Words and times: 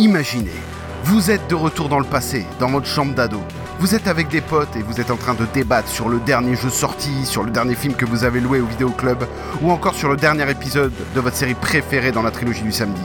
Imaginez, 0.00 0.52
vous 1.02 1.32
êtes 1.32 1.50
de 1.50 1.56
retour 1.56 1.88
dans 1.88 1.98
le 1.98 2.04
passé, 2.04 2.46
dans 2.60 2.70
votre 2.70 2.86
chambre 2.86 3.16
d'ado. 3.16 3.40
Vous 3.80 3.96
êtes 3.96 4.06
avec 4.06 4.28
des 4.28 4.40
potes 4.40 4.76
et 4.76 4.82
vous 4.82 5.00
êtes 5.00 5.10
en 5.10 5.16
train 5.16 5.34
de 5.34 5.44
débattre 5.52 5.88
sur 5.88 6.08
le 6.08 6.20
dernier 6.20 6.54
jeu 6.54 6.70
sorti, 6.70 7.26
sur 7.26 7.42
le 7.42 7.50
dernier 7.50 7.74
film 7.74 7.94
que 7.94 8.04
vous 8.04 8.22
avez 8.22 8.40
loué 8.40 8.60
au 8.60 8.66
vidéoclub, 8.66 9.24
ou 9.60 9.72
encore 9.72 9.96
sur 9.96 10.08
le 10.08 10.16
dernier 10.16 10.48
épisode 10.48 10.92
de 11.16 11.20
votre 11.20 11.34
série 11.34 11.54
préférée 11.54 12.12
dans 12.12 12.22
la 12.22 12.30
trilogie 12.30 12.62
du 12.62 12.70
samedi. 12.70 13.02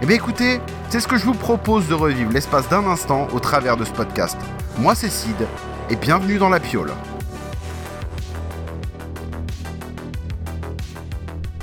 Eh 0.00 0.06
bien 0.06 0.16
écoutez, 0.16 0.62
c'est 0.88 1.00
ce 1.00 1.08
que 1.08 1.18
je 1.18 1.26
vous 1.26 1.34
propose 1.34 1.88
de 1.88 1.94
revivre 1.94 2.32
l'espace 2.32 2.70
d'un 2.70 2.86
instant 2.86 3.28
au 3.34 3.38
travers 3.38 3.76
de 3.76 3.84
ce 3.84 3.92
podcast. 3.92 4.38
Moi 4.78 4.94
c'est 4.94 5.10
Sid, 5.10 5.46
et 5.90 5.96
bienvenue 5.96 6.38
dans 6.38 6.48
la 6.48 6.58
piole. 6.58 6.92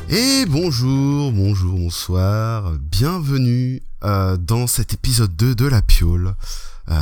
Et 0.07 0.45
bonjour, 0.45 1.31
bonjour, 1.31 1.79
bonsoir, 1.79 2.73
bienvenue 2.91 3.80
euh, 4.03 4.35
dans 4.35 4.65
cet 4.65 4.93
épisode 4.93 5.35
2 5.35 5.53
de 5.53 5.65
La 5.65 5.81
Piole. 5.81 6.35
Euh, 6.89 6.95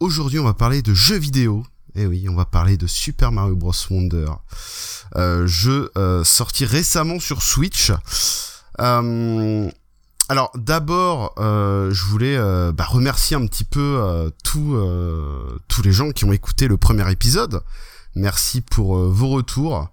Aujourd'hui 0.00 0.38
on 0.38 0.44
va 0.44 0.52
parler 0.52 0.82
de 0.82 0.92
jeux 0.92 1.16
vidéo. 1.16 1.64
Et 1.94 2.06
oui, 2.06 2.26
on 2.28 2.34
va 2.34 2.44
parler 2.44 2.76
de 2.76 2.86
Super 2.86 3.32
Mario 3.32 3.54
Bros. 3.54 3.72
Wonder. 3.88 4.26
Euh, 5.16 5.46
jeu 5.46 5.90
sorti 6.24 6.64
récemment 6.64 7.20
sur 7.20 7.42
Switch. 7.42 7.92
Alors 8.78 10.50
d'abord, 10.56 11.34
je 11.38 12.04
voulais 12.04 12.36
bah, 12.72 12.84
remercier 12.84 13.36
un 13.36 13.46
petit 13.46 13.64
peu 13.64 14.32
tous 14.42 15.82
les 15.84 15.92
gens 15.92 16.10
qui 16.10 16.24
ont 16.24 16.32
écouté 16.32 16.66
le 16.66 16.76
premier 16.76 17.10
épisode. 17.10 17.62
Merci 18.16 18.60
pour 18.60 18.98
vos 18.98 19.28
retours. 19.28 19.88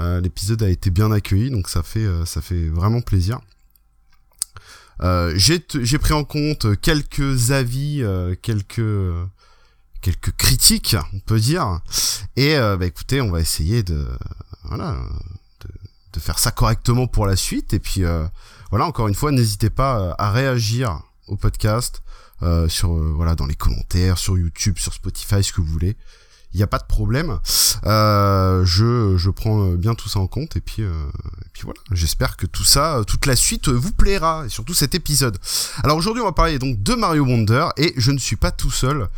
L'épisode 0.00 0.64
a 0.64 0.68
été 0.68 0.90
bien 0.90 1.12
accueilli, 1.12 1.50
donc 1.50 1.68
ça 1.68 1.84
fait 1.84 2.06
ça 2.26 2.42
fait 2.42 2.68
vraiment 2.68 3.00
plaisir. 3.00 3.38
Euh, 5.02 5.32
j'ai 5.36 5.98
pris 5.98 6.12
en 6.12 6.24
compte 6.24 6.80
quelques 6.80 7.50
avis, 7.50 8.02
euh, 8.02 8.34
quelques 8.40 8.80
quelques 10.00 10.32
critiques, 10.36 10.96
on 11.14 11.18
peut 11.20 11.40
dire. 11.40 11.80
Et 12.36 12.56
euh, 12.56 12.76
bah, 12.76 12.86
écoutez, 12.86 13.20
on 13.20 13.30
va 13.30 13.40
essayer 13.40 13.82
de 13.82 14.06
voilà 14.64 14.96
de, 15.60 15.68
de 16.12 16.20
faire 16.20 16.38
ça 16.38 16.50
correctement 16.50 17.06
pour 17.06 17.26
la 17.26 17.36
suite. 17.36 17.72
Et 17.72 17.80
puis 17.80 18.04
euh, 18.04 18.26
voilà, 18.70 18.86
encore 18.86 19.08
une 19.08 19.14
fois, 19.14 19.32
n'hésitez 19.32 19.70
pas 19.70 20.14
à 20.18 20.30
réagir 20.30 21.00
au 21.26 21.36
podcast 21.36 22.02
euh, 22.42 22.68
sur 22.68 22.90
voilà 22.90 23.34
dans 23.34 23.46
les 23.46 23.54
commentaires, 23.54 24.18
sur 24.18 24.36
YouTube, 24.36 24.78
sur 24.78 24.92
Spotify, 24.92 25.42
ce 25.42 25.52
que 25.52 25.60
vous 25.60 25.72
voulez. 25.72 25.96
Il 26.54 26.58
n'y 26.58 26.62
a 26.62 26.68
pas 26.68 26.78
de 26.78 26.86
problème. 26.86 27.38
Euh, 27.84 28.64
je, 28.64 29.16
je 29.16 29.30
prends 29.30 29.66
euh, 29.66 29.76
bien 29.76 29.94
tout 29.94 30.08
ça 30.08 30.20
en 30.20 30.28
compte 30.28 30.56
et 30.56 30.60
puis 30.60 30.82
euh, 30.82 30.92
voilà. 31.64 31.80
J'espère 31.90 32.36
que 32.36 32.46
tout 32.46 32.62
ça, 32.62 33.02
toute 33.06 33.26
la 33.26 33.34
suite 33.34 33.68
vous 33.68 33.92
plaira 33.92 34.44
et 34.46 34.48
surtout 34.48 34.74
cet 34.74 34.94
épisode. 34.94 35.36
Alors 35.82 35.96
aujourd'hui 35.96 36.22
on 36.22 36.26
va 36.26 36.32
parler 36.32 36.58
donc 36.58 36.80
de 36.82 36.94
Mario 36.94 37.24
Wonder 37.24 37.66
et 37.76 37.92
je 37.96 38.12
ne 38.12 38.18
suis 38.18 38.36
pas 38.36 38.50
tout 38.50 38.70
seul. 38.70 39.08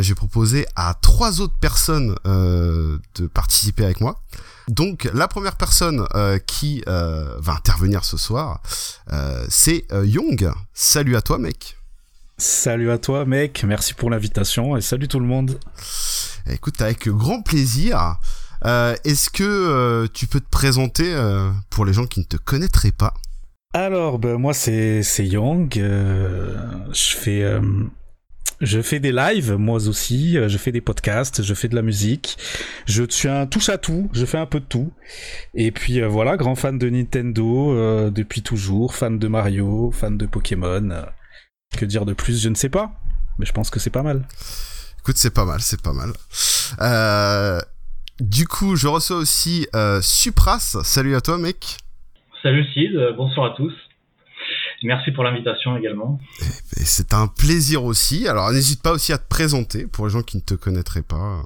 J'ai 0.00 0.16
proposé 0.16 0.66
à 0.74 0.94
trois 0.94 1.40
autres 1.40 1.56
personnes 1.60 2.16
de 2.24 3.26
participer 3.32 3.84
avec 3.84 4.00
moi. 4.00 4.20
Donc 4.66 5.08
la 5.14 5.28
première 5.28 5.56
personne 5.56 6.06
qui 6.46 6.82
va 6.86 7.52
intervenir 7.52 8.04
ce 8.04 8.16
soir, 8.16 8.60
c'est 9.48 9.86
Young. 10.04 10.52
Salut 10.74 11.16
à 11.16 11.22
toi 11.22 11.38
mec. 11.38 11.77
Salut 12.40 12.92
à 12.92 12.98
toi, 12.98 13.24
mec. 13.24 13.64
Merci 13.66 13.94
pour 13.94 14.10
l'invitation 14.10 14.76
et 14.76 14.80
salut 14.80 15.08
tout 15.08 15.18
le 15.18 15.26
monde. 15.26 15.58
Écoute, 16.48 16.80
avec 16.80 17.08
grand 17.08 17.42
plaisir. 17.42 18.20
Euh, 18.64 18.94
Est-ce 19.04 19.28
que 19.28 19.42
euh, 19.42 20.06
tu 20.14 20.28
peux 20.28 20.38
te 20.38 20.48
présenter 20.48 21.12
euh, 21.12 21.50
pour 21.68 21.84
les 21.84 21.92
gens 21.92 22.06
qui 22.06 22.20
ne 22.20 22.24
te 22.24 22.36
connaîtraient 22.36 22.92
pas? 22.92 23.12
Alors, 23.74 24.20
ben, 24.20 24.38
moi, 24.38 24.54
c'est 24.54 25.02
Young. 25.18 25.74
je 25.74 27.16
fais 27.16 27.60
je 28.60 28.82
fais 28.82 29.00
des 29.00 29.12
lives, 29.12 29.54
moi 29.54 29.88
aussi. 29.88 30.34
Je 30.34 30.58
fais 30.58 30.70
des 30.70 30.80
podcasts, 30.80 31.42
je 31.42 31.54
fais 31.54 31.66
de 31.66 31.74
la 31.74 31.82
musique. 31.82 32.38
Je 32.86 33.02
suis 33.08 33.28
un 33.28 33.46
touche 33.46 33.68
à 33.68 33.78
tout. 33.78 34.10
Je 34.12 34.24
fais 34.24 34.38
un 34.38 34.46
peu 34.46 34.60
de 34.60 34.64
tout. 34.64 34.92
Et 35.54 35.72
puis 35.72 36.00
voilà, 36.02 36.36
grand 36.36 36.54
fan 36.54 36.78
de 36.78 36.88
Nintendo 36.88 38.10
depuis 38.10 38.42
toujours, 38.42 38.94
fan 38.94 39.18
de 39.18 39.26
Mario, 39.26 39.90
fan 39.90 40.16
de 40.16 40.26
Pokémon. 40.26 41.04
Que 41.76 41.84
dire 41.84 42.04
de 42.04 42.12
plus? 42.12 42.42
Je 42.42 42.48
ne 42.48 42.54
sais 42.54 42.68
pas. 42.68 42.92
Mais 43.38 43.46
je 43.46 43.52
pense 43.52 43.70
que 43.70 43.78
c'est 43.78 43.90
pas 43.90 44.02
mal. 44.02 44.26
Écoute, 45.00 45.16
c'est 45.16 45.32
pas 45.34 45.44
mal, 45.44 45.60
c'est 45.60 45.80
pas 45.80 45.92
mal. 45.92 46.10
Euh, 46.80 47.60
du 48.20 48.46
coup, 48.48 48.76
je 48.76 48.88
reçois 48.88 49.16
aussi 49.16 49.66
euh, 49.74 50.00
Supras. 50.02 50.78
Salut 50.82 51.14
à 51.14 51.20
toi 51.20 51.38
mec. 51.38 51.76
Salut 52.42 52.64
Sid, 52.72 52.94
euh, 52.94 53.12
bonsoir 53.12 53.52
à 53.52 53.56
tous. 53.56 53.72
Merci 54.82 55.10
pour 55.12 55.24
l'invitation 55.24 55.76
également. 55.76 56.20
Et 56.76 56.84
c'est 56.84 57.12
un 57.12 57.26
plaisir 57.26 57.84
aussi. 57.84 58.28
Alors 58.28 58.50
n'hésite 58.52 58.82
pas 58.82 58.92
aussi 58.92 59.12
à 59.12 59.18
te 59.18 59.28
présenter 59.28 59.86
pour 59.86 60.06
les 60.06 60.12
gens 60.12 60.22
qui 60.22 60.36
ne 60.36 60.42
te 60.42 60.54
connaîtraient 60.54 61.02
pas. 61.02 61.42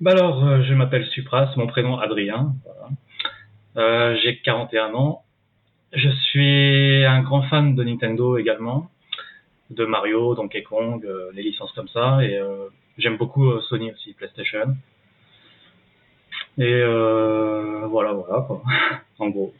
Bah 0.00 0.12
alors, 0.12 0.44
euh, 0.44 0.62
je 0.62 0.74
m'appelle 0.74 1.06
Supras, 1.12 1.50
mon 1.56 1.66
prénom 1.66 1.98
Adrien. 1.98 2.54
Voilà. 2.64 2.88
Euh, 3.76 4.16
J'ai 4.22 4.40
41 4.40 4.94
ans. 4.94 5.24
Je 5.92 6.08
suis 6.30 7.04
un 7.04 7.22
grand 7.22 7.42
fan 7.48 7.74
de 7.74 7.82
Nintendo 7.84 8.36
également, 8.38 8.90
de 9.70 9.84
Mario, 9.84 10.34
Donkey 10.34 10.62
Kong, 10.62 11.04
euh, 11.04 11.30
les 11.34 11.42
licences 11.42 11.72
comme 11.72 11.88
ça. 11.88 12.22
Et 12.24 12.36
euh, 12.38 12.68
j'aime 12.96 13.16
beaucoup 13.16 13.46
euh, 13.50 13.60
Sony 13.68 13.92
aussi, 13.92 14.12
PlayStation. 14.14 14.76
Et 16.56 16.64
euh, 16.74 17.86
voilà, 17.88 18.12
voilà 18.12 18.42
quoi. 18.46 18.62
en 19.18 19.28
gros. 19.28 19.54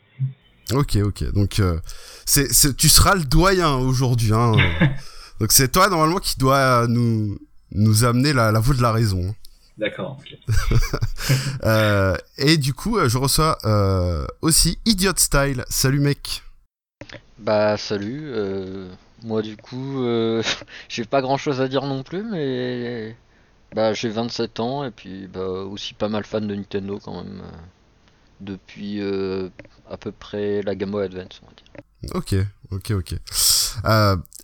Ok, 0.75 0.97
ok. 0.97 1.33
Donc 1.33 1.61
euh, 1.61 1.79
c'est, 2.27 2.53
c'est- 2.53 2.77
tu 2.77 2.89
seras 2.89 3.15
le 3.15 3.25
doyen 3.25 3.75
aujourd'hui. 3.77 4.33
Hein. 4.33 4.53
Donc 5.41 5.53
c'est 5.53 5.71
toi 5.71 5.89
normalement 5.89 6.19
qui 6.19 6.39
doit 6.39 6.87
nous 6.89 7.39
nous 7.73 8.05
amener 8.05 8.33
la, 8.33 8.51
la 8.51 8.59
voie 8.61 8.75
de 8.75 8.83
la 8.83 8.93
raison. 8.93 9.35
D'accord. 9.77 10.19
ok. 10.21 10.39
Euh, 11.65 12.17
et 12.39 12.57
du 12.57 12.73
coup, 12.73 12.99
je 13.07 13.19
reçois 13.19 13.59
euh, 13.65 14.27
aussi 14.41 14.79
Idiot 14.87 15.13
Style. 15.17 15.63
Salut 15.69 16.01
mec. 16.01 16.43
Bah 17.39 17.77
salut, 17.77 18.23
euh, 18.33 18.89
moi 19.23 19.43
du 19.43 19.57
coup 19.57 20.03
euh, 20.03 20.43
j'ai 20.89 21.05
pas 21.05 21.21
grand 21.21 21.37
chose 21.37 21.61
à 21.61 21.69
dire 21.69 21.85
non 21.87 22.03
plus 22.03 22.23
mais 22.23 23.17
bah 23.75 23.93
j'ai 23.93 24.09
27 24.09 24.61
ans 24.61 24.85
et 24.85 24.91
puis 24.91 25.27
bah 25.27 25.47
aussi 25.47 25.95
pas 25.95 26.09
mal 26.09 26.25
fan 26.25 26.47
de 26.47 26.55
Nintendo 26.55 27.01
quand 27.03 27.23
même 27.23 27.43
euh, 27.45 27.57
depuis 28.41 29.01
euh, 29.01 29.49
à 29.91 29.97
peu 29.97 30.13
près 30.13 30.63
la 30.63 30.75
Game 30.75 30.91
Boy 30.91 31.05
Advance 31.05 31.41
on 31.43 31.47
va 31.47 31.53
dire. 31.53 31.65
Ok, 32.15 32.35
ok, 32.71 32.93
ok. 32.93 33.15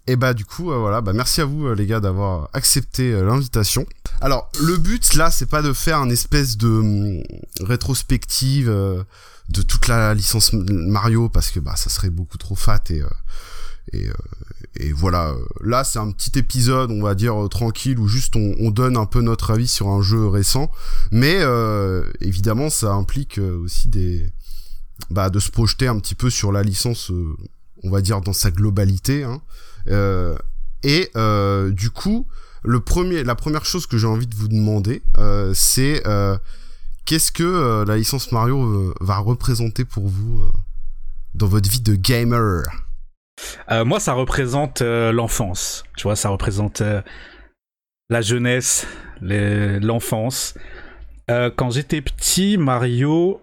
Et 0.06 0.16
bah 0.16 0.34
du 0.34 0.44
coup, 0.44 0.64
voilà, 0.64 1.00
bah 1.00 1.14
merci 1.14 1.40
à 1.40 1.46
vous 1.46 1.72
les 1.72 1.86
gars 1.86 2.00
d'avoir 2.00 2.50
accepté 2.52 3.12
l'invitation. 3.12 3.86
Alors 4.20 4.50
le 4.60 4.76
but 4.76 5.14
là, 5.14 5.30
c'est 5.30 5.46
pas 5.46 5.62
de 5.62 5.72
faire 5.72 5.98
un 5.98 6.10
espèce 6.10 6.58
de 6.58 6.68
hum, 6.68 7.22
rétrospective 7.60 8.66
de 8.66 9.62
toute 9.62 9.88
la 9.88 10.12
licence 10.12 10.52
Mario 10.52 11.30
parce 11.30 11.50
que 11.50 11.60
bah 11.60 11.76
ça 11.76 11.88
serait 11.88 12.10
beaucoup 12.10 12.36
trop 12.36 12.54
fat 12.54 12.82
et 12.90 13.02
et 14.76 14.92
voilà. 14.92 15.30
euh, 15.30 15.44
Là, 15.60 15.84
c'est 15.84 15.98
un 15.98 16.10
petit 16.10 16.38
épisode, 16.38 16.90
on 16.90 17.02
va 17.02 17.14
dire 17.14 17.44
euh, 17.44 17.48
tranquille 17.48 17.98
où 17.98 18.08
juste 18.08 18.36
on, 18.36 18.54
on 18.58 18.70
donne 18.70 18.96
un 18.96 19.06
peu 19.06 19.20
notre 19.20 19.50
avis 19.50 19.68
sur 19.68 19.88
un 19.88 20.02
jeu 20.02 20.26
récent, 20.26 20.70
mais 21.10 21.36
euh, 21.40 22.04
évidemment 22.20 22.70
ça 22.70 22.92
implique 22.92 23.38
aussi 23.38 23.88
des 23.88 24.30
bah, 25.10 25.30
de 25.30 25.38
se 25.38 25.50
projeter 25.50 25.86
un 25.86 25.98
petit 25.98 26.14
peu 26.14 26.30
sur 26.30 26.52
la 26.52 26.62
licence, 26.62 27.10
on 27.82 27.90
va 27.90 28.00
dire 28.00 28.20
dans 28.20 28.32
sa 28.32 28.50
globalité. 28.50 29.24
Hein. 29.24 29.42
Et 30.82 31.10
du 31.72 31.90
coup, 31.90 32.26
le 32.62 32.80
premier, 32.80 33.24
la 33.24 33.34
première 33.34 33.64
chose 33.64 33.86
que 33.86 33.98
j'ai 33.98 34.06
envie 34.06 34.26
de 34.26 34.34
vous 34.36 34.48
demander, 34.48 35.02
c'est 35.52 36.02
qu'est-ce 37.04 37.32
que 37.32 37.84
la 37.86 37.96
licence 37.96 38.30
Mario 38.32 38.94
va 39.00 39.18
représenter 39.18 39.84
pour 39.84 40.08
vous 40.08 40.42
dans 41.34 41.48
votre 41.48 41.68
vie 41.68 41.80
de 41.80 41.96
gamer? 41.96 42.62
Euh, 43.70 43.84
moi, 43.84 44.00
ça 44.00 44.12
représente 44.12 44.82
euh, 44.82 45.12
l'enfance. 45.12 45.84
Tu 45.96 46.04
vois, 46.04 46.16
ça 46.16 46.28
représente 46.28 46.80
euh, 46.80 47.02
la 48.10 48.20
jeunesse, 48.20 48.86
l'enfance. 49.20 50.54
Quand 51.28 51.70
j'étais 51.70 52.02
petit, 52.02 52.58
Mario, 52.58 53.40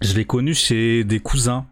je 0.00 0.14
l'ai 0.14 0.24
connu 0.24 0.54
chez 0.54 1.04
des 1.04 1.20
cousins. 1.20 1.66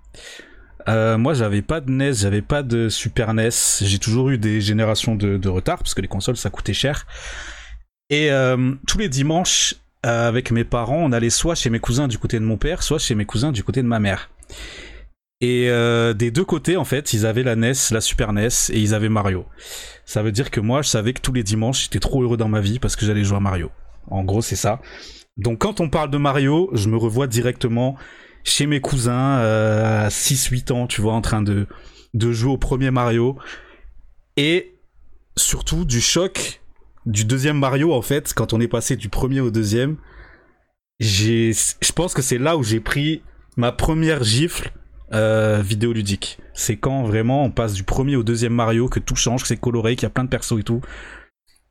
Moi, 0.87 1.33
j'avais 1.33 1.63
pas 1.63 1.81
de 1.81 1.91
NES, 1.91 2.13
j'avais 2.13 2.43
pas 2.43 2.63
de 2.63 2.91
Super 2.91 3.33
NES. 3.33 3.49
J'ai 3.81 3.99
toujours 3.99 4.29
eu 4.29 4.37
des 4.37 4.61
générations 4.61 5.15
de, 5.15 5.39
de 5.39 5.49
retard 5.49 5.79
parce 5.79 5.95
que 5.95 6.03
les 6.03 6.09
consoles 6.09 6.37
ça 6.37 6.51
coûtait 6.51 6.75
cher. 6.75 7.07
Et 8.11 8.29
tous 8.87 8.99
les 8.99 9.09
dimanches, 9.09 9.77
avec 10.03 10.51
mes 10.51 10.65
parents, 10.65 10.99
on 10.99 11.13
allait 11.13 11.31
soit 11.31 11.55
chez 11.55 11.71
mes 11.71 11.81
cousins 11.81 12.09
du 12.09 12.19
côté 12.19 12.39
de 12.39 12.45
mon 12.45 12.59
père, 12.59 12.83
soit 12.83 12.99
chez 12.99 13.15
mes 13.15 13.25
cousins 13.25 13.53
du 13.53 13.65
côté 13.65 13.81
de 13.81 13.89
ma 13.89 14.01
mère. 14.01 14.29
Et 15.41 15.69
euh, 15.69 16.15
des 16.15 16.31
deux 16.31 16.45
côtés, 16.45 16.77
en 16.77 16.85
fait, 16.85 17.13
ils 17.13 17.27
avaient 17.27 17.43
la 17.43 17.57
NES, 17.57 17.75
la 17.91 18.01
Super 18.01 18.33
NES 18.33 18.49
et 18.71 18.81
ils 18.81 18.95
avaient 18.95 19.11
Mario. 19.11 19.45
Ça 20.07 20.23
veut 20.23 20.33
dire 20.33 20.51
que 20.51 20.61
moi, 20.61 20.81
je 20.83 20.89
savais 20.89 21.13
que 21.13 21.21
tous 21.21 21.33
les 21.33 21.43
dimanches, 21.43 21.85
j'étais 21.85 21.99
trop 21.99 22.23
heureux 22.23 22.39
dans 22.39 22.49
ma 22.49 22.61
vie 22.61 22.79
parce 22.79 22.97
que 22.97 23.05
j'allais 23.05 23.25
jouer 23.25 23.37
à 23.37 23.41
Mario. 23.41 23.71
En 24.11 24.25
gros, 24.25 24.41
c'est 24.41 24.57
ça. 24.57 24.81
Donc 25.37 25.59
quand 25.59 25.81
on 25.81 25.91
parle 25.91 26.11
de 26.11 26.17
Mario, 26.17 26.71
je 26.73 26.89
me 26.89 26.97
revois 26.97 27.27
directement 27.27 27.97
chez 28.45 28.67
mes 28.67 28.81
cousins 28.81 29.39
euh, 29.39 30.07
à 30.07 30.09
6-8 30.09 30.73
ans, 30.73 30.87
tu 30.87 31.03
vois, 31.03 31.13
en 31.13 31.21
train 31.21 31.43
de, 31.43 31.67
de 32.15 32.33
jouer 32.33 32.53
au 32.53 32.59
premier 32.59 32.91
Mario. 32.91 33.37
Et 34.39 34.79
surtout 35.37 35.85
du 35.85 36.01
choc 36.01 36.63
du 37.05 37.25
deuxième 37.25 37.59
Mario, 37.59 37.93
en 37.93 38.03
fait, 38.03 38.33
quand 38.35 38.53
on 38.55 38.61
est 38.61 38.69
passé 38.69 38.97
du 38.97 39.09
premier 39.09 39.41
au 39.41 39.51
deuxième. 39.51 39.97
Je 40.99 41.93
pense 41.95 42.15
que 42.15 42.23
c'est 42.23 42.39
là 42.39 42.57
où 42.57 42.63
j'ai 42.63 42.81
pris 42.81 43.23
ma 43.59 43.71
première 43.71 44.25
gifle 44.25 44.73
euh, 45.13 45.63
vidéoludique. 45.63 46.39
C'est 46.55 46.77
quand 46.77 47.05
vraiment 47.05 47.45
on 47.45 47.51
passe 47.51 47.73
du 47.75 47.83
premier 47.85 48.17
au 48.17 48.23
deuxième 48.23 48.55
Mario, 48.55 48.89
que 48.89 48.99
tout 49.01 49.17
change, 49.17 49.43
que 49.43 49.49
c'est 49.49 49.57
coloré, 49.57 49.95
qu'il 49.97 50.05
y 50.05 50.07
a 50.07 50.11
plein 50.11 50.25
de 50.25 50.29
persos 50.29 50.59
et 50.59 50.63
tout. 50.65 50.81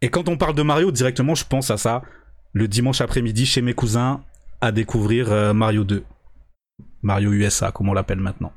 Et 0.02 0.10
quand 0.10 0.30
on 0.30 0.38
parle 0.38 0.56
de 0.56 0.62
Mario, 0.62 0.92
directement, 0.92 1.36
je 1.36 1.46
pense 1.46 1.72
à 1.72 1.78
ça. 1.78 2.02
Le 2.54 2.68
dimanche 2.68 3.02
après-midi, 3.02 3.46
chez 3.46 3.62
mes 3.62 3.74
cousins, 3.74 4.22
à 4.62 4.72
découvrir 4.72 5.32
euh, 5.32 5.54
Mario 5.54 5.84
2. 5.84 6.04
Mario 7.02 7.32
USA, 7.34 7.72
comme 7.72 7.90
on 7.90 7.94
l'appelle 7.94 8.20
maintenant. 8.20 8.52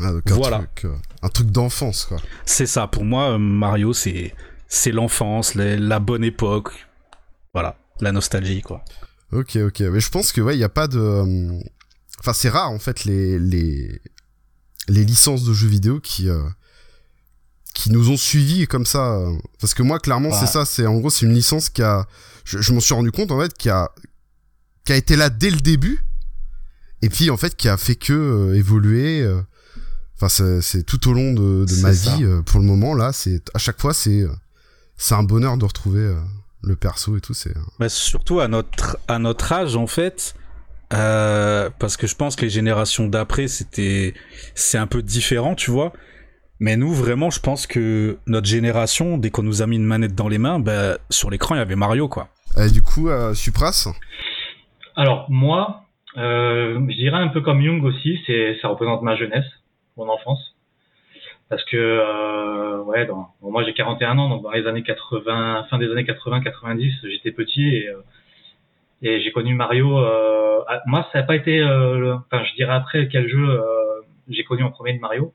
Ah, 0.00 0.12
donc 0.12 0.30
un 0.30 0.34
Voilà. 0.34 0.58
truc, 0.58 0.84
euh, 0.86 0.94
un 1.22 1.28
truc 1.28 1.50
d'enfance, 1.50 2.04
quoi. 2.06 2.18
C'est 2.46 2.66
ça, 2.66 2.86
pour 2.86 3.04
moi, 3.04 3.32
euh, 3.32 3.38
Mario, 3.38 3.92
c'est 3.92 4.34
c'est 4.68 4.92
l'enfance, 4.92 5.54
la 5.56 5.98
bonne 5.98 6.22
époque. 6.24 6.86
Voilà, 7.52 7.76
la 8.00 8.12
nostalgie, 8.12 8.62
quoi. 8.62 8.84
Ok, 9.32 9.56
ok. 9.56 9.80
Mais 9.80 10.00
je 10.00 10.10
pense 10.10 10.30
que, 10.32 10.40
ouais, 10.40 10.54
il 10.54 10.58
n'y 10.58 10.64
a 10.64 10.68
pas 10.68 10.86
de... 10.86 11.60
Enfin, 12.20 12.32
c'est 12.32 12.48
rare, 12.50 12.70
en 12.70 12.78
fait, 12.78 13.04
les, 13.04 13.38
les, 13.38 14.00
les 14.88 15.04
licences 15.04 15.42
de 15.44 15.52
jeux 15.52 15.68
vidéo 15.68 16.00
qui... 16.00 16.28
euh, 16.28 16.42
qui 17.72 17.90
nous 17.92 18.10
ont 18.10 18.16
suivis 18.16 18.66
comme 18.66 18.84
ça. 18.84 19.18
Parce 19.60 19.74
que 19.74 19.82
moi, 19.82 19.98
clairement, 20.00 20.30
Ouais. 20.30 20.36
c'est 20.38 20.46
ça. 20.46 20.64
C'est 20.64 20.86
En 20.86 20.98
gros, 20.98 21.08
c'est 21.10 21.24
une 21.24 21.32
licence 21.34 21.70
qui 21.70 21.82
a... 21.82 22.06
Je, 22.44 22.58
je 22.60 22.72
m'en 22.72 22.80
suis 22.80 22.94
rendu 22.94 23.10
compte, 23.12 23.30
en 23.30 23.40
fait, 23.40 23.54
qui 23.54 23.70
a... 23.70 23.90
qui 24.84 24.92
a 24.92 24.96
été 24.96 25.16
là 25.16 25.30
dès 25.30 25.50
le 25.50 25.60
début. 25.60 26.04
Et 27.02 27.08
puis, 27.08 27.30
en 27.30 27.36
fait, 27.36 27.56
qui 27.56 27.68
a 27.68 27.76
fait 27.76 27.94
que 27.96 28.12
euh, 28.12 28.56
évoluer... 28.56 29.22
euh, 29.22 29.40
Enfin, 30.16 30.28
c'est- 30.28 30.60
c'est 30.60 30.82
tout 30.82 31.08
au 31.08 31.14
long 31.14 31.32
de, 31.32 31.64
ma 31.80 31.94
ça. 31.94 32.16
vie. 32.16 32.24
euh, 32.24 32.42
pour 32.42 32.60
le 32.60 32.66
moment, 32.66 32.92
là, 32.94 33.10
c'est 33.14 33.40
à 33.54 33.58
chaque 33.58 33.80
fois, 33.80 33.94
c'est 33.94 34.20
euh, 34.20 34.28
c'est 34.98 35.14
un 35.14 35.22
bonheur 35.22 35.56
de 35.56 35.64
retrouver 35.64 36.00
euh, 36.02 36.20
le 36.62 36.76
perso 36.76 37.16
et 37.16 37.22
tout. 37.22 37.32
C'est 37.32 37.54
Bah, 37.78 37.88
surtout 37.88 38.38
à 38.40 38.46
notre, 38.48 38.98
à 39.08 39.18
notre 39.18 39.50
âge, 39.52 39.76
en 39.76 39.86
fait. 39.86 40.34
Euh, 40.92 41.70
parce 41.78 41.96
que 41.96 42.06
je 42.06 42.16
pense 42.16 42.36
que 42.36 42.42
les 42.42 42.50
générations 42.50 43.06
d'après, 43.06 43.48
c'était, 43.48 44.14
c'est 44.54 44.78
un 44.78 44.86
peu 44.86 45.02
différent, 45.02 45.54
tu 45.54 45.70
vois. 45.70 45.92
Mais 46.58 46.76
nous, 46.76 46.92
vraiment, 46.92 47.30
je 47.30 47.40
pense 47.40 47.66
que 47.66 48.18
notre 48.26 48.46
génération, 48.46 49.16
dès 49.16 49.30
qu'on 49.30 49.42
nous 49.42 49.62
a 49.62 49.66
mis 49.66 49.76
une 49.76 49.84
manette 49.84 50.14
dans 50.14 50.28
les 50.28 50.38
mains, 50.38 50.58
bah, 50.58 50.98
sur 51.08 51.30
l'écran, 51.30 51.54
il 51.54 51.58
y 51.58 51.62
avait 51.62 51.76
Mario, 51.76 52.08
quoi. 52.08 52.28
euh, 52.58 52.68
du 52.68 52.82
coup, 52.82 53.08
euh, 53.08 53.32
Supras. 53.34 53.88
Alors 54.96 55.26
moi, 55.30 55.84
euh, 56.18 56.74
je 56.88 56.96
dirais 56.96 57.16
un 57.16 57.28
peu 57.28 57.40
comme 57.40 57.62
Jung 57.62 57.82
aussi, 57.84 58.18
c'est 58.26 58.58
ça 58.60 58.68
représente 58.68 59.02
ma 59.02 59.16
jeunesse, 59.16 59.46
mon 59.96 60.08
enfance, 60.08 60.54
parce 61.48 61.64
que 61.64 61.76
euh, 61.76 62.82
ouais, 62.82 63.06
dans, 63.06 63.28
bon, 63.40 63.52
moi 63.52 63.62
j'ai 63.64 63.72
41 63.72 64.18
ans, 64.18 64.28
donc 64.28 64.42
dans 64.42 64.50
les 64.50 64.66
années 64.66 64.82
80, 64.82 65.66
fin 65.70 65.78
des 65.78 65.90
années 65.90 66.02
80-90, 66.02 66.90
j'étais 67.08 67.30
petit 67.30 67.62
et 67.76 67.88
euh, 67.88 68.02
et 69.02 69.20
j'ai 69.20 69.32
connu 69.32 69.54
Mario. 69.54 69.98
Euh, 69.98 70.60
ah, 70.68 70.80
moi, 70.86 71.06
ça 71.12 71.20
n'a 71.20 71.24
pas 71.24 71.36
été, 71.36 71.60
euh, 71.60 71.98
le- 71.98 72.12
enfin 72.14 72.44
je 72.44 72.54
dirais 72.54 72.74
après 72.74 73.08
quel 73.08 73.28
jeu 73.28 73.48
euh, 73.48 73.66
j'ai 74.28 74.44
connu 74.44 74.62
en 74.62 74.70
premier 74.70 74.92
de 74.94 75.00
Mario, 75.00 75.32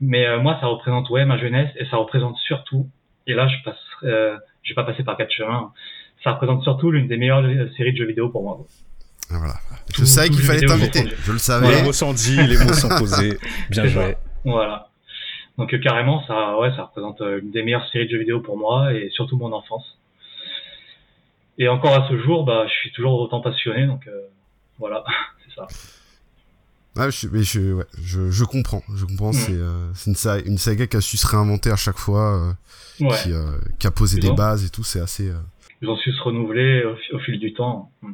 mais 0.00 0.26
euh, 0.26 0.38
moi 0.40 0.56
ça 0.60 0.66
représente 0.66 1.08
ouais 1.10 1.24
ma 1.24 1.38
jeunesse 1.38 1.70
et 1.76 1.84
ça 1.86 1.96
représente 1.96 2.36
surtout, 2.38 2.88
et 3.26 3.34
là 3.34 3.48
je 3.48 3.56
passe, 3.64 3.76
euh, 4.04 4.36
je 4.62 4.70
vais 4.70 4.74
pas 4.74 4.84
passer 4.84 5.04
par 5.04 5.16
quatre 5.16 5.32
chemins. 5.32 5.72
Ça 6.22 6.32
représente 6.32 6.62
surtout 6.62 6.90
l'une 6.90 7.06
des 7.06 7.16
meilleures 7.18 7.42
séries 7.76 7.92
de 7.92 7.98
jeux 7.98 8.06
vidéo 8.06 8.30
pour 8.30 8.42
moi. 8.42 8.58
Ah, 9.30 9.34
voilà. 9.38 9.54
Je 9.90 9.94
Tout- 10.00 10.06
savais 10.06 10.28
tout 10.28 10.34
qu'il 10.36 10.44
fallait 10.44 10.64
t'inviter. 10.66 11.04
Je 11.22 11.32
le 11.32 11.38
savais. 11.38 11.74
Les 11.76 11.82
mots 11.82 11.92
sont 11.92 12.12
dits, 12.14 12.36
les 12.46 12.56
mots 12.64 12.72
sont 12.72 12.88
posés. 12.88 13.38
Bien 13.70 13.84
joué. 13.86 14.12
ça. 14.12 14.18
Voilà. 14.44 14.88
Donc 15.58 15.72
euh, 15.74 15.78
carrément, 15.78 16.24
ça, 16.26 16.58
ouais, 16.58 16.70
ça 16.76 16.84
représente 16.84 17.20
euh, 17.20 17.40
une 17.42 17.50
des 17.50 17.62
meilleures 17.62 17.86
séries 17.90 18.06
de 18.06 18.10
jeux 18.12 18.18
vidéo 18.18 18.40
pour 18.40 18.56
moi 18.56 18.92
et 18.94 19.10
surtout 19.10 19.36
mon 19.36 19.52
enfance. 19.52 19.98
Et 21.58 21.68
encore 21.68 21.94
à 21.94 22.08
ce 22.08 22.18
jour, 22.22 22.44
bah, 22.44 22.66
je 22.66 22.72
suis 22.72 22.92
toujours 22.92 23.20
autant 23.20 23.40
passionné, 23.40 23.86
donc 23.86 24.06
euh, 24.06 24.20
voilà, 24.78 25.04
c'est 25.44 25.54
ça. 25.54 25.66
Ah, 26.96 27.10
je, 27.10 27.26
mais 27.28 27.42
je, 27.42 27.72
ouais, 27.72 27.84
je, 28.02 28.30
je 28.30 28.44
comprends. 28.44 28.82
Je 28.94 29.04
comprends. 29.04 29.30
Mm. 29.30 29.34
C'est 29.34 29.52
euh, 29.52 29.92
c'est 29.94 30.10
une, 30.10 30.16
sa- 30.16 30.38
une 30.38 30.58
saga 30.58 30.86
qui 30.86 30.96
a 30.96 31.00
su 31.00 31.16
se 31.16 31.26
réinventer 31.26 31.70
à 31.70 31.76
chaque 31.76 31.98
fois, 31.98 32.36
euh, 33.00 33.04
Ouais, 33.04 33.16
qui, 33.22 33.32
euh, 33.32 33.58
qui 33.80 33.86
a 33.88 33.90
posé 33.90 34.20
des 34.20 34.30
bases 34.32 34.64
et 34.64 34.70
tout. 34.70 34.84
C'est 34.84 35.00
assez. 35.00 35.28
euh. 35.28 35.38
ils 35.82 35.88
ont 35.88 35.96
su 35.96 36.12
se 36.12 36.22
renouveler 36.22 36.84
au, 36.84 36.94
fi- 36.96 37.12
au 37.14 37.18
fil 37.18 37.38
du 37.40 37.52
temps. 37.52 37.90
Mm. 38.02 38.12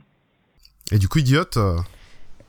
Et 0.92 0.98
du 0.98 1.08
coup, 1.08 1.19
idiote. 1.19 1.56
euh, 1.58 1.78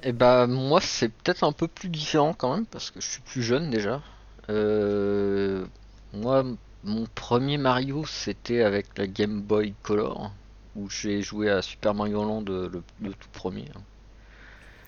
Et 0.03 0.13
bah 0.13 0.47
moi 0.47 0.79
c'est 0.81 1.09
peut-être 1.09 1.43
un 1.43 1.51
peu 1.51 1.67
plus 1.67 1.89
différent 1.89 2.33
quand 2.33 2.55
même 2.55 2.65
parce 2.65 2.91
que 2.91 3.01
je 3.01 3.07
suis 3.07 3.21
plus 3.21 3.43
jeune 3.43 3.69
déjà. 3.69 4.01
Euh, 4.49 5.65
moi 6.13 6.43
mon 6.83 7.05
premier 7.13 7.57
Mario 7.57 8.05
c'était 8.07 8.61
avec 8.63 8.87
la 8.97 9.05
Game 9.07 9.41
Boy 9.41 9.73
Color 9.83 10.31
où 10.75 10.89
j'ai 10.89 11.21
joué 11.21 11.49
à 11.49 11.61
Super 11.61 11.93
Mario 11.93 12.23
Land 12.23 12.45
euh, 12.49 12.69
le, 12.69 12.83
le 13.01 13.13
tout 13.13 13.29
premier. 13.33 13.69
hein. 13.75 13.81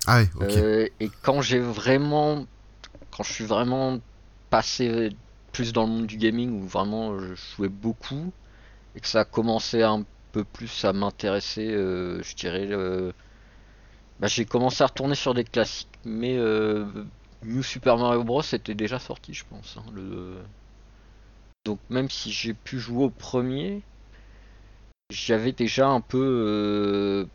Ah 0.06 0.18
ouais. 0.18 0.30
Ok. 0.36 0.58
Euh, 0.58 0.88
et 1.00 1.10
quand 1.22 1.42
j'ai 1.42 1.60
vraiment, 1.60 2.46
quand 3.12 3.24
je 3.24 3.34
suis 3.34 3.46
vraiment 3.46 4.00
passé 4.50 5.12
plus 5.54 5.74
dans 5.74 5.84
le 5.84 5.90
monde 5.90 6.08
du 6.08 6.18
gaming 6.18 6.52
où 6.52 6.68
vraiment 6.68 7.20
je 7.20 7.36
jouais 7.36 7.70
beaucoup 7.70 8.34
et 8.96 9.02
que 9.02 9.08
ça 9.08 9.22
a 9.22 9.26
commencé 9.26 9.84
un 9.84 10.06
peu 10.34 10.46
plus 10.46 10.86
à 10.86 10.94
m'intéresser, 10.94 11.70
euh, 11.74 12.22
je 12.24 12.36
dirais, 12.36 12.68
euh, 12.72 13.14
bah, 14.20 14.28
j'ai 14.28 14.46
commencé 14.46 14.84
à 14.84 14.88
retourner 14.88 15.16
sur 15.16 15.34
des 15.34 15.44
classiques, 15.44 16.00
mais 16.06 16.38
euh, 16.38 16.86
New 17.44 17.64
Super 17.64 17.98
Mario 17.98 18.24
Bros 18.24 18.42
était 18.42 18.76
déjà 18.76 19.00
sorti, 19.00 19.34
je 19.34 19.46
pense. 19.50 19.78
hein, 19.78 19.84
le... 19.94 20.38
Donc 21.66 21.80
même 21.90 22.10
si 22.10 22.32
j'ai 22.32 22.54
pu 22.54 22.80
jouer 22.80 23.04
au 23.06 23.10
premier, 23.10 23.84
j'avais 25.14 25.52
déjà 25.52 25.88
un 25.88 26.02
peu 26.02 26.18
euh, 26.20 27.26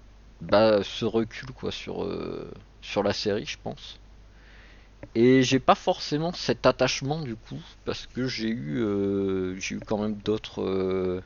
bah, 0.42 0.82
ce 0.82 1.04
recul 1.04 1.50
quoi 1.52 1.70
sur 1.72 2.04
euh, 2.04 2.50
sur 2.82 3.02
la 3.02 3.12
série, 3.12 3.46
je 3.46 3.58
pense. 3.62 3.98
Et 5.14 5.42
j'ai 5.42 5.60
pas 5.60 5.74
forcément 5.74 6.32
cet 6.32 6.66
attachement 6.66 7.20
du 7.20 7.36
coup 7.36 7.60
parce 7.84 8.06
que 8.06 8.26
j'ai 8.26 8.48
eu 8.48 8.78
euh, 8.82 9.56
j'ai 9.58 9.76
eu 9.76 9.80
quand 9.80 9.98
même 9.98 10.16
d'autres 10.16 11.22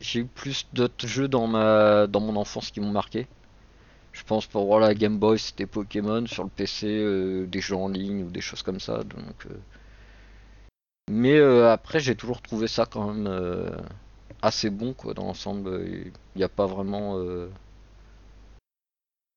j'ai 0.00 0.20
eu 0.20 0.24
plus 0.26 0.66
d'autres 0.72 1.06
jeux 1.06 1.28
dans 1.28 1.46
ma 1.46 2.06
dans 2.06 2.20
mon 2.20 2.36
enfance 2.36 2.70
qui 2.70 2.80
m'ont 2.80 2.90
marqué. 2.92 3.26
Je 4.12 4.22
pense 4.24 4.46
pour 4.46 4.66
voir 4.66 4.80
la 4.80 4.94
Game 4.94 5.18
Boy 5.18 5.38
c'était 5.38 5.66
Pokémon, 5.66 6.26
sur 6.26 6.44
le 6.44 6.50
PC 6.50 7.46
des 7.46 7.60
jeux 7.60 7.76
en 7.76 7.88
ligne 7.88 8.24
ou 8.24 8.30
des 8.30 8.40
choses 8.40 8.62
comme 8.62 8.80
ça. 8.80 9.04
Donc, 9.04 9.46
Mais 11.10 11.38
après 11.40 12.00
j'ai 12.00 12.16
toujours 12.16 12.40
trouvé 12.42 12.68
ça 12.68 12.86
quand 12.86 13.12
même 13.12 13.28
assez 14.42 14.70
bon 14.70 14.92
quoi 14.94 15.14
dans 15.14 15.24
l'ensemble. 15.26 15.84
Il 15.86 16.12
n'y 16.36 16.44
a 16.44 16.48
pas 16.48 16.66
vraiment 16.66 17.18
euh, 17.18 17.48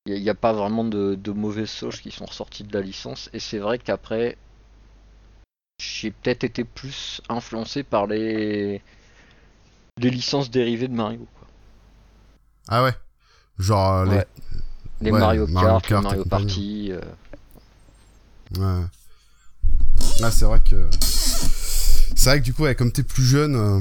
il 0.06 0.20
n'y 0.22 0.28
a, 0.28 0.34
pas 0.34 0.52
vraiment 0.52 0.84
de, 0.84 1.14
de 1.14 1.32
mauvaises 1.32 1.70
sauges 1.70 2.02
qui 2.02 2.10
sont 2.10 2.26
ressorties 2.26 2.62
de 2.64 2.72
la 2.74 2.82
licence. 2.84 3.30
Et 3.32 3.40
c'est 3.40 3.58
vrai 3.58 3.78
qu'après, 3.78 4.36
j'ai 5.80 6.10
peut-être 6.10 6.44
été 6.44 6.62
plus 6.64 7.22
influencé 7.30 7.82
par 7.84 8.06
les, 8.06 8.82
les 9.96 10.10
licences 10.10 10.50
dérivées 10.50 10.88
de 10.88 10.92
Mario. 10.94 11.26
Quoi. 11.38 11.48
Ah 12.68 12.84
ouais? 12.84 12.92
Genre 13.58 13.92
euh, 13.94 14.06
Ouais. 14.06 14.26
Les 15.00 15.10
Ouais, 15.10 15.20
Mario 15.20 15.46
Mario 15.46 15.80
Kart, 15.80 15.90
les 15.90 16.00
Mario. 16.02 16.24
Party. 16.26 16.88
euh, 16.92 17.00
les. 18.52 18.60
Ouais. 18.60 18.84
Ah 20.22 20.30
c'est 20.30 20.44
vrai 20.44 20.60
que. 20.60 20.88
C'est 21.00 22.28
vrai 22.30 22.40
que 22.40 22.44
du 22.44 22.52
coup, 22.52 22.64
ouais, 22.64 22.74
comme 22.74 22.92
t'es 22.92 23.02
plus 23.02 23.24
jeune. 23.24 23.56
euh, 23.56 23.80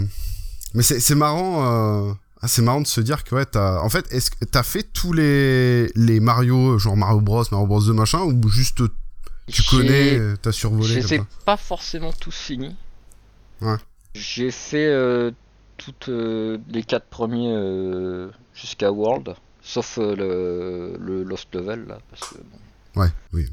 Mais 0.74 0.84
c'est 0.84 1.16
marrant. 1.16 2.10
euh, 2.10 2.14
Ah, 2.42 2.48
c'est 2.48 2.62
marrant 2.62 2.82
de 2.82 2.88
se 2.88 3.00
dire 3.02 3.24
que 3.24 3.36
ouais, 3.36 3.46
t'as. 3.46 3.80
En 3.82 3.90
fait, 3.90 4.06
est-ce 4.12 4.30
que 4.32 4.44
t'as 4.46 4.64
fait 4.64 4.84
tous 4.84 5.14
les 5.14 5.88
les 5.96 6.20
Mario, 6.20 6.78
genre 6.80 6.98
Mario 6.98 7.22
Bros, 7.22 7.44
Mario 7.52 7.68
Bros 7.68 7.82
2 7.82 7.94
machin, 7.94 8.20
ou 8.20 8.50
juste 8.50 8.82
tu 9.48 9.62
j'ai- 9.62 9.78
connais, 9.78 10.18
euh, 10.20 10.36
t'as 10.42 10.52
survolé 10.52 10.88
Je 10.88 10.94
comme 11.00 11.02
les 11.10 11.14
ai 11.16 11.18
ça 11.20 11.26
pas 11.46 11.58
forcément 11.58 12.12
tous 12.12 12.36
finis. 12.36 12.76
Ouais. 13.62 13.76
J'ai 14.16 14.52
fait 14.52 14.88
euh, 14.88 15.32
toutes 15.78 16.10
euh, 16.10 16.58
les 16.70 16.84
quatre 16.84 17.06
premiers 17.08 17.54
euh, 17.56 18.30
jusqu'à 18.54 18.92
World, 18.92 19.36
sauf 19.62 19.98
euh, 20.00 20.16
le, 20.16 20.98
le 21.00 21.24
Lost 21.24 21.54
Level 21.56 21.86
là, 21.88 22.00
parce 22.10 22.30
que 22.32 22.36
bon, 22.40 23.02
Ouais, 23.02 23.10
oui. 23.32 23.48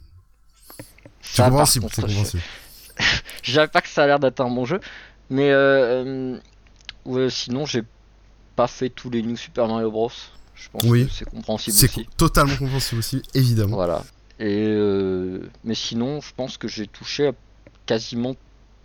C'est 1.23 1.43
compréhensible, 1.45 1.87
dirais 3.53 3.69
pas 3.69 3.81
que 3.81 3.89
ça 3.89 4.03
a 4.03 4.07
l'air 4.07 4.19
d'être 4.19 4.41
un 4.41 4.51
bon 4.51 4.65
jeu, 4.65 4.81
mais 5.31 5.51
euh, 5.51 6.05
euh, 6.05 6.39
ouais, 7.05 7.31
sinon 7.31 7.67
j'ai 7.67 7.83
pas 8.57 8.67
fait 8.67 8.91
tous 8.91 9.11
les 9.11 9.23
New 9.23 9.37
Super 9.37 9.67
Mario 9.69 9.91
Bros. 9.91 10.11
Je 10.55 10.69
pense 10.71 10.83
Oui. 10.85 11.07
que 11.07 11.13
c'est 11.13 11.25
compréhensible 11.31 11.77
C'est 11.77 11.89
aussi. 11.89 12.05
co- 12.05 12.11
totalement 12.17 12.57
compréhensible 12.57 12.99
aussi, 12.99 13.23
évidemment. 13.35 13.77
Voilà. 13.77 14.05
Et 14.39 14.67
euh, 14.67 15.49
mais 15.65 15.75
sinon, 15.75 16.21
je 16.21 16.33
pense 16.37 16.57
que 16.59 16.69
j'ai 16.69 16.87
touché 16.87 17.29
à 17.29 17.33
quasiment 17.87 18.35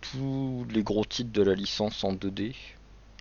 tous 0.00 0.66
les 0.70 0.82
gros 0.82 1.04
titres 1.04 1.32
de 1.32 1.42
la 1.42 1.54
licence 1.54 2.02
en 2.04 2.12
2D. 2.14 2.54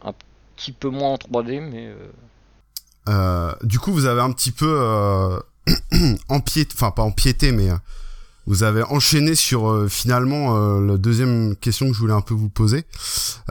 Un 0.03 0.13
petit 0.55 0.71
peu 0.71 0.89
moins 0.89 1.09
en 1.13 1.15
3D, 1.17 1.59
mais 1.61 1.87
euh, 1.87 2.11
Euh, 3.09 3.53
du 3.63 3.77
coup, 3.79 3.91
vous 3.91 4.05
avez 4.05 4.21
un 4.21 4.31
petit 4.31 4.51
peu 4.51 4.65
euh, 4.79 5.39
empiété, 6.29 6.73
enfin 6.75 6.91
pas 6.91 7.03
empiété, 7.03 7.51
mais 7.51 7.69
euh, 7.69 7.77
vous 8.47 8.63
avez 8.63 8.83
enchaîné 8.83 9.35
sur 9.35 9.69
euh, 9.69 9.87
finalement 9.87 10.57
euh, 10.57 10.81
la 10.81 10.97
deuxième 10.97 11.55
question 11.55 11.87
que 11.87 11.93
je 11.93 11.99
voulais 11.99 12.13
un 12.13 12.21
peu 12.21 12.33
vous 12.33 12.49
poser. 12.49 12.85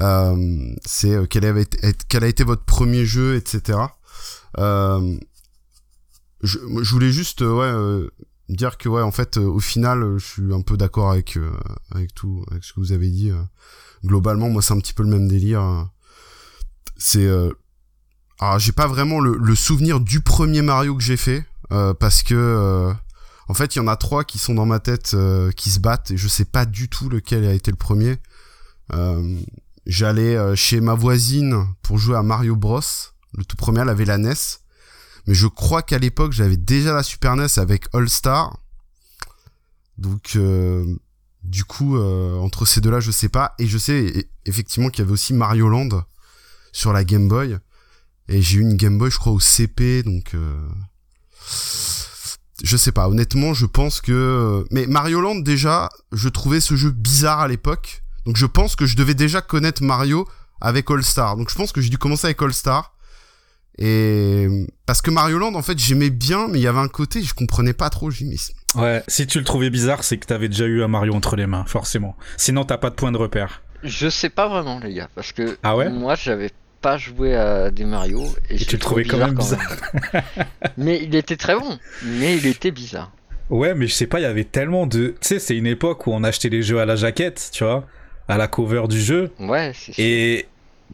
Euh, 0.00 0.74
c'est 0.84 1.28
quel, 1.28 1.44
avait 1.44 1.62
été, 1.62 1.78
quel 2.08 2.24
a 2.24 2.28
été 2.28 2.44
votre 2.44 2.64
premier 2.64 3.04
jeu, 3.04 3.36
etc. 3.36 3.78
Je, 4.56 5.18
je, 6.42 6.90
voulais 6.90 7.10
juste 7.10 7.40
ouais 7.40 7.72
dire 8.50 8.76
que 8.76 8.90
ouais 8.90 9.00
en 9.00 9.10
fait 9.10 9.38
au 9.38 9.60
final 9.60 10.18
je 10.18 10.24
suis 10.26 10.52
un 10.54 10.60
peu 10.60 10.76
d'accord 10.76 11.10
avec 11.10 11.38
avec 11.90 12.14
tout 12.14 12.44
avec 12.50 12.62
ce 12.62 12.74
que 12.74 12.80
vous 12.80 12.92
avez 12.92 13.08
dit. 13.08 13.32
globalement 14.04 14.50
moi 14.50 14.60
c'est 14.60 14.74
un 14.74 14.78
petit 14.78 14.92
peu 14.92 15.02
le 15.02 15.08
même 15.08 15.26
délire. 15.26 15.88
C'est 16.98 17.26
alors 18.38 18.58
j'ai 18.58 18.72
pas 18.72 18.86
vraiment 18.86 19.20
le, 19.20 19.38
le, 19.38 19.54
souvenir 19.54 20.00
du 20.00 20.20
premier 20.20 20.60
Mario 20.60 20.94
que 20.94 21.02
j'ai 21.02 21.16
fait 21.16 21.44
parce 21.70 22.22
que 22.22 22.94
en 23.48 23.54
fait, 23.54 23.76
il 23.76 23.78
y 23.78 23.82
en 23.82 23.88
a 23.88 23.96
trois 23.96 24.24
qui 24.24 24.38
sont 24.38 24.54
dans 24.54 24.66
ma 24.66 24.80
tête, 24.80 25.12
euh, 25.14 25.50
qui 25.52 25.70
se 25.70 25.80
battent, 25.80 26.10
et 26.10 26.16
je 26.16 26.28
sais 26.28 26.44
pas 26.44 26.64
du 26.64 26.88
tout 26.88 27.08
lequel 27.08 27.44
a 27.44 27.52
été 27.52 27.70
le 27.70 27.76
premier. 27.76 28.18
Euh, 28.92 29.40
J'allais 29.86 30.34
euh, 30.34 30.54
chez 30.54 30.80
ma 30.80 30.94
voisine 30.94 31.66
pour 31.82 31.98
jouer 31.98 32.16
à 32.16 32.22
Mario 32.22 32.56
Bros. 32.56 32.80
Le 33.36 33.44
tout 33.44 33.56
premier, 33.56 33.80
elle 33.80 33.90
avait 33.90 34.06
la 34.06 34.16
NES. 34.16 34.32
Mais 35.26 35.34
je 35.34 35.46
crois 35.46 35.82
qu'à 35.82 35.98
l'époque, 35.98 36.32
j'avais 36.32 36.56
déjà 36.56 36.94
la 36.94 37.02
Super 37.02 37.36
NES 37.36 37.58
avec 37.58 37.86
All 37.92 38.08
Star. 38.08 38.58
Donc, 39.98 40.32
euh, 40.36 40.86
du 41.42 41.64
coup, 41.64 41.98
entre 41.98 42.64
ces 42.64 42.80
deux-là, 42.80 43.00
je 43.00 43.10
sais 43.10 43.28
pas. 43.28 43.54
Et 43.58 43.66
je 43.66 43.76
sais 43.76 44.26
effectivement 44.46 44.88
qu'il 44.88 45.00
y 45.00 45.02
avait 45.02 45.12
aussi 45.12 45.34
Mario 45.34 45.68
Land 45.68 46.04
sur 46.72 46.94
la 46.94 47.04
Game 47.04 47.28
Boy. 47.28 47.58
Et 48.28 48.40
j'ai 48.40 48.58
eu 48.58 48.62
une 48.62 48.76
Game 48.76 48.96
Boy, 48.96 49.10
je 49.10 49.18
crois, 49.18 49.32
au 49.32 49.40
CP, 49.40 50.02
donc 50.02 50.34
je 52.62 52.76
sais 52.76 52.92
pas, 52.92 53.08
honnêtement, 53.08 53.54
je 53.54 53.66
pense 53.66 54.00
que... 54.00 54.64
Mais 54.70 54.86
Mario 54.86 55.20
Land, 55.20 55.36
déjà, 55.36 55.88
je 56.12 56.28
trouvais 56.28 56.60
ce 56.60 56.76
jeu 56.76 56.90
bizarre 56.90 57.40
à 57.40 57.48
l'époque. 57.48 58.02
Donc 58.26 58.36
je 58.36 58.46
pense 58.46 58.76
que 58.76 58.86
je 58.86 58.96
devais 58.96 59.14
déjà 59.14 59.40
connaître 59.40 59.82
Mario 59.82 60.28
avec 60.60 60.90
All 60.90 61.02
Star. 61.02 61.36
Donc 61.36 61.50
je 61.50 61.54
pense 61.54 61.72
que 61.72 61.80
j'ai 61.80 61.90
dû 61.90 61.98
commencer 61.98 62.26
avec 62.26 62.40
All 62.40 62.52
Star. 62.52 62.94
Et 63.76 64.66
parce 64.86 65.02
que 65.02 65.10
Mario 65.10 65.38
Land, 65.38 65.54
en 65.56 65.62
fait, 65.62 65.78
j'aimais 65.78 66.10
bien, 66.10 66.46
mais 66.46 66.60
il 66.60 66.62
y 66.62 66.68
avait 66.68 66.78
un 66.78 66.88
côté, 66.88 67.22
je 67.22 67.34
comprenais 67.34 67.72
pas 67.72 67.90
trop. 67.90 68.10
J'ai 68.10 68.24
mis... 68.24 68.40
Ouais, 68.76 69.02
si 69.08 69.26
tu 69.26 69.38
le 69.38 69.44
trouvais 69.44 69.70
bizarre, 69.70 70.04
c'est 70.04 70.18
que 70.18 70.26
t'avais 70.26 70.48
déjà 70.48 70.66
eu 70.66 70.82
un 70.82 70.88
Mario 70.88 71.12
entre 71.12 71.34
les 71.34 71.46
mains, 71.46 71.64
forcément. 71.66 72.16
Sinon, 72.36 72.64
t'as 72.64 72.78
pas 72.78 72.90
de 72.90 72.94
point 72.94 73.10
de 73.10 73.16
repère. 73.16 73.62
Je 73.82 74.08
sais 74.08 74.30
pas 74.30 74.48
vraiment, 74.48 74.78
les 74.78 74.94
gars, 74.94 75.08
parce 75.14 75.32
que 75.32 75.58
ah 75.62 75.76
ouais? 75.76 75.90
moi, 75.90 76.14
j'avais 76.14 76.50
pas 76.84 76.98
joué 76.98 77.34
à 77.34 77.70
des 77.70 77.86
Mario. 77.86 78.26
Et, 78.50 78.58
tu 78.58 78.76
le 78.76 78.78
trouvais 78.78 79.04
quand 79.04 79.16
même 79.16 79.34
bizarre. 79.34 79.74
mais 80.76 81.00
il 81.02 81.14
était 81.14 81.38
très 81.38 81.54
bon, 81.54 81.78
mais 82.02 82.36
il 82.36 82.46
était 82.46 82.70
bizarre. 82.70 83.10
Ouais, 83.48 83.74
mais 83.74 83.86
je 83.86 83.94
sais 83.94 84.06
pas, 84.06 84.20
il 84.20 84.24
y 84.24 84.26
avait 84.26 84.44
tellement 84.44 84.86
de. 84.86 85.08
Tu 85.08 85.28
sais, 85.28 85.38
c'est 85.38 85.56
une 85.56 85.66
époque 85.66 86.06
où 86.06 86.12
on 86.12 86.22
achetait 86.22 86.50
les 86.50 86.62
jeux 86.62 86.80
à 86.80 86.84
la 86.84 86.94
jaquette, 86.94 87.48
tu 87.54 87.64
vois, 87.64 87.86
à 88.28 88.36
la 88.36 88.48
cover 88.48 88.82
du 88.86 89.00
jeu. 89.00 89.30
Ouais, 89.38 89.72
c'est 89.74 89.94
Et 89.98 90.46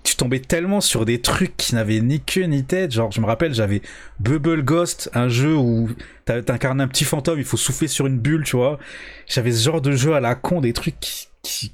tu 0.05 0.15
tombais 0.15 0.39
tellement 0.39 0.81
sur 0.81 1.05
des 1.05 1.21
trucs 1.21 1.57
qui 1.57 1.75
n'avaient 1.75 2.01
ni 2.01 2.21
queue 2.21 2.45
ni 2.45 2.63
tête. 2.63 2.93
Genre, 2.93 3.11
je 3.11 3.21
me 3.21 3.27
rappelle, 3.27 3.53
j'avais 3.53 3.83
Bubble 4.21 4.63
Ghost, 4.63 5.11
un 5.13 5.29
jeu 5.29 5.57
où 5.57 5.91
t'incarnes 6.25 6.81
un 6.81 6.87
petit 6.87 7.05
fantôme, 7.05 7.41
il 7.41 7.45
faut 7.45 7.57
souffler 7.57 7.89
sur 7.89 8.07
une 8.07 8.19
bulle, 8.19 8.45
tu 8.45 8.55
vois. 8.55 8.79
J'avais 9.27 9.51
ce 9.51 9.65
genre 9.65 9.81
de 9.81 9.91
jeu 9.91 10.15
à 10.15 10.21
la 10.21 10.37
con, 10.37 10.61
des 10.61 10.73
trucs 10.73 11.01
qui, 11.43 11.73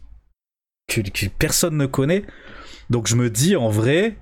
que, 0.88 1.02
que 1.02 1.26
personne 1.38 1.76
ne 1.76 1.84
connaît. 1.84 2.24
Donc 2.90 3.06
je 3.06 3.16
me 3.16 3.30
dis 3.30 3.56
en 3.56 3.68
vrai, 3.68 4.16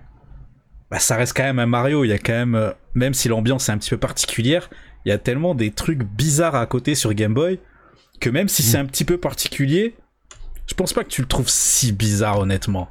bah, 0.91 0.99
ça 0.99 1.17
reste 1.17 1.37
quand 1.37 1.43
même 1.43 1.59
un 1.59 1.67
Mario. 1.67 2.05
Il 2.05 2.09
y 2.09 2.13
a 2.13 2.19
quand 2.19 2.33
même, 2.33 2.55
euh, 2.55 2.73
même 2.95 3.15
si 3.15 3.29
l'ambiance 3.29 3.69
est 3.69 3.73
un 3.73 3.79
petit 3.79 3.91
peu 3.91 3.99
particulière, 3.99 4.71
il 5.05 5.11
y 5.11 5.13
a 5.13 5.19
tellement 5.19 5.55
des 5.55 5.71
trucs 5.71 6.03
bizarres 6.03 6.55
à 6.55 6.67
côté 6.67 6.95
sur 6.95 7.13
Game 7.15 7.35
Boy 7.35 7.61
que 8.21 8.31
même 8.31 8.49
si 8.49 8.63
c'est 8.63 8.79
mm. 8.79 8.83
un 8.83 8.87
petit 8.87 9.05
peu 9.05 9.19
particulier, 9.19 9.97
je 10.67 10.75
pense 10.75 10.93
pas 10.93 11.05
que 11.05 11.09
tu 11.09 11.21
le 11.21 11.29
trouves 11.29 11.49
si 11.49 11.93
bizarre 11.93 12.39
honnêtement. 12.39 12.91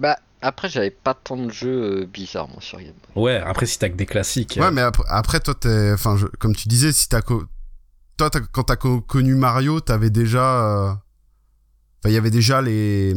Bah 0.00 0.18
après 0.42 0.68
j'avais 0.68 0.90
pas 0.90 1.14
tant 1.14 1.36
de 1.36 1.50
jeux 1.50 2.02
euh, 2.02 2.06
bizarres 2.06 2.48
moi 2.48 2.60
sur 2.60 2.78
Game 2.78 2.94
Boy. 3.14 3.24
Ouais, 3.24 3.36
après 3.36 3.66
si 3.66 3.78
t'as 3.78 3.88
que 3.88 3.96
des 3.96 4.06
classiques. 4.06 4.56
Ouais, 4.58 4.66
euh. 4.66 4.70
mais 4.70 4.82
après, 5.08 5.40
toi 5.40 5.54
t'es, 5.54 5.92
enfin 5.92 6.16
comme 6.38 6.54
tu 6.54 6.68
disais, 6.68 6.92
si 6.92 7.08
t'as 7.08 7.20
toi 7.20 8.30
quand 8.52 8.62
t'as 8.62 8.76
connu 8.76 9.34
Mario, 9.34 9.80
t'avais 9.80 10.10
déjà 10.10 10.98
il 12.08 12.12
y 12.12 12.16
avait 12.16 12.30
déjà 12.30 12.62
les. 12.62 13.14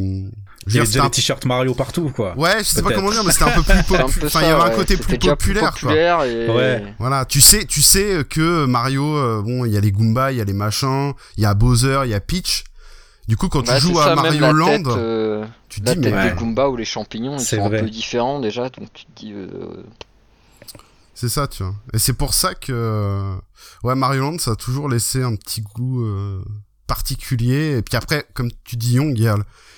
Il 0.67 0.75
y 0.75 0.79
avait 0.79 1.01
les 1.01 1.09
t-shirts 1.09 1.45
Mario 1.45 1.73
partout, 1.73 2.11
quoi. 2.13 2.37
Ouais, 2.37 2.59
je 2.59 2.63
sais 2.63 2.81
pas 2.81 2.91
comment 2.93 3.11
dire, 3.11 3.23
mais 3.23 3.31
c'était 3.31 3.45
un 3.45 3.51
peu 3.51 3.63
plus 3.63 3.83
populaire. 3.87 4.05
Enfin, 4.25 4.41
il 4.41 4.47
y 4.47 4.51
avait 4.51 4.71
un 4.71 4.75
côté 4.75 4.97
plus 4.97 5.17
populaire, 5.17 5.73
quoi. 5.79 5.93
Ouais. 5.93 6.93
Voilà, 6.99 7.25
tu 7.25 7.41
sais, 7.41 7.65
tu 7.65 7.81
sais 7.81 8.25
que 8.29 8.65
Mario, 8.65 9.15
euh, 9.15 9.41
bon, 9.41 9.65
il 9.65 9.71
y 9.71 9.77
a 9.77 9.81
les 9.81 9.91
Goombas, 9.91 10.31
il 10.31 10.37
y 10.37 10.41
a 10.41 10.43
les 10.43 10.53
machins, 10.53 11.13
il 11.37 11.43
y 11.43 11.45
a 11.45 11.53
Bowser, 11.53 12.01
il 12.05 12.11
y 12.11 12.13
a 12.13 12.19
Peach. 12.19 12.65
Du 13.27 13.37
coup, 13.37 13.47
quand 13.47 13.61
tu 13.61 13.67
bah, 13.67 13.79
joues 13.79 13.99
à 13.99 14.15
Mario 14.15 14.51
Land, 14.51 14.83
euh, 14.87 15.45
tu 15.69 15.81
te 15.81 15.85
la 15.85 15.95
dis, 15.95 16.01
tête 16.01 16.13
mais. 16.13 16.29
des 16.31 16.35
Goombas 16.35 16.67
ou 16.69 16.75
les 16.75 16.85
champignons, 16.85 17.37
ils 17.37 17.45
sont 17.45 17.63
un 17.63 17.69
peu 17.69 17.89
différents 17.89 18.39
déjà, 18.39 18.69
donc 18.69 18.91
tu 18.93 19.05
te 19.05 19.19
dis. 19.19 19.33
Euh, 19.33 19.47
c'est 21.13 21.29
ça, 21.29 21.47
tu 21.47 21.63
vois. 21.63 21.75
Et 21.93 21.99
c'est 21.99 22.13
pour 22.13 22.33
ça 22.33 22.55
que, 22.55 23.35
ouais, 23.83 23.95
Mario 23.95 24.21
Land, 24.21 24.39
ça 24.39 24.51
a 24.51 24.55
toujours 24.55 24.89
laissé 24.89 25.21
un 25.21 25.35
petit 25.35 25.61
goût 25.61 26.03
particulier. 26.89 27.77
Et 27.77 27.81
puis 27.83 27.95
après, 27.95 28.25
comme 28.33 28.49
tu 28.65 28.75
dis, 28.75 28.95
Young, 28.95 29.13
il 29.15 29.23
y 29.23 29.27
a, 29.27 29.37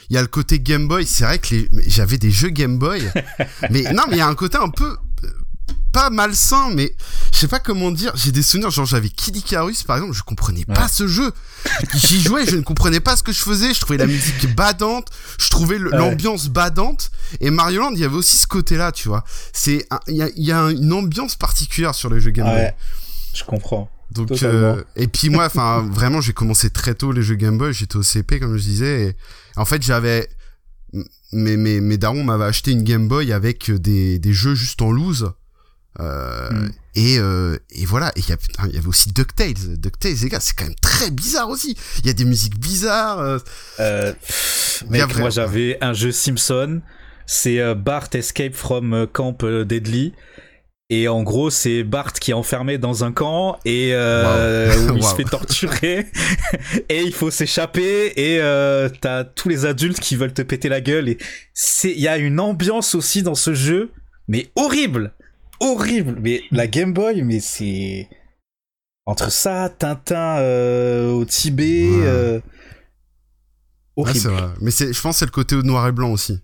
il 0.09 0.15
y 0.15 0.17
a 0.17 0.21
le 0.21 0.27
côté 0.27 0.59
Game 0.59 0.87
Boy. 0.87 1.05
C'est 1.05 1.25
vrai 1.25 1.37
que 1.37 1.55
j'avais 1.85 2.17
des 2.17 2.31
jeux 2.31 2.49
Game 2.49 2.79
Boy. 2.79 3.03
mais 3.69 3.83
non, 3.93 4.03
mais 4.07 4.15
il 4.15 4.19
y 4.19 4.21
a 4.21 4.27
un 4.27 4.35
côté 4.35 4.57
un 4.57 4.69
peu 4.69 4.95
euh, 5.25 5.27
pas 5.91 6.09
malsain, 6.09 6.69
mais 6.73 6.95
je 7.33 7.37
sais 7.39 7.49
pas 7.49 7.59
comment 7.59 7.91
dire. 7.91 8.13
J'ai 8.15 8.31
des 8.31 8.41
souvenirs, 8.41 8.71
genre 8.71 8.85
j'avais 8.85 9.09
Kid 9.09 9.35
Icarus 9.35 9.83
par 9.83 9.97
exemple, 9.97 10.13
je 10.13 10.23
comprenais 10.23 10.63
pas 10.63 10.87
ce 10.87 11.05
jeu. 11.05 11.33
J'y 11.95 12.21
jouais, 12.21 12.45
je 12.45 12.55
ne 12.55 12.61
comprenais 12.61 13.01
pas 13.01 13.17
ce 13.17 13.23
que 13.23 13.33
je 13.33 13.41
faisais. 13.41 13.73
Je 13.73 13.81
trouvais 13.81 13.97
la 13.97 14.07
musique 14.07 14.55
badante, 14.55 15.09
je 15.37 15.49
trouvais 15.49 15.77
l'ambiance 15.77 16.47
badante. 16.47 17.11
Et 17.41 17.51
Mario 17.51 17.81
Land, 17.81 17.91
il 17.91 17.99
y 17.99 18.05
avait 18.05 18.15
aussi 18.15 18.37
ce 18.37 18.47
côté-là, 18.47 18.93
tu 18.93 19.09
vois. 19.09 19.25
C'est, 19.51 19.85
il 20.07 20.15
y 20.15 20.21
a, 20.21 20.29
y 20.35 20.51
a, 20.53 20.71
une 20.71 20.93
ambiance 20.93 21.35
particulière 21.35 21.93
sur 21.93 22.09
les 22.09 22.21
jeux 22.21 22.31
Game 22.31 22.47
Boy. 22.47 22.71
Je 23.33 23.43
comprends. 23.43 23.89
Donc 24.11 24.43
euh, 24.43 24.83
et 24.95 25.07
puis 25.07 25.29
moi, 25.29 25.45
enfin 25.45 25.81
vraiment, 25.91 26.21
j'ai 26.21 26.33
commencé 26.33 26.69
très 26.69 26.95
tôt 26.95 27.11
les 27.11 27.21
jeux 27.21 27.35
Game 27.35 27.57
Boy. 27.57 27.73
J'étais 27.73 27.95
au 27.95 28.03
CP 28.03 28.39
comme 28.39 28.57
je 28.57 28.63
disais. 28.63 29.01
Et 29.03 29.15
en 29.55 29.65
fait, 29.65 29.81
j'avais 29.81 30.27
mes 31.33 31.57
mes 31.57 31.81
mes 31.81 31.97
darons 31.97 32.23
m'avaient 32.23 32.45
acheté 32.45 32.71
une 32.71 32.83
Game 32.83 33.07
Boy 33.07 33.31
avec 33.31 33.71
des 33.71 34.19
des 34.19 34.33
jeux 34.33 34.55
juste 34.55 34.81
en 34.81 34.91
loose. 34.91 35.31
Euh, 35.99 36.49
hmm. 36.49 36.71
et, 36.95 37.17
euh, 37.19 37.57
et 37.71 37.85
voilà, 37.85 38.13
et 38.15 38.21
il 38.21 38.25
y, 38.25 38.73
y, 38.73 38.77
avait 38.77 38.87
aussi 38.87 39.11
DuckTales. 39.11 39.77
DuckTales, 39.77 40.15
les 40.21 40.29
gars, 40.29 40.39
c'est 40.39 40.55
quand 40.55 40.63
même 40.63 40.75
très 40.81 41.11
bizarre 41.11 41.49
aussi. 41.49 41.77
Il 41.99 42.07
y 42.07 42.09
a 42.09 42.13
des 42.13 42.23
musiques 42.23 42.57
bizarres. 42.57 43.19
Euh, 43.19 43.39
euh 43.79 44.13
mec, 44.89 45.17
moi 45.17 45.29
j'avais 45.29 45.77
un 45.81 45.93
jeu 45.93 46.11
Simpson, 46.11 46.81
c'est 47.25 47.59
Bart 47.75 48.07
Escape 48.13 48.55
from 48.55 49.07
Camp 49.11 49.43
Deadly. 49.43 50.13
Et 50.93 51.07
en 51.07 51.23
gros, 51.23 51.49
c'est 51.49 51.85
Bart 51.85 52.11
qui 52.11 52.31
est 52.31 52.33
enfermé 52.33 52.77
dans 52.77 53.05
un 53.05 53.13
camp 53.13 53.57
et 53.63 53.91
euh, 53.93 54.89
où 54.91 54.97
il 54.97 55.03
se 55.03 55.15
fait 55.15 55.23
torturer 55.23 56.05
et 56.89 57.01
il 57.03 57.13
faut 57.13 57.31
s'échapper 57.31 58.11
et 58.17 58.41
euh, 58.41 58.89
t'as 58.99 59.23
tous 59.23 59.47
les 59.47 59.65
adultes 59.65 60.01
qui 60.01 60.17
veulent 60.17 60.33
te 60.33 60.41
péter 60.41 60.67
la 60.67 60.81
gueule 60.81 61.07
et 61.07 61.17
c'est 61.53 61.91
il 61.91 62.01
y 62.01 62.09
a 62.09 62.17
une 62.17 62.41
ambiance 62.41 62.93
aussi 62.93 63.23
dans 63.23 63.35
ce 63.35 63.53
jeu, 63.53 63.91
mais 64.27 64.51
horrible, 64.57 65.13
horrible. 65.61 66.17
Mais 66.19 66.43
la 66.51 66.67
Game 66.67 66.91
Boy, 66.91 67.21
mais 67.21 67.39
c'est 67.39 68.09
entre 69.05 69.31
ça, 69.31 69.69
Tintin 69.69 70.39
euh, 70.39 71.09
au 71.11 71.23
Tibet, 71.23 71.87
euh, 71.89 72.41
horrible. 73.95 74.27
vrai. 74.27 74.49
Mais 74.59 74.71
c'est, 74.71 74.91
je 74.91 75.01
pense, 75.01 75.19
c'est 75.19 75.25
le 75.25 75.31
côté 75.31 75.55
noir 75.55 75.87
et 75.87 75.93
blanc 75.93 76.11
aussi. 76.11 76.41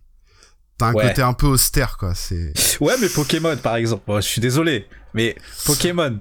T'as 0.77 0.87
un 0.87 0.93
côté 0.93 1.21
un 1.21 1.33
peu 1.33 1.47
austère, 1.47 1.97
quoi. 1.97 2.13
C'est. 2.13 2.53
Ouais, 2.81 2.93
mais 3.01 3.09
Pokémon, 3.09 3.57
par 3.57 3.75
exemple. 3.75 4.03
je 4.15 4.21
suis 4.21 4.41
désolé, 4.41 4.87
mais 5.13 5.35
Pokémon. 5.65 6.19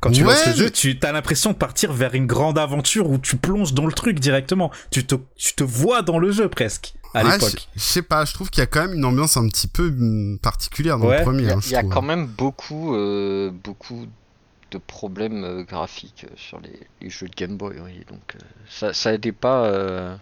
Quand 0.00 0.12
tu 0.12 0.22
lances 0.22 0.46
le 0.46 0.54
jeu, 0.54 0.70
tu 0.70 0.96
as 1.02 1.12
l'impression 1.12 1.50
de 1.50 1.56
partir 1.56 1.92
vers 1.92 2.14
une 2.14 2.26
grande 2.26 2.56
aventure 2.56 3.10
où 3.10 3.18
tu 3.18 3.36
plonges 3.36 3.74
dans 3.74 3.84
le 3.84 3.92
truc 3.92 4.20
directement. 4.20 4.70
Tu 4.90 5.04
te, 5.04 5.16
tu 5.36 5.54
te 5.54 5.64
vois 5.64 6.02
dans 6.02 6.18
le 6.18 6.30
jeu 6.30 6.48
presque 6.48 6.94
à 7.14 7.24
l'époque. 7.24 7.68
Je 7.74 7.80
sais 7.80 8.02
pas, 8.02 8.24
je 8.24 8.32
trouve 8.32 8.48
qu'il 8.50 8.60
y 8.60 8.62
a 8.62 8.66
quand 8.66 8.82
même 8.82 8.94
une 8.94 9.04
ambiance 9.04 9.36
un 9.36 9.48
petit 9.48 9.66
peu 9.66 9.90
mm, 9.90 10.38
particulière 10.38 10.98
dans 10.98 11.10
le 11.10 11.22
premier. 11.22 11.42
Il 11.42 11.48
y 11.48 11.50
a, 11.50 11.56
hein, 11.56 11.60
y 11.70 11.76
a 11.76 11.82
quand 11.82 12.02
même 12.02 12.26
beaucoup, 12.26 12.94
euh, 12.94 13.50
beaucoup 13.50 14.06
de 14.70 14.78
problèmes 14.78 15.44
euh, 15.44 15.62
graphiques 15.64 16.26
euh, 16.28 16.34
sur 16.36 16.60
les, 16.60 16.78
les, 17.00 17.10
jeux 17.10 17.28
de 17.28 17.34
Game 17.34 17.56
Boy. 17.56 17.76
Oui. 17.84 18.04
Donc 18.08 18.36
ça, 18.68 18.92
ça 18.92 19.12
aidait 19.12 19.32
pas 19.32 20.16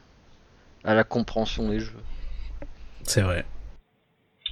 à 0.84 0.94
la 0.94 1.04
compréhension 1.04 1.68
des 1.68 1.80
jeux. 1.80 2.02
C'est 3.02 3.22
vrai. 3.22 3.44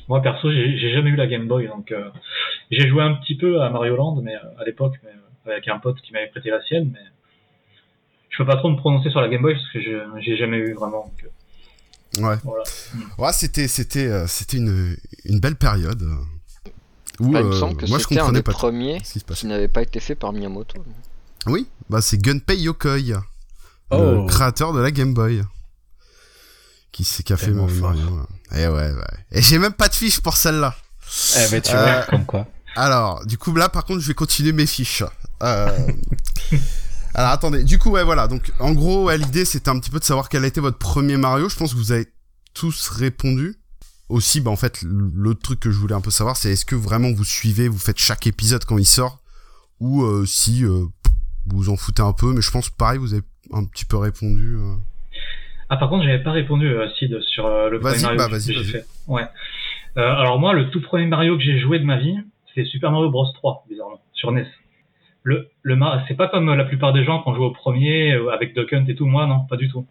Moi 0.08 0.20
perso, 0.22 0.50
j'ai 0.52 0.92
jamais 0.92 1.10
eu 1.10 1.16
la 1.16 1.26
Game 1.26 1.46
Boy, 1.48 1.66
donc 1.68 1.90
euh, 1.92 2.10
j'ai 2.70 2.88
joué 2.88 3.02
un 3.02 3.14
petit 3.14 3.36
peu 3.36 3.62
à 3.62 3.70
Mario 3.70 3.96
Land, 3.96 4.20
mais 4.22 4.34
euh, 4.34 4.60
à 4.60 4.64
l'époque, 4.64 4.94
euh, 5.04 5.50
avec 5.50 5.66
un 5.68 5.78
pote 5.78 6.00
qui 6.02 6.12
m'avait 6.12 6.28
prêté 6.28 6.50
la 6.50 6.62
sienne, 6.62 6.90
mais 6.92 7.00
je 8.30 8.36
peux 8.38 8.46
pas 8.46 8.56
trop 8.56 8.70
me 8.70 8.76
prononcer 8.76 9.10
sur 9.10 9.20
la 9.20 9.28
Game 9.28 9.42
Boy 9.42 9.54
parce 9.54 9.68
que 9.72 9.80
j'ai 10.20 10.36
jamais 10.36 10.58
eu 10.58 10.74
vraiment. 10.74 11.10
ouais. 12.18 12.36
Voilà. 12.42 12.64
Ouais, 13.18 13.32
c'était 13.32 13.68
c'était 13.68 14.26
c'était 14.26 14.58
une 14.58 14.96
une 15.24 15.40
belle 15.40 15.56
période. 15.56 16.02
Où, 17.20 17.30
bah, 17.30 17.40
il 17.40 17.46
me 17.46 17.52
semble 17.52 17.76
que 17.76 17.86
c'était 17.86 18.18
un 18.18 18.32
des 18.32 18.42
premiers 18.42 19.00
qui 19.34 19.46
n'avait 19.46 19.68
pas 19.68 19.82
été 19.82 20.00
fait 20.00 20.16
par 20.16 20.32
Miyamoto. 20.32 20.84
Oui, 21.46 21.68
bah 21.88 22.00
c'est 22.00 22.20
Gunpei 22.20 22.56
Yokoi, 22.56 23.22
Oh. 23.90 24.22
le 24.22 24.26
créateur 24.26 24.72
de 24.72 24.80
la 24.80 24.90
Game 24.90 25.14
Boy. 25.14 25.42
Qui, 26.94 27.02
c'est- 27.04 27.24
qui 27.24 27.32
a 27.32 27.36
fait 27.36 27.46
Tellement 27.46 27.66
Mario. 27.66 28.20
Et 28.52 28.68
ouais, 28.68 28.92
ouais. 28.92 29.16
Et 29.32 29.42
j'ai 29.42 29.58
même 29.58 29.72
pas 29.72 29.88
de 29.88 29.94
fiche 29.94 30.20
pour 30.20 30.36
celle-là. 30.36 30.76
Eh 31.38 31.50
ben, 31.50 31.60
tu 31.60 31.72
Euh, 31.74 31.82
vois, 31.82 32.02
comme 32.04 32.24
quoi. 32.24 32.46
Alors, 32.76 33.26
du 33.26 33.36
coup, 33.36 33.52
là, 33.54 33.68
par 33.68 33.84
contre, 33.84 34.00
je 34.00 34.06
vais 34.06 34.14
continuer 34.14 34.52
mes 34.52 34.64
fiches. 34.66 35.02
Euh... 35.42 35.76
Alors, 37.14 37.30
attendez. 37.30 37.64
Du 37.64 37.78
coup, 37.80 37.90
ouais, 37.90 38.04
voilà. 38.04 38.28
Donc, 38.28 38.52
en 38.60 38.72
gros, 38.72 39.06
ouais, 39.06 39.18
l'idée, 39.18 39.44
c'était 39.44 39.70
un 39.70 39.78
petit 39.80 39.90
peu 39.90 39.98
de 39.98 40.04
savoir 40.04 40.28
quel 40.28 40.44
a 40.44 40.46
été 40.46 40.60
votre 40.60 40.78
premier 40.78 41.16
Mario. 41.16 41.48
Je 41.48 41.56
pense 41.56 41.72
que 41.72 41.78
vous 41.78 41.90
avez 41.90 42.06
tous 42.54 42.88
répondu. 42.90 43.56
Aussi, 44.08 44.40
bah, 44.40 44.50
en 44.52 44.56
fait, 44.56 44.82
l'autre 44.82 45.40
truc 45.42 45.58
que 45.60 45.70
je 45.72 45.78
voulais 45.78 45.94
un 45.96 46.00
peu 46.00 46.10
savoir, 46.12 46.36
c'est 46.36 46.52
est-ce 46.52 46.64
que 46.64 46.76
vraiment 46.76 47.10
vous 47.12 47.24
suivez, 47.24 47.66
vous 47.68 47.78
faites 47.78 47.98
chaque 47.98 48.26
épisode 48.28 48.64
quand 48.64 48.78
il 48.78 48.86
sort, 48.86 49.20
ou 49.80 50.02
euh, 50.04 50.26
si 50.26 50.64
euh, 50.64 50.68
vous 50.68 50.90
vous 51.46 51.68
en 51.70 51.76
foutez 51.76 52.02
un 52.02 52.12
peu. 52.12 52.32
Mais 52.32 52.40
je 52.42 52.50
pense, 52.52 52.70
pareil, 52.70 52.98
vous 52.98 53.14
avez 53.14 53.22
un 53.52 53.64
petit 53.64 53.84
peu 53.84 53.96
répondu. 53.96 54.58
Ah, 55.70 55.76
par 55.76 55.88
contre, 55.88 56.04
j'avais 56.04 56.22
pas 56.22 56.32
répondu, 56.32 56.66
euh, 56.68 56.88
Sid, 56.90 57.20
sur 57.22 57.46
euh, 57.46 57.70
le 57.70 57.80
premier 57.80 58.00
Mario 58.02 58.18
bah, 58.18 58.28
que 58.28 58.38
j'ai 58.38 58.64
fait. 58.64 58.84
Ouais. 59.08 59.24
Euh, 59.96 60.14
alors 60.14 60.38
moi, 60.38 60.52
le 60.52 60.70
tout 60.70 60.80
premier 60.80 61.06
Mario 61.06 61.36
que 61.36 61.42
j'ai 61.42 61.58
joué 61.58 61.78
de 61.78 61.84
ma 61.84 61.96
vie, 61.96 62.16
c'est 62.54 62.64
Super 62.64 62.90
Mario 62.90 63.10
Bros 63.10 63.26
3, 63.32 63.64
bizarrement, 63.68 64.00
sur 64.12 64.30
NES. 64.32 64.46
Le, 65.22 65.48
le 65.62 65.78
c'est 66.06 66.16
pas 66.16 66.28
comme 66.28 66.52
la 66.52 66.64
plupart 66.64 66.92
des 66.92 67.02
gens 67.04 67.22
qui 67.22 67.28
ont 67.28 67.34
joué 67.34 67.46
au 67.46 67.50
premier 67.50 68.12
avec 68.32 68.54
Duck 68.54 68.72
Hunt 68.72 68.84
et 68.86 68.94
tout. 68.94 69.06
Moi, 69.06 69.26
non, 69.26 69.46
pas 69.48 69.56
du 69.56 69.68
tout. 69.70 69.86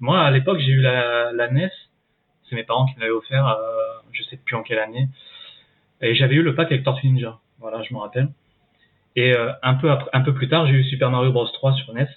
Moi, 0.00 0.20
à 0.20 0.30
l'époque, 0.30 0.58
j'ai 0.58 0.72
eu 0.72 0.80
la, 0.80 1.32
la 1.32 1.48
NES. 1.48 1.70
C'est 2.48 2.56
mes 2.56 2.64
parents 2.64 2.86
qui 2.86 2.96
me 2.96 3.00
l'avaient 3.00 3.12
offert. 3.12 3.46
euh, 3.46 3.54
je 4.12 4.22
sais 4.24 4.36
plus 4.36 4.56
en 4.56 4.62
quelle 4.62 4.78
année. 4.78 5.08
Et 6.00 6.14
j'avais 6.14 6.34
eu 6.34 6.42
le 6.42 6.54
pack 6.54 6.72
avec 6.72 6.84
Tortue 6.84 7.06
Ninja. 7.08 7.38
Voilà, 7.60 7.82
je 7.82 7.92
m'en 7.92 8.00
rappelle. 8.00 8.28
Et 9.16 9.32
euh, 9.32 9.52
un 9.62 9.74
peu 9.74 9.90
après, 9.90 10.10
un 10.12 10.20
peu 10.22 10.32
plus 10.34 10.48
tard, 10.48 10.66
j'ai 10.66 10.74
eu 10.74 10.84
Super 10.84 11.10
Mario 11.10 11.32
Bros 11.32 11.46
3 11.46 11.72
sur 11.74 11.92
NES. 11.94 12.08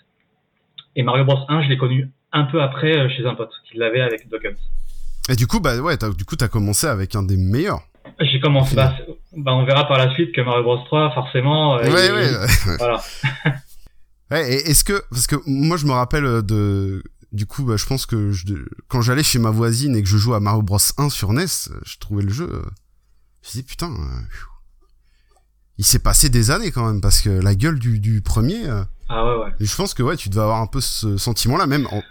Et 0.95 1.03
Mario 1.03 1.25
Bros 1.25 1.45
1, 1.47 1.63
je 1.63 1.69
l'ai 1.69 1.77
connu 1.77 2.09
un 2.33 2.43
peu 2.45 2.61
après 2.61 2.97
euh, 2.97 3.09
chez 3.09 3.25
un 3.25 3.35
pote 3.35 3.51
qui 3.69 3.77
l'avait 3.77 4.01
avec 4.01 4.25
Hunt. 4.31 4.55
Et 5.29 5.35
du 5.35 5.47
coup, 5.47 5.59
bah, 5.59 5.77
ouais, 5.77 5.97
t'as- 5.97 6.09
du 6.09 6.25
coup, 6.25 6.35
t'as 6.35 6.47
commencé 6.47 6.87
avec 6.87 7.15
un 7.15 7.23
des 7.23 7.37
meilleurs. 7.37 7.81
J'ai 8.19 8.39
commencé. 8.39 8.75
Bah, 8.75 8.95
bah, 9.37 9.53
on 9.53 9.65
verra 9.65 9.87
par 9.87 9.97
la 9.97 10.13
suite 10.13 10.33
que 10.33 10.41
Mario 10.41 10.63
Bros 10.63 10.83
3, 10.85 11.11
forcément. 11.13 11.77
euh, 11.77 11.83
ouais, 11.91 12.07
il- 12.07 12.11
ouais. 12.37 12.47
Voilà. 12.79 13.01
Ouais, 14.31 14.49
et 14.53 14.69
est-ce 14.69 14.85
que 14.85 15.03
parce 15.11 15.27
que 15.27 15.35
moi 15.45 15.75
je 15.75 15.85
me 15.85 15.91
rappelle 15.91 16.23
de 16.41 17.03
du 17.33 17.45
coup 17.45 17.65
bah, 17.65 17.75
je 17.75 17.85
pense 17.85 18.05
que 18.05 18.31
je, 18.31 18.45
quand 18.87 19.01
j'allais 19.01 19.23
chez 19.23 19.39
ma 19.39 19.49
voisine 19.49 19.93
et 19.93 20.01
que 20.01 20.07
je 20.07 20.15
jouais 20.17 20.37
à 20.37 20.39
Mario 20.39 20.61
Bros 20.61 20.77
1 20.97 21.09
sur 21.09 21.33
NES, 21.33 21.43
je 21.85 21.97
trouvais 21.97 22.23
le 22.23 22.29
jeu 22.31 22.49
euh, 22.49 22.61
je 23.43 23.49
me 23.49 23.51
dis 23.55 23.63
putain 23.63 23.87
euh, 23.91 24.21
pfiou. 24.29 24.47
il 25.79 25.83
s'est 25.83 25.99
passé 25.99 26.29
des 26.29 26.49
années 26.49 26.71
quand 26.71 26.85
même 26.87 27.01
parce 27.01 27.19
que 27.19 27.29
la 27.29 27.55
gueule 27.55 27.77
du, 27.77 27.99
du 27.99 28.21
premier 28.21 28.61
Ah 29.09 29.25
ouais, 29.25 29.43
ouais. 29.43 29.51
et 29.59 29.65
je 29.65 29.75
pense 29.75 29.93
que 29.93 30.01
ouais 30.01 30.15
tu 30.15 30.29
devais 30.29 30.43
avoir 30.43 30.61
un 30.61 30.67
peu 30.67 30.79
ce 30.79 31.17
sentiment 31.17 31.57
là 31.57 31.67
même 31.67 31.85
en- 31.91 32.03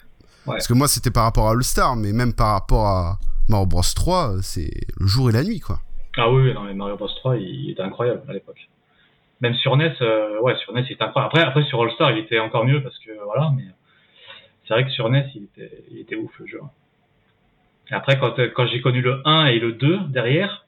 parce 0.46 0.66
que 0.66 0.74
moi 0.74 0.88
c'était 0.88 1.10
par 1.10 1.24
rapport 1.24 1.48
à 1.48 1.52
All 1.52 1.62
Star 1.62 1.96
mais 1.96 2.12
même 2.12 2.34
par 2.34 2.52
rapport 2.52 2.86
à 2.86 3.18
Mario 3.48 3.66
Bros 3.66 3.82
3 3.82 4.30
euh, 4.30 4.38
c'est 4.42 4.70
le 4.98 5.06
jour 5.06 5.30
et 5.30 5.32
la 5.32 5.42
nuit 5.42 5.60
quoi. 5.60 5.80
Ah 6.16 6.30
oui, 6.30 6.52
non, 6.52 6.64
mais 6.64 6.74
Mario 6.74 6.96
Bros 6.96 7.08
3, 7.08 7.36
il, 7.36 7.42
il 7.42 7.70
était 7.70 7.82
incroyable 7.82 8.22
à 8.28 8.32
l'époque. 8.32 8.68
Même 9.40 9.54
sur 9.54 9.76
NES, 9.76 9.94
euh, 10.02 10.40
ouais, 10.40 10.56
sur 10.56 10.72
NES, 10.74 10.84
il 10.88 10.92
était 10.92 11.04
incroyable. 11.04 11.28
Après, 11.28 11.42
après 11.42 11.62
sur 11.64 11.80
All 11.80 11.90
Star, 11.92 12.10
il 12.10 12.18
était 12.18 12.38
encore 12.38 12.64
mieux 12.64 12.82
parce 12.82 12.98
que 12.98 13.10
voilà, 13.24 13.52
mais 13.56 13.64
c'est 14.66 14.74
vrai 14.74 14.84
que 14.84 14.90
sur 14.90 15.08
NES, 15.08 15.30
il 15.34 15.44
était, 15.44 15.84
il 15.90 15.98
était 15.98 16.16
ouf 16.16 16.30
le 16.40 16.46
jeu. 16.46 16.60
Et 17.90 17.94
après, 17.94 18.18
quand, 18.18 18.34
quand 18.54 18.66
j'ai 18.66 18.80
connu 18.80 19.00
le 19.00 19.22
1 19.26 19.46
et 19.46 19.58
le 19.58 19.72
2 19.72 20.08
derrière, 20.08 20.66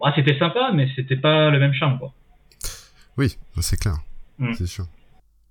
bah, 0.00 0.12
c'était 0.14 0.38
sympa, 0.38 0.70
mais 0.72 0.88
c'était 0.96 1.16
pas 1.16 1.50
le 1.50 1.58
même 1.58 1.72
charme, 1.72 1.98
quoi. 1.98 2.12
Oui, 3.16 3.36
c'est 3.60 3.78
clair. 3.78 3.96
Mm. 4.38 4.54
C'est 4.54 4.66
sûr. 4.66 4.86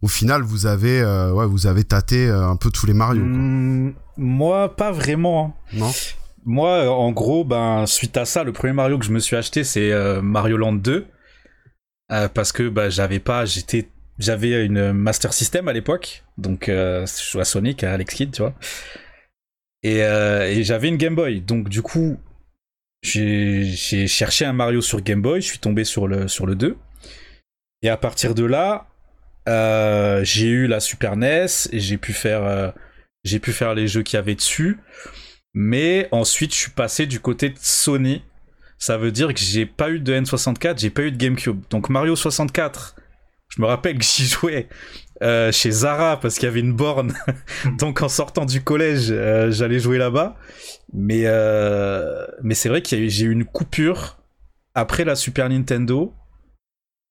Au 0.04 0.08
final, 0.08 0.42
vous 0.42 0.66
avez 0.66 1.00
euh, 1.02 1.32
ouais, 1.32 1.46
vous 1.48 1.66
avez 1.66 1.86
tâté 1.86 2.28
euh, 2.28 2.46
un 2.46 2.58
peu 2.58 2.70
tous 2.70 2.86
les 2.86 2.94
Mario 2.94 3.22
quoi. 3.22 3.30
Hmm, 3.32 3.94
moi, 4.18 4.76
pas 4.76 4.92
vraiment. 4.92 5.56
hein. 5.74 5.78
Non? 5.80 5.92
Moi, 6.46 6.70
euh, 6.84 6.90
en 6.90 7.14
gros, 7.14 7.46
ben, 7.46 7.86
suite 7.86 8.18
à 8.18 8.26
ça, 8.26 8.44
le 8.44 8.52
premier 8.52 8.74
Mario 8.74 9.00
que 9.00 9.06
je 9.06 9.12
me 9.14 9.20
suis 9.20 9.38
acheté, 9.38 9.64
c'est 9.64 9.94
euh, 9.94 10.22
Mario 10.22 10.58
Land 10.58 10.74
2. 10.74 11.08
Euh, 12.12 12.28
parce 12.28 12.52
que 12.52 12.68
bah, 12.68 12.90
j'avais 12.90 13.20
pas, 13.20 13.46
j'étais, 13.46 13.88
j'avais 14.20 14.66
une 14.66 14.92
Master 14.92 15.32
System 15.32 15.70
à 15.70 15.74
l'époque, 15.74 16.26
donc 16.38 16.66
je 16.68 17.06
jouais 17.32 17.42
à 17.42 17.46
Sonic, 17.46 17.82
à 17.86 17.94
Alex 17.94 18.14
Kidd, 18.14 18.32
tu 18.32 18.42
vois. 18.42 18.54
Et, 19.84 20.00
et 20.00 20.64
j'avais 20.66 20.90
une 20.90 20.98
Game 20.98 21.16
Boy, 21.16 21.40
donc 21.40 21.70
du 21.70 21.82
coup, 21.82 22.18
j'ai 23.02 23.64
j'ai 23.64 24.08
cherché 24.08 24.44
un 24.44 24.54
Mario 24.54 24.82
sur 24.82 25.00
Game 25.02 25.22
Boy, 25.22 25.40
je 25.42 25.48
suis 25.48 25.60
tombé 25.60 25.86
sur 25.86 26.08
le, 26.10 26.28
sur 26.28 26.46
le 26.46 26.56
2. 26.56 26.76
Et 27.84 27.90
à 27.90 27.96
partir 27.98 28.36
de 28.36 28.44
là, 28.44 28.88
euh, 29.48 30.24
j'ai 30.24 30.48
eu 30.48 30.68
la 30.68 30.80
Super 30.80 31.16
NES, 31.16 31.46
et 31.72 31.80
j'ai 31.80 31.98
pu 31.98 32.14
faire, 32.14 32.44
euh, 32.44 32.72
j'ai 33.24 33.40
pu 33.40 33.52
faire 33.52 33.74
les 33.74 33.88
jeux 33.88 34.04
qu'il 34.04 34.18
y 34.18 34.20
avait 34.20 34.36
dessus. 34.36 34.80
Mais 35.54 36.08
ensuite, 36.12 36.54
je 36.54 36.60
suis 36.60 36.72
passé 36.72 37.06
du 37.06 37.20
côté 37.20 37.50
de 37.50 37.58
Sony. 37.60 38.24
Ça 38.80 38.98
veut 38.98 39.12
dire 39.12 39.34
que 39.34 39.40
j'ai 39.40 39.66
pas 39.66 39.90
eu 39.90 40.00
de 40.00 40.14
N64, 40.14 40.80
j'ai 40.80 40.90
pas 40.90 41.04
eu 41.04 41.12
de 41.12 41.18
GameCube. 41.18 41.62
Donc 41.70 41.90
Mario 41.90 42.16
64, 42.16 42.96
je 43.56 43.62
me 43.62 43.68
rappelle 43.68 43.98
que 43.98 44.04
j'y 44.04 44.26
jouais 44.26 44.68
euh, 45.22 45.52
chez 45.52 45.72
Zara 45.72 46.20
parce 46.20 46.36
qu'il 46.36 46.46
y 46.46 46.48
avait 46.48 46.60
une 46.60 46.74
borne. 46.74 47.14
Donc 47.80 48.02
en 48.02 48.10
sortant 48.10 48.46
du 48.46 48.62
collège, 48.64 49.08
euh, 49.12 49.52
j'allais 49.52 49.80
jouer 49.80 49.98
là-bas. 49.98 50.36
Mais, 50.92 51.24
euh, 51.26 52.26
mais 52.42 52.56
c'est 52.56 52.70
vrai 52.70 52.82
que 52.82 52.90
j'ai 52.90 53.26
eu 53.26 53.32
une 53.32 53.46
coupure 53.46 54.18
après 54.74 55.06
la 55.06 55.16
Super 55.16 55.50
Nintendo. 55.50 56.14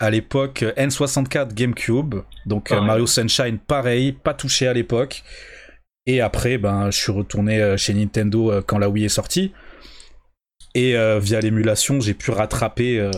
À 0.02 0.10
l'époque, 0.10 0.64
N64 0.76 1.54
GameCube. 1.54 2.16
Donc 2.44 2.72
euh, 2.72 2.74
Pareil. 2.74 2.86
Mario 2.88 3.06
Sunshine, 3.06 3.58
pareil, 3.58 4.10
pas 4.10 4.34
touché 4.34 4.66
à 4.66 4.72
l'époque. 4.72 5.22
Et 6.06 6.20
après, 6.20 6.58
ben, 6.58 6.90
je 6.90 6.98
suis 6.98 7.12
retourné 7.12 7.60
euh, 7.62 7.76
chez 7.76 7.94
Nintendo 7.94 8.50
euh, 8.50 8.62
quand 8.66 8.78
la 8.78 8.88
Wii 8.88 9.04
est 9.04 9.08
sortie. 9.08 9.52
Et 10.74 10.96
euh, 10.96 11.20
via 11.20 11.40
l'émulation, 11.40 12.00
j'ai 12.00 12.14
pu 12.14 12.32
rattraper, 12.32 12.98
euh, 12.98 13.12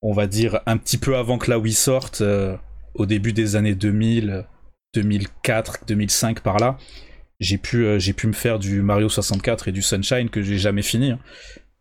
on 0.00 0.12
va 0.12 0.28
dire, 0.28 0.60
un 0.66 0.76
petit 0.76 0.96
peu 0.98 1.16
avant 1.16 1.38
que 1.38 1.50
la 1.50 1.58
Wii 1.58 1.72
sorte, 1.74 2.20
euh, 2.20 2.56
au 2.94 3.04
début 3.06 3.32
des 3.32 3.56
années 3.56 3.74
2000, 3.74 4.46
2004, 4.94 5.86
2005 5.88 6.38
par 6.40 6.58
là. 6.58 6.78
J'ai 7.40 7.58
pu, 7.58 7.84
euh, 7.84 7.98
j'ai 7.98 8.12
pu 8.12 8.28
me 8.28 8.32
faire 8.32 8.60
du 8.60 8.80
Mario 8.82 9.08
64 9.08 9.66
et 9.66 9.72
du 9.72 9.82
Sunshine 9.82 10.30
que 10.30 10.40
j'ai 10.42 10.58
jamais 10.58 10.82
fini. 10.82 11.10
hein. 11.10 11.18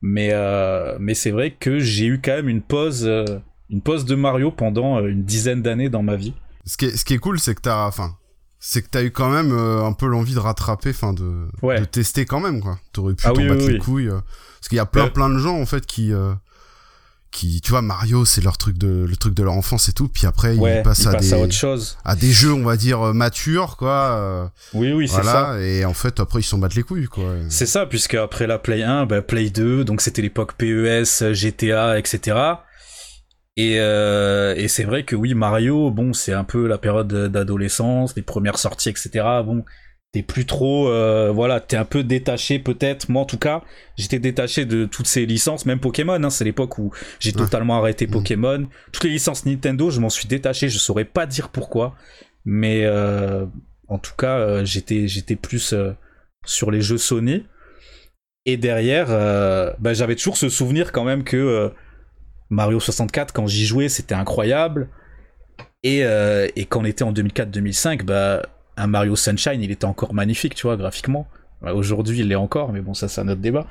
Mais, 0.02 0.30
euh, 0.32 0.98
mais 1.00 1.14
c'est 1.14 1.32
vrai 1.32 1.52
que 1.52 1.78
j'ai 1.78 2.06
eu 2.06 2.20
quand 2.24 2.32
même 2.38 2.50
une 2.50 2.62
pause, 2.64 3.06
euh, 3.06 3.26
une 3.70 3.82
pause 3.82 4.06
de 4.06 4.16
Mario 4.16 4.52
pendant 4.52 4.98
euh, 4.98 5.08
une 5.08 5.24
dizaine 5.24 5.62
d'années 5.62 5.90
dans 5.90 6.04
ma 6.04 6.16
vie. 6.16 6.34
Ce 6.66 6.78
qui 6.78 6.86
est, 6.86 6.98
ce 6.98 7.06
qui 7.06 7.14
est 7.14 7.18
cool, 7.20 7.40
c'est 7.40 7.56
que 7.56 7.62
t'as, 7.62 7.86
enfin, 7.88 8.16
c'est 8.60 8.82
que 8.82 8.90
t'as 8.90 9.04
eu 9.04 9.12
quand 9.12 9.30
même 9.30 9.52
euh, 9.52 9.84
un 9.86 9.94
peu 9.94 10.08
l'envie 10.08 10.34
de 10.34 10.40
rattraper, 10.40 10.90
enfin 10.90 11.14
de, 11.14 11.48
Ouais. 11.62 11.80
de 11.80 11.86
tester 11.86 12.26
quand 12.26 12.40
même 12.40 12.62
quoi. 12.62 12.78
T'aurais 12.94 13.14
pu 13.14 13.26
Ah 13.28 13.32
t'en 13.32 13.42
oui, 13.42 13.48
battre 13.50 13.62
oui, 13.62 13.68
les 13.68 13.74
oui. 13.74 13.80
couilles, 13.80 14.08
euh, 14.10 14.20
parce 14.60 14.68
qu'il 14.70 14.76
y 14.78 14.80
a 14.80 14.86
plein 14.86 15.06
Ouais. 15.06 15.10
plein 15.12 15.30
de 15.30 15.38
gens 15.38 15.60
en 15.60 15.66
fait 15.66 15.86
qui, 15.86 16.12
euh, 16.14 16.34
qui, 17.32 17.62
tu 17.62 17.70
vois, 17.70 17.82
Mario, 17.84 18.26
c'est 18.26 18.42
leur 18.42 18.58
truc 18.58 18.78
de, 18.78 19.06
le 19.08 19.16
truc 19.16 19.36
de 19.36 19.44
leur 19.44 19.54
enfance 19.54 19.88
et 19.88 19.94
tout, 19.94 20.08
puis 20.10 20.26
après 20.26 20.56
Ouais, 20.56 20.80
ils 20.80 20.84
passent, 20.84 21.06
à, 21.06 21.14
des, 21.16 21.32
à 21.34 21.38
autre 21.38 21.54
chose. 21.54 21.98
à 22.04 22.16
des 22.16 22.32
jeux, 22.32 22.54
on 22.54 22.64
va 22.64 22.76
dire 22.76 23.14
matures 23.14 23.78
quoi. 23.78 24.52
Oui, 24.74 24.92
oui, 24.94 25.08
c'est 25.08 25.24
ça. 25.24 25.60
et 25.62 25.86
en 25.86 25.94
fait 25.94 26.20
après 26.20 26.40
ils 26.40 26.44
s'en 26.44 26.58
battent 26.58 26.74
les 26.76 26.84
couilles 26.84 27.06
quoi. 27.08 27.36
C'est 27.50 27.68
ça, 27.68 27.86
puisque 27.86 28.16
après 28.16 28.48
la 28.48 28.58
Play 28.58 28.82
1, 28.84 29.06
bah, 29.06 29.22
Play 29.22 29.52
2, 29.52 29.86
donc 29.86 30.02
c'était 30.02 30.24
l'époque 30.24 30.54
PES, 30.58 31.34
GTA, 31.34 31.98
etc. 32.00 32.36
Et, 33.62 33.76
euh, 33.80 34.56
et 34.56 34.70
c'est 34.70 34.86
vrai 34.86 35.04
que 35.04 35.18
oui, 35.18 35.34
Mario, 35.34 35.92
bon, 35.92 36.14
c'est 36.14 36.32
un 36.32 36.46
peu 36.46 36.66
la 36.66 36.78
période 36.78 37.12
d'adolescence, 37.14 38.16
les 38.16 38.22
premières 38.22 38.58
sorties, 38.58 38.88
etc. 38.88 39.10
Bon, 39.44 39.66
t'es 40.14 40.24
plus 40.24 40.46
trop, 40.46 40.88
euh, 40.88 41.30
voilà, 41.30 41.60
t'es 41.60 41.76
un 41.76 41.84
peu 41.84 42.04
détaché 42.04 42.60
peut-être. 42.60 43.10
Moi, 43.10 43.22
en 43.22 43.26
tout 43.26 43.38
cas, 43.38 43.62
j'étais 43.98 44.20
détaché 44.20 44.64
de 44.64 44.86
toutes 44.86 45.08
ces 45.08 45.26
licences, 45.26 45.66
même 45.66 45.82
Pokémon. 45.82 46.24
Hein, 46.24 46.30
c'est 46.30 46.46
l'époque 46.46 46.78
où 46.78 46.94
j'ai 47.20 47.32
Ouais. 47.32 47.38
totalement 47.38 47.78
arrêté 47.78 48.06
Mhm. 48.08 48.14
Pokémon. 48.14 48.68
Toutes 48.94 49.04
les 49.04 49.10
licences 49.10 49.46
Nintendo, 49.46 49.90
je 49.90 50.00
m'en 50.00 50.10
suis 50.10 50.30
détaché. 50.30 50.70
Je 50.70 50.80
saurais 50.80 51.04
pas 51.06 51.26
dire 51.26 51.50
pourquoi, 51.50 51.96
mais 52.46 52.86
euh, 52.86 53.46
en 53.90 53.98
tout 53.98 54.16
cas, 54.18 54.64
j'étais, 54.64 55.10
j'étais 55.10 55.36
plus 55.36 55.76
sur 56.46 56.72
les 56.72 56.80
jeux 56.82 56.98
Sony. 56.98 57.44
Et 58.46 58.56
derrière, 58.56 59.08
bah, 59.80 59.94
j'avais 59.94 60.16
toujours 60.16 60.38
ce 60.38 60.48
souvenir 60.48 60.94
quand 60.94 61.04
même 61.04 61.26
que 61.26 61.72
Mario 62.50 62.80
64, 62.80 63.34
quand 63.34 63.48
j'y 63.48 63.66
jouais, 63.66 63.90
c'était 63.90 64.16
incroyable. 64.16 64.90
Et, 65.84 66.04
euh, 66.04 66.48
et 66.56 66.66
quand 66.66 66.82
on 66.82 66.86
était 66.86 67.04
en 67.04 67.14
2004-2005, 67.14 68.04
bah, 68.04 68.42
un 68.76 68.88
Mario 68.88 69.16
Sunshine, 69.16 69.62
il 69.62 69.72
était 69.72 69.86
encore 69.86 70.14
magnifique, 70.14 70.56
tu 70.56 70.68
vois, 70.68 70.78
graphiquement. 70.78 71.28
Bah, 71.62 71.74
Aujourd'hui, 71.74 72.20
il 72.20 72.28
l'est 72.28 72.36
encore, 72.36 72.72
mais 72.74 72.82
bon, 72.82 72.94
ça, 72.94 73.08
c'est 73.08 73.22
un 73.22 73.28
autre 73.28 73.42
débat. 73.42 73.66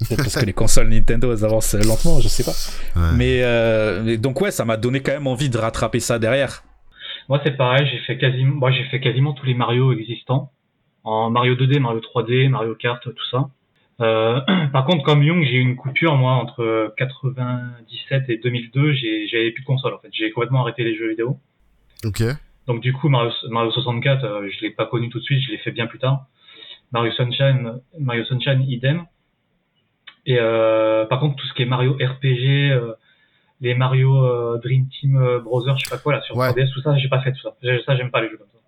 C'est 0.00 0.16
parce 0.16 0.36
que 0.36 0.44
les 0.44 0.52
consoles 0.52 0.88
Nintendo, 0.88 1.32
elles 1.32 1.44
avancent 1.44 1.74
lentement, 1.74 2.20
je 2.20 2.28
sais 2.28 2.42
pas. 2.42 3.00
Ouais. 3.00 3.16
Mais, 3.16 3.42
euh, 3.42 4.02
mais 4.04 4.16
donc, 4.16 4.40
ouais, 4.40 4.50
ça 4.50 4.64
m'a 4.64 4.76
donné 4.76 5.00
quand 5.00 5.12
même 5.12 5.28
envie 5.28 5.48
de 5.48 5.58
rattraper 5.58 6.00
ça 6.00 6.18
derrière. 6.18 6.64
Moi, 7.28 7.40
c'est 7.44 7.56
pareil, 7.56 7.86
j'ai 7.90 7.98
fait 8.00 8.18
quasiment, 8.18 8.56
moi, 8.56 8.72
j'ai 8.72 8.84
fait 8.84 9.00
quasiment 9.00 9.32
tous 9.32 9.46
les 9.46 9.54
Mario 9.54 9.92
existants. 9.92 10.50
En 11.04 11.30
Mario 11.30 11.54
2D, 11.54 11.78
Mario 11.78 12.00
3D, 12.00 12.48
Mario 12.48 12.74
Kart, 12.74 13.02
tout 13.02 13.26
ça. 13.30 13.48
Euh, 14.02 14.40
par 14.72 14.84
contre, 14.84 15.04
comme 15.04 15.22
Young, 15.22 15.42
j'ai 15.44 15.56
eu 15.56 15.60
une 15.60 15.76
coupure, 15.76 16.16
moi, 16.16 16.32
entre 16.32 16.92
97 16.96 18.28
et 18.28 18.38
2002, 18.38 18.92
j'ai- 18.92 19.26
j'avais 19.28 19.50
plus 19.52 19.62
de 19.62 19.66
console, 19.66 19.94
en 19.94 19.98
fait. 19.98 20.08
J'ai 20.12 20.30
complètement 20.30 20.60
arrêté 20.62 20.84
les 20.84 20.96
jeux 20.96 21.08
vidéo. 21.10 21.38
Ok. 22.04 22.22
Donc, 22.66 22.80
du 22.80 22.92
coup, 22.92 23.08
Mario, 23.08 23.30
Mario 23.50 23.70
64, 23.70 24.24
euh, 24.24 24.48
je 24.50 24.60
l'ai 24.62 24.70
pas 24.70 24.86
connu 24.86 25.08
tout 25.08 25.18
de 25.18 25.24
suite, 25.24 25.40
je 25.46 25.50
l'ai 25.50 25.58
fait 25.58 25.70
bien 25.72 25.86
plus 25.86 25.98
tard. 25.98 26.26
Mario 26.92 27.12
Sunshine, 27.12 27.80
Mario 27.98 28.24
Sunshine, 28.24 28.62
idem. 28.68 29.04
Et 30.26 30.36
euh, 30.38 31.04
par 31.06 31.18
contre, 31.20 31.36
tout 31.36 31.46
ce 31.46 31.54
qui 31.54 31.62
est 31.62 31.66
Mario 31.66 31.94
RPG, 31.94 32.70
euh, 32.72 32.92
les 33.60 33.74
Mario 33.74 34.58
Dream 34.58 34.88
Team 34.88 35.18
Brothers, 35.44 35.78
je 35.78 35.84
sais 35.84 35.90
pas 35.90 35.98
quoi, 36.02 36.12
là, 36.14 36.20
sur 36.22 36.36
Ouais. 36.36 36.48
3DS, 36.50 36.70
tout 36.72 36.80
ça, 36.82 36.96
j'ai 36.96 37.08
pas 37.08 37.20
fait 37.20 37.32
tout 37.32 37.40
ça. 37.40 37.54
Ça, 37.86 37.96
j'aime 37.96 38.10
pas 38.10 38.20
les 38.20 38.28
jeux 38.28 38.36
comme 38.36 38.46
ça. 38.52 38.58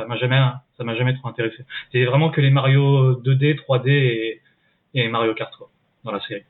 Ça 0.00 0.06
m'a 0.06 0.16
jamais, 0.16 0.40
ça 0.76 0.84
m'a 0.84 0.94
jamais 0.96 1.14
trop 1.14 1.28
intéressé. 1.28 1.64
C'est 1.92 2.04
vraiment 2.04 2.30
que 2.30 2.40
les 2.40 2.50
Mario 2.50 3.14
2D, 3.22 3.54
3D 3.56 3.88
et, 3.90 4.40
et 4.94 5.08
Mario 5.08 5.34
Kart, 5.34 5.52
quoi, 5.56 5.70
dans 6.04 6.12
la 6.12 6.20
série. 6.26 6.44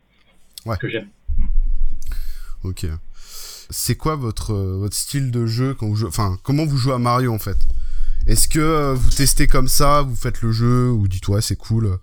Ouais. 0.66 0.76
Que 0.78 0.88
j'aime. 0.88 1.08
Ok. 2.62 2.86
C'est 3.70 3.96
quoi 3.96 4.16
votre 4.16 4.52
euh, 4.52 4.76
votre 4.78 4.94
style 4.94 5.30
de 5.30 5.46
jeu 5.46 5.74
quand 5.74 5.86
vous 5.86 5.96
jouez 5.96 6.08
Enfin, 6.08 6.38
comment 6.42 6.64
vous 6.64 6.76
jouez 6.76 6.92
à 6.94 6.98
Mario 6.98 7.32
en 7.32 7.38
fait? 7.38 7.56
Est-ce 8.26 8.48
que 8.48 8.58
euh, 8.58 8.94
vous 8.94 9.10
testez 9.10 9.46
comme 9.46 9.68
ça, 9.68 10.02
vous 10.02 10.16
faites 10.16 10.40
le 10.40 10.50
jeu, 10.50 10.90
ou 10.90 11.08
dites 11.08 11.28
ouais 11.28 11.42
c'est 11.42 11.56
cool, 11.56 11.86
euh, 11.86 11.96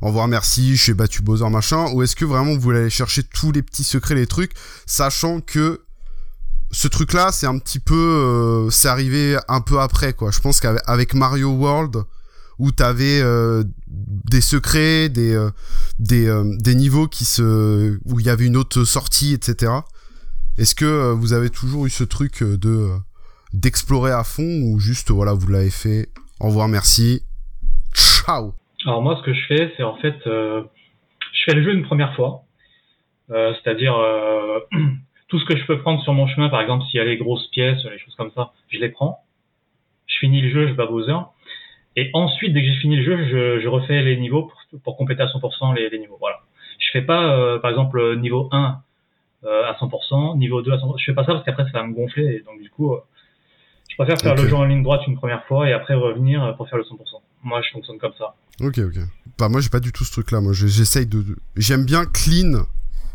au 0.00 0.06
revoir 0.06 0.26
merci, 0.28 0.76
j'ai 0.76 0.94
battu 0.94 1.22
Bowser 1.22 1.50
machin, 1.50 1.92
ou 1.92 2.02
est-ce 2.02 2.16
que 2.16 2.24
vraiment 2.24 2.54
vous 2.54 2.60
voulez 2.60 2.80
aller 2.80 2.90
chercher 2.90 3.22
tous 3.22 3.52
les 3.52 3.62
petits 3.62 3.84
secrets, 3.84 4.14
les 4.14 4.26
trucs, 4.26 4.52
sachant 4.86 5.40
que 5.40 5.82
ce 6.70 6.88
truc-là 6.88 7.32
c'est 7.32 7.46
un 7.46 7.58
petit 7.58 7.80
peu, 7.80 7.94
euh, 7.94 8.70
c'est 8.70 8.88
arrivé 8.88 9.38
un 9.48 9.60
peu 9.60 9.80
après 9.80 10.14
quoi. 10.14 10.30
Je 10.30 10.40
pense 10.40 10.60
qu'avec 10.60 10.82
avec 10.86 11.14
Mario 11.14 11.50
World 11.50 12.04
où 12.58 12.72
t'avais 12.72 13.20
euh, 13.22 13.62
des 13.86 14.40
secrets, 14.40 15.08
des 15.08 15.34
euh, 15.34 15.50
des 15.98 16.28
euh, 16.28 16.44
des 16.58 16.74
niveaux 16.74 17.06
qui 17.06 17.24
se 17.24 17.98
où 18.04 18.20
il 18.20 18.26
y 18.26 18.30
avait 18.30 18.46
une 18.46 18.56
autre 18.56 18.84
sortie, 18.84 19.32
etc. 19.32 19.72
Est-ce 20.58 20.74
que 20.74 21.12
vous 21.12 21.32
avez 21.32 21.50
toujours 21.50 21.86
eu 21.86 21.90
ce 21.90 22.04
truc 22.04 22.42
de 22.42 22.88
d'explorer 23.52 24.10
à 24.10 24.24
fond 24.24 24.60
ou 24.62 24.80
juste 24.80 25.10
voilà 25.10 25.32
vous 25.32 25.48
l'avez 25.48 25.70
fait, 25.70 26.08
au 26.40 26.46
revoir 26.46 26.68
merci, 26.68 27.22
ciao? 27.94 28.54
Alors 28.84 29.02
moi, 29.02 29.16
ce 29.20 29.22
que 29.24 29.34
je 29.34 29.46
fais, 29.46 29.72
c'est 29.76 29.82
en 29.84 29.96
fait, 29.96 30.16
je 30.24 31.42
fais 31.44 31.54
le 31.54 31.62
jeu 31.62 31.72
une 31.72 31.84
première 31.84 32.14
fois, 32.16 32.42
c'est-à-dire 33.28 33.94
tout 35.28 35.38
ce 35.38 35.44
que 35.44 35.56
je 35.56 35.64
peux 35.64 35.78
prendre 35.80 36.02
sur 36.02 36.12
mon 36.12 36.26
chemin, 36.26 36.48
par 36.48 36.60
exemple, 36.60 36.84
s'il 36.86 36.98
y 36.98 37.00
a 37.00 37.04
les 37.04 37.18
grosses 37.18 37.46
pièces, 37.48 37.84
les 37.84 37.98
choses 37.98 38.14
comme 38.16 38.32
ça, 38.34 38.52
je 38.68 38.78
les 38.78 38.88
prends. 38.88 39.24
Je 40.06 40.16
finis 40.18 40.40
le 40.40 40.50
jeu, 40.50 40.68
je 40.68 40.72
bats 40.72 40.86
Bowser, 40.86 41.18
et 42.00 42.10
ensuite, 42.14 42.52
dès 42.52 42.60
que 42.62 42.66
j'ai 42.68 42.80
fini 42.80 42.96
le 42.96 43.02
jeu, 43.04 43.16
je, 43.30 43.60
je 43.62 43.68
refais 43.68 44.02
les 44.02 44.16
niveaux 44.16 44.42
pour, 44.44 44.80
pour 44.84 44.96
compléter 44.96 45.22
à 45.22 45.26
100% 45.26 45.74
les, 45.76 45.88
les 45.90 45.98
niveaux. 45.98 46.16
Voilà. 46.20 46.36
Je 46.78 46.90
fais 46.92 47.02
pas, 47.02 47.32
euh, 47.34 47.58
par 47.58 47.70
exemple, 47.70 48.16
niveau 48.18 48.48
1 48.52 48.80
euh, 49.44 49.64
à 49.70 49.72
100%, 49.74 50.38
niveau 50.38 50.62
2 50.62 50.72
à 50.72 50.76
100%. 50.76 50.98
Je 50.98 51.04
fais 51.04 51.14
pas 51.14 51.24
ça 51.24 51.32
parce 51.32 51.44
qu'après, 51.44 51.64
ça 51.64 51.80
va 51.80 51.86
me 51.86 51.94
gonfler, 51.94 52.24
et 52.36 52.40
donc 52.40 52.60
du 52.62 52.70
coup, 52.70 52.92
euh, 52.92 52.98
je 53.90 53.96
préfère 53.96 54.18
faire 54.20 54.34
le 54.36 54.48
jeu 54.48 54.54
en 54.54 54.64
ligne 54.64 54.82
droite 54.82 55.00
une 55.06 55.16
première 55.16 55.44
fois 55.46 55.68
et 55.68 55.72
après 55.72 55.94
revenir 55.94 56.54
pour 56.56 56.68
faire 56.68 56.78
le 56.78 56.84
100%. 56.84 56.88
Moi, 57.42 57.60
je 57.62 57.70
fonctionne 57.70 57.98
comme 57.98 58.12
ça. 58.18 58.34
Ok 58.60 58.78
ok. 58.78 58.98
Bah 59.38 59.48
moi 59.48 59.60
j'ai 59.60 59.68
pas 59.70 59.78
du 59.80 59.92
tout 59.92 60.02
ce 60.04 60.10
truc 60.12 60.32
là. 60.32 60.40
Moi 60.40 60.52
je- 60.52 60.66
j'essaye 60.66 61.06
de, 61.06 61.22
de- 61.22 61.36
j'aime 61.56 61.84
bien 61.84 62.04
clean 62.06 62.64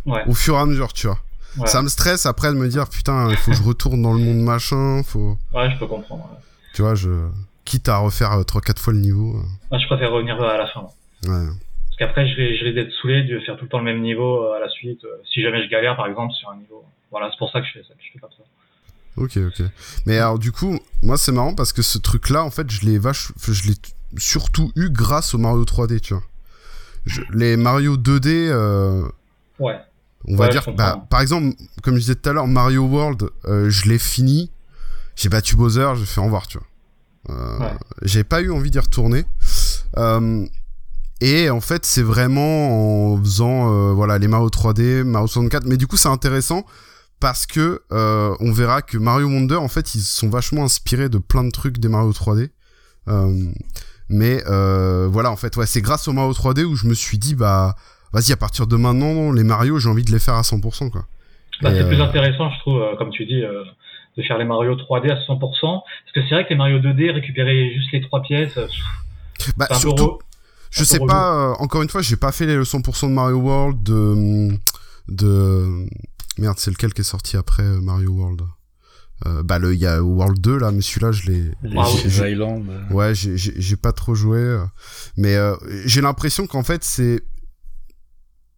Ouais. 0.05 0.23
au 0.27 0.33
fur 0.33 0.55
et 0.55 0.57
à 0.57 0.65
mesure 0.65 0.91
tu 0.93 1.07
vois. 1.07 1.17
ouais. 1.57 1.67
Ça 1.67 1.81
me 1.81 1.89
stresse 1.89 2.25
après 2.25 2.49
de 2.49 2.57
me 2.57 2.67
dire 2.69 2.89
putain 2.89 3.29
il 3.29 3.35
faut 3.37 3.51
que 3.51 3.57
je 3.57 3.63
retourne 3.63 4.01
dans 4.01 4.13
le 4.13 4.19
monde 4.19 4.39
machin, 4.41 5.03
faut 5.03 5.37
Ouais, 5.53 5.69
je 5.71 5.77
peux 5.77 5.87
comprendre. 5.87 6.23
ouais. 6.31 6.37
tu 6.73 6.81
vois 6.81 6.95
je 6.95 7.09
quitte 7.65 7.89
à 7.89 7.97
refaire 7.97 8.31
euh, 8.33 8.43
trois 8.43 8.61
quatre 8.61 8.79
fois 8.79 8.93
le 8.93 8.99
niveau. 8.99 9.37
euh, 9.37 9.43
Moi, 9.71 9.79
je 9.79 9.87
préfère 9.87 10.11
revenir 10.11 10.41
à 10.41 10.57
la 10.57 10.67
fin. 10.67 10.81
Ouais. 11.25 11.47
Parce 11.87 11.97
qu'après, 11.99 12.27
je 12.29 12.35
vais, 12.35 12.57
je 12.57 12.65
vais 12.65 12.81
être 12.81 12.91
saoulé 13.01 13.23
de 13.23 13.39
faire 13.41 13.55
tout 13.57 13.63
le 13.65 13.69
temps 13.69 13.77
le 13.79 13.85
même 13.85 14.01
niveau 14.01 14.43
euh, 14.45 14.57
à 14.57 14.59
la 14.59 14.69
suite. 14.69 15.03
euh, 15.05 15.17
si 15.31 15.41
jamais 15.41 15.63
je 15.63 15.69
galère, 15.69 15.95
par 15.95 16.07
exemple, 16.07 16.33
sur 16.33 16.49
un 16.49 16.57
niveau. 16.57 16.83
Voilà, 17.11 17.29
c'est 17.31 17.37
pour 17.37 17.51
ça 17.51 17.61
que 17.61 17.67
je 17.67 17.73
fais 17.73 17.83
ça, 17.83 17.93
que 17.93 18.01
je 18.05 18.11
fais 18.13 18.19
comme 18.19 18.31
ça. 18.31 18.43
Ok, 19.15 19.37
ok. 19.37 19.65
Mais 20.07 20.17
alors, 20.17 20.39
du 20.39 20.51
coup, 20.51 20.79
moi, 21.03 21.17
c'est 21.17 21.31
marrant 21.31 21.53
parce 21.53 21.71
que 21.71 21.83
ce 21.83 21.99
truc-là, 21.99 22.43
en 22.43 22.49
fait, 22.49 22.69
je 22.71 22.81
l'ai 22.85 22.97
vache, 22.97 23.31
je 23.47 23.67
l'ai 23.69 23.75
surtout 24.17 24.71
eu 24.75 24.89
grâce 24.89 25.35
au 25.35 25.37
Mario 25.37 25.63
3D, 25.65 25.99
tu 25.99 26.15
vois. 26.15 26.23
Je- 27.05 27.21
les 27.31 27.55
Mario 27.57 27.95
2D, 27.97 28.47
euh, 28.49 29.03
Ouais. 29.59 29.77
on 30.27 30.35
va 30.35 30.45
Ouais, 30.45 30.49
dire, 30.51 30.63
bah, 30.75 31.05
par 31.11 31.21
exemple, 31.21 31.55
comme 31.83 31.93
je 31.95 31.99
disais 31.99 32.15
tout 32.15 32.27
à 32.29 32.33
l'heure, 32.33 32.47
Mario 32.47 32.85
World, 32.85 33.29
euh, 33.45 33.69
je 33.69 33.87
l'ai 33.87 33.99
fini, 33.99 34.49
j'ai 35.15 35.29
battu 35.29 35.55
Bowser, 35.55 35.91
j'ai 35.95 36.05
fait 36.05 36.19
au 36.21 36.23
revoir, 36.25 36.47
tu 36.47 36.57
vois. 36.57 36.65
Euh, 37.29 37.59
Ouais. 37.59 37.73
J'ai 38.01 38.23
pas 38.23 38.41
eu 38.41 38.51
envie 38.51 38.71
d'y 38.71 38.79
retourner. 38.79 39.25
Euh, 39.97 40.45
et 41.21 41.49
en 41.49 41.61
fait, 41.61 41.85
c'est 41.85 42.01
vraiment 42.01 43.13
en 43.13 43.17
faisant 43.17 43.71
euh, 43.71 43.93
voilà 43.93 44.17
les 44.17 44.27
Mario 44.27 44.49
3D, 44.49 45.03
Mario 45.03 45.27
64. 45.27 45.65
Mais 45.65 45.77
du 45.77 45.87
coup, 45.87 45.95
c'est 45.97 46.09
intéressant 46.09 46.65
parce 47.19 47.45
que 47.45 47.81
euh, 47.93 48.35
on 48.41 48.51
verra 48.51 48.81
que 48.81 48.97
Mario 48.97 49.27
Wonder, 49.27 49.55
en 49.55 49.69
fait, 49.69 49.95
ils 49.95 50.01
sont 50.01 50.29
vachement 50.29 50.63
inspirés 50.65 51.07
de 51.07 51.17
plein 51.17 51.43
de 51.45 51.51
trucs 51.51 51.77
des 51.77 51.87
Mario 51.87 52.11
3D. 52.11 52.49
Euh, 53.07 53.51
mais 54.09 54.43
voilà, 55.07 55.31
en 55.31 55.37
fait, 55.37 55.55
ouais, 55.55 55.65
c'est 55.65 55.81
grâce 55.81 56.07
au 56.09 56.13
Mario 56.13 56.33
3D 56.33 56.63
où 56.65 56.75
je 56.75 56.87
me 56.87 56.93
suis 56.93 57.17
dit, 57.17 57.35
bah, 57.35 57.75
vas-y, 58.11 58.33
à 58.33 58.37
partir 58.37 58.67
de 58.67 58.75
maintenant, 58.75 59.31
les 59.31 59.43
Mario, 59.45 59.79
j'ai 59.79 59.87
envie 59.89 60.03
de 60.03 60.11
les 60.11 60.19
faire 60.19 60.35
à 60.35 60.41
100%, 60.41 60.89
quoi. 60.89 61.05
Bah, 61.61 61.71
c'est 61.73 61.87
plus 61.87 62.01
intéressant, 62.01 62.49
je 62.51 62.59
trouve, 62.59 62.81
comme 62.97 63.11
tu 63.11 63.25
dis, 63.25 63.41
de 64.17 64.23
faire 64.23 64.37
les 64.37 64.45
Mario 64.45 64.75
3D 64.75 65.09
à 65.11 65.15
100%. 65.15 65.39
Parce 65.39 65.83
que 66.13 66.21
c'est 66.27 66.35
vrai 66.35 66.43
que 66.45 66.49
les 66.49 66.55
Mario 66.55 66.79
2D, 66.79 67.11
récupérer 67.11 67.73
juste 67.73 67.91
les 67.91 68.01
trois 68.01 68.21
pièces, 68.21 68.57
euh, 68.57 68.67
Bah, 69.57 69.67
surtout, 69.73 70.19
je 70.71 70.81
un 70.81 70.85
sais 70.85 70.99
peu 70.99 71.07
pas, 71.07 71.51
euh, 71.51 71.53
encore 71.59 71.81
une 71.81 71.89
fois, 71.89 72.01
j'ai 72.01 72.15
pas 72.15 72.31
fait 72.31 72.45
les 72.45 72.57
100% 72.63 73.07
de 73.09 73.13
Mario 73.13 73.37
World, 73.37 73.83
de, 73.83 74.49
de, 75.07 75.85
merde, 76.37 76.57
c'est 76.57 76.71
lequel 76.71 76.93
qui 76.93 77.01
est 77.01 77.05
sorti 77.05 77.37
après 77.37 77.63
euh, 77.63 77.81
Mario 77.81 78.11
World? 78.11 78.41
Euh, 79.25 79.41
bah, 79.41 79.57
le, 79.57 79.73
il 79.73 79.79
y 79.79 79.87
a 79.87 80.01
World 80.03 80.39
2, 80.41 80.57
là, 80.57 80.71
mais 80.71 80.81
celui-là, 80.81 81.11
je 81.11 81.31
l'ai, 81.31 81.41
Les 81.63 81.77
Ah 81.77 81.85
euh. 81.87 82.93
Ouais, 82.93 83.15
j'ai- 83.15 83.75
pas 83.77 83.93
trop 83.93 84.15
joué, 84.15 84.59
mais 85.17 85.35
euh, 85.35 85.55
j'ai 85.85 86.01
l'impression 86.01 86.45
qu'en 86.45 86.63
fait 86.63 86.83
c'est 86.83 87.23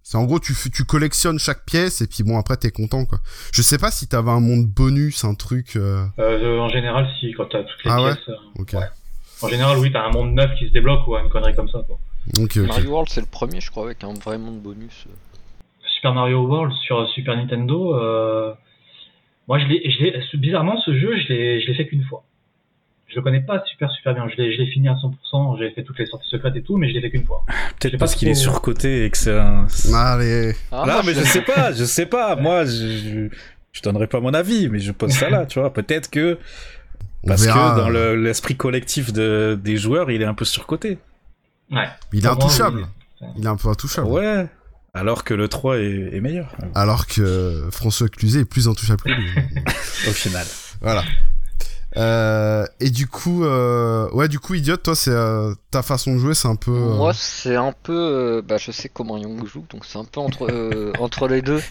c'est 0.08 0.18
en 0.20 0.24
gros 0.26 0.40
tu 0.40 0.54
tu 0.72 0.84
collectionnes 0.86 1.40
chaque 1.40 1.66
pièce 1.66 2.00
et 2.02 2.06
puis 2.08 2.22
bon 2.22 2.38
après 2.38 2.58
t'es 2.58 2.70
content 2.70 3.06
quoi. 3.06 3.18
Je 3.52 3.64
sais 3.64 3.80
pas 3.80 3.90
si 3.90 4.08
t'avais 4.08 4.30
un 4.30 4.40
monde 4.40 4.68
bonus, 4.68 5.24
un 5.26 5.34
truc. 5.34 5.76
euh, 5.78 6.06
euh, 6.20 6.60
en 6.60 6.70
général, 6.70 7.08
si, 7.20 7.32
quand 7.34 7.46
t'as 7.46 7.64
toutes 7.64 7.84
les 7.84 7.90
Ah 7.92 7.98
pièces. 7.98 8.30
euh, 8.30 8.62
Ok. 8.62 8.74
Ouais. 8.74 8.86
En 9.42 9.50
général, 9.50 9.80
oui, 9.80 9.92
t'as 9.92 10.04
un 10.06 10.12
monde 10.12 10.34
neuf 10.36 10.52
qui 10.60 10.68
se 10.68 10.74
débloque 10.74 11.08
ou 11.08 11.18
une 11.18 11.30
connerie 11.30 11.56
comme 11.56 11.70
ça, 11.70 11.80
quoi. 11.88 11.98
Mario 12.68 12.92
World, 12.92 13.10
c'est 13.10 13.20
le 13.22 13.26
premier, 13.26 13.60
je 13.62 13.72
crois, 13.72 13.86
avec 13.86 14.04
un 14.04 14.14
vrai 14.14 14.38
monde 14.38 14.62
bonus. 14.62 15.06
Super 15.96 16.14
Mario 16.14 16.46
World 16.46 16.72
sur 16.86 17.08
Super 17.10 17.36
Nintendo, 17.36 17.96
euh, 17.96 18.54
moi, 19.48 19.58
je 19.60 19.66
l'ai, 19.66 19.90
je 19.90 20.04
l'ai, 20.04 20.38
bizarrement, 20.38 20.80
ce 20.86 20.94
jeu, 20.98 21.18
je 21.18 21.34
l'ai, 21.34 21.62
je 21.62 21.68
l'ai 21.68 21.74
fait 21.76 21.88
qu'une 21.88 22.04
fois. 22.06 22.24
Je 23.16 23.22
le 23.22 23.24
connais 23.24 23.40
pas 23.40 23.64
super 23.66 23.90
super 23.92 24.14
bien. 24.14 24.28
Je 24.28 24.36
l'ai, 24.36 24.52
je 24.54 24.62
l'ai 24.62 24.68
fini 24.70 24.90
à 24.90 24.96
100%. 24.96 25.58
J'ai 25.58 25.72
fait 25.72 25.84
toutes 25.84 25.98
les 26.00 26.06
sorties 26.06 26.28
secrètes 26.28 26.58
et 26.58 26.62
tout, 26.62 26.76
mais 26.76 26.90
je 26.90 26.96
l'ai 26.96 27.00
fait 27.02 27.10
qu'une 27.10 27.26
fois. 27.26 27.46
Peut-être 27.80 27.98
parce 27.98 28.14
qu'il 28.14 28.28
est 28.28 28.34
surcoté 28.36 29.06
et 29.06 29.10
que 29.10 29.18
c'est 29.18 29.40
un. 29.40 29.68
Allez. 29.94 30.54
Ah, 30.70 30.84
non, 30.86 31.02
mais 31.06 31.14
je 31.14 31.22
sais 31.24 31.42
pas, 31.42 31.72
je 31.72 31.86
sais 31.86 32.08
pas. 32.08 32.36
Moi, 32.36 32.66
je, 32.66 33.30
je, 33.72 33.82
donnerai 33.82 34.08
pas 34.08 34.20
mon 34.20 34.34
avis, 34.34 34.68
mais 34.68 34.80
je 34.80 34.92
pose 34.92 35.12
ça 35.12 35.30
là, 35.30 35.46
tu 35.46 35.60
vois. 35.60 35.72
Peut-être 35.72 36.10
que. 36.10 36.38
Parce 37.26 37.48
que 37.48 37.78
dans 37.78 37.88
le- 37.88 38.22
l'esprit 38.22 38.58
collectif 38.58 39.14
de, 39.14 39.58
des 39.64 39.78
joueurs, 39.78 40.12
il 40.12 40.22
est 40.22 40.26
un 40.26 40.34
peu 40.34 40.46
surcoté. 40.46 40.98
Ouais. 41.72 41.88
Il 42.12 42.26
est 42.26 42.28
intouchable. 42.28 42.86
oui. 43.22 43.28
Il 43.38 43.46
est 43.46 43.48
un 43.48 43.56
peu 43.56 43.70
intouchable. 43.70 44.08
Ouais. 44.10 44.46
Alors 44.94 45.24
que 45.24 45.34
le 45.34 45.48
3 45.48 45.78
est, 45.78 46.10
est 46.14 46.22
meilleur, 46.22 46.54
Alors 46.74 47.08
que 47.08 47.68
François 47.72 48.10
Cluzet 48.10 48.42
est 48.42 48.46
plus 48.46 48.68
intouchable 48.68 49.02
que 49.04 49.10
lui. 49.10 49.30
au 50.08 50.12
final. 50.12 50.46
voilà. 50.82 51.04
Euh, 51.98 52.66
et 52.80 52.90
du 52.90 53.08
coup, 53.08 53.44
euh, 53.46 54.10
ouais, 54.12 54.28
du 54.28 54.40
coup, 54.40 54.54
idiot, 54.54 54.78
toi, 54.78 54.96
c'est 54.96 55.12
euh, 55.12 55.54
ta 55.72 55.82
façon 55.82 56.14
de 56.16 56.20
jouer, 56.20 56.34
c'est 56.34 56.48
un 56.48 56.56
peu. 56.56 56.72
euh, 56.72 56.96
Moi, 56.96 57.14
c'est 57.14 57.56
un 57.56 57.72
peu. 57.84 57.94
euh, 57.96 58.42
bah, 58.42 58.58
je 58.58 58.72
sais 58.72 58.90
comment 58.90 59.18
Young 59.18 59.46
joue, 59.46 59.66
donc 59.70 59.86
c'est 59.86 59.98
un 59.98 60.04
peu 60.06 60.20
entre, 60.20 60.52
euh, 60.52 60.92
entre 61.00 61.28
les 61.28 61.42
deux, 61.42 61.62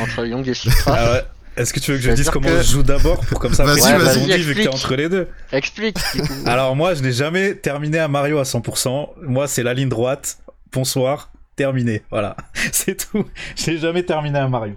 entre 0.00 0.26
Young 0.26 0.46
et 0.48 0.54
Supra. 0.54 0.94
Ah 0.96 1.12
ouais. 1.12 1.24
Est-ce 1.56 1.72
que 1.72 1.78
tu 1.78 1.92
veux 1.92 1.98
que 1.98 2.02
je 2.02 2.10
dise 2.10 2.30
comment 2.30 2.48
que- 2.48 2.62
je 2.62 2.68
joue 2.72 2.82
d'abord 2.82 3.20
pour 3.26 3.38
comme 3.38 3.54
ça 3.54 3.64
Vas-y, 3.64 3.78
vas-y. 3.80 3.90
je 4.00 4.10
rebondis, 4.20 4.36
vu 4.42 4.54
que 4.54 4.60
t'es 4.62 4.64
Explique. 4.66 4.74
entre 4.74 4.94
les 4.96 5.08
deux 5.08 5.28
Explique, 5.52 5.96
du 6.14 6.22
coup. 6.22 6.32
Alors 6.46 6.74
moi, 6.74 6.94
je 6.94 7.02
n'ai 7.02 7.12
jamais 7.12 7.54
terminé 7.54 7.98
à 8.00 8.08
Mario 8.08 8.38
à 8.38 8.42
100%. 8.42 9.10
Moi, 9.22 9.46
c'est 9.46 9.62
la 9.62 9.72
ligne 9.72 9.88
droite. 9.88 10.38
Bonsoir, 10.72 11.30
terminé. 11.54 12.02
Voilà, 12.10 12.36
c'est 12.72 13.08
tout. 13.08 13.24
Je 13.54 13.70
n'ai 13.70 13.78
jamais 13.78 14.02
terminé 14.02 14.38
à 14.40 14.48
Mario. 14.48 14.74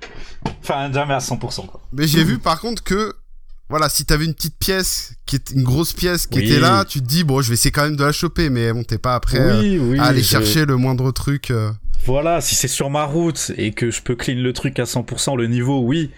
Enfin, 0.62 0.91
jamais 0.93 1.15
à 1.15 1.20
100%. 1.20 1.65
Quoi. 1.65 1.82
Mais 1.93 2.06
j'ai 2.06 2.24
vu 2.24 2.38
par 2.38 2.60
contre 2.62 2.84
que, 2.84 3.12
voilà, 3.69 3.89
si 3.89 4.06
t'avais 4.06 4.25
une 4.25 4.34
petite 4.34 4.58
pièce, 4.58 5.13
qui 5.25 5.36
est 5.36 5.51
une 5.51 5.63
grosse 5.63 5.93
pièce 5.93 6.25
qui 6.27 6.39
Oui. 6.39 6.45
était 6.45 6.60
là, 6.60 6.86
tu 6.86 6.99
te 7.01 7.06
dis, 7.06 7.23
bon, 7.23 7.41
je 7.41 7.49
vais 7.49 7.53
essayer 7.56 7.71
quand 7.71 7.84
même 7.84 7.95
de 7.97 8.03
la 8.03 8.12
choper, 8.12 8.49
mais 8.49 8.71
bon, 8.73 8.84
t'es 8.84 8.97
pas 8.97 9.15
après 9.15 9.39
euh, 9.39 9.60
oui, 9.62 9.77
oui. 9.80 9.99
à 9.99 10.06
aller 10.06 10.23
chercher 10.23 10.65
le 10.65 10.77
moindre 10.77 11.12
truc. 11.12 11.51
euh. 11.51 11.71
Voilà, 12.06 12.39
si 12.41 12.56
c'est 12.56 12.67
sur 12.69 12.89
ma 12.89 13.03
route 13.06 13.51
et 13.58 13.71
que 13.71 13.91
je 13.91 14.01
peux 14.01 14.15
clean 14.15 14.38
le 14.41 14.53
truc 14.53 14.80
à 14.80 14.84
100%, 14.86 15.36
le 15.38 15.47
niveau, 15.47 15.82
oui. 15.82 16.12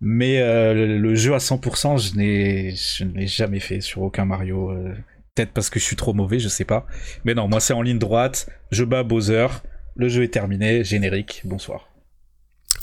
Mais 0.00 0.40
euh, 0.40 0.74
le, 0.74 0.98
le 0.98 1.14
jeu 1.14 1.34
à 1.34 1.38
100%, 1.38 1.98
je 2.10 2.16
n'ai, 2.16 2.74
je 2.76 3.04
ne 3.04 3.12
l'ai 3.14 3.26
jamais 3.26 3.60
fait 3.60 3.80
sur 3.80 4.02
aucun 4.02 4.24
Mario. 4.26 4.70
euh, 4.70 4.92
Peut-être 5.34 5.52
parce 5.52 5.70
que 5.70 5.80
je 5.80 5.84
suis 5.84 5.96
trop 5.96 6.14
mauvais, 6.14 6.38
je 6.38 6.48
sais 6.48 6.64
pas. 6.64 6.86
Mais 7.24 7.34
non, 7.34 7.48
moi 7.48 7.58
c'est 7.58 7.72
en 7.72 7.82
ligne 7.82 7.98
droite. 7.98 8.48
Je 8.70 8.84
bats 8.84 9.02
Bowser. 9.02 9.48
le 9.96 10.08
jeu 10.08 10.22
est 10.22 10.28
terminé, 10.32 10.84
générique, 10.84 11.42
bonsoir. 11.44 11.88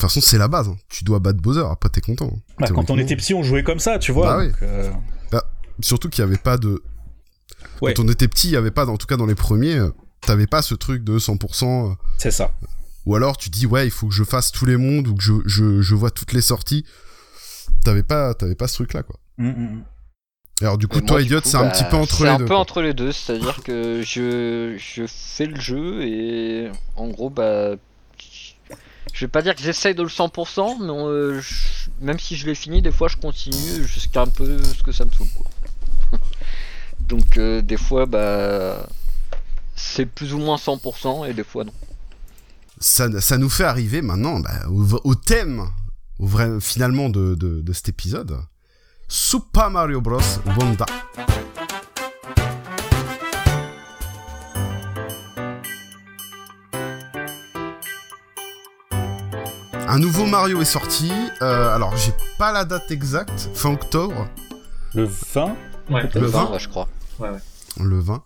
De 0.01 0.07
toute 0.07 0.13
façon, 0.15 0.21
c'est 0.27 0.37
la 0.39 0.47
base. 0.47 0.67
hein. 0.67 0.77
Tu 0.89 1.03
dois 1.03 1.19
battre 1.19 1.39
Bowser, 1.41 1.63
après 1.69 1.89
t'es 1.89 2.01
content. 2.01 2.31
hein. 2.33 2.39
Bah, 2.59 2.67
quand 2.73 2.89
on 2.89 2.97
était 2.97 3.15
petit, 3.15 3.33
on 3.33 3.43
jouait 3.43 3.63
comme 3.63 3.79
ça, 3.79 3.99
tu 3.99 4.11
vois. 4.11 4.45
Bah 4.45 4.51
euh, 4.63 4.91
Surtout 5.81 6.09
qu'il 6.09 6.23
n'y 6.25 6.29
avait 6.31 6.39
pas 6.41 6.57
de. 6.57 6.81
Ouais. 7.81 7.93
Quand 7.93 8.03
on 8.03 8.09
était 8.09 8.27
petit, 8.27 8.47
il 8.47 8.51
n'y 8.51 8.57
avait 8.57 8.71
pas, 8.71 8.85
en 8.87 8.97
tout 8.97 9.07
cas 9.07 9.17
dans 9.17 9.25
les 9.25 9.35
premiers, 9.35 9.75
euh, 9.75 9.89
t'avais 10.21 10.47
pas 10.47 10.61
ce 10.61 10.73
truc 10.75 11.03
de 11.03 11.17
100%. 11.19 11.91
euh, 11.91 11.93
c'est 12.17 12.31
ça. 12.31 12.51
Ou 13.05 13.15
alors 13.15 13.37
tu 13.37 13.49
dis, 13.49 13.65
ouais, 13.65 13.85
il 13.87 13.91
faut 13.91 14.07
que 14.07 14.13
je 14.13 14.23
fasse 14.23 14.51
tous 14.51 14.65
les 14.65 14.77
mondes 14.77 15.07
ou 15.07 15.15
que 15.15 15.23
je, 15.23 15.33
je, 15.45 15.81
je 15.81 15.95
vois 15.95 16.11
toutes 16.11 16.33
les 16.33 16.41
sorties. 16.41 16.85
T'avais 17.83 18.03
pas, 18.03 18.33
t'avais 18.35 18.55
pas 18.55 18.67
ce 18.67 18.75
truc-là, 18.75 19.03
quoi. 19.03 19.15
Mm, 19.37 19.49
mm. 19.49 19.83
Alors 20.61 20.77
du 20.77 20.87
coup, 20.87 20.99
moi, 20.99 21.07
toi, 21.07 21.19
du 21.19 21.25
Idiot, 21.25 21.39
c'est 21.43 21.57
un 21.57 21.61
bah, 21.63 21.69
petit 21.71 21.83
peu 21.89 21.95
entre 21.97 22.15
c'est 22.17 22.23
les 22.25 22.29
un 22.29 22.37
deux. 22.37 22.43
peu 22.45 22.49
quoi. 22.49 22.59
entre 22.59 22.81
les 22.83 22.93
deux, 22.93 23.11
c'est-à-dire 23.11 23.63
que 23.63 24.03
je, 24.03 24.75
je 24.77 25.03
fais 25.07 25.47
le 25.47 25.59
jeu 25.59 26.03
et 26.03 26.71
en 26.95 27.07
gros, 27.07 27.29
bah. 27.31 27.75
Je 29.13 29.25
vais 29.25 29.29
pas 29.29 29.41
dire 29.41 29.55
que 29.55 29.61
j'essaye 29.61 29.95
de 29.95 30.03
le 30.03 30.09
100%, 30.09 30.77
mais 30.81 30.89
euh, 30.89 31.41
même 31.99 32.19
si 32.19 32.35
je 32.35 32.45
l'ai 32.45 32.55
fini, 32.55 32.81
des 32.81 32.91
fois 32.91 33.07
je 33.07 33.17
continue 33.17 33.85
jusqu'à 33.85 34.21
un 34.21 34.27
peu 34.27 34.61
ce 34.63 34.83
que 34.83 34.91
ça 34.91 35.05
me 35.05 35.11
saoule, 35.11 35.27
quoi. 35.35 35.45
Donc, 37.01 37.37
euh, 37.37 37.61
des 37.61 37.77
fois, 37.77 38.05
bah. 38.05 38.87
C'est 39.75 40.05
plus 40.05 40.33
ou 40.33 40.37
moins 40.37 40.57
100% 40.57 41.27
et 41.27 41.33
des 41.33 41.43
fois 41.43 41.63
non. 41.63 41.73
ça, 42.79 43.19
ça 43.19 43.37
nous 43.39 43.49
fait 43.49 43.63
arriver 43.63 44.03
maintenant 44.03 44.39
bah, 44.39 44.51
au, 44.69 45.15
thème, 45.15 45.67
finalement, 46.59 47.09
de, 47.09 47.33
de, 47.35 47.73
cet 47.73 47.89
épisode. 47.89 48.37
Super 49.07 49.71
Mario 49.71 49.99
Bros. 49.99 50.19
Wonder. 50.45 50.85
Un 59.91 59.99
nouveau 59.99 60.25
Mario 60.25 60.61
est 60.61 60.65
sorti. 60.65 61.11
euh, 61.41 61.75
alors, 61.75 61.95
j'ai 61.97 62.13
pas 62.37 62.51
la 62.51 62.65
date 62.65 62.89
exacte, 62.91 63.49
fin 63.53 63.71
octobre, 63.73 64.27
Le 64.93 65.03
20 65.05 65.55
Ouais. 65.89 66.03
Le 66.13 66.21
Le 66.21 66.27
20? 66.27 66.43
20, 66.45 66.51
ouais, 66.51 66.59
je 66.59 66.69
crois. 66.69 66.87
le 67.79 67.99
20. 67.99 68.23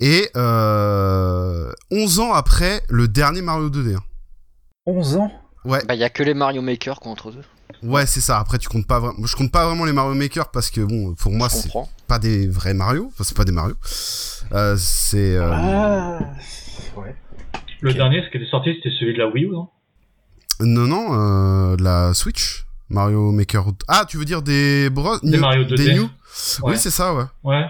Et 0.00 0.28
euh, 0.36 1.70
11 1.92 2.18
ans 2.20 2.32
après 2.32 2.82
le 2.88 3.06
dernier 3.06 3.42
Mario 3.42 3.70
2D. 3.70 3.94
hein. 3.96 4.02
11 4.86 5.16
ans? 5.16 5.30
Ouais, 5.64 5.80
Bah, 5.86 5.94
y 5.94 6.02
a 6.04 6.10
que 6.10 6.22
les 6.22 6.34
Mario 6.34 6.62
Maker 6.62 6.98
contre 6.98 7.28
eux. 7.30 7.44
Ouais, 7.82 8.06
c'est 8.06 8.20
ça. 8.20 8.38
Après, 8.38 8.58
tu 8.58 8.68
comptes 8.68 8.86
pas 8.86 8.98
vraiment. 8.98 9.24
Je 9.26 9.36
compte 9.36 9.52
pas 9.52 9.66
vraiment 9.66 9.84
les 9.84 9.92
Mario 9.92 10.14
Maker 10.14 10.48
parce 10.50 10.70
que 10.70 10.80
bon, 10.80 11.14
pour 11.14 11.30
moi, 11.32 11.48
c'est 11.48 11.70
pas 12.08 12.18
des 12.18 12.48
vrais 12.48 12.74
Mario. 12.74 13.10
Enfin, 13.12 13.22
c'est 13.24 13.36
pas 13.36 13.44
des 13.44 13.52
Mario. 13.52 13.76
Euh, 14.52 14.76
c'est. 14.78 15.36
euh, 15.36 15.50
Ah 15.52 16.18
Ouais. 16.96 17.14
Le 17.80 17.94
dernier, 17.94 18.22
ce 18.24 18.30
qui 18.30 18.38
était 18.38 18.50
sorti, 18.50 18.70
c'était 18.74 18.94
celui 18.98 19.12
de 19.14 19.18
la 19.18 19.28
Wii 19.28 19.44
U, 19.44 19.50
non? 19.50 19.68
Non, 20.60 20.86
non, 20.86 21.08
euh, 21.12 21.76
la 21.78 22.14
Switch. 22.14 22.64
Mario 22.90 23.32
Maker. 23.32 23.66
Ah, 23.86 24.04
tu 24.08 24.16
veux 24.16 24.24
dire 24.24 24.40
des 24.42 24.88
Bros 24.90 25.18
Des 25.22 25.32
New- 25.32 25.40
Mario 25.40 25.64
2D. 25.64 25.76
Des 25.76 25.94
New? 25.94 26.04
Ouais. 26.04 26.08
Oui, 26.62 26.74
c'est 26.78 26.90
ça, 26.90 27.14
ouais. 27.14 27.24
Ouais. 27.44 27.64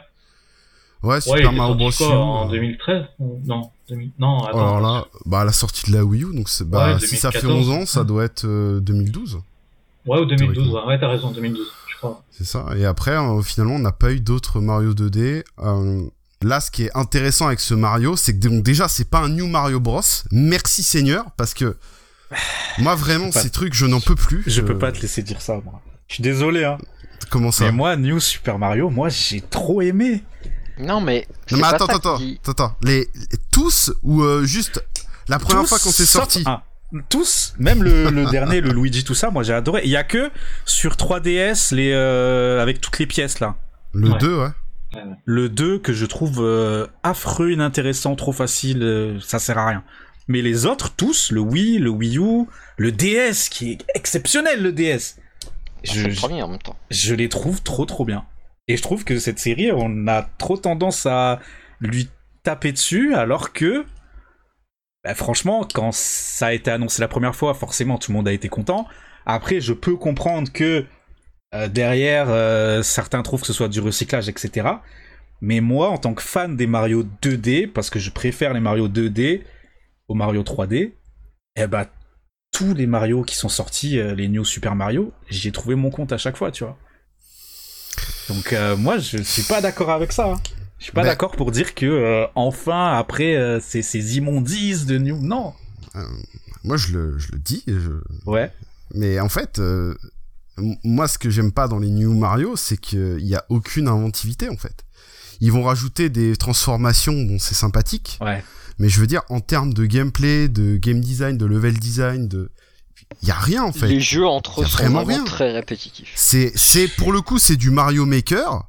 Ouais, 1.02 1.14
Ouais, 1.14 1.20
Super 1.20 1.38
était 1.38 1.56
Mario 1.56 1.74
Bros. 1.74 1.90
quoi, 1.96 2.08
en 2.16 2.46
euh, 2.48 2.50
2013 2.52 3.04
ou- 3.18 3.40
Non, 3.44 3.70
2000 3.88 4.12
non, 4.18 4.38
attends. 4.44 4.58
Alors 4.58 4.80
là, 4.80 5.04
bah 5.26 5.44
la 5.44 5.52
sortie 5.52 5.90
de 5.90 5.96
la 5.96 6.04
Wii 6.04 6.22
U, 6.24 6.34
donc 6.34 6.48
bah 6.66 6.94
Ouais, 6.94 7.00
si 7.00 7.16
ça 7.16 7.30
fait 7.32 7.42
2014. 7.42 7.68
11 7.68 7.82
ans, 7.82 7.86
ça 7.86 8.04
doit 8.04 8.24
être 8.24 8.44
euh, 8.46 8.80
2012, 8.80 9.38
Ouais, 10.06 10.18
ou 10.20 10.24
2012, 10.24 10.54
théoriquement. 10.54 10.80
ouais, 10.82 10.86
ouais, 10.94 11.00
t'as 11.00 11.08
raison, 11.08 11.30
2012, 11.30 11.66
je 11.88 11.96
crois. 11.98 12.22
c'est 12.30 12.44
ça. 12.44 12.66
Et 12.76 12.84
après, 12.84 13.12
euh, 13.12 13.42
finalement, 13.42 13.74
on 13.76 13.80
n'a 13.80 13.92
pas 13.92 14.12
eu 14.12 14.20
d'autres 14.20 14.60
Mario 14.60 14.92
2D. 14.94 15.44
Euh, 15.60 16.02
là, 16.42 16.60
ce 16.60 16.70
qui 16.70 16.84
est 16.84 16.96
intéressant 16.96 17.46
avec 17.48 17.60
ce 17.60 17.74
Mario, 17.74 18.16
c'est 18.16 18.34
que 18.38 18.48
donc, 18.48 18.62
déjà, 18.64 18.86
c'est 18.88 19.08
pas 19.08 19.20
un 19.20 19.28
New 19.28 19.46
Mario 19.46 19.78
Bros. 19.80 20.00
Merci 20.32 20.82
Seigneur, 20.82 21.24
parce 21.36 21.54
que 21.54 21.76
moi 22.78 22.94
vraiment, 22.94 23.32
ces 23.32 23.50
trucs, 23.50 23.74
je 23.74 23.86
n'en 23.86 24.00
peux 24.00 24.14
plus. 24.14 24.42
Je 24.46 24.60
peux 24.60 24.76
pas 24.78 24.92
te 24.92 25.00
laisser 25.00 25.22
dire 25.22 25.40
ça, 25.40 25.60
moi. 25.64 25.80
Je 26.08 26.14
suis 26.14 26.22
désolé, 26.22 26.64
hein. 26.64 26.78
Comment 27.30 27.50
ça 27.52 27.64
Mais 27.64 27.72
moi, 27.72 27.96
New 27.96 28.20
Super 28.20 28.58
Mario, 28.58 28.88
moi, 28.90 29.08
j'ai 29.08 29.40
trop 29.40 29.82
aimé. 29.82 30.22
Non, 30.78 31.00
mais. 31.00 31.26
Non 31.50 31.58
mais 31.58 31.64
attends, 31.64 31.86
attends, 31.86 32.16
qui- 32.18 32.38
attends, 32.42 32.52
attends. 32.52 32.76
Les, 32.82 33.00
les- 33.00 33.38
tous 33.50 33.92
ou 34.02 34.22
euh, 34.22 34.44
juste 34.44 34.82
la 35.26 35.38
première 35.38 35.62
Tous, 35.62 35.68
fois 35.68 35.78
quand 35.82 35.90
c'est 35.90 36.06
sauf 36.06 36.22
sorti. 36.22 36.44
un. 36.46 36.62
Tous, 37.10 37.54
même 37.58 37.82
le, 37.82 38.08
le 38.10 38.24
dernier, 38.30 38.60
le 38.62 38.70
Luigi, 38.72 39.04
tout 39.04 39.14
ça, 39.14 39.30
moi 39.30 39.42
j'ai 39.42 39.52
adoré. 39.52 39.82
Il 39.84 39.90
y 39.90 39.96
a 39.96 40.04
que 40.04 40.30
sur 40.64 40.92
3DS, 40.94 41.74
les, 41.74 41.90
euh, 41.92 42.62
avec 42.62 42.80
toutes 42.80 42.98
les 42.98 43.06
pièces 43.06 43.40
là. 43.40 43.56
Le 43.92 44.10
Ouais. 44.10 44.18
2, 44.18 44.36
ouais. 44.38 44.48
Le 45.26 45.48
2 45.50 45.78
que 45.80 45.92
je 45.92 46.06
trouve 46.06 46.38
euh, 46.40 46.86
affreux, 47.02 47.50
inintéressant, 47.50 48.14
trop 48.16 48.32
facile, 48.32 48.82
euh, 48.82 49.18
ça 49.20 49.38
sert 49.38 49.58
à 49.58 49.66
rien. 49.66 49.82
Mais 50.28 50.42
les 50.42 50.66
autres, 50.66 50.94
tous, 50.94 51.32
le 51.32 51.40
Wii, 51.40 51.78
le 51.78 51.90
Wii 51.90 52.18
U, 52.18 52.44
le 52.76 52.92
DS, 52.92 53.48
qui 53.50 53.72
est 53.72 53.84
exceptionnel 53.94 54.62
le 54.62 54.72
DS. 54.72 55.16
C'est 55.84 55.94
Je, 55.94 56.04
le 56.04 56.10
je, 56.10 56.16
premier 56.20 56.42
en 56.42 56.48
même 56.48 56.58
temps. 56.58 56.76
je 56.90 57.14
les 57.14 57.28
trouve 57.28 57.62
trop 57.62 57.86
trop 57.86 58.04
bien. 58.04 58.24
Et 58.68 58.76
je 58.76 58.82
trouve 58.82 59.04
que 59.04 59.18
cette 59.18 59.38
série, 59.38 59.72
on 59.72 60.06
a 60.06 60.22
trop 60.38 60.58
tendance 60.58 61.06
à 61.06 61.40
lui 61.80 62.10
taper 62.42 62.72
dessus, 62.72 63.14
alors 63.14 63.52
que, 63.54 63.84
bah, 65.04 65.14
franchement, 65.14 65.66
quand 65.72 65.92
ça 65.92 66.48
a 66.48 66.52
été 66.52 66.70
annoncé 66.70 67.00
la 67.00 67.08
première 67.08 67.34
fois, 67.34 67.54
forcément 67.54 67.96
tout 67.96 68.12
le 68.12 68.16
monde 68.18 68.28
a 68.28 68.32
été 68.32 68.48
content. 68.48 68.86
Après, 69.24 69.60
je 69.60 69.72
peux 69.72 69.96
comprendre 69.96 70.52
que 70.52 70.84
euh, 71.54 71.68
derrière, 71.68 72.26
euh, 72.28 72.82
certains 72.82 73.22
trouvent 73.22 73.40
que 73.40 73.46
ce 73.46 73.52
soit 73.54 73.68
du 73.68 73.80
recyclage, 73.80 74.28
etc. 74.28 74.68
Mais 75.40 75.60
moi, 75.60 75.88
en 75.88 75.96
tant 75.96 76.12
que 76.12 76.22
fan 76.22 76.56
des 76.56 76.66
Mario 76.66 77.04
2D, 77.22 77.68
parce 77.68 77.88
que 77.88 77.98
je 77.98 78.10
préfère 78.10 78.52
les 78.52 78.60
Mario 78.60 78.88
2D 78.88 79.42
aux 80.08 80.14
Mario 80.14 80.42
3D, 80.42 80.92
eh 81.56 81.66
ben, 81.66 81.86
tous 82.52 82.74
les 82.74 82.86
Mario 82.86 83.22
qui 83.24 83.36
sont 83.36 83.48
sortis, 83.48 83.98
euh, 83.98 84.14
les 84.14 84.28
New 84.28 84.44
Super 84.44 84.74
Mario, 84.74 85.12
j'y 85.28 85.48
ai 85.48 85.52
trouvé 85.52 85.74
mon 85.74 85.90
compte 85.90 86.12
à 86.12 86.18
chaque 86.18 86.36
fois, 86.36 86.50
tu 86.50 86.64
vois. 86.64 86.76
Donc 88.28 88.52
euh, 88.52 88.76
moi, 88.76 88.98
je 88.98 89.18
suis 89.18 89.42
pas 89.42 89.60
d'accord 89.60 89.90
avec 89.90 90.12
ça. 90.12 90.32
hein. 90.32 90.40
Je 90.78 90.84
suis 90.84 90.92
pas 90.92 91.02
Ben- 91.02 91.08
d'accord 91.08 91.32
pour 91.32 91.50
dire 91.50 91.74
que 91.74 91.86
euh, 91.86 92.26
enfin 92.36 92.96
après 92.96 93.34
euh, 93.36 93.58
ces, 93.60 93.82
ces 93.82 94.16
immondices 94.16 94.86
de 94.86 94.98
New, 94.98 95.18
non. 95.20 95.52
Moi 96.64 96.76
je 96.76 96.92
le, 96.92 97.18
je 97.18 97.32
le 97.32 97.38
dis. 97.38 97.64
je- 97.66 98.00
Ouais. 98.26 98.52
Mais 98.94 99.18
en 99.20 99.28
fait, 99.28 99.60
moi 100.84 101.08
ce 101.08 101.18
que 101.18 101.30
j'aime 101.30 101.52
pas 101.52 101.66
dans 101.68 101.78
les 101.78 101.90
New 101.90 102.14
Mario, 102.16 102.54
c'est 102.56 102.76
qu'il 102.78 103.18
y 103.26 103.34
a 103.34 103.44
aucune 103.48 103.88
inventivité 103.88 104.48
en 104.48 104.56
fait. 104.56 104.84
Ils 105.40 105.52
vont 105.52 105.62
rajouter 105.64 106.08
des 106.10 106.36
transformations, 106.36 107.12
bon 107.22 107.38
c'est 107.38 107.54
sympathique, 107.54 108.18
Ouais. 108.20 108.42
Mais 108.78 108.88
je 108.88 109.00
veux 109.00 109.06
dire 109.06 109.22
en 109.28 109.40
termes 109.40 109.72
de 109.74 109.86
gameplay, 109.86 110.48
de 110.48 110.76
game 110.76 111.00
design, 111.00 111.36
de 111.36 111.46
level 111.46 111.78
design, 111.78 112.28
de, 112.28 112.50
il 113.22 113.28
y 113.28 113.30
a 113.30 113.38
rien 113.38 113.62
en 113.64 113.72
fait. 113.72 113.88
Les 113.88 114.00
jeux 114.00 114.26
entre 114.26 114.60
eux 114.60 114.64
a 114.64 114.68
sont 114.68 114.76
vraiment 114.78 115.02
vraiment 115.04 115.24
rien. 115.24 115.24
très 115.24 115.52
répétitifs. 115.52 116.12
C'est, 116.14 116.52
c'est 116.56 116.88
pour 116.88 117.12
le 117.12 117.20
coup, 117.20 117.38
c'est 117.38 117.56
du 117.56 117.70
Mario 117.70 118.06
Maker, 118.06 118.64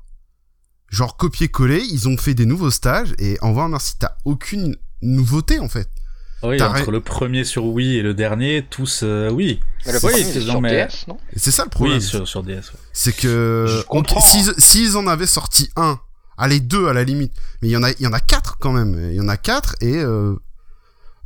genre 0.89 1.17
copier-coller. 1.17 1.83
Ils 1.91 2.07
ont 2.07 2.17
fait 2.17 2.33
des 2.33 2.45
nouveaux 2.45 2.71
stages 2.71 3.13
et 3.19 3.37
en 3.41 3.53
vrai, 3.53 3.67
merci, 3.69 3.93
t'as 3.99 4.13
aucune 4.25 4.75
nouveauté 5.01 5.59
en 5.59 5.69
fait. 5.69 5.89
Oui, 6.41 6.55
T'as 6.55 6.69
entre 6.69 6.91
le 6.91 7.01
premier 7.01 7.43
sur 7.43 7.65
Wii 7.65 7.97
et 7.97 8.01
le 8.01 8.13
dernier, 8.13 8.65
tous, 8.69 9.01
euh, 9.03 9.29
oui. 9.29 9.59
Mais 9.85 9.91
le 9.91 9.97
Oui, 9.97 10.09
premier, 10.11 10.23
c'est 10.23 10.33
c'est 10.35 10.41
sur 10.41 10.61
mais- 10.61 10.87
DS, 10.87 11.05
non? 11.09 11.17
C'est 11.35 11.51
ça 11.51 11.65
le 11.65 11.69
problème. 11.69 11.97
Oui, 11.97 12.01
sur, 12.01 12.25
sur 12.25 12.43
DS. 12.43 12.51
ouais. 12.55 12.79
C'est 12.93 13.11
que 13.13 13.65
Je 13.67 13.79
on- 13.89 13.99
comprends. 14.03 14.21
s'ils 14.21 14.53
s'ils 14.57 14.95
en 14.95 15.05
avaient 15.07 15.27
sorti 15.27 15.69
un, 15.75 15.99
allez 16.39 16.59
deux 16.59 16.87
à 16.87 16.93
la 16.93 17.03
limite, 17.03 17.33
mais 17.61 17.67
il 17.67 17.71
y 17.71 17.77
en 17.77 17.83
a, 17.83 17.91
il 17.91 18.01
y 18.01 18.07
en 18.07 18.13
a 18.13 18.19
quatre 18.19 18.57
quand 18.57 18.71
même. 18.71 18.97
Il 19.11 19.15
y 19.15 19.21
en 19.21 19.27
a 19.27 19.37
quatre 19.37 19.75
et 19.81 19.97
euh, 19.97 20.35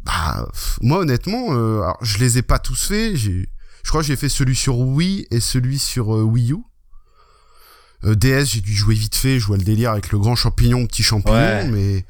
bah 0.04 0.48
moi 0.82 0.98
honnêtement, 1.00 1.54
euh, 1.56 1.82
alors, 1.82 1.98
je 2.02 2.18
les 2.18 2.38
ai 2.38 2.42
pas 2.42 2.60
tous 2.60 2.88
faits. 2.88 3.16
J'ai, 3.16 3.48
je 3.84 3.90
crois 3.90 4.02
que 4.02 4.08
j'ai 4.08 4.16
fait 4.18 4.30
celui 4.30 4.56
sur 4.56 4.78
Wii 4.80 5.26
et 5.32 5.40
celui 5.40 5.80
sur 5.80 6.16
euh, 6.16 6.24
Wii 6.24 6.52
U. 6.54 6.58
Euh, 8.04 8.16
DS, 8.16 8.46
j'ai 8.46 8.62
dû 8.62 8.74
jouer 8.74 8.96
vite 8.96 9.16
fait, 9.16 9.40
je 9.40 9.46
vois 9.48 9.58
le 9.58 9.64
délire 9.64 9.92
avec 9.92 10.12
le 10.12 10.20
grand 10.20 10.36
champignon, 10.36 10.86
petit 10.88 11.04
champignon, 11.04 11.36
Ouais. 11.38 11.68
mais 11.70 12.06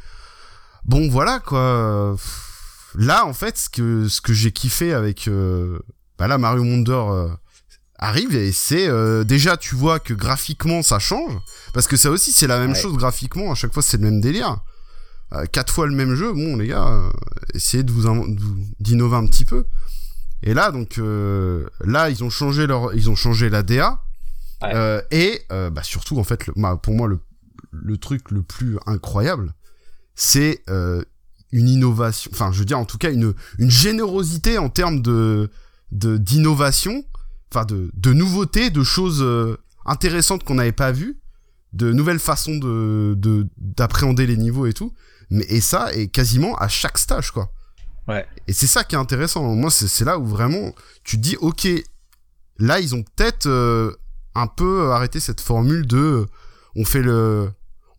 bon 0.85 1.07
voilà 1.09 1.39
quoi. 1.39 2.15
Là 2.95 3.25
en 3.25 3.33
fait, 3.33 3.57
ce 3.57 3.69
que 3.69 4.07
ce 4.07 4.21
que 4.21 4.33
j'ai 4.33 4.51
kiffé 4.51 4.93
avec 4.93 5.29
bah 6.17 6.27
là 6.27 6.37
Mario 6.37 6.61
Wonder 6.63 7.35
arrive 8.03 8.35
et 8.35 8.51
c'est 8.51 8.87
euh, 8.87 9.23
déjà 9.23 9.55
tu 9.57 9.75
vois 9.75 9.99
que 9.99 10.13
graphiquement 10.13 10.81
ça 10.83 10.99
change 10.99 11.31
parce 11.73 11.87
que 11.87 11.95
ça 11.95 12.09
aussi 12.11 12.31
c'est 12.33 12.47
la 12.47 12.59
même 12.59 12.71
Ouais. 12.71 12.75
chose 12.79 12.97
graphiquement 12.97 13.51
à 13.51 13.55
chaque 13.55 13.73
fois 13.73 13.81
c'est 13.83 13.97
le 13.97 14.03
même 14.03 14.19
délire. 14.21 14.57
Euh, 15.33 15.45
quatre 15.45 15.73
fois 15.73 15.87
le 15.87 15.95
même 15.95 16.13
jeu, 16.13 16.31
bon 16.33 16.57
les 16.57 16.67
gars, 16.67 16.87
euh, 16.87 17.09
essayez 17.55 17.83
de 17.83 17.91
vous 17.91 18.03
d'innover 18.79 19.15
un 19.15 19.25
petit 19.25 19.45
peu. 19.45 19.65
Et 20.43 20.53
là 20.53 20.71
donc 20.71 20.99
là 20.99 22.09
ils 22.09 22.23
ont 22.23 22.29
changé 22.29 22.67
leur 22.67 22.93
ils 22.93 23.09
ont 23.09 23.15
changé 23.15 23.49
la 23.49 23.63
DA 23.63 23.99
Ouais. 24.61 25.03
et 25.11 25.41
bah, 25.49 25.83
surtout 25.83 26.19
en 26.19 26.23
fait 26.23 26.47
le, 26.47 26.53
bah, 26.55 26.77
pour 26.81 26.93
moi 26.93 27.07
le 27.07 27.19
le 27.71 27.97
truc 27.97 28.31
le 28.31 28.41
plus 28.43 28.77
incroyable 28.85 29.53
c'est 30.15 30.63
une 31.51 31.67
innovation 31.69 32.29
enfin 32.33 32.51
je 32.51 32.59
veux 32.59 32.65
dire 32.65 32.79
en 32.79 32.85
tout 32.85 32.97
cas 32.97 33.11
une 33.11 33.33
une 33.59 33.71
générosité 33.71 34.57
en 34.57 34.69
termes 34.69 35.01
de 35.01 35.49
d'innovation 35.91 37.03
enfin 37.53 37.65
de 37.65 37.91
de 37.93 38.13
nouveautés 38.13 38.69
de 38.69 38.83
choses 38.83 39.21
euh, 39.21 39.57
intéressantes 39.85 40.43
qu'on 40.43 40.55
n'avait 40.55 40.71
pas 40.71 40.91
vues 40.91 41.19
de 41.73 41.91
nouvelles 41.91 42.19
façons 42.19 42.57
de 42.57 43.15
de 43.17 43.47
d'appréhender 43.57 44.25
les 44.27 44.37
niveaux 44.37 44.65
et 44.65 44.73
tout 44.73 44.93
mais 45.29 45.45
et 45.49 45.61
ça 45.61 45.93
est 45.93 46.07
quasiment 46.07 46.55
à 46.55 46.67
chaque 46.67 46.97
stage 46.97 47.31
quoi 47.31 47.51
Ouais. 48.07 48.25
Et 48.47 48.53
c'est 48.53 48.67
ça 48.67 48.83
qui 48.83 48.95
est 48.95 48.97
intéressant. 48.97 49.43
Moi, 49.55 49.71
c'est 49.71 50.05
là 50.05 50.17
où 50.17 50.25
vraiment 50.25 50.73
tu 51.03 51.17
dis, 51.17 51.37
ok, 51.39 51.67
là, 52.57 52.79
ils 52.79 52.95
ont 52.95 53.03
peut-être 53.03 53.47
euh, 53.47 53.91
un 54.35 54.47
peu 54.47 54.91
arrêté 54.91 55.19
cette 55.19 55.41
formule 55.41 55.87
de, 55.87 56.25
on 56.75 56.85
fait 56.85 57.01
le, 57.01 57.49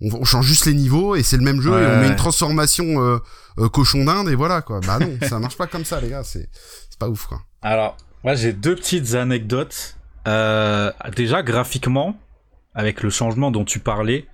on, 0.00 0.24
change 0.24 0.46
juste 0.46 0.66
les 0.66 0.74
niveaux 0.74 1.14
et 1.14 1.22
c'est 1.22 1.36
le 1.36 1.42
même 1.42 1.60
jeu 1.60 1.70
et 1.70 1.86
on 1.86 2.00
met 2.00 2.08
une 2.08 2.16
transformation 2.16 3.02
euh, 3.02 3.18
euh, 3.58 3.68
cochon 3.68 4.04
d'Inde 4.04 4.28
et 4.28 4.34
voilà 4.34 4.60
quoi. 4.62 4.80
Bah 4.80 4.98
non, 4.98 5.16
ça 5.26 5.38
marche 5.38 5.56
pas 5.56 5.66
comme 5.66 5.84
ça 5.84 6.00
les 6.00 6.10
gars, 6.10 6.24
c'est 6.24 6.50
c'est 6.90 6.98
pas 6.98 7.08
ouf 7.08 7.26
quoi. 7.26 7.40
Alors, 7.62 7.96
moi 8.24 8.34
j'ai 8.34 8.52
deux 8.52 8.74
petites 8.74 9.14
anecdotes. 9.14 9.96
Euh, 10.26 10.90
déjà 11.14 11.42
graphiquement, 11.42 12.16
avec 12.74 13.02
le 13.02 13.10
changement 13.10 13.50
dont 13.50 13.64
tu 13.64 13.78
parlais, 13.78 14.26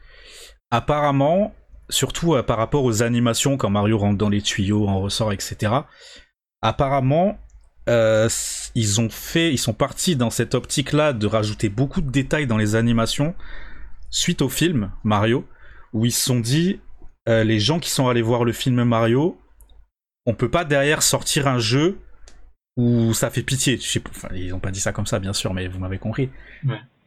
apparemment, 0.70 1.52
surtout 1.88 2.40
par 2.44 2.58
rapport 2.58 2.84
aux 2.84 3.02
animations 3.02 3.56
quand 3.56 3.70
Mario 3.70 3.98
rentre 3.98 4.16
dans 4.16 4.28
les 4.28 4.40
tuyaux, 4.40 4.86
en 4.86 5.00
ressort, 5.00 5.32
etc. 5.32 5.72
Apparemment, 6.62 7.38
ils 7.88 9.00
ont 9.00 9.10
fait, 9.10 9.52
ils 9.52 9.58
sont 9.58 9.72
partis 9.72 10.14
dans 10.14 10.30
cette 10.30 10.54
optique-là 10.54 11.12
de 11.12 11.26
rajouter 11.26 11.68
beaucoup 11.68 12.00
de 12.00 12.10
détails 12.10 12.46
dans 12.46 12.56
les 12.56 12.76
animations 12.76 13.34
suite 14.10 14.42
au 14.42 14.48
film 14.48 14.92
Mario 15.04 15.44
où 15.92 16.04
ils 16.04 16.12
se 16.12 16.24
sont 16.24 16.40
dit 16.40 16.80
euh, 17.28 17.44
les 17.44 17.60
gens 17.60 17.78
qui 17.78 17.90
sont 17.90 18.08
allés 18.08 18.22
voir 18.22 18.44
le 18.44 18.52
film 18.52 18.82
Mario, 18.84 19.40
on 20.26 20.34
peut 20.34 20.50
pas 20.50 20.64
derrière 20.64 21.02
sortir 21.02 21.46
un 21.46 21.58
jeu 21.58 21.98
où 22.76 23.12
ça 23.14 23.30
fait 23.30 23.42
pitié. 23.42 23.76
Je 23.76 23.82
sais, 23.82 24.02
enfin, 24.08 24.28
ils 24.34 24.54
ont 24.54 24.60
pas 24.60 24.70
dit 24.70 24.80
ça 24.80 24.92
comme 24.92 25.06
ça, 25.06 25.18
bien 25.18 25.32
sûr, 25.32 25.54
mais 25.54 25.68
vous 25.68 25.78
m'avez 25.78 25.98
compris. 25.98 26.30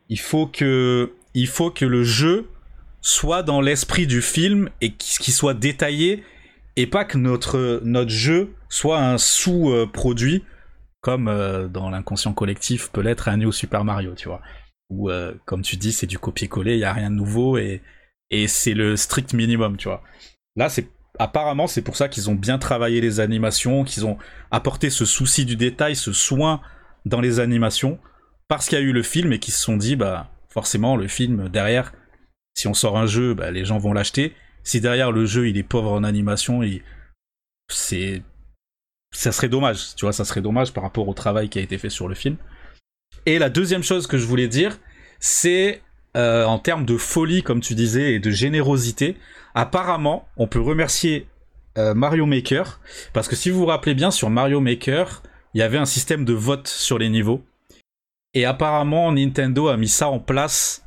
Il 0.09 0.19
faut 0.19 0.47
que, 0.47 1.13
il 1.33 1.47
faut 1.47 1.71
que 1.71 1.85
le 1.85 2.03
jeu 2.03 2.49
soit 3.01 3.43
dans 3.43 3.61
l'esprit 3.61 4.07
du 4.07 4.21
film 4.21 4.69
et 4.81 4.91
qu'il 4.91 5.33
soit 5.33 5.53
détaillé 5.53 6.23
et 6.75 6.87
pas 6.87 7.05
que 7.05 7.17
notre 7.17 7.81
notre 7.83 8.09
jeu 8.09 8.53
soit 8.69 8.99
un 8.99 9.17
sous-produit 9.17 10.43
comme 11.01 11.27
euh, 11.27 11.67
dans 11.67 11.89
l'inconscient 11.89 12.33
collectif 12.33 12.89
peut 12.91 13.01
l'être 13.01 13.27
un 13.27 13.37
New 13.37 13.51
Super 13.51 13.83
Mario, 13.83 14.15
tu 14.15 14.29
vois. 14.29 14.41
Où, 14.89 15.09
euh, 15.09 15.33
comme 15.45 15.61
tu 15.61 15.75
dis, 15.75 15.91
c'est 15.91 16.07
du 16.07 16.17
copier-coller, 16.17 16.73
il 16.75 16.79
y 16.79 16.85
a 16.85 16.93
rien 16.93 17.11
de 17.11 17.15
nouveau 17.15 17.57
et 17.57 17.81
et 18.31 18.47
c'est 18.47 18.73
le 18.73 18.95
strict 18.95 19.33
minimum, 19.33 19.77
tu 19.77 19.89
vois. 19.89 20.01
Là, 20.55 20.69
c'est 20.69 20.87
apparemment 21.19 21.67
c'est 21.67 21.81
pour 21.81 21.95
ça 21.95 22.09
qu'ils 22.09 22.29
ont 22.29 22.35
bien 22.35 22.57
travaillé 22.57 23.01
les 23.01 23.19
animations, 23.19 23.83
qu'ils 23.83 24.05
ont 24.05 24.17
apporté 24.51 24.89
ce 24.89 25.05
souci 25.05 25.45
du 25.45 25.55
détail, 25.55 25.95
ce 25.95 26.13
soin 26.13 26.61
dans 27.05 27.21
les 27.21 27.39
animations, 27.39 27.99
parce 28.47 28.67
qu'il 28.67 28.77
y 28.77 28.81
a 28.81 28.83
eu 28.83 28.93
le 28.93 29.03
film 29.03 29.33
et 29.33 29.39
qu'ils 29.39 29.53
se 29.53 29.61
sont 29.61 29.77
dit, 29.77 29.95
bah 29.95 30.31
forcément 30.49 30.95
le 30.95 31.07
film 31.07 31.49
derrière, 31.49 31.93
si 32.55 32.67
on 32.67 32.73
sort 32.73 32.97
un 32.97 33.07
jeu, 33.07 33.33
bah, 33.33 33.51
les 33.51 33.65
gens 33.65 33.77
vont 33.77 33.93
l'acheter. 33.93 34.35
Si 34.63 34.79
derrière 34.79 35.11
le 35.11 35.25
jeu 35.25 35.47
il 35.49 35.57
est 35.57 35.63
pauvre 35.63 35.91
en 35.91 36.03
animation, 36.03 36.61
c'est 37.69 38.23
ça 39.11 39.31
serait 39.31 39.49
dommage, 39.49 39.95
tu 39.95 40.05
vois, 40.05 40.13
ça 40.13 40.25
serait 40.25 40.41
dommage 40.41 40.73
par 40.73 40.83
rapport 40.83 41.07
au 41.07 41.13
travail 41.13 41.49
qui 41.49 41.59
a 41.59 41.61
été 41.61 41.77
fait 41.77 41.89
sur 41.89 42.07
le 42.07 42.15
film. 42.15 42.37
Et 43.27 43.37
la 43.37 43.49
deuxième 43.49 43.83
chose 43.83 44.07
que 44.07 44.17
je 44.17 44.25
voulais 44.25 44.47
dire, 44.47 44.79
c'est 45.19 45.82
euh, 46.15 46.45
en 46.45 46.59
termes 46.59 46.85
de 46.85 46.97
folie, 46.97 47.43
comme 47.43 47.59
tu 47.59 47.75
disais, 47.75 48.13
et 48.13 48.19
de 48.19 48.29
générosité, 48.29 49.17
apparemment, 49.55 50.27
on 50.37 50.47
peut 50.47 50.61
remercier 50.61 51.27
euh, 51.77 51.93
Mario 51.93 52.25
Maker, 52.25 52.79
parce 53.13 53.27
que 53.27 53.35
si 53.35 53.49
vous 53.49 53.59
vous 53.59 53.65
rappelez 53.65 53.95
bien, 53.95 54.11
sur 54.11 54.29
Mario 54.29 54.59
Maker, 54.59 55.23
il 55.53 55.59
y 55.59 55.63
avait 55.63 55.77
un 55.77 55.85
système 55.85 56.25
de 56.25 56.33
vote 56.33 56.67
sur 56.67 56.97
les 56.97 57.09
niveaux. 57.09 57.43
Et 58.33 58.45
apparemment, 58.45 59.11
Nintendo 59.11 59.67
a 59.67 59.77
mis 59.77 59.87
ça 59.87 60.07
en 60.09 60.19
place 60.19 60.83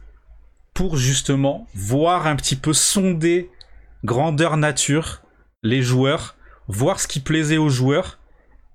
pour 0.74 0.96
justement 0.96 1.66
voir 1.74 2.26
un 2.26 2.36
petit 2.36 2.56
peu 2.56 2.72
sonder 2.72 3.50
grandeur 4.04 4.56
nature 4.56 5.22
les 5.62 5.82
joueurs, 5.82 6.36
voir 6.68 7.00
ce 7.00 7.08
qui 7.08 7.20
plaisait 7.20 7.56
aux 7.56 7.68
joueurs, 7.68 8.18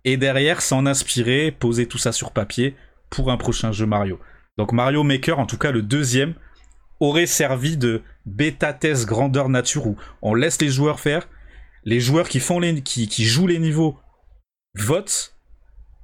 et 0.04 0.18
derrière 0.18 0.62
s'en 0.62 0.86
inspirer, 0.86 1.52
poser 1.52 1.88
tout 1.88 1.98
ça 1.98 2.12
sur 2.12 2.32
papier 2.32 2.76
pour 3.10 3.32
un 3.32 3.38
prochain 3.38 3.72
jeu 3.72 3.86
Mario. 3.86 4.20
Donc 4.58 4.74
Mario 4.74 5.04
Maker, 5.04 5.40
en 5.40 5.46
tout 5.46 5.58
cas 5.58 5.72
le 5.72 5.82
deuxième, 5.82 6.34
aurait 7.00 7.28
servi 7.28 7.78
de 7.78 8.02
bêta-test 8.26 9.06
grandeur 9.06 9.50
nature 9.50 9.88
où 9.88 9.98
on 10.22 10.34
laisse 10.34 10.62
les 10.62 10.70
joueurs 10.70 11.00
faire, 11.00 11.28
les 11.84 12.00
joueurs 12.00 12.30
qui, 12.30 12.40
font 12.40 12.60
les, 12.60 12.82
qui, 12.82 13.26
jouent 13.26 13.48
les 13.48 13.60
niveaux 13.60 13.98
votent, 14.76 15.36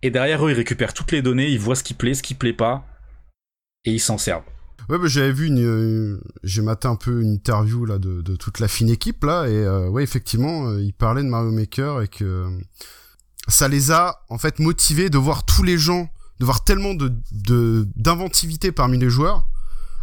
et 0.02 0.10
derrière 0.10 0.46
eux 0.46 0.52
ils 0.52 0.56
récupèrent 0.56 0.94
toutes 0.94 1.12
les 1.12 1.22
données, 1.22 1.48
ils 1.50 1.60
voient 1.60 1.76
ce 1.76 1.84
qui 1.84 1.94
plaît, 1.94 2.16
ce 2.16 2.24
qui 2.24 2.34
plaît 2.34 2.54
pas, 2.54 2.86
et 3.86 3.92
ils 3.92 4.00
s'en 4.00 4.18
servent. 4.18 4.44
Ouais, 4.90 4.98
bah, 4.98 5.08
j'avais 5.08 5.34
vu 5.34 5.48
une, 5.48 6.20
j'ai 6.44 6.62
maté 6.62 6.88
un 6.88 6.96
peu 6.96 7.22
une 7.22 7.34
interview 7.34 7.86
là 7.86 8.00
de, 8.00 8.36
toute 8.36 8.60
la 8.60 8.68
fine 8.68 8.90
équipe 8.90 9.24
là, 9.24 9.46
et 9.46 9.54
euh, 9.54 9.90
ouais 9.90 10.04
effectivement, 10.04 10.70
euh, 10.70 10.82
ils 10.82 10.94
parlaient 10.94 11.24
de 11.24 11.30
Mario 11.30 11.52
Maker 11.52 12.02
et 12.02 12.08
que 12.08 12.48
ça 13.48 13.68
les 13.68 13.92
a 13.92 14.24
en 14.30 14.38
fait 14.38 14.60
motivés 14.60 15.10
de 15.10 15.18
voir 15.18 15.46
tous 15.46 15.64
les 15.64 15.78
gens 15.78 16.10
de 16.40 16.46
voir 16.46 16.64
tellement 16.64 16.94
de 16.94 17.14
d'inventivité 17.96 18.72
parmi 18.72 18.98
les 18.98 19.10
joueurs 19.10 19.48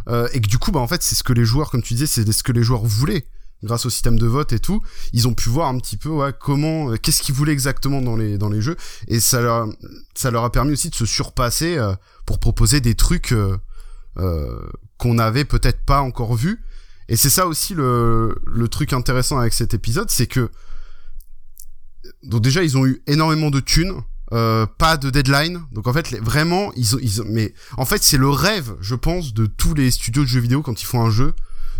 euh, 0.07 0.27
et 0.33 0.41
que 0.41 0.47
du 0.47 0.57
coup 0.57 0.71
bah 0.71 0.79
en 0.79 0.87
fait 0.87 1.01
c'est 1.01 1.15
ce 1.15 1.23
que 1.23 1.33
les 1.33 1.45
joueurs 1.45 1.71
comme 1.71 1.81
tu 1.81 1.93
disais 1.95 2.05
c'est 2.05 2.31
ce 2.31 2.43
que 2.43 2.51
les 2.51 2.63
joueurs 2.63 2.83
voulaient 2.83 3.25
grâce 3.63 3.85
au 3.87 3.89
système 3.89 4.19
de 4.19 4.27
vote 4.27 4.53
et 4.53 4.59
tout. 4.59 4.81
Ils 5.13 5.27
ont 5.27 5.33
pu 5.33 5.49
voir 5.49 5.69
un 5.69 5.79
petit 5.79 5.97
peu 5.97 6.09
ouais, 6.09 6.31
comment 6.39 6.91
euh, 6.91 6.97
qu'est-ce 6.97 7.23
qu'ils 7.23 7.33
voulaient 7.33 7.53
exactement 7.53 8.01
dans 8.01 8.15
les 8.15 8.37
dans 8.37 8.49
les 8.49 8.61
jeux. 8.61 8.75
Et 9.07 9.19
ça 9.19 9.41
leur 9.41 9.67
ça 10.13 10.29
leur 10.29 10.43
a 10.43 10.51
permis 10.51 10.73
aussi 10.73 10.89
de 10.89 10.95
se 10.95 11.05
surpasser 11.05 11.77
euh, 11.77 11.95
pour 12.25 12.39
proposer 12.39 12.81
des 12.81 12.95
trucs 12.95 13.33
qu'on 14.97 15.13
n'avait 15.13 15.45
peut-être 15.45 15.81
pas 15.81 16.01
encore 16.01 16.35
vu 16.35 16.63
et 17.09 17.17
c'est 17.17 17.29
ça 17.29 17.47
aussi 17.47 17.73
le 17.73 18.35
le 18.47 18.67
truc 18.69 18.93
intéressant 18.93 19.37
avec 19.37 19.51
cet 19.51 19.73
épisode 19.73 20.09
c'est 20.09 20.25
que 20.25 20.49
donc 22.23 22.41
déjà 22.41 22.63
ils 22.63 22.77
ont 22.77 22.85
eu 22.85 23.03
énormément 23.07 23.49
de 23.49 23.59
thunes 23.59 24.01
euh, 24.35 24.65
pas 24.65 24.97
de 24.97 25.09
deadline. 25.09 25.61
Donc 25.71 25.87
en 25.87 25.93
fait, 25.93 26.13
vraiment, 26.19 26.73
ils 26.75 26.85
mais 27.25 27.53
en 27.77 27.85
fait, 27.85 28.03
c'est 28.03 28.17
le 28.17 28.29
rêve, 28.29 28.75
je 28.81 28.95
pense, 28.95 29.33
de 29.33 29.45
tous 29.45 29.73
les 29.73 29.91
studios 29.91 30.23
de 30.23 30.27
jeux 30.27 30.41
vidéo 30.41 30.61
quand 30.61 30.81
ils 30.81 30.85
font 30.85 31.01
un 31.01 31.09
jeu, 31.09 31.33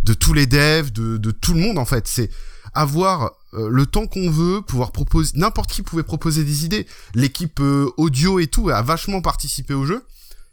de 0.04 0.14
tous 0.14 0.34
les 0.34 0.46
devs, 0.46 0.92
de, 0.92 1.18
de 1.18 1.32
tout 1.32 1.54
le 1.54 1.60
monde 1.60 1.78
en 1.78 1.84
fait. 1.84 2.08
C'est 2.08 2.30
avoir 2.74 3.34
euh, 3.56 3.68
le 3.70 3.86
temps 3.86 4.08
qu'on 4.08 4.32
veut, 4.32 4.62
pouvoir 4.62 4.94
proposer, 4.94 5.32
n'importe 5.36 5.70
qui 5.70 5.82
pouvait 5.82 6.04
proposer 6.04 6.46
des 6.46 6.64
idées. 6.64 6.88
L'équipe 7.14 7.60
euh, 7.60 7.92
audio 7.98 8.40
et 8.40 8.48
tout 8.48 8.70
a 8.70 8.82
vachement 8.82 9.22
participé 9.22 9.74
au 9.74 9.86
jeu. 9.86 10.06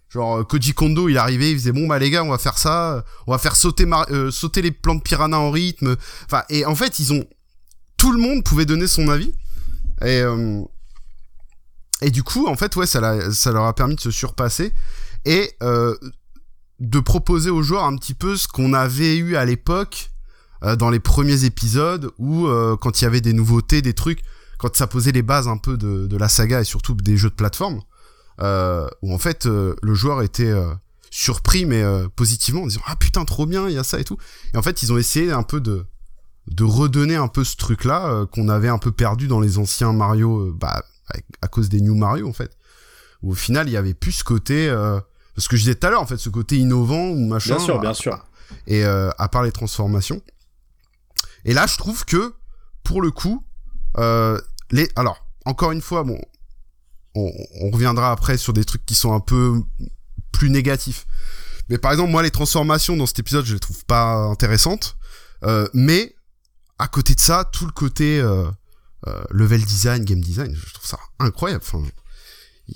Genre 0.08 0.46
Koji 0.46 0.74
Kondo, 0.74 1.08
il 1.08 1.16
arrivait, 1.18 1.52
il 1.52 1.58
faisait 1.58 1.72
bon 1.72 1.86
bah 1.86 2.00
les 2.00 2.10
gars, 2.10 2.24
on 2.24 2.30
va 2.30 2.38
faire 2.38 2.58
ça, 2.58 3.04
on 3.26 3.32
va 3.32 3.38
faire 3.38 3.56
sauter 3.56 3.86
sauter 4.30 4.60
les 4.60 4.72
plans 4.72 4.96
de 4.96 5.00
piranha 5.00 5.38
en 5.38 5.50
rythme. 5.50 5.96
Enfin 6.26 6.42
et 6.50 6.66
en 6.66 6.74
fait, 6.74 6.98
ils 6.98 7.12
ont 7.12 7.24
tout 7.96 8.12
le 8.12 8.18
monde 8.18 8.44
pouvait 8.44 8.66
donner 8.66 8.88
son 8.88 9.08
avis. 9.08 9.32
Et 10.04 10.22
et 12.02 12.10
du 12.10 12.22
coup, 12.22 12.46
en 12.46 12.56
fait, 12.56 12.74
ouais, 12.76 12.86
ça, 12.86 13.00
leur 13.00 13.64
a 13.64 13.74
permis 13.74 13.94
de 13.94 14.00
se 14.00 14.10
surpasser 14.10 14.72
et 15.24 15.52
euh, 15.62 15.96
de 16.80 16.98
proposer 16.98 17.48
aux 17.48 17.62
joueurs 17.62 17.84
un 17.84 17.96
petit 17.96 18.14
peu 18.14 18.36
ce 18.36 18.48
qu'on 18.48 18.74
avait 18.74 19.16
eu 19.16 19.36
à 19.36 19.44
l'époque 19.44 20.10
euh, 20.64 20.74
dans 20.74 20.90
les 20.90 20.98
premiers 20.98 21.44
épisodes 21.44 22.10
où 22.18 22.46
euh, 22.46 22.76
quand 22.76 23.00
il 23.00 23.04
y 23.04 23.06
avait 23.06 23.20
des 23.20 23.32
nouveautés, 23.32 23.82
des 23.82 23.94
trucs, 23.94 24.22
quand 24.58 24.76
ça 24.76 24.88
posait 24.88 25.12
les 25.12 25.22
bases 25.22 25.46
un 25.46 25.58
peu 25.58 25.76
de, 25.76 26.08
de 26.08 26.16
la 26.16 26.28
saga 26.28 26.60
et 26.60 26.64
surtout 26.64 26.94
des 26.94 27.16
jeux 27.16 27.30
de 27.30 27.34
plateforme, 27.34 27.80
où 28.40 29.14
en 29.14 29.18
fait 29.18 29.46
le 29.46 29.94
joueur 29.94 30.22
était 30.22 30.52
surpris 31.10 31.64
mais 31.64 31.84
positivement 32.16 32.62
en 32.62 32.66
disant 32.66 32.80
ah 32.86 32.96
putain 32.96 33.24
trop 33.24 33.46
bien 33.46 33.68
il 33.68 33.74
y 33.74 33.78
a 33.78 33.84
ça 33.84 34.00
et 34.00 34.04
tout. 34.04 34.18
Et 34.54 34.56
en 34.56 34.62
fait 34.62 34.82
ils 34.82 34.92
ont 34.92 34.98
essayé 34.98 35.30
un 35.30 35.42
peu 35.42 35.60
de 35.60 35.84
de 36.48 36.64
redonner 36.64 37.14
un 37.16 37.28
peu 37.28 37.44
ce 37.44 37.56
truc 37.56 37.84
là 37.84 38.26
qu'on 38.32 38.48
avait 38.48 38.68
un 38.68 38.78
peu 38.78 38.90
perdu 38.92 39.28
dans 39.28 39.40
les 39.40 39.58
anciens 39.58 39.92
Mario 39.92 40.52
bah 40.52 40.82
à 41.40 41.48
cause 41.48 41.68
des 41.68 41.80
New 41.80 41.94
Mario 41.94 42.28
en 42.28 42.32
fait. 42.32 42.56
Où 43.22 43.32
au 43.32 43.34
final 43.34 43.68
il 43.68 43.72
y 43.72 43.76
avait 43.76 43.94
plus 43.94 44.12
ce 44.12 44.24
côté, 44.24 44.68
euh, 44.68 45.00
ce 45.36 45.48
que 45.48 45.56
je 45.56 45.62
disais 45.62 45.74
tout 45.74 45.86
à 45.86 45.90
l'heure 45.90 46.02
en 46.02 46.06
fait, 46.06 46.16
ce 46.16 46.28
côté 46.28 46.56
innovant 46.56 47.08
ou 47.08 47.26
machin. 47.26 47.56
Bien 47.56 47.64
sûr, 47.64 47.80
bien 47.80 47.94
sûr. 47.94 48.24
Et 48.66 48.84
euh, 48.84 49.10
à 49.18 49.28
part 49.28 49.42
les 49.42 49.52
transformations. 49.52 50.20
Et 51.44 51.54
là 51.54 51.66
je 51.66 51.76
trouve 51.76 52.04
que 52.04 52.34
pour 52.82 53.00
le 53.02 53.10
coup, 53.10 53.44
euh, 53.98 54.40
les, 54.70 54.88
alors 54.96 55.26
encore 55.44 55.72
une 55.72 55.82
fois 55.82 56.02
bon, 56.04 56.20
on, 57.14 57.30
on 57.60 57.70
reviendra 57.70 58.10
après 58.10 58.36
sur 58.36 58.52
des 58.52 58.64
trucs 58.64 58.84
qui 58.86 58.94
sont 58.94 59.12
un 59.12 59.20
peu 59.20 59.62
plus 60.32 60.50
négatifs. 60.50 61.06
Mais 61.68 61.78
par 61.78 61.92
exemple 61.92 62.10
moi 62.10 62.22
les 62.22 62.30
transformations 62.30 62.96
dans 62.96 63.06
cet 63.06 63.18
épisode 63.20 63.44
je 63.44 63.54
les 63.54 63.60
trouve 63.60 63.84
pas 63.84 64.14
intéressantes. 64.14 64.96
Euh, 65.44 65.68
mais 65.74 66.14
à 66.78 66.88
côté 66.88 67.14
de 67.14 67.20
ça, 67.20 67.48
tout 67.52 67.66
le 67.66 67.72
côté 67.72 68.20
euh, 68.20 68.50
level 69.30 69.60
design, 69.64 70.04
game 70.04 70.20
design, 70.20 70.54
je 70.54 70.72
trouve 70.72 70.86
ça 70.86 70.98
incroyable. 71.18 71.64
Enfin, 71.64 71.82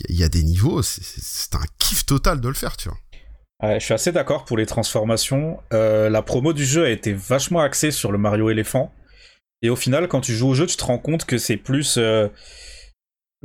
il 0.09 0.16
y, 0.16 0.24
a 0.24 0.29
des 0.29 0.43
niveaux, 0.43 0.83
c'est 0.83 1.55
un 1.55 1.64
kiff 1.79 2.05
total 2.07 2.41
de 2.41 2.49
le 2.49 2.55
faire, 2.55 2.77
tu 2.77 2.89
vois. 2.89 3.79
je 3.79 3.85
suis 3.85 3.95
assez 3.95 4.12
d'accord 4.12 4.45
pour 4.45 4.57
les 4.57 4.66
transformations. 4.66 5.61
Euh, 5.72 6.11
la 6.11 6.22
promo 6.22 6.53
du 6.53 6.64
jeu 6.64 6.85
a 6.85 6.91
été 6.91 7.12
vachement 7.12 7.61
axée 7.61 7.91
sur 7.91 8.12
le 8.12 8.18
Mario 8.18 8.51
éléphant. 8.51 8.93
Et 9.62 9.70
au 9.70 9.77
final, 9.77 10.09
quand 10.09 10.20
tu 10.20 10.35
joues 10.35 10.49
au 10.49 10.55
jeu, 10.55 10.66
tu 10.66 10.77
te 10.77 10.85
rends 10.85 10.99
compte 10.99 11.24
que 11.24 11.39
c'est 11.39 11.57
plus, 11.57 11.97
euh, 11.99 12.29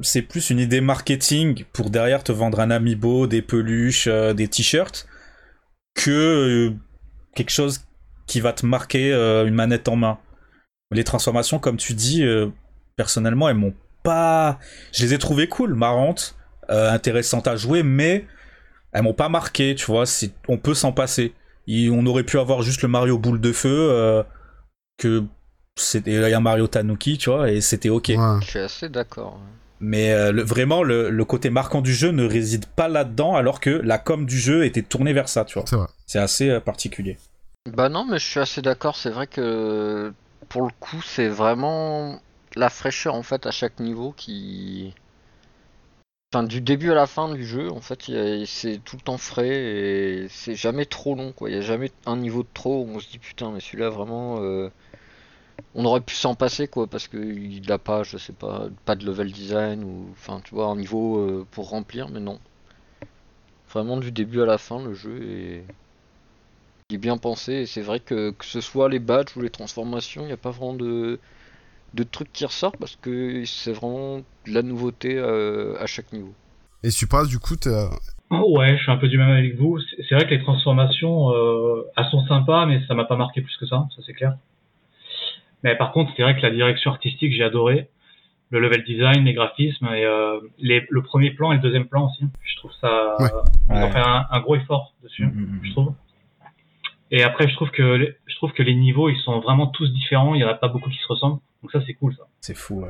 c'est 0.02 0.24
plus 0.24 0.50
une 0.50 0.60
idée 0.60 0.82
marketing 0.82 1.64
pour 1.74 1.90
derrière 1.90 2.24
te 2.24 2.32
vendre 2.32 2.60
un 2.60 2.72
amiibo, 2.72 3.28
des 3.28 3.42
peluches, 3.42 4.08
des 4.08 4.48
t-shirts, 4.48 5.08
que 5.94 6.74
quelque 7.36 7.52
chose 7.52 7.86
qui 8.28 8.42
va 8.42 8.52
te 8.52 8.66
marquer 8.66 9.14
une 9.14 9.54
manette 9.54 9.88
en 9.88 9.96
main. 9.96 10.20
Les 10.92 11.04
transformations, 11.06 11.60
comme 11.60 11.78
tu 11.78 11.94
dis, 11.94 12.26
personnellement, 13.02 13.50
elles 13.50 13.56
m'ont 13.56 13.74
pas. 14.04 14.60
Je 14.92 15.04
les 15.04 15.16
ai 15.16 15.18
trouvées 15.18 15.48
cool, 15.48 15.74
marrantes, 15.74 16.36
euh, 16.70 16.92
intéressantes 16.92 17.48
à 17.48 17.56
jouer, 17.56 17.82
mais 17.82 18.28
elles 18.92 19.02
m'ont 19.02 19.16
pas 19.16 19.28
marqué, 19.28 19.74
tu 19.74 19.88
vois. 19.88 20.04
On 20.48 20.60
peut 20.60 20.76
s'en 20.76 20.92
passer. 20.92 21.34
on 21.68 22.06
aurait 22.06 22.24
pu 22.24 22.38
avoir 22.38 22.62
juste 22.62 22.84
le 22.84 22.90
Mario 22.90 23.18
boule 23.18 23.42
de 23.42 23.52
feu, 23.52 23.90
euh, 23.92 24.22
que 25.00 25.24
c'était 25.76 26.32
un 26.32 26.40
Mario 26.42 26.68
Tanuki, 26.68 27.18
tu 27.18 27.32
vois, 27.32 27.50
et 27.50 27.60
c'était 27.60 27.90
ok. 27.90 28.12
Je 28.42 28.46
suis 28.46 28.60
assez 28.60 28.88
d'accord. 28.88 29.40
Mais 29.80 30.14
euh, 30.14 30.44
vraiment, 30.44 30.84
le, 30.84 31.26
côté 31.26 31.50
marquant 31.50 31.82
du 31.82 31.92
jeu 31.92 32.12
ne 32.12 32.24
réside 32.24 32.68
pas 32.68 32.88
là-dedans, 32.88 33.36
alors 33.36 33.60
que 33.60 33.72
la 33.72 33.98
com 33.98 34.28
du 34.28 34.38
jeu 34.38 34.64
était 34.64 34.84
tournée 34.84 35.12
vers 35.12 35.28
ça, 35.28 35.44
tu 35.44 35.60
vois. 35.60 35.88
C'est 36.06 36.20
assez 36.20 36.52
euh, 36.52 36.60
particulier. 36.60 37.18
Bah 37.66 37.90
non, 37.90 38.06
mais 38.06 38.20
je 38.20 38.26
suis 38.26 38.40
assez 38.40 38.62
d'accord. 38.62 38.96
C'est 38.96 39.10
vrai 39.10 39.26
que 39.26 40.14
pour 40.50 40.62
le 40.62 40.72
coup, 40.80 41.02
c'est 41.04 41.30
vraiment 41.30 42.22
la 42.56 42.70
fraîcheur 42.70 43.16
en 43.16 43.24
fait 43.24 43.46
à 43.46 43.52
chaque 43.52 43.80
niveau 43.80 44.14
qui. 44.14 44.94
Enfin, 46.34 46.44
du 46.44 46.62
début 46.62 46.92
à 46.92 46.96
la 46.96 47.08
fin 47.08 47.34
du 47.34 47.46
jeu, 47.46 47.70
en 47.72 47.82
fait, 47.82 48.10
c'est 48.46 48.78
tout 48.86 48.96
le 48.96 49.02
temps 49.02 49.18
frais 49.18 49.50
et 49.50 50.28
c'est 50.30 50.56
jamais 50.56 50.86
trop 50.86 51.14
long, 51.14 51.34
quoi. 51.34 51.50
Il 51.50 51.56
y 51.56 51.60
a 51.60 51.62
jamais 51.62 51.92
un 52.06 52.16
niveau 52.16 52.44
de 52.44 52.48
trop 52.54 52.84
où 52.84 52.90
on 52.90 53.00
se 53.02 53.10
dit 53.10 53.20
putain, 53.20 53.52
mais 53.52 53.60
celui-là 53.60 53.90
vraiment. 53.90 54.42
Euh, 54.42 54.70
on 55.76 55.86
aurait 55.86 56.02
pu 56.02 56.16
s'en 56.16 56.36
passer 56.36 56.68
quoi 56.68 56.88
parce 56.88 57.08
qu'il 57.08 57.66
n'a 57.68 57.78
pas 57.78 58.04
je 58.04 58.18
sais 58.18 58.34
pas 58.34 58.68
pas 58.86 58.96
de 58.96 59.06
level 59.06 59.32
design 59.32 59.84
ou 59.84 60.08
enfin 60.12 60.42
tu 60.44 60.56
vois 60.56 60.68
un 60.68 60.76
niveau 60.76 61.18
euh, 61.20 61.48
pour 61.52 61.70
remplir 61.70 62.10
mais 62.10 62.20
non 62.20 62.40
vraiment 63.70 63.98
du 63.98 64.12
début 64.12 64.42
à 64.42 64.46
la 64.46 64.58
fin 64.58 64.84
le 64.84 64.94
jeu 64.94 65.22
est, 65.24 65.64
est 66.94 66.98
bien 66.98 67.18
pensé 67.18 67.54
et 67.54 67.66
c'est 67.66 67.82
vrai 67.82 68.00
que 68.00 68.32
que 68.32 68.46
ce 68.46 68.62
soit 68.62 68.90
les 68.90 69.00
badges 69.00 69.36
ou 69.38 69.42
les 69.42 69.50
transformations 69.50 70.24
il 70.24 70.28
n'y 70.28 70.34
a 70.34 70.38
pas 70.38 70.52
vraiment 70.52 70.74
de 70.74 71.20
de 71.94 72.04
trucs 72.04 72.32
qui 72.32 72.46
ressortent 72.46 72.78
parce 72.78 72.96
que 72.96 73.44
c'est 73.46 73.74
vraiment 73.74 74.20
de 74.20 74.54
la 74.54 74.62
nouveauté 74.62 75.18
euh, 75.18 75.76
à 75.80 75.86
chaque 75.86 76.12
niveau 76.14 76.34
et 76.84 76.90
Supras 76.90 77.26
du 77.26 77.40
coup 77.40 77.56
oh, 78.32 78.58
ouais 78.58 78.78
je 78.78 78.84
suis 78.84 78.92
un 78.92 78.98
peu 78.98 79.08
du 79.08 79.18
même 79.18 79.30
avec 79.32 79.56
vous 79.58 79.80
c'est 80.10 80.16
vrai 80.16 80.26
que 80.26 80.32
les 80.32 80.42
transformations 80.42 81.32
euh, 81.32 81.84
elles 81.98 82.10
sont 82.12 82.26
sympas 82.28 82.66
mais 82.66 82.82
ça 82.88 82.94
m'a 82.94 83.06
pas 83.06 83.18
marqué 83.18 83.42
plus 83.42 83.56
que 83.58 83.66
ça 83.66 83.88
ça 83.96 84.02
c'est 84.06 84.14
clair 84.14 84.36
mais 85.64 85.76
par 85.76 85.92
contre, 85.92 86.12
c'est 86.16 86.24
vrai 86.24 86.36
que 86.36 86.42
la 86.42 86.52
direction 86.52 86.92
artistique, 86.92 87.34
j'ai 87.34 87.44
adoré. 87.44 87.90
Le 88.50 88.60
level 88.60 88.84
design, 88.84 89.24
les 89.24 89.34
graphismes 89.34 89.88
et 89.94 90.04
euh, 90.04 90.40
les, 90.60 90.86
le 90.90 91.02
premier 91.02 91.32
plan 91.32 91.54
et 91.54 91.56
le 91.56 91.62
deuxième 91.62 91.88
plan 91.88 92.08
aussi. 92.08 92.26
Je 92.44 92.56
trouve 92.58 92.72
ça. 92.82 93.16
Ouais. 93.20 93.30
Ils 93.70 93.84
ont 93.84 93.92
fait 93.92 94.00
un, 94.00 94.26
un, 94.30 94.42
gros 94.42 94.56
effort 94.58 94.94
dessus, 95.04 95.26
mm, 95.26 95.30
mm, 95.30 95.42
mm. 95.42 95.60
je 95.64 95.72
trouve. 95.72 95.94
Et 97.12 97.24
après, 97.24 97.48
je 97.48 97.56
trouve 97.56 97.70
que 97.72 98.16
je 98.26 98.36
trouve 98.36 98.52
que 98.54 98.64
les 98.64 98.76
niveaux, 98.76 99.10
ils 99.10 99.20
sont 99.20 99.40
vraiment 99.42 99.68
tous 99.68 99.88
différents. 99.88 100.34
Il 100.34 100.42
y 100.42 100.44
en 100.44 100.50
a 100.50 100.56
pas 100.56 100.70
beaucoup 100.70 100.90
qui 100.90 100.98
se 100.98 101.08
ressemblent. 101.08 101.40
Donc 101.62 101.72
ça, 101.72 101.80
c'est 101.86 101.94
cool, 101.94 102.16
ça. 102.16 102.24
C'est 102.40 102.56
fou. 102.56 102.82
Ouais. 102.82 102.90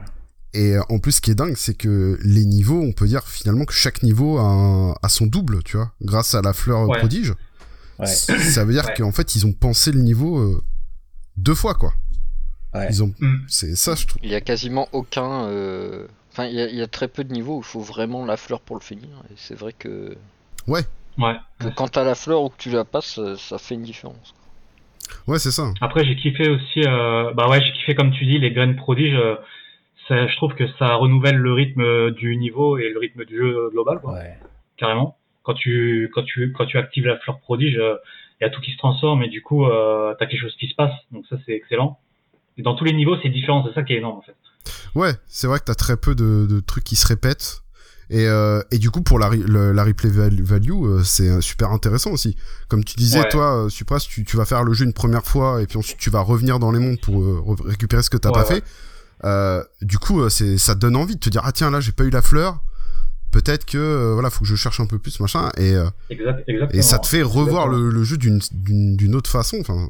Et 0.54 0.76
euh, 0.76 0.82
en 0.90 1.00
plus, 1.00 1.14
ce 1.14 1.22
qui 1.22 1.32
est 1.32 1.36
dingue, 1.36 1.56
c'est 1.56 1.74
que 1.74 2.18
les 2.24 2.46
niveaux, 2.46 2.82
on 2.82 2.92
peut 2.92 3.08
dire 3.08 3.28
finalement 3.28 3.66
que 3.66 3.74
chaque 3.74 4.04
niveau 4.04 4.38
a, 4.38 4.98
a 5.02 5.10
son 5.10 5.26
double, 5.26 5.64
tu 5.64 5.78
vois, 5.78 5.92
grâce 6.02 6.36
à 6.36 6.42
la 6.42 6.54
fleur 6.54 6.88
prodige. 6.88 7.34
Ouais. 8.00 8.06
Ça 8.06 8.66
veut 8.66 8.74
dire 8.74 8.94
qu'en 8.94 9.12
fait, 9.12 9.36
ils 9.36 9.46
ont 9.46 9.54
pensé 9.54 9.92
le 9.92 10.02
niveau 10.02 10.40
euh, 10.40 10.64
deux 11.38 11.56
fois, 11.56 11.74
quoi. 11.74 11.94
Ils 12.90 13.04
ont, 13.04 13.14
mm. 13.20 13.46
c'est 13.48 13.76
ça, 13.76 13.96
je 13.96 14.08
trouve. 14.08 14.22
Il 14.24 14.32
y 14.32 14.36
a 14.36 14.42
quasiment 14.42 14.88
aucun, 14.94 15.46
euh, 15.46 16.08
enfin, 16.32 16.46
il 16.46 16.56
y, 16.56 16.82
a, 16.82 16.88
très 16.88 17.10
peu 17.10 17.24
de 17.24 17.34
niveaux 17.34 17.58
où 17.58 17.60
il 17.60 17.66
faut 17.66 17.82
vraiment 17.82 18.26
la 18.26 18.38
fleur 18.38 18.62
pour 18.62 18.78
le 18.78 18.82
finir. 18.82 19.10
Et 19.30 19.34
c'est 19.36 19.56
vrai 19.56 19.74
que. 19.74 20.16
Ouais. 20.68 20.84
Ouais. 21.18 21.36
Que 21.60 21.68
quand 21.70 21.90
t'as 21.90 22.04
la 22.04 22.16
fleur 22.16 22.44
ou 22.44 22.50
que 22.50 22.58
tu 22.58 22.70
la 22.70 22.86
passes, 22.86 23.20
ça 23.38 23.58
fait 23.58 23.76
une 23.76 23.84
différence. 23.84 24.34
Ouais, 25.28 25.40
c'est 25.40 25.52
ça. 25.52 25.72
Après, 25.82 26.06
j'ai 26.06 26.16
kiffé 26.16 26.50
aussi, 26.50 26.82
euh... 26.86 27.34
bah 27.34 27.48
ouais, 27.50 27.62
j'ai 27.62 27.72
kiffé 27.74 27.96
comme 27.96 28.12
tu 28.12 28.26
dis 28.26 28.40
les 28.40 28.52
graines 28.52 28.76
prodiges. 28.76 29.16
Euh, 29.16 29.36
ça, 30.08 30.28
je 30.28 30.36
trouve 30.38 30.56
que 30.56 30.68
ça 30.80 30.96
renouvelle 30.96 31.38
le 31.38 31.54
rythme 31.54 32.12
du 32.12 32.38
niveau 32.38 32.78
et 32.78 32.90
le 32.90 33.00
rythme 33.00 33.26
du 33.26 33.38
jeu 33.38 33.70
global, 33.72 34.00
quoi. 34.00 34.14
Ouais. 34.14 34.38
Carrément. 34.78 35.18
Quand 35.44 35.54
tu, 35.54 36.10
quand 36.14 36.24
tu, 36.24 36.54
quand 36.54 36.66
tu 36.66 36.78
actives 36.78 37.06
la 37.06 37.18
fleur 37.18 37.40
prodige, 37.40 37.78
euh, 37.78 37.96
il 38.40 38.46
y 38.46 38.48
a 38.48 38.50
tout 38.50 38.62
qui 38.62 38.72
se 38.72 38.78
transforme 38.78 39.24
et 39.24 39.30
du 39.30 39.42
coup, 39.42 39.66
euh, 39.66 40.16
t'as 40.18 40.26
quelque 40.26 40.42
chose 40.42 40.56
qui 40.60 40.68
se 40.68 40.76
passe. 40.76 40.94
Donc 41.12 41.26
ça, 41.28 41.36
c'est 41.46 41.54
excellent 41.54 42.00
dans 42.62 42.76
tous 42.76 42.84
les 42.84 42.94
niveaux, 42.94 43.16
c'est 43.22 43.30
différent. 43.30 43.64
C'est 43.68 43.74
ça 43.74 43.84
qui 43.84 43.94
est 43.94 43.98
énorme, 43.98 44.18
en 44.18 44.22
fait. 44.22 44.36
Ouais, 44.96 45.14
c'est 45.28 45.48
vrai 45.48 45.60
que 45.60 45.66
t'as 45.66 45.76
très 45.76 45.98
peu 45.98 46.16
de, 46.16 46.60
trucs 46.62 46.84
qui 46.84 46.96
se 46.96 47.08
répètent. 47.08 47.62
Et, 48.14 48.28
euh, 48.28 48.62
et, 48.72 48.78
du 48.78 48.92
coup, 48.92 49.02
pour 49.02 49.20
la, 49.20 49.30
la 49.30 49.84
replay 49.86 50.10
value, 50.10 50.72
euh, 50.72 51.02
c'est 51.02 51.30
euh, 51.30 51.40
super 51.40 51.72
intéressant 51.72 52.12
aussi. 52.12 52.36
Comme 52.68 52.84
tu 52.84 52.98
disais, 52.98 53.24
toi, 53.30 53.68
Supras, 53.70 54.06
tu, 54.10 54.26
tu, 54.26 54.36
vas 54.36 54.44
faire 54.44 54.66
le 54.66 54.74
jeu 54.74 54.84
une 54.84 54.92
première 54.92 55.24
fois 55.24 55.62
et 55.62 55.66
puis 55.66 55.78
ensuite 55.78 55.98
tu 55.98 56.10
vas 56.10 56.20
revenir 56.20 56.60
dans 56.60 56.72
les 56.72 56.80
mondes 56.80 57.00
pour 57.00 57.24
récupérer 57.66 58.04
ce 58.04 58.10
que 58.10 58.18
t'as 58.18 58.32
pas 58.32 58.44
fait. 58.44 58.64
du 59.82 59.98
coup, 59.98 60.30
c'est 60.30 60.58
ça 60.58 60.76
te 60.76 60.80
donne 60.80 60.98
envie 60.98 61.16
de 61.16 61.22
te 61.22 61.30
dire 61.30 61.42
ah 61.46 61.54
tiens 61.54 61.72
là 61.72 61.80
j'ai 61.80 61.94
pas 61.94 62.04
eu 62.04 62.10
la 62.10 62.22
fleur. 62.22 62.62
Peut-être 63.32 63.64
que 63.64 64.12
voilà 64.14 64.30
faut 64.30 64.42
que 64.42 64.46
je 64.46 64.58
cherche 64.58 64.82
un 64.82 64.88
peu 64.88 65.00
plus 65.00 65.22
machin 65.22 65.50
et 65.58 65.74
et 66.74 66.82
ça 66.82 67.00
te 67.00 67.08
fait 67.08 67.22
revoir 67.22 67.70
le, 67.70 67.90
le, 67.90 68.04
jeu 68.04 68.18
d'une 68.18 68.40
d'une 68.52 69.16
autre 69.16 69.30
façon. 69.30 69.58
Enfin, 69.62 69.88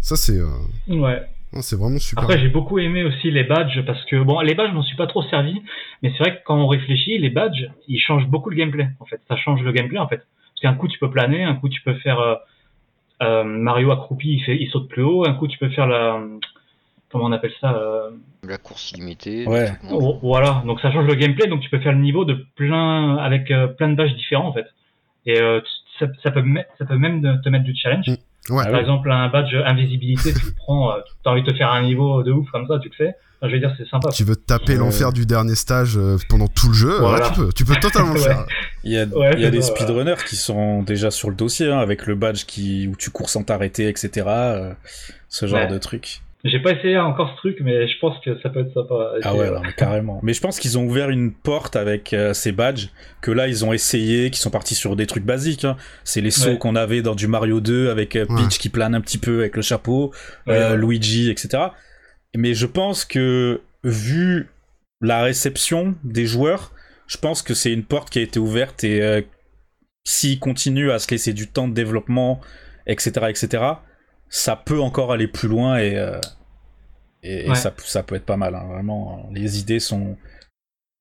ça 0.00 0.16
c'est. 0.16 0.40
Ouais. 0.88 1.28
C'est 1.52 1.76
vraiment 1.76 1.98
super. 1.98 2.24
Après, 2.24 2.38
j'ai 2.38 2.48
beaucoup 2.48 2.78
aimé 2.78 3.02
aussi 3.02 3.30
les 3.30 3.42
badges 3.42 3.84
parce 3.84 4.04
que, 4.04 4.22
bon, 4.22 4.40
les 4.40 4.54
badges, 4.54 4.70
je 4.70 4.74
m'en 4.74 4.82
suis 4.82 4.96
pas 4.96 5.08
trop 5.08 5.22
servi, 5.24 5.60
mais 6.02 6.12
c'est 6.12 6.22
vrai 6.22 6.36
que 6.36 6.42
quand 6.44 6.56
on 6.56 6.68
réfléchit, 6.68 7.18
les 7.18 7.30
badges, 7.30 7.70
ils 7.88 7.98
changent 7.98 8.28
beaucoup 8.28 8.50
le 8.50 8.56
gameplay, 8.56 8.88
en 9.00 9.04
fait. 9.04 9.20
Ça 9.26 9.36
change 9.36 9.62
le 9.62 9.72
gameplay, 9.72 9.98
en 9.98 10.06
fait. 10.06 10.18
Parce 10.18 10.60
qu'un 10.62 10.74
coup, 10.74 10.86
tu 10.86 10.98
peux 10.98 11.10
planer, 11.10 11.42
un 11.42 11.56
coup, 11.56 11.68
tu 11.68 11.82
peux 11.82 11.94
faire 11.94 12.20
euh, 12.20 12.36
euh, 13.22 13.44
Mario 13.44 13.90
accroupi, 13.90 14.34
il, 14.34 14.40
fait, 14.44 14.56
il 14.56 14.70
saute 14.70 14.88
plus 14.88 15.02
haut, 15.02 15.26
un 15.26 15.34
coup, 15.34 15.48
tu 15.48 15.58
peux 15.58 15.70
faire 15.70 15.86
la. 15.86 16.22
Comment 17.10 17.24
on 17.24 17.32
appelle 17.32 17.52
ça 17.60 17.74
euh... 17.74 18.10
La 18.46 18.56
course 18.56 18.92
illimitée. 18.92 19.44
Ouais. 19.46 19.70
Voilà, 20.22 20.62
donc 20.64 20.80
ça 20.80 20.92
change 20.92 21.06
le 21.06 21.16
gameplay, 21.16 21.48
donc 21.48 21.60
tu 21.60 21.68
peux 21.68 21.80
faire 21.80 21.92
le 21.92 21.98
niveau 21.98 22.24
de 22.24 22.46
plein 22.54 23.16
avec 23.16 23.50
euh, 23.50 23.66
plein 23.66 23.88
de 23.88 23.96
badges 23.96 24.14
différents, 24.14 24.46
en 24.46 24.52
fait. 24.52 24.66
Et 25.26 25.40
euh, 25.40 25.60
ça, 25.98 26.06
ça, 26.22 26.30
peut, 26.30 26.44
ça 26.78 26.84
peut 26.84 26.96
même 26.96 27.40
te 27.42 27.48
mettre 27.48 27.64
du 27.64 27.74
challenge. 27.74 28.06
Mm. 28.06 28.14
Ouais. 28.48 28.64
Par 28.64 28.80
exemple, 28.80 29.10
un 29.10 29.28
badge 29.28 29.54
invisibilité, 29.54 30.32
tu 30.32 30.46
le 30.46 30.52
prends, 30.56 30.92
euh, 30.92 31.00
t'as 31.22 31.30
envie 31.30 31.42
de 31.42 31.50
te 31.50 31.56
faire 31.56 31.70
un 31.70 31.82
niveau 31.82 32.22
de 32.22 32.32
ouf 32.32 32.50
comme 32.50 32.66
ça, 32.66 32.78
tu 32.78 32.88
le 32.88 32.94
fais. 32.94 33.14
Enfin, 33.40 33.48
je 33.48 33.54
veux 33.54 33.60
dire, 33.60 33.74
c'est 33.76 33.88
sympa. 33.88 34.08
Tu 34.10 34.24
veux 34.24 34.36
taper 34.36 34.76
l'enfer 34.76 35.12
du 35.12 35.24
dernier 35.26 35.54
stage 35.54 35.96
euh, 35.96 36.16
pendant 36.28 36.48
tout 36.48 36.68
le 36.68 36.74
jeu, 36.74 36.98
voilà. 36.98 37.30
tu 37.30 37.40
peux, 37.40 37.52
tu 37.52 37.64
peux 37.64 37.76
totalement 37.76 38.12
le 38.14 38.20
faire. 38.20 38.46
Il 38.82 38.92
y 38.92 38.98
a, 38.98 39.04
il 39.34 39.40
y 39.40 39.46
a 39.46 39.50
des 39.50 39.62
speedrunners 39.62 40.24
qui 40.26 40.36
sont 40.36 40.82
déjà 40.82 41.10
sur 41.10 41.28
le 41.28 41.36
dossier, 41.36 41.70
hein, 41.70 41.78
avec 41.78 42.06
le 42.06 42.14
badge 42.14 42.44
qui, 42.44 42.88
où 42.88 42.96
tu 42.96 43.10
cours 43.10 43.28
sans 43.28 43.42
t'arrêter, 43.42 43.88
etc. 43.88 44.26
Euh, 44.26 44.72
ce 45.28 45.46
genre 45.46 45.68
de 45.68 45.78
truc. 45.78 46.22
J'ai 46.42 46.58
pas 46.58 46.72
essayé 46.72 46.98
encore 46.98 47.32
ce 47.32 47.36
truc, 47.36 47.58
mais 47.60 47.86
je 47.86 47.98
pense 48.00 48.18
que 48.24 48.40
ça 48.40 48.48
peut 48.48 48.60
être 48.60 48.72
sympa. 48.72 49.12
Ah 49.24 49.34
ouais, 49.34 49.50
carrément. 49.76 50.20
Mais 50.22 50.32
je 50.32 50.40
pense 50.40 50.58
qu'ils 50.58 50.78
ont 50.78 50.84
ouvert 50.84 51.10
une 51.10 51.32
porte 51.32 51.76
avec 51.76 52.14
euh, 52.14 52.32
ces 52.32 52.50
badges 52.50 52.88
que 53.20 53.30
là 53.30 53.46
ils 53.46 53.62
ont 53.66 53.74
essayé, 53.74 54.30
qui 54.30 54.40
sont 54.40 54.50
partis 54.50 54.74
sur 54.74 54.96
des 54.96 55.06
trucs 55.06 55.24
basiques. 55.24 55.66
Hein. 55.66 55.76
C'est 56.02 56.22
les 56.22 56.30
sauts 56.30 56.56
qu'on 56.56 56.76
avait 56.76 57.02
dans 57.02 57.14
du 57.14 57.26
Mario 57.26 57.60
2 57.60 57.90
avec 57.90 58.16
euh, 58.16 58.24
Peach 58.24 58.58
qui 58.58 58.70
plane 58.70 58.94
un 58.94 59.02
petit 59.02 59.18
peu 59.18 59.40
avec 59.40 59.54
le 59.54 59.60
chapeau, 59.60 60.12
euh, 60.48 60.76
Luigi, 60.76 61.30
etc. 61.30 61.64
Mais 62.34 62.54
je 62.54 62.66
pense 62.66 63.04
que 63.04 63.60
vu 63.84 64.48
la 65.02 65.22
réception 65.22 65.94
des 66.04 66.24
joueurs, 66.24 66.72
je 67.06 67.18
pense 67.18 67.42
que 67.42 67.52
c'est 67.52 67.72
une 67.72 67.84
porte 67.84 68.08
qui 68.08 68.18
a 68.18 68.22
été 68.22 68.38
ouverte 68.38 68.82
et 68.82 69.02
euh, 69.02 69.20
s'ils 70.04 70.38
continuent 70.38 70.90
à 70.90 70.98
se 70.98 71.10
laisser 71.10 71.34
du 71.34 71.48
temps 71.48 71.68
de 71.68 71.74
développement, 71.74 72.40
etc., 72.86 73.26
etc 73.28 73.74
ça 74.30 74.56
peut 74.56 74.80
encore 74.80 75.12
aller 75.12 75.28
plus 75.28 75.48
loin 75.48 75.76
et, 75.78 75.98
euh, 75.98 76.18
et, 77.22 77.52
ça, 77.54 77.74
ça, 77.84 78.02
peut 78.02 78.14
être 78.14 78.24
pas 78.24 78.38
mal. 78.38 78.54
Hein. 78.54 78.64
Vraiment, 78.68 79.28
les 79.32 79.58
idées 79.58 79.80
sont. 79.80 80.16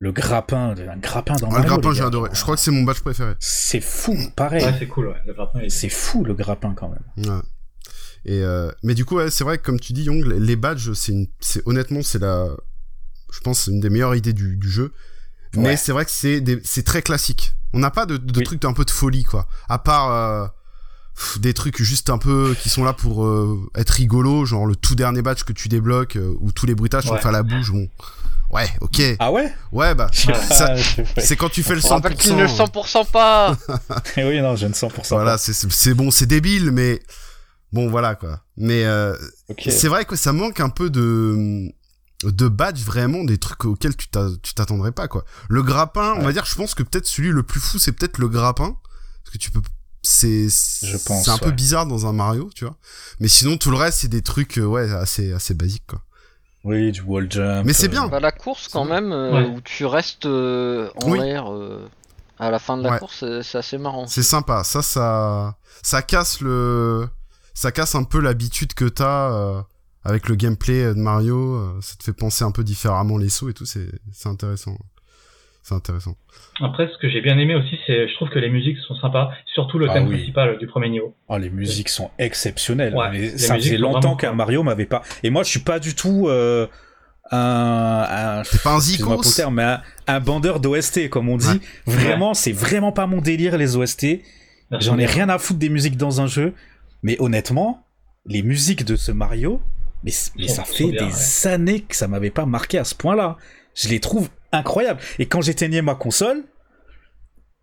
Le 0.01 0.13
grappin, 0.13 0.73
un 0.77 0.97
grappin 0.97 1.35
dans 1.35 1.51
ah, 1.51 1.59
Le 1.59 1.65
grappin, 1.65 1.93
j'ai 1.93 2.03
adoré. 2.03 2.29
Je 2.33 2.41
crois 2.41 2.55
que 2.55 2.61
c'est 2.61 2.71
mon 2.71 2.83
badge 2.83 3.01
préféré. 3.01 3.33
C'est 3.39 3.81
fou, 3.81 4.17
pareil. 4.35 4.63
Ouais, 4.63 4.73
c'est 4.79 4.87
cool, 4.87 5.07
ouais. 5.07 5.17
Le 5.27 5.33
grappin, 5.33 5.59
C'est 5.67 5.89
fou, 5.89 6.23
le 6.23 6.33
grappin, 6.33 6.73
quand 6.73 6.89
même. 6.89 7.03
Ouais. 7.17 7.41
Et 8.25 8.41
euh, 8.41 8.71
mais 8.81 8.95
du 8.95 9.03
coup, 9.03 9.17
ouais, 9.17 9.29
c'est 9.29 9.43
vrai 9.43 9.57
que 9.57 9.63
comme 9.63 9.79
tu 9.79 9.91
dis, 9.91 10.03
Young, 10.03 10.25
les 10.25 10.55
badges, 10.55 10.93
c'est 10.93 11.11
une... 11.11 11.27
honnêtement, 11.65 12.01
c'est 12.01 12.19
la, 12.19 12.47
je 13.31 13.39
pense, 13.41 13.67
une 13.67 13.81
des 13.81 13.89
meilleures 13.89 14.15
idées 14.15 14.33
du, 14.33 14.55
du 14.55 14.69
jeu. 14.69 14.93
Mais 15.55 15.75
c'est 15.75 15.91
vrai 15.91 16.05
que 16.05 16.11
c'est 16.11 16.39
des... 16.39 16.61
c'est 16.63 16.83
très 16.83 17.01
classique. 17.01 17.53
On 17.73 17.79
n'a 17.79 17.91
pas 17.91 18.05
de, 18.05 18.15
de 18.15 18.41
trucs 18.41 18.63
un 18.63 18.73
peu 18.73 18.85
de 18.85 18.91
folie, 18.91 19.23
quoi. 19.23 19.47
À 19.67 19.79
part 19.79 20.11
euh, 20.11 20.47
des 21.39 21.53
trucs 21.53 21.81
juste 21.81 22.09
un 22.09 22.17
peu 22.17 22.55
qui 22.59 22.69
sont 22.69 22.83
là 22.83 22.93
pour 22.93 23.25
euh, 23.25 23.69
être 23.75 23.91
rigolo, 23.91 24.45
genre 24.45 24.65
le 24.65 24.75
tout 24.75 24.95
dernier 24.95 25.21
batch 25.21 25.43
que 25.43 25.53
tu 25.53 25.67
débloques 25.67 26.15
euh, 26.15 26.35
où 26.39 26.51
tous 26.51 26.65
les 26.65 26.75
bruitages 26.75 27.05
sont 27.05 27.15
faits 27.15 27.25
à 27.25 27.31
la 27.31 27.43
bouche. 27.43 27.71
Bon, 27.71 27.87
ouais, 28.51 28.69
ok. 28.81 29.01
Ah 29.19 29.31
ouais? 29.31 29.53
Ouais, 29.71 29.95
bah, 29.95 30.09
c'est 31.17 31.35
quand 31.35 31.49
tu 31.49 31.63
fais 31.63 31.75
le 31.75 31.81
100%. 31.81 32.15
qu'il 32.15 32.35
ne 32.35 32.43
le 32.43 32.47
100% 32.47 33.11
pas 33.11 33.57
eh 34.17 34.23
Oui, 34.23 34.41
non, 34.41 34.55
je 34.55 34.67
ne 34.67 34.73
100% 34.73 35.09
Voilà, 35.09 35.37
c'est 35.37 35.93
bon, 35.93 36.11
c'est 36.11 36.25
débile, 36.25 36.71
mais 36.71 37.01
bon, 37.73 37.89
voilà 37.89 38.15
quoi. 38.15 38.41
Mais 38.57 38.85
euh, 38.85 39.15
c'est 39.67 39.87
vrai 39.87 40.05
que 40.05 40.15
ça 40.15 40.33
manque 40.33 40.59
un 40.59 40.69
peu 40.69 40.89
de 40.89 41.71
de 42.23 42.49
badge 42.49 42.83
vraiment 42.83 43.23
des 43.23 43.37
trucs 43.37 43.63
auxquels 43.63 43.95
tu 43.95 44.09
t'attendrais 44.09 44.91
pas 44.91 45.07
quoi. 45.07 45.23
Le 45.47 45.63
grappin, 45.63 46.15
on 46.17 46.23
va 46.23 46.33
dire, 46.33 46.45
je 46.45 46.55
pense 46.55 46.75
que 46.75 46.83
peut-être 46.83 47.05
celui 47.05 47.29
le 47.29 47.43
plus 47.43 47.61
fou, 47.61 47.79
c'est 47.79 47.93
peut-être 47.93 48.17
le 48.17 48.27
grappin 48.27 48.75
parce 49.23 49.31
que 49.31 49.37
tu 49.37 49.51
peux 49.51 49.61
c'est 50.01 50.47
c'est 50.49 51.29
un 51.29 51.37
peu 51.37 51.51
bizarre 51.51 51.85
dans 51.85 52.05
un 52.05 52.13
Mario 52.13 52.49
tu 52.55 52.65
vois 52.65 52.75
mais 53.19 53.27
sinon 53.27 53.57
tout 53.57 53.69
le 53.71 53.77
reste 53.77 53.99
c'est 53.99 54.07
des 54.07 54.21
trucs 54.21 54.57
euh, 54.57 54.65
ouais 54.65 54.89
assez 54.91 55.33
assez 55.33 55.53
basiques 55.53 55.85
quoi 55.87 56.01
Oui, 56.63 56.91
du 56.91 57.01
wall 57.01 57.31
jump. 57.31 57.65
Mais 57.65 57.71
c'est 57.73 57.87
euh, 57.87 57.91
bien. 57.91 58.07
Bah, 58.09 58.19
la 58.19 58.33
course, 58.33 58.67
quand 58.67 58.83
même, 58.83 59.13
euh, 59.13 59.31
Ouais. 59.31 59.45
où 59.47 59.61
tu 59.61 59.85
restes 59.85 60.25
euh, 60.25 60.89
en 61.01 61.11
Oui. 61.11 61.19
l'air 61.19 61.51
euh, 61.53 61.87
à 62.37 62.51
la 62.51 62.59
fin 62.59 62.77
de 62.77 62.83
la 62.83 62.91
Ouais. 62.91 62.99
course, 62.99 63.23
c'est- 63.43 63.57
assez 63.57 63.77
marrant. 63.77 64.07
C'est 64.07 64.23
sympa. 64.23 64.65
Ça, 64.65 64.81
ça, 64.81 65.55
ça 65.83 66.01
casse 66.01 66.41
le, 66.41 67.07
ça 67.53 67.71
casse 67.71 67.95
un 67.95 68.03
peu 68.03 68.19
l'habitude 68.19 68.73
que 68.73 68.85
t'as 68.89 69.31
euh, 69.31 69.61
avec 70.03 70.27
le 70.27 70.35
gameplay 70.35 70.83
de 70.93 70.99
Mario. 70.99 71.79
ça 71.81 71.95
te 71.95 72.03
fait 72.03 72.13
penser 72.13 72.43
un 72.43 72.51
peu 72.51 72.63
différemment 72.65 73.17
les 73.17 73.29
sauts 73.29 73.47
et 73.49 73.53
tout. 73.53 73.65
C'est, 73.65 73.89
c'est 74.11 74.27
intéressant. 74.27 74.77
C'est 75.69 75.75
intéressant. 75.75 76.15
Après, 76.61 76.87
ce 76.91 76.97
que 76.97 77.07
j'ai 77.07 77.21
bien 77.21 77.37
aimé 77.37 77.53
aussi, 77.53 77.77
c'est 77.85 78.07
je 78.07 78.13
trouve 78.15 78.29
que 78.29 78.39
les 78.39 78.49
musiques 78.49 78.77
sont 78.87 78.95
sympas, 78.95 79.29
surtout 79.53 79.77
le 79.77 79.87
Ah 79.87 79.93
thème 79.93 80.07
oui. 80.07 80.15
principal 80.15 80.57
du 80.57 80.65
premier 80.65 80.89
niveau. 80.89 81.13
Oh, 81.27 81.37
les 81.37 81.51
musiques 81.51 81.89
sont 81.89 82.09
exceptionnelles. 82.17 82.95
Ouais, 82.95 83.11
Mais 83.11 83.37
ça 83.37 83.53
faisait 83.55 83.77
longtemps 83.77 84.15
qu'un. 84.15 84.33
Mario 84.33 84.63
m'avait 84.63 84.87
pas. 84.87 85.03
Et 85.21 85.29
moi, 85.29 85.43
je 85.43 85.49
suis 85.49 85.59
pas 85.59 85.79
du 85.79 85.93
tout 85.93 86.27
euh, 86.27 86.65
un, 87.31 88.39
un 88.39 88.41
T'es 88.41 88.57
pas 88.57 88.73
un 88.73 88.79
zikos 88.79 89.21
terme, 89.35 89.55
mais 89.55 89.63
un, 89.63 89.81
un 90.07 90.19
bandeur 90.19 90.59
d'OST, 90.59 91.07
comme 91.09 91.29
on 91.29 91.37
dit. 91.37 91.47
Ouais. 91.47 91.59
Vraiment, 91.85 92.33
c'est 92.33 92.51
vraiment 92.51 92.91
pas 92.91 93.05
mon 93.05 93.21
délire, 93.21 93.55
les 93.55 93.75
OST. 93.75 94.07
J'en 94.79 94.97
ai 94.97 95.05
rien 95.05 95.29
à 95.29 95.37
foutre 95.37 95.59
des 95.59 95.69
musiques 95.69 95.97
dans 95.97 96.19
un 96.19 96.25
jeu. 96.27 96.53
Mais 97.03 97.15
honnêtement, 97.21 97.85
les 98.25 98.41
musiques 98.41 98.85
de 98.85 98.95
ce 98.95 99.11
Mario, 99.11 99.61
mais, 100.03 100.11
ça 100.11 100.63
fait 100.63 100.91
bien, 100.91 101.07
des 101.07 101.47
années 101.47 101.81
que 101.81 101.95
ça 101.95 102.07
m'avait 102.07 102.31
pas 102.31 102.45
marqué 102.47 102.79
à 102.79 102.83
ce 102.83 102.95
point-là. 102.95 103.37
Je 103.75 103.87
les 103.89 103.99
trouve 103.99 104.29
incroyables. 104.51 104.99
Et 105.19 105.25
quand 105.27 105.41
j'éteignais 105.41 105.81
ma 105.81 105.95
console, 105.95 106.43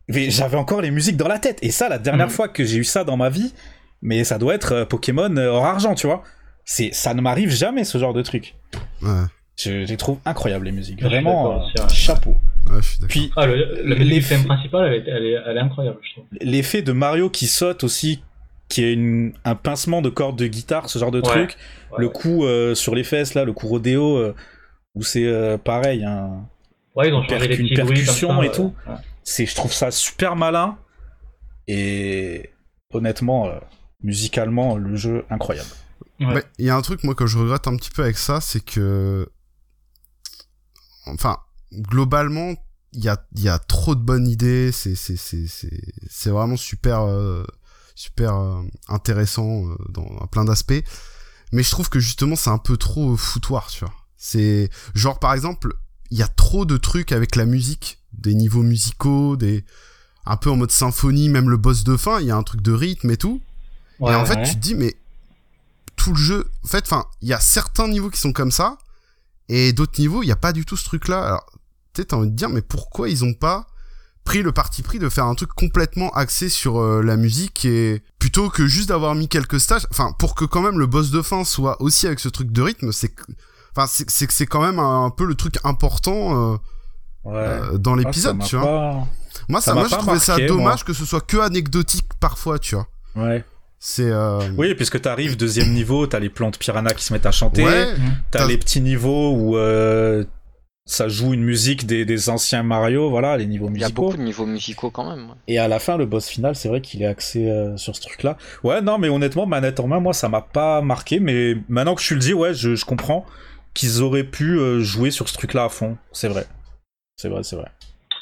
j'avais 0.08 0.56
encore 0.56 0.80
les 0.80 0.90
musiques 0.90 1.16
dans 1.16 1.28
la 1.28 1.38
tête. 1.38 1.58
Et 1.62 1.70
ça, 1.70 1.88
la 1.88 1.98
dernière 1.98 2.26
Mhm. 2.26 2.32
fois 2.32 2.48
que 2.48 2.64
j'ai 2.64 2.78
eu 2.78 2.84
ça 2.84 3.04
dans 3.04 3.16
ma 3.16 3.28
vie, 3.28 3.52
mais 4.02 4.24
ça 4.24 4.38
doit 4.38 4.54
être 4.54 4.72
euh, 4.72 4.84
Pokémon 4.84 5.34
euh, 5.36 5.48
hors 5.48 5.64
argent, 5.66 5.94
tu 5.94 6.06
vois. 6.06 6.22
C'est, 6.64 6.92
ça 6.92 7.14
ne 7.14 7.20
m'arrive 7.20 7.50
jamais 7.50 7.84
ce 7.84 7.98
genre 7.98 8.12
de 8.14 8.22
truc. 8.22 8.54
Ouais. 9.02 9.08
Je, 9.56 9.84
je 9.84 9.88
les 9.88 9.96
trouve 9.96 10.18
incroyables 10.24 10.66
les 10.66 10.72
musiques. 10.72 11.02
Vraiment, 11.02 11.60
euh, 11.62 11.88
chapeau. 11.88 12.36
Ouais, 12.70 12.80
je. 12.82 13.06
Puis 13.06 13.32
Ah, 13.36 13.46
le, 13.46 13.82
le 13.84 14.20
thème 14.28 14.44
principal, 14.44 14.86
elle 14.86 14.94
est, 14.94 15.04
elle, 15.10 15.24
est, 15.24 15.36
elle 15.46 15.56
est 15.56 15.60
incroyable, 15.60 15.98
je 16.02 16.12
trouve. 16.12 16.24
l'effet 16.40 16.82
de 16.82 16.92
Mario 16.92 17.30
qui 17.30 17.46
saute 17.46 17.82
aussi, 17.84 18.22
qui 18.68 18.84
est 18.84 18.92
une, 18.92 19.32
un 19.44 19.54
pincement 19.54 20.02
de 20.02 20.10
cordes 20.10 20.36
de 20.38 20.46
guitare, 20.46 20.90
ce 20.90 20.98
genre 20.98 21.12
de 21.12 21.18
Ouais. 21.20 21.24
truc. 21.28 21.56
Ouais, 21.92 21.98
le 21.98 22.06
ouais. 22.08 22.12
coup 22.12 22.44
euh, 22.44 22.74
sur 22.74 22.94
les 22.94 23.04
fesses 23.04 23.34
là, 23.34 23.44
le 23.44 23.52
coup 23.52 23.68
rodéo, 23.68 24.16
euh, 24.16 24.34
où 24.94 25.02
c'est 25.04 25.24
euh, 25.24 25.56
pareil, 25.56 26.04
Ouais, 26.96 27.08
ils 27.08 27.14
ont 27.14 27.22
une 27.22 27.28
changé 27.28 27.48
les 27.48 27.56
petits 27.56 27.74
bruits 27.74 28.04
percussion 28.04 28.40
ça, 28.40 28.44
et 28.44 28.50
tout. 28.50 28.74
Ouais. 28.86 28.94
c'est, 29.22 29.46
je 29.46 29.54
trouve 29.54 29.72
ça 29.72 29.90
super 29.90 30.34
malin 30.34 30.78
et 31.68 32.50
honnêtement, 32.90 33.46
euh, 33.46 33.58
musicalement, 34.02 34.76
le 34.76 34.96
jeu 34.96 35.24
incroyable. 35.30 35.68
Ouais, 36.20 36.44
Il 36.58 36.64
y 36.64 36.70
a 36.70 36.76
un 36.76 36.82
truc, 36.82 37.04
moi, 37.04 37.14
que 37.14 37.26
je 37.26 37.36
regrette 37.38 37.66
un 37.66 37.76
petit 37.76 37.90
peu 37.90 38.02
avec 38.02 38.16
ça, 38.16 38.40
c'est 38.40 38.64
que. 38.64 39.28
Enfin, 41.06 41.38
globalement, 41.72 42.54
il 42.92 43.04
y 43.04 43.08
a, 43.08 43.22
il 43.34 43.42
y 43.42 43.48
a 43.48 43.58
trop 43.58 43.94
de 43.94 44.00
bonnes 44.00 44.26
idées, 44.26 44.72
c'est, 44.72 44.94
c'est, 44.94 45.16
c'est, 45.16 45.46
c'est, 45.46 45.82
c'est 46.08 46.30
vraiment 46.30 46.56
super, 46.56 47.02
euh, 47.02 47.44
super 47.94 48.36
euh, 48.36 48.62
intéressant 48.88 49.66
euh, 49.66 49.76
dans, 49.90 50.06
à 50.18 50.26
plein 50.26 50.44
d'aspects. 50.44 50.82
Mais 51.52 51.62
je 51.62 51.70
trouve 51.70 51.90
que 51.90 52.00
justement, 52.00 52.36
c'est 52.36 52.50
un 52.50 52.58
peu 52.58 52.76
trop 52.76 53.16
foutoir, 53.16 53.66
tu 53.68 53.84
vois. 53.84 53.94
C'est. 54.16 54.70
Genre, 54.94 55.18
par 55.18 55.34
exemple, 55.34 55.74
il 56.10 56.18
y 56.18 56.22
a 56.22 56.28
trop 56.28 56.64
de 56.64 56.76
trucs 56.76 57.12
avec 57.12 57.36
la 57.36 57.46
musique, 57.46 58.00
des 58.12 58.34
niveaux 58.34 58.62
musicaux, 58.62 59.36
des. 59.36 59.64
Un 60.28 60.36
peu 60.36 60.50
en 60.50 60.56
mode 60.56 60.72
symphonie, 60.72 61.28
même 61.28 61.48
le 61.48 61.56
boss 61.56 61.84
de 61.84 61.96
fin, 61.96 62.20
il 62.20 62.26
y 62.26 62.30
a 62.32 62.36
un 62.36 62.42
truc 62.42 62.60
de 62.60 62.72
rythme 62.72 63.10
et 63.10 63.16
tout. 63.16 63.40
Ouais, 64.00 64.12
et 64.12 64.14
en 64.16 64.26
fait, 64.26 64.42
tu 64.42 64.54
te 64.56 64.60
dis, 64.60 64.74
mais 64.74 64.96
tout 65.94 66.10
le 66.10 66.18
jeu, 66.18 66.50
en 66.64 66.68
fait, 66.68 66.84
enfin, 66.84 67.06
il 67.22 67.28
y 67.28 67.32
a 67.32 67.38
certains 67.38 67.86
niveaux 67.86 68.10
qui 68.10 68.20
sont 68.20 68.32
comme 68.32 68.50
ça, 68.50 68.76
et 69.48 69.72
d'autres 69.72 70.00
niveaux, 70.00 70.24
il 70.24 70.26
n'y 70.26 70.32
a 70.32 70.36
pas 70.36 70.52
du 70.52 70.64
tout 70.64 70.76
ce 70.76 70.84
truc-là. 70.84 71.24
Alors, 71.24 71.46
t'as 71.92 72.16
envie 72.16 72.30
de 72.30 72.34
dire, 72.34 72.48
mais 72.48 72.60
pourquoi 72.60 73.08
ils 73.08 73.24
ont 73.24 73.34
pas 73.34 73.68
pris 74.24 74.42
le 74.42 74.50
parti 74.50 74.82
pris 74.82 74.98
de 74.98 75.08
faire 75.08 75.26
un 75.26 75.36
truc 75.36 75.50
complètement 75.50 76.10
axé 76.10 76.48
sur 76.48 76.78
euh, 76.78 77.00
la 77.00 77.16
musique 77.16 77.64
et 77.64 78.02
plutôt 78.18 78.50
que 78.50 78.66
juste 78.66 78.88
d'avoir 78.88 79.14
mis 79.14 79.28
quelques 79.28 79.60
stages, 79.60 79.86
enfin, 79.92 80.12
pour 80.18 80.34
que 80.34 80.44
quand 80.44 80.60
même 80.60 80.80
le 80.80 80.86
boss 80.86 81.10
de 81.10 81.22
fin 81.22 81.44
soit 81.44 81.80
aussi 81.80 82.08
avec 82.08 82.18
ce 82.18 82.28
truc 82.28 82.50
de 82.50 82.60
rythme, 82.60 82.90
c'est 82.90 83.10
que, 83.10 83.22
enfin, 83.76 83.86
c'est 83.86 84.08
c'est 84.10 84.26
que 84.26 84.32
c'est 84.32 84.46
quand 84.46 84.62
même 84.62 84.78
un, 84.78 85.10
peu 85.10 85.24
le 85.24 85.34
truc 85.34 85.54
important 85.64 86.52
euh, 86.54 86.56
Ouais. 87.24 87.34
euh, 87.34 87.78
dans 87.78 87.94
Ah, 87.94 87.98
l'épisode, 87.98 88.38
tu 88.44 88.56
vois. 88.56 88.64
pas- 88.66 89.06
Moi, 89.48 89.60
ça 89.60 89.66
ça, 89.72 89.74
m'a 89.74 89.80
moi, 89.80 89.88
je 89.90 89.96
trouvais 89.96 90.18
ça 90.18 90.36
dommage 90.38 90.58
moi. 90.58 90.76
que 90.86 90.92
ce 90.92 91.04
soit 91.04 91.20
que 91.20 91.36
anecdotique 91.38 92.06
parfois, 92.20 92.58
tu 92.58 92.74
vois. 92.76 92.86
Ouais. 93.16 93.44
C'est 93.78 94.10
euh... 94.10 94.40
Oui, 94.56 94.74
puisque 94.74 95.00
t'arrives 95.00 95.36
deuxième 95.36 95.72
niveau, 95.72 96.06
t'as 96.06 96.18
les 96.18 96.30
plantes 96.30 96.58
piranha 96.58 96.92
qui 96.94 97.04
se 97.04 97.12
mettent 97.12 97.26
à 97.26 97.32
chanter. 97.32 97.64
ouais, 97.64 97.88
T'as 98.30 98.46
les 98.46 98.56
petits 98.58 98.80
niveaux 98.80 99.32
où 99.34 99.56
euh, 99.56 100.24
ça 100.86 101.08
joue 101.08 101.34
une 101.34 101.42
musique 101.44 101.84
des, 101.86 102.04
des 102.04 102.28
anciens 102.30 102.62
Mario, 102.62 103.10
voilà, 103.10 103.36
les 103.36 103.46
niveaux 103.46 103.66
Il 103.74 103.80
y 103.80 103.84
a 103.84 103.86
musicaux. 103.88 104.02
beaucoup 104.02 104.16
de 104.16 104.22
niveaux 104.22 104.46
musicaux 104.46 104.90
quand 104.90 105.10
même. 105.10 105.26
ouais. 105.28 105.34
Et 105.48 105.58
à 105.58 105.68
la 105.68 105.78
fin, 105.80 105.96
le 105.96 106.06
boss 106.06 106.26
final, 106.26 106.54
c'est 106.56 106.68
vrai 106.68 106.80
qu'il 106.80 107.02
est 107.02 107.06
axé 107.06 107.50
euh, 107.50 107.76
sur 107.76 107.94
ce 107.94 108.00
truc-là. 108.00 108.38
Ouais, 108.64 108.80
non, 108.80 108.96
mais 108.98 109.08
honnêtement, 109.08 109.46
manette 109.46 109.78
en 109.80 109.88
main, 109.88 110.00
moi, 110.00 110.14
ça 110.14 110.28
m'a 110.28 110.40
pas 110.42 110.80
marqué. 110.80 111.20
Mais 111.20 111.56
maintenant 111.68 111.94
que 111.96 112.00
je 112.00 112.06
suis 112.06 112.14
le 112.14 112.20
dis, 112.20 112.32
ouais, 112.34 112.54
je, 112.54 112.76
je 112.76 112.84
comprends 112.84 113.26
qu'ils 113.76 114.02
auraient 114.02 114.24
pu 114.24 114.58
euh, 114.58 114.80
jouer 114.80 115.10
sur 115.10 115.28
ce 115.28 115.34
truc-là 115.34 115.64
à 115.64 115.68
fond. 115.68 115.96
C'est 116.12 116.28
vrai. 116.28 116.44
C'est 117.16 117.28
vrai, 117.28 117.42
c'est 117.42 117.56
vrai. 117.56 117.70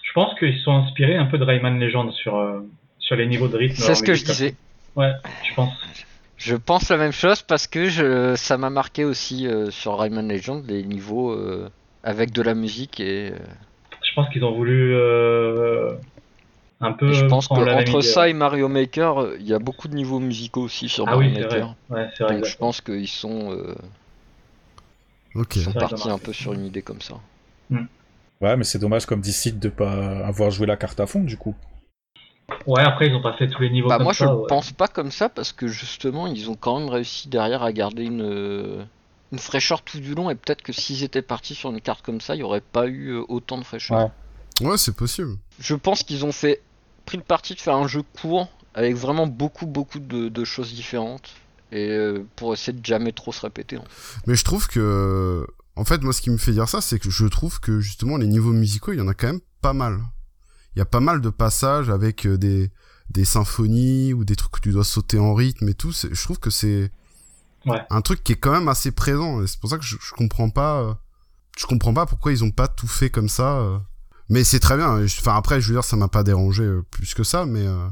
Je 0.03 0.13
pense 0.15 0.39
qu'ils 0.39 0.59
sont 0.61 0.73
inspirés 0.73 1.17
un 1.17 1.27
peu 1.27 1.39
de 1.39 1.45
Rayman 1.45 1.79
Legend 1.81 2.13
sur, 2.13 2.37
euh, 2.37 2.61
sur 2.99 3.17
les 3.17 3.27
niveaux 3.27 3.49
de 3.49 3.57
rythme. 3.57 3.75
C'est 3.77 3.95
ce 3.95 4.03
que 4.03 4.15
je 4.15 4.25
disais. 4.25 4.55
Ouais, 4.97 5.11
je 5.49 5.55
pense. 5.55 5.73
Je 6.37 6.55
pense 6.57 6.89
la 6.91 6.97
même 6.97 7.13
chose 7.13 7.43
parce 7.43 7.67
que 7.67 7.89
je, 7.89 8.35
ça 8.37 8.59
m'a 8.59 8.71
marqué 8.71 9.05
aussi 9.05 9.47
euh, 9.47 9.71
sur 9.71 9.99
Rayman 9.99 10.29
Legend 10.29 10.65
les 10.69 10.83
niveaux 10.85 11.31
euh, 11.33 11.69
avec 12.03 12.33
de 12.33 12.43
la 12.43 12.55
musique 12.55 13.01
et, 13.01 13.31
euh, 13.33 13.39
Je 14.03 14.15
pense 14.15 14.29
qu'ils 14.29 14.45
ont 14.45 14.53
voulu 14.53 14.95
euh, 14.95 15.93
un 16.81 16.93
peu. 16.93 17.11
et 17.11 17.15
je 17.15 17.25
pense 17.25 17.49
qu'entre 17.49 18.01
ça 18.03 18.29
et 18.29 18.35
Mario 18.35 18.69
Maker, 18.69 19.35
il 19.41 19.47
y 19.47 19.55
a 19.55 19.59
beaucoup 19.59 19.89
de 19.89 19.95
niveaux 19.95 20.21
musicaux 20.21 20.63
aussi 20.63 20.89
sur 20.89 21.09
Ah 21.09 21.13
Mario 21.13 21.31
oui, 21.31 21.35
c'est 21.37 21.47
vrai. 21.47 21.61
Maker. 21.61 21.75
Ouais, 21.91 22.09
c'est 22.17 22.25
vrai. 22.25 22.35
Donc 22.35 22.45
je 22.45 22.57
pense 22.57 22.81
qu'ils 22.81 23.09
sont, 23.09 23.57
ils 25.35 25.63
sont 25.63 25.73
partis 25.73 26.09
un 26.09 26.19
peu 26.19 26.33
sur 26.33 26.53
une 26.53 26.65
idée 26.67 26.83
comme 26.83 27.01
ça. 27.01 27.15
Ouais, 28.41 28.57
mais 28.57 28.65
c'est 28.65 28.79
dommage 28.79 29.07
comme 29.07 29.21
d'ici 29.21 29.53
de 29.53 29.69
pas 29.69 30.19
avoir 30.27 30.51
joué 30.51 30.67
la 30.67 30.77
carte 30.77 31.01
à 31.01 31.07
fond, 31.07 31.23
du 31.23 31.37
coup. 31.37 31.55
Ouais, 32.67 32.83
après, 32.83 33.09
ils 33.09 33.15
ont 33.15 33.23
pas 33.23 33.33
fait 33.35 33.49
tous 33.49 33.63
les 33.63 33.71
niveaux 33.71 33.89
Bah 33.89 33.97
comme 33.97 34.05
moi 34.05 34.13
je 34.13 34.25
ouais. 34.25 34.47
pense 34.49 34.71
pas 34.73 34.87
comme 34.89 35.11
ça 35.11 35.29
parce 35.31 35.53
que 35.53 35.67
justement 35.67 36.27
ils 36.27 36.51
ont 36.51 36.55
quand 36.57 36.79
même 36.79 36.89
réussi 36.91 37.29
derrière 37.29 37.63
à 37.63 37.73
garder 37.73 38.05
une, 38.05 38.23
euh, 38.23 38.85
une 39.33 39.39
fraîcheur 39.39 39.81
tout 39.83 39.99
du 39.99 40.15
long 40.15 40.29
et 40.29 40.35
peut-être 40.35 40.61
que 40.63 40.73
s'ils 40.73 41.03
étaient 41.05 41.23
partis 41.23 41.55
sur 41.55 41.71
une 41.71 41.81
carte 41.81 42.03
comme 42.05 42.21
ça, 42.21 42.35
il 42.35 42.39
n'y 42.39 42.43
aurait 42.45 42.61
pas 42.61 42.87
eu 42.87 43.13
euh, 43.13 43.25
autant 43.29 43.57
de 43.59 43.65
fraîcheur. 43.65 44.11
Ouais. 44.61 44.67
Ouais, 44.69 44.77
c'est 44.79 44.95
possible. 44.95 45.37
Je 45.59 45.75
pense 45.75 46.03
qu'ils 46.03 46.25
ont 46.25 46.33
fait 46.33 46.61
pris 47.07 47.17
le 47.17 47.23
parti 47.23 47.55
de 47.55 47.61
faire 47.61 47.77
un 47.77 47.89
jeu 47.89 48.03
court 48.03 48.49
avec 48.75 48.95
vraiment 48.95 49.27
beaucoup 49.27 49.67
beaucoup 49.67 49.99
de, 49.99 50.29
de 50.29 50.45
choses 50.45 50.75
différentes 50.75 51.31
et 51.73 51.91
euh, 51.91 52.25
pour 52.37 52.53
essayer 52.55 52.73
de 52.79 52.85
jamais 52.85 53.13
trop 53.13 53.33
se 53.33 53.41
répéter. 53.41 53.79
Mais 54.27 54.35
je 54.37 54.45
trouve 54.45 54.69
que, 54.69 55.47
en 55.77 55.85
fait, 55.85 56.03
moi, 56.03 56.13
ce 56.13 56.21
qui 56.23 56.31
me 56.31 56.37
fait 56.37 56.53
dire 56.53 56.69
ça, 56.69 56.81
c'est 56.81 56.99
que 56.99 57.11
je 57.11 57.27
trouve 57.27 57.61
que 57.61 57.81
justement 57.81 58.17
les 58.17 58.27
niveaux 58.27 58.53
musicaux, 58.53 58.93
il 58.93 58.99
y 58.99 59.03
en 59.03 59.09
a 59.09 59.15
quand 59.15 59.27
même 59.29 59.41
pas 59.61 59.73
mal. 59.73 59.99
Il 60.75 60.79
y 60.79 60.83
a 60.83 60.87
pas 60.87 61.01
mal 61.01 61.21
de 61.21 61.31
passages 61.31 61.91
avec 61.91 62.27
euh, 62.27 62.37
des 62.39 62.71
des 63.11 63.25
symphonies 63.27 64.15
ou 64.15 64.25
des 64.25 64.35
trucs 64.35 64.57
où 64.57 64.61
tu 64.61 64.73
dois 64.73 64.83
sauter 64.85 65.19
en 65.19 65.35
rythme 65.35 65.69
et 65.69 65.75
tout. 65.75 65.93
C'est- 65.93 66.13
Je 66.15 66.23
trouve 66.23 66.39
que 66.39 66.49
c'est 66.51 66.91
Ouais. 67.67 67.81
un 67.91 68.01
truc 68.01 68.25
qui 68.25 68.33
est 68.33 68.37
quand 68.37 68.53
même 68.53 68.69
assez 68.69 68.93
présent. 68.93 69.43
Et 69.43 69.47
c'est 69.47 69.61
pour 69.61 69.69
ça 69.71 69.79
que 69.79 69.85
je, 69.85 69.97
je 70.01 70.13
comprends 70.15 70.49
pas. 70.51 70.81
euh, 70.81 70.95
je 71.59 71.67
comprends 71.67 71.93
pas 71.95 72.07
pourquoi 72.07 72.33
ils 72.33 72.43
ont 72.45 72.51
pas 72.51 72.67
tout 72.69 72.89
fait 72.89 73.11
comme 73.11 73.29
ça. 73.29 73.59
euh. 73.59 73.79
Mais 74.31 74.43
c'est 74.43 74.59
très 74.61 74.77
bien. 74.77 75.07
Je- 75.07 75.21
Enfin 75.21 75.37
après, 75.37 75.61
je 75.61 75.69
veux 75.69 75.75
dire, 75.75 75.85
ça 75.85 75.97
m'a 75.97 76.09
pas 76.09 76.23
dérangé 76.25 76.63
euh, 76.65 76.83
plus 76.91 77.13
que 77.15 77.25
ça. 77.25 77.45
Mais 77.47 77.67
euh, 77.67 77.87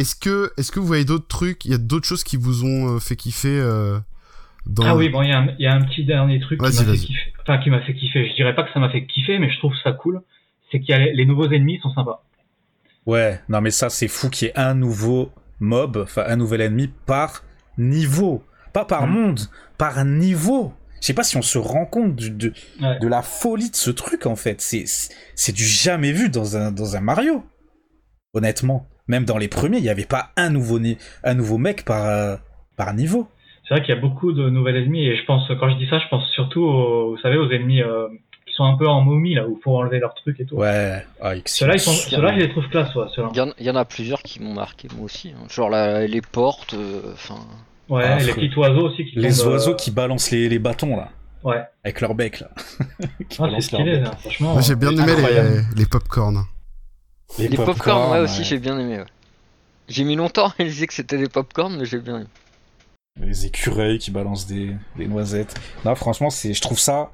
est-ce 0.00 0.14
que 0.16 0.52
est-ce 0.56 0.70
que 0.72 0.80
vous 0.80 0.86
voyez 0.86 1.04
d'autres 1.04 1.26
trucs? 1.28 1.64
Il 1.64 1.70
y 1.70 1.74
a 1.74 1.78
d'autres 1.78 2.06
choses 2.06 2.24
qui 2.24 2.36
vous 2.36 2.64
ont 2.64 2.94
euh, 2.96 2.98
fait 2.98 3.16
kiffer 3.16 3.58
euh, 3.60 3.98
dans 4.66 4.84
Ah 4.84 4.96
oui, 4.96 5.08
bon, 5.08 5.22
il 5.22 5.28
y, 5.28 5.32
a 5.32 5.38
un- 5.40 5.48
il 5.58 5.62
y 5.62 5.66
a 5.66 5.74
un 5.74 5.84
petit 5.84 6.04
dernier 6.04 6.40
truc 6.40 6.58
qui 6.60 6.64
m'a 6.66 6.70
fait 6.72 6.96
kiffer. 6.96 7.32
Enfin, 7.42 7.58
qui 7.58 7.70
m'a 7.70 7.80
fait 7.82 7.94
kiffer. 7.94 8.28
Je 8.28 8.34
dirais 8.34 8.54
pas 8.54 8.64
que 8.64 8.72
ça 8.72 8.80
m'a 8.80 8.88
fait 8.90 9.06
kiffer, 9.06 9.38
mais 9.38 9.50
je 9.50 9.58
trouve 9.58 9.72
ça 9.84 9.92
cool. 9.92 10.20
C'est 10.70 10.80
qu'il 10.80 10.90
y 10.90 10.92
a 10.94 10.98
les, 10.98 11.12
les 11.14 11.26
nouveaux 11.26 11.48
ennemis 11.50 11.78
sont 11.80 11.92
sympas. 11.94 12.24
Ouais, 13.06 13.40
non 13.48 13.60
mais 13.60 13.70
ça 13.70 13.88
c'est 13.88 14.08
fou 14.08 14.30
qu'il 14.30 14.48
y 14.48 14.50
ait 14.50 14.58
un 14.58 14.74
nouveau 14.74 15.30
mob, 15.60 15.96
enfin 16.02 16.24
un 16.26 16.34
nouvel 16.36 16.60
ennemi 16.60 16.88
par 17.06 17.44
niveau, 17.78 18.42
pas 18.72 18.84
par 18.84 19.06
Mhm. 19.06 19.12
monde, 19.14 19.40
par 19.78 20.04
niveau. 20.04 20.74
Je 21.00 21.06
sais 21.06 21.14
pas 21.14 21.22
si 21.22 21.36
on 21.36 21.42
se 21.42 21.58
rend 21.58 21.86
compte 21.86 22.16
du- 22.16 22.30
de, 22.30 22.52
Ouais. 22.82 22.98
de 22.98 23.06
la 23.06 23.22
folie 23.22 23.70
de 23.70 23.76
ce 23.76 23.90
truc 23.90 24.26
en 24.26 24.34
fait. 24.34 24.60
C'est 24.60 24.86
c'est- 24.86 25.14
c'est 25.36 25.52
du 25.52 25.62
jamais 25.64 26.10
vu 26.10 26.30
dans 26.30 26.56
un 26.56 26.72
dans 26.72 26.96
un 26.96 27.00
Mario. 27.00 27.44
Honnêtement, 28.34 28.86
même 29.08 29.24
dans 29.24 29.38
les 29.38 29.48
premiers, 29.48 29.78
il 29.78 29.82
n'y 29.82 29.88
avait 29.88 30.04
pas 30.04 30.30
un 30.36 30.50
nouveau 30.50 30.78
ni- 30.78 30.98
un 31.24 31.34
nouveau 31.34 31.58
mec 31.58 31.84
par 31.84 32.04
euh, 32.06 32.36
par 32.76 32.92
niveau. 32.94 33.28
C'est 33.68 33.74
vrai 33.74 33.82
qu'il 33.84 33.94
y 33.94 33.98
a 33.98 34.00
beaucoup 34.00 34.32
de 34.32 34.48
nouveaux 34.48 34.68
ennemis 34.68 35.06
et 35.06 35.16
je 35.16 35.24
pense, 35.24 35.48
quand 35.58 35.68
je 35.70 35.76
dis 35.76 35.88
ça, 35.88 35.98
je 35.98 36.06
pense 36.08 36.28
surtout, 36.30 36.62
aux, 36.62 37.10
vous 37.12 37.18
savez, 37.18 37.36
aux 37.36 37.50
ennemis 37.50 37.82
euh, 37.82 38.06
qui 38.46 38.54
sont 38.54 38.64
un 38.64 38.76
peu 38.76 38.86
en 38.86 39.00
momie 39.00 39.34
là, 39.34 39.46
où 39.48 39.56
il 39.58 39.62
faut 39.62 39.76
enlever 39.76 39.98
leurs 39.98 40.14
trucs 40.14 40.38
et 40.38 40.44
tout. 40.46 40.54
Ouais, 40.56 41.04
ah, 41.20 41.32
Ceux-là, 41.44 41.74
ils 41.74 41.80
sont, 41.80 41.90
super. 41.90 42.18
ceux-là, 42.20 42.32
je 42.34 42.38
les 42.44 42.48
trouve 42.50 42.68
classe, 42.68 42.94
ouais, 42.94 43.06
ceux-là. 43.16 43.28
Il 43.32 43.38
y, 43.38 43.40
en, 43.40 43.48
il 43.58 43.66
y 43.66 43.70
en 43.70 43.74
a 43.76 43.84
plusieurs 43.84 44.22
qui 44.22 44.40
m'ont 44.40 44.54
marqué 44.54 44.86
moi 44.94 45.04
aussi. 45.06 45.30
hein. 45.36 45.46
Genre 45.48 45.68
la- 45.68 46.06
les 46.06 46.20
portes, 46.20 46.74
euh, 46.74 47.00
enfin 47.14 47.40
Ouais, 47.88 48.02
Ah, 48.04 48.18
les 48.18 48.32
petits 48.34 48.56
oiseaux 48.56 48.88
aussi 48.88 49.04
qui 49.04 49.16
les 49.18 49.30
tombent, 49.30 49.48
oiseaux 49.52 49.72
euh, 49.72 49.74
qui 49.74 49.90
balancent 49.90 50.30
les, 50.30 50.48
les 50.48 50.58
bâtons 50.60 50.96
là. 50.96 51.08
Ouais. 51.44 51.62
Avec 51.84 52.00
leur 52.00 52.14
bec, 52.14 52.40
là. 52.40 52.48
Ah, 53.38 53.48
c'est 53.54 53.60
stylé, 53.62 53.98
hein, 53.98 54.10
franchement. 54.20 54.52
Moi, 54.54 54.62
j'ai 54.62 54.74
bien 54.76 54.90
aimé 54.90 55.02
incroyable. 55.12 55.64
les, 55.74 55.80
les 55.80 55.86
popcorn. 55.86 56.38
Les 57.38 57.48
popcorn, 57.50 58.12
ouais, 58.12 58.20
aussi, 58.20 58.38
ouais. 58.38 58.44
j'ai 58.44 58.58
bien 58.58 58.78
aimé. 58.78 58.98
ouais. 58.98 59.06
J'ai 59.88 60.04
mis 60.04 60.16
longtemps 60.16 60.46
à 60.48 60.48
réaliser 60.48 60.86
que 60.86 60.94
c'était 60.94 61.18
des 61.18 61.28
popcorn, 61.28 61.76
mais 61.76 61.84
j'ai 61.84 61.98
bien 61.98 62.16
aimé. 62.18 62.26
Les 63.20 63.46
écureuils 63.46 63.98
qui 63.98 64.10
balancent 64.10 64.46
des, 64.46 64.76
des 64.96 65.06
noisettes. 65.06 65.54
Non, 65.84 65.94
franchement, 65.94 66.30
c'est, 66.30 66.52
je 66.52 66.60
trouve 66.60 66.78
ça. 66.78 67.10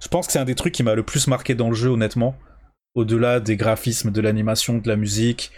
Je 0.00 0.08
pense 0.08 0.26
que 0.26 0.32
c'est 0.32 0.38
un 0.38 0.44
des 0.44 0.54
trucs 0.54 0.74
qui 0.74 0.82
m'a 0.82 0.94
le 0.94 1.02
plus 1.02 1.26
marqué 1.26 1.54
dans 1.54 1.68
le 1.68 1.74
jeu, 1.74 1.88
honnêtement. 1.88 2.36
Au-delà 2.94 3.40
des 3.40 3.56
graphismes, 3.56 4.10
de 4.10 4.20
l'animation, 4.20 4.78
de 4.78 4.88
la 4.88 4.96
musique, 4.96 5.52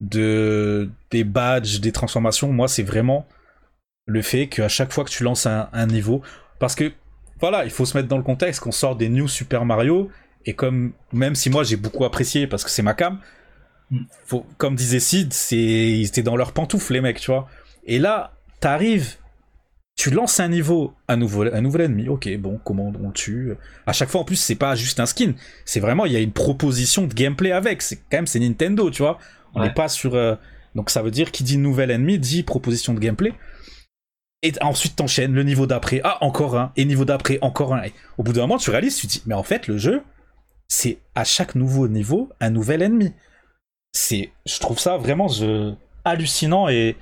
de 0.00 0.90
des 1.10 1.24
badges, 1.24 1.80
des 1.80 1.92
transformations, 1.92 2.52
moi, 2.52 2.68
c'est 2.68 2.82
vraiment 2.82 3.26
le 4.06 4.22
fait 4.22 4.48
qu'à 4.48 4.68
chaque 4.68 4.92
fois 4.92 5.04
que 5.04 5.10
tu 5.10 5.22
lances 5.24 5.46
un, 5.46 5.68
un 5.72 5.86
niveau, 5.86 6.22
parce 6.58 6.74
que 6.74 6.92
voilà, 7.40 7.64
il 7.64 7.70
faut 7.70 7.84
se 7.84 7.96
mettre 7.96 8.08
dans 8.08 8.16
le 8.16 8.22
contexte 8.22 8.60
qu'on 8.60 8.72
sort 8.72 8.96
des 8.96 9.08
New 9.08 9.28
Super 9.28 9.64
Mario 9.64 10.10
et 10.44 10.54
comme 10.54 10.92
même 11.12 11.34
si 11.34 11.50
moi 11.50 11.64
j'ai 11.64 11.76
beaucoup 11.76 12.04
apprécié 12.04 12.46
parce 12.46 12.64
que 12.64 12.70
c'est 12.70 12.82
ma 12.82 12.94
cam. 12.94 13.20
Faut, 14.24 14.44
comme 14.58 14.74
disait 14.74 15.00
Sid, 15.00 15.32
c'est 15.32 15.56
ils 15.56 16.06
étaient 16.06 16.22
dans 16.22 16.36
leurs 16.36 16.52
pantoufles 16.52 16.92
les 16.94 17.00
mecs, 17.00 17.20
tu 17.20 17.30
vois. 17.30 17.48
Et 17.84 17.98
là, 17.98 18.32
t'arrives, 18.60 19.14
tu 19.96 20.10
lances 20.10 20.40
un 20.40 20.48
niveau, 20.48 20.92
un 21.08 21.16
nouveau, 21.16 21.42
un 21.44 21.60
nouvel 21.60 21.82
ennemi. 21.82 22.08
Ok, 22.08 22.28
bon, 22.38 22.60
comment 22.64 22.92
on 23.00 23.06
le 23.08 23.12
tue? 23.12 23.54
À 23.86 23.92
chaque 23.92 24.08
fois, 24.08 24.20
en 24.20 24.24
plus, 24.24 24.36
c'est 24.36 24.56
pas 24.56 24.74
juste 24.74 25.00
un 25.00 25.06
skin, 25.06 25.34
c'est 25.64 25.80
vraiment 25.80 26.04
il 26.06 26.12
y 26.12 26.16
a 26.16 26.20
une 26.20 26.32
proposition 26.32 27.06
de 27.06 27.14
gameplay 27.14 27.52
avec. 27.52 27.82
C'est 27.82 27.96
quand 27.96 28.18
même 28.18 28.26
c'est 28.26 28.40
Nintendo, 28.40 28.90
tu 28.90 29.02
vois. 29.02 29.18
On 29.54 29.60
n'est 29.60 29.68
Ouais. 29.68 29.74
pas 29.74 29.88
sur, 29.88 30.14
euh, 30.14 30.34
donc 30.74 30.90
ça 30.90 31.00
veut 31.02 31.10
dire 31.10 31.30
qui 31.30 31.44
dit 31.44 31.56
nouvel 31.56 31.90
ennemi 31.90 32.18
dit 32.18 32.42
proposition 32.42 32.92
de 32.92 33.00
gameplay. 33.00 33.32
Et 34.42 34.52
ensuite 34.60 34.96
t'enchaînes 34.96 35.32
le 35.32 35.42
niveau 35.44 35.66
d'après, 35.66 36.00
ah 36.04 36.18
encore 36.20 36.58
un, 36.58 36.72
et 36.76 36.84
niveau 36.84 37.04
d'après 37.06 37.38
encore 37.40 37.72
un. 37.74 37.82
Et 37.84 37.92
au 38.18 38.22
bout 38.22 38.32
d'un 38.34 38.42
moment, 38.42 38.58
tu 38.58 38.70
réalises, 38.70 38.96
tu 38.96 39.06
te 39.06 39.12
dis, 39.12 39.22
mais 39.26 39.34
en 39.34 39.42
fait 39.42 39.66
le 39.66 39.78
jeu, 39.78 40.02
c'est 40.68 40.98
à 41.14 41.24
chaque 41.24 41.54
nouveau 41.54 41.88
niveau 41.88 42.30
un 42.40 42.50
nouvel 42.50 42.82
ennemi. 42.82 43.12
C'est, 43.96 44.32
je 44.44 44.58
trouve 44.60 44.78
ça 44.78 44.96
vraiment 44.98 45.28
je- 45.28 45.74
hallucinant 46.04 46.68
et 46.68 46.96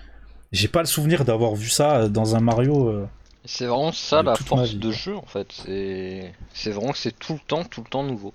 j'ai 0.53 0.69
pas 0.69 0.81
le 0.81 0.87
souvenir 0.87 1.25
d'avoir 1.25 1.55
vu 1.55 1.69
ça 1.69 2.09
dans 2.09 2.37
un 2.37 2.41
Mario. 2.41 2.89
euh, 2.89 3.07
C'est 3.47 3.65
vraiment 3.67 3.93
ça 3.93 4.23
la 4.23 4.37
force 4.37 4.75
de 4.75 4.91
jeu 4.93 5.17
en 5.17 5.25
fait. 5.27 5.51
C'est 5.53 6.35
c'est 6.53 6.71
vraiment 6.73 6.93
que 6.93 6.99
c'est 6.99 7.19
tout 7.19 7.35
le 7.35 7.39
temps, 7.41 7.65
tout 7.65 7.81
le 7.83 7.89
temps 7.89 8.03
nouveau. 8.03 8.35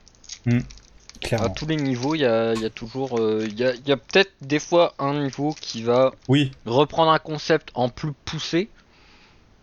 À 1.17 1.21
clairement. 1.21 1.49
tous 1.49 1.65
les 1.65 1.75
niveaux, 1.77 2.15
il 2.15 2.21
y 2.21 2.25
a, 2.25 2.53
il 2.53 2.61
y 2.61 2.65
a 2.65 2.69
toujours. 2.69 3.17
euh, 3.19 3.45
Il 3.49 3.57
y 3.59 3.63
a, 3.63 3.73
il 3.73 3.87
y 3.87 3.91
a 3.91 3.97
peut-être 3.97 4.31
des 4.41 4.59
fois 4.59 4.93
un 4.99 5.19
niveau 5.23 5.55
qui 5.59 5.81
va 5.83 6.13
Oui, 6.27 6.51
reprendre 6.65 7.11
un 7.11 7.19
concept 7.19 7.71
en 7.75 7.89
plus 7.89 8.13
poussé, 8.25 8.69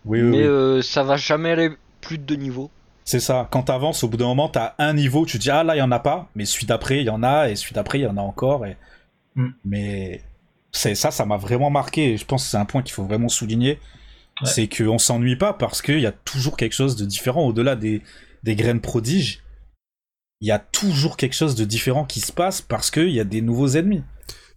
oui, 0.05 0.21
oui. 0.21 0.29
mais 0.29 0.43
euh, 0.43 0.81
ça 0.81 1.03
va 1.03 1.17
jamais 1.17 1.51
aller 1.51 1.71
plus 2.01 2.17
de 2.17 2.23
deux 2.23 2.35
niveaux. 2.35 2.71
C'est 3.07 3.21
ça. 3.21 3.47
Quand 3.51 3.63
t'avances, 3.63 4.03
au 4.03 4.09
bout 4.09 4.17
d'un 4.17 4.25
moment, 4.25 4.49
t'as 4.49 4.75
un 4.79 4.93
niveau, 4.93 5.25
tu 5.25 5.37
te 5.37 5.43
dis 5.43 5.49
ah 5.49 5.63
là 5.63 5.77
il 5.77 5.79
y 5.79 5.81
en 5.81 5.93
a 5.93 5.99
pas, 5.99 6.29
mais 6.35 6.43
celui 6.43 6.65
d'après 6.65 6.97
il 6.99 7.05
y 7.05 7.09
en 7.09 7.23
a 7.23 7.47
et 7.47 7.55
celui 7.55 7.73
d'après 7.73 7.99
il 7.99 8.01
y 8.01 8.05
en 8.05 8.17
a 8.17 8.21
encore. 8.21 8.65
Et... 8.65 8.75
Mm. 9.35 9.47
Mais 9.63 10.21
c'est 10.73 10.93
ça, 10.93 11.09
ça 11.09 11.25
m'a 11.25 11.37
vraiment 11.37 11.69
marqué. 11.69 12.11
Et 12.11 12.17
je 12.17 12.25
pense 12.25 12.43
que 12.43 12.49
c'est 12.49 12.57
un 12.57 12.65
point 12.65 12.81
qu'il 12.83 12.93
faut 12.93 13.05
vraiment 13.05 13.29
souligner, 13.29 13.79
Ouais. 14.41 14.49
c'est 14.49 14.67
qu'on 14.67 14.97
s'ennuie 14.99 15.37
pas 15.37 15.53
parce 15.53 15.81
qu'il 15.81 16.01
y 16.01 16.05
a 16.05 16.11
toujours 16.11 16.57
quelque 16.57 16.73
chose 16.73 16.97
de 16.97 17.05
différent 17.05 17.43
au-delà 17.45 17.77
des 17.77 18.01
des 18.43 18.55
graines 18.57 18.81
prodiges. 18.81 19.41
Il 20.41 20.47
y 20.49 20.51
a 20.51 20.59
toujours 20.59 21.15
quelque 21.15 21.33
chose 21.33 21.55
de 21.55 21.63
différent 21.63 22.03
qui 22.03 22.19
se 22.19 22.33
passe 22.33 22.61
parce 22.61 22.91
qu'il 22.91 23.09
y 23.09 23.21
a 23.21 23.23
des 23.23 23.41
nouveaux 23.41 23.69
ennemis. 23.69 24.03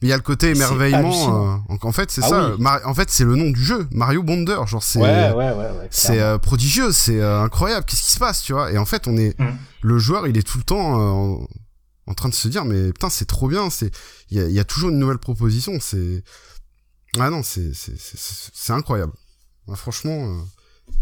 Mais 0.03 0.09
il 0.09 0.11
y 0.11 0.12
a 0.14 0.16
le 0.16 0.22
côté 0.22 0.51
émerveillement. 0.51 1.57
euh, 1.68 1.76
en 1.82 1.92
fait, 1.92 2.11
c'est 2.11 2.22
Ah 2.24 2.28
ça. 2.28 2.48
oui. 2.51 2.57
Mar- 2.59 2.80
en 2.86 2.94
fait, 2.94 3.11
c'est 3.11 3.24
le 3.24 3.36
nom 3.36 3.51
du 3.51 3.62
jeu, 3.62 3.86
Mario 3.92 4.22
Wonder. 4.22 4.59
Genre, 4.66 4.82
c'est 4.82 4.98
ouais, 4.98 5.30
ouais, 5.32 5.53
ouais. 5.53 5.88
c'est 5.90 6.20
euh, 6.20 6.38
prodigieux, 6.38 6.90
c'est 6.92 7.20
euh, 7.20 7.42
incroyable. 7.42 7.84
Qu'est-ce 7.86 8.03
qui 8.03 8.11
se 8.12 8.18
passe, 8.18 8.42
tu 8.42 8.53
vois? 8.55 8.72
Et 8.72 8.78
en 8.78 8.86
fait, 8.86 9.07
on 9.09 9.16
est 9.18 9.38
Mm. 9.38 9.57
le 9.82 9.98
joueur, 9.98 10.26
il 10.26 10.38
est 10.38 10.42
tout 10.42 10.57
le 10.59 10.64
temps 10.64 10.98
euh, 10.98 11.11
en, 11.11 11.46
en 12.07 12.14
train 12.14 12.28
de 12.30 12.34
se 12.34 12.48
dire, 12.48 12.64
mais 12.64 12.92
putain, 12.92 13.11
c'est 13.11 13.26
trop 13.26 13.46
bien. 13.48 13.68
C'est 13.68 13.90
il 14.30 14.38
y 14.38 14.40
a, 14.40 14.44
il 14.46 14.53
y 14.55 14.61
a 14.61 14.64
toujours 14.64 14.88
une 14.88 14.98
nouvelle 14.98 15.18
proposition. 15.18 15.74
C'est 15.80 16.24
ah 17.18 17.28
non, 17.28 17.42
c'est 17.42 17.74
c'est 17.74 17.98
c'est- 18.01 18.16
c'est 18.18 18.51
c'est 18.55 18.72
incroyable. 18.72 19.12
Ouais, 19.66 19.76
franchement, 19.76 20.12
euh, 20.30 20.92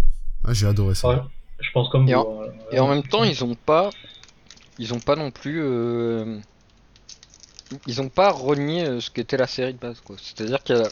ah, 0.45 0.53
j'ai 0.55 0.67
adoré 0.67 0.95
ça. 0.97 1.09
Ouais, 1.09 1.21
je 1.61 1.69
pense 1.73 1.89
comme 1.91 2.09
Et 2.09 2.15
vous. 2.15 2.21
en- 2.21 2.43
euh, 2.43 2.47
Et 2.73 2.81
en 2.81 2.89
même 2.89 3.03
temps, 3.05 3.23
ils 3.25 3.45
ont 3.45 3.55
pas, 3.55 3.91
ils 4.79 4.93
ont 4.93 5.01
pas 5.01 5.15
non 5.17 5.31
plus, 5.31 5.61
euh, 5.63 6.39
ils 7.87 8.01
ont 8.01 8.09
pas 8.09 8.31
renié 8.31 8.85
euh, 8.85 9.01
ce 9.01 9.11
qu'était 9.11 9.37
la 9.37 9.47
série 9.47 9.75
de 9.75 9.79
base, 9.79 10.01
quoi. 10.05 10.17
C'est-à-dire 10.21 10.63
qu'il 10.63 10.77
y 10.77 10.81
a, 10.81 10.89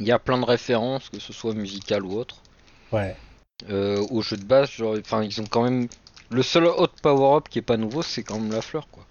il 0.00 0.06
y 0.06 0.12
a 0.12 0.18
plein 0.18 0.38
de 0.38 0.44
références, 0.44 1.08
que 1.08 1.18
ce 1.20 1.32
soit 1.32 1.54
musicales 1.54 2.04
ou 2.04 2.16
autres, 2.18 2.36
Ouais. 2.92 3.16
euh, 3.70 4.04
au 4.10 4.22
jeu 4.22 4.36
de 4.36 4.44
base. 4.44 4.70
Genre, 4.70 4.96
enfin, 4.98 5.22
ils 5.22 5.40
ont 5.40 5.46
quand 5.48 5.62
même 5.62 5.88
le 6.30 6.42
seul 6.42 6.66
hot 6.66 6.88
power 7.02 7.36
up 7.36 7.48
qui 7.48 7.58
est 7.58 7.62
pas 7.62 7.76
nouveau, 7.76 8.02
c'est 8.02 8.22
quand 8.22 8.38
même 8.38 8.52
la 8.52 8.62
fleur, 8.62 8.86
quoi. 8.90 9.04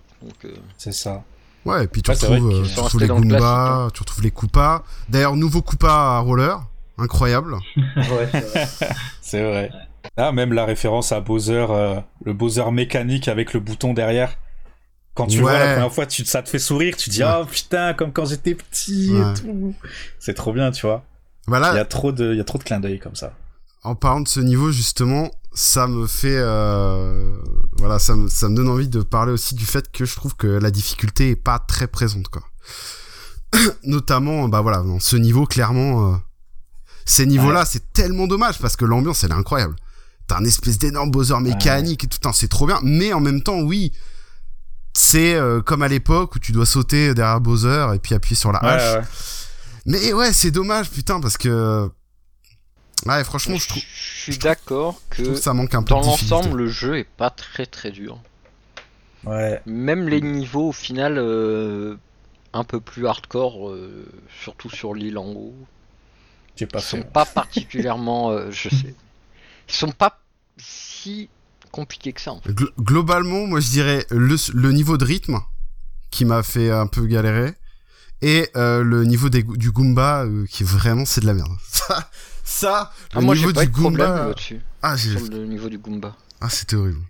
Euh, 0.46 0.50
C'est 0.78 0.94
ça. 0.94 1.24
Ouais, 1.66 1.84
et 1.84 1.88
puis 1.88 2.02
tu 2.02 2.10
Ouais, 2.12 2.18
retrouves, 2.18 2.52
euh, 2.52 2.88
tu 2.90 3.00
les 3.00 3.08
Goombas, 3.08 3.90
tu 3.94 4.00
retrouves 4.02 4.24
les 4.24 4.32
Koopas. 4.32 4.84
D'ailleurs, 5.10 5.36
nouveau 5.36 5.62
Koopa 5.62 5.90
à 5.92 6.20
roller, 6.20 6.60
incroyable. 6.98 7.54
ouais, 7.78 8.30
c'est 8.32 8.42
vrai. 8.42 8.68
C'est 9.22 9.44
vrai. 9.44 9.72
Ah, 10.18 10.32
même 10.32 10.54
la 10.54 10.66
référence 10.66 11.12
à 11.12 11.22
Bowser, 11.22 11.68
euh, 11.70 12.00
le 12.26 12.34
Bowser 12.34 12.70
mécanique 12.72 13.28
avec 13.28 13.54
le 13.54 13.60
bouton 13.60 13.94
derrière. 13.94 14.36
Quand 15.14 15.28
tu 15.28 15.38
le 15.38 15.42
vois 15.44 15.52
Ouais. 15.54 15.60
la 15.60 15.74
première 15.74 15.94
fois, 15.94 16.06
tu, 16.06 16.24
ça 16.26 16.42
te 16.42 16.50
fait 16.50 16.60
sourire, 16.60 16.96
tu 16.98 17.10
dis 17.10 17.20
Ouais. 17.22 17.30
ah 17.30 17.46
putain 17.50 17.94
comme 17.94 18.14
quand 18.14 18.26
j'étais 18.26 18.56
petit 18.56 19.12
Ouais. 19.12 19.32
et 19.32 19.34
tout. 19.42 19.76
C'est 20.20 20.34
trop 20.34 20.54
bien, 20.54 20.72
tu 20.72 20.86
vois. 20.86 21.04
Il 21.48 21.54
y 21.54 21.56
a 21.56 21.86
trop 21.86 22.12
de, 22.12 22.32
il 22.34 22.38
y 22.38 22.42
a 22.42 22.44
trop 22.46 22.58
de 22.58 22.64
clins 22.64 22.80
d'œil 22.80 23.00
comme 23.00 23.16
ça. 23.16 23.34
en 23.84 23.96
parlant 23.96 24.22
de 24.22 24.28
ce 24.28 24.40
niveau, 24.40 24.72
justement, 24.72 25.32
ça 25.54 25.88
me 25.88 26.06
fait, 26.08 26.38
euh, 26.38 27.36
voilà, 27.78 27.98
ça 28.00 28.16
me, 28.16 28.30
ça 28.30 28.48
me 28.48 28.56
donne 28.56 28.70
envie 28.70 28.88
de 28.88 29.02
parler 29.02 29.32
aussi 29.34 29.56
du 29.56 29.66
fait 29.66 29.92
que 29.92 30.06
je 30.06 30.16
trouve 30.16 30.36
que 30.36 30.48
la 30.48 30.70
difficulté 30.72 31.32
est 31.32 31.36
pas 31.36 31.58
très 31.60 31.88
présente, 31.88 32.28
quoi. 32.30 32.44
Notamment, 33.84 34.48
bah 34.48 34.62
voilà, 34.62 34.78
dans 34.84 35.00
ce 35.00 35.16
niveau, 35.16 35.46
clairement, 35.46 36.14
euh, 36.14 36.18
ces 37.06 37.26
niveaux-là, 37.26 37.66
c'est 37.66 37.92
tellement 37.92 38.28
dommage 38.28 38.60
parce 38.60 38.76
que 38.76 38.86
l'ambiance, 38.86 39.24
elle 39.24 39.32
est 39.32 39.36
incroyable. 39.36 39.76
T'as 40.28 40.38
un 40.38 40.46
espèce 40.46 40.78
d'énorme 40.78 41.12
Bowser 41.12 41.40
mécanique 41.42 42.04
et 42.04 42.08
tout, 42.08 42.20
c'est 42.34 42.48
trop 42.48 42.68
bien. 42.68 42.80
Mais 42.84 43.12
en 43.14 43.20
même 43.20 43.42
temps, 43.42 43.60
oui, 43.62 43.92
c'est 44.94 45.36
euh, 45.36 45.62
comme 45.62 45.82
à 45.82 45.88
l'époque 45.88 46.36
où 46.36 46.40
tu 46.40 46.52
dois 46.52 46.66
sauter 46.66 47.14
derrière 47.14 47.40
Bowser 47.42 47.88
et 47.96 48.00
puis 48.00 48.14
appuyer 48.16 48.36
sur 48.36 48.52
la 48.52 48.60
hache. 48.60 48.94
Ouais, 48.94 49.00
ouais. 49.00 49.06
Mais 49.86 50.14
ouais, 50.14 50.34
c'est 50.34 50.52
dommage, 50.52 50.90
putain, 50.92 51.20
parce 51.20 51.38
que. 51.38 51.90
Ouais, 53.06 53.24
franchement, 53.24 53.56
je 53.56 53.64
je 53.64 53.68
trouve, 53.68 53.82
je 53.84 54.22
suis 54.22 54.38
d'accord 54.38 55.02
que 55.10 55.24
que 55.24 55.36
ça 55.36 55.54
manque 55.54 55.74
un 55.74 55.82
peu 55.82 55.90
dans 55.96 56.02
l'ensemble, 56.02 56.56
le 56.60 56.68
jeu 56.68 56.98
est 57.00 57.04
pas 57.18 57.32
très 57.32 57.66
très 57.66 57.90
dur. 57.92 58.20
Ouais. 59.24 59.60
Même 59.66 60.08
les 60.08 60.22
niveaux, 60.22 60.70
au 60.70 60.72
final, 60.72 61.18
euh, 61.18 61.96
un 62.54 62.64
peu 62.64 62.80
plus 62.80 63.08
hardcore, 63.08 63.70
euh, 63.70 64.06
surtout 64.44 64.70
sur 64.70 64.94
l'île 64.94 65.18
en 65.18 65.26
haut. 65.30 65.56
J'ai 66.56 66.68
pas 66.68 66.78
Ils 66.80 66.84
sont 66.84 66.98
fait. 66.98 67.12
pas 67.12 67.26
particulièrement, 67.26 68.30
euh, 68.32 68.52
je 68.52 68.70
sais, 68.70 68.94
ils 69.68 69.74
sont 69.74 69.92
pas 69.92 70.20
si 70.58 71.30
compliqués 71.72 72.14
que 72.14 72.22
ça. 72.22 72.32
En 72.34 72.42
fait. 72.42 72.52
Glo- 72.54 72.72
globalement, 72.80 73.48
moi 73.48 73.60
je 73.60 73.70
dirais 73.70 74.06
le, 74.12 74.36
le 74.54 74.72
niveau 74.72 74.98
de 74.98 75.06
rythme 75.06 75.40
qui 76.12 76.26
m'a 76.26 76.44
fait 76.44 76.70
un 76.72 76.88
peu 76.88 77.06
galérer 77.06 77.54
et 78.22 78.50
euh, 78.56 78.84
le 78.84 79.04
niveau 79.06 79.30
des, 79.30 79.44
du 79.44 79.72
Goomba 79.72 80.24
euh, 80.26 80.46
qui 80.50 80.64
vraiment 80.64 81.06
c'est 81.06 81.22
de 81.22 81.26
la 81.26 81.34
merde. 81.34 81.52
Ça, 81.64 82.10
ça 82.44 82.92
Ah, 83.14 83.20
le 83.20 83.26
moi, 83.26 83.36
niveau 83.36 83.54
pas 83.54 83.66
du 83.66 83.72
Goomba. 83.72 84.28
là-dessus, 84.28 84.62
Ah, 84.82 84.96
j'ai- 84.98 85.18
sur 85.18 85.32
le 85.32 85.46
niveau 85.46 85.70
du 85.70 85.78
Goomba. 85.78 86.16
ah, 86.42 86.50
c'était 86.50 86.76
horrible. 86.76 87.02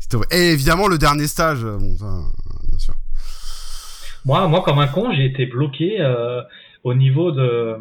C'était 0.00 0.16
horrible. 0.16 0.32
Et 0.34 0.52
évidemment 0.52 0.88
le 0.88 0.98
dernier 0.98 1.26
stage, 1.26 1.64
euh, 1.64 1.76
bon 1.78 1.96
ça, 1.98 2.04
euh, 2.06 2.20
bien 2.68 2.78
sûr. 2.78 2.94
Moi, 4.24 4.46
moi, 4.48 4.62
comme 4.64 4.78
un 4.78 4.86
con, 4.86 5.12
j'ai 5.14 5.26
été 5.26 5.46
bloqué 5.46 6.00
euh, 6.00 6.40
au 6.82 6.94
niveau 6.94 7.30
de. 7.32 7.76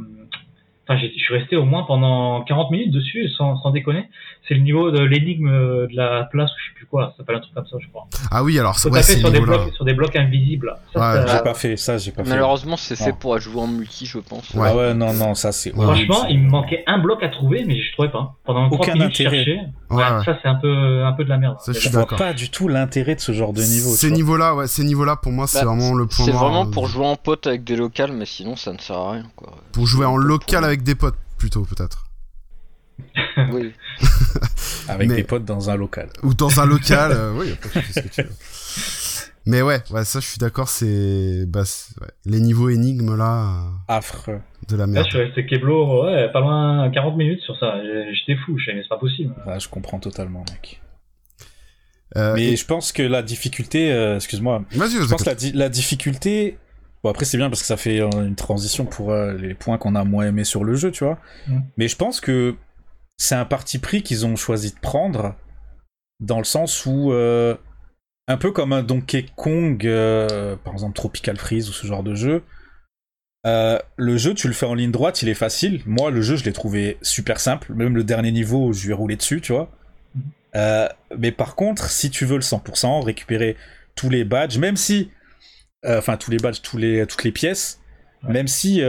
Enfin, 0.85 0.99
j'ai- 0.99 1.13
je 1.17 1.23
suis 1.23 1.33
resté 1.33 1.55
au 1.55 1.63
moins 1.65 1.83
pendant 1.83 2.43
40 2.43 2.71
minutes 2.71 2.91
dessus, 2.91 3.29
sans, 3.37 3.55
sans 3.61 3.71
déconner. 3.71 4.09
C'est 4.47 4.55
le 4.55 4.59
niveau 4.61 4.91
de 4.91 4.99
l'énigme 4.99 5.49
de 5.49 5.95
la 5.95 6.25
place 6.25 6.49
ou 6.51 6.55
je 6.59 6.69
sais 6.69 6.75
plus 6.75 6.85
quoi. 6.85 7.11
Ça 7.11 7.17
s'appelle 7.17 7.37
un 7.37 7.39
truc 7.39 7.53
comme 7.53 7.65
ça, 7.65 7.77
je 7.79 7.87
crois. 7.87 8.07
Ah 8.29 8.43
oui, 8.43 8.59
alors 8.59 8.77
Faut 8.77 8.89
ouais, 8.89 8.99
taper 9.01 9.19
sur 9.19 9.31
des, 9.31 9.39
blocs, 9.39 9.73
sur 9.73 9.85
des 9.85 9.93
blocs 9.93 10.15
invisibles. 10.15 10.75
Ça, 10.93 10.99
Ouais, 10.99 11.27
ça- 11.27 11.37
J'ai 11.37 11.43
pas 11.43 11.53
fait 11.53 11.77
ça, 11.77 11.97
j'ai 11.97 12.11
pas 12.11 12.23
fait. 12.23 12.29
Malheureusement, 12.29 12.75
c'est 12.75 12.95
fait 12.97 13.13
pour 13.13 13.39
jouer 13.39 13.61
en 13.61 13.67
multi, 13.67 14.05
je 14.05 14.19
pense. 14.19 14.49
Ouais. 14.53 14.67
Ah 14.69 14.75
ouais, 14.75 14.93
non, 14.93 15.13
non, 15.13 15.33
ça 15.33 15.51
c'est. 15.53 15.71
Franchement, 15.71 16.25
il 16.29 16.39
me 16.41 16.49
manquait 16.49 16.83
un 16.87 16.99
bloc 16.99 17.23
à 17.23 17.29
trouver, 17.29 17.63
mais 17.65 17.79
je 17.81 17.93
trouvais 17.93 18.09
pas. 18.11 18.35
Pendant 18.43 18.67
30 18.69 18.79
Aucun 18.81 18.93
minutes, 18.93 19.15
je 19.15 19.23
intérêt. 19.27 19.45
cherchais. 19.45 19.59
Ouais. 19.89 20.03
Ça, 20.25 20.37
c'est 20.41 20.47
un 20.49 20.55
peu, 20.55 21.03
un 21.05 21.13
peu 21.13 21.23
de 21.23 21.29
la 21.29 21.37
merde. 21.37 21.55
Ça, 21.61 21.71
je 21.71 21.89
vois 21.89 22.05
pas 22.05 22.33
du 22.33 22.49
tout 22.49 22.67
l'intérêt 22.67 23.15
de 23.15 23.21
ce 23.21 23.31
genre 23.31 23.53
de 23.53 23.61
niveau. 23.61 23.89
Ces 23.91 24.11
niveaux-là, 24.11 24.55
ouais, 24.55 24.67
ces 24.67 24.83
niveaux-là 24.83 25.15
pour 25.15 25.31
moi 25.31 25.47
c'est 25.47 25.59
Bah, 25.59 25.65
vraiment 25.73 25.93
le 25.93 26.05
point 26.05 26.25
C'est 26.25 26.31
vraiment 26.31 26.65
euh, 26.65 26.71
pour 26.71 26.87
jouer 26.87 27.05
en 27.05 27.15
pote 27.15 27.47
avec 27.47 27.63
des 27.63 27.75
locales, 27.75 28.11
mais 28.11 28.25
sinon 28.25 28.55
ça 28.55 28.73
ne 28.73 28.77
sert 28.79 28.97
à 28.97 29.11
rien. 29.13 29.23
Quoi. 29.35 29.53
pour 29.71 29.85
jouer 29.87 30.05
en 30.05 30.17
local 30.17 30.63
avec 30.65 30.83
des 30.83 30.95
potes 30.95 31.15
plutôt 31.37 31.61
peut-être. 31.63 32.02
Oui. 33.51 33.73
Avec 34.87 35.09
Mais- 35.09 35.15
des 35.15 35.23
potes 35.23 35.45
dans 35.45 35.69
un 35.69 35.75
local. 35.75 36.09
ou 36.23 36.33
dans 36.33 36.59
un 36.59 36.65
local 36.65 37.11
euh, 37.15 37.33
oui 37.37 37.51
après 37.53 37.81
tu 37.81 37.85
fais 37.87 37.93
ce 38.01 38.07
que 38.07 38.13
tu 38.13 38.21
veux 38.23 38.29
mais 39.45 39.61
ouais 39.61 39.81
ouais 39.91 40.05
ça 40.05 40.19
je 40.21 40.25
suis 40.27 40.37
d'accord 40.37 40.69
c'est 40.69 41.45
bah 41.47 41.63
ouais. 42.01 42.07
les 42.25 42.39
niveaux 42.39 42.69
énigmes 42.69 43.15
là 43.17 43.65
euh, 43.65 43.69
affreux. 43.89 44.39
de 44.69 44.75
la 44.77 44.85
Là, 44.85 44.87
merde. 44.87 45.05
je 45.05 45.09
suis 45.17 45.19
resté 45.25 45.45
Keblo, 45.45 46.05
ouais, 46.05 46.31
pas 46.31 46.39
loin 46.39 46.89
40 46.93 47.17
minutes 47.17 47.41
sur 47.41 47.57
ça. 47.59 47.75
J'étais 48.13 48.39
fou, 48.45 48.57
je 48.57 48.65
savais, 48.65 48.77
mais 48.77 48.83
c'est 48.83 48.89
pas 48.89 48.97
possible. 48.97 49.33
Ouais, 49.45 49.59
je 49.59 49.67
comprends 49.67 49.99
totalement, 49.99 50.45
mec. 50.51 50.81
Euh, 52.15 52.33
Mais 52.35 52.53
et- 52.53 52.55
je 52.55 52.65
pense 52.65 52.91
que 52.93 53.03
la 53.03 53.21
difficulté, 53.21 53.91
euh, 53.91 54.15
excuse-moi, 54.15 54.63
Vas-y, 54.71 54.91
je 55.01 55.09
pense 55.09 55.23
que 55.23 55.29
la, 55.29 55.35
di- 55.35 55.51
la 55.51 55.67
difficulté. 55.67 56.57
Bon, 57.03 57.09
après, 57.09 57.25
c'est 57.25 57.37
bien 57.37 57.49
parce 57.49 57.59
que 57.61 57.67
ça 57.67 57.75
fait 57.75 57.99
une 57.99 58.35
transition 58.35 58.85
pour 58.85 59.11
euh, 59.11 59.33
les 59.33 59.55
points 59.55 59.77
qu'on 59.77 59.95
a 59.95 60.05
moins 60.05 60.25
aimés 60.27 60.45
sur 60.45 60.63
le 60.63 60.75
jeu, 60.75 60.89
tu 60.91 61.03
vois. 61.03 61.17
Mm. 61.47 61.59
Mais 61.75 61.87
je 61.89 61.97
pense 61.97 62.21
que 62.21 62.55
c'est 63.23 63.35
un 63.35 63.45
parti 63.45 63.79
pris 63.79 64.03
qu'ils 64.03 64.25
ont 64.25 64.35
choisi 64.35 64.73
de 64.73 64.79
prendre 64.81 65.33
dans 66.19 66.39
le 66.39 66.43
sens 66.43 66.85
où, 66.85 67.13
euh, 67.13 67.55
un 68.27 68.35
peu 68.35 68.51
comme 68.51 68.73
un 68.73 68.83
Donkey 68.83 69.27
Kong, 69.37 69.87
euh, 69.87 70.57
par 70.57 70.73
exemple 70.73 70.93
Tropical 70.93 71.37
Freeze 71.37 71.69
ou 71.69 71.71
ce 71.71 71.87
genre 71.87 72.03
de 72.03 72.15
jeu, 72.15 72.43
euh, 73.45 73.79
le 73.95 74.17
jeu, 74.17 74.33
tu 74.33 74.47
le 74.47 74.53
fais 74.53 74.65
en 74.65 74.73
ligne 74.73 74.91
droite, 74.91 75.21
il 75.21 75.29
est 75.29 75.35
facile. 75.35 75.81
Moi, 75.85 76.11
le 76.11 76.21
jeu, 76.21 76.35
je 76.35 76.43
l'ai 76.43 76.51
trouvé 76.51 76.97
super 77.01 77.39
simple. 77.39 77.73
Même 77.73 77.95
le 77.95 78.03
dernier 78.03 78.33
niveau, 78.33 78.73
je 78.73 78.83
lui 78.83 78.91
ai 78.91 78.93
roulé 78.93 79.15
dessus, 79.15 79.39
tu 79.39 79.53
vois. 79.53 79.69
Mais 81.17 81.31
par 81.31 81.55
contre, 81.55 81.89
si 81.89 82.09
tu 82.09 82.25
veux 82.25 82.35
le 82.35 82.41
100%, 82.41 82.99
récupérer 83.05 83.55
tous 83.95 84.09
les 84.09 84.25
badges, 84.25 84.57
même 84.57 84.75
si, 84.75 85.11
enfin 85.85 86.17
tous 86.17 86.29
les 86.29 86.37
badges, 86.37 86.61
tous 86.61 86.77
les, 86.77 87.07
toutes 87.07 87.23
les 87.23 87.31
pièces, 87.31 87.79
Ouais. 88.23 88.31
même 88.33 88.47
si 88.47 88.81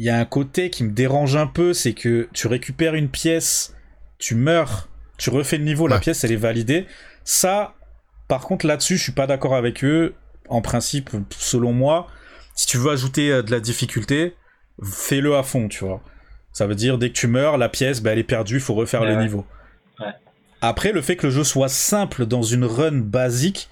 il 0.00 0.06
y 0.06 0.08
a 0.08 0.16
un 0.18 0.24
côté 0.24 0.70
qui 0.70 0.82
me 0.82 0.92
dérange 0.92 1.36
un 1.36 1.46
peu, 1.46 1.74
c'est 1.74 1.92
que 1.92 2.26
tu 2.32 2.46
récupères 2.46 2.94
une 2.94 3.10
pièce, 3.10 3.76
tu 4.16 4.34
meurs, 4.34 4.88
tu 5.18 5.28
refais 5.28 5.58
le 5.58 5.64
niveau, 5.64 5.86
la 5.88 5.98
pièce 5.98 6.24
elle 6.24 6.32
est 6.32 6.36
validée. 6.36 6.86
Ça, 7.22 7.74
par 8.26 8.40
contre 8.40 8.66
là-dessus, 8.66 8.96
je 8.96 9.02
suis 9.02 9.12
pas 9.12 9.26
d'accord 9.26 9.54
avec 9.54 9.84
eux. 9.84 10.14
En 10.48 10.62
principe, 10.62 11.10
selon 11.36 11.74
moi, 11.74 12.06
si 12.54 12.66
tu 12.66 12.78
veux 12.78 12.90
ajouter 12.90 13.30
euh, 13.30 13.42
de 13.42 13.50
la 13.50 13.60
difficulté, 13.60 14.36
fais-le 14.82 15.36
à 15.36 15.42
fond, 15.42 15.68
tu 15.68 15.84
vois. 15.84 16.00
Ça 16.54 16.66
veut 16.66 16.74
dire 16.74 16.96
dès 16.96 17.10
que 17.10 17.14
tu 17.14 17.26
meurs, 17.26 17.58
la 17.58 17.68
pièce, 17.68 18.00
bah, 18.00 18.12
elle 18.12 18.18
est 18.20 18.24
perdue, 18.24 18.54
il 18.54 18.60
faut 18.62 18.72
refaire 18.74 19.02
Ouais, 19.02 19.08
le 19.10 19.16
ouais. 19.16 19.22
niveau. 19.22 19.44
Ouais. 20.00 20.06
Après, 20.62 20.92
le 20.92 21.02
fait 21.02 21.16
que 21.16 21.26
le 21.26 21.30
jeu 21.32 21.44
soit 21.44 21.68
simple 21.68 22.24
dans 22.24 22.42
une 22.42 22.64
run 22.64 22.92
basique, 23.00 23.68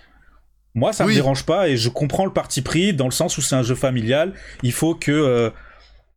moi, 0.75 0.93
ça 0.93 1.07
Oui. 1.07 1.13
me 1.13 1.15
dérange 1.15 1.47
pas 1.47 1.71
et 1.71 1.79
je 1.79 1.89
comprends 1.89 2.27
le 2.27 2.35
parti 2.35 2.61
pris 2.61 2.93
dans 2.93 3.07
le 3.07 3.13
sens 3.13 3.39
où 3.39 3.41
c'est 3.41 3.57
un 3.57 3.63
jeu 3.63 3.75
familial. 3.75 4.35
Il 4.63 4.73
faut 4.73 4.95
que 4.95 5.11
euh, 5.11 5.49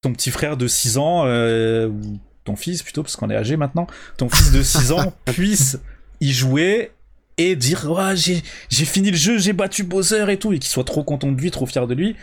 ton 0.01 0.13
petit 0.13 0.31
frère 0.31 0.57
de 0.57 0.67
6 0.67 0.97
ans, 0.97 1.25
euh, 1.25 1.87
ou 1.87 2.19
ton 2.43 2.55
fils 2.55 2.83
plutôt, 2.83 3.03
parce 3.03 3.15
qu'on 3.15 3.29
est 3.29 3.35
âgé 3.35 3.55
maintenant, 3.55 3.87
ton 4.17 4.29
fils 4.29 4.51
de 4.51 4.63
6 4.63 4.91
ans 4.91 5.13
puisse 5.25 5.79
y 6.19 6.31
jouer 6.31 6.91
et 7.37 7.55
dire 7.55 7.89
ouais, 7.89 8.15
j'ai 8.15 8.41
j'ai 8.69 8.85
fini 8.85 9.11
le 9.11 9.17
jeu, 9.17 9.37
j'ai 9.37 9.53
battu 9.53 9.83
Bowser 9.83 10.25
et 10.29 10.37
tout, 10.37 10.53
et 10.53 10.59
qu'il 10.59 10.69
soit 10.69 10.83
trop 10.83 11.03
content 11.03 11.31
de 11.31 11.39
lui, 11.39 11.51
trop 11.51 11.65
fier 11.65 11.87
de 11.87 11.93
lui. 11.93 12.15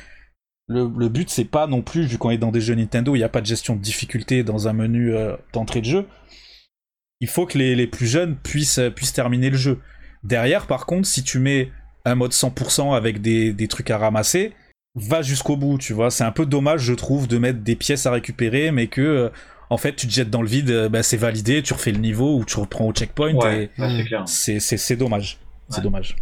Le, 0.67 0.91
le 0.97 1.09
but, 1.09 1.31
c'est 1.31 1.47
pas 1.47 1.67
non 1.67 1.81
plus, 1.81 2.05
vu 2.05 2.19
qu'on 2.19 2.31
est 2.31 2.39
dans 2.39 2.53
des 2.53 2.61
jeux 2.61 2.75
Nintendo, 2.75 3.15
il 3.15 3.19
n'y 3.19 3.25
a 3.25 3.29
pas 3.31 3.41
de 3.41 3.47
gestion 3.47 3.75
de 3.75 3.81
difficulté 3.81 4.43
dans 4.43 4.69
un 4.69 4.75
menu 4.75 5.15
euh, 5.15 5.35
d'entrée 5.53 5.81
de 5.81 5.87
jeu. 5.87 6.07
Il 7.21 7.29
faut 7.29 7.47
que 7.47 7.57
les, 7.57 7.75
les 7.75 7.87
plus 7.87 8.07
jeunes 8.07 8.37
puissent, 8.37 8.79
euh, 8.79 8.91
puissent 8.91 9.15
terminer 9.15 9.51
le 9.51 9.57
jeu. 9.57 9.81
Derrière, 10.25 10.67
par 10.67 10.85
contre, 10.85 11.09
si 11.09 11.23
tu 11.23 11.39
mets 11.39 11.73
un 12.05 12.17
mode 12.17 12.33
100% 12.33 12.95
avec 12.95 13.23
des, 13.23 13.53
des 13.53 13.69
trucs 13.69 13.91
à 13.91 13.99
ramasser, 13.99 14.53
va 14.99 15.23
jusqu'au 15.23 15.57
bout, 15.57 15.79
tu 15.79 15.93
vois. 15.93 16.11
C'est 16.11 16.25
un 16.25 16.31
peu 16.33 16.47
dommage, 16.47 16.81
je 16.83 16.93
trouve, 16.95 17.27
de 17.29 17.39
mettre 17.39 17.61
des 17.61 17.77
pièces 17.77 18.07
à 18.07 18.11
récupérer, 18.11 18.71
mais 18.71 18.87
que, 18.89 19.01
euh, 19.01 19.29
en 19.71 19.77
fait, 19.77 19.95
tu 19.97 20.07
te 20.07 20.13
jettes 20.13 20.31
dans 20.31 20.43
le 20.43 20.49
vide, 20.49 20.71
euh, 20.71 20.89
bah, 20.89 21.03
c'est 21.03 21.17
validé, 21.17 21.63
tu 21.63 21.73
refais 21.75 21.93
le 21.93 21.99
niveau 21.99 22.37
ou 22.39 22.45
tu 22.45 22.59
reprends 22.59 22.87
au 22.87 22.93
checkpoint. 22.93 23.35
Ouais, 23.35 23.71
c'est 24.27 24.97
dommage. 24.97 25.39
C'est 25.71 25.81
dommage. 25.83 26.17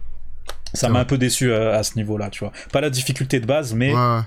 Ça 0.74 0.88
m'a 0.88 0.98
un 1.00 1.04
peu 1.04 1.16
déçu 1.18 1.50
euh, 1.50 1.76
à 1.78 1.82
ce 1.82 1.94
niveau-là, 1.96 2.28
tu 2.30 2.40
vois. 2.40 2.52
Pas 2.72 2.80
la 2.80 2.90
difficulté 2.90 3.40
de 3.40 3.46
base, 3.46 3.72
mais 3.72 3.94
Ouais, 3.94 4.20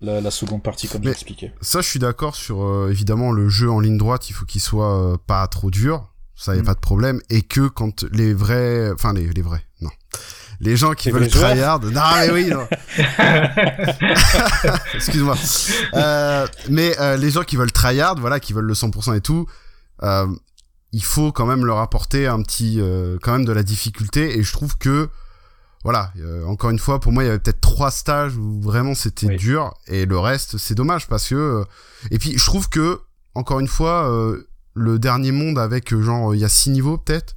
la, 0.00 0.20
la 0.20 0.30
seconde 0.32 0.62
partie, 0.62 0.88
comme 0.88 1.02
Mais- 1.02 1.08
j'expliquais. 1.10 1.52
Ça, 1.60 1.80
je 1.80 1.88
suis 1.88 2.00
d'accord 2.00 2.34
sur 2.34 2.62
euh, 2.62 2.88
évidemment 2.90 3.30
le 3.32 3.48
jeu 3.48 3.70
en 3.70 3.78
ligne 3.80 3.96
droite. 3.96 4.28
Il 4.28 4.32
faut 4.32 4.44
qu'il 4.44 4.60
soit 4.60 5.12
euh, 5.12 5.16
pas 5.26 5.46
trop 5.46 5.70
dur. 5.70 6.08
Ça, 6.34 6.56
y 6.56 6.58
a 6.58 6.62
Mm. 6.62 6.64
pas 6.64 6.74
de 6.74 6.80
problème. 6.80 7.20
Et 7.30 7.42
que 7.42 7.68
quand 7.68 8.04
les 8.12 8.34
vrais, 8.34 8.90
enfin 8.92 9.12
les, 9.14 9.28
les 9.28 9.42
vrais, 9.42 9.62
non, 9.80 9.90
les 10.62 10.76
gens 10.76 10.92
qui 10.94 11.10
veulent 11.10 11.28
tryhard, 11.28 11.80
non 11.80 12.00
mais 12.14 12.30
oui, 12.30 12.50
excuse-moi. 14.94 15.36
Euh, 15.94 16.46
mais 16.70 16.98
euh, 17.00 17.16
les 17.16 17.30
gens 17.30 17.42
qui 17.42 17.56
veulent 17.56 17.72
tryhard, 17.72 18.14
voilà, 18.20 18.38
qui 18.38 18.52
veulent 18.52 18.66
le 18.66 18.74
100% 18.74 19.16
et 19.16 19.20
tout, 19.20 19.46
euh, 20.04 20.28
il 20.92 21.02
faut 21.02 21.32
quand 21.32 21.46
même 21.46 21.66
leur 21.66 21.78
apporter 21.78 22.28
un 22.28 22.40
petit, 22.42 22.80
quand 23.22 23.32
même 23.32 23.44
de 23.44 23.52
la 23.52 23.64
difficulté. 23.64 24.38
Et 24.38 24.44
je 24.44 24.52
trouve 24.52 24.78
que, 24.78 25.08
voilà, 25.82 26.12
encore 26.46 26.70
une 26.70 26.78
fois, 26.78 27.00
pour 27.00 27.10
moi, 27.10 27.24
il 27.24 27.26
y 27.26 27.28
avait 27.28 27.40
peut-être 27.40 27.60
trois 27.60 27.90
stages 27.90 28.36
où 28.36 28.60
vraiment 28.60 28.94
c'était 28.94 29.26
Oui. 29.26 29.36
dur, 29.36 29.74
et 29.88 30.06
le 30.06 30.18
reste, 30.18 30.58
c'est 30.58 30.74
dommage 30.74 31.08
parce 31.08 31.28
que. 31.28 31.64
et 32.12 32.18
puis, 32.18 32.38
je 32.38 32.44
trouve 32.44 32.68
que, 32.68 33.00
encore 33.34 33.58
une 33.58 33.68
fois, 33.68 34.08
le 34.74 34.98
dernier 35.00 35.32
monde 35.32 35.58
avec 35.58 35.98
genre, 35.98 36.36
il 36.36 36.40
y 36.40 36.44
a 36.44 36.48
six 36.48 36.70
niveaux 36.70 36.98
peut-être. 36.98 37.36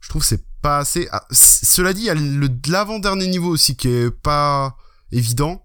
Je 0.00 0.08
trouve 0.08 0.22
que 0.22 0.28
c'est 0.28 0.42
pas 0.62 0.78
assez. 0.78 1.08
Ah, 1.12 1.24
cela 1.30 1.92
dit, 1.92 2.02
il 2.02 2.06
y 2.06 2.10
a 2.10 2.14
le 2.14 2.48
l'avant-dernier 2.68 3.26
niveau 3.28 3.48
aussi 3.50 3.76
qui 3.76 3.88
est 3.88 4.10
pas 4.10 4.76
évident, 5.12 5.64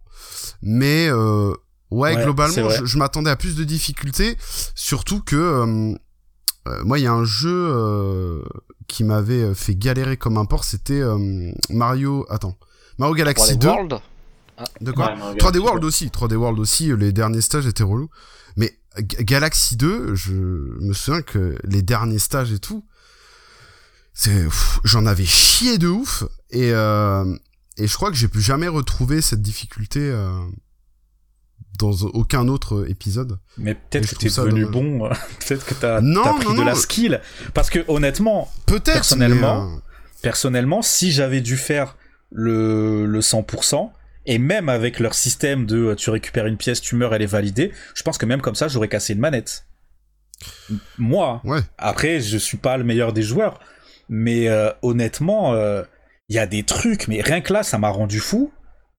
mais 0.62 1.08
euh, 1.10 1.54
ouais, 1.92 2.16
globalement, 2.16 2.70
je, 2.70 2.86
je 2.86 2.98
m'attendais 2.98 3.30
à 3.30 3.36
plus 3.36 3.56
de 3.56 3.64
difficultés, 3.64 4.38
surtout 4.76 5.22
que 5.22 5.36
euh, 5.36 5.96
euh, 6.68 6.84
moi, 6.84 6.98
il 7.00 7.04
y 7.04 7.08
a 7.08 7.14
un 7.14 7.26
jeu 7.26 7.50
euh, 7.54 8.42
qui 8.88 9.04
m'avait 9.04 9.54
fait 9.54 9.76
galérer 9.76 10.18
comme 10.18 10.38
un 10.38 10.46
porc, 10.46 10.64
c'était 10.64 11.02
euh, 11.02 11.52
Mario. 11.70 12.26
Attends, 12.30 12.56
Mario 12.98 13.16
Galaxy 13.16 13.44
Pour 13.44 13.52
les 13.52 13.58
2. 13.58 13.68
World, 13.68 14.00
De 14.82 14.92
quoi 14.92 15.08
Ouais, 15.12 15.16
Mario 15.18 15.36
3D 15.38 15.40
Galaxy 15.40 15.60
World 15.60 15.82
2. 15.82 15.88
aussi, 15.88 16.08
3D 16.08 16.34
World 16.36 16.60
aussi, 16.60 16.92
les 16.98 17.12
derniers 17.12 17.42
stages 17.42 17.68
étaient 17.68 17.84
relous. 17.84 18.10
Mais 18.58 18.80
G- 18.98 19.24
Galaxy 19.26 19.76
2, 19.76 20.16
je 20.16 20.32
me 20.34 20.94
souviens 20.94 21.22
que 21.22 21.58
les 21.66 21.82
derniers 21.82 22.20
stages 22.20 22.52
et 22.54 22.60
tout, 22.60 22.86
c'est, 24.16 24.46
j'en 24.84 25.06
avais 25.06 25.26
chié 25.26 25.78
de 25.78 25.88
ouf. 25.88 26.24
Et, 26.50 26.72
euh, 26.72 27.36
et 27.78 27.86
je 27.86 27.94
crois 27.94 28.10
que 28.10 28.18
j'ai 28.18 28.30
plus 28.30 28.42
jamais 28.42 28.70
retrouvé 28.70 29.22
cette 29.22 29.42
difficulté 29.42 30.00
euh, 30.00 30.32
dans 31.78 31.92
aucun 31.92 32.48
autre 32.48 32.90
épisode. 32.90 33.38
Mais 33.58 33.76
peut-être 33.76 34.10
que 34.10 34.16
t'es 34.16 34.30
devenu 34.30 34.66
bon, 34.66 35.06
euh, 35.06 35.10
peut-être 35.46 35.66
que 35.66 35.74
t'as, 35.74 35.98
pris 35.98 36.08
non, 36.08 36.40
de 36.40 36.56
non. 36.56 36.64
la 36.64 36.76
skill. 36.76 37.22
Parce 37.54 37.70
que 37.70 37.84
honnêtement, 37.90 38.50
Peut-être. 38.66 38.94
Personnellement, 38.94 39.66
mais, 39.68 39.76
euh, 39.76 39.80
personnellement, 40.22 40.82
si 40.82 41.12
j'avais 41.12 41.42
dû 41.42 41.58
faire 41.58 41.98
le, 42.32 43.06
le 43.06 43.20
100%, 43.20 43.92
et 44.28 44.40
même 44.40 44.70
avec 44.70 45.00
leur 45.00 45.14
système 45.14 45.66
de 45.66 45.94
tu 45.94 46.10
récupères 46.10 46.48
une 46.48 46.58
pièce, 46.58 46.80
tu 46.80 46.96
meurs, 46.96 47.14
elle 47.14 47.22
est 47.22 47.28
validée, 47.28 47.74
je 47.94 48.02
pense 48.02 48.18
que 48.18 48.26
même 48.26 48.42
comme 48.42 48.56
ça, 48.56 48.70
j'aurais 48.70 48.88
cassé 48.88 49.14
une 49.14 49.20
manette. 49.20 49.66
Moi, 50.98 51.42
ouais. 51.44 51.60
après, 51.78 52.22
je 52.22 52.38
suis 52.38 52.58
pas 52.58 52.78
le 52.78 52.84
meilleur 52.84 53.14
des 53.14 53.22
joueurs, 53.22 53.60
mais 54.10 54.48
euh, 54.48 54.72
honnêtement, 54.82 55.54
euh, 55.54 55.84
il 56.30 56.36
y 56.36 56.40
a 56.40 56.48
des 56.48 56.64
trucs, 56.64 57.08
mais 57.08 57.22
rien 57.22 57.42
que 57.42 57.54
là, 57.54 57.64
ça 57.64 57.78
m'a 57.78 57.90
rendu 57.90 58.20
fou 58.20 58.52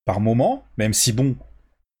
par 0.05 0.19
moment, 0.19 0.65
même 0.77 0.93
si 0.93 1.11
bon, 1.11 1.35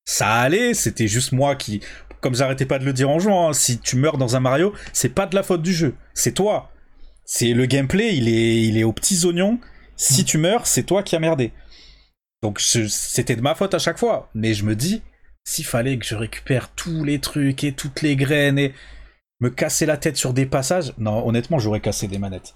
ça 0.05 0.33
allait, 0.35 0.73
c'était 0.73 1.07
juste 1.07 1.33
moi 1.33 1.55
qui, 1.55 1.81
comme 2.21 2.35
j'arrêtais 2.35 2.65
pas 2.65 2.79
de 2.79 2.85
le 2.85 2.93
dire 2.93 3.09
en 3.09 3.19
jouant, 3.19 3.49
hein, 3.49 3.53
si 3.53 3.79
tu 3.79 3.97
meurs 3.97 4.17
dans 4.17 4.35
un 4.35 4.39
Mario, 4.39 4.73
c'est 4.93 5.09
pas 5.09 5.25
de 5.25 5.35
la 5.35 5.43
faute 5.43 5.61
du 5.61 5.73
jeu, 5.73 5.95
c'est 6.13 6.33
toi. 6.33 6.71
C'est 7.25 7.53
le 7.53 7.65
gameplay, 7.65 8.15
il 8.15 8.29
est, 8.29 8.63
il 8.63 8.77
est 8.77 8.85
aux 8.85 8.93
petits 8.93 9.25
oignons. 9.25 9.59
Si 9.97 10.23
tu 10.23 10.37
meurs, 10.37 10.65
c'est 10.65 10.83
toi 10.83 11.03
qui 11.03 11.15
as 11.15 11.19
merdé. 11.19 11.51
Donc 12.41 12.61
c'était 12.61 13.35
de 13.35 13.41
ma 13.41 13.55
faute 13.55 13.73
à 13.73 13.79
chaque 13.79 13.97
fois, 13.97 14.29
mais 14.33 14.53
je 14.53 14.63
me 14.63 14.75
dis, 14.75 15.01
s'il 15.43 15.65
fallait 15.65 15.97
que 15.97 16.05
je 16.05 16.15
récupère 16.15 16.69
tous 16.73 17.03
les 17.03 17.19
trucs 17.19 17.63
et 17.63 17.73
toutes 17.73 18.01
les 18.01 18.15
graines 18.15 18.59
et 18.59 18.73
me 19.39 19.49
casser 19.49 19.85
la 19.85 19.97
tête 19.97 20.17
sur 20.17 20.33
des 20.33 20.45
passages, 20.45 20.93
non, 20.97 21.27
honnêtement, 21.27 21.59
j'aurais 21.59 21.79
cassé 21.79 22.07
des 22.07 22.17
manettes. 22.17 22.53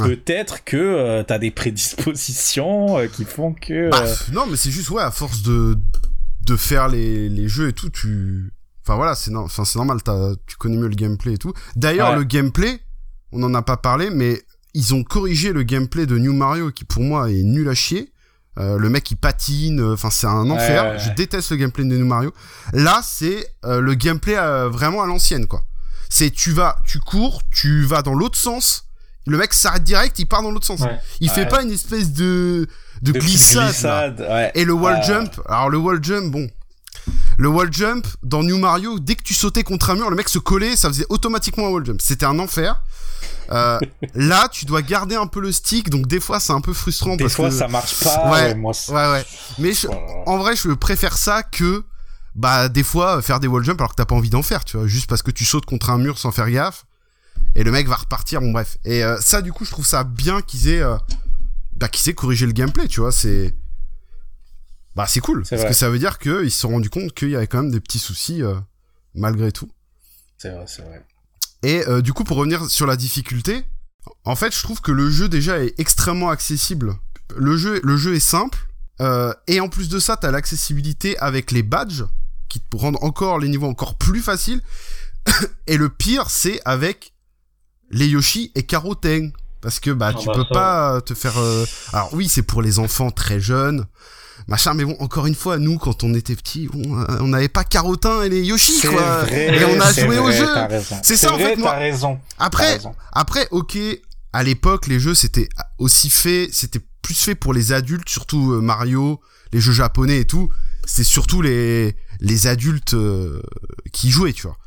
Ouais. 0.00 0.16
peut-être 0.16 0.64
que 0.64 0.76
euh, 0.76 1.22
t'as 1.22 1.38
des 1.38 1.50
prédispositions 1.52 2.98
euh, 2.98 3.06
qui 3.06 3.24
font 3.24 3.52
que. 3.54 3.90
Bah, 3.90 4.00
euh, 4.02 4.06
pff, 4.06 4.32
non, 4.32 4.46
mais 4.46 4.56
c'est 4.56 4.70
juste, 4.70 4.90
ouais, 4.90 5.02
à 5.02 5.10
force 5.10 5.42
de, 5.42 5.76
de 6.44 6.56
faire 6.56 6.88
les, 6.88 7.28
les 7.28 7.48
jeux 7.48 7.68
et 7.68 7.72
tout, 7.72 7.88
tu. 7.90 8.52
Enfin 8.84 8.96
voilà, 8.96 9.14
c'est 9.14 9.30
no- 9.30 9.42
enfin, 9.44 9.64
c'est 9.64 9.76
normal, 9.78 9.98
tu 10.46 10.56
connais 10.56 10.76
mieux 10.76 10.88
le 10.88 10.94
gameplay 10.94 11.34
et 11.34 11.38
tout. 11.38 11.52
D'ailleurs, 11.74 12.10
Ouais. 12.10 12.16
le 12.16 12.24
gameplay, 12.24 12.80
on 13.32 13.38
n'en 13.38 13.52
a 13.54 13.62
pas 13.62 13.76
parlé, 13.76 14.10
mais 14.10 14.42
ils 14.74 14.94
ont 14.94 15.02
corrigé 15.02 15.52
le 15.52 15.62
gameplay 15.62 16.06
de 16.06 16.18
New 16.18 16.32
Mario 16.32 16.70
qui 16.70 16.84
pour 16.84 17.02
moi 17.02 17.30
est 17.30 17.42
nul 17.42 17.68
à 17.68 17.74
chier. 17.74 18.12
Euh, 18.58 18.78
le 18.78 18.88
mec 18.88 19.10
il 19.10 19.16
patine, 19.16 19.80
euh, 19.80 19.94
enfin 19.94 20.08
c'est 20.10 20.26
un 20.26 20.48
enfer. 20.50 20.84
Ouais, 20.84 20.90
ouais, 20.92 20.98
Je 20.98 21.10
déteste 21.14 21.50
le 21.50 21.56
gameplay 21.58 21.84
de 21.84 21.96
New 21.96 22.06
Mario. 22.06 22.32
Là 22.72 23.00
c'est 23.04 23.46
euh, 23.64 23.80
le 23.80 23.94
gameplay 23.94 24.34
vraiment 24.68 25.02
à 25.02 25.06
l'ancienne 25.06 25.46
quoi. 25.46 25.62
C'est 26.08 26.30
tu 26.30 26.52
vas, 26.52 26.76
tu 26.86 26.98
cours, 27.00 27.42
tu 27.50 27.82
vas 27.84 28.02
dans 28.02 28.14
l'autre 28.14 28.38
sens. 28.38 28.85
Le 29.26 29.36
mec 29.38 29.52
s'arrête 29.54 29.82
direct, 29.84 30.18
il 30.18 30.26
part 30.26 30.42
dans 30.42 30.50
l'autre 30.50 30.66
sens. 30.66 30.80
Ouais. 30.80 30.98
Il 31.20 31.30
fait 31.30 31.46
pas 31.46 31.62
une 31.62 31.70
espèce 31.72 32.12
de 32.12 32.68
de, 33.02 33.12
de 33.12 33.18
petites 33.18 33.28
glissade. 33.56 34.20
ouais. 34.20 34.52
Et 34.54 34.64
le 34.64 34.72
wall 34.72 34.98
Ah. 34.98 35.02
jump, 35.02 35.40
alors 35.48 35.68
le 35.68 35.78
wall 35.78 36.02
jump, 36.02 36.30
bon. 36.30 36.48
Le 37.38 37.48
wall 37.48 37.72
jump, 37.72 38.06
dans 38.22 38.42
New 38.42 38.58
Mario, 38.58 38.98
dès 38.98 39.14
que 39.14 39.22
tu 39.22 39.34
sautais 39.34 39.62
contre 39.62 39.90
un 39.90 39.94
mur, 39.96 40.08
le 40.10 40.16
mec 40.16 40.28
se 40.28 40.38
collait, 40.38 40.76
ça 40.76 40.88
faisait 40.88 41.06
automatiquement 41.08 41.66
un 41.66 41.70
wall 41.70 41.84
jump. 41.84 42.00
C'était 42.00 42.24
un 42.26 42.38
enfer. 42.38 42.82
Euh, 43.52 43.78
là, 44.14 44.48
tu 44.50 44.64
dois 44.64 44.82
garder 44.82 45.14
un 45.14 45.26
peu 45.26 45.40
le 45.40 45.52
stick, 45.52 45.90
donc 45.90 46.06
des 46.06 46.18
fois 46.20 46.40
c'est 46.40 46.52
un 46.52 46.60
peu 46.60 46.72
frustrant 46.72 47.16
Des 47.16 47.24
parce 47.24 47.34
fois, 47.36 47.48
que... 47.48 47.54
ça 47.54 47.68
marche 47.68 47.94
pas. 48.02 48.30
Ouais, 48.30 48.54
moi, 48.54 48.72
Ouais, 48.88 48.94
ouais. 49.12 49.24
Mais 49.58 49.72
je- 49.72 49.88
en 50.26 50.38
vrai, 50.38 50.56
je 50.56 50.70
préfère 50.70 51.16
ça 51.18 51.42
que 51.42 51.84
bah 52.34 52.68
des 52.68 52.82
fois 52.82 53.22
faire 53.22 53.40
des 53.40 53.46
wall 53.46 53.64
jump 53.64 53.80
alors 53.80 53.90
que 53.90 53.96
t'as 53.96 54.04
pas 54.04 54.14
envie 54.14 54.30
d'en 54.30 54.42
faire, 54.42 54.64
tu 54.64 54.76
vois, 54.76 54.86
juste 54.86 55.06
parce 55.08 55.22
que 55.22 55.30
tu 55.30 55.44
sautes 55.44 55.66
contre 55.66 55.90
un 55.90 55.98
mur 55.98 56.18
sans 56.18 56.32
faire 56.32 56.50
gaffe 56.50 56.84
et 57.54 57.64
le 57.64 57.70
mec 57.70 57.88
va 57.88 57.96
repartir, 57.96 58.40
bon 58.40 58.52
bref. 58.52 58.78
Et 58.84 59.02
euh, 59.02 59.18
ça 59.20 59.42
du 59.42 59.52
coup 59.52 59.64
je 59.64 59.70
trouve 59.70 59.86
ça 59.86 60.04
bien 60.04 60.42
qu'ils 60.42 60.68
aient 60.68 60.82
euh, 60.82 60.96
bah 61.74 61.88
qu'ils 61.88 62.08
aient 62.10 62.14
corrigé 62.14 62.46
le 62.46 62.52
gameplay, 62.52 62.88
tu 62.88 63.00
vois, 63.00 63.12
c'est 63.12 63.54
bah 64.94 65.06
c'est 65.06 65.20
cool 65.20 65.42
parce 65.48 65.62
vrai. 65.62 65.70
que 65.70 65.74
ça 65.74 65.90
veut 65.90 65.98
dire 65.98 66.18
qu'ils 66.18 66.50
se 66.50 66.60
sont 66.60 66.70
rendus 66.70 66.90
compte 66.90 67.12
qu'il 67.12 67.30
y 67.30 67.36
avait 67.36 67.46
quand 67.46 67.62
même 67.62 67.70
des 67.70 67.80
petits 67.80 67.98
soucis 67.98 68.42
euh, 68.42 68.54
malgré 69.14 69.52
tout. 69.52 69.70
C'est 70.38 70.50
vrai, 70.50 70.64
c'est 70.66 70.82
vrai. 70.82 71.04
Et 71.62 71.82
du 72.02 72.12
coup, 72.12 72.22
pour 72.22 72.36
revenir 72.36 72.66
sur 72.70 72.86
la 72.86 72.94
difficulté, 72.94 73.64
en 74.24 74.36
fait, 74.36 74.54
je 74.54 74.62
trouve 74.62 74.80
que 74.80 74.92
le 74.92 75.10
jeu 75.10 75.28
déjà 75.28 75.58
est 75.58 75.74
extrêmement 75.80 76.28
accessible. 76.28 76.94
Le 77.34 77.56
jeu, 77.56 77.80
le 77.82 77.96
jeu 77.96 78.14
est 78.14 78.20
simple. 78.20 78.58
et 79.48 79.58
en 79.58 79.68
plus 79.68 79.88
de 79.88 79.98
ça, 79.98 80.16
t'as 80.16 80.30
l'accessibilité 80.30 81.18
avec 81.18 81.50
les 81.50 81.64
badges 81.64 82.04
qui 82.48 82.60
te 82.60 82.76
rendent 82.76 82.98
encore 83.00 83.38
les 83.38 83.48
niveaux 83.48 83.66
encore 83.66 83.96
plus 83.96 84.20
faciles. 84.20 84.62
et 85.66 85.76
le 85.76 85.88
pire, 85.88 86.30
c'est 86.30 86.60
avec 86.64 87.14
les 87.90 88.08
Yoshi 88.08 88.52
et 88.54 88.62
Karoteng. 88.64 89.30
Parce 89.62 89.80
que 89.80 89.90
bah 89.90 90.12
Ah 90.14 90.18
tu 90.18 90.26
bah 90.26 90.32
peux 90.34 90.42
ça, 90.44 90.48
pas 90.54 91.00
te 91.00 91.14
faire. 91.14 91.38
euh, 91.38 91.64
Alors 91.92 92.10
oui, 92.14 92.28
c'est 92.28 92.42
pour 92.42 92.62
les 92.62 92.78
enfants 92.78 93.10
très 93.10 93.40
jeunes. 93.40 93.86
Machin, 94.48 94.74
mais 94.74 94.84
bon, 94.84 94.94
encore 95.00 95.26
une 95.26 95.34
fois, 95.34 95.58
nous, 95.58 95.78
quand 95.78 96.04
on 96.04 96.14
était 96.14 96.36
petits, 96.36 96.68
bon, 96.68 97.00
euh, 97.00 97.04
on 97.20 97.28
n'avait 97.28 97.48
pas 97.48 97.64
Carotin 97.64 98.22
et 98.22 98.28
les 98.28 98.42
Yoshi, 98.44 98.72
C'est 98.80 98.88
quoi. 98.88 99.22
vrai, 99.24 99.56
et 99.58 99.64
on 99.64 99.80
a 99.80 99.92
joué 99.92 100.18
au 100.18 100.30
jeu. 100.30 100.46
C'est 101.02 101.16
ça, 101.16 101.32
en 101.34 101.38
fait, 101.38 101.56
moi- 101.56 101.72
raison. 101.72 102.20
Après, 102.38 102.74
raison. 102.74 102.94
après, 103.12 103.48
ok, 103.50 103.76
à 104.32 104.42
l'époque, 104.44 104.86
les 104.86 105.00
jeux 105.00 105.14
c'était 105.14 105.48
aussi 105.78 106.10
fait, 106.10 106.48
c'était 106.52 106.80
plus 107.02 107.14
fait 107.14 107.34
pour 107.34 107.54
les 107.54 107.72
adultes, 107.72 108.08
surtout 108.08 108.52
euh, 108.52 108.60
Mario, 108.60 109.20
les 109.52 109.60
jeux 109.60 109.72
japonais 109.72 110.18
et 110.20 110.26
tout. 110.26 110.48
C'est 110.84 111.02
surtout 111.04 111.40
les 111.42 111.96
les 112.20 112.46
adultes 112.46 112.94
euh, 112.94 113.40
qui 113.92 114.10
jouaient, 114.10 114.32
tu 114.34 114.42
vois. 114.42 114.58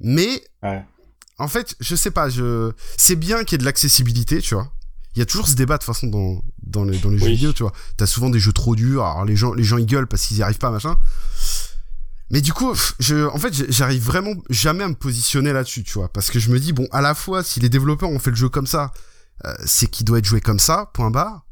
Mais 0.00 0.42
Ouais. 0.62 0.82
En 1.38 1.48
fait, 1.48 1.76
je 1.80 1.94
sais 1.94 2.10
pas, 2.10 2.28
je 2.28 2.72
c'est 2.96 3.16
bien 3.16 3.44
qu'il 3.44 3.52
y 3.52 3.54
ait 3.56 3.58
de 3.58 3.64
l'accessibilité, 3.64 4.40
tu 4.40 4.54
vois. 4.54 4.72
Il 5.14 5.20
y 5.20 5.22
a 5.22 5.26
toujours 5.26 5.48
ce 5.48 5.54
débat 5.54 5.74
de 5.74 5.82
toute 5.82 5.86
façon 5.86 6.06
dans 6.06 6.42
dans 6.62 6.84
les 6.84 6.98
dans 6.98 7.10
les 7.10 7.18
jeux 7.18 7.28
vidéo, 7.28 7.52
tu 7.52 7.62
vois. 7.62 7.72
T'as 7.96 8.06
souvent 8.06 8.30
des 8.30 8.40
jeux 8.40 8.52
trop 8.52 8.76
durs, 8.76 9.04
alors 9.04 9.24
les 9.24 9.36
gens 9.36 9.52
les 9.52 9.64
gens 9.64 9.78
ils 9.78 9.86
gueulent 9.86 10.06
parce 10.06 10.26
qu'ils 10.26 10.38
y 10.38 10.42
arrivent 10.42 10.58
pas, 10.58 10.70
machin. 10.70 10.96
Mais 12.30 12.40
du 12.42 12.52
coup, 12.52 12.74
je, 12.98 13.26
en 13.26 13.38
fait, 13.38 13.70
j'arrive 13.72 14.02
vraiment 14.02 14.34
jamais 14.50 14.84
à 14.84 14.88
me 14.88 14.94
positionner 14.94 15.52
là-dessus, 15.52 15.82
tu 15.82 15.94
vois, 15.94 16.12
parce 16.12 16.30
que 16.30 16.38
je 16.38 16.50
me 16.50 16.60
dis 16.60 16.72
bon, 16.72 16.86
à 16.92 17.00
la 17.00 17.14
fois, 17.14 17.42
si 17.42 17.58
les 17.58 17.70
développeurs 17.70 18.10
ont 18.10 18.18
fait 18.18 18.30
le 18.30 18.36
jeu 18.36 18.50
comme 18.50 18.66
ça, 18.66 18.92
euh, 19.46 19.54
c'est 19.64 19.86
qu'il 19.86 20.04
doit 20.04 20.18
être 20.18 20.26
joué 20.26 20.40
comme 20.40 20.58
ça, 20.58 20.90
point 20.92 21.10
barre. 21.10 21.46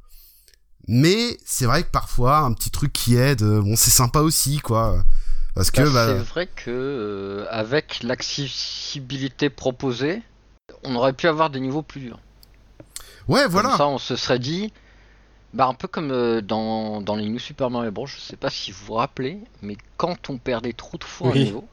Mais 0.89 1.39
c'est 1.45 1.65
vrai 1.65 1.83
que 1.83 1.91
parfois, 1.91 2.41
un 2.41 2.53
petit 2.53 2.71
truc 2.71 2.93
qui 2.93 3.17
aide, 3.17 3.43
euh, 3.43 3.63
bon, 3.63 3.75
c'est 3.75 3.91
sympa 3.91 4.21
aussi, 4.21 4.59
quoi, 4.59 5.05
parce 5.57 5.71
que 5.73 5.83
Bah, 5.83 5.91
bah, 5.93 6.07
C'est 6.19 6.29
vrai 6.29 6.47
que 6.47 6.71
euh, 6.71 7.47
avec 7.51 8.03
l'accessibilité 8.05 9.51
proposée, 9.51 10.23
on 10.85 10.95
aurait 10.95 11.13
pu 11.13 11.27
avoir 11.27 11.51
des 11.51 11.59
niveaux 11.61 11.83
plus 11.83 12.01
durs. 12.01 12.21
ouais, 13.29 13.43
Comme 13.43 13.53
voilà. 13.53 13.77
ça, 13.77 13.89
on 13.89 13.99
se 13.99 14.15
serait 14.17 14.39
dit, 14.39 14.73
bah 15.55 15.67
un 15.67 15.75
peu 15.75 15.89
comme 15.89 16.11
euh, 16.13 16.41
dans, 16.41 17.01
dans 17.01 17.17
les 17.17 17.29
New 17.29 17.39
Super 17.39 17.71
Mario 17.71 17.91
Bros. 17.91 18.07
Je 18.07 18.21
sais 18.21 18.37
pas 18.37 18.51
si 18.51 18.71
vous 18.71 18.85
vous 18.87 18.95
rappelez, 18.95 19.39
mais 19.63 19.77
quand 19.97 20.31
on 20.31 20.39
perdait 20.39 20.73
trop 20.73 20.99
de 20.99 21.05
fois 21.05 21.31
Oui. 21.33 21.41
un 21.41 21.45
niveau, 21.45 21.65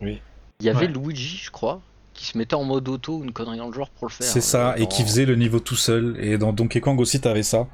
Oui. 0.00 0.20
il 0.60 0.66
y 0.66 0.70
avait 0.70 0.86
Ouais. 0.86 0.92
Luigi, 0.92 1.40
je 1.42 1.50
crois, 1.50 1.80
qui 2.14 2.26
se 2.26 2.38
mettait 2.38 2.54
en 2.54 2.64
mode 2.64 2.88
auto, 2.88 3.22
une 3.24 3.32
connerie 3.32 3.58
dans 3.58 3.66
le 3.68 3.72
genre 3.74 3.90
pour 3.90 4.06
le 4.08 4.12
faire. 4.12 4.26
C'est 4.26 4.40
ça, 4.40 4.70
euh, 4.70 4.76
et 4.76 4.86
qui 4.86 5.02
faisait 5.02 5.26
le 5.26 5.34
niveau 5.36 5.58
tout 5.60 5.76
seul. 5.76 6.16
Et 6.20 6.38
dans 6.38 6.52
Donkey 6.52 6.80
Kong 6.80 7.00
aussi, 7.00 7.20
t'avais 7.20 7.42
ça. 7.42 7.66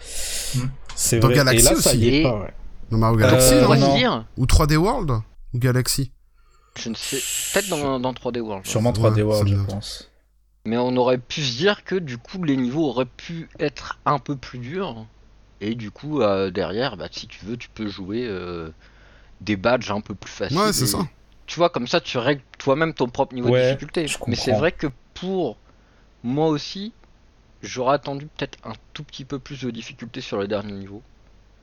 Mm. 0.55 0.59
C'est 0.97 1.19
Dans 1.19 1.29
vrai. 1.29 1.37
Galaxy 1.37 1.67
et 1.67 1.71
là, 1.71 1.77
ça 1.81 1.95
y 1.95 1.97
aussi. 1.99 2.09
est 2.17 2.23
pas, 2.23 2.41
ouais. 2.41 2.55
Dans 2.91 2.99
Mario 2.99 3.17
Galaxy, 3.19 3.55
Euh, 3.55 3.77
non 3.77 4.25
Ou 4.37 4.47
3D 4.47 4.77
World 4.77 5.21
Ou 5.55 5.59
Galaxy 5.59 6.13
je 6.79 6.89
ne 6.89 6.95
sais, 6.95 7.19
peut-être 7.53 7.69
dans, 7.69 7.99
dans 7.99 8.13
3D 8.13 8.41
World. 8.41 8.65
Sûrement 8.67 8.93
Ouais, 8.93 9.11
3D 9.11 9.17
ça 9.17 9.25
World, 9.25 9.49
je 9.49 9.55
pense. 9.67 10.11
Mais 10.65 10.77
on 10.77 10.97
aurait 10.97 11.19
pu 11.19 11.43
se 11.43 11.57
dire 11.57 11.85
que 11.85 11.97
du 11.97 12.17
coup 12.19 12.43
les 12.45 12.57
niveaux 12.57 12.87
auraient 12.87 13.07
pu 13.07 13.49
être 13.59 13.99
un 14.05 14.19
peu 14.19 14.37
plus 14.37 14.59
durs. 14.59 15.07
Et 15.61 15.75
du 15.75 15.91
coup 15.91 16.23
euh, 16.23 16.51
derrière, 16.51 16.97
bah, 16.97 17.09
si 17.11 17.27
tu 17.27 17.45
veux, 17.45 17.57
tu 17.57 17.69
peux 17.69 17.89
jouer 17.89 18.27
euh, 18.27 18.71
des 19.41 19.57
badges 19.57 19.91
un 19.91 20.01
peu 20.01 20.15
plus 20.15 20.31
faciles. 20.31 20.59
Ouais, 20.59 20.73
c'est 20.73 20.85
et- 20.85 20.89
ça. 20.89 20.99
Tu 21.47 21.59
vois, 21.59 21.71
comme 21.71 21.89
ça 21.89 22.01
tu 22.01 22.17
règles 22.19 22.43
toi-même 22.59 22.95
ton 22.95 23.09
propre 23.09 23.35
niveau 23.35 23.49
Ouais, 23.49 23.61
de 23.61 23.65
difficulté. 23.67 24.07
je 24.07 24.17
Mais 24.29 24.37
c'est 24.37 24.53
vrai 24.53 24.71
que 24.71 24.87
pour 25.15 25.57
moi 26.23 26.47
aussi, 26.47 26.93
j'aurais 27.63 27.95
attendu 27.95 28.27
peut-être 28.27 28.59
un 28.65 28.75
tout 28.93 29.03
petit 29.03 29.25
peu 29.25 29.39
plus 29.41 29.63
de 29.63 29.71
difficulté 29.71 30.21
sur 30.21 30.41
les 30.41 30.47
derniers 30.47 30.73
niveaux. 30.73 31.03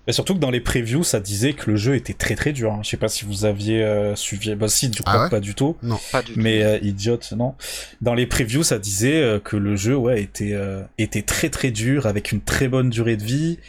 Et 0.08 0.14
surtout 0.14 0.34
que 0.36 0.39
dans 0.39 0.51
les 0.51 0.62
previews, 0.62 1.03
ça 1.03 1.20
disait 1.20 1.51
que 1.53 1.70
le 1.70 1.76
jeu 1.76 1.95
était 1.95 2.14
très 2.14 2.36
très 2.36 2.53
dur. 2.53 2.72
hein. 2.72 2.80
Je 2.82 2.89
sais 2.89 2.97
pas 2.97 3.10
si 3.10 3.26
vous 3.26 3.43
aviez 3.43 3.84
euh, 3.84 4.16
suivi. 4.16 4.55
Bah 4.55 4.70
si, 4.70 4.88
du 4.89 4.99
coup, 5.03 5.12
Ah 5.14 5.24
ouais? 5.24 5.30
pas 5.30 5.41
du 5.41 5.53
tout. 5.53 5.76
Pas 6.12 6.22
du 6.22 6.32
Mais 6.38 6.60
tout. 6.60 6.66
euh, 6.66 6.80
idiote, 6.82 7.34
non. 7.36 7.55
Dans 8.01 8.14
les 8.14 8.26
previews, 8.26 8.64
ça 8.64 8.80
disait 8.80 9.22
euh, 9.22 9.39
que 9.39 9.58
le 9.58 9.76
jeu, 9.76 9.95
ouais, 9.97 10.22
était 10.22 10.53
euh, 10.53 10.82
était 10.97 11.24
très 11.24 11.49
très 11.49 11.72
dur, 11.72 12.05
avec 12.05 12.32
une 12.32 12.39
très 12.41 12.70
bonne 12.70 12.89
durée 12.89 13.18
de 13.18 13.24
vie. 13.24 13.60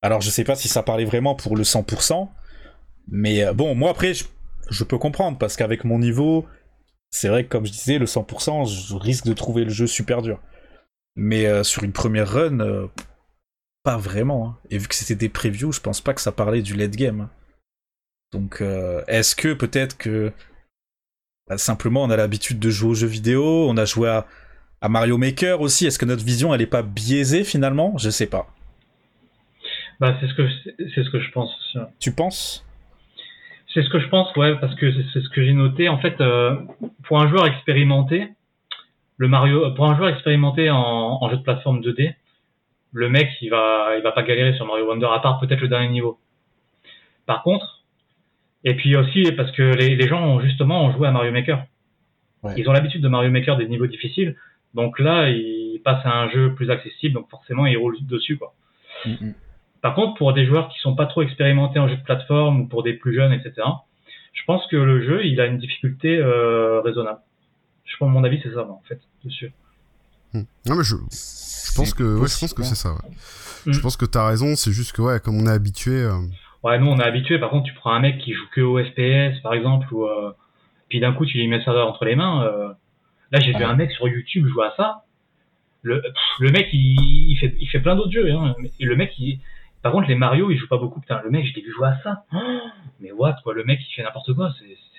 Alors, 0.00 0.20
je 0.20 0.30
sais 0.30 0.44
pas 0.44 0.54
si 0.54 0.68
ça 0.68 0.84
parlait 0.84 1.04
vraiment 1.04 1.34
pour 1.34 1.56
le 1.56 1.64
100%, 1.64 2.28
mais 3.10 3.42
euh, 3.44 3.52
bon, 3.52 3.74
moi 3.74 3.90
après, 3.90 4.14
je, 4.14 4.24
je 4.70 4.84
peux 4.84 4.98
comprendre 4.98 5.36
parce 5.38 5.56
qu'avec 5.56 5.82
mon 5.84 5.98
niveau, 5.98 6.46
c'est 7.10 7.28
vrai 7.28 7.42
que 7.42 7.48
comme 7.48 7.66
je 7.66 7.72
disais, 7.72 7.98
le 7.98 8.06
100%, 8.06 8.66
je 8.88 8.94
risque 8.94 9.24
de 9.26 9.32
trouver 9.32 9.64
le 9.64 9.70
jeu 9.70 9.88
super 9.88 10.22
dur. 10.22 10.40
Mais 11.16 11.46
euh, 11.46 11.64
sur 11.64 11.82
une 11.82 11.90
première 11.92 12.28
run, 12.30 12.60
euh, 12.60 12.86
pas 13.82 13.96
vraiment. 13.96 14.48
hein. 14.48 14.56
Et 14.70 14.78
vu 14.78 14.88
que 14.88 14.94
c'était 14.94 15.14
des 15.14 15.28
previews, 15.28 15.72
je 15.72 15.80
pense 15.80 16.00
pas 16.00 16.14
que 16.14 16.20
ça 16.20 16.32
parlait 16.32 16.62
du 16.62 16.74
late 16.74 16.96
game. 16.96 17.22
hein. 17.22 17.30
Donc, 18.32 18.60
euh, 18.60 19.02
est-ce 19.08 19.34
que 19.34 19.54
peut-être 19.54 19.96
que 19.96 20.32
bah, 21.48 21.56
simplement 21.56 22.02
on 22.02 22.10
a 22.10 22.16
l'habitude 22.16 22.58
de 22.58 22.68
jouer 22.70 22.90
aux 22.90 22.94
jeux 22.94 23.06
vidéo, 23.06 23.66
on 23.70 23.76
a 23.78 23.86
joué 23.86 24.08
à, 24.10 24.26
à 24.82 24.88
Mario 24.90 25.16
Maker 25.16 25.60
aussi. 25.62 25.86
Est-ce 25.86 25.98
que 25.98 26.04
notre 26.04 26.24
vision 26.24 26.52
elle 26.54 26.60
est 26.60 26.66
pas 26.66 26.82
biaisée 26.82 27.42
finalement? 27.44 27.96
Je 27.96 28.10
sais 28.10 28.26
pas. 28.26 28.46
Bah, 30.00 30.16
c'est 30.20 30.28
ce 30.28 30.34
que 30.34 30.46
c'est 30.94 31.02
ce 31.04 31.10
que 31.10 31.20
je 31.20 31.30
pense. 31.32 31.50
aussi, 31.58 31.78
ouais. 31.78 31.86
Tu 31.98 32.12
penses? 32.12 32.64
C'est 33.74 33.82
ce 33.82 33.88
que 33.90 33.98
je 34.00 34.08
pense, 34.08 34.34
ouais, 34.36 34.58
parce 34.60 34.74
que 34.76 34.92
c'est 34.92 35.04
c'est 35.12 35.20
ce 35.22 35.28
que 35.30 35.42
j'ai 35.44 35.52
noté. 35.54 35.88
En 35.88 35.98
fait, 35.98 36.20
euh, 36.20 36.56
pour 37.04 37.20
un 37.20 37.28
joueur 37.28 37.46
expérimenté, 37.46 38.28
le 39.16 39.28
Mario, 39.28 39.72
pour 39.74 39.86
un 39.90 39.96
joueur 39.96 40.10
expérimenté 40.10 40.70
en, 40.70 40.76
en 41.20 41.30
jeu 41.30 41.36
de 41.38 41.42
plateforme 41.42 41.80
2D, 41.80 42.14
le 42.92 43.08
mec, 43.08 43.30
il 43.40 43.50
va, 43.50 43.96
il 43.96 44.02
va 44.02 44.12
pas 44.12 44.22
galérer 44.22 44.54
sur 44.54 44.66
Mario 44.66 44.86
Wonder, 44.86 45.08
à 45.12 45.20
part 45.20 45.38
peut-être 45.40 45.60
le 45.60 45.68
dernier 45.68 45.88
niveau. 45.88 46.18
Par 47.26 47.42
contre, 47.42 47.84
et 48.64 48.74
puis 48.74 48.96
aussi 48.96 49.30
parce 49.32 49.52
que 49.52 49.62
les, 49.62 49.96
les 49.96 50.08
gens 50.08 50.22
ont 50.22 50.40
justement 50.40 50.84
ont 50.84 50.92
joué 50.92 51.08
à 51.08 51.10
Mario 51.10 51.32
Maker. 51.32 51.64
Ouais. 52.42 52.54
Ils 52.56 52.68
ont 52.68 52.72
l'habitude 52.72 53.02
de 53.02 53.08
Mario 53.08 53.30
Maker 53.30 53.56
des 53.56 53.68
niveaux 53.68 53.86
difficiles, 53.86 54.36
donc 54.74 54.98
là, 54.98 55.30
ils 55.30 55.80
passent 55.84 56.04
à 56.04 56.12
un 56.12 56.30
jeu 56.30 56.54
plus 56.54 56.70
accessible, 56.70 57.14
donc 57.14 57.28
forcément, 57.30 57.66
ils 57.66 57.76
roulent 57.76 57.96
dessus, 58.02 58.36
quoi. 58.36 58.54
Mm, 59.04 59.30
Par 59.80 59.94
contre, 59.94 60.14
pour 60.14 60.32
des 60.32 60.44
joueurs 60.44 60.68
qui 60.68 60.78
sont 60.80 60.94
pas 60.94 61.06
trop 61.06 61.22
expérimentés 61.22 61.78
en 61.78 61.88
jeu 61.88 61.96
de 61.96 62.02
plateforme 62.02 62.60
ou 62.60 62.68
pour 62.68 62.82
des 62.82 62.94
plus 62.94 63.14
jeunes, 63.14 63.32
etc., 63.32 63.54
je 64.32 64.44
pense 64.44 64.66
que 64.66 64.76
le 64.76 65.02
jeu, 65.02 65.24
il 65.24 65.40
a 65.40 65.46
une 65.46 65.58
difficulté 65.58 66.16
euh, 66.18 66.80
raisonnable. 66.80 67.20
Je 67.84 67.96
pense, 67.96 68.10
mon 68.10 68.22
avis, 68.22 68.40
c'est 68.42 68.52
ça, 68.52 68.68
en 68.68 68.82
fait, 68.86 69.00
dessus. 69.24 69.52
Non, 70.34 70.76
mais 70.76 70.84
je, 70.84 70.96
je 70.96 71.74
pense 71.74 71.94
que, 71.94 72.18
ouais, 72.18 72.28
je 72.28 72.38
pense 72.38 72.52
que 72.54 72.62
c'est 72.62 72.74
ça, 72.74 72.92
ouais. 72.92 73.10
Mm. 73.66 73.72
Je 73.72 73.80
pense 73.80 73.96
que 73.96 74.04
t'as 74.04 74.26
raison, 74.26 74.54
c'est 74.56 74.72
juste 74.72 74.92
que, 74.92 75.02
ouais, 75.02 75.20
comme 75.20 75.36
on 75.36 75.46
est 75.46 75.50
habitué, 75.50 76.02
euh, 76.02 76.18
Ouais, 76.64 76.78
nous, 76.78 76.88
on 76.88 76.98
est 76.98 77.04
habitué. 77.04 77.38
Par 77.38 77.50
contre, 77.50 77.66
tu 77.66 77.74
prends 77.74 77.92
un 77.92 78.00
mec 78.00 78.18
qui 78.18 78.32
joue 78.32 78.46
que 78.52 78.60
au 78.60 78.78
FPS, 78.82 79.40
par 79.42 79.54
exemple, 79.54 79.86
ou 79.94 80.04
euh, 80.06 80.32
puis 80.88 80.98
d'un 81.00 81.12
coup, 81.12 81.24
tu 81.24 81.38
lui 81.38 81.46
mets 81.46 81.62
ça 81.64 81.72
entre 81.86 82.04
les 82.04 82.16
mains. 82.16 82.44
euh, 82.44 82.68
Là, 83.30 83.40
j'ai 83.40 83.52
vu 83.52 83.62
un 83.62 83.74
mec 83.76 83.90
sur 83.92 84.08
YouTube 84.08 84.46
jouer 84.48 84.64
à 84.66 84.74
ça. 84.76 85.04
Le, 85.82 86.00
pff, 86.02 86.12
le 86.40 86.50
mec, 86.50 86.66
il, 86.72 87.30
il 87.30 87.36
fait, 87.38 87.54
il 87.60 87.66
fait 87.68 87.78
plein 87.80 87.94
d'autres 87.94 88.10
jeux. 88.10 88.30
Hein. 88.32 88.54
Le 88.80 88.96
mec, 88.96 89.12
il, 89.18 89.38
par 89.82 89.92
contre, 89.92 90.08
les 90.08 90.14
Mario, 90.16 90.50
il 90.50 90.58
joue 90.58 90.68
pas 90.68 90.78
beaucoup. 90.78 91.00
Putain, 91.00 91.20
le 91.24 91.30
mec, 91.30 91.46
je 91.46 91.54
l'ai 91.54 91.62
vu 91.62 91.72
jouer 91.72 91.88
à 91.88 91.98
ça. 92.02 92.24
Oh, 92.32 92.38
mais 93.00 93.12
what, 93.12 93.36
quoi, 93.44 93.54
le 93.54 93.64
mec, 93.64 93.78
il 93.80 93.94
fait 93.94 94.02
n'importe 94.02 94.34
quoi. 94.34 94.50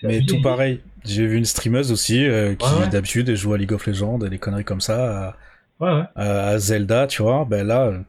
Mais 0.04 0.22
tout 0.26 0.42
pareil. 0.42 0.82
J'ai 1.06 1.26
vu 1.28 1.38
une 1.38 1.46
streameuse 1.46 1.92
aussi 1.92 2.26
euh, 2.26 2.56
qui 2.56 2.66
Ouais, 2.66 2.80
ouais. 2.82 2.88
d'habitude 2.88 3.34
joue 3.36 3.54
à 3.54 3.58
League 3.58 3.74
of 3.74 3.86
Legends 3.86 4.20
et 4.26 4.30
des 4.30 4.38
conneries 4.40 4.64
comme 4.64 4.82
ça, 4.82 5.36
Ouais, 5.80 5.90
ouais. 5.92 6.04
à, 6.16 6.48
à 6.50 6.58
Zelda, 6.60 7.08
tu 7.08 7.22
vois. 7.22 7.46
Ben 7.46 7.66
là, 7.68 7.88
euh, 7.88 8.00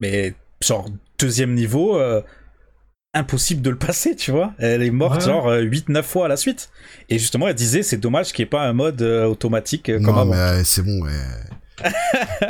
mais 0.00 0.34
genre 0.62 0.88
deuxième 1.18 1.54
niveau, 1.54 1.98
euh, 1.98 2.22
impossible 3.14 3.62
de 3.62 3.70
le 3.70 3.78
passer, 3.78 4.14
tu 4.14 4.30
vois. 4.30 4.52
Elle 4.58 4.82
est 4.82 4.90
morte 4.90 5.20
Ouais. 5.22 5.26
genre 5.26 5.46
8-9 5.50 6.02
fois 6.02 6.26
à 6.26 6.28
la 6.28 6.36
suite. 6.36 6.70
Et 7.08 7.18
justement, 7.18 7.48
elle 7.48 7.54
disait 7.54 7.82
c'est 7.82 7.96
dommage 7.98 8.32
qu'il 8.32 8.44
n'y 8.44 8.46
ait 8.46 8.50
pas 8.50 8.62
un 8.62 8.72
mode 8.72 9.02
euh, 9.02 9.24
automatique 9.26 9.88
euh, 9.88 9.96
comme 9.96 10.14
non, 10.14 10.20
avant. 10.20 10.30
mais 10.30 10.36
euh, 10.36 10.62
c'est 10.64 10.82
bon, 10.82 11.02
ouais. 11.04 11.10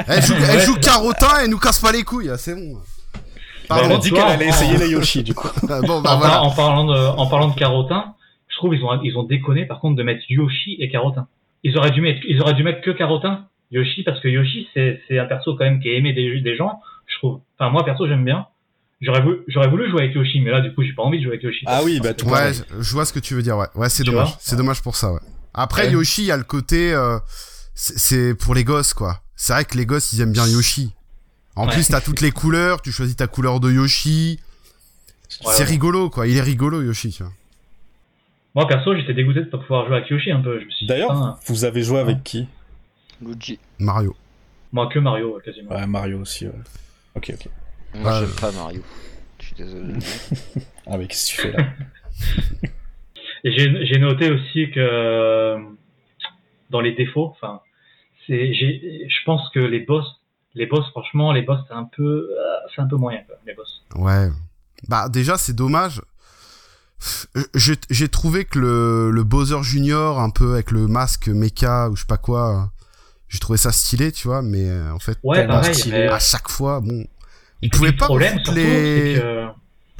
elle 0.09 0.23
joue, 0.23 0.35
elle 0.51 0.61
joue 0.61 0.77
Carotin 0.77 1.41
et 1.45 1.49
nous 1.49 1.59
casse 1.59 1.81
pas 1.81 1.93
les 1.93 2.03
couilles, 2.03 2.31
hein, 2.31 2.37
c'est 2.39 2.55
bon. 2.55 2.79
Ben, 3.69 3.77
elle 3.77 3.85
a 3.85 3.89
Pardon. 3.89 3.99
dit 3.99 4.11
qu'elle 4.11 4.21
allait 4.25 4.49
essayer 4.49 4.77
les 4.77 4.89
Yoshi 4.91 5.23
du 5.23 5.35
coup. 5.35 5.49
Ah, 5.69 5.81
bon, 5.83 6.01
bah 6.01 6.15
en, 6.15 6.19
voilà. 6.19 6.43
en 6.43 6.51
parlant 6.51 6.85
de, 6.85 6.95
en 7.19 7.27
parlant 7.27 7.49
de 7.49 7.55
carotin, 7.55 8.15
je 8.49 8.57
trouve 8.57 8.75
ils 8.75 8.83
ont, 8.85 9.01
ils 9.03 9.17
ont 9.19 9.25
déconné 9.25 9.67
par 9.67 9.81
contre 9.81 9.97
de 9.97 10.03
mettre 10.03 10.23
Yoshi 10.29 10.77
et 10.81 10.91
carotin. 10.91 11.27
Ils 11.65 11.77
auraient 11.77 11.91
dû 11.91 12.01
mettre, 12.01 12.21
ils 12.29 12.41
auraient 12.41 12.55
dû 12.55 12.63
mettre 12.63 12.81
que 12.81 12.91
carotin, 12.91 13.47
Yoshi, 13.71 14.03
parce 14.05 14.21
que 14.21 14.29
Yoshi 14.29 14.69
c'est, 14.75 15.01
c'est 15.09 15.19
un 15.19 15.27
perso 15.27 15.55
quand 15.57 15.65
même 15.65 15.81
qui 15.81 15.89
est 15.89 15.97
aimé 15.99 16.13
des, 16.13 16.41
des 16.41 16.57
gens, 16.57 16.81
je 17.07 17.17
trouve. 17.19 17.41
Enfin 17.59 17.71
moi 17.71 17.85
perso 17.85 18.07
j'aime 18.09 18.25
bien. 18.25 18.47
J'aurais 19.01 19.21
voulu, 19.23 19.39
j'aurais 19.47 19.69
voulu 19.69 19.89
jouer 19.89 20.03
avec 20.03 20.15
Yoshi, 20.17 20.41
mais 20.41 20.51
là, 20.51 20.61
du 20.61 20.75
coup, 20.75 20.83
j'ai 20.83 20.93
pas 20.93 21.05
envie 21.05 21.19
de 21.19 21.23
jouer 21.23 21.35
avec 21.35 21.45
Yoshi. 21.45 21.63
Ah 21.69 21.83
oui, 21.85 22.01
bah, 22.03 22.15
tout 22.15 22.27
Ouais, 22.27 22.53
je, 22.53 22.83
je 22.83 22.93
vois 22.95 23.05
ce 23.05 23.13
que 23.13 23.21
tu 23.21 23.35
veux 23.35 23.43
dire, 23.43 23.57
ouais. 23.57 23.69
Ouais, 23.77 23.89
c'est 23.89 24.03
Tu 24.03 24.11
dommage. 24.11 24.35
C'est 24.41 24.57
dommage 24.57 24.83
pour 24.83 24.97
ça, 24.97 25.13
ouais. 25.13 25.21
Après, 25.55 25.87
Ouais. 25.87 25.93
Yoshi, 25.93 26.23
il 26.23 26.27
y 26.27 26.33
a 26.33 26.37
le 26.37 26.43
côté, 26.43 26.93
euh, 26.93 27.17
c'est 27.75 28.35
pour 28.35 28.57
les 28.57 28.65
gosses, 28.65 28.95
quoi. 28.95 29.21
C'est 29.37 29.53
vrai 29.53 29.65
que 29.65 29.77
les 29.77 29.87
gosses, 29.87 30.13
ils 30.13 30.21
aiment 30.21 30.33
bien 30.33 30.49
Yoshi. 30.49 30.91
En 31.59 31.67
Ouais. 31.67 31.73
plus, 31.73 31.89
t'as 31.89 32.01
toutes 32.01 32.21
les 32.21 32.31
couleurs, 32.31 32.81
tu 32.83 32.93
choisis 32.93 33.17
ta 33.17 33.27
couleur 33.27 33.59
de 33.61 33.71
Yoshi. 33.71 34.39
Ouais, 35.45 35.53
c'est 35.53 35.63
ouais. 35.65 35.69
rigolo, 35.69 36.09
quoi. 36.09 36.27
Il 36.29 36.37
est 36.37 36.41
rigolo, 36.41 36.83
Yoshi, 36.83 37.11
tu 37.11 37.23
vois. 37.23 37.33
Moi, 38.55 38.67
perso, 38.67 38.95
j'étais 38.97 39.13
dégoûté 39.15 39.41
de 39.41 39.45
pas 39.47 39.59
pouvoir 39.59 39.87
jouer 39.87 39.97
avec 39.97 40.09
Yoshi 40.11 40.31
un 40.31 40.41
peu. 40.41 40.61
D'ailleurs, 40.83 41.39
vous 41.47 41.65
avez 41.65 41.83
joué 41.83 41.99
avec 41.99 42.23
qui? 42.25 42.47
Luigi. 43.21 43.59
Mario. 43.79 44.15
moi 44.73 44.87
que 44.89 44.99
Mario, 44.99 45.41
quasiment. 45.45 45.71
Ouais, 45.73 45.87
Mario 45.87 46.21
aussi, 46.21 46.47
ouais. 46.47 46.53
Ok, 47.17 47.33
ok. 47.35 47.49
Moi, 47.95 48.13
Ouais. 48.21 48.27
j'aime 48.27 48.37
pas 48.37 48.53
Mario. 48.53 48.83
Je 49.41 49.47
suis 49.47 49.55
désolé. 49.57 49.95
Ah, 50.91 50.97
mais 50.97 51.07
qu'est-ce 51.07 51.37
que 51.37 51.43
tu 51.43 51.49
fais 51.49 51.53
là? 51.53 51.67
Et 53.45 53.53
j'ai 53.87 53.99
noté 53.99 54.31
aussi 54.31 54.71
que 54.71 54.81
euh, 54.81 55.59
dans 56.71 56.81
les 56.81 56.93
défauts, 56.95 57.27
enfin, 57.27 57.61
je 58.29 59.25
pense 59.27 59.43
que 59.51 59.59
les 59.61 59.81
boss, 59.81 60.07
les 60.59 60.67
boss, 60.67 60.85
franchement, 60.91 61.33
les 61.33 61.43
boss, 61.43 61.61
c'est 61.69 61.75
un 61.75 61.85
peu, 61.97 62.03
euh, 62.03 62.43
c'est 62.75 62.83
un 62.83 62.87
peu 62.87 62.97
moyen, 62.97 63.21
quoi, 63.27 63.37
les 63.47 63.55
boss. 63.55 63.83
Ouais. 63.97 64.29
Bah, 64.89 65.09
déjà, 65.09 65.39
c'est 65.39 65.55
dommage. 65.55 66.03
Euh, 67.37 67.43
J'ai 67.55 68.09
trouvé 68.09 68.45
que 68.45 68.59
le, 68.59 69.11
le 69.11 69.23
Bowser 69.25 69.63
Junior, 69.63 70.19
un 70.21 70.31
peu 70.31 70.53
avec 70.55 70.71
le 70.73 70.89
masque 70.89 71.29
mecha 71.29 71.89
ou 71.89 71.97
je 71.97 72.01
sais 72.01 72.07
pas 72.07 72.17
quoi, 72.17 72.71
j'ai 73.29 73.39
trouvé 73.39 73.57
ça 73.57 73.71
stylé, 73.73 74.11
tu 74.13 74.27
vois, 74.29 74.43
mais 74.43 74.69
euh, 74.69 74.93
en 74.93 74.99
fait, 74.99 75.17
Ouais, 75.23 75.37
Tellement 75.39 75.55
pareil. 75.61 75.75
stylé. 75.75 75.99
mais- 75.99 76.09
à 76.09 76.19
chaque 76.19 76.49
fois, 76.49 76.81
bon. 76.81 77.05
Ils 77.63 77.67
et 77.67 77.71
pouvaient 77.71 77.91
le 77.91 77.97
pas 77.97 78.07
problème, 78.07 78.35
surtout, 78.35 78.53
les... 78.55 79.17
que, 79.21 79.47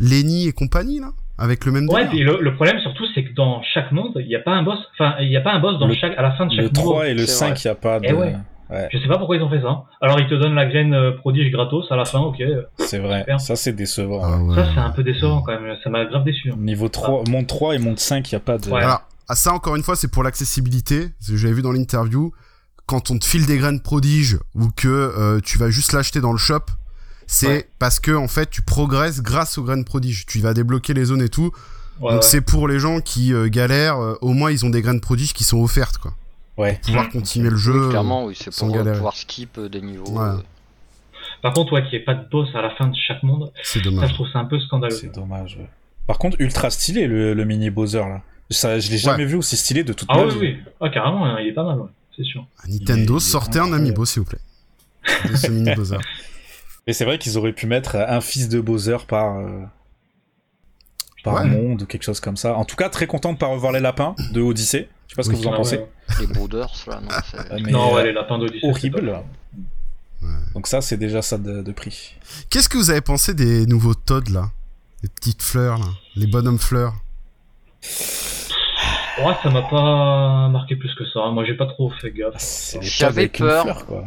Lenny 0.01 0.47
et 0.49 0.53
compagnie, 0.53 1.01
là 1.01 1.11
Avec 1.39 1.65
le 1.65 1.73
même 1.73 1.89
ouais, 1.89 2.07
puis 2.09 2.21
le, 2.21 2.41
le 2.41 2.55
problème 2.55 2.79
surtout, 2.81 3.05
c'est 3.15 3.25
que 3.25 3.33
dans 3.35 3.63
chaque 3.75 3.91
monde, 3.93 4.13
il 4.17 4.27
n'y 4.29 4.37
a 4.37 4.41
pas 4.41 4.53
un 4.53 4.63
boss, 4.63 4.79
enfin, 4.95 5.15
il 5.21 5.29
n'y 5.29 5.37
a 5.37 5.41
pas 5.41 5.53
un 5.53 5.59
boss 5.61 5.79
dans 5.81 5.87
Le- 5.89 5.95
chaque, 5.95 6.17
à 6.17 6.23
la 6.23 6.33
fin 6.33 6.47
de 6.47 6.51
chaque 6.53 6.59
Le 6.65 6.69
niveau. 6.71 6.91
3 6.93 7.09
et 7.09 7.15
le 7.15 7.27
c'est 7.27 7.33
5, 7.33 7.47
vrai. 7.51 7.59
il 7.59 7.67
n'y 7.67 7.71
a 7.71 7.75
pas 7.75 8.01
de. 8.01 8.07
Eh 8.09 8.13
ouais. 8.13 8.37
Ouais, 8.71 8.89
Je 8.93 8.99
sais 8.99 9.09
pas 9.09 9.19
pourquoi 9.19 9.37
ils 9.37 9.43
ont 9.43 9.49
fait 9.51 9.61
ça. 9.63 9.85
Alors 10.01 10.21
ils 10.21 10.29
te 10.29 10.35
donnent 10.35 10.55
la 10.55 10.67
graine 10.67 10.93
euh, 10.95 11.13
prodige 11.13 11.51
gratos 11.51 11.91
à 11.91 11.97
la 11.97 12.05
fin, 12.05 12.19
ok. 12.21 12.37
c'est 12.79 12.99
vrai. 12.99 13.21
Super. 13.21 13.41
Ça, 13.41 13.57
c'est 13.57 13.73
décevant. 13.73 14.21
Ah 14.23 14.39
ouais. 14.43 14.55
Ça 14.57 14.69
c'est 14.75 14.81
un 14.81 14.91
peu 14.91 15.03
décevant 15.03 15.41
quand 15.43 15.59
même. 15.59 15.75
Ça 15.83 15.89
m'a 15.91 16.05
grave 16.05 16.25
déçu. 16.25 16.51
hein. 16.51 16.57
Niveau 16.59 16.89
3, 16.89 17.25
monde 17.29 17.47
3 17.47 17.75
et 17.77 17.79
monde 17.79 17.99
5, 17.99 18.31
il 18.31 18.35
n'y 18.35 18.37
a 18.37 18.41
pas 18.41 18.59
de. 18.59 18.69
Ouais. 18.71 18.83
Alors, 18.83 19.03
à 19.29 19.35
ça, 19.35 19.53
encore 19.53 19.77
une 19.77 19.83
fois, 19.83 19.97
c'est 19.97 20.09
pour 20.09 20.23
l'accessibilité. 20.23 21.11
J'avais 21.21 21.55
vu 21.55 21.63
dans 21.63 21.73
l'interview. 21.73 22.33
Quand 22.87 23.11
on 23.11 23.19
te 23.19 23.27
file 23.27 23.45
des 23.47 23.59
graines 23.59 23.81
prodiges 23.81 24.39
ou 24.55 24.69
que 24.75 24.89
euh, 24.89 25.41
tu 25.41 25.59
vas 25.59 25.69
juste 25.71 25.93
l'acheter 25.93 26.21
dans 26.23 26.33
le 26.33 26.39
shop, 26.39 26.61
c'est 27.27 27.47
Ouais. 27.49 27.69
parce 27.79 28.01
que, 28.01 28.13
en 28.13 28.29
fait, 28.29 28.49
tu 28.49 28.63
progresses 28.63 29.21
grâce 29.23 29.59
aux 29.59 29.63
graines 29.65 29.85
prodiges. 29.85 30.25
Tu 30.27 30.41
vas 30.41 30.55
débloquer 30.55 30.95
les 30.95 31.05
zones 31.07 31.21
et 31.23 31.29
tout. 31.29 31.51
Ouais, 32.01 32.13
Donc, 32.13 32.23
ouais. 32.23 32.27
c'est 32.29 32.41
pour 32.41 32.67
les 32.69 32.79
gens 32.79 33.01
qui 33.01 33.35
euh, 33.35 33.49
galèrent. 33.49 33.99
euh, 34.03 34.15
au 34.23 34.33
moins, 34.33 34.51
ils 34.51 34.65
ont 34.65 34.71
des 34.71 34.81
graines 34.81 35.01
prodiges 35.01 35.35
qui 35.35 35.45
sont 35.45 35.59
offertes, 35.63 35.99
quoi. 35.99 36.13
Ouais. 36.59 36.73
Pour 36.75 36.81
pouvoir 36.83 37.05
Mhm. 37.05 37.11
continuer 37.13 37.51
le 37.51 37.57
jeu. 37.57 37.85
Oui, 37.85 37.91
clairement, 37.91 38.25
oui, 38.27 38.37
c'est 38.39 38.55
pour 38.55 38.69
euh, 38.69 38.73
galérer. 38.73 38.97
pouvoir 38.97 39.17
skip 39.17 39.57
euh, 39.59 39.69
des 39.69 39.81
niveaux. 39.81 40.11
Ouais. 40.11 40.29
euh. 40.29 40.37
Par 41.43 41.53
contre, 41.53 41.73
ouais, 41.73 41.83
qu'il 41.85 41.93
n'y 41.93 41.97
ait 41.99 42.05
pas 42.05 42.15
de 42.15 42.29
boss 42.29 42.49
à 42.55 42.63
la 42.63 42.71
fin 42.71 42.89
de 42.89 42.97
chaque 42.97 43.23
monde, 43.23 43.53
C'est 43.63 43.79
ça 43.79 43.85
je 43.85 43.91
dommage. 43.91 44.13
trouve 44.15 44.29
ça 44.33 44.41
un 44.41 44.45
peu 44.45 44.59
scandaleux. 44.61 44.95
C'est 44.95 45.15
dommage. 45.15 45.57
ouais. 45.57 45.69
Par 46.07 46.19
contre, 46.19 46.37
ultra 46.41 46.69
stylé 46.71 47.07
le, 47.07 47.33
le 47.35 47.45
mini 47.45 47.71
Bowser 47.71 47.99
là. 48.01 48.23
Ça, 48.51 48.79
je 48.79 48.91
l'ai 48.91 48.97
jamais 48.99 49.27
vu 49.27 49.35
aussi 49.37 49.57
stylé 49.59 49.85
de 49.85 49.93
toute 49.93 50.09
Ah 50.11 50.17
ma 50.17 50.25
oui, 50.25 50.31
vie. 50.33 50.39
oui. 50.41 50.57
Ah, 50.81 50.89
carrément, 50.89 51.25
hein, 51.27 51.37
il 51.41 51.49
est 51.49 51.53
pas 51.53 51.65
mal, 51.65 51.79
ouais. 51.81 51.89
c'est 52.17 52.25
sûr. 52.25 52.47
Nintendo, 52.67 53.19
est 53.19 53.21
sortez 53.21 53.59
un 53.59 53.73
amiibo, 53.75 54.05
s'il 54.07 54.21
vous 54.23 54.29
plaît. 54.29 54.39
De 55.31 55.37
ce 55.37 55.49
mini 55.51 55.73
Bowser. 55.75 55.99
Et 56.87 56.93
c'est 56.95 57.05
vrai 57.05 57.19
qu'ils 57.19 57.37
auraient 57.37 57.53
pu 57.53 57.67
mettre 57.67 57.95
un 57.97 58.21
fils 58.23 58.49
de 58.49 58.59
Bowser 58.61 58.97
par, 59.07 59.37
euh, 59.39 59.61
par 61.23 61.35
Ouais. 61.35 61.45
monde 61.45 61.83
ou 61.83 61.87
quelque 61.87 62.05
chose 62.05 62.21
comme 62.21 62.37
ça. 62.39 62.55
En 62.57 62.65
tout 62.65 62.77
cas, 62.77 62.89
très 62.89 63.07
content 63.07 63.33
de 63.35 63.39
pas 63.39 63.47
revoir 63.47 63.73
les 63.73 63.81
lapins 63.81 64.15
de 64.33 64.41
Odyssey. 64.41 64.89
Je 65.09 65.15
sais 65.15 65.17
pas 65.17 65.23
ce 65.25 65.31
Oui. 65.31 65.37
que 65.37 65.41
vous 65.43 65.49
en 65.49 65.53
Ah, 65.53 65.57
pensez. 65.57 65.77
ouais. 65.79 65.89
Les 66.21 66.27
Brothers, 66.29 66.75
là, 66.87 67.01
non, 67.01 67.09
c'est- 67.31 67.39
Euh, 67.53 67.59
mais, 67.65 67.73
non, 67.73 67.91
euh, 67.91 67.95
ouais, 67.97 68.05
les 68.05 68.13
lapins 68.13 68.39
d'Odyssée. 68.39 68.67
horrible. 68.69 69.07
top. 69.13 69.25
Donc 70.55 70.67
ça, 70.67 70.81
c'est 70.81 70.97
déjà 70.97 71.23
ça 71.23 71.39
de, 71.39 71.63
de 71.63 71.73
prix. 71.73 72.15
Qu'est-ce 72.51 72.69
que 72.69 72.77
vous 72.77 72.91
avez 72.91 73.01
pensé 73.01 73.35
des 73.35 73.67
nouveaux 73.67 73.95
Todd, 73.95 74.29
là? 74.29 74.51
Les 75.03 75.09
petites 75.09 75.43
fleurs, 75.43 75.79
là 75.79 75.87
Les 76.17 76.27
bonhommes 76.27 76.59
fleurs 76.59 76.95
Ouais, 79.19 79.35
ça 79.43 79.51
m'a 79.51 79.63
pas 79.63 80.49
marqué 80.49 80.77
plus 80.77 80.95
que 80.95 81.05
ça. 81.13 81.29
Moi, 81.31 81.45
j'ai 81.45 81.55
pas 81.55 81.67
trop 81.67 81.91
fait 82.01 82.11
gaffe. 82.13 82.35
C'est 82.39 82.79
les 82.81 82.87
J'avais 82.87 83.29
peur. 83.29 83.63
fleur, 83.65 83.87
quoi. 83.87 84.05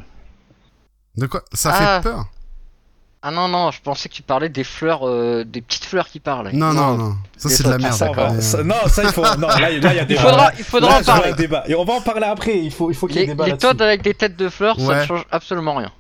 De 1.17 1.25
quoi? 1.27 1.43
Ça 1.53 1.71
Ah. 1.73 2.01
fait 2.01 2.09
peur? 2.09 2.25
Ah 3.23 3.29
non, 3.29 3.47
non, 3.47 3.69
je 3.69 3.79
pensais 3.81 4.09
que 4.09 4.15
tu 4.15 4.23
parlais 4.23 4.49
des 4.49 4.63
fleurs, 4.63 5.07
euh, 5.07 5.43
des 5.43 5.61
petites 5.61 5.85
fleurs 5.85 6.07
qui 6.07 6.19
parlent. 6.19 6.49
Non, 6.53 6.73
non, 6.73 6.97
non. 6.97 7.15
Ça, 7.37 7.49
c'est 7.49 7.63
de 7.63 7.69
la 7.69 7.77
merde. 7.77 7.93
Ça, 7.93 8.11
va- 8.11 8.63
non, 8.63 8.75
ça, 8.87 9.03
il 9.03 9.09
faut. 9.09 9.21
Non, 9.37 9.47
là, 9.47 9.59
là, 9.59 9.71
il 9.71 9.83
y 9.83 9.85
a 9.87 10.01
Il 10.01 10.07
débat. 10.07 10.21
faudra, 10.21 10.51
il 10.57 10.63
faudra 10.63 10.89
Là, 10.89 10.99
en 10.99 11.03
parler. 11.03 11.33
débat. 11.33 11.63
Et 11.67 11.75
on 11.75 11.85
va 11.85 11.93
en 11.93 12.01
parler 12.01 12.25
après. 12.25 12.57
Il 12.57 12.71
faut, 12.71 12.89
il 12.89 12.95
faut 12.95 13.05
qu'il 13.05 13.17
y 13.17 13.19
ait 13.19 13.21
Les, 13.23 13.27
débat 13.33 13.45
les. 13.45 13.57
Todd 13.57 13.79
avec 13.79 14.01
des 14.01 14.15
têtes 14.15 14.35
de 14.37 14.49
fleurs, 14.49 14.79
ça 14.79 14.87
Ouais. 14.87 15.01
ne 15.01 15.05
change 15.05 15.25
absolument 15.29 15.75
rien. 15.75 15.91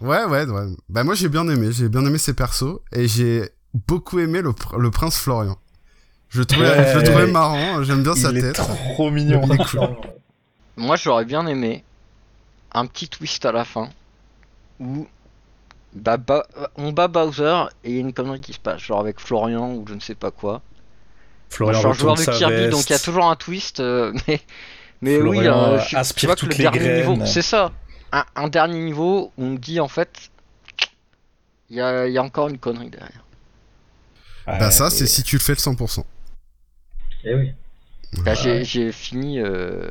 Ouais, 0.00 0.24
ouais, 0.24 0.46
ouais. 0.46 0.66
Bah, 0.88 1.04
moi, 1.04 1.14
j'ai 1.14 1.28
bien 1.28 1.46
aimé. 1.50 1.68
J'ai 1.70 1.90
bien 1.90 2.04
aimé 2.06 2.16
ces 2.16 2.32
persos. 2.32 2.78
Et 2.92 3.06
j'ai 3.08 3.50
beaucoup 3.86 4.18
aimé 4.18 4.40
le, 4.40 4.52
pr- 4.52 4.78
le 4.78 4.90
prince 4.90 5.18
Florian. 5.18 5.58
Je 6.30 6.38
le 6.38 6.46
trouvais, 6.46 6.66
Ouais. 6.70 6.92
je 6.94 6.98
le 6.98 7.04
trouvais 7.04 7.26
marrant. 7.26 7.82
J'aime 7.82 8.02
bien 8.02 8.14
sa 8.14 8.30
Il 8.30 8.38
est 8.38 8.52
tête. 8.52 8.62
trop 8.94 9.10
mignon. 9.10 9.42
Il 9.44 9.52
est 9.52 9.70
cool. 9.70 9.80
Moi, 10.78 10.96
j'aurais 10.96 11.26
bien 11.26 11.46
aimé 11.46 11.84
un 12.72 12.86
petit 12.86 13.06
twist 13.08 13.44
à 13.44 13.52
la 13.52 13.66
fin 13.66 13.90
où 14.78 15.06
bah, 15.94 16.16
bah, 16.16 16.46
on 16.76 16.92
bat 16.92 17.08
Bowser 17.08 17.64
et 17.84 17.90
il 17.90 17.94
y 17.96 17.98
a 17.98 18.00
une 18.00 18.12
connerie 18.12 18.40
qui 18.40 18.52
se 18.52 18.58
passe, 18.60 18.80
genre 18.82 19.00
avec 19.00 19.20
Florian 19.20 19.72
ou 19.74 19.84
je 19.88 19.94
ne 19.94 20.00
sais 20.00 20.14
pas 20.14 20.30
quoi. 20.30 20.62
Florian 21.48 21.74
je 21.74 21.78
suis 21.78 21.88
un 21.88 21.92
joueur 21.92 22.14
de 22.16 22.20
sa 22.22 22.32
Kirby, 22.32 22.54
veste. 22.56 22.70
donc 22.70 22.88
il 22.88 22.92
y 22.92 22.96
a 22.96 22.98
toujours 22.98 23.26
un 23.30 23.36
twist, 23.36 23.80
euh, 23.80 24.12
mais, 24.28 24.40
mais 25.02 25.16
oui, 25.16 25.20
Florian, 25.20 25.62
euh, 25.62 25.76
euh, 25.76 25.78
je- 25.78 25.96
aspire 25.96 26.28
vois 26.28 26.36
que 26.36 26.46
le 26.46 26.52
les 26.52 26.58
dernier 26.58 26.78
graines. 26.78 26.96
niveau, 26.96 27.26
c'est 27.26 27.42
ça, 27.42 27.72
un, 28.12 28.24
un 28.36 28.48
dernier 28.48 28.78
niveau 28.80 29.32
où 29.36 29.44
on 29.44 29.50
me 29.50 29.58
dit 29.58 29.80
en 29.80 29.88
fait, 29.88 30.30
il 31.70 31.76
y 31.76 31.80
a, 31.80 32.06
il 32.06 32.12
y 32.12 32.18
a 32.18 32.22
encore 32.22 32.48
une 32.48 32.58
connerie 32.58 32.90
derrière. 32.90 33.24
Ouais. 34.46 34.58
Bah, 34.58 34.70
ça, 34.70 34.86
et- 34.86 34.90
c'est 34.90 35.06
si 35.06 35.22
tu 35.22 35.36
le 35.36 35.40
fais 35.40 35.52
le 35.52 35.58
100%. 35.58 36.04
Eh 37.24 37.34
oui. 37.34 37.52
J'ai 38.34 38.64
j'ai 38.64 38.90
fini. 38.92 39.38
euh, 39.40 39.90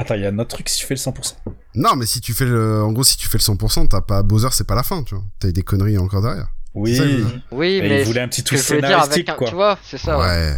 Attends, 0.00 0.14
il 0.14 0.22
y 0.22 0.26
a 0.26 0.30
un 0.30 0.38
autre 0.38 0.48
truc 0.56 0.66
si 0.70 0.78
tu 0.78 0.86
fais 0.86 0.94
le 0.94 0.98
100%. 0.98 1.34
Non, 1.74 1.94
mais 1.94 2.06
si 2.06 2.22
tu 2.22 2.32
fais 2.32 2.46
le, 2.46 2.82
en 2.82 2.90
gros, 2.90 3.04
si 3.04 3.18
tu 3.18 3.28
fais 3.28 3.36
le 3.36 3.42
100%, 3.42 3.88
t'as 3.88 4.00
pas 4.00 4.22
Bowser, 4.22 4.48
c'est 4.52 4.66
pas 4.66 4.74
la 4.74 4.82
fin, 4.82 5.02
tu 5.02 5.14
vois. 5.14 5.24
T'as 5.38 5.50
des 5.50 5.62
conneries 5.62 5.98
encore 5.98 6.22
derrière. 6.22 6.48
Oui. 6.72 6.96
Ça, 6.96 7.04
Oui, 7.52 7.80
mais 7.82 8.00
il 8.00 8.06
voulait 8.06 8.22
un 8.22 8.28
petit 8.28 8.42
avec 8.48 8.64
scénaristique, 8.64 9.28
un, 9.28 9.34
quoi. 9.34 9.48
tu 9.48 9.54
vois, 9.54 9.78
c'est 9.84 9.98
ça. 9.98 10.18
ouais. 10.18 10.24
ouais. 10.24 10.56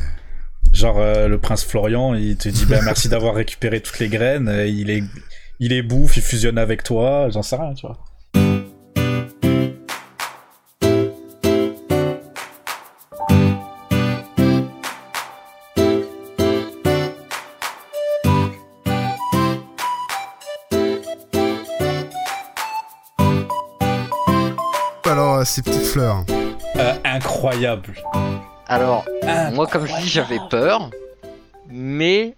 Genre 0.72 0.96
euh, 0.98 1.26
le 1.26 1.40
prince 1.40 1.64
Florian, 1.64 2.14
il 2.14 2.36
te 2.36 2.48
dit 2.48 2.66
bah 2.66 2.80
merci 2.84 3.08
d'avoir 3.08 3.34
récupéré 3.34 3.80
toutes 3.80 3.98
les 3.98 4.08
graines, 4.08 4.48
euh, 4.48 4.64
il 4.64 4.90
est 4.90 5.02
il 5.58 5.72
est 5.72 5.82
bouffe, 5.82 6.16
il 6.16 6.22
fusionne 6.22 6.56
avec 6.56 6.84
toi, 6.84 7.28
j'en 7.30 7.42
sais 7.42 7.56
rien, 7.56 7.74
tu 7.74 7.84
vois. 7.86 7.98
Alors, 25.42 25.48
ces 25.48 25.62
petites 25.62 25.86
fleurs. 25.86 26.24
Euh, 26.76 26.94
incroyable. 27.02 27.94
Alors, 28.68 29.04
moi, 29.52 29.66
comme 29.66 29.86
je 29.86 29.96
dis, 29.96 30.08
j'avais 30.08 30.38
peur, 30.48 30.88
mais 31.68 32.36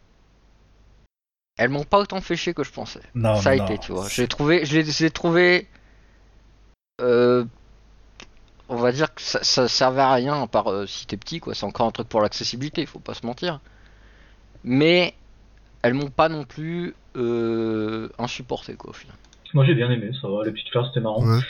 elles 1.58 1.68
m'ont 1.68 1.84
pas 1.84 1.98
autant 1.98 2.22
fait 2.22 2.34
chier 2.34 2.54
que 2.54 2.64
je 2.64 2.72
pensais. 2.72 3.02
Non, 3.14 3.36
ça 3.36 3.50
a 3.50 3.56
non. 3.56 3.66
été, 3.66 3.76
tu 3.76 3.92
vois. 3.92 4.08
J'ai 4.08 4.26
trouvé, 4.26 4.64
je 4.64 4.78
les 4.78 5.04
ai 5.04 5.10
trouvés, 5.10 5.68
euh, 7.02 7.44
on 8.70 8.76
va 8.76 8.90
dire 8.90 9.14
que 9.14 9.20
ça, 9.20 9.44
ça 9.44 9.68
servait 9.68 10.00
à 10.00 10.14
rien, 10.14 10.40
à 10.42 10.46
part 10.46 10.68
euh, 10.68 10.86
si 10.86 11.06
t'es 11.06 11.18
petit, 11.18 11.40
quoi. 11.40 11.54
C'est 11.54 11.66
encore 11.66 11.86
un 11.86 11.90
truc 11.90 12.08
pour 12.08 12.22
l'accessibilité, 12.22 12.86
faut 12.86 13.00
pas 13.00 13.12
se 13.12 13.26
mentir. 13.26 13.60
Mais 14.64 15.12
elles 15.82 15.92
m'ont 15.92 16.08
pas 16.08 16.30
non 16.30 16.44
plus 16.44 16.94
euh, 17.16 18.08
insupporté, 18.18 18.76
quoi, 18.76 18.88
au 18.90 18.94
final. 18.94 19.16
Moi, 19.52 19.66
j'ai 19.66 19.74
bien 19.74 19.90
aimé, 19.90 20.10
ça 20.22 20.26
va. 20.26 20.42
Les 20.42 20.52
petites 20.52 20.70
fleurs, 20.70 20.86
c'était 20.86 21.00
marrant. 21.00 21.22
Ouais. 21.22 21.40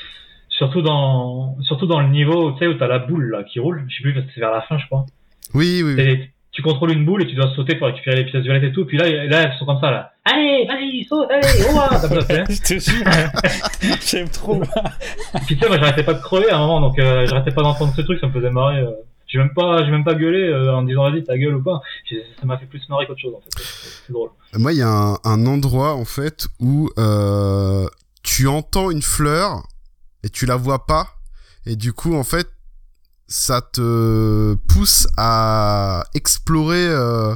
Surtout 0.58 0.82
dans, 0.82 1.56
surtout 1.62 1.86
dans 1.86 2.00
le 2.00 2.08
niveau, 2.08 2.52
tu 2.52 2.58
sais, 2.58 2.66
où 2.68 2.74
t'as 2.74 2.86
la 2.86 3.00
boule, 3.00 3.30
là, 3.30 3.42
qui 3.44 3.58
roule. 3.58 3.84
Je 3.88 3.96
sais 3.96 4.02
plus, 4.02 4.14
parce 4.14 4.26
que 4.26 4.32
c'est 4.34 4.40
vers 4.40 4.52
la 4.52 4.62
fin, 4.62 4.78
je 4.78 4.86
crois. 4.86 5.04
Oui, 5.52 5.82
oui, 5.84 5.94
oui. 5.96 6.02
Et 6.02 6.30
tu 6.52 6.62
contrôles 6.62 6.92
une 6.92 7.04
boule 7.04 7.22
et 7.22 7.26
tu 7.26 7.34
dois 7.34 7.52
sauter 7.56 7.74
pour 7.74 7.88
récupérer 7.88 8.16
les 8.16 8.24
pièces 8.24 8.44
violettes 8.44 8.62
et 8.62 8.72
tout. 8.72 8.84
Puis 8.84 8.96
là, 8.96 9.08
là, 9.26 9.42
elles 9.42 9.58
sont 9.58 9.66
comme 9.66 9.80
ça, 9.80 9.90
là. 9.90 10.12
Allez, 10.24 10.64
vas-y, 10.66 11.04
saute, 11.04 11.28
allez, 11.30 11.48
oh, 11.68 11.78
ah, 11.90 11.98
sais. 11.98 12.44
Je 12.48 12.62
te 12.62 12.78
jure, 12.78 13.04
j'aime 14.06 14.28
trop. 14.28 14.60
Puis 15.46 15.56
tu 15.56 15.58
sais, 15.58 15.68
moi, 15.68 15.78
j'arrêtais 15.78 16.04
pas 16.04 16.14
de 16.14 16.22
crever 16.22 16.48
à 16.50 16.56
un 16.56 16.60
moment, 16.60 16.80
donc 16.80 16.98
euh, 16.98 17.26
j'arrêtais 17.26 17.50
pas 17.50 17.62
d'entendre 17.62 17.92
ce 17.94 18.00
truc, 18.02 18.20
ça 18.20 18.28
me 18.28 18.32
faisait 18.32 18.50
marrer. 18.50 18.78
euh. 18.78 18.90
J'ai 19.26 19.38
même 19.38 19.52
pas, 19.52 19.84
j'ai 19.84 19.90
même 19.90 20.04
pas 20.04 20.14
gueulé 20.14 20.38
euh, 20.48 20.72
en 20.72 20.82
me 20.82 20.88
disant 20.88 21.10
vas-y 21.10 21.24
ta 21.24 21.36
gueule 21.36 21.56
ou 21.56 21.62
pas. 21.62 21.80
Ça 22.40 22.46
m'a 22.46 22.56
fait 22.56 22.66
plus 22.66 22.88
marrer 22.88 23.06
qu'autre 23.06 23.20
chose 23.20 23.34
en 23.34 23.40
fait. 23.40 23.50
C'est 23.56 24.06
c'est 24.06 24.12
drôle. 24.12 24.30
Moi, 24.56 24.72
il 24.72 24.78
y 24.78 24.82
a 24.82 24.88
un, 24.88 25.16
un 25.24 25.46
endroit, 25.46 25.94
en 25.94 26.04
fait, 26.04 26.46
où 26.60 26.88
euh, 26.98 27.86
tu 28.22 28.46
entends 28.46 28.90
une 28.92 29.02
fleur 29.02 29.64
et 30.24 30.28
tu 30.30 30.44
la 30.46 30.56
vois 30.56 30.86
pas. 30.86 31.06
Et 31.66 31.76
du 31.76 31.92
coup, 31.92 32.14
en 32.16 32.24
fait, 32.24 32.48
ça 33.28 33.60
te 33.62 34.54
pousse 34.68 35.06
à 35.16 36.04
explorer. 36.14 36.86
euh, 36.88 37.34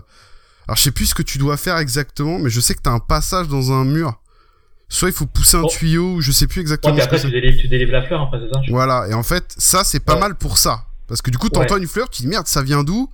Alors 0.67 0.77
je 0.77 0.83
sais 0.83 0.91
plus 0.91 1.07
ce 1.07 1.15
que 1.15 1.23
tu 1.23 1.39
dois 1.39 1.57
faire 1.57 1.79
exactement, 1.79 2.39
mais 2.39 2.51
je 2.51 2.61
sais 2.61 2.75
que 2.75 2.83
t'as 2.83 2.91
un 2.91 2.99
passage 2.99 3.49
dans 3.49 3.71
un 3.73 3.85
mur. 3.85 4.21
Soit 4.91 5.09
il 5.09 5.15
faut 5.15 5.27
pousser 5.27 5.57
un 5.57 5.63
Oh. 5.65 5.69
tuyau, 5.71 6.15
ou 6.15 6.21
je 6.23 6.33
sais 6.33 6.47
plus 6.47 6.59
Ouais, 6.59 6.63
exactement. 6.63 6.95
ce 6.95 7.01
que 7.01 7.05
après, 7.05 7.21
tu 7.21 7.31
délivres, 7.31 7.61
tu 7.61 7.69
délivres 7.69 7.93
la 7.93 8.03
fleur, 8.07 8.23
après, 8.23 8.39
c'est 8.41 8.53
ça 8.55 8.61
Voilà, 8.71 9.07
et 9.09 9.15
en 9.15 9.23
fait, 9.23 9.55
ça 9.59 9.85
c'est 9.85 10.01
pas 10.01 10.15
Ouais. 10.15 10.21
mal 10.21 10.35
pour 10.35 10.57
ça. 10.59 10.85
Parce 11.07 11.21
que 11.23 11.31
du 11.31 11.39
coup, 11.39 11.49
t'entends 11.51 11.77
une 11.79 11.87
fleur, 11.87 12.09
tu 12.11 12.23
dis 12.23 12.29
merde, 12.29 12.47
ça 12.47 12.63
vient 12.63 12.83
d'où? 12.85 13.11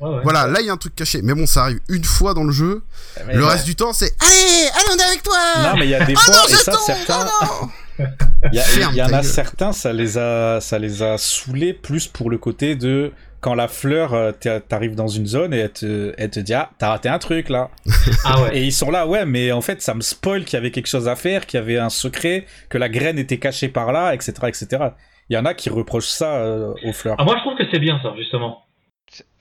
Ouais, 0.00 0.08
ouais. 0.08 0.20
Voilà, 0.22 0.46
là 0.48 0.60
il 0.60 0.66
y 0.66 0.70
a 0.70 0.72
un 0.72 0.76
truc 0.76 0.94
caché. 0.96 1.22
Mais 1.22 1.32
bon, 1.34 1.46
ça 1.46 1.62
arrive 1.62 1.80
une 1.88 2.04
fois 2.04 2.34
dans 2.34 2.44
le 2.44 2.52
jeu. 2.52 2.82
Mais 3.26 3.36
le 3.36 3.44
ouais. 3.44 3.50
reste 3.52 3.64
du 3.66 3.74
temps, 3.76 3.92
c'est 3.92 4.14
allez, 4.20 4.68
allez, 4.74 4.86
on 4.92 4.96
est 4.98 5.02
avec 5.02 5.22
toi. 5.22 5.36
Non, 5.62 5.76
mais 5.78 5.86
il 5.86 5.90
y 5.90 5.94
a 5.94 6.04
des 6.04 6.14
Ah 6.16 6.20
fois, 6.20 6.34
non, 6.34 6.48
et 6.48 6.52
ça, 6.54 6.72
tombe, 6.72 6.80
certains, 6.86 7.26
oh 7.42 7.46
non 7.62 7.70
il 7.98 8.94
y, 8.94 9.02
en 9.02 9.12
a 9.12 9.22
certains, 9.22 9.72
ça 9.72 9.92
les 9.92 10.18
a, 10.18 10.60
ça 10.60 10.78
les 10.78 11.02
a 11.02 11.18
saoulés 11.18 11.72
plus 11.72 12.08
pour 12.08 12.30
le 12.30 12.38
côté 12.38 12.74
de 12.74 13.12
quand 13.40 13.54
la 13.54 13.66
fleur, 13.66 14.14
euh, 14.14 14.30
t'arrives 14.32 14.94
dans 14.94 15.08
une 15.08 15.26
zone 15.26 15.52
et 15.52 15.58
elle 15.58 15.72
te, 15.72 16.14
elle 16.16 16.30
te 16.30 16.38
dit 16.38 16.54
ah 16.54 16.70
t'as 16.78 16.90
raté 16.90 17.08
un 17.08 17.18
truc 17.18 17.48
là. 17.48 17.70
Ah 18.24 18.40
ouais. 18.42 18.58
Et 18.58 18.64
ils 18.64 18.72
sont 18.72 18.90
là 18.90 19.06
ouais 19.06 19.26
mais 19.26 19.50
en 19.50 19.60
fait 19.60 19.82
ça 19.82 19.94
me 19.94 20.00
spoil 20.00 20.44
qu'il 20.44 20.54
y 20.54 20.56
avait 20.56 20.70
quelque 20.70 20.86
chose 20.86 21.08
à 21.08 21.16
faire, 21.16 21.46
qu'il 21.46 21.58
y 21.58 21.62
avait 21.62 21.78
un 21.78 21.90
secret, 21.90 22.46
que 22.68 22.78
la 22.78 22.88
graine 22.88 23.18
était 23.18 23.38
cachée 23.38 23.68
par 23.68 23.92
là, 23.92 24.14
etc 24.14 24.32
etc. 24.46 24.90
Il 25.32 25.34
y 25.34 25.38
en 25.38 25.46
a 25.46 25.54
qui 25.54 25.70
reprochent 25.70 26.08
ça 26.08 26.36
euh, 26.36 26.74
aux 26.84 26.92
fleurs. 26.92 27.16
Ah, 27.18 27.24
moi, 27.24 27.36
je 27.38 27.40
trouve 27.40 27.56
que 27.56 27.64
c'est 27.70 27.78
bien, 27.78 27.98
ça, 28.02 28.12
justement. 28.18 28.66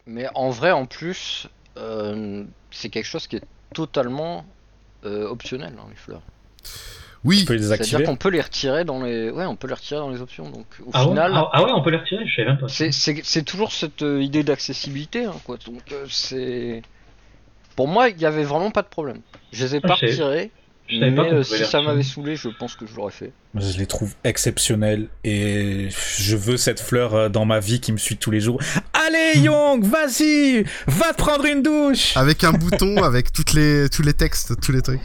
Mais 0.05 0.25
en 0.35 0.49
vrai, 0.49 0.71
en 0.71 0.85
plus, 0.85 1.47
euh, 1.75 2.45
c'est 2.69 2.89
quelque 2.89 3.05
chose 3.05 3.27
qui 3.27 3.37
est 3.37 3.43
totalement 3.73 4.45
euh, 5.05 5.27
optionnel, 5.27 5.73
hein, 5.77 5.85
les 5.89 5.95
fleurs. 5.95 6.21
Oui, 7.23 7.39
Tu 7.39 7.45
peux 7.45 7.53
les 7.53 7.59
C'est-à-dire 7.59 7.77
désactiver. 7.77 8.03
qu'on 8.05 8.15
peut 8.15 8.29
les 8.29 8.41
retirer 8.41 8.83
dans 8.83 9.03
les, 9.03 9.29
ouais, 9.29 9.45
on 9.45 9.55
peut 9.55 9.67
les 9.67 9.75
retirer 9.75 9.99
dans 9.99 10.09
les 10.09 10.21
options. 10.21 10.49
Donc 10.49 10.65
au 10.85 10.89
Ah 10.93 11.03
ouais, 11.03 11.09
final, 11.09 11.31
ah, 11.35 11.49
ah 11.53 11.63
ouais, 11.63 11.71
on 11.73 11.83
peut 11.83 11.91
les 11.91 11.97
retirer, 11.97 12.25
je 12.27 12.35
savais 12.35 12.47
même 12.49 12.57
pas. 12.57 12.67
c'est- 12.67 12.91
c'est 12.91 13.21
c'est 13.23 13.43
toujours 13.43 13.71
cette 13.71 14.01
euh, 14.01 14.21
idée 14.23 14.43
d'accessibilité, 14.43 15.25
hein, 15.25 15.35
quoi. 15.45 15.57
Donc 15.65 15.83
euh, 15.91 16.05
c'est, 16.09 16.81
pour 17.75 17.87
moi, 17.87 18.09
il 18.09 18.19
y 18.19 18.25
avait 18.25 18.43
vraiment 18.43 18.71
pas 18.71 18.81
de 18.81 18.87
problème. 18.87 19.19
Je 19.51 19.65
les 19.65 19.75
ai 19.75 19.79
Ah, 19.83 19.87
pas 19.87 19.93
retirés, 19.95 20.49
Je 20.87 20.99
savais 20.99 21.11
pas 21.15 21.23
mais 21.23 21.31
euh, 21.33 21.43
si 21.43 21.63
ça 21.65 21.81
m'avait 21.83 22.01
saoulé, 22.03 22.35
je 22.35 22.49
pense 22.49 22.75
que 22.75 22.85
je 22.87 22.95
l'aurais 22.95 23.11
fait. 23.13 23.31
Je 23.55 23.77
les 23.77 23.85
trouve 23.85 24.13
exceptionnels 24.23 25.07
et 25.23 25.89
je 26.17 26.35
veux 26.35 26.57
cette 26.57 26.79
fleur 26.79 27.29
dans 27.29 27.45
ma 27.45 27.59
vie 27.59 27.79
qui 27.81 27.91
me 27.91 27.97
suit 27.97 28.17
tous 28.17 28.31
les 28.31 28.39
jours. 28.41 28.59
Allez 28.93 29.39
Young, 29.41 29.83
vas-y, 29.85 30.63
va 30.87 31.11
te 31.13 31.17
prendre 31.17 31.45
une 31.45 31.61
douche. 31.61 32.17
avec 32.17 32.43
un 32.43 32.51
bouton, 32.51 33.03
avec 33.03 33.31
toutes 33.31 33.53
les, 33.53 33.89
tous 33.89 34.01
les 34.01 34.13
textes, 34.13 34.59
tous 34.59 34.71
les 34.71 34.81
trucs. 34.81 35.01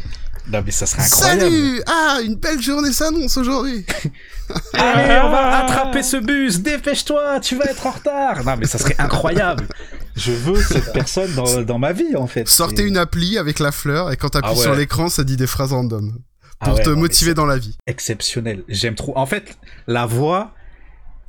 Non 0.52 0.62
mais 0.64 0.70
ça 0.70 0.86
serait 0.86 1.02
incroyable. 1.02 1.40
Salut 1.40 1.82
Ah, 1.86 2.18
une 2.24 2.36
belle 2.36 2.60
journée 2.62 2.92
s'annonce 2.92 3.36
aujourd'hui. 3.36 3.84
Allez, 4.74 5.20
on 5.24 5.30
va 5.30 5.64
attraper 5.64 6.02
ce 6.02 6.16
bus, 6.18 6.60
dépêche-toi, 6.60 7.40
tu 7.40 7.56
vas 7.56 7.64
être 7.64 7.86
en 7.86 7.90
retard. 7.90 8.44
Non 8.44 8.56
mais 8.56 8.66
ça 8.66 8.78
serait 8.78 8.94
incroyable. 8.98 9.66
Je 10.14 10.30
veux 10.32 10.62
cette 10.62 10.92
personne 10.92 11.32
dans, 11.34 11.62
dans 11.62 11.78
ma 11.78 11.92
vie 11.92 12.14
en 12.16 12.26
fait. 12.26 12.48
Sortez 12.48 12.82
Et- 12.84 12.86
une 12.86 12.96
appli 12.96 13.38
avec 13.38 13.58
la 13.58 13.72
fleur 13.72 14.12
et 14.12 14.16
quand 14.16 14.28
t'appuies 14.30 14.50
Ah 14.52 14.56
ouais. 14.56 14.62
sur 14.62 14.74
l'écran, 14.74 15.08
ça 15.08 15.24
dit 15.24 15.36
des 15.36 15.46
phrases 15.48 15.72
random 15.72 16.12
Ah 16.60 16.66
pour 16.66 16.74
ouais, 16.76 16.82
te 16.82 16.90
non, 16.90 16.96
motiver 17.00 17.34
dans 17.34 17.46
la 17.46 17.58
vie. 17.58 17.76
Exceptionnel. 17.86 18.62
J'aime 18.68 18.94
trop. 18.94 19.12
En 19.18 19.26
fait, 19.26 19.58
la 19.88 20.06
voix, 20.06 20.52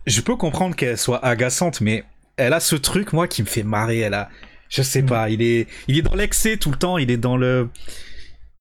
je 0.05 0.21
peux 0.21 0.35
comprendre 0.35 0.75
qu'elle 0.75 0.97
soit 0.97 1.23
agaçante, 1.25 1.81
mais 1.81 2.05
elle 2.37 2.53
a 2.53 2.59
ce 2.59 2.75
truc 2.75 3.13
moi 3.13 3.27
qui 3.27 3.41
me 3.41 3.47
fait 3.47 3.63
marrer. 3.63 3.99
Elle 3.99 4.13
a, 4.13 4.29
je 4.69 4.83
sais 4.83 5.01
pas, 5.01 5.29
il 5.31 5.41
est, 5.41 5.67
il 5.87 5.97
est 5.97 6.01
dans 6.03 6.15
l'excès 6.15 6.55
tout 6.57 6.69
le 6.71 6.77
temps. 6.77 6.97
Il 6.99 7.09
est 7.11 7.17
dans 7.17 7.35
le, 7.35 7.67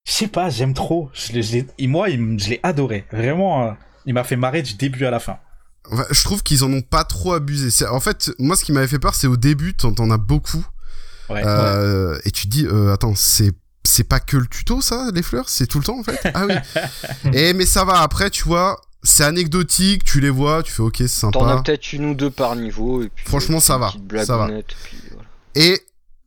je 0.06 0.12
sais 0.12 0.28
pas, 0.28 0.48
j'aime 0.50 0.72
trop. 0.72 1.10
Je 1.12 1.32
et 1.78 1.86
moi, 1.86 2.08
il 2.08 2.38
je 2.38 2.50
l'ai 2.50 2.60
adoré. 2.62 3.04
Vraiment, 3.12 3.66
euh, 3.68 3.72
il 4.06 4.14
m'a 4.14 4.24
fait 4.24 4.36
marrer 4.36 4.62
du 4.62 4.74
début 4.74 5.04
à 5.04 5.10
la 5.10 5.18
fin. 5.18 5.38
Je 6.10 6.24
trouve 6.24 6.42
qu'ils 6.42 6.64
en 6.64 6.72
ont 6.72 6.80
pas 6.82 7.04
trop 7.04 7.32
abusé. 7.32 7.86
En 7.86 8.00
fait, 8.00 8.30
moi, 8.38 8.56
ce 8.56 8.64
qui 8.64 8.72
m'avait 8.72 8.86
fait 8.86 8.98
peur, 8.98 9.14
c'est 9.14 9.26
au 9.26 9.36
début, 9.36 9.74
t'en 9.74 10.10
as 10.10 10.18
beaucoup. 10.18 10.64
Ouais. 11.28 11.42
Euh, 11.44 12.18
Et 12.24 12.30
tu 12.30 12.46
te 12.46 12.50
dis, 12.50 12.66
euh, 12.66 12.92
attends, 12.92 13.14
c'est 13.16 13.52
c'est 13.84 14.04
pas 14.04 14.18
que 14.18 14.36
le 14.36 14.46
tuto, 14.48 14.80
ça, 14.80 15.10
les 15.14 15.22
fleurs? 15.22 15.48
C'est 15.48 15.66
tout 15.68 15.78
le 15.78 15.84
temps, 15.84 15.98
en 15.98 16.02
fait? 16.02 16.18
Ah 16.34 16.46
oui. 16.46 16.54
Et 17.32 17.52
mais 17.52 17.66
ça 17.66 17.84
va, 17.84 18.00
après, 18.00 18.30
tu 18.30 18.42
vois, 18.44 18.80
c'est 19.04 19.22
anecdotique, 19.22 20.02
tu 20.02 20.20
les 20.20 20.30
vois, 20.30 20.62
tu 20.64 20.72
fais, 20.72 20.82
ok, 20.82 20.96
c'est 21.06 21.20
T'en 21.20 21.28
as 21.28 21.50
sympa. 21.50 21.62
peut-être 21.64 21.92
une 21.92 22.06
ou 22.06 22.14
deux 22.14 22.30
par 22.30 22.56
niveau. 22.56 23.02
Et 23.02 23.08
puis, 23.08 23.24
Franchement, 23.26 23.58
euh, 23.58 23.60
ça 23.60 23.74
une 23.74 23.80
va, 23.80 24.24
ça 24.24 24.36
va. 24.36 24.46
blagounette, 24.46 24.74
puis 24.84 24.98
voilà. 25.12 25.24
Et 25.54 25.80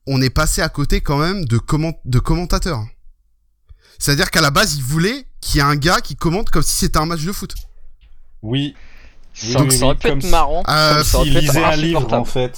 on 0.08 0.22
est 0.22 0.30
passé 0.30 0.62
à 0.62 0.70
côté 0.70 1.02
quand 1.02 1.18
même 1.18 1.44
de, 1.46 1.58
comment... 1.58 1.94
de 2.06 2.20
commentateurs. 2.20 2.86
C'est-à-dire 4.00 4.32
qu'à 4.32 4.42
la 4.42 4.50
base, 4.50 4.76
ils 4.76 4.84
voulaient 4.84 5.26
qu'il 5.42 5.58
y 5.58 5.60
ait 5.60 5.68
un 5.68 5.76
gars 5.76 6.02
qui 6.02 6.16
commente 6.16 6.50
comme 6.50 6.64
si 6.64 6.74
c'était 6.76 6.98
un 6.98 7.06
match 7.06 7.22
de 7.22 7.32
foot. 7.32 7.54
Oui. 8.42 8.76
Oui, 9.44 9.52
Ça, 9.54 9.62
oui, 9.62 9.72
ça 9.72 9.78
oui, 9.78 9.84
aurait 9.84 9.96
pu 9.96 10.08
comme 10.10 10.18
être 10.18 10.24
si- 10.26 10.32
marrant. 10.32 10.64
Euh, 10.68 11.04
ça 11.04 11.18
aurait 11.20 11.28
Il 11.28 11.34
pu 11.34 11.38
être 11.40 11.44
lisait 11.48 11.64
un 11.64 11.76
livre 11.76 12.14
en 12.14 12.26
fait. 12.26 12.58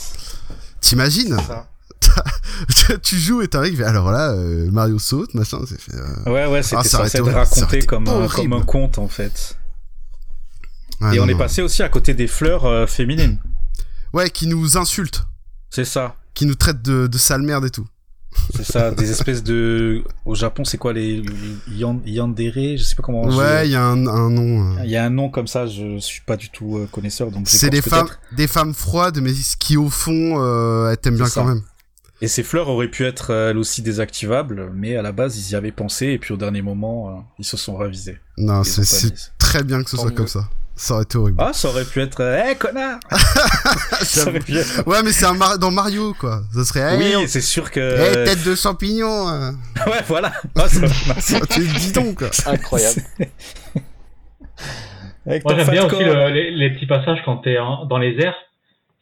T'imagines 0.80 1.38
C'est 1.40 1.48
ça. 1.48 1.68
Tu 3.04 3.20
joues 3.20 3.42
et 3.42 3.48
t'arrives, 3.48 3.84
alors 3.84 4.12
là, 4.12 4.32
euh, 4.32 4.70
Mario 4.72 4.98
saute, 5.00 5.34
machin, 5.34 5.60
c'est 5.68 5.80
fait... 5.80 5.96
euh, 5.96 6.32
Ouais, 6.32 6.46
ouais, 6.48 6.64
c'était 6.64 6.76
Ah, 6.78 6.80
aurait 6.80 6.90
censé 6.90 7.18
être 7.20 7.32
raconté 7.32 7.82
comme, 7.86 8.08
un- 8.08 8.28
comme 8.28 8.54
un 8.54 8.62
conte 8.62 8.98
en 8.98 9.08
fait. 9.08 9.58
Et 11.14 11.18
non, 11.18 11.24
on 11.24 11.28
est 11.28 11.38
passé 11.38 11.62
aussi 11.62 11.82
à 11.84 11.90
côté 11.90 12.14
des 12.14 12.28
fleurs 12.28 12.66
euh, 12.66 12.86
féminines. 12.88 13.40
Ouais, 14.14 14.30
qui 14.30 14.48
nous 14.48 14.78
insultent, 14.78 15.24
C'est 15.70 15.86
ça. 15.86 16.16
qui 16.34 16.46
nous 16.46 16.56
traitent 16.56 16.82
de, 16.82 17.08
de 17.08 17.18
sale 17.18 17.42
merde 17.44 17.66
et 17.66 17.70
tout. 17.70 17.88
C'est 18.56 18.64
ça, 18.66 18.92
des 18.92 19.12
espèces 19.12 19.44
de. 19.44 20.04
Au 20.26 20.36
Japon, 20.36 20.64
c'est 20.64 20.78
quoi 20.78 20.94
les, 20.94 21.22
les 21.22 21.76
yan- 21.78 22.02
yandere 22.06 22.78
Je 22.78 22.84
sais 22.84 22.96
pas 22.96 23.04
comment. 23.04 23.24
Ouais, 23.26 23.68
il 23.68 23.72
y 23.72 23.76
a 23.76 23.84
un, 23.86 24.08
un 24.08 24.30
nom... 24.30 24.78
euh, 24.78 24.82
Il 24.84 24.90
y 24.90 24.96
a 24.98 25.04
un 25.06 25.10
nom 25.10 25.30
comme 25.30 25.48
ça, 25.48 25.68
je 25.68 25.98
suis 26.00 26.22
pas 26.22 26.38
du 26.38 26.50
tout 26.50 26.78
euh, 26.78 26.88
connaisseur, 26.92 27.32
donc 27.32 27.48
C'est 27.48 27.70
des 27.70 27.82
femmes, 27.82 28.08
des 28.36 28.48
femmes 28.48 28.74
froides, 28.74 29.20
mais 29.22 29.32
qui 29.60 29.78
au 29.78 29.90
fond, 29.90 30.42
euh, 30.42 30.90
elles 30.90 30.98
t'aiment 30.98 31.16
bien 31.18 31.26
ça. 31.26 31.42
quand 31.42 31.48
même. 31.48 31.62
Et 32.24 32.28
ces 32.28 32.44
fleurs 32.44 32.70
auraient 32.70 32.90
pu 32.92 33.04
être 33.06 33.32
euh, 33.32 33.50
elles 33.52 33.58
aussi 33.58 33.82
désactivables, 33.82 34.72
mais 34.76 34.96
à 34.96 35.02
la 35.02 35.12
base 35.12 35.38
ils 35.38 35.52
y 35.52 35.56
avaient 35.56 35.72
pensé 35.72 36.08
et 36.08 36.20
puis 36.20 36.34
au 36.34 36.38
dernier 36.38 36.62
moment 36.62 37.28
ils 37.40 37.46
se 37.46 37.58
sont 37.58 37.76
ravisés. 37.76 38.20
Non, 38.38 38.64
c'est 38.64 38.84
très 39.40 39.64
bien 39.64 39.84
que 39.84 39.90
ce 39.90 39.96
Tant 39.96 40.04
soit 40.04 40.12
mieux. 40.12 40.18
comme 40.18 40.28
ça. 40.28 40.48
Ça 40.84 40.96
aurait 40.96 41.04
été 41.04 41.18
horrible. 41.20 41.38
Ah, 41.40 41.54
ça 41.54 41.68
aurait 41.70 41.86
pu 41.86 42.02
être. 42.02 42.22
euh, 42.22 42.42
Hé 42.44 42.56
connard 42.56 42.98
Ça 44.02 44.28
aurait 44.28 44.40
pu 44.40 44.58
être- 44.58 44.84
Ouais, 44.88 45.04
mais 45.04 45.12
c'est 45.12 45.28
un 45.28 45.36
Mar- 45.36 45.60
dans 45.60 45.70
Mario, 45.70 46.16
quoi. 46.20 46.42
Ça 46.56 46.66
serait, 46.66 46.98
Oui, 46.98 47.04
hey, 47.04 47.16
on- 47.18 47.28
c'est 47.28 47.40
sûr 47.42 47.70
que. 47.70 47.80
hey, 47.80 48.26
tête 48.26 48.44
de 48.44 48.56
champignon. 48.56 49.30
euh. 49.30 49.52
Ouais, 49.86 50.02
voilà. 50.08 50.32
Ah, 50.56 50.68
ça- 50.68 50.80
aurait 51.38 51.46
été 51.46 51.62
bidon, 51.62 52.16
quoi. 52.16 52.30
Incroyable. 52.48 53.02
Avec 55.28 55.44
Moi, 55.46 55.56
j'aime 55.56 55.70
bien 55.70 55.86
aussi 55.86 56.04
le- 56.04 56.30
les, 56.30 56.50
les 56.50 56.70
petits 56.72 56.88
passages 56.88 57.20
quand 57.26 57.38
t'es 57.38 57.58
dans 57.88 57.98
les 58.00 58.20
airs 58.20 58.36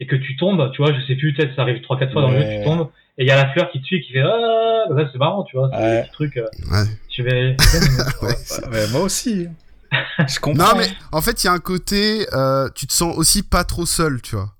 et 0.00 0.06
que 0.06 0.16
tu 0.16 0.36
tombes, 0.36 0.70
tu 0.72 0.82
vois, 0.82 0.92
je 0.92 1.00
sais 1.06 1.14
plus, 1.16 1.32
peut-être 1.34 1.54
ça 1.56 1.62
arrive 1.62 1.80
3-4 1.82 2.12
fois 2.12 2.20
dans 2.20 2.30
le 2.30 2.40
jeu, 2.42 2.46
tu 2.58 2.64
tombes, 2.64 2.88
et 3.16 3.24
il 3.24 3.26
y 3.26 3.30
a 3.30 3.36
la 3.36 3.50
fleur 3.52 3.70
qui 3.70 3.80
te 3.80 3.86
suit 3.86 3.96
et 3.96 4.00
qui 4.02 4.12
fait 4.12 4.20
Ah, 4.22 4.84
ça 4.90 5.08
c'est 5.12 5.18
marrant, 5.18 5.44
tu 5.44 5.56
vois, 5.56 5.70
c'est 5.72 5.78
Ouais. 5.80 5.96
des 5.96 6.02
petits 6.02 6.12
trucs. 6.12 6.36
euh, 6.36 6.46
Ouais. 6.70 6.84
tu 7.08 7.22
vais. 7.22 7.56
Ouais. 8.22 8.86
Moi 8.92 9.00
aussi. 9.00 9.48
Je 10.28 10.38
comprends. 10.40 10.64
Non, 10.72 10.76
mais 10.76 10.88
en 11.12 11.20
fait, 11.20 11.42
il 11.42 11.46
y 11.46 11.50
a 11.50 11.52
un 11.52 11.58
côté, 11.58 12.26
euh, 12.32 12.68
tu 12.74 12.86
te 12.86 12.92
sens 12.92 13.16
aussi 13.16 13.42
pas 13.42 13.64
trop 13.64 13.86
seul, 13.86 14.20
tu 14.22 14.36
vois. 14.36 14.54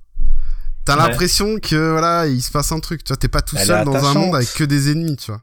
T'as 0.85 0.97
Ouais. 0.97 1.09
l'impression 1.09 1.59
que, 1.61 1.91
voilà, 1.93 2.27
il 2.27 2.41
se 2.43 2.51
passe 2.51 2.73
un 2.73 2.81
truc, 2.81 3.05
tu 3.05 3.09
vois. 3.09 3.17
T'es 3.17 3.29
pas 3.29 3.43
tout 3.43 3.57
Elle 3.59 3.67
seul 3.67 3.85
dans 3.85 3.95
un 4.05 4.15
monde 4.15 4.35
avec 4.35 4.53
que 4.55 4.65
des 4.65 4.91
ennemis, 4.91 5.17
tu 5.17 5.31
vois. 5.31 5.43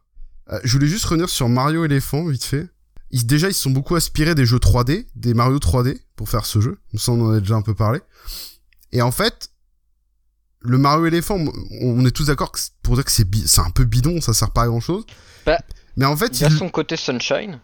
Euh, 0.51 0.59
je 0.64 0.73
voulais 0.73 0.88
juste 0.88 1.05
revenir 1.05 1.30
sur 1.30 1.47
Mario 1.49 1.85
éléphant, 1.85 2.26
vite 2.26 2.43
fait. 2.43 2.68
Ils, 3.11 3.26
déjà, 3.26 3.47
ils 3.47 3.53
se 3.53 3.61
sont 3.61 3.69
beaucoup 3.69 3.95
inspirés 3.95 4.35
des 4.35 4.45
jeux 4.45 4.59
3D, 4.59 5.05
des 5.15 5.34
Mario 5.34 5.59
3D, 5.59 5.97
pour 6.15 6.27
faire 6.27 6.45
ce 6.45 6.59
jeu. 6.59 6.80
Ça, 6.95 7.11
on 7.14 7.26
en 7.26 7.31
a 7.31 7.39
déjà 7.39 7.55
un 7.55 7.61
peu 7.61 7.73
parlé. 7.76 8.01
Et 8.91 9.01
en 9.01 9.11
fait, 9.11 9.49
le 10.59 10.77
Mario 10.77 11.05
éléphant, 11.05 11.35
on 11.38 11.51
on 12.01 12.05
est 12.05 12.11
tous 12.11 12.26
d'accord 12.26 12.51
pour 12.81 12.95
dire 12.95 13.05
que 13.05 13.11
c'est 13.11 13.59
un 13.61 13.69
peu 13.69 13.85
bidon, 13.85 14.19
ça 14.19 14.34
sert 14.34 14.51
pas 14.51 14.64
à 14.64 14.68
grand 14.68 14.81
chose. 14.81 15.05
Bah, 15.45 15.59
Mais 15.95 16.05
en 16.05 16.18
fait, 16.18 16.39
Il 16.39 16.41
y 16.41 16.45
a 16.45 16.49
son 16.49 16.69
côté 16.69 16.97
sunshine. 16.97 17.59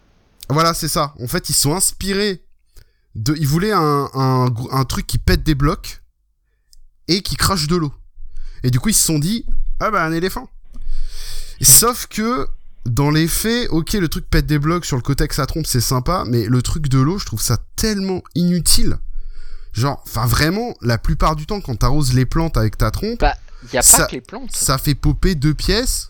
Voilà, 0.49 0.73
c'est 0.73 0.87
ça. 0.87 1.13
En 1.21 1.27
fait, 1.27 1.49
ils 1.49 1.53
sont 1.55 1.75
inspirés 1.75 2.43
de. 3.15 3.35
Ils 3.37 3.47
voulaient 3.47 3.71
un, 3.71 4.09
un, 4.13 4.47
gr- 4.49 4.69
un 4.71 4.85
truc 4.85 5.07
qui 5.07 5.17
pète 5.17 5.43
des 5.43 5.55
blocs 5.55 6.01
et 7.07 7.21
qui 7.21 7.35
crache 7.35 7.67
de 7.67 7.75
l'eau. 7.75 7.93
Et 8.63 8.71
du 8.71 8.79
coup, 8.79 8.89
ils 8.89 8.93
se 8.95 9.05
sont 9.05 9.19
dit 9.19 9.45
Ah 9.79 9.91
bah, 9.91 10.03
un 10.03 10.11
éléphant. 10.11 10.49
Et 11.59 11.65
Sauf 11.65 12.07
que, 12.07 12.47
dans 12.85 13.09
les 13.09 13.27
faits, 13.27 13.69
ok, 13.69 13.93
le 13.93 14.07
truc 14.09 14.29
pète 14.29 14.45
des 14.45 14.59
blocs 14.59 14.85
sur 14.85 14.97
le 14.97 15.01
côté 15.01 15.27
que 15.27 15.35
ça 15.35 15.45
trompe, 15.45 15.65
c'est 15.67 15.79
sympa, 15.81 16.23
mais 16.27 16.45
le 16.45 16.61
truc 16.61 16.87
de 16.89 16.99
l'eau, 16.99 17.17
je 17.17 17.25
trouve 17.25 17.41
ça 17.41 17.57
tellement 17.75 18.21
inutile. 18.35 18.97
Genre, 19.71 20.01
enfin, 20.05 20.25
vraiment, 20.27 20.75
la 20.81 20.97
plupart 20.97 21.35
du 21.35 21.45
temps, 21.45 21.61
quand 21.61 21.75
t'arroses 21.77 22.13
les 22.13 22.25
plantes 22.25 22.57
avec 22.57 22.77
ta 22.77 22.91
trompe, 22.91 23.19
Bah, 23.19 23.35
il 23.63 23.73
y 23.73 23.77
a 23.77 23.81
pas 23.81 23.87
Ça- 23.87 24.05
que 24.07 24.11
les 24.15 24.21
plantes. 24.21 24.53
ça 24.55 24.77
fait 24.77 24.95
popper 24.95 25.35
deux 25.35 25.53
pièces. 25.53 26.09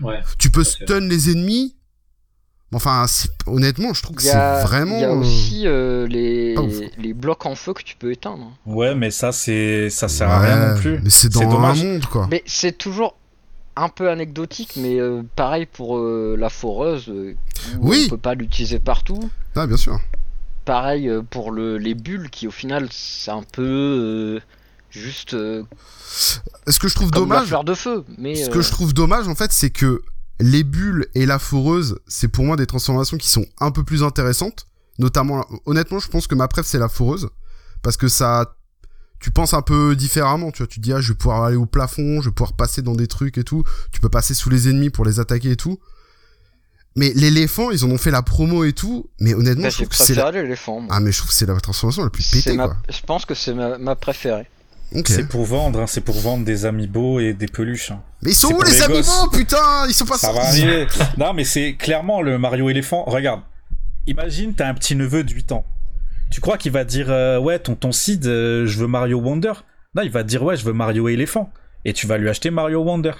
Ouais. 0.00 0.20
Tu 0.38 0.50
peux 0.50 0.64
stun 0.64 1.00
les 1.00 1.30
ennemis. 1.30 1.76
Enfin, 2.72 3.06
honnêtement, 3.46 3.94
je 3.94 4.02
trouve 4.02 4.16
que 4.16 4.22
c'est 4.22 4.30
a, 4.32 4.62
vraiment. 4.62 4.96
il 4.96 5.00
y 5.00 5.04
a 5.04 5.10
euh, 5.10 5.14
aussi 5.14 5.62
euh, 5.66 6.06
les, 6.06 6.54
les 6.98 7.14
blocs 7.14 7.46
en 7.46 7.54
feu 7.54 7.72
que 7.72 7.82
tu 7.82 7.96
peux 7.96 8.12
éteindre. 8.12 8.52
Ouais, 8.66 8.94
mais 8.94 9.10
ça, 9.10 9.32
c'est, 9.32 9.88
ça 9.88 10.06
sert 10.08 10.28
à 10.28 10.40
rien 10.40 10.74
non 10.74 10.76
plus. 10.80 11.00
Mais 11.02 11.08
c'est 11.10 11.30
dans 11.32 11.40
un 11.40 11.48
dommage. 11.48 11.82
monde, 11.82 12.04
quoi. 12.06 12.28
Mais 12.30 12.42
c'est 12.44 12.76
toujours 12.76 13.16
un 13.74 13.88
peu 13.88 14.10
anecdotique, 14.10 14.74
mais 14.76 15.00
euh, 15.00 15.22
pareil 15.36 15.64
pour 15.64 15.96
euh, 15.98 16.36
la 16.38 16.50
foreuse, 16.50 17.08
euh, 17.08 17.34
Oui. 17.80 18.02
on 18.06 18.10
peut 18.10 18.18
pas 18.18 18.34
l'utiliser 18.34 18.80
partout. 18.80 19.30
Ah, 19.56 19.66
bien 19.66 19.76
sûr. 19.78 19.98
Pareil 20.66 21.08
euh, 21.08 21.22
pour 21.22 21.52
le, 21.52 21.78
les 21.78 21.94
bulles, 21.94 22.28
qui 22.28 22.46
au 22.46 22.50
final 22.50 22.88
c'est 22.90 23.30
un 23.30 23.44
peu 23.44 23.62
euh, 23.62 24.40
juste 24.90 25.32
euh, 25.32 25.62
Ce 26.66 26.78
que 26.78 26.88
je 26.88 26.94
trouve 26.94 27.10
comme 27.10 27.28
la 27.30 27.36
dommage, 27.36 27.48
fleur 27.48 27.64
de 27.64 27.74
feu. 27.74 28.04
Mais 28.18 28.34
ce 28.34 28.50
euh, 28.50 28.52
que 28.52 28.60
je 28.60 28.70
trouve 28.70 28.92
dommage 28.92 29.26
en 29.28 29.34
fait, 29.34 29.52
c'est 29.52 29.70
que 29.70 30.02
les 30.40 30.64
bulles 30.64 31.06
et 31.14 31.26
la 31.26 31.38
foreuse, 31.38 31.98
c'est 32.06 32.28
pour 32.28 32.44
moi 32.44 32.56
des 32.56 32.66
transformations 32.66 33.16
qui 33.16 33.28
sont 33.28 33.46
un 33.60 33.70
peu 33.70 33.84
plus 33.84 34.02
intéressantes. 34.02 34.66
Notamment, 34.98 35.46
honnêtement, 35.66 36.00
je 36.00 36.08
pense 36.08 36.26
que 36.26 36.34
ma 36.34 36.48
préf 36.48 36.66
c'est 36.66 36.78
la 36.78 36.88
foreuse 36.88 37.28
parce 37.82 37.96
que 37.96 38.08
ça, 38.08 38.56
tu 39.20 39.30
penses 39.30 39.54
un 39.54 39.62
peu 39.62 39.94
différemment. 39.94 40.50
Tu 40.50 40.58
vois, 40.58 40.66
tu 40.66 40.80
te 40.80 40.84
dis 40.84 40.92
ah, 40.92 41.00
je 41.00 41.12
vais 41.12 41.16
pouvoir 41.16 41.44
aller 41.44 41.56
au 41.56 41.66
plafond, 41.66 42.20
je 42.20 42.28
vais 42.28 42.34
pouvoir 42.34 42.54
passer 42.54 42.82
dans 42.82 42.94
des 42.94 43.06
trucs 43.06 43.38
et 43.38 43.44
tout. 43.44 43.64
Tu 43.92 44.00
peux 44.00 44.08
passer 44.08 44.34
sous 44.34 44.50
les 44.50 44.68
ennemis 44.68 44.90
pour 44.90 45.04
les 45.04 45.20
attaquer 45.20 45.52
et 45.52 45.56
tout. 45.56 45.78
Mais 46.96 47.12
l'éléphant, 47.14 47.70
ils 47.70 47.84
en 47.84 47.90
ont 47.90 47.98
fait 47.98 48.10
la 48.10 48.22
promo 48.22 48.64
et 48.64 48.72
tout. 48.72 49.08
Mais 49.20 49.34
honnêtement, 49.34 49.62
bah, 49.64 49.70
je 49.70 49.76
trouve 49.76 49.88
que 49.88 49.94
c'est 49.96 50.14
la... 50.14 50.32
l'éléphant. 50.32 50.84
ah 50.90 50.98
mais 50.98 51.12
je 51.12 51.18
trouve 51.18 51.30
que 51.30 51.36
c'est 51.36 51.46
la 51.46 51.60
transformation 51.60 52.02
la 52.02 52.10
plus 52.10 52.28
pétée 52.28 52.54
ma- 52.54 52.66
quoi. 52.66 52.76
Je 52.88 53.00
pense 53.02 53.24
que 53.24 53.34
c'est 53.34 53.54
ma, 53.54 53.78
ma 53.78 53.94
préférée. 53.94 54.48
C'est 55.04 55.28
pour 55.28 55.44
vendre, 55.44 55.80
hein, 55.80 55.86
c'est 55.86 56.00
pour 56.00 56.18
vendre 56.18 56.44
des 56.44 56.64
amiibo 56.64 57.20
et 57.20 57.34
des 57.34 57.46
peluches. 57.46 57.90
hein. 57.90 58.02
Mais 58.22 58.30
ils 58.30 58.34
sont 58.34 58.48
c'est 58.48 58.54
où 58.54 58.62
les 58.62 58.70
les 58.70 58.82
amiibo 58.82 59.28
putain? 59.32 59.86
Ils 59.88 59.92
sont 59.94 60.06
pas 60.06 60.16
Ça 60.18 60.32
va 60.32 60.42
sortis. 60.44 60.62
arriver. 60.62 60.86
non, 61.18 61.34
mais 61.34 61.44
c'est 61.44 61.74
clairement 61.74 62.22
le 62.22 62.38
Mario 62.38 62.68
éléphant. 62.70 63.04
Regarde, 63.06 63.42
imagine, 64.06 64.54
t'as 64.54 64.68
un 64.68 64.74
petit 64.74 64.96
neveu 64.96 65.24
de 65.24 65.32
8 65.32 65.52
ans. 65.52 65.64
Tu 66.30 66.40
crois 66.40 66.56
qu'il 66.58 66.72
va 66.72 66.84
dire 66.84 67.06
euh, 67.10 67.38
Ouais, 67.38 67.58
tonton 67.58 67.92
Sid, 67.92 68.26
euh, 68.26 68.66
je 68.66 68.78
veux 68.78 68.86
Mario 68.86 69.18
Wonder? 69.18 69.52
Non, 69.94 70.02
il 70.02 70.10
va 70.10 70.22
te 70.22 70.28
dire 70.28 70.42
Ouais, 70.42 70.56
je 70.56 70.64
veux 70.64 70.72
Mario 70.72 71.08
éléphant. 71.08 71.50
Et 71.84 71.92
tu 71.92 72.06
vas 72.06 72.18
lui 72.18 72.28
acheter 72.28 72.50
Mario 72.50 72.82
Wonder. 72.82 73.12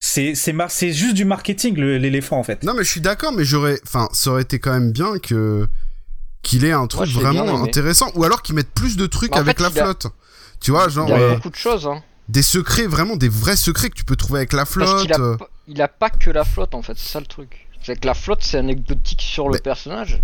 C'est 0.00 0.34
c'est 0.34 0.52
mar- 0.52 0.70
c'est 0.70 0.92
juste 0.92 1.14
du 1.14 1.24
marketing, 1.24 1.76
l'éléphant, 1.76 2.38
en 2.38 2.42
fait. 2.42 2.62
Non 2.62 2.74
mais 2.74 2.84
je 2.84 2.90
suis 2.90 3.00
d'accord, 3.00 3.32
mais 3.32 3.44
j'aurais, 3.44 3.78
enfin, 3.84 4.08
ça 4.12 4.30
aurait 4.30 4.42
été 4.42 4.58
quand 4.58 4.72
même 4.72 4.92
bien 4.92 5.18
que 5.18 5.66
qu'il 6.42 6.64
ait 6.64 6.72
un 6.72 6.86
truc 6.86 7.08
vraiment 7.10 7.62
intéressant, 7.62 8.10
ou 8.14 8.22
alors 8.24 8.42
qu'ils 8.42 8.54
mettent 8.54 8.70
plus 8.74 8.96
de 8.96 9.06
trucs 9.06 9.34
en 9.34 9.38
avec 9.40 9.56
fait, 9.56 9.62
la 9.62 9.68
a- 9.68 9.84
flotte. 9.84 10.06
Tu 10.60 10.70
vois, 10.70 10.88
genre 10.88 11.08
Il 11.08 11.12
y 11.12 11.14
a 11.14 11.18
euh, 11.18 11.34
beaucoup 11.34 11.50
de 11.50 11.56
choses. 11.56 11.86
Hein. 11.86 12.02
des 12.28 12.42
secrets, 12.42 12.86
vraiment 12.86 13.16
des 13.16 13.28
vrais 13.28 13.56
secrets 13.56 13.88
que 13.90 13.94
tu 13.94 14.04
peux 14.04 14.16
trouver 14.16 14.40
avec 14.40 14.52
la 14.52 14.60
Parce 14.64 14.70
flotte. 14.72 15.02
qu'il 15.02 15.12
a, 15.12 15.20
euh. 15.20 15.36
il 15.68 15.80
a 15.82 15.88
pas 15.88 16.10
que 16.10 16.30
la 16.30 16.44
flotte 16.44 16.74
en 16.74 16.82
fait, 16.82 16.94
c'est 16.96 17.08
ça 17.12 17.20
le 17.20 17.26
truc. 17.26 17.68
C'est 17.82 18.00
que 18.00 18.06
la 18.06 18.14
flotte 18.14 18.42
c'est 18.42 18.58
anecdotique 18.58 19.22
sur 19.22 19.48
le 19.48 19.54
Mais- 19.54 19.60
personnage, 19.60 20.22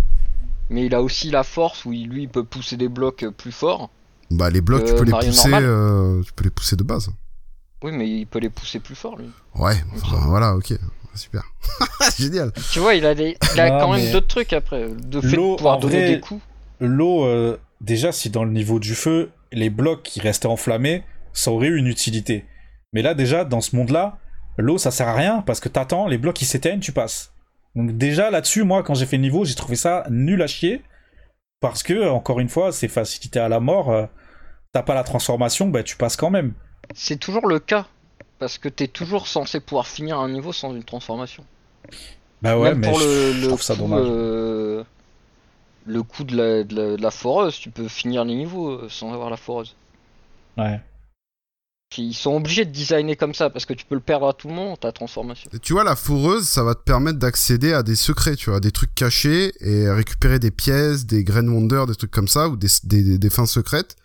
mais 0.69 0.85
il 0.85 0.95
a 0.95 1.01
aussi 1.01 1.29
la 1.29 1.43
force 1.43 1.85
où 1.85 1.93
il, 1.93 2.09
lui 2.09 2.23
il 2.23 2.29
peut 2.29 2.43
pousser 2.43 2.75
des 2.77 2.89
blocs 2.89 3.23
euh, 3.23 3.31
plus 3.31 3.51
forts. 3.53 3.89
Bah 4.31 4.49
les 4.49 4.61
blocs, 4.61 4.83
tu 4.85 4.95
peux 4.95 5.03
les 5.03 5.11
pousser, 5.11 5.51
euh, 5.53 6.21
tu 6.23 6.33
peux 6.33 6.43
les 6.43 6.49
pousser 6.49 6.75
de 6.75 6.83
base. 6.83 7.09
Oui, 7.83 7.91
mais 7.91 8.09
il 8.09 8.25
peut 8.25 8.39
les 8.39 8.49
pousser 8.49 8.79
plus 8.79 8.95
fort 8.95 9.17
lui. 9.17 9.29
Ouais, 9.55 9.75
voilà, 10.25 10.55
ok, 10.55 10.73
super, 11.15 11.43
génial. 12.17 12.51
Tu 12.71 12.79
vois, 12.79 12.95
il 12.95 13.05
a, 13.05 13.13
des, 13.13 13.37
il 13.53 13.59
a 13.59 13.69
Non, 13.69 13.79
quand 13.79 13.93
même 13.93 14.11
d'autres 14.11 14.27
trucs 14.27 14.51
après. 14.53 14.87
De 14.89 15.21
fait 15.21 15.27
de 15.29 15.35
L'eau, 15.35 15.55
pouvoir 15.57 15.79
donner 15.79 15.99
vrai, 15.99 16.15
des 16.15 16.19
coups. 16.21 16.41
L'eau, 16.79 17.25
euh, 17.25 17.57
déjà, 17.81 18.11
si 18.11 18.29
dans 18.29 18.43
le 18.45 18.51
niveau 18.51 18.79
du 18.79 18.95
feu, 18.95 19.29
les 19.53 19.69
blocs 19.69 20.03
qui 20.03 20.19
restaient 20.21 20.47
enflammés, 20.47 21.03
ça 21.33 21.51
aurait 21.51 21.67
eu 21.67 21.77
une 21.77 21.87
utilité. 21.87 22.45
Mais 22.93 23.01
là, 23.01 23.13
déjà, 23.13 23.45
dans 23.45 23.61
ce 23.61 23.75
monde-là, 23.75 24.17
l'eau, 24.57 24.77
ça 24.77 24.91
sert 24.91 25.07
à 25.07 25.15
rien 25.15 25.41
parce 25.41 25.59
que 25.59 25.69
t'attends, 25.69 26.07
les 26.07 26.17
blocs 26.17 26.35
qui 26.35 26.45
s'éteignent, 26.45 26.79
tu 26.79 26.91
passes. 26.91 27.33
Donc 27.75 27.97
déjà, 27.97 28.29
là-dessus, 28.31 28.63
moi, 28.63 28.83
quand 28.83 28.93
j'ai 28.95 29.05
fait 29.05 29.17
le 29.17 29.23
niveau, 29.23 29.45
j'ai 29.45 29.55
trouvé 29.55 29.75
ça 29.75 30.05
nul 30.09 30.41
à 30.41 30.47
chier. 30.47 30.83
Parce 31.61 31.83
que, 31.83 32.09
encore 32.09 32.39
une 32.39 32.49
fois, 32.49 32.71
c'est 32.71 32.87
facilité 32.89 33.39
à 33.39 33.49
la 33.49 33.59
mort. 33.59 33.91
euh, 33.91 34.05
T'as 34.73 34.83
pas 34.83 34.95
la 34.95 35.03
transformation, 35.03 35.69
bah 35.69 35.83
tu 35.83 35.97
passes 35.97 36.17
quand 36.17 36.29
même. 36.31 36.53
C'est 36.95 37.17
toujours 37.19 37.45
le 37.47 37.59
cas. 37.59 37.87
Parce 38.39 38.57
que 38.57 38.67
t'es 38.69 38.87
toujours 38.87 39.27
censé 39.27 39.59
pouvoir 39.59 39.87
finir 39.87 40.17
un 40.19 40.29
niveau 40.29 40.53
sans 40.53 40.73
une 40.73 40.83
transformation. 40.83 41.45
Bah 42.41 42.57
ouais, 42.57 42.73
Même 42.73 42.79
mais 42.79 42.91
pour 42.91 42.93
je, 42.93 43.03
le, 43.03 43.33
je 43.33 43.41
le 43.41 43.47
trouve 43.47 43.61
ça 43.61 43.75
coup, 43.75 43.75
dommage. 43.75 44.09
euh, 44.09 44.83
le 45.85 46.03
coup 46.03 46.23
de 46.23 46.35
la, 46.35 46.63
de, 46.63 46.75
la, 46.75 46.97
de 46.97 47.01
la 47.01 47.11
foreuse, 47.11 47.59
tu 47.59 47.69
peux 47.69 47.87
finir 47.87 48.23
les 48.25 48.35
niveaux 48.35 48.69
euh, 48.71 48.87
sans 48.89 49.13
avoir 49.13 49.29
la 49.29 49.37
foreuse. 49.37 49.75
Ouais. 50.57 50.79
Ils 51.97 52.15
sont 52.15 52.35
obligés 52.35 52.65
de 52.65 52.71
designer 52.71 53.15
comme 53.15 53.35
ça 53.35 53.51
parce 53.51 53.65
que 53.67 53.73
tu 53.73 53.85
peux 53.85 53.93
le 53.93 54.01
perdre 54.01 54.27
à 54.27 54.33
tout 54.33 54.47
le 54.47 54.55
moment 54.55 54.75
ta 54.75 54.91
transformation. 54.91 55.49
Et 55.53 55.59
Tu 55.59 55.73
vois, 55.73 55.83
la 55.83 55.95
foreuse, 55.95 56.47
ça 56.47 56.63
va 56.63 56.73
te 56.73 56.81
permettre 56.81 57.19
d'accéder 57.19 57.71
à 57.73 57.83
des 57.83 57.95
secrets, 57.95 58.35
tu 58.35 58.49
vois, 58.49 58.59
des 58.59 58.71
trucs 58.71 58.95
cachés 58.95 59.53
et 59.59 59.87
récupérer 59.91 60.39
des 60.39 60.49
pièces, 60.49 61.05
des 61.05 61.23
graines 61.23 61.49
wonder, 61.49 61.83
des 61.87 61.93
trucs 61.95 62.09
comme 62.09 62.27
ça, 62.27 62.49
ou 62.49 62.55
des, 62.57 62.67
des, 62.83 63.03
des- 63.03 63.17
des 63.19 63.29
fins 63.29 63.45
secrètes. 63.45 63.95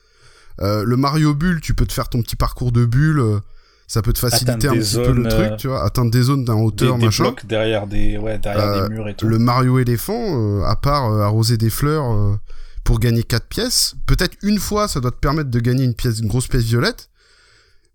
Euh, 0.60 0.84
le 0.84 0.96
Mario 0.98 1.34
Bulle, 1.34 1.60
tu 1.62 1.72
peux 1.72 1.86
te 1.86 1.92
faire 1.94 2.10
ton 2.10 2.20
petit 2.20 2.36
parcours 2.36 2.72
de 2.72 2.84
bulles, 2.84 3.20
euh, 3.20 3.40
ça 3.88 4.02
peut 4.02 4.12
te 4.12 4.18
faciliter 4.20 4.68
un 4.68 4.72
petit 4.74 4.94
peu 4.96 5.12
le 5.12 5.26
truc, 5.28 5.40
euh, 5.52 5.56
tu 5.56 5.66
vois, 5.68 5.82
atteindre 5.84 6.10
des 6.12 6.22
zones 6.22 6.44
d'un 6.44 6.54
hauteur, 6.54 6.96
des 6.98 7.06
machin. 7.06 7.24
blocs 7.24 7.46
derrière 7.46 7.86
des, 7.88 8.18
ouais, 8.18 8.38
derrière 8.38 8.64
Euh, 8.64 8.86
des 8.88 8.94
murs 8.94 9.08
et 9.08 9.14
tout. 9.14 9.26
Le 9.26 9.38
Mario 9.38 9.78
éléphant, 9.80 10.60
euh, 10.60 10.62
à 10.64 10.76
part 10.76 11.10
euh, 11.10 11.22
arroser 11.22 11.56
des 11.56 11.70
fleurs 11.70 12.12
euh, 12.12 12.36
pour 12.84 13.00
gagner 13.00 13.22
4 13.24 13.46
pièces, 13.48 13.94
peut-être 14.06 14.36
une 14.42 14.58
fois, 14.58 14.86
ça 14.88 15.00
doit 15.00 15.10
te 15.10 15.16
permettre 15.16 15.50
de 15.50 15.58
gagner 15.58 15.84
une 15.84 15.94
pièce, 15.94 16.20
une 16.20 16.28
grosse 16.28 16.46
pièce 16.46 16.62
violette. 16.64 17.08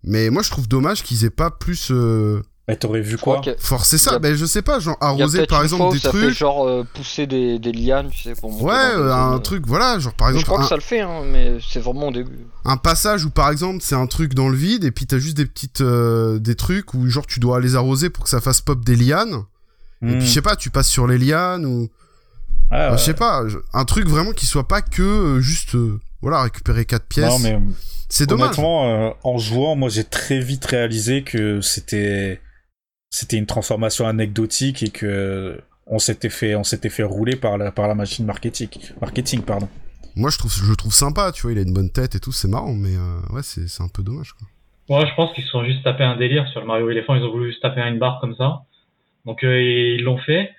Mais 0.02 0.28
moi, 0.30 0.42
je 0.42 0.50
trouve 0.50 0.68
dommage 0.68 1.02
qu'ils 1.02 1.24
aient 1.24 1.30
pas 1.30 1.50
plus 1.50 1.88
euh, 1.90 2.42
Mais 2.66 2.76
t'aurais 2.76 3.02
vu 3.02 3.12
Je 3.12 3.16
quoi 3.18 3.42
y 3.44 3.98
ça. 3.98 4.14
a- 4.14 4.18
Ben, 4.18 4.34
je 4.34 4.46
sais 4.46 4.62
pas, 4.62 4.78
genre 4.80 4.96
arroser 5.00 5.46
par 5.46 5.62
exemple 5.62 5.92
des 5.92 5.98
ça 5.98 6.10
fait 6.12 6.18
trucs. 6.18 6.34
genre 6.38 6.66
euh, 6.66 6.82
pousser 6.94 7.26
des, 7.26 7.58
des 7.58 7.72
lianes, 7.72 8.08
tu 8.10 8.22
sais, 8.22 8.34
pour 8.34 8.50
monter 8.52 8.64
Ouais, 8.64 8.72
euh, 8.74 9.12
un 9.12 9.32
zones. 9.34 9.42
truc, 9.42 9.66
voilà, 9.66 9.98
genre 9.98 10.14
par 10.14 10.28
Mais 10.28 10.34
je 10.34 10.38
exemple 10.40 10.50
crois 10.52 10.60
un, 10.60 10.62
que 10.62 10.68
ça 10.70 10.74
le 10.76 10.80
fait, 10.80 11.00
hein, 11.00 11.22
mais 11.26 11.58
c'est 11.60 11.80
vraiment 11.80 12.08
au 12.08 12.12
début. 12.12 12.46
un 12.64 12.78
passage 12.78 13.26
où 13.26 13.30
par 13.30 13.50
exemple 13.50 13.80
c'est 13.82 13.94
un 13.96 14.06
truc 14.06 14.32
dans 14.32 14.48
le 14.48 14.56
vide 14.56 14.84
et 14.84 14.90
puis 14.92 15.04
t'as 15.06 15.18
juste 15.18 15.36
des 15.36 15.44
petites 15.44 15.82
euh, 15.82 16.38
des 16.38 16.54
trucs 16.54 16.94
où 16.94 17.06
genre 17.10 17.26
tu 17.26 17.38
dois 17.38 17.60
les 17.60 17.76
arroser 17.76 18.08
pour 18.08 18.24
que 18.24 18.30
ça 18.30 18.40
fasse 18.40 18.62
pop 18.62 18.82
des 18.82 18.96
lianes. 18.96 19.42
Et 20.02 20.06
Hmm. 20.06 20.18
puis 20.18 20.26
je 20.26 20.32
sais 20.32 20.42
pas, 20.42 20.56
tu 20.56 20.70
passes 20.70 20.88
sur 20.88 21.06
les 21.06 21.18
lianes 21.18 21.64
ou 21.66 21.88
Ah, 22.70 22.96
je 22.96 23.02
sais 23.02 23.14
pas, 23.14 23.42
un 23.74 23.84
truc 23.84 24.08
vraiment 24.08 24.32
qui 24.32 24.46
soit 24.46 24.66
pas 24.68 24.80
que 24.80 25.02
euh, 25.02 25.40
juste 25.40 25.74
euh, 25.74 26.00
voilà 26.22 26.40
récupérer 26.42 26.86
quatre 26.86 27.06
pièces. 27.06 27.28
Non, 27.30 27.38
mais 27.40 27.58
C'est 28.08 28.26
dommage. 28.26 28.46
honnêtement, 28.48 28.88
euh, 28.88 29.10
en 29.22 29.36
jouant, 29.36 29.76
moi 29.76 29.90
j'ai 29.90 30.04
très 30.04 30.40
vite 30.40 30.64
réalisé 30.64 31.22
que 31.24 31.60
c'était 31.60 32.40
c'était 33.14 33.36
une 33.36 33.46
transformation 33.46 34.08
anecdotique 34.08 34.82
et 34.82 34.90
que 34.90 35.60
on 35.86 36.00
s'était 36.00 36.30
fait 36.30 36.56
on 36.56 36.64
s'était 36.64 36.88
fait 36.88 37.04
rouler 37.04 37.36
par 37.36 37.58
la 37.58 37.70
par 37.70 37.86
la 37.86 37.94
machine 37.94 38.26
marketing 38.26 38.68
marketing 39.00 39.42
pardon. 39.42 39.68
Moi 40.16 40.30
je 40.30 40.38
trouve 40.38 40.52
je 40.52 40.68
le 40.68 40.74
trouve 40.74 40.92
sympa, 40.92 41.30
tu 41.30 41.42
vois, 41.42 41.52
il 41.52 41.58
a 41.58 41.62
une 41.62 41.72
bonne 41.72 41.90
tête 41.90 42.16
et 42.16 42.20
tout, 42.20 42.32
c'est 42.32 42.48
marrant, 42.48 42.74
mais 42.74 42.96
euh, 42.96 43.34
ouais 43.34 43.42
c'est 43.44 43.68
c'est 43.68 43.84
un 43.84 43.88
peu 43.88 44.02
dommage 44.02 44.32
quoi. 44.32 44.48
Ouais, 44.88 45.06
je 45.08 45.14
pense 45.14 45.32
qu'ils 45.32 45.44
se 45.44 45.50
sont 45.50 45.64
juste 45.64 45.84
tapé 45.84 46.02
un 46.02 46.16
délire 46.16 46.46
sur 46.48 46.60
le 46.60 46.66
Mario 46.66 46.90
éléphant. 46.90 47.14
Ils 47.14 47.22
ont 47.22 47.30
voulu 47.30 47.50
juste 47.50 47.62
taper 47.62 47.80
une 47.82 47.98
barre 48.00 48.18
comme 48.20 48.34
ça. 48.34 48.62
Donc 49.24 49.44
euh, 49.44 49.62
ils 49.62 50.02
l'ont 50.02 50.18
fait. 50.18 50.50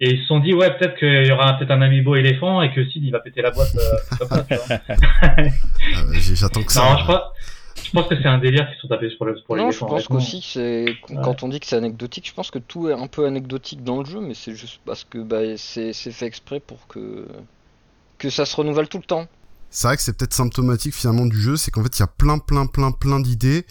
Et 0.00 0.14
ils 0.14 0.20
se 0.22 0.26
sont 0.26 0.40
dit, 0.40 0.52
ouais, 0.52 0.76
peut-être 0.76 0.96
qu'il 0.96 1.26
y 1.26 1.30
aura 1.30 1.56
peut-être 1.56 1.70
un 1.70 1.80
amiibo 1.80 2.16
éléphant 2.16 2.60
et 2.60 2.72
que 2.72 2.84
Sid 2.88 3.04
il 3.04 3.12
va 3.12 3.20
péter 3.20 3.40
la 3.40 3.52
boîte 3.52 3.76
euh, 3.76 4.16
comme 4.18 4.28
ça, 4.28 4.42
tu 4.42 4.54
vois. 4.54 4.78
Ah, 5.94 6.06
J'attends 6.34 6.62
que 6.64 6.72
ça. 6.72 6.80
Non, 6.82 6.98
je 6.98 7.04
pense 7.92 8.08
que 8.08 8.20
c'est 8.20 8.28
un 8.28 8.38
délire 8.38 8.68
qu'ils 8.68 8.80
sont 8.80 8.88
tapés 8.88 9.08
pour 9.16 9.26
le 9.26 9.36
pour 9.46 9.56
non, 9.56 9.70
je 9.70 9.78
pense 9.78 10.06
qu'aussi, 10.08 10.42
c'est 10.42 10.96
quand 11.22 11.42
on 11.42 11.48
dit 11.48 11.60
que 11.60 11.66
c'est 11.66 11.76
anecdotique, 11.76 12.26
je 12.26 12.34
pense 12.34 12.50
que 12.50 12.58
tout 12.58 12.88
est 12.88 12.92
un 12.92 13.06
peu 13.06 13.26
anecdotique 13.26 13.82
dans 13.84 14.00
le 14.00 14.04
jeu, 14.04 14.20
mais 14.20 14.34
c'est 14.34 14.54
juste 14.54 14.80
parce 14.84 15.04
que 15.04 15.18
bah, 15.18 15.56
c'est 15.56 15.92
fait 15.92 16.26
exprès 16.26 16.60
pour 16.60 16.86
que 16.86 17.26
que 18.18 18.30
ça 18.30 18.44
se 18.44 18.54
renouvelle 18.54 18.88
tout 18.88 18.98
le 18.98 19.04
temps. 19.04 19.26
C'est 19.70 19.88
vrai 19.88 19.96
que 19.96 20.02
c'est 20.02 20.16
peut-être 20.16 20.34
symptomatique 20.34 20.94
finalement 20.94 21.26
du 21.26 21.40
jeu, 21.40 21.56
c'est 21.56 21.70
qu'en 21.70 21.82
fait 21.82 21.98
il 21.98 22.00
y 22.00 22.04
a 22.04 22.08
plein 22.08 22.38
plein 22.38 22.66
plein 22.66 22.92
plein 22.92 23.20
d'idées, 23.20 23.66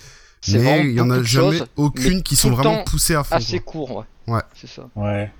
mais 0.49 0.81
il 0.81 0.93
y 0.93 1.01
en 1.01 1.09
a 1.09 1.21
jamais 1.23 1.57
choses, 1.57 1.67
aucune 1.75 2.23
qui 2.23 2.35
sont 2.35 2.49
vraiment 2.49 2.83
poussées 2.83 3.15
à 3.15 3.23
fond. 3.23 3.35
Assez 3.35 3.59
quoi. 3.59 3.71
court, 3.71 3.95
ouais. 3.97 4.33
Ouais. 4.35 4.41
C'est 4.53 4.67
ça. 4.67 4.89
Ouais. 4.95 5.31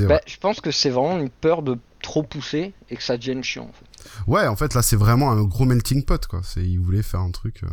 Bah, 0.00 0.20
je 0.26 0.36
pense 0.36 0.60
que 0.60 0.70
c'est 0.70 0.90
vraiment 0.90 1.18
une 1.18 1.30
peur 1.30 1.62
de 1.62 1.76
trop 2.02 2.22
pousser 2.22 2.72
et 2.90 2.96
que 2.96 3.02
ça 3.02 3.16
devienne 3.16 3.42
chiant. 3.42 3.64
En 3.64 3.72
fait. 3.72 4.30
Ouais, 4.30 4.46
en 4.46 4.56
fait 4.56 4.74
là 4.74 4.82
c'est 4.82 4.96
vraiment 4.96 5.30
un 5.30 5.42
gros 5.42 5.64
melting 5.64 6.04
pot 6.04 6.26
quoi. 6.26 6.40
C'est 6.44 6.62
ils 6.62 6.78
voulaient 6.78 7.02
faire 7.02 7.20
un 7.20 7.30
truc 7.30 7.62
euh, 7.62 7.68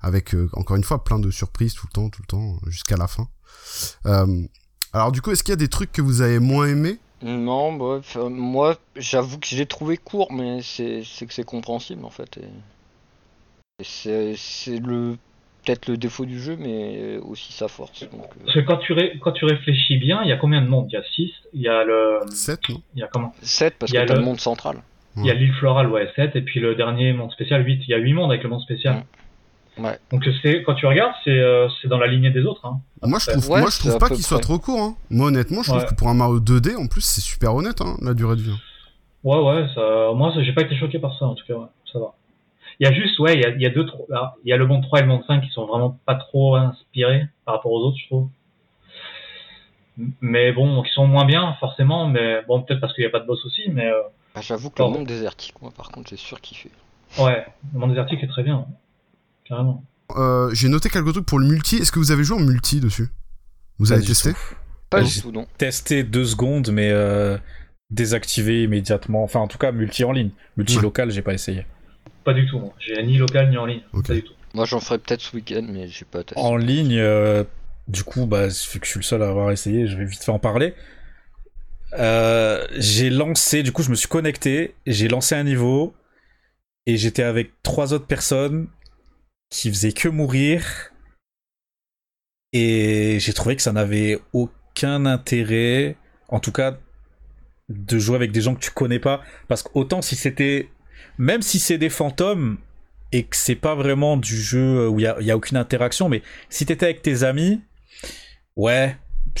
avec 0.00 0.34
euh, 0.34 0.48
encore 0.52 0.76
une 0.76 0.84
fois 0.84 1.02
plein 1.04 1.18
de 1.18 1.30
surprises 1.30 1.74
tout 1.74 1.86
le 1.88 1.92
temps, 1.92 2.08
tout 2.10 2.22
le 2.22 2.26
temps 2.26 2.56
jusqu'à 2.66 2.96
la 2.96 3.08
fin. 3.08 3.28
Euh, 4.06 4.42
alors 4.92 5.12
du 5.12 5.20
coup, 5.22 5.30
est-ce 5.32 5.42
qu'il 5.42 5.52
y 5.52 5.54
a 5.54 5.56
des 5.56 5.68
trucs 5.68 5.92
que 5.92 6.02
vous 6.02 6.20
avez 6.22 6.38
moins 6.38 6.66
aimés? 6.68 6.98
Non, 7.20 7.72
bah, 7.72 8.00
moi, 8.30 8.76
j'avoue 8.94 9.38
que 9.38 9.46
j'ai 9.48 9.66
trouvé 9.66 9.96
court, 9.96 10.32
mais 10.32 10.62
c'est 10.62 11.02
que 11.26 11.34
c'est 11.34 11.44
compréhensible 11.44 12.04
en 12.04 12.10
fait. 12.10 12.38
Et, 12.38 12.46
et 13.80 14.34
c'est 14.36 14.78
le 14.78 15.16
peut-être 15.64 15.88
le 15.88 15.96
défaut 15.98 16.24
du 16.24 16.40
jeu, 16.40 16.56
mais 16.58 17.18
aussi 17.18 17.52
sa 17.52 17.68
force. 17.68 18.00
Donc, 18.04 18.22
euh, 18.22 18.44
Parce 18.44 18.54
que 18.54 18.60
quand 18.60 18.78
tu, 18.78 18.92
ré- 18.94 19.18
quand 19.20 19.32
tu 19.32 19.44
réfléchis 19.44 19.98
bien, 19.98 20.22
il 20.22 20.28
y 20.28 20.32
a 20.32 20.36
combien 20.38 20.62
de 20.62 20.68
mondes? 20.68 20.86
Il 20.88 20.94
y 20.94 20.96
a 20.96 21.02
6, 21.02 21.30
il 21.52 21.60
y 21.60 21.68
a 21.68 21.84
le. 21.84 22.20
7 22.30 22.68
non? 22.70 22.82
Il 22.94 23.00
y 23.00 23.02
a 23.02 23.08
comment? 23.08 23.34
7 23.42 23.74
parce 23.78 23.90
Il 23.92 23.96
y 23.96 23.98
que 23.98 24.02
a 24.02 24.06
le- 24.06 24.14
le 24.20 24.24
monde 24.24 24.40
central. 24.40 24.82
Il 25.16 25.26
y 25.26 25.30
a 25.30 25.34
l'île 25.34 25.52
florale, 25.54 25.90
ouais, 25.90 26.08
7, 26.14 26.36
et 26.36 26.42
puis 26.42 26.60
le 26.60 26.76
dernier 26.76 27.12
monde 27.12 27.32
spécial, 27.32 27.66
8. 27.66 27.82
Il 27.88 27.90
y 27.90 27.94
a 27.94 27.98
8 27.98 28.12
mondes 28.14 28.30
avec 28.30 28.44
le 28.44 28.48
monde 28.48 28.60
spécial. 28.62 28.96
Ouais. 28.98 29.02
Donc 30.10 30.26
c'est 30.42 30.62
quand 30.64 30.74
tu 30.74 30.86
regardes, 30.86 31.12
c'est 31.24 31.30
euh, 31.30 31.68
c'est 31.80 31.88
dans 31.88 31.98
la 31.98 32.06
lignée 32.06 32.30
des 32.30 32.42
autres. 32.44 32.64
Hein. 32.66 32.80
Moi 33.02 33.18
je 33.18 33.30
trouve, 33.30 33.50
Ouais, 33.50 33.60
moi 33.60 33.70
je 33.70 33.78
trouve 33.78 33.98
pas 33.98 34.08
qu'il 34.08 34.22
soit 34.24 34.40
trop 34.40 34.58
court. 34.58 34.80
Hein. 34.80 34.96
Moi 35.10 35.28
honnêtement, 35.28 35.62
je 35.62 35.68
trouve 35.70 35.82
Ouais. 35.82 35.88
que 35.88 35.94
pour 35.94 36.08
un 36.08 36.14
Mario 36.14 36.40
2D, 36.40 36.76
en 36.76 36.86
plus 36.86 37.00
c'est 37.02 37.20
super 37.20 37.54
honnête 37.54 37.80
hein, 37.80 37.96
la 38.02 38.14
durée 38.14 38.36
de 38.36 38.42
vie. 38.42 38.56
Ouais, 39.24 39.38
ouais, 39.40 39.66
ça, 39.74 40.12
moi, 40.14 40.32
j'ai 40.38 40.52
pas 40.52 40.62
été 40.62 40.76
choqué 40.76 40.98
par 41.00 41.16
ça, 41.18 41.26
en 41.26 41.34
tout 41.34 41.44
cas, 41.44 41.54
ouais, 41.54 41.66
ça 41.92 41.98
va. 41.98 42.14
Il 42.80 42.86
y 42.86 42.90
a 42.90 42.92
juste, 42.94 43.18
ouais, 43.18 43.34
il 43.34 43.40
y 43.40 43.44
a, 43.44 43.48
il 43.50 43.60
y 43.60 43.66
a 43.66 43.70
deux, 43.70 43.84
trois, 43.84 44.06
il 44.44 44.48
y 44.48 44.52
a 44.52 44.56
le 44.56 44.64
monde 44.66 44.82
3 44.84 45.00
et 45.00 45.02
le 45.02 45.08
monde 45.08 45.22
5 45.26 45.42
qui 45.42 45.50
sont 45.50 45.66
vraiment 45.66 45.98
pas 46.06 46.14
trop 46.14 46.54
inspirés 46.54 47.26
par 47.44 47.56
rapport 47.56 47.72
aux 47.72 47.80
autres, 47.84 47.96
je 48.00 48.06
trouve. 48.06 48.28
Mais 50.20 50.52
bon, 50.52 50.82
qui 50.84 50.92
sont 50.92 51.06
moins 51.08 51.24
bien, 51.24 51.56
forcément, 51.58 52.06
mais 52.06 52.42
bon, 52.46 52.62
peut-être 52.62 52.80
parce 52.80 52.94
qu'il 52.94 53.02
n'y 53.02 53.08
a 53.08 53.10
pas 53.10 53.18
de 53.18 53.26
boss 53.26 53.44
aussi, 53.44 53.62
mais 53.70 53.86
euh, 53.86 54.00
Bah, 54.34 54.40
J'avoue 54.40 54.70
que 54.70 54.80
le 54.82 54.88
monde 54.88 55.06
désertique, 55.06 55.60
moi 55.60 55.72
par 55.76 55.90
contre, 55.90 56.10
j'ai 56.10 56.16
surkiffé. 56.16 56.70
ouais, 57.18 57.44
le 57.74 57.78
monde 57.80 57.90
désertique 57.90 58.22
est 58.22 58.28
très 58.28 58.44
bien. 58.44 58.64
Carrément. 59.48 59.84
Euh, 60.16 60.50
J'ai 60.54 60.68
noté 60.68 60.88
quelques 60.90 61.12
trucs 61.12 61.26
pour 61.26 61.38
le 61.38 61.46
multi. 61.46 61.76
Est-ce 61.76 61.92
que 61.92 61.98
vous 61.98 62.10
avez 62.12 62.24
joué 62.24 62.36
en 62.38 62.40
multi 62.40 62.80
dessus? 62.80 63.08
Vous 63.78 63.86
Pas 63.86 63.94
avez 63.94 64.02
du 64.02 64.08
testé? 64.08 64.32
tout. 64.32 64.38
Pas 64.90 65.02
du 65.02 65.20
tout, 65.20 65.32
non. 65.32 65.46
Testé 65.58 66.02
deux 66.02 66.24
secondes, 66.24 66.70
mais 66.70 66.90
euh, 66.90 67.36
désactivé 67.90 68.62
immédiatement. 68.62 69.22
Enfin, 69.22 69.40
en 69.40 69.48
tout 69.48 69.58
cas, 69.58 69.70
multi 69.72 70.04
en 70.04 70.12
ligne. 70.12 70.30
Multi 70.56 70.76
Ouais. 70.76 70.82
local, 70.82 71.10
j'ai 71.10 71.22
pas 71.22 71.34
essayé. 71.34 71.66
Pas 72.24 72.32
du 72.34 72.46
tout. 72.48 72.72
J'ai 72.78 73.02
ni 73.02 73.18
local 73.18 73.50
ni 73.50 73.58
en 73.58 73.66
ligne. 73.66 73.82
Pas 73.92 74.14
du 74.14 74.22
tout. 74.22 74.32
Moi, 74.54 74.64
j'en 74.64 74.80
ferai 74.80 74.98
peut-être 74.98 75.20
ce 75.20 75.36
week-end, 75.36 75.66
mais 75.68 75.88
j'ai 75.88 76.04
pas 76.06 76.24
testé. 76.24 76.40
En 76.40 76.56
ligne, 76.56 76.96
euh, 76.98 77.44
du 77.86 78.02
coup, 78.02 78.24
bah, 78.26 78.48
vu 78.48 78.80
que 78.80 78.86
je 78.86 78.90
suis 78.90 78.98
le 79.00 79.04
seul 79.04 79.22
à 79.22 79.28
avoir 79.28 79.50
essayé, 79.50 79.86
je 79.86 79.96
vais 79.96 80.06
vite 80.06 80.24
fait 80.24 80.32
en 80.32 80.38
parler. 80.38 80.74
Euh, 81.98 82.66
j'ai 82.76 83.10
lancé, 83.10 83.62
du 83.62 83.72
coup, 83.72 83.82
je 83.82 83.90
me 83.90 83.94
suis 83.94 84.08
connecté, 84.08 84.74
j'ai 84.86 85.08
lancé 85.08 85.34
un 85.34 85.44
niveau, 85.44 85.94
et 86.86 86.96
j'étais 86.96 87.22
avec 87.22 87.52
trois 87.62 87.92
autres 87.92 88.06
personnes 88.06 88.68
qui 89.50 89.70
faisaient 89.70 89.92
que 89.92 90.08
mourir, 90.08 90.92
et 92.52 93.18
j'ai 93.20 93.32
trouvé 93.32 93.56
que 93.56 93.62
ça 93.62 93.72
n'avait 93.72 94.18
aucun 94.32 95.06
intérêt, 95.06 95.96
en 96.28 96.40
tout 96.40 96.52
cas, 96.52 96.78
de 97.68 97.98
jouer 97.98 98.16
avec 98.16 98.32
des 98.32 98.40
gens 98.40 98.54
que 98.54 98.60
tu 98.60 98.70
connais 98.70 98.98
pas, 98.98 99.22
parce 99.48 99.62
qu'autant 99.62 100.02
si 100.02 100.16
c'était, 100.16 100.70
même 101.18 101.42
si 101.42 101.58
c'est 101.58 101.78
des 101.78 101.90
fantômes, 101.90 102.58
et 103.10 103.24
que 103.24 103.36
c'est 103.36 103.54
pas 103.54 103.74
vraiment 103.74 104.16
du 104.18 104.36
jeu 104.36 104.88
où 104.88 105.00
il 105.00 105.04
y 105.04 105.06
a, 105.06 105.16
a 105.16 105.36
aucune 105.36 105.56
interaction, 105.56 106.08
mais 106.08 106.22
si 106.50 106.66
t'étais 106.66 106.86
avec 106.86 107.02
tes 107.02 107.22
amis, 107.22 107.60
ouais, 108.56 108.96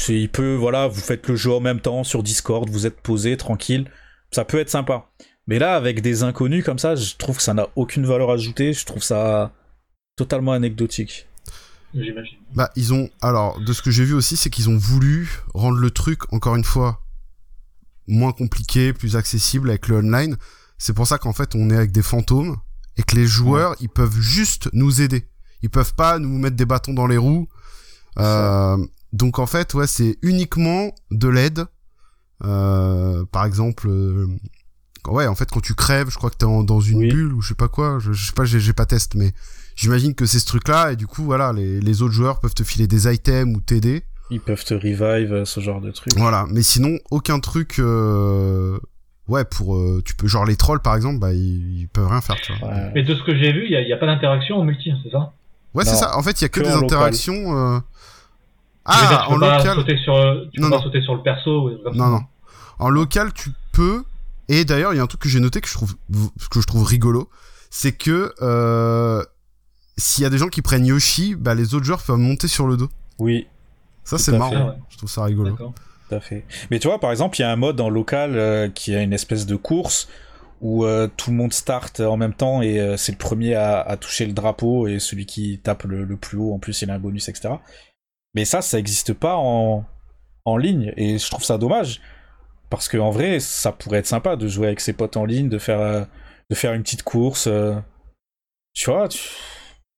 il 0.08 0.28
peut, 0.28 0.54
voilà, 0.54 0.86
vous 0.86 1.00
faites 1.00 1.26
le 1.28 1.36
jeu 1.36 1.52
en 1.52 1.60
même 1.60 1.80
temps 1.80 2.04
sur 2.04 2.22
Discord, 2.22 2.68
vous 2.70 2.86
êtes 2.86 3.00
posé, 3.00 3.36
tranquille, 3.36 3.90
ça 4.30 4.44
peut 4.44 4.58
être 4.58 4.70
sympa. 4.70 5.10
Mais 5.46 5.58
là, 5.58 5.74
avec 5.76 6.02
des 6.02 6.22
inconnus 6.22 6.64
comme 6.64 6.78
ça, 6.78 6.94
je 6.94 7.16
trouve 7.16 7.38
que 7.38 7.42
ça 7.42 7.54
n'a 7.54 7.68
aucune 7.74 8.06
valeur 8.06 8.30
ajoutée, 8.30 8.72
je 8.72 8.84
trouve 8.84 9.02
ça 9.02 9.52
totalement 10.18 10.52
anecdotique. 10.52 11.26
J'imagine. 11.94 12.36
Bah, 12.54 12.70
ils 12.76 12.92
ont. 12.92 13.08
Alors, 13.22 13.58
de 13.60 13.72
ce 13.72 13.80
que 13.80 13.90
j'ai 13.90 14.04
vu 14.04 14.12
aussi, 14.12 14.36
c'est 14.36 14.50
qu'ils 14.50 14.68
ont 14.68 14.76
voulu 14.76 15.30
rendre 15.54 15.78
le 15.78 15.90
truc, 15.90 16.30
encore 16.34 16.54
une 16.56 16.64
fois, 16.64 17.02
moins 18.06 18.32
compliqué, 18.32 18.92
plus 18.92 19.16
accessible 19.16 19.70
avec 19.70 19.88
le 19.88 19.96
online. 19.96 20.36
C'est 20.76 20.92
pour 20.92 21.06
ça 21.06 21.16
qu'en 21.18 21.32
fait, 21.32 21.54
on 21.54 21.70
est 21.70 21.76
avec 21.76 21.90
des 21.92 22.02
fantômes 22.02 22.56
et 22.98 23.02
que 23.02 23.16
les 23.16 23.26
joueurs, 23.26 23.74
ils 23.80 23.88
peuvent 23.88 24.20
juste 24.20 24.68
nous 24.74 25.00
aider. 25.00 25.26
Ils 25.62 25.70
peuvent 25.70 25.94
pas 25.94 26.18
nous 26.18 26.36
mettre 26.38 26.56
des 26.56 26.66
bâtons 26.66 26.92
dans 26.92 27.06
les 27.06 27.16
roues. 27.16 27.48
Euh, 28.18 28.76
donc 29.12 29.38
en 29.38 29.46
fait, 29.46 29.72
ouais, 29.74 29.86
c'est 29.86 30.18
uniquement 30.22 30.92
de 31.10 31.28
l'aide. 31.28 31.64
Euh, 32.44 33.24
par 33.32 33.44
exemple, 33.44 33.88
euh, 33.88 34.26
ouais, 35.08 35.26
en 35.26 35.34
fait, 35.34 35.50
quand 35.50 35.60
tu 35.60 35.74
crèves, 35.74 36.10
je 36.10 36.16
crois 36.16 36.30
que 36.30 36.36
t'es 36.36 36.44
en- 36.46 36.62
dans 36.62 36.80
une 36.80 36.98
Oui. 36.98 37.08
bulle 37.08 37.32
ou 37.32 37.40
je 37.40 37.48
sais 37.48 37.54
pas 37.54 37.68
quoi. 37.68 37.98
Je, 37.98 38.12
je 38.12 38.26
sais 38.26 38.32
pas, 38.32 38.44
j'ai 38.44 38.72
pas 38.72 38.86
test, 38.86 39.14
mais 39.14 39.32
j'imagine 39.78 40.14
que 40.14 40.26
c'est 40.26 40.38
ce 40.40 40.46
truc-là. 40.46 40.92
Et 40.92 40.96
du 40.96 41.06
coup, 41.06 41.22
voilà, 41.22 41.52
les, 41.52 41.80
les 41.80 42.02
autres 42.02 42.12
joueurs 42.14 42.40
peuvent 42.40 42.54
te 42.54 42.64
filer 42.64 42.86
des 42.86 43.12
items 43.12 43.56
ou 43.56 43.60
t'aider. 43.60 44.02
Ils 44.30 44.40
peuvent 44.40 44.62
te 44.64 44.74
revive, 44.74 45.44
ce 45.44 45.60
genre 45.60 45.80
de 45.80 45.90
truc. 45.90 46.12
Voilà, 46.16 46.44
mais 46.50 46.62
sinon 46.62 46.98
aucun 47.10 47.38
truc. 47.40 47.76
euh, 47.78 48.78
Ouais, 49.28 49.44
pour 49.44 49.76
euh, 49.76 50.02
tu 50.06 50.14
peux 50.14 50.26
genre 50.26 50.46
les 50.46 50.56
trolls 50.56 50.80
par 50.80 50.96
exemple, 50.96 51.18
bah 51.18 51.34
ils, 51.34 51.80
ils 51.82 51.88
peuvent 51.88 52.08
rien 52.08 52.22
faire, 52.22 52.36
tu 52.36 52.50
vois. 52.60 52.68
Ouais. 52.70 52.92
Mais 52.94 53.02
de 53.02 53.14
ce 53.14 53.22
que 53.22 53.36
j'ai 53.36 53.52
vu, 53.52 53.64
il 53.66 53.70
n'y 53.70 53.76
a, 53.76 53.82
il 53.82 53.88
y 53.88 53.92
a 53.92 53.98
pas 53.98 54.06
d'interaction 54.06 54.56
en 54.56 54.64
multi, 54.64 54.90
c'est 55.04 55.10
ça? 55.10 55.32
Ouais, 55.74 55.84
c'est 55.84 55.96
ça. 55.96 56.16
En 56.16 56.22
fait, 56.22 56.40
il 56.40 56.42
y 56.42 56.46
a 56.46 56.48
que, 56.48 56.60
que 56.60 56.64
des 56.64 56.72
interactions. 56.72 57.34
euh, 57.56 57.74
dire, 57.74 57.82
Ah, 58.86 59.24
tu 59.26 59.32
en 59.32 59.34
peux 59.34 59.40
pas 59.40 59.58
local. 59.58 59.76
sauter 59.76 59.98
sur, 59.98 60.14
tu 60.52 60.60
Non, 60.62 60.70
peux 60.70 60.76
pas 60.78 60.82
sauter 60.82 61.02
sur 61.02 61.14
le 61.14 61.22
perso 61.22 61.62
ou 61.64 61.68
des 61.68 61.74
trucs 61.74 61.84
comme 61.84 61.96
Non, 61.96 62.04
ça. 62.04 62.10
non. 62.10 62.20
En 62.78 62.88
local, 62.88 63.32
tu 63.34 63.50
peux. 63.72 64.02
Et 64.48 64.64
d'ailleurs, 64.64 64.94
il 64.94 64.96
y 64.96 65.00
a 65.00 65.02
un 65.02 65.06
truc 65.06 65.20
que 65.20 65.28
j'ai 65.28 65.40
noté 65.40 65.60
que 65.60 65.68
je 65.68 65.74
trouve 65.74 65.94
que 66.50 66.60
je 66.62 66.66
trouve 66.66 66.84
rigolo, 66.84 67.28
c'est 67.68 67.92
que 67.92 68.32
euh, 68.40 69.22
s'il 69.98 70.22
y 70.22 70.26
a 70.26 70.30
des 70.30 70.38
gens 70.38 70.48
qui 70.48 70.62
prennent 70.62 70.86
Yoshi, 70.86 71.34
bah 71.34 71.54
les 71.54 71.74
autres 71.74 71.84
joueurs 71.84 72.02
peuvent 72.02 72.16
monter 72.16 72.48
sur 72.48 72.66
le 72.66 72.76
dos. 72.76 72.88
Oui, 73.18 73.46
Ça, 74.04 74.16
c'est 74.18 74.32
marrant. 74.38 74.50
fait, 74.50 74.56
ouais. 74.62 74.76
Je 74.90 74.96
trouve 74.96 75.10
ça 75.10 75.24
rigolo. 75.24 75.56
Tout 75.56 76.14
à 76.14 76.20
fait. 76.20 76.44
Mais 76.70 76.78
tu 76.78 76.88
vois, 76.88 76.98
par 77.00 77.10
exemple, 77.10 77.36
il 77.38 77.42
y 77.42 77.44
a 77.44 77.50
un 77.50 77.56
mode 77.56 77.80
en 77.80 77.90
local 77.90 78.36
euh, 78.36 78.68
qui 78.70 78.94
a 78.94 79.02
une 79.02 79.12
espèce 79.12 79.44
de 79.44 79.56
course 79.56 80.08
où 80.60 80.84
euh, 80.84 81.06
tout 81.16 81.30
le 81.30 81.36
monde 81.36 81.52
start 81.52 82.00
en 82.00 82.16
même 82.16 82.32
temps 82.32 82.62
et 82.62 82.80
euh, 82.80 82.96
c'est 82.96 83.12
le 83.12 83.18
premier 83.18 83.54
à, 83.54 83.80
à 83.80 83.96
toucher 83.96 84.24
le 84.26 84.32
drapeau 84.32 84.88
et 84.88 84.98
celui 85.00 85.26
qui 85.26 85.58
tape 85.62 85.84
le, 85.84 86.04
le 86.04 86.16
plus 86.16 86.38
haut, 86.38 86.52
en 86.54 86.58
plus, 86.58 86.80
il 86.82 86.90
a 86.90 86.94
un 86.94 86.98
bonus, 86.98 87.28
etc. 87.28 87.54
Mais 88.34 88.44
ça, 88.44 88.62
ça 88.62 88.76
n'existe 88.78 89.12
pas 89.12 89.36
en, 89.36 89.84
en 90.44 90.56
ligne 90.56 90.92
et 90.96 91.18
je 91.18 91.30
trouve 91.30 91.44
ça 91.44 91.58
dommage 91.58 92.00
parce 92.70 92.88
qu'en 92.88 93.10
vrai, 93.10 93.38
ça 93.40 93.72
pourrait 93.72 93.98
être 93.98 94.06
sympa 94.06 94.36
de 94.36 94.48
jouer 94.48 94.66
avec 94.68 94.80
ses 94.80 94.92
potes 94.92 95.16
en 95.16 95.24
ligne, 95.24 95.48
de 95.48 95.58
faire, 95.58 96.06
de 96.50 96.54
faire 96.54 96.72
une 96.74 96.82
petite 96.82 97.02
course. 97.02 97.48
tu 98.74 98.90
vois, 98.90 99.08
tu- 99.08 99.20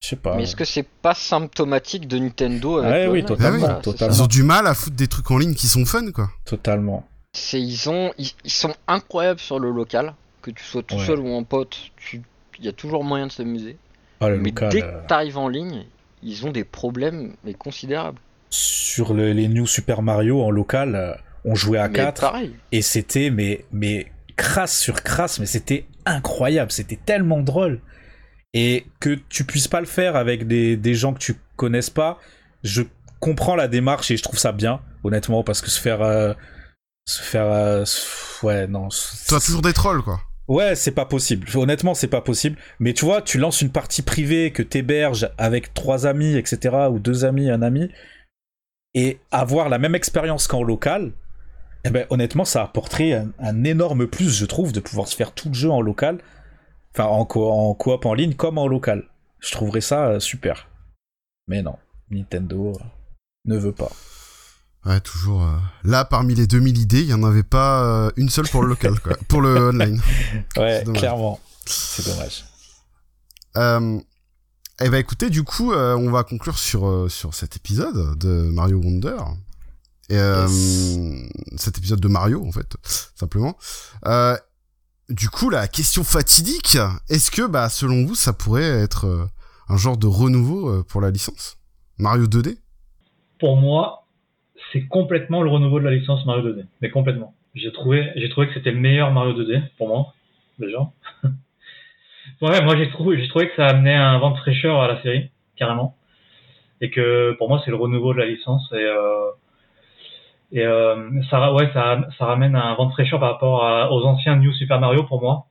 je 0.01 0.07
sais 0.09 0.15
pas. 0.15 0.35
Mais 0.35 0.43
est-ce 0.43 0.55
que 0.55 0.65
c'est 0.65 0.85
pas 1.01 1.13
symptomatique 1.13 2.07
de 2.07 2.17
Nintendo 2.17 2.77
avec 2.77 2.91
Ouais, 2.91 3.07
oui, 3.07 3.19
online 3.23 3.25
totalement. 3.25 3.79
Ils 4.13 4.21
ont 4.23 4.27
du 4.27 4.43
mal 4.43 4.67
à 4.67 4.73
foutre 4.73 4.95
des 4.95 5.07
trucs 5.07 5.29
en 5.31 5.37
ligne 5.37 5.53
qui 5.53 5.67
sont 5.67 5.85
fun, 5.85 6.11
quoi. 6.11 6.29
Totalement. 6.45 7.07
C'est 7.33 7.61
ils 7.61 7.87
ont 7.89 8.11
ils, 8.17 8.31
ils 8.43 8.51
sont 8.51 8.73
incroyables 8.87 9.39
sur 9.39 9.59
le 9.59 9.71
local, 9.71 10.13
que 10.41 10.51
tu 10.51 10.63
sois 10.63 10.83
tout 10.83 10.95
Ouais. 10.95 11.05
seul 11.05 11.19
ou 11.19 11.29
en 11.29 11.43
pote, 11.43 11.77
il 12.13 12.65
y 12.65 12.67
a 12.67 12.73
toujours 12.73 13.03
moyen 13.03 13.27
de 13.27 13.31
s'amuser. 13.31 13.77
Ah, 14.19 14.29
le 14.29 14.37
Mais 14.39 14.49
local, 14.49 14.69
dès 14.71 14.83
euh, 14.83 15.01
que 15.01 15.07
t'arrives 15.07 15.37
en 15.37 15.47
ligne, 15.47 15.85
ils 16.23 16.45
ont 16.45 16.51
des 16.51 16.63
problèmes 16.63 17.33
mais 17.45 17.53
considérables. 17.53 18.19
sur 18.49 19.13
le- 19.13 19.31
les 19.31 19.47
New 19.47 19.65
Super 19.67 20.01
Mario 20.01 20.41
en 20.41 20.51
local, 20.51 20.95
euh, 20.95 21.13
on 21.45 21.55
jouait 21.55 21.79
à 21.79 21.87
mais 21.87 21.95
4 21.95 22.21
pareil. 22.21 22.51
et 22.71 22.81
c'était 22.81 23.29
mais 23.29 23.65
mais 23.71 24.11
crasse 24.35 24.77
sur 24.79 25.01
crasse, 25.03 25.39
mais 25.39 25.45
c'était 25.45 25.85
incroyable, 26.05 26.71
c'était 26.71 26.97
tellement 27.05 27.41
drôle. 27.41 27.79
Et 28.53 28.85
que 28.99 29.17
tu 29.29 29.43
puisses 29.45 29.67
pas 29.69 29.79
le 29.79 29.85
faire 29.87 30.15
avec 30.15 30.45
des, 30.47 30.75
des 30.77 30.93
gens 30.93 31.13
que 31.13 31.19
tu 31.19 31.35
connaisses 31.55 31.89
pas, 31.89 32.19
je 32.63 32.83
comprends 33.19 33.55
la 33.55 33.67
démarche 33.67 34.11
et 34.11 34.17
je 34.17 34.23
trouve 34.23 34.39
ça 34.39 34.51
bien, 34.51 34.81
honnêtement, 35.03 35.43
parce 35.43 35.61
que 35.61 35.69
se 35.69 35.79
faire 35.79 36.01
euh, 36.01 36.33
se 37.07 37.21
faire 37.21 37.45
euh, 37.45 37.85
ouais 38.43 38.67
non 38.67 38.89
c'est- 38.89 39.27
Toi, 39.29 39.39
toujours 39.39 39.61
des 39.61 39.73
trolls, 39.73 40.01
quoi. 40.01 40.19
Ouais, 40.47 40.75
c'est 40.75 40.91
pas 40.91 41.05
possible. 41.05 41.47
Honnêtement, 41.55 41.93
c'est 41.93 42.07
pas 42.09 42.19
possible. 42.19 42.57
Mais 42.79 42.93
tu 42.93 43.05
vois, 43.05 43.21
tu 43.21 43.37
lances 43.37 43.61
une 43.61 43.71
partie 43.71 44.01
privée 44.01 44.51
que 44.51 44.63
t'héberges 44.63 45.29
avec 45.37 45.73
trois 45.73 46.05
amis, 46.05 46.35
etc., 46.35 46.75
ou 46.91 46.99
deux 46.99 47.23
amis, 47.23 47.49
un 47.49 47.61
ami, 47.61 47.89
et 48.93 49.19
avoir 49.31 49.69
la 49.69 49.77
même 49.77 49.95
expérience 49.95 50.47
qu'en 50.47 50.63
local, 50.63 51.13
eh 51.85 51.89
ben, 51.89 52.05
honnêtement, 52.09 52.43
ça 52.43 52.63
apporterait 52.63 53.13
un, 53.13 53.29
un 53.39 53.63
énorme 53.63 54.07
plus, 54.07 54.35
je 54.37 54.45
trouve, 54.45 54.73
de 54.73 54.81
pouvoir 54.81 55.07
se 55.07 55.15
faire 55.15 55.31
tout 55.31 55.47
le 55.47 55.53
jeu 55.53 55.69
en 55.71 55.79
local, 55.81 56.17
enfin, 56.93 57.05
en, 57.05 57.25
co- 57.25 57.49
en 57.51 57.73
coop 57.73 58.05
en 58.05 58.13
ligne, 58.13 58.33
comme 58.35 58.57
en 58.57 58.67
local. 58.67 59.07
Je 59.39 59.51
trouverais 59.51 59.81
ça 59.81 60.07
euh, 60.07 60.19
super. 60.19 60.67
Mais 61.47 61.61
non, 61.61 61.75
Nintendo 62.09 62.73
euh, 62.75 62.83
ne 63.45 63.57
veut 63.57 63.71
pas. 63.71 63.91
Ouais, 64.85 64.99
toujours. 64.99 65.43
euh, 65.43 65.57
Là, 65.83 66.05
parmi 66.05 66.33
les 66.35 66.47
2000 66.47 66.77
idées, 66.77 67.01
il 67.01 67.07
y 67.09 67.13
en 67.13 67.23
avait 67.23 67.43
pas 67.43 67.83
euh, 67.83 68.11
une 68.17 68.29
seule 68.29 68.47
pour 68.49 68.61
le 68.63 68.69
local, 68.69 68.99
quoi. 68.99 69.15
Pour 69.27 69.41
le 69.41 69.69
online. 69.69 70.01
Ouais, 70.57 70.83
clairement. 70.93 71.39
C'est 71.65 72.05
dommage. 72.05 72.45
Euh, 73.57 73.99
eh 74.83 74.89
ben 74.89 74.97
écoutez, 74.97 75.29
du 75.29 75.43
coup, 75.43 75.71
on 75.73 76.09
va 76.09 76.23
conclure 76.23 76.57
sur 76.57 77.05
sur 77.11 77.35
cet 77.35 77.55
épisode 77.55 78.17
de 78.17 78.49
Mario 78.51 78.77
Wonder. 78.79 79.17
Et, 80.09 80.17
Cet 81.57 81.77
épisode 81.77 81.99
de 81.99 82.07
Mario, 82.07 82.43
en 82.45 82.51
fait, 82.51 82.75
simplement. 83.15 83.55
Du 85.11 85.27
coup, 85.27 85.49
la 85.49 85.67
question 85.67 86.05
fatidique, 86.05 86.77
est-ce 87.09 87.31
que, 87.31 87.45
bah, 87.45 87.67
selon 87.67 88.05
vous, 88.05 88.15
ça 88.15 88.31
pourrait 88.31 88.81
être 88.81 89.07
euh, 89.07 89.25
un 89.67 89.75
genre 89.75 89.97
de 89.97 90.07
renouveau 90.07 90.69
euh, 90.69 90.83
pour 90.87 91.01
la 91.01 91.11
licence? 91.11 91.57
Mario 91.97 92.27
2D 92.27 92.55
Pour 93.37 93.57
moi, 93.57 94.05
c'est 94.71 94.87
complètement 94.87 95.43
le 95.43 95.49
renouveau 95.49 95.79
de 95.79 95.83
la 95.83 95.91
licence 95.91 96.25
Mario 96.25 96.53
2D. 96.53 96.65
Mais 96.81 96.89
complètement. 96.89 97.35
J'ai 97.55 97.73
trouvé, 97.73 98.13
que 98.15 98.53
c'était 98.53 98.71
le 98.71 98.79
meilleur 98.79 99.11
Mario 99.11 99.33
2D, 99.33 99.61
pour 99.77 99.89
moi, 99.89 100.13
déjà. 100.59 100.79
ouais, 102.41 102.63
moi 102.63 102.77
j'ai 102.77 102.89
trouvé, 102.89 103.21
j'ai 103.21 103.27
trouvé 103.27 103.49
que 103.49 103.55
ça 103.57 103.67
amenait 103.67 103.95
un 103.95 104.17
vent 104.17 104.31
de 104.31 104.37
fraîcheur 104.37 104.79
à 104.79 104.87
la 104.87 105.01
série, 105.01 105.29
carrément. 105.57 105.97
Et 106.79 106.89
que 106.89 107.33
pour 107.33 107.49
moi, 107.49 107.61
c'est 107.65 107.71
le 107.71 107.75
renouveau 107.77 108.13
de 108.13 108.19
la 108.19 108.27
licence. 108.27 108.65
Et, 108.71 108.75
euh, 108.77 109.31
et 110.51 110.65
euh, 110.65 111.09
ça, 111.29 111.53
ouais, 111.53 111.69
ça, 111.73 112.01
ça 112.17 112.25
ramène 112.25 112.55
un 112.55 112.75
vent 112.75 112.87
de 112.87 112.91
fraîcheur 112.91 113.19
par 113.19 113.31
rapport 113.33 113.65
à- 113.65 113.91
aux 113.91 114.03
anciens 114.05 114.35
New 114.35 114.51
Super 114.53 114.79
Mario 114.79 115.03
pour 115.03 115.21
moi. 115.21 115.45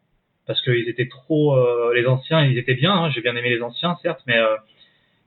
Parce 0.47 0.61
qu'ils 0.63 0.89
étaient 0.89 1.09
trop. 1.09 1.55
euh, 1.57 1.93
les 1.95 2.07
anciens, 2.07 2.43
ils 2.45 2.59
étaient 2.59 2.75
bien, 2.75 2.93
hein, 2.93 3.11
j'ai 3.11 3.21
bien 3.21 3.37
aimé 3.37 3.51
les 3.51 3.63
anciens, 3.63 3.97
certes, 4.03 4.21
mais 4.27 4.37
euh, 4.37 4.57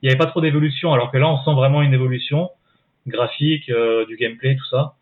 il 0.02 0.06
n'y 0.06 0.10
avait 0.10 0.18
pas 0.18 0.26
trop 0.30 0.40
d'évolution. 0.40 0.92
Alors 0.92 1.10
que 1.10 1.16
là, 1.16 1.28
on 1.28 1.38
sent 1.44 1.54
vraiment 1.54 1.82
une 1.82 1.94
évolution 1.94 2.50
graphique, 3.06 3.68
euh, 3.70 4.04
du 4.06 4.16
gameplay, 4.16 4.54
tout 4.56 4.66
ça. 4.66 4.94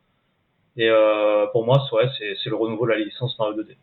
Et 0.76 0.88
euh, 0.88 1.46
pour 1.52 1.66
moi, 1.66 1.82
ouais, 1.92 2.08
c'est 2.18 2.48
le 2.50 2.56
renouveau 2.56 2.86
de 2.86 2.92
la 2.92 2.98
licence 2.98 3.38
Mario 3.38 3.62
2D. 3.62 3.76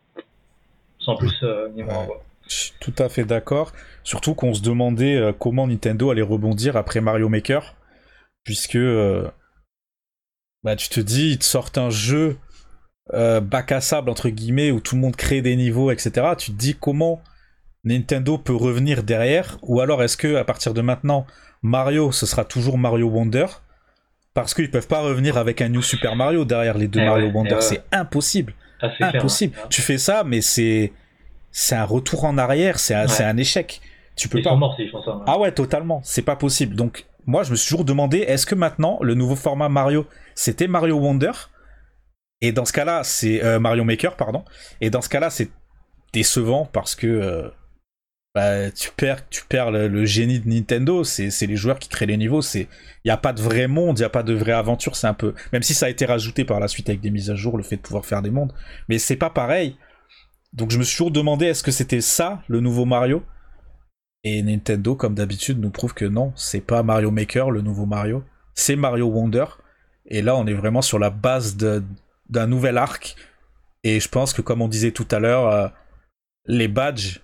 Sans 0.98 1.16
plus 1.16 1.38
euh, 1.42 1.68
ni 1.74 1.82
moins. 1.82 2.06
Je 2.48 2.54
suis 2.54 2.72
tout 2.80 2.94
à 2.98 3.08
fait 3.08 3.24
d'accord. 3.24 3.72
Surtout 4.02 4.34
qu'on 4.34 4.54
se 4.54 4.62
demandait 4.62 5.32
comment 5.38 5.66
Nintendo 5.68 6.10
allait 6.10 6.22
rebondir 6.22 6.76
après 6.76 7.00
Mario 7.00 7.28
Maker. 7.28 7.74
Puisque 8.44 8.76
bah, 10.64 10.76
tu 10.76 10.88
te 10.88 11.00
dis, 11.00 11.30
ils 11.30 11.38
te 11.38 11.44
sortent 11.44 11.78
un 11.78 11.90
jeu 11.90 12.36
euh, 13.14 13.40
bac 13.40 13.72
à 13.72 13.80
sable, 13.80 14.10
entre 14.10 14.28
guillemets, 14.28 14.70
où 14.70 14.80
tout 14.80 14.94
le 14.94 15.00
monde 15.00 15.16
crée 15.16 15.42
des 15.42 15.56
niveaux, 15.56 15.90
etc. 15.90 16.28
Tu 16.38 16.52
te 16.52 16.56
dis 16.56 16.74
comment 16.78 17.22
Nintendo 17.84 18.38
peut 18.38 18.54
revenir 18.54 19.02
derrière? 19.02 19.58
Ou 19.62 19.80
alors 19.80 20.02
est-ce 20.02 20.16
que 20.16 20.36
à 20.36 20.44
partir 20.44 20.74
de 20.74 20.80
maintenant, 20.82 21.26
Mario, 21.62 22.12
ce 22.12 22.26
sera 22.26 22.44
toujours 22.44 22.78
Mario 22.78 23.08
Wonder? 23.08 23.46
Parce 24.34 24.54
qu'ils 24.54 24.70
peuvent 24.70 24.86
pas 24.86 25.00
revenir 25.00 25.36
avec 25.38 25.60
un 25.60 25.68
New 25.70 25.82
Super 25.82 26.14
Mario 26.14 26.44
derrière 26.44 26.78
les 26.78 26.86
deux 26.88 27.00
Eh 27.00 27.04
Mario 27.04 27.26
ouais, 27.26 27.32
Wonder. 27.32 27.50
eh 27.52 27.54
ouais. 27.56 27.60
C'est 27.62 27.82
impossible. 27.90 28.54
Ah, 28.80 28.88
clair, 28.90 29.14
Impossible. 29.16 29.56
ouais. 29.56 29.64
Tu 29.70 29.82
fais 29.82 29.98
ça, 29.98 30.22
mais 30.24 30.40
c'est 30.40 30.92
c'est 31.50 31.74
un 31.74 31.84
retour 31.84 32.24
en 32.24 32.38
arrière, 32.38 32.78
c'est 32.78 32.94
un, 32.94 33.02
Ouais. 33.02 33.08
c'est 33.08 33.24
un 33.24 33.36
échec. 33.36 33.80
Tu 34.14 34.28
peux 34.28 34.38
Ils 34.38 34.44
pas. 34.44 34.50
sont 34.50 34.56
morts 34.56 34.76
s'ils 34.76 34.88
font 34.90 35.02
ça. 35.02 35.16
ouais. 35.16 35.24
Ah 35.26 35.38
ouais, 35.38 35.50
totalement. 35.52 36.00
C'est 36.04 36.22
pas 36.22 36.36
possible. 36.36 36.76
Donc, 36.76 37.06
moi, 37.26 37.42
je 37.42 37.50
me 37.50 37.56
suis 37.56 37.68
toujours 37.68 37.84
demandé, 37.84 38.18
est-ce 38.18 38.46
que 38.46 38.54
maintenant, 38.54 38.98
le 39.02 39.14
nouveau 39.14 39.36
format 39.36 39.68
Mario, 39.68 40.06
c'était 40.34 40.68
Mario 40.68 40.96
Wonder? 40.96 41.32
Et 42.40 42.52
dans 42.52 42.64
ce 42.64 42.72
cas-là, 42.72 43.04
c'est 43.04 43.44
euh, 43.44 43.58
Mario 43.58 43.84
Maker, 43.84 44.16
pardon. 44.16 44.44
Et 44.80 44.90
dans 44.90 45.02
ce 45.02 45.08
cas-là, 45.08 45.30
c'est 45.30 45.50
décevant 46.12 46.64
parce 46.64 46.94
que 46.94 47.06
euh, 47.06 47.48
bah, 48.34 48.70
tu 48.70 48.90
perds, 48.96 49.28
tu 49.28 49.44
perds 49.44 49.70
le, 49.70 49.88
le 49.88 50.04
génie 50.06 50.40
de 50.40 50.48
Nintendo. 50.48 51.04
C'est 51.04 51.46
les 51.46 51.56
joueurs 51.56 51.78
qui 51.78 51.88
créent 51.88 52.06
les 52.06 52.16
niveaux. 52.16 52.40
Il 52.40 52.66
y 53.04 53.10
a 53.10 53.16
pas 53.16 53.32
de 53.32 53.42
vrai 53.42 53.66
monde, 53.66 53.98
il 53.98 54.02
y 54.02 54.04
a 54.04 54.10
pas 54.10 54.22
de 54.22 54.32
vraie 54.32 54.52
aventure. 54.52 54.96
C'est 54.96 55.06
un 55.06 55.14
peu, 55.14 55.34
même 55.52 55.62
si 55.62 55.74
ça 55.74 55.86
a 55.86 55.88
été 55.90 56.06
rajouté 56.06 56.44
par 56.44 56.60
la 56.60 56.68
suite 56.68 56.88
avec 56.88 57.00
des 57.00 57.10
mises 57.10 57.30
à 57.30 57.34
jour, 57.34 57.56
le 57.58 57.62
fait 57.62 57.76
de 57.76 57.82
pouvoir 57.82 58.06
faire 58.06 58.22
des 58.22 58.30
mondes. 58.30 58.54
Mais 58.88 58.98
c'est 58.98 59.16
pas 59.16 59.30
pareil. 59.30 59.76
Donc, 60.52 60.70
je 60.70 60.78
me 60.78 60.82
suis 60.82 60.96
toujours 60.96 61.12
demandé, 61.12 61.46
est-ce 61.46 61.62
que 61.62 61.70
c'était 61.70 62.00
ça 62.00 62.42
le 62.48 62.60
nouveau 62.60 62.86
Mario? 62.86 63.22
Et 64.22 64.42
Nintendo, 64.42 64.94
comme 64.94 65.14
d'habitude, 65.14 65.58
nous 65.60 65.70
prouve 65.70 65.94
que 65.94 66.04
non, 66.04 66.32
c'est 66.36 66.60
pas 66.60 66.82
Mario 66.82 67.10
Maker, 67.10 67.50
le 67.50 67.62
nouveau 67.62 67.86
Mario, 67.86 68.22
c'est 68.54 68.76
Mario 68.76 69.06
Wonder. 69.06 69.46
Et 70.06 70.22
là, 70.22 70.36
on 70.36 70.46
est 70.46 70.54
vraiment 70.54 70.82
sur 70.82 70.98
la 70.98 71.10
base 71.10 71.56
d'un 71.56 72.46
nouvel 72.46 72.76
arc. 72.76 73.16
Et 73.82 73.98
je 74.00 74.08
pense 74.08 74.32
que, 74.32 74.42
comme 74.42 74.60
on 74.60 74.68
disait 74.68 74.90
tout 74.90 75.06
à 75.10 75.20
l'heure, 75.20 75.48
euh, 75.48 75.68
les 76.46 76.68
badges, 76.68 77.20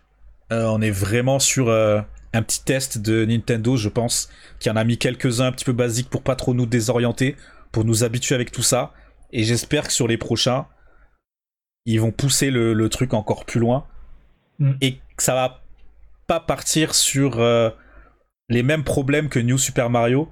euh, 0.52 0.64
on 0.64 0.80
est 0.80 0.90
vraiment 0.90 1.38
sur 1.38 1.68
euh, 1.68 2.00
un 2.32 2.42
petit 2.42 2.64
test 2.64 2.98
de 2.98 3.24
Nintendo, 3.26 3.76
je 3.76 3.88
pense, 3.88 4.30
qui 4.58 4.70
en 4.70 4.76
a 4.76 4.84
mis 4.84 4.96
quelques-uns 4.96 5.46
un 5.46 5.52
petit 5.52 5.64
peu 5.64 5.72
basiques 5.72 6.08
pour 6.08 6.22
pas 6.22 6.36
trop 6.36 6.54
nous 6.54 6.66
désorienter, 6.66 7.36
pour 7.72 7.84
nous 7.84 8.04
habituer 8.04 8.34
avec 8.34 8.52
tout 8.52 8.62
ça. 8.62 8.92
Et 9.32 9.42
j'espère 9.42 9.88
que 9.88 9.92
sur 9.92 10.08
les 10.08 10.16
prochains, 10.16 10.66
ils 11.84 12.00
vont 12.00 12.12
pousser 12.12 12.50
le, 12.50 12.72
le 12.72 12.88
truc 12.88 13.12
encore 13.12 13.44
plus 13.44 13.60
loin. 13.60 13.86
Mm. 14.58 14.72
Et 14.80 14.98
que 15.16 15.22
ça 15.22 15.34
va 15.34 15.65
pas 16.26 16.40
partir 16.40 16.94
sur 16.94 17.40
euh, 17.40 17.70
les 18.48 18.62
mêmes 18.62 18.84
problèmes 18.84 19.28
que 19.28 19.38
New 19.38 19.58
Super 19.58 19.90
Mario. 19.90 20.28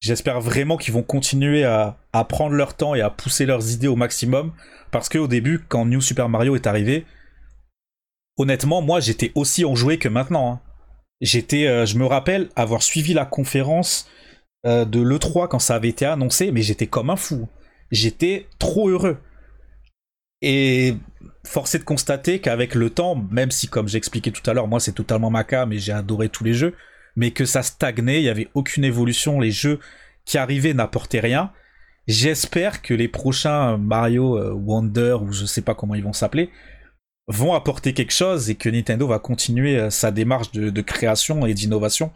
J'espère 0.00 0.40
vraiment 0.40 0.76
qu'ils 0.76 0.92
vont 0.92 1.02
continuer 1.02 1.64
à, 1.64 1.96
prendre 2.28 2.54
leur 2.54 2.76
temps 2.76 2.94
et 2.94 3.00
à 3.00 3.10
pousser 3.10 3.46
leurs 3.46 3.72
idées 3.72 3.88
au 3.88 3.96
maximum. 3.96 4.52
Parce 4.90 5.08
qu'au 5.08 5.26
début, 5.26 5.64
quand 5.66 5.86
New 5.86 6.00
Super 6.00 6.28
Mario 6.28 6.54
est 6.54 6.66
arrivé, 6.66 7.06
honnêtement, 8.36 8.82
moi 8.82 9.00
j'étais 9.00 9.32
aussi 9.34 9.64
enjoué 9.64 9.98
que 9.98 10.08
maintenant. 10.08 10.52
hein. 10.52 10.60
J'étais, 11.20 11.66
euh, 11.66 11.86
je 11.86 11.96
me 11.96 12.04
rappelle 12.04 12.50
avoir 12.54 12.82
suivi 12.82 13.14
la 13.14 13.24
conférence 13.24 14.08
euh, 14.66 14.84
de 14.84 15.00
l'E3 15.00 15.48
quand 15.48 15.58
ça 15.58 15.76
avait 15.76 15.88
été 15.88 16.04
annoncé, 16.04 16.52
mais 16.52 16.62
j'étais 16.62 16.86
comme 16.86 17.08
un 17.08 17.16
fou. 17.16 17.48
J'étais 17.90 18.46
trop 18.58 18.90
heureux. 18.90 19.18
Et 20.46 20.98
force 21.42 21.74
est 21.74 21.78
de 21.78 21.84
constater 21.84 22.38
qu'avec 22.38 22.74
le 22.74 22.90
temps, 22.90 23.14
même 23.30 23.50
si 23.50 23.66
comme 23.66 23.88
j'expliquais 23.88 24.30
tout 24.30 24.48
à 24.48 24.52
l'heure, 24.52 24.68
moi 24.68 24.78
c'est 24.78 24.92
totalement 24.92 25.30
ma 25.30 25.42
cam 25.42 25.72
et 25.72 25.78
j'ai 25.78 25.92
adoré 25.92 26.28
tous 26.28 26.44
les 26.44 26.52
jeux, 26.52 26.74
mais 27.16 27.30
que 27.30 27.46
ça 27.46 27.62
stagnait, 27.62 28.20
il 28.20 28.24
y 28.24 28.28
avait 28.28 28.50
aucune 28.52 28.84
évolution, 28.84 29.40
les 29.40 29.50
jeux 29.50 29.80
qui 30.26 30.36
arrivaient 30.36 30.74
n'apportaient 30.74 31.20
rien. 31.20 31.50
J'espère 32.08 32.82
que 32.82 32.92
les 32.92 33.08
prochains 33.08 33.78
Mario 33.78 34.36
euh, 34.36 34.52
Wonder 34.52 35.16
ou 35.22 35.32
je 35.32 35.46
sais 35.46 35.62
pas 35.62 35.74
comment 35.74 35.94
ils 35.94 36.04
vont 36.04 36.12
s'appeler 36.12 36.50
vont 37.26 37.54
apporter 37.54 37.94
quelque 37.94 38.12
chose 38.12 38.50
et 38.50 38.54
que 38.54 38.68
Nintendo 38.68 39.06
va 39.06 39.18
continuer 39.18 39.78
euh, 39.78 39.88
sa 39.88 40.10
démarche 40.10 40.52
de, 40.52 40.68
de 40.68 40.82
création 40.82 41.46
et 41.46 41.54
d'innovation 41.54 42.12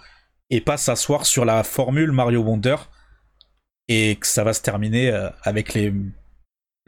et 0.51 0.61
pas 0.61 0.77
s'asseoir 0.77 1.25
sur 1.25 1.47
la 1.47 1.65
formule 1.65 2.13
Mario 2.13 2.43
Wonder 2.43 2.77
et 3.89 4.17
que 4.17 4.27
ça 4.27 4.45
va 4.45 4.53
se 4.53 4.61
terminer 4.61 5.11
euh, 5.11 5.31
avec 5.45 5.73
les, 5.73 5.95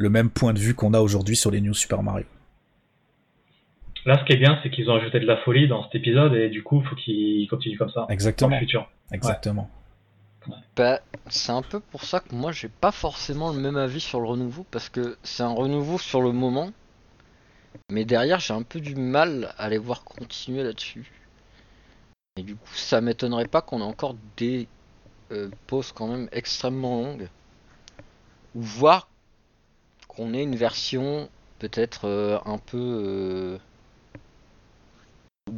le 0.00 0.08
même 0.08 0.30
point 0.30 0.54
de 0.54 0.58
vue 0.58 0.74
qu'on 0.74 0.94
a 0.94 1.00
aujourd'hui 1.00 1.36
sur 1.36 1.50
les 1.50 1.60
New 1.60 1.74
Super 1.74 2.02
Mario. 2.02 2.24
Là, 4.06 4.18
ce 4.18 4.24
qui 4.24 4.32
est 4.32 4.38
bien, 4.38 4.58
c'est 4.62 4.70
qu'ils 4.70 4.88
ont 4.88 4.94
ajouté 4.94 5.20
de 5.20 5.26
la 5.26 5.36
folie 5.36 5.68
dans 5.68 5.84
cet 5.84 5.94
épisode 5.94 6.32
et 6.32 6.48
du 6.48 6.62
coup, 6.62 6.80
il 6.80 6.88
faut 6.88 6.96
qu'ils 6.96 7.46
continuent 7.50 7.76
comme 7.76 7.90
ça 7.90 8.00
dans 8.00 8.08
Exactement. 8.08 8.56
le 8.56 8.60
futur. 8.60 8.90
Exactement. 9.12 9.68
Bah, 10.74 11.00
c'est 11.28 11.52
un 11.52 11.60
peu 11.60 11.80
pour 11.80 12.04
ça 12.04 12.20
que 12.20 12.34
moi 12.34 12.50
j'ai 12.50 12.70
pas 12.70 12.92
forcément 12.92 13.52
le 13.52 13.60
même 13.60 13.76
avis 13.76 14.00
sur 14.00 14.20
le 14.20 14.26
renouveau 14.26 14.64
parce 14.70 14.88
que 14.88 15.18
c'est 15.22 15.42
un 15.42 15.52
renouveau 15.52 15.98
sur 15.98 16.22
le 16.22 16.32
moment, 16.32 16.70
mais 17.90 18.06
derrière 18.06 18.40
j'ai 18.40 18.54
un 18.54 18.62
peu 18.62 18.80
du 18.80 18.94
mal 18.94 19.52
à 19.58 19.68
les 19.68 19.76
voir 19.76 20.02
continuer 20.02 20.62
là-dessus. 20.62 21.12
Et 22.38 22.42
du 22.42 22.56
coup, 22.56 22.74
ça 22.74 23.02
m'étonnerait 23.02 23.48
pas 23.48 23.60
qu'on 23.60 23.80
ait 23.80 23.82
encore 23.82 24.16
des 24.38 24.66
euh, 25.30 25.50
pauses 25.66 25.92
quand 25.92 26.08
même 26.08 26.30
extrêmement 26.32 27.02
longues, 27.02 27.28
ou 28.54 28.62
voir 28.62 29.10
qu'on 30.16 30.34
ait 30.34 30.42
une 30.42 30.56
version 30.56 31.28
peut-être 31.58 32.02
euh, 32.06 32.38
un 32.46 32.58
peu 32.58 32.78
euh, 32.78 33.58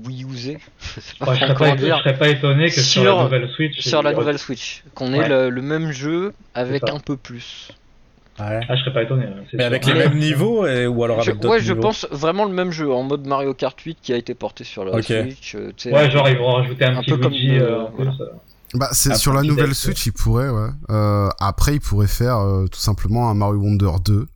Wii 0.07 0.24
usée. 0.24 0.59
Je 0.81 1.01
je, 1.01 1.01
serais 1.01 1.55
pas, 1.55 1.77
je 1.77 1.83
serais 1.87 2.19
pas 2.19 2.29
étonné 2.29 2.66
que 2.66 2.73
sur, 2.81 3.03
Sur- 3.03 3.16
la 3.16 3.23
nouvelle 3.24 3.49
Switch. 3.55 3.81
sur 3.81 4.03
la 4.03 4.12
il- 4.12 4.19
nouvelle 4.19 4.39
Switch, 4.39 4.83
qu'on 4.95 5.12
ait 5.12 5.19
Ouais. 5.20 5.29
le, 5.29 5.51
le 5.51 5.62
même 5.62 5.91
jeu 5.93 6.33
avec 6.55 6.89
un 6.89 6.99
peu 6.99 7.16
plus. 7.16 7.69
Ouais. 8.41 8.61
Ah, 8.66 8.74
je 8.77 8.81
serais 8.81 8.95
pas 8.95 9.03
étonné. 9.03 9.27
hein, 9.27 9.35
Mais 9.37 9.49
sûr. 9.49 9.61
avec 9.61 9.85
les 9.87 9.93
Mais- 9.93 9.99
mêmes 10.09 10.19
niveaux 10.19 10.66
et- 10.66 10.87
ou 10.87 11.05
alors 11.05 11.20
Je- 11.23 11.31
avec 11.31 11.43
d'autres 11.43 11.55
ouais, 11.55 11.61
je 11.61 11.73
niveaux 11.74 11.83
pense 11.83 12.07
vraiment 12.11 12.47
le 12.47 12.53
même 12.55 12.70
jeu 12.73 12.91
en 12.91 13.03
mode 13.03 13.27
Mario 13.27 13.53
Kart 13.53 13.79
8 13.79 13.99
qui 14.01 14.12
a 14.12 14.16
été 14.16 14.35
porté 14.35 14.65
sur 14.65 14.85
la. 14.85 15.01
Switch. 15.03 15.55
euh, 15.55 15.70
Ouais, 15.87 16.11
genre 16.11 16.29
ils 16.29 16.39
vont 16.39 16.53
rajouter 16.53 16.85
un, 16.87 16.97
un 16.97 17.01
petit 17.03 17.11
peu 17.11 17.19
comme 17.19 17.33
Luigi 17.33 17.59
euh, 17.59 17.85
voilà. 17.95 18.12
Bah, 18.74 18.89
c'est 18.93 19.15
sur 19.16 19.35
la 19.35 19.43
nouvelle. 19.43 19.74
Switch, 19.74 20.07
il 20.07 20.12
pourrait, 20.12 20.49
ouais. 20.49 20.70
Euh, 20.89 21.29
après, 21.41 21.74
il 21.74 21.81
pourrait 21.81 22.07
faire 22.07 22.39
euh, 22.39 22.66
tout 22.69 22.81
simplement 22.81 23.29
un 23.29 23.35
Mario 23.35 23.59
Wonder 23.61 23.91
2 24.03 24.27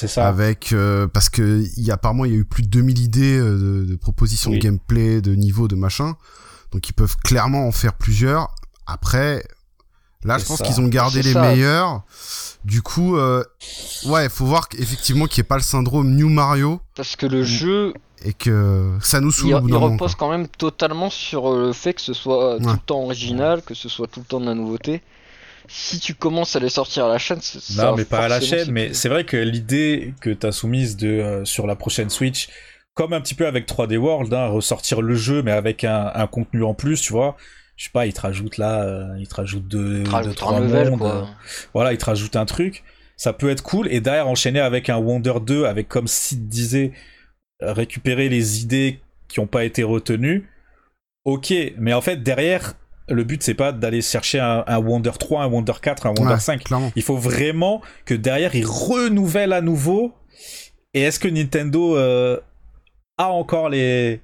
C'est 0.00 0.08
ça. 0.08 0.28
avec 0.28 0.72
euh, 0.72 1.06
parce 1.08 1.28
que 1.28 1.64
il 1.76 1.82
y 1.84 1.90
a 1.90 1.94
apparemment 1.94 2.24
il 2.24 2.32
y 2.32 2.34
a 2.34 2.38
eu 2.38 2.44
plus 2.44 2.62
de 2.62 2.68
2000 2.68 2.98
idées 3.00 3.38
euh, 3.38 3.82
de, 3.82 3.84
de 3.84 3.96
propositions 3.96 4.50
Oui. 4.50 4.58
de 4.58 4.62
gameplay, 4.64 5.20
de 5.20 5.34
niveau, 5.34 5.66
de 5.68 5.74
machin. 5.76 6.16
Donc 6.72 6.88
ils 6.88 6.92
peuvent 6.92 7.16
clairement 7.24 7.66
en 7.66 7.72
faire 7.72 7.94
plusieurs. 7.94 8.54
Après, 8.86 9.42
là, 10.24 10.38
je 10.38 10.44
pense 10.44 10.58
ça. 10.58 10.64
qu'ils 10.64 10.80
ont 10.80 10.88
gardé 10.88 11.22
C'est 11.22 11.28
les 11.28 11.32
ça. 11.34 11.42
meilleurs. 11.42 12.02
Du 12.64 12.82
coup, 12.82 13.16
euh, 13.16 13.42
ouais, 14.06 14.28
faut 14.28 14.44
voir 14.46 14.68
qu'effectivement 14.68 15.26
qu'il 15.26 15.40
n'y 15.40 15.46
ait 15.46 15.48
pas 15.48 15.56
le 15.56 15.62
syndrome 15.62 16.14
New 16.14 16.28
Mario 16.28 16.80
Parce 16.94 17.16
que 17.16 17.24
le 17.26 17.42
jeu, 17.44 17.94
et 18.24 18.32
que 18.34 18.92
ça 19.00 19.20
nous 19.20 19.30
saoule 19.30 19.48
il, 19.50 19.54
au 19.54 19.60
bout 19.60 19.68
il 19.68 19.72
d'un 19.72 19.78
moment. 19.80 19.92
repose 19.94 20.14
quand 20.16 20.30
même 20.30 20.48
totalement 20.48 21.08
sur 21.08 21.52
euh, 21.52 21.66
le 21.68 21.72
fait 21.72 21.94
que 21.94 22.00
ce 22.00 22.12
soit 22.12 22.58
tout 22.58 22.66
Ouais. 22.66 22.72
le 22.72 22.78
temps 22.78 23.02
original, 23.04 23.62
que 23.62 23.74
ce 23.74 23.88
soit 23.88 24.06
tout 24.08 24.20
le 24.20 24.26
temps 24.26 24.40
de 24.40 24.46
la 24.46 24.54
nouveauté. 24.54 25.02
Si 25.68 26.00
tu 26.00 26.14
commences 26.14 26.56
à 26.56 26.60
les 26.60 26.68
sortir 26.70 27.04
à 27.04 27.08
la 27.08 27.18
chaîne, 27.18 27.40
c'est- 27.40 27.60
ça 27.60 27.90
Non, 27.90 27.96
mais 27.96 28.04
pas 28.04 28.24
à 28.24 28.28
la 28.28 28.40
chaîne. 28.40 28.70
Mais 28.72 28.92
c'est 28.94 29.08
vrai 29.08 29.24
que 29.24 29.36
l'idée 29.36 30.14
que 30.20 30.30
t'as 30.30 30.52
soumise 30.52 30.96
de 30.96 31.08
euh, 31.08 31.44
sur 31.44 31.66
la 31.66 31.76
prochaine 31.76 32.10
Switch, 32.10 32.48
comme 32.94 33.12
un 33.12 33.20
petit 33.20 33.34
peu 33.34 33.46
avec 33.46 33.66
3D 33.66 33.96
World, 33.96 34.32
hein, 34.34 34.46
ressortir 34.48 35.02
le 35.02 35.14
jeu 35.14 35.42
mais 35.42 35.52
avec 35.52 35.84
un, 35.84 36.10
un 36.14 36.26
contenu 36.26 36.64
en 36.64 36.74
plus, 36.74 37.00
tu 37.00 37.12
vois. 37.12 37.36
Je 37.76 37.84
sais 37.84 37.90
pas, 37.92 38.06
ils 38.06 38.12
te 38.12 38.20
rajoutent 38.22 38.56
là, 38.56 38.82
euh, 38.82 39.14
ils 39.20 39.28
te 39.28 39.36
rajoutent 39.36 39.68
deux, 39.68 40.02
te 40.02 40.04
deux 40.04 40.10
rajoute 40.10 40.36
trois 40.36 40.58
level 40.60 40.90
mondes, 40.90 40.98
quoi. 40.98 41.14
euh, 41.16 41.24
voilà, 41.74 41.92
ils 41.92 41.98
te 41.98 42.06
rajoutent 42.06 42.34
un 42.34 42.44
truc. 42.46 42.82
Ça 43.16 43.32
peut 43.32 43.50
être 43.50 43.62
cool. 43.62 43.86
Et 43.92 44.00
derrière, 44.00 44.26
enchaîner 44.28 44.58
avec 44.60 44.88
un 44.88 44.96
Wonder 44.96 45.34
2, 45.44 45.64
avec 45.64 45.88
comme 45.88 46.08
Sid 46.08 46.48
disait, 46.48 46.92
récupérer 47.60 48.28
les 48.28 48.62
idées 48.62 49.00
qui 49.28 49.40
ont 49.40 49.46
pas 49.46 49.64
été 49.64 49.82
retenues. 49.82 50.48
Ok, 51.24 51.52
mais 51.78 51.92
en 51.92 52.00
fait, 52.00 52.22
derrière, 52.22 52.74
le 53.08 53.24
but 53.24 53.42
c'est 53.42 53.54
pas 53.54 53.72
d'aller 53.72 54.02
chercher 54.02 54.38
un, 54.40 54.64
un 54.66 54.78
Wonder 54.78 55.12
3, 55.18 55.42
un 55.42 55.46
Wonder 55.46 55.72
4, 55.80 56.06
un 56.06 56.10
Wonder 56.10 56.34
Ouais, 56.34 56.40
5. 56.40 56.64
clairement. 56.64 56.92
Il 56.96 57.02
faut 57.02 57.16
vraiment 57.16 57.80
que 58.04 58.14
derrière, 58.14 58.54
ils 58.54 58.66
renouvellent 58.66 59.52
à 59.52 59.60
nouveau. 59.60 60.12
Et 60.94 61.02
est-ce 61.02 61.18
que 61.20 61.28
Nintendo 61.28 61.96
euh, 61.96 62.38
a 63.18 63.28
encore 63.28 63.68
les, 63.68 64.20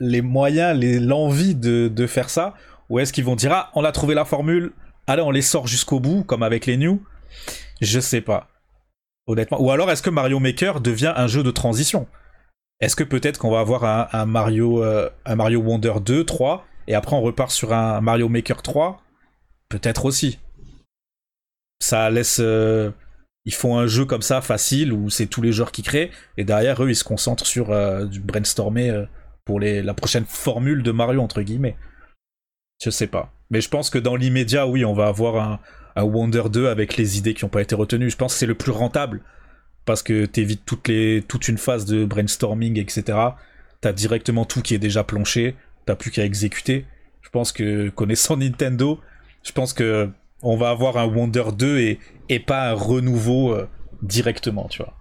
les 0.00 0.20
moyens, 0.22 0.78
les- 0.78 1.00
l'envie 1.00 1.54
de, 1.54 1.88
de 1.88 2.06
faire 2.06 2.30
ça? 2.30 2.54
Ou 2.90 2.98
est-ce 2.98 3.12
qu'ils 3.12 3.24
vont 3.24 3.36
dire, 3.36 3.52
ah, 3.52 3.70
on 3.74 3.84
a 3.84 3.92
trouvé 3.92 4.14
la 4.14 4.24
formule, 4.24 4.72
allez, 5.06 5.22
on 5.22 5.30
les 5.30 5.42
sort 5.42 5.66
jusqu'au 5.66 6.00
bout, 6.00 6.24
comme 6.24 6.42
avec 6.42 6.66
les 6.66 6.76
New? 6.76 7.02
Je 7.80 7.98
sais 8.00 8.20
pas. 8.20 8.48
Honnêtement. 9.26 9.60
Ou 9.62 9.70
alors, 9.70 9.90
est-ce 9.90 10.02
que 10.02 10.10
Mario 10.10 10.38
Maker 10.40 10.80
devient 10.80 11.12
un 11.16 11.26
jeu 11.26 11.42
de 11.42 11.50
transition? 11.50 12.06
Est-ce 12.80 12.96
que 12.96 13.04
peut-être 13.04 13.38
qu'on 13.38 13.50
va 13.50 13.60
avoir 13.60 13.84
un, 13.84 14.08
un 14.12 14.26
Mario, 14.26 14.82
euh, 14.84 15.08
un 15.24 15.36
Mario 15.36 15.60
Wonder 15.60 15.94
2, 16.04 16.24
3, 16.24 16.66
et 16.86 16.94
après 16.94 17.16
on 17.16 17.22
repart 17.22 17.50
sur 17.50 17.72
un 17.72 18.00
Mario 18.00 18.28
Maker 18.28 18.62
3 18.62 19.02
Peut-être 19.68 20.04
aussi 20.04 20.38
ça 21.80 22.10
laisse. 22.10 22.38
euh, 22.40 22.90
ils 23.44 23.54
font 23.54 23.76
un 23.78 23.86
jeu 23.86 24.04
comme 24.04 24.22
ça 24.22 24.40
facile 24.40 24.92
où 24.92 25.10
c'est 25.10 25.26
tous 25.26 25.42
les 25.42 25.52
joueurs 25.52 25.72
qui 25.72 25.82
créent 25.82 26.10
et 26.36 26.44
derrière 26.44 26.82
eux 26.82 26.90
ils 26.90 26.96
se 26.96 27.04
concentrent 27.04 27.46
sur 27.46 27.70
euh, 27.72 28.04
du 28.06 28.20
brainstormer 28.20 28.90
euh, 28.90 29.04
pour 29.44 29.58
les, 29.58 29.82
la 29.82 29.94
prochaine 29.94 30.24
formule 30.26 30.82
de 30.82 30.92
Mario 30.92 31.20
entre 31.20 31.42
guillemets. 31.42 31.76
Je 32.82 32.90
sais 32.90 33.06
pas. 33.08 33.32
Mais 33.50 33.60
je 33.60 33.68
pense 33.68 33.90
que 33.90 33.98
dans 33.98 34.16
l'immédiat, 34.16 34.66
oui, 34.66 34.84
on 34.84 34.94
va 34.94 35.06
avoir 35.06 35.60
un, 35.96 36.02
Wonder 36.02 36.44
2 36.50 36.68
avec 36.68 36.96
les 36.96 37.18
idées 37.18 37.34
qui 37.34 37.44
n'ont 37.44 37.50
pas 37.50 37.60
été 37.60 37.74
retenues. 37.74 38.08
Je 38.08 38.16
pense 38.16 38.32
que 38.32 38.38
c'est 38.38 38.46
le 38.46 38.54
plus 38.54 38.72
rentable 38.72 39.20
parce 39.84 40.02
que 40.02 40.24
t'évites 40.24 40.64
toutes 40.64 40.88
les, 40.88 41.22
toute 41.26 41.48
une 41.48 41.58
phase 41.58 41.84
de 41.84 42.04
brainstorming, 42.04 42.78
etc. 42.78 43.18
t'as 43.80 43.92
directement 43.92 44.44
tout 44.44 44.62
qui 44.62 44.74
est 44.74 44.78
déjà 44.78 45.04
planché, 45.04 45.54
t'as 45.86 45.94
plus 45.94 46.10
qu'à 46.10 46.24
exécuter. 46.24 46.86
Je 47.22 47.30
pense 47.30 47.52
que 47.52 47.88
connaissant 47.90 48.36
Nintendo, 48.38 49.00
je 49.42 49.52
pense 49.52 49.72
que 49.72 50.10
on 50.42 50.56
va 50.56 50.70
avoir 50.70 50.96
un 50.96 51.06
Wonder 51.06 51.44
2 51.56 51.78
et, 51.78 52.00
et 52.28 52.40
pas 52.40 52.70
un 52.70 52.74
renouveau 52.74 53.52
euh, 53.52 53.68
directement, 54.02 54.66
tu 54.68 54.82
vois. 54.82 54.94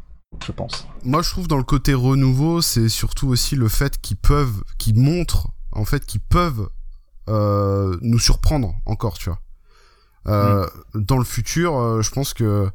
Je 0.45 0.51
pense. 0.51 0.87
Moi, 1.03 1.21
je 1.23 1.29
trouve 1.29 1.47
dans 1.47 1.57
le 1.57 1.63
côté 1.63 1.93
renouveau, 1.93 2.61
c'est 2.61 2.89
surtout 2.89 3.27
aussi 3.27 3.55
le 3.55 3.67
fait 3.67 3.99
qu'ils 3.99 4.17
peuvent, 4.17 4.63
qu'ils 4.77 4.97
montrent, 4.99 5.49
en 5.71 5.83
fait, 5.83 6.05
qu'ils 6.05 6.21
peuvent 6.21 6.69
euh, 7.27 7.97
nous 8.01 8.19
surprendre 8.19 8.75
encore, 8.85 9.17
tu 9.17 9.29
vois. 9.29 9.39
Euh, 10.27 10.67
Dans 10.93 11.17
le 11.17 11.23
futur, 11.23 12.01
je 12.01 12.09
pense 12.11 12.33
que 12.33 12.69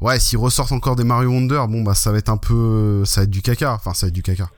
ouais, 0.00 0.18
s'ils 0.20 0.38
ressortent 0.38 0.72
encore 0.72 0.96
des 0.96 1.04
Mario 1.04 1.30
Wonder, 1.30 1.64
bon 1.68 1.82
bah 1.82 1.94
ça 1.94 2.12
va 2.12 2.18
être 2.18 2.28
un 2.28 2.36
peu, 2.36 3.04
ça 3.04 3.20
va 3.20 3.24
être 3.24 3.30
du 3.30 3.42
caca. 3.42 3.74
Enfin, 3.74 3.94
ça 3.94 4.06
va 4.06 4.08
être 4.08 4.14
du 4.14 4.22
caca. 4.22 4.48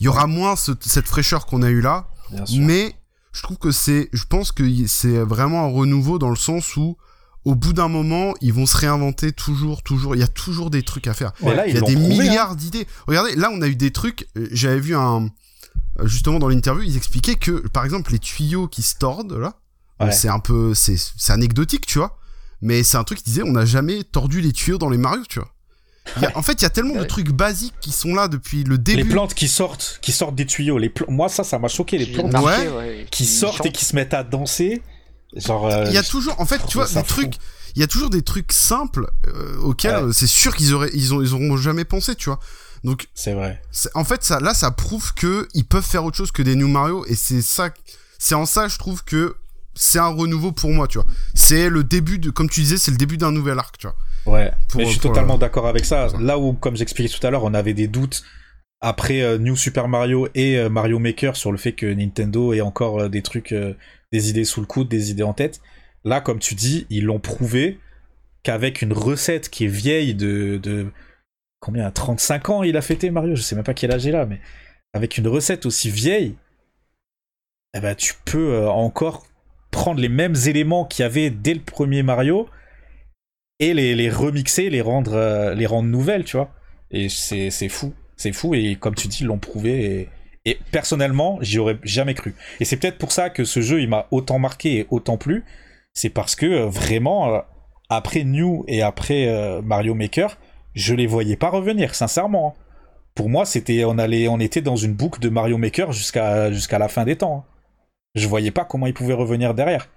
Il 0.00 0.04
y 0.04 0.08
aura 0.08 0.26
moins 0.26 0.56
ce- 0.56 0.72
cette 0.80 1.06
fraîcheur 1.06 1.46
qu'on 1.46 1.62
a 1.62 1.68
eu 1.70 1.80
là, 1.80 2.08
Bien 2.30 2.46
sûr. 2.46 2.64
mais 2.64 2.94
je 3.32 3.42
trouve 3.42 3.58
que 3.58 3.70
c'est, 3.70 4.08
je 4.12 4.24
pense 4.24 4.52
que 4.52 4.86
c'est 4.86 5.18
vraiment 5.18 5.64
un 5.64 5.68
renouveau 5.68 6.18
dans 6.18 6.30
le 6.30 6.36
sens 6.36 6.76
où 6.76 6.96
au 7.44 7.54
bout 7.54 7.72
d'un 7.72 7.88
moment, 7.88 8.34
ils 8.40 8.52
vont 8.52 8.66
se 8.66 8.76
réinventer 8.76 9.32
toujours, 9.32 9.82
toujours. 9.82 10.14
Il 10.14 10.18
y 10.18 10.22
a 10.24 10.28
toujours 10.28 10.70
des 10.70 10.82
trucs 10.82 11.06
à 11.06 11.14
faire. 11.14 11.32
Là, 11.42 11.66
Il 11.66 11.74
y 11.74 11.78
a 11.78 11.80
des 11.80 11.96
hein. 11.96 11.98
milliards 11.98 12.56
d'idées. 12.56 12.86
Regardez, 13.06 13.34
là, 13.36 13.50
on 13.52 13.62
a 13.62 13.68
eu 13.68 13.76
des 13.76 13.90
trucs. 13.90 14.28
euh, 14.36 14.48
J'avais 14.52 14.80
vu 14.80 14.94
un. 14.94 15.30
euh, 16.00 16.06
Justement, 16.06 16.38
dans 16.40 16.48
l'interview, 16.48 16.82
ils 16.82 16.96
expliquaient 16.96 17.36
que, 17.36 17.66
par 17.68 17.84
exemple, 17.84 18.12
les 18.12 18.18
tuyaux 18.18 18.68
qui 18.68 18.82
se 18.82 18.96
tordent, 18.96 19.32
là, 19.32 19.54
Ouais. 20.00 20.12
c'est 20.12 20.28
un 20.28 20.40
peu. 20.40 20.74
C'est 20.74 20.96
c'est 20.98 21.32
anecdotique, 21.32 21.86
tu 21.86 21.98
vois. 21.98 22.18
Mais 22.60 22.82
c'est 22.82 22.96
un 22.98 23.04
truc 23.04 23.18
qui 23.18 23.24
disait 23.24 23.42
on 23.44 23.52
n'a 23.52 23.64
jamais 23.64 24.04
tordu 24.04 24.40
les 24.40 24.52
tuyaux 24.52 24.78
dans 24.78 24.90
les 24.90 24.98
Mario, 24.98 25.22
tu 25.28 25.38
vois. 25.38 25.48
Il 26.16 26.22
y 26.22 26.26
a- 26.26 26.36
en 26.36 26.42
fait, 26.42 26.54
il 26.54 26.62
y 26.62 26.66
a 26.66 26.70
tellement 26.70 26.94
de 26.96 27.04
trucs 27.04 27.30
basiques 27.30 27.74
qui 27.80 27.92
sont 27.92 28.14
là 28.14 28.28
depuis 28.28 28.64
le 28.64 28.78
début. 28.78 29.02
Les 29.02 29.08
plantes 29.08 29.34
qui 29.34 29.48
sortent, 29.48 29.98
qui 30.02 30.12
sortent 30.12 30.34
des 30.34 30.46
tuyaux. 30.46 30.78
Les 30.78 30.92
Moi, 31.08 31.28
ça, 31.28 31.44
ça 31.44 31.58
m'a 31.58 31.68
choqué. 31.68 31.98
Les 31.98 32.06
Qui 32.06 32.12
plantes 32.12 32.34
Ouais. 32.44 33.06
qui 33.10 33.24
sortent 33.26 33.66
et 33.66 33.72
qui 33.72 33.84
se 33.84 33.94
mettent 33.96 34.14
à 34.14 34.24
danser. 34.24 34.82
Genre. 35.36 35.66
euh, 35.66 35.84
Il 35.88 35.92
y 35.92 35.98
a 35.98 36.02
toujours, 36.02 36.40
en 36.40 36.46
fait, 36.46 36.56
tu 36.58 36.62
trouve 36.68 36.84
vois, 36.90 37.02
des 37.02 37.06
trucs. 37.06 37.34
Il 37.76 37.80
y 37.80 37.84
a 37.84 37.86
toujours 37.86 38.10
des 38.10 38.22
trucs 38.22 38.50
simples 38.52 39.10
euh, 39.28 39.58
auxquels 39.60 40.06
Ouais. 40.06 40.12
c'est 40.12 40.26
sûr 40.26 40.56
qu'ils 40.56 40.72
auraient, 40.74 40.90
ils 40.94 41.12
ont, 41.14 41.22
ils 41.22 41.34
auront 41.34 41.56
jamais 41.56 41.84
pensé, 41.84 42.14
tu 42.16 42.30
vois. 42.30 42.40
Donc, 42.84 43.08
C'est 43.14 43.34
vrai. 43.34 43.60
En 43.94 44.04
fait 44.04 44.22
ça 44.24 44.38
là 44.40 44.54
ça 44.54 44.70
prouve 44.70 45.12
que 45.14 45.46
ils 45.52 45.64
peuvent 45.66 45.84
faire 45.84 46.04
autre 46.04 46.16
chose 46.16 46.30
que 46.32 46.42
des 46.42 46.54
New 46.54 46.68
Mario 46.68 47.04
et 47.06 47.14
c'est 47.16 47.42
ça 47.42 47.70
c'est 48.20 48.36
en 48.36 48.46
ça 48.46 48.68
je 48.68 48.78
trouve 48.78 49.02
que 49.04 49.34
c'est 49.74 49.98
un 49.98 50.06
renouveau 50.06 50.52
pour 50.52 50.70
moi 50.70 50.86
tu 50.86 50.98
vois 50.98 51.06
c'est 51.34 51.68
le 51.70 51.82
début 51.82 52.20
de 52.20 52.30
comme 52.30 52.48
tu 52.48 52.60
disais 52.60 52.76
c'est 52.78 52.92
le 52.92 52.96
début 52.96 53.16
d'un 53.16 53.32
nouvel 53.32 53.58
arc 53.58 53.78
tu 53.78 53.88
vois 53.88 53.96
Ouais. 54.26 54.50
Pour- 54.68 54.78
Mais 54.80 54.84
je 54.86 54.90
suis 54.90 55.00
pour 55.00 55.10
totalement 55.10 55.34
le- 55.34 55.40
d'accord 55.40 55.66
avec 55.66 55.84
ça. 55.84 56.08
Là 56.20 56.38
où, 56.38 56.52
comme 56.52 56.76
j'expliquais 56.76 57.12
tout 57.14 57.24
à 57.26 57.30
l'heure, 57.30 57.44
on 57.44 57.54
avait 57.54 57.74
des 57.74 57.88
doutes 57.88 58.22
après 58.80 59.22
euh, 59.22 59.38
New 59.38 59.56
Super 59.56 59.88
Mario 59.88 60.28
et 60.34 60.56
euh, 60.58 60.68
Mario 60.68 60.98
Maker 60.98 61.36
sur 61.36 61.50
le 61.52 61.58
fait 61.58 61.72
que 61.72 61.86
Nintendo 61.86 62.52
ait 62.52 62.60
encore 62.60 63.00
euh, 63.00 63.08
des 63.08 63.22
trucs, 63.22 63.54
des 64.12 64.30
idées 64.30 64.44
sous 64.44 64.60
le 64.60 64.66
coude, 64.66 64.88
des 64.88 65.10
idées 65.10 65.22
en 65.22 65.32
tête. 65.34 65.60
Là, 66.04 66.20
comme 66.20 66.38
tu 66.38 66.54
dis, 66.54 66.86
ils 66.90 67.04
l'ont 67.04 67.18
prouvé 67.18 67.78
qu'avec 68.44 68.82
une 68.82 68.92
recette 68.92 69.48
qui 69.50 69.64
est 69.64 69.68
vieille 69.68 70.14
de, 70.14 70.58
de 70.62 70.86
combien 71.60 71.90
35 71.90 72.48
ans 72.50 72.62
il 72.62 72.76
a 72.76 72.82
fêté 72.82 73.10
Mario, 73.10 73.34
je 73.34 73.42
sais 73.42 73.56
même 73.56 73.64
pas 73.64 73.74
quel 73.74 73.90
âge 73.92 74.04
il 74.04 74.14
a, 74.14 74.24
mais 74.26 74.40
avec 74.94 75.18
une 75.18 75.26
recette 75.26 75.66
aussi 75.66 75.90
vieille, 75.90 76.36
eh 77.74 77.80
ben 77.80 77.94
tu 77.94 78.14
peux 78.24 78.66
encore 78.68 79.26
prendre 79.70 80.00
les 80.00 80.08
mêmes 80.08 80.36
éléments 80.46 80.84
qu'il 80.84 81.02
y 81.02 81.06
avait 81.06 81.30
dès 81.30 81.52
le 81.54 81.60
premier 81.60 82.02
Mario 82.02 82.48
et 83.60 83.74
les, 83.74 84.10
remixer, 84.10 84.70
les 84.70 84.80
rendre, 84.80 85.14
euh, 85.14 85.54
les 85.54 85.66
rendre 85.66 85.88
nouvelles, 85.88 86.24
tu 86.24 86.36
vois. 86.36 86.50
Et 86.90 87.08
c'est 87.08 87.50
fou, 87.68 87.92
c'est 88.16 88.32
fou 88.32 88.54
et 88.54 88.76
comme 88.76 88.94
tu 88.94 89.08
dis, 89.08 89.18
ils 89.22 89.26
l'ont 89.26 89.38
prouvé 89.38 90.08
et, 90.44 90.58
personnellement, 90.72 91.38
j'y 91.42 91.58
aurais 91.58 91.78
jamais 91.82 92.14
cru. 92.14 92.34
Et 92.60 92.64
c'est 92.64 92.76
peut-être 92.78 92.96
pour 92.98 93.12
ça 93.12 93.28
que 93.28 93.44
ce 93.44 93.60
jeu 93.60 93.80
il 93.82 93.88
m'a 93.88 94.06
autant 94.10 94.38
marqué 94.38 94.78
et 94.78 94.86
autant 94.90 95.18
plu, 95.18 95.44
c'est 95.92 96.08
parce 96.08 96.34
que 96.34 96.46
euh, 96.46 96.66
vraiment 96.66 97.34
euh, 97.34 97.40
après 97.90 98.24
New 98.24 98.64
et 98.68 98.82
après 98.82 99.60
Mario 99.62 99.94
Maker, 99.94 100.38
je 100.74 100.94
les 100.94 101.06
voyais 101.06 101.36
pas 101.36 101.48
revenir, 101.50 101.94
sincèrement. 101.94 102.54
hein. 102.56 102.62
Pour 103.14 103.28
moi, 103.28 103.44
c'était 103.46 103.84
on 103.84 103.98
allait 103.98 104.28
on 104.28 104.38
était 104.38 104.60
dans 104.60 104.76
une 104.76 104.92
boucle 104.94 105.20
de 105.20 105.28
Mario 105.28 105.58
Maker 105.58 105.92
jusqu'à 105.92 106.52
jusqu'à 106.52 106.78
la 106.78 106.88
fin 106.88 107.04
des 107.04 107.16
temps. 107.16 107.44
hein. 107.48 107.54
Je 108.14 108.28
voyais 108.28 108.50
pas 108.50 108.64
comment 108.64 108.86
ils 108.86 108.94
pouvaient 108.94 109.14
revenir 109.14 109.54
derrière. 109.54 109.88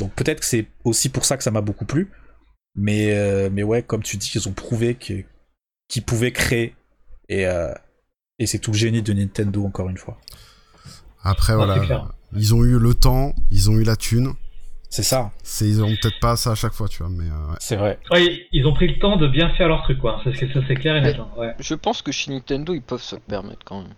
Donc 0.00 0.12
peut-être 0.12 0.40
que 0.40 0.46
c'est 0.46 0.66
aussi 0.84 1.08
pour 1.08 1.24
ça 1.24 1.36
que 1.36 1.42
ça 1.42 1.50
m'a 1.50 1.60
beaucoup 1.60 1.84
plu. 1.84 2.10
Mais, 2.74 3.14
euh, 3.14 3.50
mais 3.52 3.62
ouais, 3.62 3.82
comme 3.82 4.02
tu 4.02 4.16
dis, 4.16 4.30
ils 4.34 4.48
ont 4.48 4.52
prouvé 4.52 4.94
qu'ils 4.94 6.04
pouvaient 6.04 6.32
créer. 6.32 6.74
Et, 7.28 7.46
euh, 7.46 7.72
et 8.38 8.46
c'est 8.46 8.58
tout 8.58 8.72
le 8.72 8.76
génie 8.78 9.02
de 9.02 9.12
Nintendo, 9.12 9.64
encore 9.64 9.88
une 9.88 9.98
fois. 9.98 10.18
après 11.22 11.54
voilà 11.54 11.76
ils 12.34 12.54
ont 12.54 12.64
eu 12.64 12.78
le 12.78 12.94
temps 12.94 13.34
ils 13.50 13.70
ont 13.70 13.74
eu 13.74 13.84
la 13.84 13.94
thune 13.94 14.32
C'est 14.88 15.02
ça, 15.02 15.30
c'est 15.42 15.68
ils 15.68 15.80
auront 15.82 15.94
peut-être 16.00 16.18
pas 16.18 16.34
ça 16.36 16.52
à 16.52 16.54
chaque 16.54 16.72
fois 16.72 16.88
tu 16.88 17.02
vois 17.02 17.10
mais 17.10 17.24
euh, 17.28 17.50
ouais. 17.50 17.56
c'est 17.60 17.76
vrai. 17.76 17.98
Ouais, 18.10 18.46
ils 18.52 18.66
ont 18.66 18.72
pris 18.74 18.88
le 18.88 18.98
temps 18.98 19.16
de 19.18 19.28
bien 19.28 19.50
faire 19.54 19.68
leur 19.68 19.82
truc, 19.82 19.98
quoi. 19.98 20.20
Ça, 20.24 20.30
c'est- 20.34 20.52
ça, 20.52 20.60
c'est 20.66 20.74
clair 20.74 20.96
et 20.96 21.00
net. 21.02 21.16
hein, 21.18 21.28
Ouais. 21.36 21.54
Je 21.60 21.74
pense 21.74 22.00
que 22.02 22.10
chez 22.10 22.30
Nintendo, 22.32 22.74
ils 22.74 22.82
peuvent 22.82 23.02
se 23.02 23.14
le 23.16 23.20
permettre 23.20 23.64
quand 23.64 23.82
même. 23.82 23.92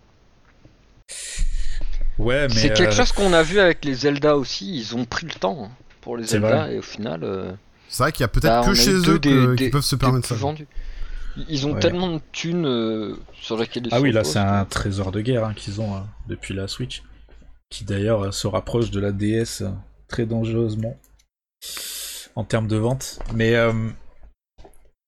Ouais, 2.17 2.47
mais. 2.47 2.53
C'est 2.53 2.73
quelque 2.73 2.89
euh, 2.89 2.91
chose 2.91 3.11
qu'on 3.11 3.33
a 3.33 3.43
vu 3.43 3.59
avec 3.59 3.83
les 3.85 3.93
Zelda 3.93 4.37
aussi. 4.37 4.77
Ils 4.77 4.95
ont 4.95 5.05
pris 5.05 5.25
le 5.27 5.33
temps 5.33 5.69
pour 6.01 6.17
les 6.17 6.23
Zelda 6.25 6.65
vrai. 6.65 6.75
et 6.75 6.79
au 6.79 6.81
final, 6.81 7.23
euh, 7.23 7.51
c'est 7.89 8.03
vrai 8.03 8.11
qu'il 8.11 8.21
y 8.21 8.25
a 8.25 8.27
peut-être 8.27 8.61
bah, 8.61 8.65
que 8.65 8.71
a 8.71 8.73
chez 8.75 8.93
eux 9.09 9.19
des- 9.19 9.29
que- 9.29 9.55
des- 9.55 9.65
qui 9.65 9.69
peuvent 9.71 9.81
se 9.83 9.95
permettre 9.95 10.27
ça 10.27 10.35
vendus. 10.35 10.67
Ils 11.49 11.67
ont 11.67 11.73
Ouais. 11.73 11.79
tellement 11.81 12.09
de 12.13 12.21
thunes 12.31 12.65
euh, 12.65 13.15
sur 13.41 13.57
lesquelles 13.57 13.87
ils 13.87 13.93
Ah 13.93 13.99
oui, 14.01 14.11
là, 14.11 14.23
c'est 14.23 14.39
un 14.39 14.63
trésor 14.65 15.11
de 15.11 15.19
guerre 15.21 15.43
hein, 15.45 15.53
qu'ils 15.53 15.81
ont 15.81 15.93
hein, 15.95 16.07
depuis 16.27 16.53
la 16.53 16.67
Switch. 16.67 17.03
Qui 17.69 17.83
d'ailleurs 17.83 18.25
euh, 18.25 18.31
se 18.31 18.47
rapproche 18.47 18.89
de 18.91 18.99
la 18.99 19.11
DS 19.11 19.61
euh, 19.61 19.69
très 20.07 20.25
dangereusement. 20.25 20.97
En 22.35 22.43
termes 22.43 22.67
de 22.67 22.77
vente. 22.77 23.19
Mais. 23.33 23.55
euh, 23.55 23.73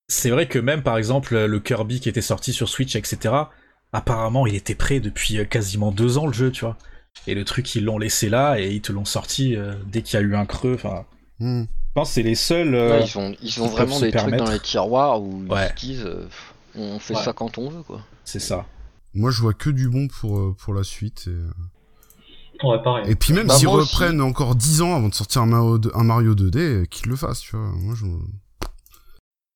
c'est 0.10 0.30
vrai 0.30 0.48
que 0.48 0.58
même, 0.60 0.84
par 0.84 0.98
exemple, 0.98 1.38
le 1.38 1.60
Kirby 1.60 1.99
qui 1.99 2.08
était 2.10 2.22
sorti 2.22 2.54
sur 2.54 2.70
Switch, 2.70 2.95
etc., 2.95 3.34
apparemment, 3.91 4.48
il 4.48 4.56
était 4.56 4.76
prêt 4.76 4.99
depuis 5.02 5.38
euh, 5.40 5.44
quasiment 5.45 5.91
deux 5.91 6.18
ans, 6.18 6.28
le 6.28 6.34
jeu, 6.34 6.52
tu 6.52 6.62
vois. 6.66 6.78
Et 7.26 7.36
le 7.36 7.44
truc, 7.45 7.74
ils 7.76 7.84
l'ont 7.84 7.98
laissé 7.98 8.30
là 8.30 8.58
et 8.60 8.72
ils 8.72 8.82
te 8.82 8.91
l'ont 8.91 9.06
sorti 9.06 9.56
euh, 9.56 9.74
dès 9.86 10.02
qu'il 10.02 10.20
y 10.20 10.24
a 10.24 10.26
eu 10.26 10.36
un 10.36 10.45
creux. 10.45 10.76
Enfin, 10.76 11.06
Hmm. 11.40 11.66
Je 11.98 12.02
pense 12.02 12.10
que 12.10 12.14
c'est 12.15 12.22
les 12.24 12.36
seuls. 12.36 12.76
euh, 12.76 12.99
Ouais, 12.99 13.06
ils 13.06 13.18
ont, 13.18 13.36
ils 13.41 13.61
ont 13.61 13.65
peuvent 13.65 13.72
vraiment 13.74 13.99
des 13.99 14.11
trucs 14.11 14.36
dans 14.36 14.49
les 14.52 14.60
tiroirs 14.60 15.22
où 15.22 15.44
Ouais. 15.49 15.65
ils 15.65 15.80
se 15.82 15.86
disent 15.86 16.06
euh, 16.06 16.28
on 16.76 16.99
fait 16.99 17.15
Ouais. 17.15 17.24
ça 17.24 17.34
quand 17.34 17.57
on 17.57 17.69
veut 17.69 17.82
quoi. 17.84 18.02
C'est 18.24 18.40
ça. 18.40 18.65
moi 19.15 19.32
je 19.32 19.41
vois 19.41 19.53
que 19.53 19.69
du 19.72 19.90
bon 19.90 20.07
pour 20.07 20.38
euh, 20.38 20.56
pour 20.60 20.74
la 20.76 20.84
suite 20.84 21.28
et, 21.28 22.65
Ouais, 22.65 22.82
pareil. 22.84 23.06
et 23.10 23.15
puis 23.15 23.34
même 23.34 23.48
Bah, 23.48 23.53
s'ils 23.56 23.68
aussi. 23.68 23.91
reprennent 23.94 24.22
encore 24.22 24.56
10 24.56 24.82
ans 24.82 24.95
avant 24.95 25.10
de 25.10 25.14
sortir 25.14 25.41
un 25.41 25.45
Mario, 25.48 25.80
un 25.95 26.03
Mario 26.03 26.34
2D 26.36 26.57
euh, 26.57 26.86
qu'ils 26.86 27.10
le 27.10 27.15
fassent 27.15 27.41
tu 27.41 27.56
vois 27.56 27.65
moi 27.68 27.94
je 27.95 28.06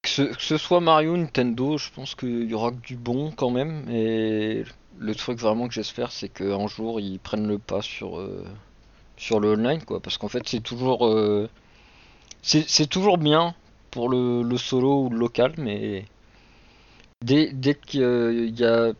Que 0.03 0.09
ce, 0.09 0.21
que 0.23 0.41
ce 0.41 0.57
soit 0.57 0.79
Mario, 0.81 1.15
Nintendo, 1.15 1.77
je 1.77 1.89
pense 1.95 2.15
qu'il 2.15 2.49
y 2.49 2.53
aura 2.55 2.71
que 2.71 2.81
du 2.81 2.95
bon 2.95 3.31
quand 3.31 3.51
même. 3.51 3.87
Et 3.89 4.63
le 4.97 5.13
truc 5.15 5.37
vraiment 5.39 5.67
que 5.67 5.73
j'espère, 5.75 6.11
c'est 6.11 6.29
qu'un 6.29 6.65
jour 6.67 6.99
ils 6.99 7.19
prennent 7.19 7.47
le 7.47 7.59
pas 7.59 7.83
sur, 7.83 8.19
euh, 8.19 8.43
sur 9.17 9.39
le 9.39 9.51
online, 9.53 9.83
quoi. 9.83 9.99
Parce 9.99 10.17
qu'en 10.17 10.27
fait, 10.27 10.41
c'est 10.47 10.59
toujours, 10.61 11.05
euh, 11.07 11.47
c'est 12.41 12.87
toujours 12.87 13.17
bien 13.17 13.55
pour 13.91 14.09
le, 14.09 14.57
solo 14.57 15.05
ou 15.05 15.09
le 15.09 15.17
local, 15.17 15.53
mais 15.57 16.05
dès, 17.23 17.53
qu'il 17.85 18.55
y 18.57 18.65
a 18.65 18.93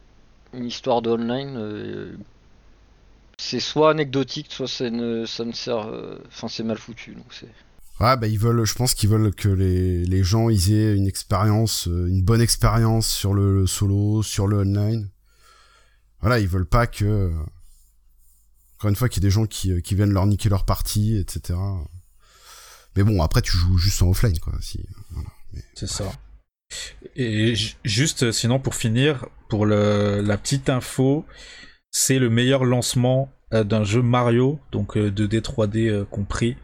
une 0.53 0.65
histoire 0.65 1.01
de 1.01 1.11
online, 1.11 1.55
euh, 1.57 2.15
c'est 3.37 3.59
soit 3.59 3.91
anecdotique, 3.91 4.47
soit 4.49 4.67
ça 4.67 4.89
ne, 4.89 5.25
ça 5.25 5.43
sert, 5.53 5.87
euh, 5.87 6.19
enfin 6.27 6.47
c'est 6.47 6.63
mal 6.63 6.77
foutu. 6.77 7.15
Donc 7.15 7.27
c'est. 7.31 7.49
Ouais, 8.01 8.17
bah 8.17 8.25
ils 8.25 8.39
veulent, 8.39 8.65
je 8.65 8.73
pense 8.73 8.95
qu'ils 8.95 9.09
veulent 9.09 9.31
que 9.35 9.47
les, 9.47 10.23
gens 10.23 10.49
aient 10.49 10.95
une 10.95 11.05
expérience, 11.05 11.87
euh, 11.87 12.07
une 12.07 12.23
bonne 12.23 12.41
expérience 12.41 13.07
sur 13.07 13.35
le, 13.35 13.67
solo, 13.67 14.23
sur 14.23 14.47
le 14.47 14.61
online. 14.61 15.07
Voilà, 16.21 16.39
ils 16.39 16.47
veulent 16.47 16.67
pas 16.67 16.87
que, 16.87 17.05
euh, 17.05 17.29
encore 18.75 18.89
une 18.89 18.95
fois, 18.95 19.07
qu'il 19.07 19.21
y 19.21 19.25
ait 19.25 19.29
des 19.29 19.31
gens 19.31 19.43
euh, 19.43 19.81
qui 19.81 19.95
viennent 19.95 20.13
leur 20.13 20.25
niquer 20.25 20.49
leur 20.49 20.65
partie, 20.65 21.15
etc. 21.17 21.59
Mais 22.95 23.03
bon, 23.03 23.21
après 23.21 23.41
tu 23.41 23.55
joues 23.55 23.77
juste 23.77 24.01
en 24.01 24.09
offline, 24.09 24.37
quoi. 24.39 24.53
Si, 24.61 24.83
voilà. 25.11 25.29
C'est 25.75 25.87
ça. 25.87 26.11
Et 27.15 27.55
ju- 27.55 27.75
juste, 27.83 28.23
euh, 28.23 28.31
sinon, 28.31 28.59
pour 28.59 28.75
finir, 28.75 29.27
pour 29.49 29.65
le, 29.65 30.21
la 30.21 30.37
petite 30.37 30.69
info, 30.69 31.25
c'est 31.91 32.19
le 32.19 32.29
meilleur 32.29 32.63
lancement 32.63 33.29
euh, 33.53 33.63
d'un 33.63 33.83
jeu 33.83 34.01
Mario, 34.01 34.59
donc 34.71 34.95
euh, 34.97 35.09
2D, 35.11 35.41
3D 35.41 35.89
euh, 35.89 36.05
compris, 36.05 36.55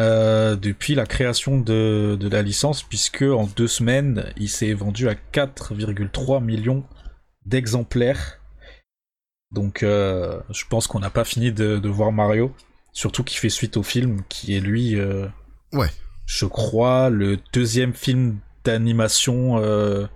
euh, 0.00 0.56
depuis 0.56 0.94
la 0.94 1.06
création 1.06 1.60
de, 1.60 2.16
de 2.18 2.28
la 2.28 2.42
licence, 2.42 2.82
puisque 2.82 3.22
en 3.22 3.46
deux 3.46 3.68
semaines, 3.68 4.32
il 4.36 4.48
s'est 4.48 4.72
vendu 4.72 5.08
à 5.08 5.14
4,3 5.14 6.42
millions 6.42 6.84
d'exemplaires. 7.44 8.40
Donc, 9.50 9.82
euh, 9.82 10.40
je 10.50 10.64
pense 10.68 10.86
qu'on 10.86 11.00
n'a 11.00 11.10
pas 11.10 11.24
fini 11.24 11.52
de, 11.52 11.78
de 11.78 11.88
voir 11.88 12.12
Mario, 12.12 12.54
surtout 12.98 13.22
qui 13.22 13.36
fait 13.36 13.48
suite 13.48 13.76
au 13.76 13.82
film, 13.84 14.22
qui 14.28 14.56
est 14.56 14.60
lui. 14.60 14.96
euh, 14.96 15.28
Ouais. 15.72 15.90
je 16.26 16.46
crois, 16.46 17.10
le 17.10 17.38
deuxième 17.52 17.94
film 17.94 18.38
d'animation 18.64 19.58
euh, 19.58 20.06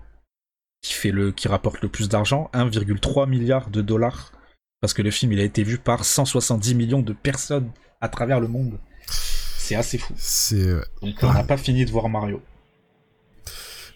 qui 0.82 0.94
fait 0.94 1.12
le 1.12 1.30
qui 1.30 1.46
rapporte 1.46 1.80
le 1.82 1.88
plus 1.88 2.09
d'argent, 2.09 2.50
1,3 2.54 3.28
milliard 3.28 3.70
de 3.70 3.82
dollars 3.82 4.32
parce 4.80 4.94
que 4.94 5.02
le 5.02 5.12
film 5.12 5.30
il 5.32 5.38
a 5.38 5.44
été 5.44 5.62
vu 5.62 5.78
par 5.78 6.04
170 6.04 6.74
millions 6.74 7.02
de 7.02 7.12
personnes 7.12 7.70
à 8.00 8.09
travers 8.09 8.40
le 8.40 8.48
monde. 8.48 8.80
C'est 9.06 9.76
assez 9.76 9.96
fou. 9.98 10.12
C'est. 10.16 10.74
Donc 11.02 11.14
on 11.22 11.32
n'a 11.32 11.44
pas 11.44 11.56
fini 11.56 11.84
de 11.84 11.90
voir 11.92 12.09
Mario. 12.09 12.42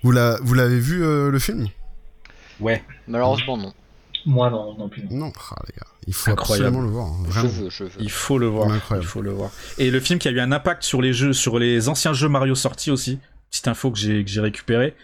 Vous 0.05 0.13
la- 0.13 0.39
vous 0.43 0.55
l'avez 0.55 0.79
vu 0.79 1.03
euh, 1.03 1.31
le 1.33 1.39
film? 1.41 1.67
Ouais. 2.61 2.85
Malheureusement, 3.09 3.57
non. 3.57 3.75
Moi, 4.27 4.51
non, 4.51 4.77
non 4.77 4.89
plus. 4.89 5.05
Non, 5.11 5.33
ah, 5.51 5.55
les 5.69 5.75
gars, 5.77 5.87
il 6.07 6.13
faut 6.13 6.31
Incroyable. 6.33 6.67
absolument 6.67 6.87
le 6.87 6.93
voir. 6.93 7.07
hein, 7.07 7.25
Je 7.27 7.31
Vraiment. 7.31 7.49
veux, 7.49 7.71
je 7.71 7.85
veux. 7.85 7.91
Il 8.01 8.11
faut 8.11 8.39
le 8.39 8.47
voir. 8.47 8.71
Incroyable. 8.71 9.05
Il 9.07 9.09
faut 9.09 9.23
le 9.23 9.31
voir. 9.31 9.51
Et 9.79 9.91
le 9.91 10.01
film 10.01 10.19
qui 10.19 10.27
a 10.29 10.33
eu 10.33 10.41
un 10.41 10.51
impact 10.53 10.83
sur 10.83 11.01
les 11.01 11.13
jeux, 11.13 11.33
sur 11.33 11.59
les 11.61 11.89
anciens 11.89 12.13
jeux 12.13 12.29
Mario 12.29 12.55
sortis 12.57 12.91
aussi. 12.91 13.19
Petite 13.51 13.69
info 13.69 13.91
que 13.93 13.99
j'ai 13.99 14.25
que 14.25 14.31
j'ai 14.31 14.41
récupéré. 14.41 14.95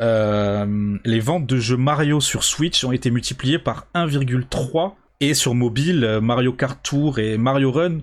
Euh, 0.00 0.96
les 1.04 1.18
ventes 1.20 1.46
de 1.46 1.56
jeux 1.58 1.76
Mario 1.76 2.20
sur 2.20 2.44
Switch 2.44 2.84
ont 2.84 2.92
été 2.92 3.10
multipliées 3.10 3.58
par 3.58 3.86
1,3 3.94 4.94
et 5.20 5.34
sur 5.34 5.54
mobile 5.54 6.04
euh, 6.04 6.20
Mario 6.20 6.52
Kart 6.52 6.78
Tour 6.82 7.18
et 7.18 7.36
Mario 7.36 7.72
Run 7.72 7.98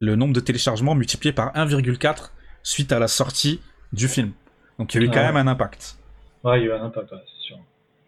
le 0.00 0.14
nombre 0.14 0.34
de 0.34 0.40
téléchargements 0.40 0.94
multiplié 0.94 1.32
par 1.32 1.52
1,4 1.54 2.30
suite 2.62 2.92
à 2.92 2.98
la 2.98 3.08
sortie 3.08 3.60
du 3.92 4.06
film. 4.08 4.32
Donc 4.78 4.94
il 4.94 5.00
y 5.00 5.04
a 5.04 5.06
eu 5.06 5.10
quand 5.10 5.20
Ah. 5.20 5.32
même 5.32 5.48
un 5.48 5.50
impact. 5.50 5.96
Ouais, 6.44 6.60
il 6.60 6.66
y 6.66 6.70
a 6.70 6.76
eu 6.76 6.78
un 6.78 6.84
impact, 6.84 7.10
ouais. 7.10 7.18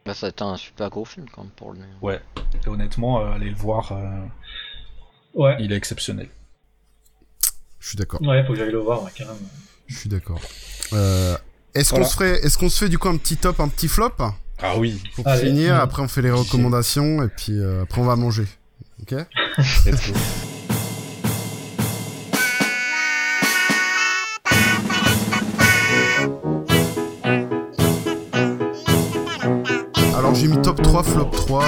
Bah, 0.08 0.14
ça 0.14 0.24
a 0.24 0.30
été 0.30 0.42
un 0.42 0.56
super 0.56 0.88
gros 0.88 1.04
film 1.04 1.26
quand 1.30 1.42
même 1.42 1.50
pour 1.54 1.74
le. 1.74 1.80
Ouais. 2.00 2.18
Et 2.64 2.68
honnêtement, 2.70 3.20
euh, 3.20 3.32
allez 3.32 3.50
le 3.50 3.56
voir, 3.56 3.92
euh, 3.92 4.24
Ouais, 5.34 5.54
il 5.60 5.70
est 5.70 5.76
exceptionnel. 5.76 6.30
Je 7.78 7.88
suis 7.88 7.96
d'accord. 7.98 8.18
ouais, 8.22 8.42
faut 8.46 8.54
que 8.54 8.58
j'aille 8.58 8.70
le 8.72 8.78
voir, 8.78 9.02
ouais, 9.04 9.10
carrément. 9.14 9.36
Je 9.86 9.98
suis 9.98 10.08
d'accord. 10.08 10.40
Euh, 10.94 11.36
est-ce 11.74 11.90
Voilà. 11.90 12.04
qu'on 12.06 12.10
se 12.10 12.14
ferait, 12.16 12.40
est-ce 12.42 12.56
qu'on 12.56 12.70
se 12.70 12.78
fait 12.78 12.88
du 12.88 12.96
coup 12.98 13.08
un 13.10 13.18
petit 13.18 13.36
top, 13.36 13.60
un 13.60 13.68
petit 13.68 13.86
flop? 13.86 14.14
Ah 14.62 14.78
oui. 14.78 14.98
pour 15.14 15.28
Allez. 15.28 15.42
finir 15.48 15.74
Mhm. 15.74 15.80
Après 15.80 16.00
on 16.02 16.08
fait 16.08 16.22
les 16.22 16.30
recommandations 16.30 17.22
et 17.22 17.28
puis 17.28 17.60
euh, 17.60 17.82
après 17.82 18.00
on 18.00 18.04
va 18.04 18.16
manger. 18.16 18.46
Ok? 19.02 19.14
J'ai 30.38 30.46
mis 30.46 30.62
top 30.62 30.80
3, 30.80 31.02
flop 31.02 31.30
3. 31.32 31.64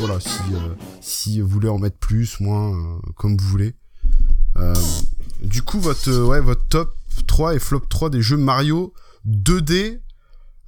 Voilà, 0.00 0.18
si, 0.18 0.40
euh, 0.52 0.74
si 1.00 1.40
vous 1.40 1.46
voulez 1.46 1.68
en 1.68 1.78
mettre 1.78 1.96
plus, 1.98 2.40
moins, 2.40 2.72
euh, 2.72 2.98
comme 3.16 3.36
vous 3.36 3.46
voulez. 3.46 3.74
Euh, 4.56 4.74
du 5.40 5.62
coup, 5.62 5.78
votre, 5.78 6.10
euh, 6.10 6.26
ouais, 6.26 6.40
votre 6.40 6.66
top 6.66 6.92
3 7.28 7.54
et 7.54 7.58
flop 7.60 7.80
3 7.88 8.10
des 8.10 8.20
jeux 8.20 8.36
Mario 8.36 8.92
2D. 9.26 10.00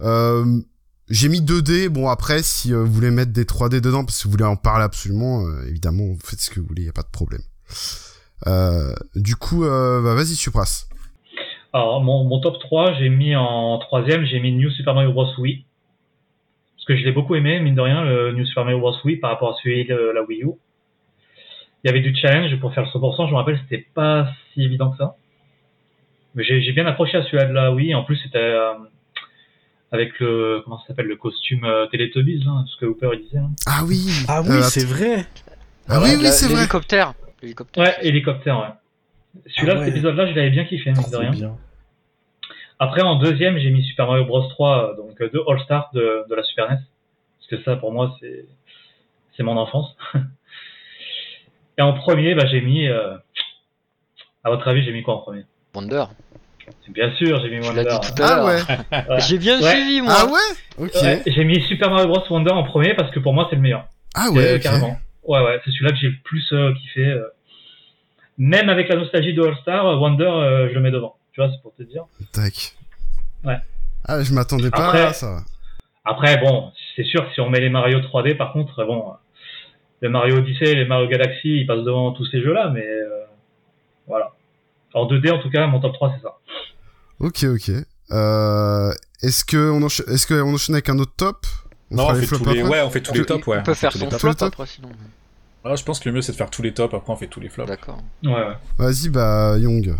Euh, 0.02 0.60
j'ai 1.08 1.28
mis 1.28 1.40
2D. 1.40 1.88
Bon, 1.88 2.08
après, 2.08 2.44
si 2.44 2.72
euh, 2.72 2.84
vous 2.84 2.92
voulez 2.92 3.10
mettre 3.10 3.32
des 3.32 3.44
3D 3.44 3.80
dedans, 3.80 4.04
parce 4.04 4.18
que 4.18 4.24
vous 4.24 4.32
voulez 4.32 4.44
en 4.44 4.56
parler 4.56 4.84
absolument, 4.84 5.46
euh, 5.46 5.66
évidemment, 5.68 6.04
vous 6.04 6.18
faites 6.22 6.40
ce 6.40 6.50
que 6.50 6.60
vous 6.60 6.66
voulez, 6.66 6.84
y 6.84 6.88
a 6.88 6.92
pas 6.92 7.02
de 7.02 7.10
problème. 7.10 7.42
Euh, 8.46 8.94
du 9.16 9.34
coup, 9.34 9.64
euh, 9.64 10.00
bah, 10.00 10.14
vas-y, 10.14 10.36
Supras. 10.36 10.86
Alors, 11.72 12.00
mon, 12.02 12.24
mon 12.24 12.40
top 12.40 12.58
3, 12.60 12.94
j'ai 13.00 13.08
mis 13.08 13.34
en 13.34 13.78
troisième, 13.78 14.24
j'ai 14.24 14.38
mis 14.38 14.52
New 14.52 14.70
Super 14.70 14.94
Mario 14.94 15.12
Bros. 15.12 15.26
Wii. 15.38 15.65
Parce 16.86 16.98
que 16.98 17.02
je 17.02 17.04
l'ai 17.04 17.12
beaucoup 17.12 17.34
aimé, 17.34 17.58
mine 17.58 17.74
de 17.74 17.80
rien, 17.80 18.04
le 18.04 18.32
New 18.32 18.44
Super 18.46 18.64
Mario 18.64 18.78
Bros. 18.78 18.94
Wii 19.04 19.16
par 19.16 19.30
rapport 19.30 19.50
à 19.54 19.56
celui 19.62 19.84
de 19.86 19.94
la 20.14 20.22
Wii 20.22 20.44
U. 20.44 20.50
Il 21.82 21.88
y 21.88 21.90
avait 21.90 22.00
du 22.00 22.14
challenge 22.14 22.54
pour 22.60 22.72
faire 22.74 22.84
le 22.84 22.88
100%, 22.90 23.26
je 23.26 23.32
me 23.32 23.36
rappelle, 23.36 23.58
c'était 23.68 23.86
pas 23.94 24.28
si 24.54 24.62
évident 24.62 24.90
que 24.90 24.96
ça. 24.98 25.16
Mais 26.34 26.44
j'ai 26.44 26.60
j'ai 26.60 26.72
bien 26.72 26.86
accroché 26.86 27.16
à 27.16 27.22
celui-là 27.24 27.46
de 27.46 27.52
la 27.52 27.72
Wii, 27.72 27.94
en 27.94 28.04
plus 28.04 28.16
c'était 28.16 28.38
euh, 28.38 28.74
avec 29.90 30.18
le, 30.20 30.60
comment 30.64 30.78
ça 30.80 30.88
s'appelle, 30.88 31.06
le 31.06 31.16
costume 31.16 31.64
euh, 31.64 31.86
Teletubbies, 31.86 32.44
là, 32.44 32.64
ce 32.68 32.76
que 32.76 32.86
Hooper 32.86 33.10
il 33.14 33.22
disait. 33.22 33.38
hein. 33.38 33.50
Ah 33.66 33.82
oui. 33.84 34.06
Ah 34.28 34.42
oui, 34.42 34.48
Euh, 34.50 34.62
c'est 34.62 34.84
vrai. 34.86 35.24
Ah 35.88 36.00
oui, 36.02 36.10
oui, 36.16 36.22
La- 36.24 36.30
c'est 36.30 36.46
vrai. 36.46 36.56
L'hélicoptère. 36.56 37.14
Ouais, 37.82 37.94
hélicoptère, 38.02 38.58
ouais. 38.60 39.42
Celui-là, 39.54 39.74
Ah 39.76 39.78
ouais. 39.80 39.84
cet 39.86 39.94
épisode-là, 39.94 40.26
je 40.30 40.34
l'avais 40.36 40.50
bien 40.50 40.64
kiffé, 40.64 40.90
mine 40.92 41.00
de 41.02 41.06
C'est 41.08 41.16
rien. 41.16 41.30
bien. 41.30 41.56
Après, 42.78 43.00
en 43.02 43.16
deuxième, 43.16 43.56
j'ai 43.58 43.70
mis 43.70 43.82
Super 43.84 44.06
Mario 44.06 44.24
Bros 44.26 44.46
3, 44.48 44.90
euh, 44.92 44.96
donc 44.96 45.20
euh, 45.20 45.30
de 45.30 45.42
All 45.48 45.58
Star 45.60 45.90
de, 45.94 46.24
de 46.28 46.34
la 46.34 46.42
Super 46.42 46.70
NES. 46.70 46.78
Parce 47.38 47.48
que 47.50 47.62
ça, 47.64 47.76
pour 47.76 47.92
moi, 47.92 48.14
c'est 48.20 48.44
c'est 49.36 49.42
mon 49.42 49.56
enfance. 49.56 49.96
Et 51.78 51.82
en 51.82 51.92
premier, 51.92 52.34
bah, 52.34 52.46
j'ai 52.46 52.60
mis. 52.60 52.86
euh, 52.88 53.16
à 54.44 54.50
votre 54.50 54.66
avis, 54.68 54.82
j'ai 54.84 54.92
mis 54.92 55.02
quoi 55.02 55.14
en 55.14 55.18
premier? 55.18 55.44
Wonder. 55.74 56.04
Bien 56.88 57.12
sûr, 57.16 57.40
j'ai 57.40 57.50
mis 57.50 57.66
Wonder. 57.66 57.84
dit 57.84 58.14
tout 58.14 58.22
à 58.22 58.26
Ah 58.40 58.44
ouais. 58.44 58.60
Ouais. 59.08 59.20
J'ai 59.20 59.38
bien 59.38 59.60
Ouais. 59.60 59.70
suivi, 59.70 60.00
moi. 60.02 60.14
Ah 60.16 60.26
ouais? 60.26 60.86
Ok. 60.86 60.94
Ouais, 61.02 61.22
j'ai 61.26 61.44
mis 61.44 61.60
Super 61.62 61.90
Mario 61.90 62.08
Bros 62.08 62.22
Wonder 62.30 62.52
en 62.52 62.64
premier 62.64 62.94
parce 62.94 63.10
que 63.10 63.18
pour 63.20 63.34
moi, 63.34 63.46
c'est 63.50 63.56
le 63.56 63.62
meilleur. 63.62 63.86
Ah 64.14 64.28
Euh, 64.28 64.32
ouais. 64.32 64.54
ok. 64.56 64.60
Carrément. 64.62 64.98
Ouais, 65.24 65.40
ouais, 65.42 65.60
c'est 65.64 65.70
celui-là 65.72 65.90
que 65.90 65.96
j'ai 65.96 66.08
le 66.08 66.16
plus 66.24 66.46
euh, 66.52 66.72
kiffé. 66.74 67.04
euh. 67.06 67.24
Même 68.38 68.68
avec 68.68 68.88
la 68.88 68.96
nostalgie 68.96 69.32
de 69.34 69.42
All 69.42 69.56
Star, 69.62 69.86
euh, 69.86 69.96
Wonder, 69.96 70.24
euh, 70.24 70.68
je 70.68 70.74
le 70.74 70.80
mets 70.80 70.90
devant. 70.90 71.16
Tu 71.36 71.42
vois, 71.42 71.50
c'est 71.54 71.60
pour 71.60 71.74
te 71.74 71.82
dire. 71.82 72.04
Tac. 72.32 72.74
Ouais. 73.44 73.58
Ah, 74.06 74.22
je 74.22 74.32
m'attendais 74.32 74.70
pas 74.70 74.86
Après- 74.86 75.02
à 75.02 75.12
ça. 75.12 75.44
Après, 76.02 76.38
bon, 76.38 76.72
c'est 76.96 77.04
sûr 77.04 77.28
si 77.34 77.42
on 77.42 77.50
met 77.50 77.60
les 77.60 77.68
Mario 77.68 78.00
3D, 78.00 78.36
par 78.38 78.54
contre, 78.54 78.82
bon, 78.86 79.12
les 80.00 80.08
Mario 80.08 80.36
Odyssey, 80.38 80.74
les 80.74 80.86
Mario 80.86 81.08
Galaxy, 81.08 81.58
ils 81.60 81.66
passent 81.66 81.84
devant 81.84 82.12
tous 82.12 82.24
ces 82.30 82.40
jeux-là, 82.40 82.70
mais 82.72 82.86
euh, 82.86 83.24
voilà. 84.06 84.32
En 84.94 85.04
2D, 85.06 85.30
en 85.30 85.42
tout 85.42 85.50
cas, 85.50 85.66
mon 85.66 85.78
top 85.78 85.92
3, 85.92 86.14
c'est 86.16 86.22
ça. 86.22 86.38
Ok, 87.18 87.44
ok. 87.44 87.70
Euh, 88.12 88.92
est-ce 89.22 89.44
que 89.44 89.70
on 89.70 89.82
enchaîne, 89.82 90.06
est-ce 90.08 90.26
que 90.26 90.40
on 90.40 90.54
enchaîne 90.54 90.76
avec 90.76 90.88
un 90.88 90.98
autre 90.98 91.12
top? 91.18 91.44
Non, 91.90 92.06
on 92.08 92.14
fait 92.14 92.26
tous 92.26 92.44
les, 92.48 92.62
ouais, 92.62 92.80
on 92.80 92.88
fait 92.88 93.02
tous 93.02 93.12
les 93.12 93.20
Tu- 93.20 93.26
tops, 93.26 93.46
ouais. 93.46 93.58
On 93.58 93.62
peut 93.62 93.74
faire 93.74 93.92
Tous 93.92 93.98
son 93.98 94.10
flop 94.10 94.32
après, 94.40 94.66
sinon. 94.66 94.88
Ah, 95.64 95.74
je 95.76 95.82
pense 95.84 96.00
que 96.00 96.08
le 96.08 96.14
mieux 96.14 96.22
c'est 96.22 96.32
de 96.32 96.36
faire 96.38 96.48
tous 96.48 96.62
les 96.62 96.72
tops, 96.72 96.94
après 96.94 97.12
on 97.12 97.16
fait 97.16 97.26
tous 97.26 97.40
les 97.40 97.48
flops. 97.50 97.68
D'accord. 97.68 97.98
Ouais, 98.24 98.32
ouais. 98.32 98.56
Vas-y, 98.78 99.08
bah 99.10 99.56
Young. 99.58 99.96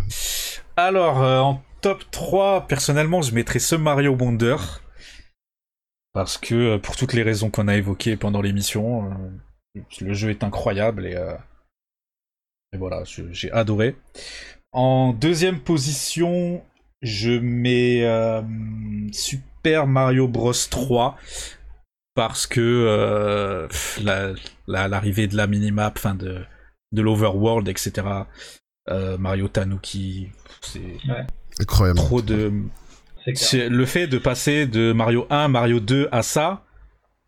Alors, 0.79 1.23
euh, 1.23 1.39
en 1.39 1.63
top 1.81 2.03
3, 2.11 2.67
personnellement, 2.67 3.23
je 3.23 3.33
mettrais 3.33 3.57
ce 3.57 3.73
Mario 3.73 4.15
Wonder. 4.15 4.57
Parce 6.13 6.37
que, 6.37 6.53
euh, 6.53 6.77
pour 6.77 6.95
toutes 6.95 7.13
les 7.13 7.23
raisons 7.23 7.49
qu'on 7.49 7.67
a 7.67 7.75
évoquées 7.75 8.15
pendant 8.15 8.43
l'émission, 8.43 9.11
euh, 9.11 9.81
le 10.01 10.13
jeu 10.13 10.29
est 10.29 10.43
incroyable 10.43 11.07
et, 11.07 11.17
et 12.73 12.77
voilà, 12.77 13.03
j'ai 13.05 13.51
adoré. 13.51 13.95
En 14.71 15.13
deuxième 15.13 15.59
position, 15.59 16.63
je 17.01 17.31
mets 17.31 18.03
Super 19.11 19.87
Mario 19.87 20.27
Bros 20.27 20.53
3 20.53 21.17
parce 22.13 22.45
que 22.47 23.67
l'arrivée 24.67 25.27
de 25.27 25.37
la 25.37 25.47
minimap, 25.47 25.93
enfin 25.97 26.15
de, 26.15 26.43
de 26.91 27.01
l'overworld, 27.01 27.67
etc. 27.67 28.25
euh, 28.89 29.17
Mario 29.17 29.47
Tanuki, 29.47 30.29
c'est 30.61 30.97
Incroyable. 31.59 31.97
trop 31.99 32.21
de. 32.21 32.51
Le 33.25 33.85
fait 33.85 34.07
de 34.07 34.17
passer 34.17 34.67
de 34.67 34.93
Mario 34.93 35.27
1, 35.29 35.49
Mario 35.49 35.79
2 35.81 36.07
à 36.11 36.23
ça, 36.23 36.63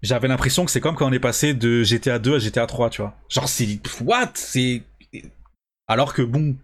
j'avais 0.02 0.30
l'impression 0.30 0.64
que 0.64 0.72
c'est 0.72 0.80
comme 0.80 0.96
quand 0.96 1.08
on 1.08 1.12
est 1.12 1.20
passé 1.20 1.54
de 1.54 1.84
GTA 1.84 2.20
2 2.20 2.36
à 2.36 2.40
GTA 2.40 2.68
3, 2.68 2.90
tu 2.90 3.02
vois. 3.02 3.16
Genre, 3.30 3.50
c'est. 3.50 3.80
What? 4.02 4.32
C'est. 4.36 4.84
Alors 5.88 6.14
que 6.14 6.22
bon, 6.22 6.56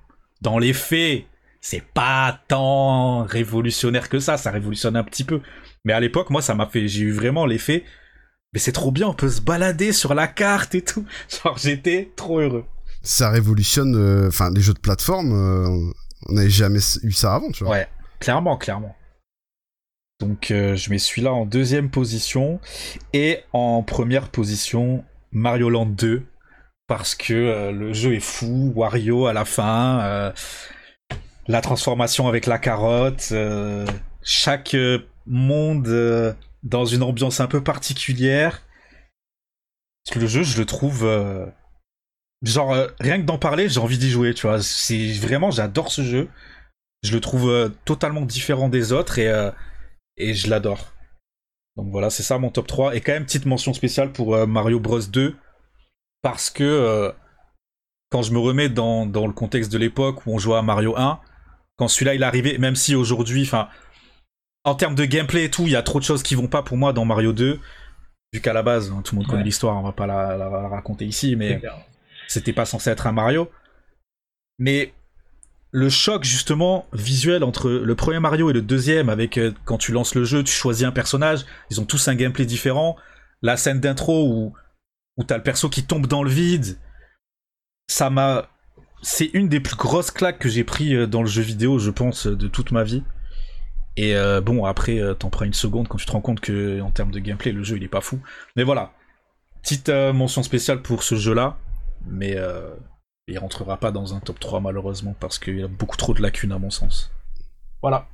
dans 0.42 0.58
les 0.58 0.74
faits, 0.74 1.26
c'est 1.60 1.84
pas 1.84 2.40
tant 2.48 3.24
révolutionnaire 3.24 4.08
que 4.08 4.20
ça, 4.20 4.38
ça 4.38 4.52
révolutionne 4.52 4.96
un 4.96 5.04
petit 5.04 5.24
peu. 5.24 5.42
Mais 5.84 5.94
à 5.94 6.00
l'époque, 6.00 6.30
moi, 6.30 6.42
ça 6.42 6.56
m'a 6.56 6.68
fait. 6.68 6.88
J'ai 6.88 7.02
eu 7.04 7.12
vraiment 7.12 7.46
l'effet. 7.46 7.84
Mais 8.54 8.60
c'est 8.60 8.72
trop 8.72 8.92
bien, 8.92 9.08
on 9.10 9.14
peut 9.14 9.28
se 9.28 9.42
balader 9.42 9.92
sur 9.92 10.14
la 10.14 10.28
carte 10.28 10.76
et 10.76 10.82
tout. 10.82 11.06
Genre, 11.44 11.58
j'étais 11.58 12.12
trop 12.16 12.40
heureux. 12.40 12.64
Ça 13.06 13.30
révolutionne, 13.30 13.96
euh, 13.96 14.28
enfin, 14.28 14.50
les 14.52 14.62
jeux 14.62 14.74
de 14.74 14.80
plateforme. 14.80 15.32
euh, 15.32 15.92
on 16.28 16.34
n'avait 16.34 16.50
jamais 16.50 16.80
eu 17.04 17.12
ça 17.12 17.36
avant, 17.36 17.52
tu 17.52 17.64
vois. 17.64 17.74
Ouais, 17.74 17.88
clairement, 18.20 18.58
clairement. 18.58 18.96
Donc 20.20 20.50
euh, 20.50 20.76
je 20.76 20.90
mets 20.90 20.98
celui-là 20.98 21.32
en 21.32 21.46
deuxième 21.46 21.92
position 21.92 22.60
et 23.14 23.42
en 23.54 23.84
première 23.84 24.30
position 24.30 25.04
Mario 25.32 25.70
Land 25.70 25.88
2 25.88 26.26
parce 26.88 27.16
que 27.16 27.72
le 27.72 27.94
jeu 27.94 28.14
est 28.14 28.20
fou, 28.20 28.72
Wario 28.76 29.28
à 29.28 29.34
la 29.34 29.44
fin, 29.44 30.34
la 31.48 31.62
transformation 31.62 32.28
avec 32.28 32.46
la 32.46 32.60
carotte, 32.60 33.34
chaque 34.22 34.76
monde 35.26 36.36
dans 36.64 36.86
une 36.86 37.04
ambiance 37.04 37.40
un 37.40 37.48
peu 37.48 37.64
particulière. 37.64 38.62
Parce 40.06 40.14
que 40.14 40.20
le 40.20 40.28
jeu, 40.28 40.44
je 40.44 40.60
le 40.60 40.66
trouve 40.66 41.08
genre 42.42 42.74
euh, 42.74 42.88
rien 43.00 43.18
que 43.20 43.26
d'en 43.26 43.38
parler, 43.38 43.70
j'ai 43.70 43.80
envie 43.80 43.98
d'y 43.98 44.10
jouer, 44.10 44.34
tu 44.34 44.48
vois. 44.48 44.62
C'est 44.62 45.14
vraiment 45.14 45.52
j'adore 45.52 45.92
ce 45.92 46.02
jeu. 46.04 46.28
Je 47.04 47.14
le 47.14 47.22
trouve 47.22 47.50
euh, 47.50 47.70
totalement 47.86 48.22
différent 48.22 48.70
des 48.70 48.92
autres 48.92 49.20
et, 49.20 49.28
euh, 49.28 49.52
et 50.18 50.34
je 50.34 50.50
l'adore. 50.50 50.94
Donc 51.76 51.90
voilà, 51.92 52.10
c'est 52.10 52.24
ça 52.24 52.38
mon 52.38 52.50
top 52.50 52.68
3. 52.68 52.96
Et 52.96 53.02
quand 53.02 53.12
même, 53.12 53.26
petite 53.26 53.46
mention 53.46 53.74
spéciale 53.74 54.12
pour 54.14 54.48
Mario 54.48 54.80
Bros 54.80 55.02
2. 55.02 55.36
Parce 56.22 56.50
que 56.50 57.14
quand 58.10 58.22
je 58.22 58.32
me 58.32 58.40
remets 58.40 58.70
dans, 58.70 59.06
dans 59.06 59.28
le 59.28 59.34
contexte 59.34 59.72
de 59.72 59.78
l'époque 59.78 60.26
où 60.26 60.34
on 60.34 60.38
jouait 60.38 60.58
à 60.58 60.62
Mario 60.62 60.96
1, 60.98 61.20
quand 61.78 61.90
celui-là 61.90 62.16
il 62.16 62.22
est 62.24 62.26
arrivé, 62.26 62.58
même 62.58 62.76
si 62.78 62.96
aujourd'hui, 62.96 63.44
enfin, 63.44 63.68
en 64.64 64.74
termes 64.76 64.96
de 64.96 65.04
gameplay 65.04 65.44
et 65.44 65.52
tout, 65.52 65.64
il 65.64 65.72
y 65.72 65.76
a 65.76 65.84
trop 65.84 66.00
de 66.00 66.06
choses 66.06 66.24
qui 66.24 66.34
vont 66.34 66.48
pas 66.48 66.64
pour 66.64 66.78
moi 66.78 66.94
dans 66.94 67.04
Mario 67.04 67.34
2. 67.34 67.60
Vu 68.34 68.42
qu'à 68.42 68.54
la 68.54 68.64
base, 68.64 68.90
hein, 68.92 69.02
tout 69.04 69.14
le 69.16 69.20
monde 69.20 69.28
connaît 69.28 69.40
Ouais. 69.40 69.44
l'histoire, 69.46 69.76
on 69.78 69.84
va 69.84 69.92
pas 69.92 70.08
la, 70.08 70.38
la- 70.38 70.50
la 70.50 70.68
raconter 70.70 71.06
ici, 71.06 71.36
mais. 71.36 71.62
C'était 72.28 72.54
pas 72.54 72.66
censé 72.66 72.90
être 72.90 73.08
un 73.08 73.12
Mario. 73.12 73.50
Mais 74.60 74.94
le 75.72 75.90
choc 75.90 76.24
justement 76.24 76.88
visuel 76.94 77.44
entre 77.44 77.70
le 77.70 77.96
premier 77.96 78.20
Mario 78.20 78.50
et 78.50 78.54
le 78.54 78.62
deuxième, 78.62 79.10
avec 79.10 79.38
euh, 79.38 79.54
quand 79.66 79.78
tu 79.78 79.92
lances 79.92 80.16
le 80.16 80.24
jeu, 80.24 80.44
tu 80.44 80.54
choisis 80.54 80.86
un 80.86 80.92
personnage, 80.92 81.46
ils 81.70 81.82
ont 81.82 81.86
tous 81.86 82.08
un 82.08 82.16
gameplay 82.16 82.46
différent. 82.46 82.96
La 83.42 83.58
scène 83.58 83.80
d'intro 83.80 84.28
où, 84.28 84.54
où 85.18 85.24
t'as 85.24 85.38
le 85.38 85.44
perso 85.44 85.70
qui 85.70 85.84
tombe 85.84 86.08
dans 86.08 86.24
le 86.24 86.30
vide, 86.30 86.78
ça 87.88 88.10
m'a. 88.10 88.50
C'est 89.02 89.30
une 89.34 89.50
des 89.50 89.60
plus 89.60 89.76
grosses 89.76 90.10
claques 90.10 90.40
que 90.40 90.50
j'ai 90.50 90.64
pris 90.64 90.96
euh, 90.96 91.06
dans 91.06 91.22
le 91.22 91.28
jeu 91.28 91.42
vidéo, 91.42 91.78
je 91.78 91.92
pense, 91.92 92.28
de 92.28 92.48
toute 92.48 92.72
ma 92.72 92.84
vie. 92.84 93.04
Et 93.98 94.16
euh, 94.16 94.42
bon, 94.42 94.66
après, 94.66 95.00
euh, 95.00 95.14
t'en 95.14 95.30
prends 95.30 95.46
une 95.46 95.54
seconde 95.54 95.88
quand 95.88 95.98
tu 95.98 96.06
te 96.06 96.12
rends 96.12 96.22
compte 96.22 96.42
que 96.42 96.82
en 96.82 96.92
termes 96.92 97.12
de 97.12 97.20
gameplay, 97.20 97.52
le 97.52 97.64
jeu 97.64 97.78
il 97.78 97.84
est 97.84 97.90
pas 97.90 98.02
fou. 98.02 98.20
Mais 98.56 98.64
voilà, 98.64 98.92
petite 99.62 99.90
euh, 99.90 100.12
mention 100.14 100.44
spéciale 100.44 100.82
pour 100.82 101.04
ce 101.04 101.16
jeu-là, 101.16 101.58
mais 102.08 102.36
euh, 102.38 102.74
il 103.28 103.38
rentrera 103.40 103.78
pas 103.78 103.92
dans 103.92 104.14
un 104.14 104.20
top 104.20 104.40
3 104.40 104.60
malheureusement 104.60 105.16
parce 105.20 105.40
qu'il 105.40 105.60
y 105.60 105.64
a 105.64 105.68
beaucoup 105.68 105.98
trop 105.98 106.14
de 106.14 106.22
lacunes 106.22 106.52
à 106.52 106.60
mon 106.60 106.70
sens. 106.70 107.12
Voilà. 107.82 108.08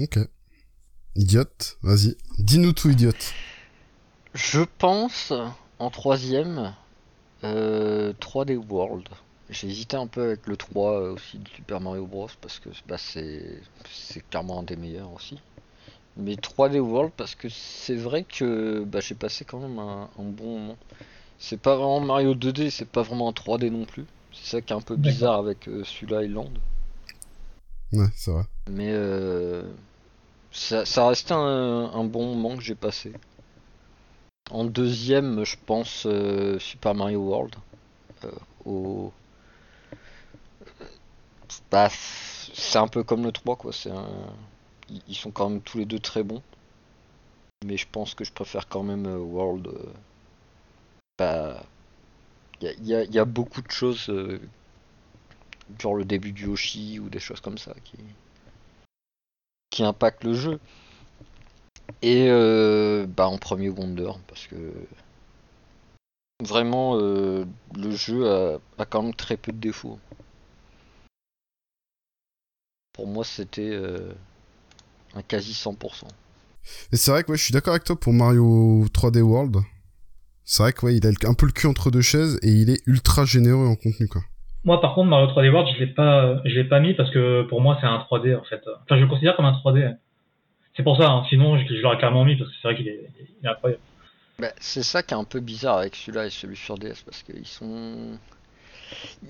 Ok. 0.00 0.18
Idiote, 1.16 1.78
vas-y. 1.82 2.16
Dis-nous 2.38 2.72
tout, 2.72 2.90
idiote. 2.90 3.32
Je 4.34 4.62
pense 4.78 5.32
en 5.78 5.90
troisième 5.90 6.74
euh, 7.44 8.12
3D 8.20 8.56
World. 8.56 9.08
J'ai 9.50 9.68
hésité 9.68 9.96
un 9.96 10.06
peu 10.06 10.22
avec 10.22 10.46
le 10.46 10.56
3 10.56 10.92
euh, 10.92 11.12
aussi 11.12 11.38
de 11.38 11.48
Super 11.48 11.80
Mario 11.80 12.06
Bros 12.06 12.28
parce 12.40 12.58
que 12.58 12.70
bah, 12.88 12.96
c'est 12.98 13.60
c'est 13.90 14.28
clairement 14.28 14.60
un 14.60 14.62
des 14.62 14.76
meilleurs 14.76 15.12
aussi. 15.12 15.38
Mais 16.16 16.34
3D 16.34 16.78
World 16.80 17.12
parce 17.16 17.34
que 17.34 17.48
c'est 17.48 17.96
vrai 17.96 18.24
que 18.24 18.84
bah, 18.84 19.00
j'ai 19.00 19.14
passé 19.14 19.44
quand 19.44 19.60
même 19.60 19.78
un, 19.78 20.10
un 20.18 20.24
bon 20.24 20.58
moment. 20.58 20.78
C'est 21.44 21.60
pas 21.60 21.76
vraiment 21.76 22.00
Mario 22.00 22.34
2D, 22.34 22.70
c'est 22.70 22.88
pas 22.88 23.02
vraiment 23.02 23.28
un 23.28 23.32
3D 23.32 23.68
non 23.68 23.84
plus. 23.84 24.06
C'est 24.32 24.46
ça 24.46 24.62
qui 24.62 24.72
est 24.72 24.76
un 24.76 24.80
peu 24.80 24.96
bizarre 24.96 25.34
avec 25.38 25.68
euh, 25.68 25.84
celui-là 25.84 26.22
Island. 26.24 26.58
Ouais, 27.92 28.06
c'est 28.16 28.30
vrai. 28.30 28.44
Mais 28.70 28.90
euh, 28.92 29.62
ça, 30.52 30.86
ça 30.86 31.06
restait 31.06 31.34
un, 31.34 31.90
un 31.92 32.04
bon 32.04 32.34
moment 32.34 32.56
que 32.56 32.62
j'ai 32.62 32.74
passé. 32.74 33.12
En 34.50 34.64
deuxième, 34.64 35.44
je 35.44 35.56
pense 35.66 36.06
euh, 36.06 36.58
Super 36.58 36.94
Mario 36.94 37.20
World. 37.20 37.56
Euh, 38.24 38.30
au... 38.64 39.12
Bah, 41.70 41.88
c'est 41.90 42.78
un 42.78 42.88
peu 42.88 43.02
comme 43.04 43.22
le 43.24 43.32
3, 43.32 43.56
quoi. 43.56 43.72
C'est 43.72 43.90
un... 43.90 44.08
Ils 45.08 45.14
sont 45.14 45.30
quand 45.30 45.50
même 45.50 45.60
tous 45.60 45.76
les 45.78 45.84
deux 45.86 45.98
très 45.98 46.22
bons. 46.22 46.42
Mais 47.66 47.76
je 47.76 47.86
pense 47.90 48.14
que 48.14 48.24
je 48.24 48.32
préfère 48.32 48.66
quand 48.68 48.82
même 48.82 49.06
euh, 49.06 49.18
World. 49.18 49.68
Bah, 51.18 51.64
il 52.60 52.86
y 52.86 53.18
a, 53.18 53.24
beaucoup 53.24 53.62
de 53.62 53.70
choses, 53.70 54.08
euh, 54.08 54.40
genre 55.78 55.94
le 55.94 56.04
début 56.04 56.32
du 56.32 56.44
Yoshi 56.46 56.98
ou 56.98 57.08
des 57.08 57.20
choses 57.20 57.40
comme 57.40 57.58
ça, 57.58 57.74
qui, 57.84 59.82
impactent 59.82 60.24
le 60.24 60.34
jeu. 60.34 60.60
Et 62.02 62.28
euh, 62.28 63.06
bah 63.06 63.26
en 63.26 63.38
premier 63.38 63.68
Wonder, 63.68 64.12
parce 64.28 64.46
que 64.46 64.72
vraiment 66.42 66.96
euh, 66.98 67.44
le 67.74 67.90
jeu 67.90 68.28
a, 68.30 68.58
a 68.78 68.84
quand 68.86 69.02
même 69.02 69.14
très 69.14 69.36
peu 69.36 69.52
de 69.52 69.58
défauts. 69.58 69.98
Pour 72.94 73.08
moi, 73.08 73.24
c'était 73.24 73.70
euh, 73.72 74.14
un 75.14 75.22
quasi 75.22 75.52
100%. 75.52 76.06
Et 76.92 76.96
c'est 76.96 77.10
vrai 77.10 77.24
que 77.24 77.32
ouais, 77.32 77.36
je 77.36 77.42
suis 77.42 77.52
d'accord 77.52 77.72
avec 77.72 77.84
toi 77.84 77.98
pour 77.98 78.12
Mario 78.12 78.86
3D 78.94 79.20
World. 79.20 79.56
C'est 80.44 80.62
vrai 80.62 80.72
que 80.72 80.84
ouais, 80.86 80.96
il 80.96 81.06
a 81.06 81.10
un 81.28 81.34
peu 81.34 81.46
le 81.46 81.52
cul 81.52 81.66
entre 81.66 81.90
deux 81.90 82.02
chaises 82.02 82.38
et 82.42 82.48
il 82.50 82.70
est 82.70 82.82
ultra 82.86 83.24
généreux 83.24 83.66
en 83.66 83.76
contenu 83.76 84.08
quoi. 84.08 84.22
Moi, 84.64 84.80
par 84.80 84.94
contre, 84.94 85.08
Mario 85.10 85.26
3D 85.28 85.50
World, 85.50 85.68
je 85.74 85.84
l'ai 85.84 85.92
pas, 85.92 86.40
je 86.46 86.54
l'ai 86.54 86.64
pas 86.64 86.80
mis 86.80 86.94
parce 86.94 87.10
que 87.10 87.42
pour 87.48 87.60
moi, 87.60 87.76
c'est 87.80 87.86
un 87.86 87.98
3D 87.98 88.34
en 88.38 88.44
fait. 88.44 88.62
Enfin, 88.84 88.96
je 88.96 89.02
le 89.02 89.08
considère 89.08 89.36
comme 89.36 89.44
un 89.44 89.52
3D. 89.52 89.96
C'est 90.76 90.82
pour 90.82 90.96
ça. 90.96 91.08
hein. 91.10 91.24
Sinon, 91.28 91.58
je, 91.58 91.66
je 91.74 91.80
l'aurais 91.82 91.98
clairement 91.98 92.24
mis 92.24 92.36
parce 92.36 92.48
que 92.50 92.56
c'est 92.62 92.68
vrai 92.68 92.76
qu'il 92.76 92.88
est, 92.88 93.10
il 93.40 93.46
est 93.46 93.50
incroyable. 93.50 93.82
Bah, 94.38 94.48
c'est 94.58 94.82
ça 94.82 95.02
qui 95.02 95.14
est 95.14 95.16
un 95.16 95.24
peu 95.24 95.40
bizarre 95.40 95.78
avec 95.78 95.94
celui-là 95.94 96.26
et 96.26 96.30
celui 96.30 96.56
sur 96.56 96.76
DS 96.78 97.02
parce 97.04 97.22
qu'ils 97.22 97.46
sont 97.46 98.18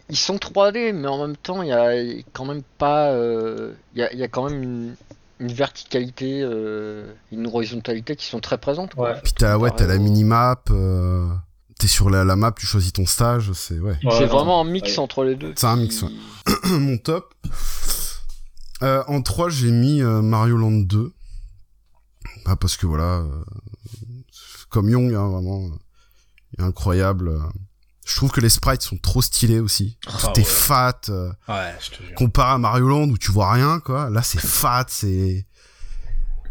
ils 0.08 0.16
sont 0.16 0.36
3D 0.36 0.92
mais 0.94 1.08
en 1.08 1.26
même 1.26 1.36
temps 1.36 1.62
il 1.62 1.68
y 1.68 1.72
a 1.72 1.92
quand 2.32 2.44
même 2.46 2.62
pas 2.78 3.10
euh, 3.12 3.72
il 3.94 4.00
y, 4.00 4.02
a, 4.02 4.12
il 4.12 4.18
y 4.18 4.22
a 4.22 4.28
quand 4.28 4.48
même 4.48 4.62
une, 4.62 4.94
une 5.44 5.52
verticalité 5.52 6.40
euh, 6.42 7.12
une 7.30 7.46
horizontalité 7.46 8.16
qui 8.16 8.26
sont 8.26 8.40
très 8.40 8.58
présentes 8.58 8.94
quoi, 8.94 9.10
Ouais. 9.10 9.20
Puis 9.22 9.32
t'as 9.32 9.58
ouais, 9.58 9.70
t'as 9.76 9.86
la 9.86 9.98
minimap, 9.98 10.68
euh, 10.70 11.28
t'es 11.78 11.86
sur 11.86 12.08
la, 12.10 12.24
la 12.24 12.36
map, 12.36 12.52
tu 12.52 12.66
choisis 12.66 12.92
ton 12.92 13.06
stage, 13.06 13.52
c'est 13.52 13.78
ouais. 13.78 13.98
Ouais, 14.02 14.14
c'est 14.18 14.26
vraiment 14.26 14.60
un 14.60 14.64
mix 14.64 14.92
ouais. 14.92 14.98
entre 14.98 15.24
les 15.24 15.36
deux 15.36 15.52
C'est 15.56 15.66
un 15.66 15.76
mix, 15.76 16.02
ouais. 16.02 16.10
Mon 16.70 16.96
top. 16.98 17.34
Euh, 18.82 19.02
en 19.06 19.22
3, 19.22 19.48
j'ai 19.50 19.70
mis 19.70 20.02
euh, 20.02 20.20
Mario 20.20 20.56
Land 20.56 20.80
2. 20.82 21.12
Bah, 22.44 22.56
parce 22.56 22.76
que 22.76 22.86
voilà, 22.86 23.20
euh, 23.20 23.44
comme 24.68 24.88
Young, 24.88 25.14
hein, 25.14 25.28
vraiment, 25.28 25.66
euh, 25.66 26.64
incroyable. 26.64 27.32
Je 28.04 28.16
trouve 28.16 28.30
que 28.30 28.40
les 28.40 28.48
sprites 28.50 28.82
sont 28.82 28.96
trop 28.98 29.22
stylés 29.22 29.60
aussi. 29.60 29.96
Ah 30.06 30.12
Tout 30.20 30.40
est 30.40 30.44
fat. 30.46 31.00
euh, 31.08 31.30
Ouais, 31.48 31.74
je 31.80 31.90
te 31.96 32.02
jure. 32.02 32.14
comparé 32.16 32.52
à 32.52 32.58
Mario 32.58 32.88
Land 32.88 33.08
où 33.08 33.16
tu 33.18 33.32
vois 33.32 33.50
rien, 33.52 33.80
quoi. 33.80 34.10
Là, 34.10 34.22
c'est 34.22 34.40
fat, 34.44 34.84
c'est. 34.88 35.46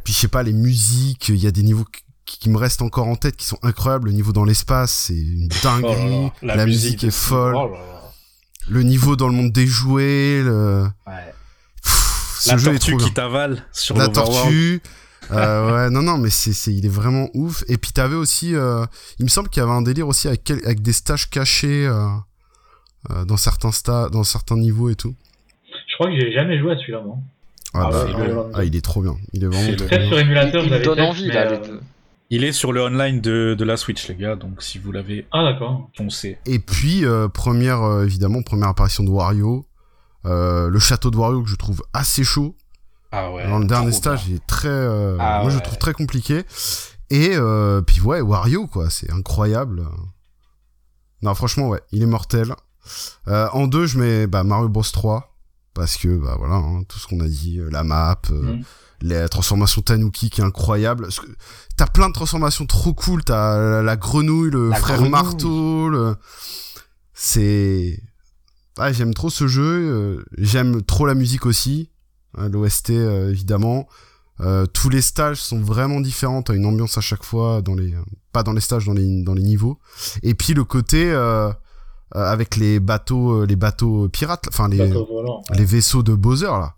Puis 0.03 0.13
je 0.13 0.19
sais 0.19 0.27
pas, 0.27 0.43
les 0.43 0.53
musiques, 0.53 1.29
il 1.29 1.37
y 1.37 1.47
a 1.47 1.51
des 1.51 1.63
niveaux 1.63 1.85
qui, 2.25 2.39
qui 2.39 2.49
me 2.49 2.57
restent 2.57 2.81
encore 2.81 3.07
en 3.07 3.15
tête 3.15 3.37
qui 3.37 3.45
sont 3.45 3.59
incroyables. 3.61 4.07
Le 4.09 4.13
niveau 4.13 4.33
dans 4.33 4.43
l'espace, 4.45 4.91
c'est 4.91 5.13
une 5.15 5.49
Oh 5.51 5.57
dinguerie. 5.63 6.31
la, 6.41 6.65
musique, 6.65 7.03
est 7.03 7.11
folle. 7.11 7.55
oh 7.55 7.67
là 7.71 7.77
là. 7.79 8.01
Le 8.67 8.81
niveau 8.83 9.15
dans 9.15 9.27
le 9.27 9.33
monde 9.33 9.51
des 9.51 9.67
jouets, 9.67 10.41
le... 10.41 10.87
Ouais. 11.05 11.33
Pff, 11.83 12.37
ce 12.39 12.49
La 12.49 12.57
jeu 12.57 12.73
est 12.73 12.79
tortue 12.79 12.95
trop 12.97 13.05
qui 13.05 13.13
t'avale 13.13 13.65
sur 13.73 13.95
La 13.97 14.07
tortue. 14.07 14.81
Ouais, 15.31 15.89
non, 15.89 16.01
non, 16.01 16.17
mais 16.17 16.29
c'est, 16.29 16.53
c'est, 16.53 16.73
il 16.73 16.85
est 16.85 16.89
vraiment 16.89 17.29
ouf. 17.33 17.63
Et 17.67 17.77
puis 17.77 17.91
t'avais 17.91 18.15
aussi, 18.15 18.55
euh, 18.55 18.85
il 19.19 19.25
me 19.25 19.29
semble 19.29 19.49
qu'il 19.49 19.61
y 19.61 19.63
avait 19.63 19.73
un 19.75 19.81
délire 19.81 20.07
aussi 20.07 20.27
avec, 20.27 20.43
quel- 20.43 20.63
avec 20.65 20.81
des 20.81 20.93
stages 20.93 21.29
cachés 21.29 21.85
euh, 21.87 22.07
euh, 23.11 23.25
dans 23.25 23.37
certains 23.37 23.71
sta 23.71 24.09
dans 24.09 24.23
certains 24.23 24.57
niveaux 24.57 24.89
et 24.89 24.95
tout. 24.95 25.15
Je 25.87 25.95
crois 25.95 26.07
que 26.07 26.19
j'ai 26.19 26.31
jamais 26.33 26.59
joué 26.59 26.73
à 26.73 26.77
celui-là, 26.77 27.01
moi. 27.01 27.17
Ah, 27.73 27.85
Ah 27.85 27.89
bah. 27.91 28.45
Ah, 28.53 28.63
il 28.63 28.75
est 28.75 28.81
trop 28.83 29.01
bien. 29.01 29.15
Il 29.33 29.43
est 29.43 29.47
vraiment 29.47 29.63
C'est 29.77 29.87
bien. 29.97 30.07
sur 30.07 30.19
émulateur, 30.19 30.63
il, 30.63 30.69
donne 30.69 30.95
fait, 30.95 31.01
envie 31.01 31.27
là 31.27 31.45
mais, 31.45 31.51
les 31.51 31.57
euh, 31.57 31.67
deux 31.67 31.81
Il 32.29 32.43
est 32.43 32.51
sur 32.51 32.71
le 32.71 32.81
online 32.83 33.19
de, 33.21 33.55
de 33.57 33.63
la 33.63 33.77
Switch, 33.77 34.07
les 34.07 34.15
gars, 34.15 34.35
donc 34.35 34.61
si 34.61 34.77
vous 34.77 34.91
l'avez 34.91 35.25
Ah, 35.31 35.43
d'accord. 35.43 35.89
foncé. 35.97 36.37
Et 36.45 36.59
puis 36.59 37.05
euh, 37.05 37.27
première, 37.29 37.81
euh, 37.81 38.05
évidemment, 38.05 38.41
première 38.43 38.69
apparition 38.69 39.03
de 39.03 39.09
Wario. 39.09 39.65
Euh, 40.25 40.69
le 40.69 40.79
château 40.79 41.11
de 41.11 41.17
Wario 41.17 41.41
que 41.43 41.49
je 41.49 41.55
trouve 41.55 41.81
assez 41.93 42.23
chaud. 42.23 42.55
Ah 43.15 43.31
ouais. 43.31 43.47
Dans 43.47 43.59
le 43.59 43.65
dernier 43.65 43.91
stage, 43.91 44.25
bien. 44.25 44.33
il 44.33 44.35
est 44.37 44.47
très, 44.47 44.67
euh, 44.69 45.15
Ah 45.19 45.41
moi 45.43 45.51
je 45.51 45.57
le 45.57 45.61
trouve 45.61 45.77
très 45.77 45.93
compliqué. 45.93 46.43
Et 47.09 47.31
euh, 47.35 47.81
puis 47.81 48.01
ouais, 48.01 48.21
Wario 48.21 48.65
quoi, 48.67 48.89
c'est 48.89 49.11
incroyable. 49.11 49.83
Non, 51.21 51.35
franchement 51.35 51.69
ouais, 51.69 51.81
il 51.91 52.01
est 52.01 52.07
mortel. 52.07 52.53
Euh, 53.27 53.47
en 53.53 53.67
deux, 53.67 53.85
je 53.85 53.97
mets 53.99 54.27
bah, 54.27 54.43
Mario 54.43 54.67
Bros 54.67 54.81
3 54.83 55.29
parce 55.73 55.95
que 55.97 56.07
bah 56.17 56.35
voilà, 56.37 56.55
hein, 56.55 56.83
tout 56.89 56.97
ce 56.99 57.07
qu'on 57.07 57.19
a 57.21 57.27
dit, 57.27 57.59
la 57.71 57.83
map, 57.83 58.19
euh, 58.31 58.41
Mhm. 58.55 58.63
la 59.01 59.29
transformation 59.29 59.81
Tanuki 59.81 60.29
qui 60.29 60.41
est 60.41 60.43
incroyable. 60.43 61.07
T'as 61.77 61.87
plein 61.87 62.09
de 62.09 62.13
transformations 62.13 62.65
trop 62.65 62.93
cool. 62.93 63.23
T'as 63.23 63.57
la, 63.57 63.81
la 63.83 63.95
grenouille, 63.95 64.49
le 64.51 64.69
La 64.69 64.75
frère 64.77 64.95
grenouille. 64.97 65.11
marteau. 65.11 65.89
Le... 65.89 66.15
C'est, 67.13 68.01
ah, 68.77 68.91
j'aime 68.91 69.13
trop 69.13 69.29
ce 69.29 69.47
jeu. 69.47 69.63
euh, 69.63 70.25
j'aime 70.37 70.81
trop 70.81 71.05
la 71.05 71.13
musique 71.15 71.45
aussi. 71.45 71.89
L'OST 72.37 72.91
euh, 72.91 73.29
évidemment. 73.29 73.87
Euh, 74.41 74.65
tous 74.65 74.89
les 74.89 75.01
stages 75.01 75.37
sont 75.41 75.59
vraiment 75.59 76.01
différents. 76.01 76.41
T'as 76.41 76.55
une 76.55 76.65
ambiance 76.65 76.97
à 76.97 77.01
chaque 77.01 77.23
fois 77.23 77.61
dans 77.61 77.75
les, 77.75 77.93
pas 78.31 78.43
dans 78.43 78.53
les 78.53 78.61
stages, 78.61 78.85
dans 78.85 78.93
les 78.93 79.23
dans 79.23 79.33
les 79.33 79.43
niveaux. 79.43 79.79
Et 80.23 80.33
puis 80.33 80.53
le 80.53 80.63
côté 80.63 81.11
euh, 81.11 81.51
avec 82.11 82.55
les 82.55 82.79
bateaux, 82.79 83.45
les 83.45 83.55
bateaux 83.55 84.09
pirates, 84.09 84.45
enfin 84.49 84.67
les 84.67 84.91
les 85.51 85.65
vaisseaux 85.65 86.03
de 86.03 86.13
Bowser 86.13 86.47
là. 86.47 86.75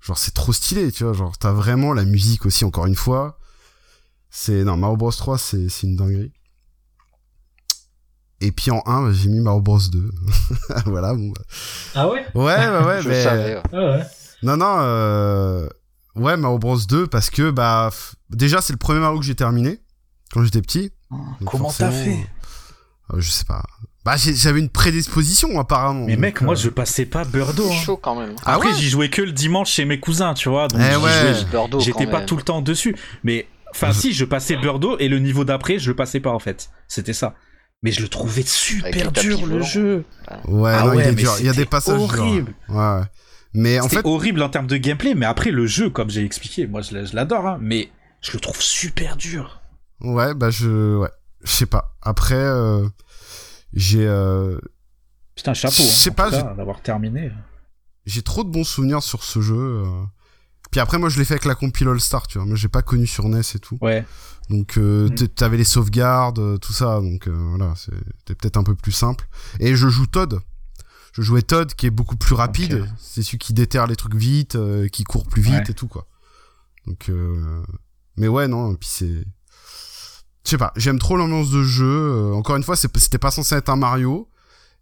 Genre 0.00 0.18
c'est 0.18 0.34
trop 0.34 0.52
stylé, 0.52 0.90
tu 0.92 1.04
vois. 1.04 1.12
Genre 1.12 1.36
t'as 1.38 1.52
vraiment 1.52 1.92
la 1.92 2.04
musique 2.04 2.46
aussi 2.46 2.64
encore 2.64 2.86
une 2.86 2.96
fois. 2.96 3.38
C'est 4.30 4.64
non 4.64 4.76
Mario 4.76 4.96
Bros 4.96 5.10
3 5.12 5.38
c'est 5.38 5.68
c'est 5.68 5.86
une 5.86 5.96
dinguerie. 5.96 6.32
Et 8.40 8.50
puis 8.50 8.70
en 8.70 8.82
1 8.86 9.12
j'ai 9.12 9.28
mis 9.28 9.40
Mario 9.40 9.60
Bros 9.60 9.78
2. 9.78 10.10
voilà 10.86 11.14
bon. 11.14 11.30
bah. 11.30 11.42
Ah 11.94 12.08
ouais? 12.08 12.24
Ouais 12.34 12.44
ouais 12.44 12.84
ouais 12.84 13.02
je 13.02 13.08
mais 13.08 13.22
savais 13.22 13.56
ouais. 13.56 13.62
Ah 13.72 13.76
ouais. 13.96 14.02
Non 14.42 14.56
non 14.56 14.76
euh... 14.80 15.68
ouais 16.16 16.36
Mario 16.36 16.58
Bros 16.58 16.78
2 16.78 17.06
parce 17.06 17.30
que 17.30 17.50
bah 17.50 17.90
f- 17.92 18.14
déjà 18.30 18.60
c'est 18.60 18.72
le 18.72 18.78
premier 18.78 19.00
Mario 19.00 19.18
que 19.20 19.24
j'ai 19.24 19.34
terminé 19.34 19.80
quand 20.32 20.42
j'étais 20.44 20.62
petit. 20.62 20.90
Donc 21.10 21.50
Comment 21.50 21.70
t'as 21.72 21.90
fait 21.90 22.26
euh, 23.12 23.20
Je 23.20 23.30
sais 23.30 23.44
pas. 23.44 23.62
Bah 24.04 24.14
j'avais 24.16 24.58
une 24.60 24.68
prédisposition 24.70 25.60
apparemment. 25.60 26.06
Mais 26.06 26.16
mec, 26.16 26.40
moi 26.40 26.54
euh, 26.54 26.56
je 26.56 26.70
passais 26.70 27.06
pas 27.06 27.24
Birdo. 27.24 27.68
hein. 27.70 27.72
Chaud 27.84 27.96
quand 27.96 28.16
même. 28.18 28.34
Ah 28.44 28.54
Après, 28.54 28.68
ouais 28.70 28.74
j'y 28.74 28.88
jouais 28.88 29.10
que 29.10 29.22
le 29.22 29.32
dimanche 29.32 29.70
chez 29.70 29.84
mes 29.84 30.00
cousins, 30.00 30.34
tu 30.34 30.48
vois. 30.48 30.66
Donc 30.68 30.80
Eh 30.80 30.96
ouais. 30.96 31.34
j'étais 31.80 32.06
pas 32.06 32.18
même. 32.18 32.26
tout 32.26 32.36
le 32.36 32.42
temps 32.42 32.62
dessus. 32.62 32.96
Mais 33.22 33.46
enfin, 33.72 33.92
Je- 33.92 33.98
si, 34.00 34.12
je 34.12 34.24
passais 34.24 34.56
Birdo 34.56 34.96
et 34.98 35.08
le 35.08 35.18
niveau 35.20 35.44
d'après, 35.44 35.78
je 35.78 35.90
le 35.90 35.94
passais 35.96 36.18
pas 36.20 36.30
en 36.30 36.38
fait. 36.40 36.70
C'était 36.88 37.12
ça. 37.12 37.34
Mais 37.84 37.90
je 37.92 38.00
le 38.02 38.08
trouvais 38.08 38.42
super 38.46 39.12
dur 39.12 39.44
le 39.46 39.60
jeu. 39.62 40.04
Ouais, 40.46 40.72
Ah 40.74 40.84
non, 40.84 40.90
ouais, 40.94 41.04
il 41.04 41.08
est 41.10 41.14
dur. 41.14 41.32
Il 41.40 41.46
y 41.46 41.48
a 41.48 41.52
des 41.52 41.66
passages 41.66 41.98
durs, 41.98 42.20
horrible. 42.20 42.54
Ouais. 42.68 42.76
ouais. 42.76 43.02
Mais 43.54 43.80
en 43.80 43.88
fait, 43.88 44.00
horrible 44.04 44.42
en 44.42 44.48
termes 44.48 44.66
de 44.66 44.76
gameplay, 44.76 45.14
mais 45.14 45.26
après 45.26 45.50
le 45.50 45.66
jeu, 45.66 45.90
comme 45.90 46.08
j'ai 46.10 46.24
expliqué, 46.24 46.66
moi 46.66 46.80
je 46.82 46.94
l'a- 46.94 47.04
je 47.04 47.14
l'adore, 47.14 47.46
hein, 47.46 47.58
mais 47.60 47.90
je 48.20 48.32
le 48.32 48.40
trouve 48.40 48.60
super 48.60 49.16
dur. 49.16 49.60
ouais, 50.00 50.34
bah 50.34 50.50
je, 50.50 50.96
ouais, 50.96 51.10
je 51.44 51.50
sais 51.50 51.66
pas. 51.66 51.94
Après, 52.02 52.34
euh, 52.34 52.88
j'ai, 53.74 54.06
euh, 54.06 54.58
Putain, 55.34 55.54
chapeau. 55.54 55.74
Je 55.78 55.82
hein, 55.82 55.86
sais 55.86 56.10
en 56.10 56.14
pas, 56.14 56.30
d'avoir 56.54 56.80
terminé. 56.82 57.30
j'ai 58.06 58.22
trop 58.22 58.44
de 58.44 58.50
bons 58.50 58.64
souvenirs 58.64 59.02
sur 59.02 59.22
ce 59.24 59.40
jeu. 59.40 59.56
euh. 59.86 60.02
Puis 60.70 60.80
après, 60.80 60.98
moi, 60.98 61.08
je 61.10 61.18
l'ai 61.18 61.24
fait 61.26 61.34
avec 61.34 61.44
la 61.44 61.54
compile 61.54 61.88
All 61.88 62.00
Star, 62.00 62.26
tu 62.26 62.38
vois. 62.38 62.46
Moi, 62.46 62.56
j'ai 62.56 62.68
pas 62.68 62.80
connu 62.82 63.06
sur 63.06 63.28
NES 63.28 63.40
et 63.54 63.58
tout. 63.58 63.76
Ouais. 63.82 64.06
Donc, 64.48 64.78
euh, 64.78 65.08
Mm. 65.10 65.28
t'avais 65.28 65.56
les 65.58 65.64
sauvegardes, 65.64 66.58
tout 66.60 66.72
ça. 66.72 67.00
Donc, 67.00 67.28
euh, 67.28 67.32
voilà, 67.34 67.74
c'était 67.76 68.34
peut-être 68.34 68.56
un 68.56 68.62
peu 68.62 68.74
plus 68.74 68.92
simple. 68.92 69.26
Et 69.60 69.76
je 69.76 69.88
joue 69.88 70.06
Todd. 70.06 70.40
Je 71.12 71.22
jouais 71.22 71.42
Todd, 71.42 71.74
qui 71.74 71.86
est 71.86 71.90
beaucoup 71.90 72.16
plus 72.16 72.34
rapide. 72.34 72.86
C'est 72.98 73.22
celui 73.22 73.38
qui 73.38 73.52
déterre 73.52 73.86
les 73.86 73.96
trucs 73.96 74.14
vite, 74.14 74.56
euh, 74.56 74.88
qui 74.88 75.04
court 75.04 75.26
plus 75.26 75.42
vite 75.42 75.54
Ouais. 75.54 75.64
et 75.70 75.74
tout, 75.74 75.88
quoi. 75.88 76.06
Donc, 76.86 77.08
euh... 77.10 77.62
mais 78.16 78.28
ouais, 78.28 78.48
non. 78.48 78.72
Et 78.72 78.76
puis 78.76 78.88
c'est, 78.90 79.24
je 80.44 80.50
sais 80.50 80.58
pas. 80.58 80.72
J'aime 80.76 80.98
trop 80.98 81.16
l'ambiance 81.16 81.50
de 81.50 81.62
jeu. 81.62 81.84
euh, 81.86 82.32
encore 82.34 82.56
une 82.56 82.62
fois, 82.62 82.76
c'était 82.76 83.18
pas 83.18 83.30
censé 83.30 83.54
être 83.54 83.68
un 83.68 83.76
Mario. 83.76 84.28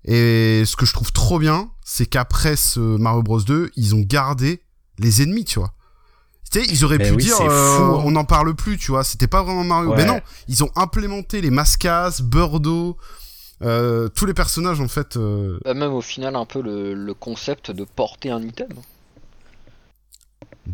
Et 0.05 0.63
ce 0.65 0.77
que 0.77 0.87
je 0.87 0.93
trouve 0.95 1.13
trop 1.13 1.39
bien, 1.39 1.71
c'est 1.85 2.07
qu'après 2.07 2.57
ce 2.57 2.81
Mario 2.81 3.23
Bros 3.23 3.43
2, 3.43 3.71
ils 3.77 3.95
ont 3.95 4.01
gardé 4.01 4.63
les 4.99 5.23
ennemis, 5.23 5.45
tu 5.45 5.59
vois. 5.59 5.75
Tu 6.51 6.61
sais, 6.61 6.67
ils 6.69 6.85
auraient 6.85 6.99
Mais 6.99 7.09
pu 7.11 7.17
oui, 7.17 7.25
dire, 7.25 7.41
euh, 7.41 7.77
fou, 7.77 7.83
hein. 7.83 8.03
on 8.05 8.13
n'en 8.13 8.25
parle 8.25 8.55
plus, 8.55 8.79
tu 8.79 8.93
vois. 8.93 9.05
C'était 9.05 9.27
pas 9.29 9.43
vraiment 9.43 9.63
Mario. 9.65 9.91
Ouais. 9.91 9.97
Mais 9.99 10.05
non, 10.07 10.21
ils 10.49 10.65
ont 10.65 10.71
implémenté 10.75 11.41
les 11.43 11.51
Mascas, 11.51 12.21
Birdo, 12.23 12.97
euh, 13.63 14.09
tous 14.09 14.27
les 14.27 14.35
personnages 14.35 14.81
en 14.81 14.89
fait. 14.89 15.17
euh, 15.17 15.59
Bah, 15.65 15.75
même 15.75 15.93
au 15.93 16.01
final, 16.01 16.37
un 16.37 16.45
peu 16.47 16.61
le, 16.63 16.95
le 16.95 17.15
concept 17.15 17.71
de 17.71 17.85
porter 17.85 18.31
un 18.31 18.43
item. 18.43 18.69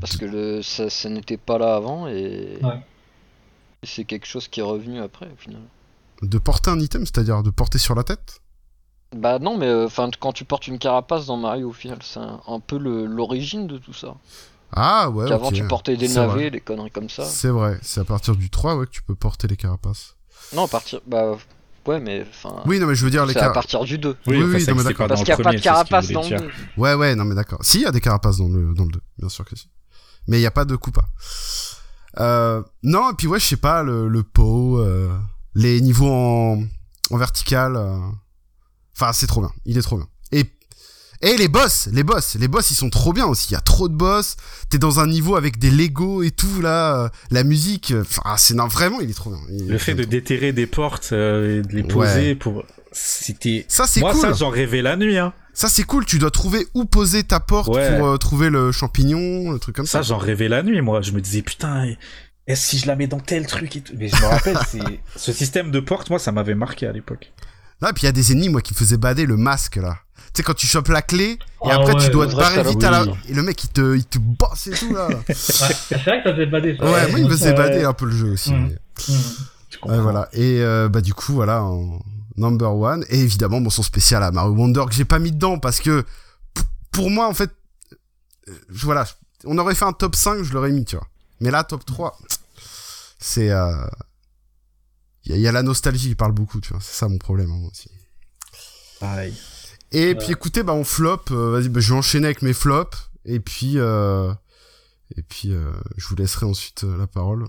Parce 0.01 0.17
que 0.17 0.25
le, 0.27 0.63
ça, 0.63 0.91
ça 0.91 1.09
n'était 1.09 1.37
pas 1.37 1.59
là 1.59 1.77
avant 1.77 2.07
et, 2.09 2.59
Ouais. 2.63 2.81
et 3.83 3.87
c'est 3.87 4.05
quelque 4.05 4.27
chose 4.27 4.49
qui 4.49 4.61
est 4.61 4.65
revenu 4.65 5.01
après 5.01 5.27
au 5.27 5.37
final. 5.37 5.63
de 6.23 6.39
porter 6.39 6.71
un 6.71 6.81
item, 6.81 7.07
c'est-à-dire 7.07 7.43
de 7.43 7.51
porter 7.51 7.79
sur 7.79 7.95
la 7.95 8.05
tête? 8.05 8.41
Bah 9.15 9.39
non, 9.39 9.57
mais 9.57 9.73
enfin 9.73 10.11
quand 10.19 10.33
tu 10.33 10.45
portes 10.45 10.67
une 10.67 10.79
carapace 10.79 11.27
dans 11.27 11.37
Mario 11.37 11.71
au 11.71 11.73
final, 11.73 11.99
c'est 12.03 12.19
un, 12.21 12.41
un 12.47 12.61
peu 12.61 12.77
l'origine 12.77 13.67
de 13.67 13.79
tout 13.79 13.93
ça. 13.95 14.17
Ah 14.73 15.09
ouais. 15.11 15.29
Qu'avant 15.29 15.49
ok. 15.49 15.55
tu 15.55 15.65
portais 15.67 15.97
des 15.97 16.09
navets, 16.09 16.33
vrai. 16.33 16.51
des 16.51 16.61
conneries 16.61 16.91
comme 16.91 17.09
ça. 17.09 17.25
C'est 17.25 17.49
vrai. 17.49 17.79
C'est 17.83 18.01
à 18.01 18.05
partir 18.05 18.35
du 18.37 18.51
3 18.51 18.77
ouais 18.77 18.87
que 18.87 18.91
tu 18.91 19.03
peux 19.03 19.15
porter 19.15 19.47
les 19.47 19.57
carapaces. 19.57 20.17
Non, 20.55 20.65
à 20.65 20.69
partir. 20.69 21.01
Bah 21.07 21.39
ouais, 21.87 22.01
mais 22.01 22.27
enfin. 22.29 22.63
Oui, 22.67 22.79
non 22.79 22.87
mais 22.87 22.95
je 22.95 23.05
veux 23.05 23.11
dire 23.11 23.25
les 23.27 23.33
c'est 23.33 23.39
à 23.39 23.43
carapaces. 23.43 23.65
partir 23.65 23.85
du 23.85 23.99
2. 23.99 24.17
Oui, 24.27 24.37
enfin, 24.39 24.47
oui, 24.55 24.61
ça 24.61 24.73
non, 24.73 24.79
mais 24.79 24.85
d'accord. 24.85 25.09
Parce 25.09 25.21
qu'il 25.25 25.35
n'y 25.35 25.41
a 25.41 25.45
pas 25.45 25.53
de 25.53 25.61
carapace 25.61 26.09
dans 26.11 26.23
le 26.23 26.27
dire. 26.29 26.41
2. 26.41 26.51
Ouais, 26.77 26.95
ouais, 26.95 27.15
non 27.15 27.25
mais 27.25 27.35
d'accord. 27.35 27.59
Si, 27.63 27.79
il 27.79 27.83
y 27.83 27.87
a 27.87 27.93
des 27.93 28.01
carapaces 28.01 28.39
dans 28.39 28.49
le 28.49 28.75
dans 28.75 28.85
le 28.85 28.91
2, 28.93 29.01
bien 29.19 29.29
sûr 29.29 29.45
que 29.45 29.57
si. 29.57 29.71
Mais 30.29 30.39
il 30.39 30.43
y 30.43 30.47
a 30.47 30.51
pas 30.51 30.65
de 30.65 30.75
coupa. 30.77 31.03
Euh, 32.19 32.63
non, 32.83 33.11
et 33.11 33.15
puis 33.15 33.27
ouais, 33.27 33.39
je 33.39 33.45
sais 33.47 33.57
pas, 33.57 33.83
le, 33.83 34.09
le 34.09 34.23
pot, 34.23 34.79
euh, 34.81 35.15
les 35.55 35.81
niveaux 35.81 36.11
en, 36.13 36.63
en 37.11 37.17
vertical. 37.17 37.77
euh, 37.77 37.99
Enfin, 38.99 39.13
c'est 39.13 39.27
trop 39.27 39.41
bien. 39.43 39.53
Il 39.67 39.77
est 39.77 39.83
trop 39.83 39.99
bien. 39.99 40.07
Et 41.23 41.37
les 41.37 41.49
boss, 41.49 41.89
les 41.93 42.03
boss, 42.05 42.37
les 42.39 42.49
boss, 42.49 42.71
ils 42.71 42.75
sont 42.75 42.91
trop 42.91 43.13
bien 43.13 43.27
aussi. 43.27 43.49
Il 43.51 43.53
y 43.55 43.57
a 43.57 43.61
trop 43.61 43.89
de 43.89 43.95
boss. 43.95 44.37
T'es 44.69 44.79
dans 44.79 45.01
un 45.01 45.07
niveau 45.07 45.37
avec 45.37 45.59
des 45.59 45.71
Lego 45.71 46.23
et 46.23 46.31
tout 46.31 46.61
là. 46.61 47.05
euh, 47.05 47.09
La 47.31 47.43
musique, 47.45 47.93
euh, 47.93 48.03
enfin, 48.03 48.37
c'est 48.37 48.55
non, 48.55 48.67
vraiment, 48.69 49.01
il 49.01 49.11
est 49.11 49.15
trop 49.15 49.31
bien. 49.31 49.41
Il- 49.51 49.69
Le 49.69 49.79
fait 49.79 49.95
de 49.95 50.03
trop. 50.03 50.11
déterrer 50.11 50.53
des 50.53 50.67
portes 50.67 51.11
euh, 51.13 51.59
et 51.59 51.63
de 51.63 51.75
les 51.75 51.83
poser 51.83 52.35
pour. 52.35 52.65
C'était. 52.93 53.65
ça 53.69 53.87
c'est 53.87 54.01
Moi, 54.01 54.13
cool. 54.13 54.21
ça, 54.23 54.33
j'en 54.33 54.49
rêvais 54.51 54.83
la 54.83 54.97
nuit, 54.97 55.19
hein. 55.19 55.33
Ça 55.53 55.69
c'est 55.69 55.83
cool. 55.85 56.05
Tu 56.05 56.19
dois 56.19 56.31
trouver 56.31 56.67
où 56.75 56.85
poser 56.85 57.25
ta 57.25 57.41
porte 57.41 57.69
Ouais. 57.75 57.97
pour 57.99 58.07
euh, 58.09 58.17
trouver 58.19 58.51
le 58.51 58.73
champignon, 58.73 59.51
le 59.53 59.59
truc 59.59 59.77
comme 59.77 59.87
ça. 59.87 59.99
Ça, 59.99 60.03
j'en 60.03 60.19
rêvais 60.19 60.49
la 60.49 60.63
nuit, 60.63 60.81
moi. 60.83 61.01
Je 61.03 61.13
me 61.13 61.21
disais, 61.21 61.41
putain, 61.43 61.95
est-ce 62.47 62.67
si 62.69 62.79
je 62.79 62.87
la 62.87 62.95
mets 62.97 63.07
dans 63.07 63.21
tel 63.21 63.47
truc 63.47 63.75
et 63.77 63.81
tout. 63.81 63.95
Mais 63.99 64.09
je 64.09 64.17
me 64.17 64.27
rappelle, 64.27 64.59
c'est. 64.69 64.81
Ce 65.17 65.33
système 65.33 65.71
de 65.71 65.81
porte, 65.81 66.11
moi, 66.11 66.19
ça 66.19 66.31
m'avait 66.33 66.55
marqué 66.55 66.87
à 66.87 66.93
l'époque. 66.93 67.33
Ah, 67.83 67.93
puis 67.95 68.03
il 68.03 68.07
y 68.07 68.09
a 68.09 68.13
des 68.13 68.33
ennemis, 68.33 68.49
moi, 68.51 68.61
qui 68.63 68.73
me 68.75 68.79
faisaient 68.79 68.97
bader 68.99 69.27
le 69.27 69.37
masque, 69.37 69.77
là. 69.77 69.99
Sais, 70.37 70.43
quand 70.43 70.55
tu 70.55 70.67
chopes 70.67 70.89
la 70.89 71.01
clé, 71.03 71.25
et 71.31 71.39
Ah 71.63 71.77
après 71.77 71.95
ouais, 71.95 72.05
tu 72.05 72.11
dois 72.11 72.27
te 72.27 72.33
vrai 72.33 72.43
barrer 72.57 72.69
vite 72.69 72.85
à 72.85 72.91
la... 72.91 73.07
Et 73.29 73.33
le 73.35 73.43
mec, 73.43 73.65
il 73.65 73.69
te, 73.71 73.97
il 73.97 74.05
te 74.05 74.19
bosse 74.19 74.67
et 74.67 74.73
tout, 74.73 74.95
là. 74.95 75.09
Ouais, 75.29 75.35
c'est 75.35 75.57
vrai 75.65 76.23
que 76.23 76.29
ça 76.29 76.33
faisait 76.35 76.47
bader 76.47 76.77
ça. 76.79 76.85
ouais, 76.85 77.11
moi, 77.11 77.19
il 77.21 77.25
me 77.25 77.31
faisait 77.31 77.55
bader 77.55 77.85
un 77.85 77.93
peu 77.95 78.05
le 78.07 78.13
jeu 78.13 78.33
aussi. 78.33 78.53
Mm. 78.53 78.67
mais- 78.69 78.75
Mm. 79.09 79.21
Tu 79.71 79.79
Ouais, 79.89 79.99
voilà. 80.01 80.29
Et 80.33 80.61
euh, 80.63 80.89
bah, 80.89 81.01
du 81.01 81.13
coup, 81.15 81.33
voilà, 81.35 81.63
en 81.63 81.99
number 82.37 82.75
one. 82.75 83.05
Et 83.09 83.19
évidemment, 83.21 83.61
mon 83.61 83.71
son 83.71 83.83
spécial 83.83 84.23
à 84.23 84.31
Mario 84.31 84.53
Wonder, 84.53 84.85
que 84.89 84.95
j'ai 84.95 85.05
pas 85.07 85.19
mis 85.19 85.33
dedans, 85.33 85.59
parce 85.59 85.81
que, 85.81 86.05
pour 86.93 87.11
moi, 87.11 87.29
en 87.29 87.35
fait, 87.35 87.51
euh, 88.49 88.53
voilà, 88.71 89.07
on 89.45 89.57
aurait 89.59 89.75
fait 89.75 89.85
un 89.87 89.93
top 89.93 90.15
5, 90.17 90.43
je 90.43 90.53
l'aurais 90.53 90.71
mis, 90.71 90.85
tu 90.85 90.97
vois. 90.97 91.07
Mais 91.41 91.51
là, 91.51 91.65
top 91.65 91.85
3, 91.87 92.19
c'est... 93.19 93.51
euh, 93.51 93.75
Il 95.25 95.33
y, 95.33 95.35
a- 95.35 95.39
il 95.39 95.43
y 95.43 95.49
a 95.49 95.53
la 95.53 95.63
nostalgie 95.63 96.09
qui 96.11 96.15
parle 96.15 96.33
beaucoup, 96.33 96.61
tu 96.61 96.73
vois. 96.73 96.81
C'est 96.83 96.95
ça 96.97 97.09
mon 97.09 97.19
problème, 97.19 97.51
hein, 97.51 97.57
moi 97.59 97.71
aussi. 97.71 97.91
Pareil. 99.01 99.35
Et 99.99 100.15
puis 100.15 100.33
écoutez, 100.33 100.63
bah 100.63 100.73
on 100.75 100.85
flop. 100.85 101.21
euh, 101.31 101.51
Vas-y, 101.53 101.69
bah, 101.69 101.81
je 101.81 101.93
vais 101.93 101.99
enchaîner 101.99 102.27
avec 102.27 102.43
mes 102.43 102.53
flops. 102.53 103.11
Et 103.25 103.41
puis, 103.41 103.75
euh, 103.77 104.33
et 105.17 105.23
puis, 105.23 105.53
euh, 105.53 105.71
je 105.97 106.07
vous 106.09 106.17
laisserai 106.17 106.47
ensuite 106.47 106.83
la 106.85 107.07
parole. 107.07 107.45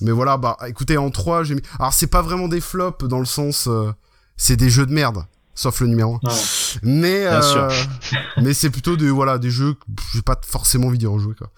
Mais 0.00 0.10
voilà, 0.10 0.36
bah 0.36 0.56
écoutez, 0.66 0.96
en 0.96 1.10
3, 1.10 1.44
j'ai 1.44 1.54
mis. 1.54 1.62
Alors 1.78 1.92
c'est 1.92 2.06
pas 2.06 2.22
vraiment 2.22 2.48
des 2.48 2.60
flops 2.60 3.04
dans 3.06 3.18
le 3.20 3.24
sens, 3.24 3.66
euh, 3.68 3.92
c'est 4.36 4.56
des 4.56 4.68
jeux 4.70 4.86
de 4.86 4.92
merde, 4.92 5.24
sauf 5.54 5.80
le 5.80 5.86
numéro 5.86 6.16
1 6.16 6.28
Non. 6.28 6.34
Mais, 6.82 7.24
euh, 7.26 7.70
mais 8.42 8.52
c'est 8.54 8.70
plutôt 8.70 8.96
des 8.96 9.10
voilà 9.10 9.38
des 9.38 9.50
jeux 9.50 9.74
que 9.74 9.80
j'ai 10.14 10.22
pas 10.22 10.40
forcément 10.44 10.88
envie 10.88 10.98
d'y 10.98 11.06
rejouer 11.06 11.34
quoi. 11.36 11.50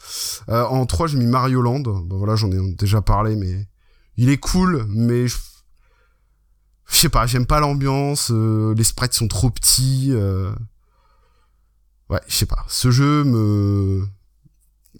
Euh, 0.50 0.64
en 0.64 0.84
3 0.84 1.06
j'ai 1.06 1.16
mis 1.16 1.26
Mario 1.26 1.62
Land. 1.62 1.80
Bah 1.80 2.16
voilà, 2.18 2.34
j'en 2.36 2.50
ai 2.50 2.72
déjà 2.74 3.00
parlé, 3.00 3.36
mais 3.36 3.66
il 4.16 4.28
est 4.28 4.38
cool, 4.38 4.84
mais 4.88 5.26
je 5.28 5.36
je 6.90 6.96
sais 6.96 7.08
pas, 7.08 7.26
j'aime 7.26 7.46
pas 7.46 7.60
l'ambiance. 7.60 8.30
euh, 8.30 8.74
les 8.76 8.84
sprites 8.84 9.14
sont 9.14 9.28
trop 9.28 9.50
petits. 9.50 10.08
euh. 10.12 10.52
Ouais, 12.10 12.20
je 12.28 12.34
sais 12.34 12.46
pas. 12.46 12.64
Ce 12.68 12.90
jeu 12.90 13.24
me, 13.24 14.06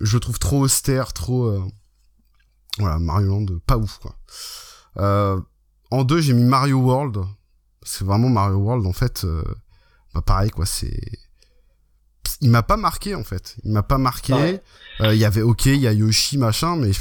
je 0.01 0.15
le 0.17 0.21
trouve 0.21 0.39
trop 0.39 0.61
austère, 0.61 1.13
trop. 1.13 1.47
euh, 1.47 1.63
Voilà, 2.79 2.99
Mario 2.99 3.29
Land, 3.29 3.47
pas 3.67 3.77
ouf 3.77 3.99
quoi. 3.99 4.17
En 5.91 6.03
2 6.05 6.21
j'ai 6.21 6.33
mis 6.33 6.45
Mario 6.45 6.79
World. 6.79 7.19
C'est 7.83 8.05
vraiment 8.05 8.29
Mario 8.31 8.57
World 8.57 8.87
en 8.87 8.93
fait. 8.93 9.27
bah 10.15 10.23
pareil 10.23 10.51
quoi 10.51 10.65
c'est 10.67 10.99
il 12.41 12.51
m'a 12.51 12.63
pas 12.63 12.77
marqué 12.77 13.15
en 13.15 13.23
fait 13.25 13.57
il 13.65 13.73
m'a 13.73 13.83
pas 13.83 13.99
marqué 13.99 14.33
Ouais. 14.33 14.63
Euh, 15.01 15.15
il 15.15 15.19
y 15.21 15.25
avait 15.25 15.43
ok 15.43 15.67
il 15.67 15.81
y 15.81 15.87
a 15.87 15.93
Yoshi 15.93 16.39
machin 16.39 16.77
mais 16.77 16.93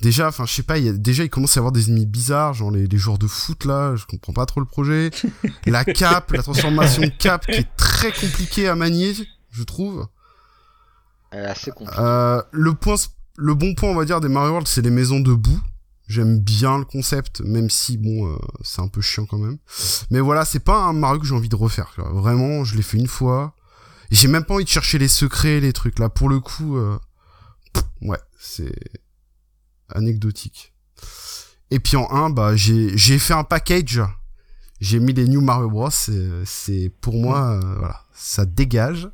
déjà 0.00 0.28
enfin 0.28 0.44
je 0.46 0.52
sais 0.52 0.62
pas 0.62 0.78
il 0.78 0.84
y 0.84 0.88
a, 0.88 0.92
déjà 0.92 1.24
il 1.24 1.30
commence 1.30 1.56
à 1.56 1.58
y 1.58 1.60
avoir 1.60 1.72
des 1.72 1.88
ennemis 1.88 2.06
bizarres 2.06 2.54
genre 2.54 2.70
les, 2.70 2.86
les 2.86 2.98
joueurs 2.98 3.18
de 3.18 3.26
foot 3.26 3.64
là 3.64 3.96
je 3.96 4.04
comprends 4.06 4.32
pas 4.32 4.46
trop 4.46 4.60
le 4.60 4.66
projet 4.66 5.10
la 5.66 5.84
cape 5.84 6.32
la 6.32 6.42
transformation 6.42 7.02
de 7.02 7.12
cape 7.18 7.46
qui 7.46 7.58
est 7.60 7.76
très 7.76 8.12
compliquée 8.12 8.68
à 8.68 8.74
manier 8.74 9.14
je 9.50 9.62
trouve 9.62 10.06
Elle 11.30 11.44
est 11.44 11.46
assez 11.48 11.70
compliquée. 11.70 12.00
euh, 12.00 12.42
le 12.52 12.74
point 12.74 12.96
le 13.38 13.54
bon 13.54 13.74
point 13.74 13.90
on 13.90 13.94
va 13.94 14.04
dire 14.04 14.20
des 14.20 14.28
Mario 14.28 14.50
World 14.50 14.68
c'est 14.68 14.82
les 14.82 14.90
maisons 14.90 15.20
debout 15.20 15.60
J'aime 16.08 16.38
bien 16.38 16.78
le 16.78 16.84
concept, 16.84 17.40
même 17.40 17.68
si 17.68 17.98
bon, 17.98 18.30
euh, 18.32 18.36
c'est 18.62 18.80
un 18.80 18.86
peu 18.86 19.00
chiant 19.00 19.26
quand 19.26 19.38
même. 19.38 19.58
Mais 20.12 20.20
voilà, 20.20 20.44
c'est 20.44 20.60
pas 20.60 20.84
un 20.84 20.92
Mario 20.92 21.18
que 21.18 21.26
j'ai 21.26 21.34
envie 21.34 21.48
de 21.48 21.56
refaire. 21.56 21.90
quoi. 21.96 22.08
Vraiment, 22.12 22.62
je 22.62 22.76
l'ai 22.76 22.82
fait 22.82 22.96
une 22.96 23.08
fois. 23.08 23.54
Et 24.12 24.14
j'ai 24.14 24.28
même 24.28 24.44
pas 24.44 24.54
envie 24.54 24.62
de 24.62 24.68
chercher 24.68 24.98
les 24.98 25.08
secrets, 25.08 25.58
les 25.58 25.72
trucs 25.72 25.98
là. 25.98 26.08
Pour 26.08 26.28
le 26.28 26.38
coup, 26.38 26.76
euh, 26.76 26.96
pff, 27.72 27.82
ouais, 28.02 28.20
c'est 28.38 28.72
anecdotique. 29.94 30.72
Et 31.70 31.78
puis 31.80 31.96
en 31.96 32.08
1, 32.10 32.30
bah 32.30 32.54
j'ai 32.56 32.96
j'ai 32.96 33.18
fait 33.18 33.34
un 33.34 33.44
package. 33.44 34.00
J'ai 34.80 34.98
mis 35.00 35.12
les 35.12 35.26
New 35.26 35.40
Mario 35.40 35.68
Bros. 35.70 35.90
C'est 35.90 36.28
c'est 36.44 36.92
pour 37.00 37.14
moi, 37.14 37.52
euh, 37.52 37.74
voilà, 37.78 38.00
ça 38.14 38.44
dégage. 38.44 39.08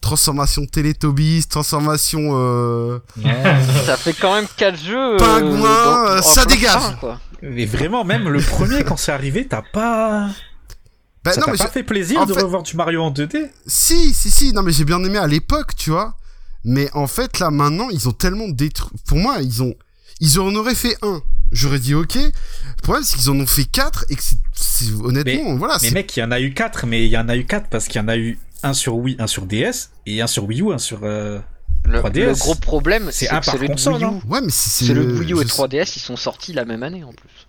Transformation 0.00 0.66
Teletubbies, 0.66 1.46
transformation 1.48 2.30
euh, 2.32 2.98
Ça 3.86 3.96
fait 3.96 4.12
quand 4.14 4.34
même 4.34 4.46
4 4.56 4.76
jeux. 4.76 5.14
euh, 5.14 5.16
Pingouin, 5.18 6.06
euh, 6.08 6.22
ça 6.22 6.44
dégage. 6.44 6.72
fin, 6.72 6.92
quoi. 6.94 7.20
Mais 7.40 7.66
vraiment, 7.66 8.04
même 8.04 8.28
le 8.28 8.40
premier, 8.40 8.82
quand 8.82 8.96
c'est 8.96 9.12
arrivé, 9.12 9.46
t'as 9.46 9.62
pas. 9.62 10.28
Bah 11.24 11.32
ça 11.32 11.40
non 11.40 11.46
t'a 11.46 11.52
mais 11.52 11.58
pas 11.58 11.68
fait 11.68 11.84
plaisir 11.84 12.20
en 12.20 12.26
de 12.26 12.34
fait- 12.34 12.42
revoir 12.42 12.64
du 12.64 12.76
Mario 12.76 13.00
en 13.00 13.12
2D 13.12 13.48
si 13.64 14.12
si 14.12 14.28
si 14.28 14.52
non 14.52 14.64
mais 14.64 14.72
j'ai 14.72 14.84
bien 14.84 14.98
aimé 15.04 15.18
à 15.18 15.28
l'époque 15.28 15.76
tu 15.76 15.90
vois 15.90 16.16
mais 16.64 16.90
en 16.92 17.06
fait 17.06 17.38
là 17.38 17.50
maintenant 17.50 17.88
ils 17.90 18.08
ont 18.08 18.12
tellement 18.12 18.48
détruit 18.48 18.96
pour 19.06 19.18
moi 19.18 19.38
ils 19.42 19.62
ont 19.62 19.74
ils 20.20 20.38
en 20.40 20.54
auraient 20.54 20.74
fait 20.74 20.96
un 21.02 21.22
J'aurais 21.54 21.80
dit 21.80 21.94
ok. 21.94 22.14
Le 22.14 22.30
problème, 22.82 23.04
c'est 23.04 23.18
qu'ils 23.18 23.28
en 23.28 23.38
ont 23.38 23.46
fait 23.46 23.64
4 23.66 24.06
et 24.08 24.16
que 24.16 24.22
c'est, 24.22 24.38
c'est- 24.54 24.90
honnêtement, 25.04 25.54
voilà. 25.56 25.76
Mais 25.82 25.90
mec, 25.90 26.16
il 26.16 26.20
y 26.20 26.22
en 26.22 26.30
a 26.30 26.40
eu 26.40 26.54
4, 26.54 26.86
mais 26.86 27.04
il 27.04 27.10
y 27.10 27.18
en 27.18 27.28
a 27.28 27.36
eu 27.36 27.44
4 27.44 27.68
parce 27.68 27.88
qu'il 27.88 28.00
y 28.00 28.02
en 28.02 28.08
a 28.08 28.16
eu 28.16 28.38
un 28.62 28.72
sur 28.72 28.96
Wii, 28.96 29.16
un 29.18 29.26
sur 29.26 29.44
DS, 29.44 29.90
et 30.06 30.22
un 30.22 30.26
sur 30.26 30.44
Wii 30.46 30.62
U, 30.62 30.72
un 30.72 30.78
sur... 30.78 31.00
euh, 31.02 31.40
Le, 31.84 31.98
3DS. 32.00 32.24
le 32.24 32.32
gros 32.32 32.54
problème, 32.54 33.10
C'est 33.12 33.26
celui 33.42 33.68
de 33.68 33.72
console, 33.72 33.94
Wii 33.96 34.02
U, 34.02 34.06
hein. 34.06 34.20
Ouais, 34.30 34.40
mais 34.40 34.48
c'est, 34.50 34.86
c'est 34.86 34.94
le 34.94 35.18
Wii 35.18 35.34
U 35.34 35.40
et 35.40 35.42
je- 35.42 35.48
3DS, 35.48 35.92
ils 35.96 36.00
sont 36.00 36.16
sortis 36.16 36.54
la 36.54 36.64
même 36.64 36.82
année 36.82 37.04
en 37.04 37.12
plus. 37.12 37.46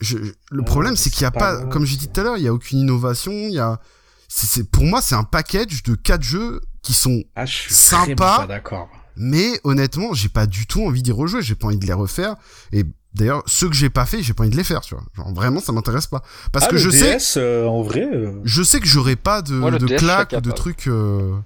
je- 0.00 0.18
le 0.18 0.60
Ouais, 0.60 0.64
problème, 0.66 0.94
c'est 0.94 1.08
qu'il 1.08 1.22
y 1.22 1.24
a 1.24 1.30
pas, 1.30 1.64
comme 1.64 1.86
j'ai 1.86 1.96
dit 1.96 2.08
tout 2.08 2.20
à 2.20 2.24
l'heure, 2.24 2.36
il 2.36 2.42
y 2.44 2.48
a 2.48 2.52
aucune 2.52 2.78
innovation. 2.80 3.32
Il 3.32 3.54
y 3.54 3.58
a, 3.58 3.80
c'est, 4.28 4.46
c'est- 4.46 4.64
pour 4.70 4.84
moi, 4.84 5.00
c'est 5.00 5.14
un 5.14 5.24
package 5.24 5.82
de 5.82 5.94
quatre 5.94 6.22
jeux 6.22 6.60
qui 6.88 6.94
sont 6.94 7.22
Ah, 7.36 7.44
je 7.44 7.52
suis 7.54 7.74
Sympa. 7.74 8.14
vraiment 8.14 8.36
pas 8.38 8.46
d'accord. 8.46 8.88
Mais 9.16 9.60
honnêtement, 9.64 10.14
j'ai 10.14 10.28
pas 10.30 10.46
du 10.46 10.66
tout 10.66 10.82
envie 10.86 11.02
d'y 11.02 11.12
rejouer, 11.12 11.42
j'ai 11.42 11.54
pas 11.54 11.66
envie 11.66 11.76
de 11.78 11.84
les 11.86 11.92
refaire. 11.92 12.36
Et 12.72 12.84
d'ailleurs, 13.14 13.42
ceux 13.46 13.68
que 13.68 13.74
j'ai 13.74 13.90
pas 13.90 14.06
fait, 14.06 14.22
j'ai 14.22 14.32
pas 14.32 14.44
envie 14.44 14.50
de 14.50 14.56
les 14.56 14.64
faire, 14.64 14.80
tu 14.80 14.94
vois. 14.94 15.04
Genre 15.14 15.32
vraiment, 15.34 15.60
ça 15.60 15.72
m'intéresse 15.72 16.06
pas. 16.06 16.22
Parce 16.52 16.64
Ah, 16.66 16.68
que 16.68 16.74
le 16.76 16.80
je 16.80 16.88
sais, 16.90 17.18
euh, 17.38 17.66
en 17.66 17.82
vrai... 17.82 18.08
euh, 18.10 18.40
je 18.44 18.62
sais 18.62 18.80
que 18.80 18.86
j'aurai 18.86 19.16
pas 19.16 19.42
de, 19.42 19.54
Moi, 19.54 19.70
de 19.72 19.86
DS, 19.86 19.96
claques, 19.98 20.34
de 20.40 20.50
trucs. 20.52 20.86
euh, 20.86 21.36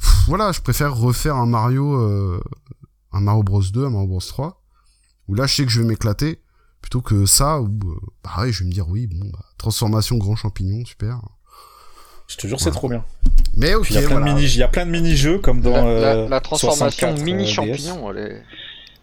pff, 0.00 0.26
Voilà, 0.28 0.52
je 0.52 0.60
préfère 0.60 0.94
refaire 0.96 1.36
un 1.36 1.46
Mario, 1.46 1.94
euh, 1.94 2.40
un 3.12 3.20
Mario 3.20 3.42
Bros 3.44 3.62
2, 3.62 3.86
un 3.86 3.90
Mario 3.90 4.08
Bros 4.08 4.20
3. 4.20 4.60
Où 5.28 5.34
là, 5.34 5.46
je 5.46 5.54
sais 5.54 5.64
que 5.64 5.70
je 5.70 5.80
vais 5.80 5.86
m'éclater. 5.86 6.40
Plutôt 6.82 7.00
que 7.00 7.24
ça, 7.24 7.60
où 7.62 7.70
pareil, 8.22 8.52
je 8.52 8.60
vais 8.64 8.66
me 8.68 8.72
dire 8.74 8.88
oui, 8.88 9.06
bon, 9.06 9.26
bah, 9.32 9.38
transformation 9.56 10.18
grand 10.18 10.36
champignon, 10.36 10.84
super. 10.84 11.20
Je 12.26 12.36
te 12.36 12.46
jure, 12.46 12.60
c'est 12.60 12.70
trop 12.70 12.88
bien. 12.88 13.04
Mais 13.56 13.74
ok, 13.74 13.88
il 13.90 13.94
y 13.94 13.98
a 13.98 14.00
plein 14.02 14.10
voilà. 14.18 14.26
de 14.32 14.34
mini, 14.34 14.46
il 14.46 14.56
y 14.56 14.62
a 14.62 14.68
plein 14.68 14.86
de 14.86 14.90
mini-jeux 14.90 15.38
comme 15.38 15.60
dans 15.60 15.70
la, 15.72 15.84
euh, 15.84 16.00
la- 16.24 16.28
la 16.28 16.40
transformation 16.40 17.08
64, 17.08 17.20
euh, 17.20 17.24
mini 17.24 17.44
DS. 17.44 17.50
champignon, 17.52 18.10
elle 18.10 18.18
est. 18.18 18.42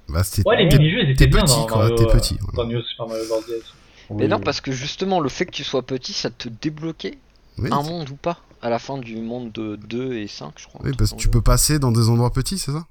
Bah, 0.09 0.23
Ouais, 0.45 0.63
les 0.63 0.69
t'es- 0.69 0.77
mini-jeux, 0.77 1.09
étaient 1.09 1.27
bien 1.27 1.43
petit, 1.45 1.55
dans 1.55 1.67
quoi, 1.67 1.89
t'es 1.95 2.03
euh, 2.03 2.07
petit, 2.07 2.37
Dans 2.53 2.65
New 2.65 2.81
Super 2.81 3.07
Mario 3.07 3.23
Bros. 3.27 3.41
DS. 3.47 3.63
Mais 4.09 4.23
Oui, 4.23 4.27
non, 4.27 4.37
oui. 4.37 4.41
parce 4.43 4.59
que 4.59 4.71
justement, 4.73 5.19
le 5.21 5.29
fait 5.29 5.45
que 5.45 5.51
tu 5.51 5.63
sois 5.63 5.83
petit, 5.83 6.11
ça 6.11 6.29
te 6.29 6.49
débloquait 6.49 7.17
oui, 7.59 7.69
un 7.71 7.81
monde 7.83 8.09
ou 8.09 8.15
pas 8.15 8.39
à 8.61 8.69
la 8.69 8.77
fin 8.79 8.97
du 8.97 9.15
monde 9.17 9.51
de 9.53 9.77
2 9.87 10.13
et 10.17 10.27
5, 10.27 10.53
je 10.57 10.67
crois. 10.67 10.81
oui, 10.83 10.91
parce 10.97 11.11
que 11.11 11.17
tu 11.17 11.29
peux 11.29 11.41
passer 11.41 11.79
dans 11.79 11.91
des 11.93 12.09
endroits 12.09 12.31
petits, 12.33 12.57
c'est 12.59 12.71
ça? 12.73 12.85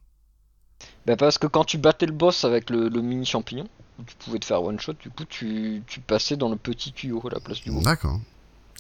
Bah, 1.07 1.17
parce 1.17 1.37
que 1.37 1.47
quand 1.47 1.65
tu 1.65 1.77
battais 1.77 2.07
le 2.07 2.13
boss 2.13 2.45
avec 2.45 2.71
le, 2.71 2.89
le 2.89 3.03
mini 3.03 3.27
champignon, 3.27 3.67
tu 4.07 4.15
pouvais 4.17 4.39
te 4.39 4.47
faire 4.47 4.63
one 4.63 4.81
shot, 4.81 4.95
du 4.95 5.11
coup, 5.11 5.25
tu, 5.29 5.83
tu 5.87 6.01
passais 6.01 6.37
dans 6.37 6.49
le 6.49 6.57
petit 6.57 6.93
tuyau 6.93 7.21
à 7.27 7.35
la 7.35 7.41
place 7.41 7.61
du 7.61 7.71
gros. 7.71 7.83
D'accord. 7.83 8.19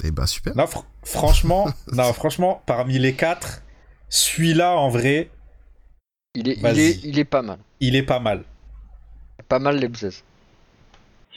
Et 0.05 0.11
bah 0.11 0.27
super. 0.27 0.57
Non, 0.57 0.65
fr- 0.65 0.85
franchement, 1.05 1.69
non, 1.93 2.13
franchement, 2.13 2.63
parmi 2.67 2.99
les 2.99 3.15
quatre, 3.15 3.63
celui-là, 4.09 4.77
en 4.77 4.89
vrai, 4.89 5.31
Il 6.35 6.49
est, 6.49 6.55
il, 6.55 6.63
Vas-y. 6.63 6.81
est, 6.81 7.01
il 7.05 7.19
est 7.19 7.25
pas 7.25 7.43
mal. 7.43 7.59
il 7.81 7.97
est 7.97 8.03
pas 8.03 8.19
mal. 8.21 8.45
Pas 9.49 9.59
mal 9.59 9.79
les 9.79 9.89
bzaises. 9.89 10.23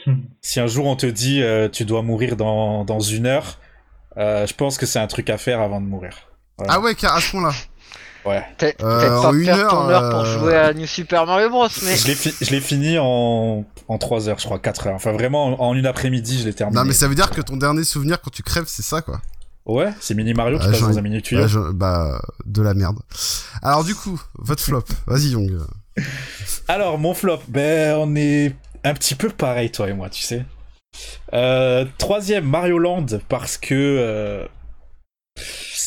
Si 0.42 0.60
un 0.60 0.66
jour 0.66 0.84
on 0.86 0.96
te 0.96 1.06
dit 1.06 1.40
euh, 1.42 1.68
tu 1.70 1.84
dois 1.86 2.02
mourir 2.02 2.36
dans, 2.36 2.84
dans 2.84 3.00
une 3.00 3.24
heure, 3.26 3.58
euh, 4.18 4.46
je 4.46 4.52
pense 4.54 4.76
que 4.76 4.84
c'est 4.86 4.98
un 4.98 5.06
truc 5.06 5.30
à 5.30 5.38
faire 5.38 5.60
avant 5.60 5.80
de 5.80 5.86
mourir. 5.86 6.28
Voilà. 6.58 6.74
Ah 6.74 6.80
ouais, 6.80 6.94
car 6.94 7.16
à 7.16 7.20
ce 7.20 7.30
point-là. 7.30 7.52
Ouais. 8.24 8.42
Peut-être 8.58 8.82
Euh, 8.84 9.22
pas 9.22 9.32
une 9.32 9.44
perdre 9.44 9.68
ton 9.68 9.88
heure, 9.88 10.02
heure 10.04 10.10
pour 10.10 10.20
euh, 10.20 10.38
jouer 10.38 10.56
à 10.56 10.72
New 10.72 10.86
Super 10.86 11.26
Mario 11.26 11.50
Bros, 11.50 11.68
mais 11.84 11.96
Je 11.96 12.06
l'ai 12.06 12.14
fi- 12.14 12.34
je 12.40 12.50
l'ai 12.50 12.60
fini 12.60 12.96
en, 12.98 13.64
en 13.88 13.98
3 13.98 14.28
heures, 14.28 14.38
je 14.38 14.44
crois, 14.46 14.58
4 14.58 14.86
heures. 14.86 14.94
Enfin, 14.94 15.12
vraiment, 15.12 15.60
en, 15.60 15.70
en 15.70 15.74
une 15.74 15.86
après-midi, 15.86 16.38
je 16.40 16.44
l'ai 16.46 16.54
terminé. 16.54 16.78
Non, 16.80 16.86
mais 16.86 16.94
ça 16.94 17.06
veut 17.06 17.14
dire 17.14 17.30
que 17.30 17.40
ton 17.42 17.56
dernier 17.58 17.84
souvenir 17.84 18.20
quand 18.22 18.30
tu 18.30 18.42
crèves, 18.42 18.64
c'est 18.66 18.82
ça, 18.82 19.02
quoi. 19.02 19.20
Ouais, 19.66 19.90
c'est 20.00 20.14
Mini 20.14 20.34
Mario 20.34 20.58
qui 20.58 20.66
Ah, 20.66 20.70
passe 20.70 20.80
dans 20.80 20.98
un 20.98 21.02
mini 21.02 21.22
tuyau. 21.22 21.46
Je- 21.48 21.72
bah, 21.72 22.20
de 22.44 22.60
la 22.62 22.74
merde. 22.74 22.98
Alors, 23.62 23.84
du 23.84 23.94
coup, 23.94 24.20
votre 24.38 24.62
flop. 24.64 24.84
Vas-y, 25.06 25.28
Young. 25.30 25.58
Alors, 26.68 26.98
mon 26.98 27.14
flop, 27.14 27.40
ben, 27.48 27.94
on 27.98 28.14
est 28.16 28.54
un 28.84 28.94
petit 28.94 29.14
peu 29.14 29.28
pareil, 29.30 29.70
toi 29.70 29.88
et 29.88 29.92
moi, 29.94 30.08
tu 30.10 30.22
sais. 30.22 30.44
Euh, 31.32 31.84
troisième, 31.98 32.44
Mario 32.44 32.78
Land, 32.78 33.06
parce 33.28 33.56
que 33.58 33.74
euh, 33.74 34.46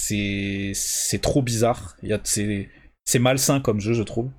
c'est 0.07 0.71
c'est 0.73 1.21
trop 1.21 1.41
bizarre. 1.41 1.97
Il 2.03 2.09
y 2.09 2.13
a 2.13 2.19
c'est 2.23 2.69
c'est 3.05 3.19
malsain 3.19 3.59
comme 3.59 3.79
jeu, 3.79 3.93
je 3.93 4.03
trouve. 4.03 4.29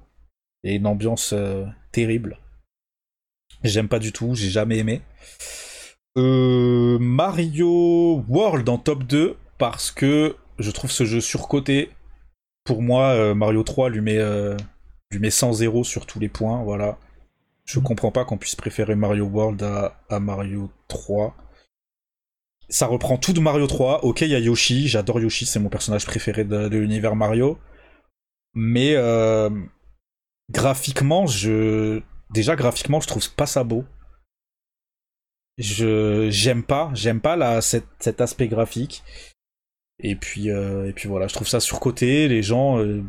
A 0.65 0.71
une 0.71 0.87
ambiance 0.87 1.33
euh, 1.33 1.65
terrible. 1.93 2.39
J'aime 3.65 3.89
pas 3.89 3.99
du 3.99 4.13
tout, 4.13 4.35
j'ai 4.35 4.51
jamais 4.51 4.79
aimé. 4.79 5.03
Euh, 6.17 6.99
Mario 6.99 8.25
World 8.29 8.69
en 8.69 8.79
top 8.79 9.05
2 9.05 9.37
parce 9.59 9.91
que 9.91 10.37
je 10.59 10.71
trouve 10.71 10.91
ce 10.91 11.05
jeu 11.05 11.21
surcoté. 11.21 11.91
Pour 12.65 12.83
moi, 12.83 13.11
euh, 13.11 13.35
Mario 13.35 13.63
3 13.63 13.91
lui 13.91 14.01
met 14.01 14.19
lui 15.11 15.21
met 15.21 15.31
100-0 15.31 15.85
sur 15.85 16.07
tous 16.07 16.19
les 16.19 16.29
points, 16.29 16.63
voilà. 16.63 16.99
Je 17.65 17.81
comprends 17.81 18.11
pas 18.13 18.25
qu'on 18.25 18.39
puisse 18.39 18.57
préférer 18.57 18.95
Mario 18.95 19.27
World 19.27 19.63
à, 19.63 19.99
à 20.09 20.21
Mario 20.21 20.71
3. 20.89 21.35
Ça 22.71 22.87
reprend 22.87 23.17
tout 23.17 23.33
de 23.33 23.41
Mario 23.41 23.67
3. 23.67 24.05
Ok, 24.05 24.21
il 24.21 24.29
y 24.29 24.35
a 24.35 24.39
Yoshi, 24.39 24.89
j'adore 24.89 25.21
Yoshi, 25.21 25.47
c'est 25.47 25.59
mon 25.59 25.71
personnage 25.71 26.05
préféré 26.05 26.45
de, 26.45 26.67
l'univers 26.69 27.17
Mario. 27.17 27.59
Mais 28.55 28.95
euh, 28.95 29.49
graphiquement, 30.51 31.27
je 31.27 32.03
déjà 32.31 32.57
graphiquement, 32.57 33.01
je 33.01 33.07
trouve 33.07 33.31
pas 33.35 33.47
ça 33.47 33.65
beau. 33.65 33.85
Je 35.57 36.29
j'aime 36.31 36.63
pas, 36.63 36.91
j'aime 36.95 37.21
pas 37.21 37.61
cet 37.63 38.21
aspect 38.21 38.49
graphique. 38.49 39.03
Et 40.01 40.15
puis 40.15 40.51
euh, 40.51 40.89
et 40.89 40.93
puis 40.93 41.09
voilà, 41.09 41.27
je 41.27 41.35
trouve 41.35 41.49
ça 41.49 41.61
surcoté. 41.61 42.29
Les 42.29 42.43
gens 42.43 42.79
euh, 42.79 43.03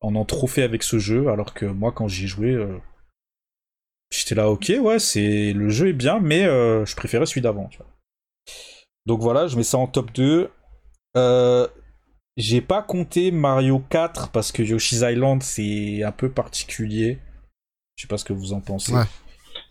en 0.00 0.16
ont 0.16 0.24
trop 0.24 0.48
fait 0.48 0.62
avec 0.62 0.82
ce 0.82 0.98
jeu, 0.98 1.28
alors 1.28 1.54
que 1.54 1.66
moi, 1.66 1.92
quand 1.92 2.08
j'y 2.08 2.24
ai 2.24 2.28
joué, 2.28 2.58
j'étais 4.10 4.34
là, 4.34 4.50
ok, 4.50 4.72
ouais, 4.80 4.98
c'est 4.98 5.52
le 5.52 5.68
jeu 5.68 5.88
est 5.88 5.92
bien, 5.92 6.18
mais 6.20 6.44
je 6.44 6.96
préférais 6.96 7.26
celui 7.26 7.42
d'avant. 7.42 7.70
Donc 9.06 9.20
voilà, 9.20 9.46
je 9.46 9.56
mets 9.56 9.62
ça 9.62 9.78
en 9.78 9.86
top 9.86 10.12
2. 10.12 10.50
Euh, 11.16 11.66
j'ai 12.36 12.60
pas 12.60 12.82
compté 12.82 13.30
Mario 13.30 13.82
4 13.90 14.28
parce 14.30 14.52
que 14.52 14.62
Yoshi's 14.62 15.00
Island 15.02 15.42
c'est 15.42 16.02
un 16.02 16.12
peu 16.12 16.30
particulier. 16.30 17.18
Je 17.96 18.02
sais 18.02 18.08
pas 18.08 18.18
ce 18.18 18.24
que 18.24 18.32
vous 18.32 18.52
en 18.52 18.60
pensez. 18.60 18.92
Ouais. 18.92 19.02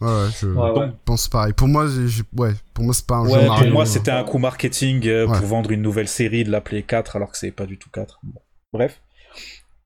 Ouais, 0.02 0.08
ouais, 0.08 0.28
je 0.40 0.48
Ouais, 0.48 0.80
ouais. 0.80 0.90
pense 1.06 1.28
pareil. 1.28 1.54
Pour 1.54 1.68
moi, 1.68 1.88
j'ai, 1.88 2.24
ouais, 2.38 2.54
pour 2.74 2.84
moi, 2.86 2.94
c'est 2.94 3.06
pas 3.06 3.16
un 3.18 3.26
jeu 3.30 3.48
Mario. 3.48 3.64
pour 3.66 3.74
moi 3.74 3.84
euh. 3.84 3.86
c'était 3.86 4.12
un 4.12 4.24
coup 4.24 4.38
marketing 4.38 5.08
euh, 5.08 5.26
Ouais. 5.28 5.38
pour 5.38 5.48
vendre 5.48 5.72
une 5.72 5.82
nouvelle 5.82 6.08
série, 6.08 6.44
de 6.44 6.52
l'appeler 6.52 6.84
4 6.84 7.16
alors 7.16 7.32
que 7.32 7.38
c'est 7.38 7.52
pas 7.52 7.66
du 7.66 7.78
tout 7.78 7.90
4. 7.90 8.20
Bon, 8.24 8.40
Bref. 8.74 9.02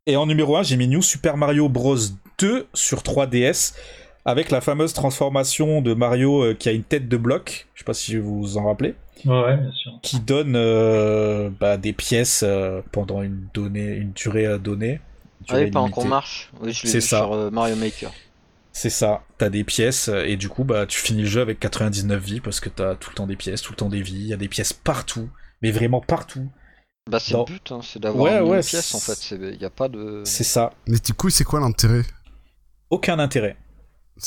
Et 0.05 0.17
en 0.17 0.25
numéro 0.25 0.57
1, 0.57 0.63
j'ai 0.63 0.75
mis 0.77 0.87
New 0.87 1.01
Super 1.01 1.37
Mario 1.37 1.69
Bros 1.69 1.95
2 2.39 2.67
sur 2.73 2.99
3DS 3.01 3.73
avec 4.25 4.51
la 4.51 4.61
fameuse 4.61 4.93
transformation 4.93 5.81
de 5.81 5.93
Mario 5.93 6.43
euh, 6.43 6.53
qui 6.53 6.69
a 6.69 6.73
une 6.73 6.83
tête 6.83 7.07
de 7.07 7.17
bloc, 7.17 7.67
je 7.73 7.79
sais 7.79 7.85
pas 7.85 7.93
si 7.93 8.17
vous 8.17 8.39
vous 8.39 8.57
en 8.57 8.65
rappelez, 8.65 8.95
Ouais, 9.25 9.41
ouais, 9.43 9.57
bien 9.57 9.71
sûr. 9.71 9.91
qui 10.01 10.19
donne 10.19 10.55
euh, 10.55 11.49
bah, 11.49 11.77
des 11.77 11.93
pièces 11.93 12.43
euh, 12.43 12.81
pendant 12.91 13.21
une, 13.21 13.47
donnée, 13.53 13.95
une 13.95 14.11
durée 14.11 14.45
à 14.45 14.57
donner. 14.57 14.99
Ah 15.49 15.55
oui, 15.57 15.71
pas 15.71 15.79
encore 15.79 16.05
marche. 16.05 16.51
Oui, 16.61 16.73
je 16.73 16.83
l'ai 16.83 16.89
C'est 16.89 16.97
vu 16.99 17.01
ça. 17.01 17.17
sur 17.19 17.33
euh, 17.33 17.49
Mario 17.51 17.75
Maker. 17.75 18.11
C'est 18.71 18.89
ça, 18.89 19.23
t'as 19.37 19.49
des 19.49 19.63
pièces 19.63 20.09
euh, 20.09 20.23
et 20.25 20.35
du 20.35 20.49
coup 20.49 20.63
bah 20.63 20.87
tu 20.87 20.99
finis 20.99 21.21
le 21.21 21.27
jeu 21.27 21.41
avec 21.41 21.59
99 21.59 22.23
vies 22.23 22.39
parce 22.41 22.59
que 22.59 22.69
t'as 22.69 22.95
tout 22.95 23.11
le 23.11 23.15
temps 23.15 23.27
des 23.27 23.35
pièces, 23.35 23.61
tout 23.61 23.71
le 23.71 23.77
temps 23.77 23.89
des 23.89 24.01
vies, 24.01 24.15
il 24.15 24.27
y 24.27 24.33
a 24.33 24.37
des 24.37 24.47
pièces 24.49 24.73
partout, 24.73 25.29
mais 25.61 25.69
vraiment 25.71 26.01
partout. 26.01 26.49
Bah 27.09 27.19
c'est 27.19 27.33
Dans- 27.33 27.45
le 27.45 27.53
but, 27.53 27.71
hein, 27.71 27.81
c'est 27.83 27.99
d'avoir 27.99 28.23
Ouais, 28.23 28.39
une 28.39 28.49
ouais, 28.49 28.61
pièce 28.61 28.95
en 28.95 28.99
fait. 28.99 29.31
Il 29.31 29.61
y 29.61 29.65
a 29.65 29.69
pas 29.69 29.89
de. 29.89 30.23
C'est 30.25 30.43
ça, 30.43 30.71
Mais 30.87 30.97
du 30.97 31.13
coup, 31.13 31.29
c'est 31.29 31.43
quoi 31.43 31.59
l'intérêt? 31.59 32.03
Aucun 32.89 33.19
intérêt. 33.19 33.57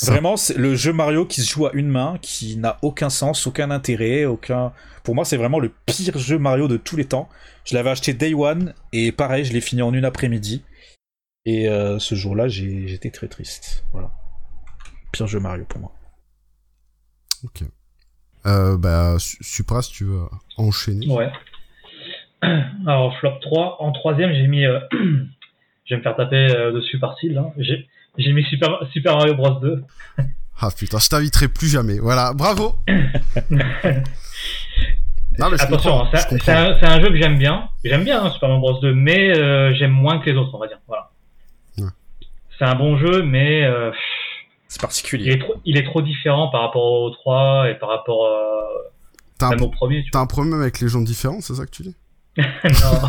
Vraiment, 0.01 0.35
c'est 0.37 0.57
le 0.57 0.75
jeu 0.75 0.91
Mario 0.93 1.25
qui 1.25 1.41
se 1.41 1.49
joue 1.51 1.65
à 1.65 1.71
une 1.73 1.87
main, 1.87 2.17
qui 2.21 2.57
n'a 2.57 2.77
aucun 2.81 3.09
sens, 3.09 3.47
aucun 3.47 3.71
intérêt, 3.71 4.25
aucun. 4.25 4.73
Pour 5.03 5.15
moi, 5.15 5.23
c'est 5.25 5.37
vraiment 5.37 5.59
le 5.59 5.71
pire 5.85 6.17
jeu 6.17 6.37
Mario 6.37 6.67
de 6.67 6.77
tous 6.77 6.97
les 6.97 7.05
temps. 7.05 7.29
Je 7.65 7.73
l'avais 7.75 7.89
acheté 7.89 8.13
Day 8.13 8.33
One 8.33 8.73
et 8.91 9.11
pareil, 9.11 9.45
je 9.45 9.53
l'ai 9.53 9.61
fini 9.61 9.81
en 9.81 9.93
une 9.93 10.05
après-midi. 10.05 10.63
Et 11.45 11.69
euh, 11.69 11.97
ce 11.99 12.15
jour-là, 12.15 12.47
j'ai- 12.49 12.87
j'étais 12.87 13.09
très 13.11 13.27
triste. 13.29 13.85
Voilà. 13.93 14.11
Pire 15.13 15.27
jeu 15.27 15.39
Mario 15.39 15.63
pour 15.65 15.79
moi. 15.79 15.93
Ok. 17.45 17.63
Euh, 18.45 18.77
bah, 18.77 19.15
Su- 19.19 19.37
Supra, 19.41 19.81
si 19.81 19.91
tu 19.93 20.03
veux 20.03 20.23
enchaîner. 20.57 21.07
Ouais. 21.09 21.31
Alors, 22.41 23.17
flop 23.19 23.39
3. 23.41 23.81
En 23.81 23.91
troisième, 23.93 24.33
j'ai 24.33 24.47
mis. 24.47 24.65
euh, 24.65 24.79
je 24.91 25.93
vais 25.93 25.97
me 25.97 26.01
faire 26.03 26.15
taper 26.15 26.35
euh, 26.55 26.71
dessus 26.73 26.99
par 26.99 27.17
Sil. 27.19 27.37
Hein. 27.37 27.51
J'ai 27.57 27.87
j'ai 28.17 28.33
mis 28.33 28.43
Super, 28.45 28.79
Super 28.91 29.15
Mario 29.17 29.35
Bros 29.35 29.59
2. 29.59 29.83
Ah 30.59 30.69
putain, 30.75 30.97
je 30.99 31.07
t'inviterai 31.09 31.47
plus 31.49 31.67
jamais. 31.67 31.99
Voilà, 31.99 32.33
bravo. 32.33 32.75
Non, 35.39 35.51
mais 35.51 35.57
je 35.57 35.63
Attention, 35.63 36.07
c'est 36.43 36.49
un, 36.83 36.99
jeu 36.99 37.09
que 37.09 37.17
j'aime 37.17 37.37
bien. 37.37 37.69
J'aime 37.85 38.03
bien 38.03 38.23
hein, 38.23 38.31
Super 38.31 38.49
Mario 38.49 38.61
Bros 38.61 38.79
2, 38.79 38.93
mais 38.95 39.37
euh, 39.37 39.71
j'aime 39.75 39.91
moins 39.91 40.19
que 40.19 40.29
les 40.29 40.35
autres, 40.35 40.49
on 40.55 40.57
va 40.57 40.67
dire. 40.67 40.79
Voilà. 40.87 41.11
Ouais. 41.77 41.89
C'est 42.57 42.65
un 42.65 42.73
bon 42.73 42.97
jeu, 42.97 43.21
mais 43.21 43.63
euh, 43.63 43.91
C'est 44.67 44.79
il, 44.79 44.81
particulier. 44.81 45.31
est 45.33 45.37
trop, 45.39 45.53
il 45.63 45.77
est 45.77 45.83
trop 45.83 46.01
différent 46.01 46.49
par 46.49 46.61
rapport 46.61 46.81
au 47.03 47.11
3 47.11 47.69
et 47.69 47.75
par 47.75 47.89
rapport 47.89 48.25
euh, 48.25 48.61
T'as 49.37 49.47
un, 49.47 49.49
même 49.51 49.61
au 49.61 49.69
premier. 49.69 50.03
Tu 50.03 50.09
t'as 50.09 50.21
un 50.21 50.25
problème 50.25 50.59
avec 50.59 50.79
les 50.79 50.87
gens 50.87 51.01
différents, 51.01 51.39
c'est 51.41 51.53
ça 51.53 51.65
que 51.65 51.71
tu 51.71 51.83
dis? 51.83 51.95
Non. 52.37 53.01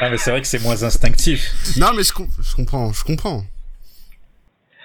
Ah, 0.00 0.08
mais 0.10 0.16
c'est 0.16 0.30
vrai 0.30 0.40
que 0.40 0.46
c'est 0.46 0.62
moins 0.62 0.82
instinctif. 0.82 1.76
Non, 1.78 1.88
mais 1.94 2.04
je, 2.04 2.12
com- 2.14 2.28
je 2.40 2.54
comprends, 2.56 2.90
je 2.94 3.04
comprends. 3.04 3.44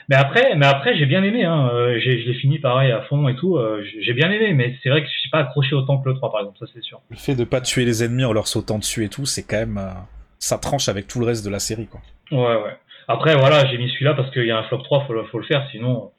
Mais 0.10 0.16
après, 0.16 0.56
mais 0.56 0.66
après, 0.68 0.96
j'ai 0.98 1.06
bien 1.08 1.24
aimé. 1.24 1.44
Hein. 1.46 1.70
Euh, 1.74 2.00
j'ai- 2.00 2.22
je 2.22 2.28
l'ai 2.28 2.36
fini 2.36 2.60
pareil 2.60 2.92
à 2.92 3.02
fond 3.04 3.28
et 3.28 3.36
tout. 3.36 3.58
euh, 3.58 3.84
j'ai 4.02 4.14
bien 4.14 4.30
aimé, 4.32 4.54
mais 4.54 4.76
c'est 4.84 4.90
vrai 4.90 5.02
que 5.02 5.08
je 5.08 5.20
suis 5.20 5.30
pas 5.30 5.40
accroché 5.40 5.74
autant 5.76 5.98
que 6.00 6.08
le 6.10 6.16
3 6.16 6.32
par 6.32 6.42
exemple, 6.42 6.60
ça 6.60 6.66
c'est 6.74 6.84
sûr. 6.84 7.02
Le 7.10 7.16
fait 7.16 7.34
de 7.36 7.44
pas 7.44 7.60
tuer 7.62 7.86
les 7.86 8.04
ennemis 8.04 8.24
en 8.26 8.32
leur 8.34 8.48
sautant 8.48 8.78
dessus 8.78 9.04
et 9.04 9.10
tout, 9.10 9.26
c'est 9.26 9.44
quand 9.44 9.58
même. 9.58 9.78
euh, 9.78 9.90
ça 10.38 10.58
tranche 10.60 10.90
avec 10.90 11.08
tout 11.08 11.20
le 11.20 11.26
reste 11.26 11.44
de 11.44 11.50
la 11.50 11.60
série, 11.60 11.88
quoi. 11.88 12.02
Ouais, 12.32 12.62
ouais. 12.62 12.78
Après, 13.08 13.36
voilà, 13.36 13.66
j'ai 13.68 13.78
mis 13.80 13.90
celui-là 13.90 14.14
parce 14.14 14.30
qu'il 14.32 14.46
y 14.46 14.52
a 14.52 14.58
un 14.60 14.64
flop 14.64 14.80
3, 14.84 15.06
faut, 15.08 15.14
le- 15.14 15.24
faut 15.26 15.40
le 15.40 15.46
faire, 15.46 15.68
sinon. 15.72 16.12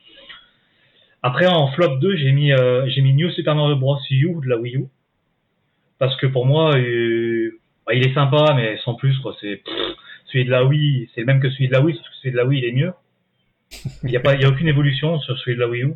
Après, 1.23 1.47
en 1.47 1.69
flop 1.73 1.97
2, 1.99 2.17
j'ai 2.17 2.33
mis, 2.33 2.53
euh, 2.53 2.89
j'ai 2.89 3.03
mis 3.03 3.13
New 3.15 3.31
Super 3.31 3.55
Mario 3.55 3.77
Bros. 3.77 3.99
U 4.11 4.35
de 4.43 4.49
la 4.49 4.57
Wii 4.57 4.77
U. 4.77 4.85
Parce 5.99 6.17
que 6.17 6.27
pour 6.27 6.47
moi, 6.47 6.77
euh, 6.77 7.59
bah, 7.87 7.95
il 7.95 8.07
est 8.07 8.15
sympa, 8.15 8.53
mais 8.57 8.79
sans 8.85 8.95
plus, 8.95 9.17
quoi. 9.21 9.35
C'est, 9.41 9.63
celui 10.27 10.45
de 10.45 10.51
la 10.51 10.65
Wii, 10.65 11.09
c'est 11.15 11.21
le 11.21 11.27
même 11.27 11.41
que 11.41 11.51
celui 11.51 11.69
de 11.69 11.73
la 11.73 11.81
Wii, 11.81 11.95
sauf 11.97 12.05
que 12.05 12.15
celui 12.23 12.33
de 12.33 12.37
la 12.37 12.45
Wii, 12.47 12.61
il 12.61 12.65
est 12.65 12.73
mieux. 12.73 12.93
Il 14.03 14.11
n'y 14.11 14.17
a 14.17 14.21
pas, 14.21 14.35
il 14.35 14.41
y 14.41 14.45
a 14.45 14.49
aucune 14.49 14.69
évolution 14.69 15.19
sur 15.21 15.39
celui 15.39 15.57
de 15.57 15.61
la 15.61 15.69
Wii 15.69 15.83
U. 15.85 15.95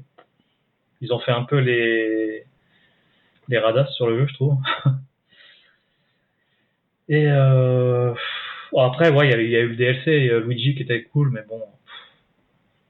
Ils 1.00 1.12
ont 1.12 1.18
fait 1.20 1.32
un 1.32 1.44
peu 1.44 1.58
les, 1.58 2.44
les 3.48 3.58
radasses 3.58 3.92
sur 3.94 4.06
le 4.08 4.18
jeu, 4.20 4.26
je 4.28 4.34
trouve. 4.34 4.56
Et 7.08 7.26
euh, 7.26 8.14
après, 8.76 9.10
ouais, 9.10 9.28
il 9.28 9.30
y, 9.30 9.34
a- 9.34 9.40
il 9.42 9.50
y 9.50 9.56
a 9.56 9.60
eu 9.60 9.68
le 9.68 9.76
DLC 9.76 10.10
et 10.10 10.40
Luigi 10.40 10.74
qui 10.76 10.82
était 10.82 11.02
cool, 11.04 11.30
mais 11.30 11.42
bon. 11.48 11.60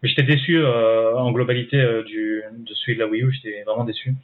Mais 0.03 0.09
j'étais 0.09 0.23
déçu 0.23 0.59
euh, 0.59 1.15
en 1.17 1.31
globalité 1.33 1.77
euh, 1.79 2.03
du, 2.03 2.43
de 2.59 2.75
celui 2.75 2.95
de 2.97 3.01
la 3.01 3.07
Wii 3.07 3.23
U, 3.23 3.33
j'étais 3.33 3.63
vraiment 3.65 3.85
déçu. 3.85 4.15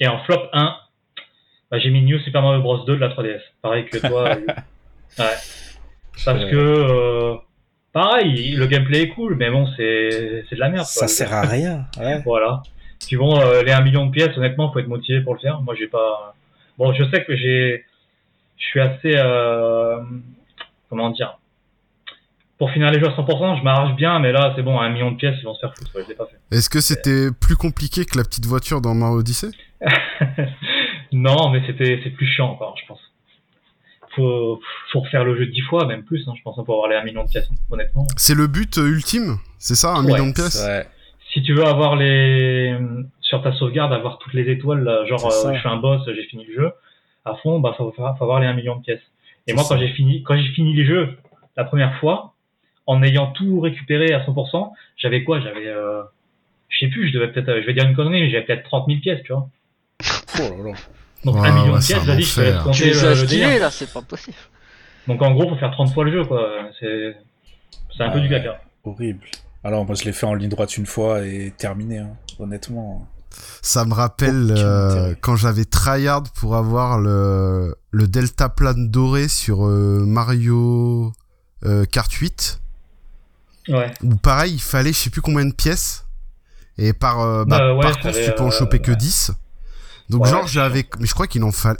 Et 0.00 0.08
en 0.08 0.18
flop 0.24 0.48
1, 0.52 0.76
bah, 1.70 1.78
j'ai 1.78 1.90
mis 1.90 2.02
New 2.02 2.18
Super 2.20 2.42
Mario 2.42 2.62
Bros 2.62 2.78
2 2.84 2.94
de 2.96 3.00
la 3.00 3.08
3DS. 3.08 3.40
Pareil 3.62 3.84
que 3.86 3.98
toi. 3.98 4.36
Ouais. 5.18 5.24
Parce 6.24 6.44
que, 6.48 7.34
pareil, 7.92 8.52
le 8.52 8.66
gameplay 8.66 9.02
est 9.02 9.08
cool, 9.08 9.34
mais 9.36 9.50
bon, 9.50 9.66
c'est 9.76 10.44
c'est 10.48 10.54
de 10.56 10.60
la 10.60 10.68
merde. 10.68 10.84
quoi. 10.86 11.06
Ça 11.06 11.08
sert 11.08 11.32
à 11.32 11.42
rien. 11.42 11.86
Ouais. 11.98 12.20
Voilà. 12.24 12.62
Puis 13.06 13.16
bon, 13.16 13.40
euh, 13.40 13.62
les 13.62 13.72
1 13.72 13.80
million 13.80 14.06
de 14.06 14.10
pièces, 14.10 14.36
honnêtement, 14.36 14.70
faut 14.72 14.78
être 14.78 14.86
motivé 14.88 15.20
pour 15.22 15.34
le 15.34 15.40
faire. 15.40 15.60
Moi, 15.62 15.74
j'ai 15.78 15.86
pas. 15.88 16.34
Bon, 16.78 16.92
je 16.92 17.02
sais 17.10 17.24
que 17.24 17.34
j'ai. 17.36 17.84
Je 18.58 18.64
suis 18.64 18.80
assez. 18.80 19.12
euh, 19.16 19.98
Comment 20.90 21.10
dire 21.10 21.38
Pour 22.58 22.70
finir 22.72 22.90
les 22.90 22.98
jeux 23.00 23.06
à 23.08 23.12
100%, 23.16 23.58
je 23.58 23.62
m'arrache 23.64 23.94
bien, 23.96 24.18
mais 24.18 24.32
là, 24.32 24.52
c'est 24.56 24.62
bon, 24.62 24.78
1 24.78 24.90
million 24.90 25.12
de 25.12 25.16
pièces, 25.16 25.36
ils 25.40 25.44
vont 25.44 25.54
se 25.54 25.60
faire 25.60 25.74
foutre. 25.74 25.90
quoi, 25.92 26.02
je 26.02 26.08
l'ai 26.08 26.14
pas 26.14 26.26
fait. 26.26 26.56
Est-ce 26.56 26.68
que 26.68 26.80
c'était 26.80 27.28
plus 27.40 27.56
compliqué 27.56 28.04
que 28.04 28.18
la 28.18 28.24
petite 28.24 28.44
voiture 28.46 28.80
dans 28.80 28.94
Mario 28.94 29.18
Odyssey? 29.20 29.48
Non, 31.12 31.50
mais 31.50 31.60
c'était 31.66 32.00
c'est 32.04 32.10
plus 32.10 32.26
chiant 32.26 32.50
encore, 32.50 32.76
je 32.80 32.86
pense. 32.86 33.00
Faut, 34.16 34.60
faut 34.90 35.00
refaire 35.00 35.24
le 35.24 35.36
jeu 35.38 35.46
10 35.46 35.60
fois, 35.62 35.86
même 35.86 36.02
plus, 36.04 36.26
hein, 36.26 36.32
je 36.36 36.42
pense, 36.42 36.56
pour 36.64 36.74
avoir 36.74 36.88
les 36.88 36.96
1 36.96 37.04
million 37.04 37.22
de 37.24 37.28
pièces, 37.28 37.48
honnêtement. 37.70 38.06
C'est 38.16 38.34
le 38.34 38.46
but 38.48 38.78
euh, 38.78 38.88
ultime 38.88 39.36
C'est 39.58 39.76
ça, 39.76 39.92
un 39.94 40.04
Ouais, 40.04 40.12
million 40.12 40.26
de 40.26 40.32
pièces? 40.32 40.60
Ouais. 40.66 40.86
si 41.32 41.42
tu 41.42 41.54
veux 41.54 41.64
avoir 41.64 41.94
les 41.96 42.74
sur 43.20 43.40
ta 43.42 43.52
sauvegarde 43.52 43.92
avoir 43.92 44.18
toutes 44.18 44.34
les 44.34 44.50
étoiles 44.50 44.82
là, 44.82 45.04
genre 45.06 45.24
euh, 45.26 45.54
je 45.54 45.60
fais 45.60 45.68
un 45.68 45.76
boss 45.76 46.02
j'ai 46.06 46.24
fini 46.24 46.44
le 46.44 46.52
jeu 46.54 46.72
à 47.24 47.36
fond 47.36 47.60
bah 47.60 47.72
faut, 47.78 47.92
faut 47.92 48.02
avoir 48.04 48.40
les 48.40 48.48
1 48.48 48.54
million 48.54 48.74
de 48.74 48.82
pièces 48.82 49.00
et 49.46 49.52
moi 49.52 49.62
quand 49.62 49.76
ça. 49.76 49.78
j'ai 49.78 49.92
fini 49.92 50.24
quand 50.24 50.36
j'ai 50.36 50.48
fini 50.48 50.74
les 50.74 50.84
jeux 50.84 51.16
la 51.56 51.62
première 51.62 51.94
fois 52.00 52.34
en 52.86 53.00
ayant 53.04 53.28
tout 53.30 53.60
récupéré 53.60 54.12
à 54.12 54.24
100% 54.26 54.72
j'avais 54.96 55.22
quoi? 55.22 55.38
J'avais 55.40 55.68
euh, 55.68 56.02
je 56.68 56.80
sais 56.80 56.88
plus 56.88 57.06
je 57.08 57.12
devais 57.12 57.28
peut-être 57.30 57.48
euh, 57.50 57.60
je 57.62 57.66
vais 57.66 57.74
dire 57.74 57.86
une 57.86 57.94
connerie 57.94 58.22
mais 58.22 58.30
j'avais 58.30 58.44
peut-être 58.46 58.64
30 58.64 58.88
000 58.88 58.98
pièces 58.98 59.22
tu 59.24 59.32
vois 59.32 59.48
Oh 60.40 60.56
là 60.64 60.70
là. 60.70 60.76
Donc 61.24 61.36
Ouais, 61.36 61.48
1 61.48 61.52
million 61.52 61.72
ouais, 61.74 61.80
de 61.80 61.84
pièces 61.84 62.04
vas-y 62.04 62.22
je 62.22 62.34
te 62.34 62.40
laisse 62.40 62.56
Tu 62.72 62.84
les 62.84 63.04
as 63.04 63.26
délire. 63.26 63.60
là, 63.60 63.70
c'est 63.70 63.92
pas 63.92 64.02
possible. 64.02 64.36
donc 65.06 65.20
en 65.22 65.32
gros 65.32 65.48
faut 65.48 65.56
faire 65.56 65.70
30 65.70 65.92
fois 65.92 66.04
le 66.04 66.12
jeu 66.12 66.24
quoi 66.24 66.48
c'est 66.78 67.16
c'est 67.96 68.02
un 68.04 68.10
peu 68.10 68.20
du 68.20 68.28
caca 68.28 68.60
Horrible. 68.84 69.26
Alors, 69.62 69.84
moi, 69.84 69.94
je 69.94 70.04
l'ai 70.04 70.12
fait 70.12 70.24
en 70.24 70.32
ligne 70.32 70.48
droite 70.48 70.78
une 70.78 70.86
fois 70.86 71.20
et 71.26 71.52
terminé, 71.58 71.98
hein, 71.98 72.12
honnêtement. 72.38 73.06
Ça 73.60 73.84
me 73.84 73.92
rappelle 73.92 74.54
euh, 74.56 75.14
quand 75.20 75.36
j'avais 75.36 75.66
tryhard 75.66 76.22
pour 76.34 76.56
avoir 76.56 76.98
le, 76.98 77.76
le 77.90 78.08
Delta 78.08 78.48
plane 78.48 78.88
doré 78.90 79.28
sur 79.28 79.66
euh, 79.66 80.02
Mario 80.06 81.12
euh, 81.66 81.84
Kart 81.84 82.10
8. 82.10 82.60
ouais 83.68 83.92
Où 84.02 84.14
pareil, 84.16 84.54
il 84.54 84.60
fallait 84.62 84.92
je 84.94 84.98
sais 84.98 85.10
plus 85.10 85.20
combien 85.20 85.44
de 85.44 85.52
pièces. 85.52 86.06
Et 86.78 86.94
par, 86.94 87.20
euh, 87.20 87.44
bah, 87.44 87.58
Bah 87.58 87.74
ouais, 87.74 87.82
par 87.82 87.92
course, 88.00 88.14
fallait, 88.14 88.24
tu 88.30 88.32
peux 88.34 88.42
en 88.44 88.46
euh, 88.46 88.50
choper 88.50 88.78
que 88.78 88.92
ouais. 88.92 88.96
10. 88.96 89.32
Donc 90.10 90.24
Ouais, 90.24 90.30
genre, 90.30 90.46
c'est 90.46 90.52
j'avais... 90.54 90.86
Mais 90.98 91.06
je 91.06 91.14
crois 91.14 91.26
qu'il 91.26 91.42
en 91.44 91.52
fallait... 91.52 91.78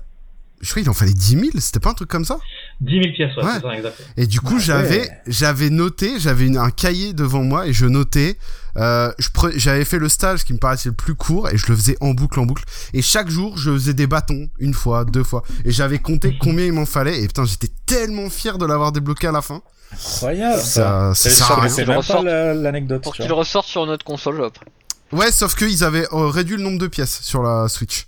Je 0.62 0.68
crois 0.70 0.82
qu'il 0.82 0.90
en 0.90 0.94
fallait 0.94 1.14
10 1.14 1.30
000, 1.30 1.42
c'était 1.58 1.80
pas 1.80 1.88
un 1.88 1.94
truc 1.94 2.10
comme 2.10 2.26
ça? 2.26 2.36
10 2.82 2.90
000 3.02 3.14
pièces 3.14 3.34
ouais, 3.38 3.44
Ouais. 3.44 3.50
c'est 3.54 3.62
ça 3.62 3.74
exact 3.74 3.94
Et 4.18 4.26
du 4.26 4.40
coup, 4.42 4.58
j'avais, 4.58 5.00
ouais. 5.00 5.10
j'avais 5.26 5.70
noté, 5.70 6.20
j'avais 6.20 6.54
un 6.54 6.70
cahier 6.70 7.14
devant 7.14 7.42
moi 7.42 7.66
et 7.66 7.72
je 7.72 7.86
notais. 7.86 8.36
Euh, 8.76 9.10
j'avais 9.56 9.86
fait 9.86 9.98
le 9.98 10.10
stage 10.10 10.44
qui 10.44 10.52
me 10.52 10.58
paraissait 10.58 10.90
le 10.90 10.94
plus 10.94 11.14
court 11.14 11.48
et 11.48 11.56
je 11.56 11.66
le 11.66 11.74
faisais 11.74 11.96
en 12.02 12.12
boucle, 12.12 12.38
en 12.40 12.44
boucle. 12.44 12.64
Et 12.92 13.00
chaque 13.00 13.30
jour, 13.30 13.56
je 13.56 13.70
faisais 13.70 13.94
des 13.94 14.06
bâtons, 14.06 14.50
une 14.58 14.74
fois, 14.74 15.06
deux 15.06 15.24
fois. 15.24 15.44
Et 15.64 15.72
j'avais 15.72 15.98
compté 15.98 16.36
combien 16.40 16.66
il 16.66 16.74
m'en 16.74 16.84
fallait. 16.86 17.22
Et 17.22 17.26
putain, 17.26 17.46
j'étais 17.46 17.70
tellement 17.86 18.28
fier 18.28 18.58
de 18.58 18.66
l'avoir 18.66 18.92
débloqué 18.92 19.28
à 19.28 19.32
la 19.32 19.40
fin. 19.40 19.62
Incroyable, 19.92 20.60
Ça, 20.60 21.12
ça. 21.14 21.30
ça 21.30 22.22
la- 22.22 22.52
l'anecdote. 22.54 23.02
Pour 23.02 23.14
qu'il 23.14 23.32
ressorte 23.32 23.66
sur 23.66 23.86
notre 23.86 24.04
console 24.04 24.44
après. 24.44 24.66
Ouais, 25.10 25.32
sauf 25.32 25.56
qu'ils 25.56 25.82
avaient 25.84 26.06
euh, 26.12 26.26
réduit 26.28 26.56
le 26.58 26.62
nombre 26.62 26.78
de 26.78 26.86
pièces 26.86 27.20
sur 27.22 27.42
la 27.42 27.66
Switch. 27.68 28.06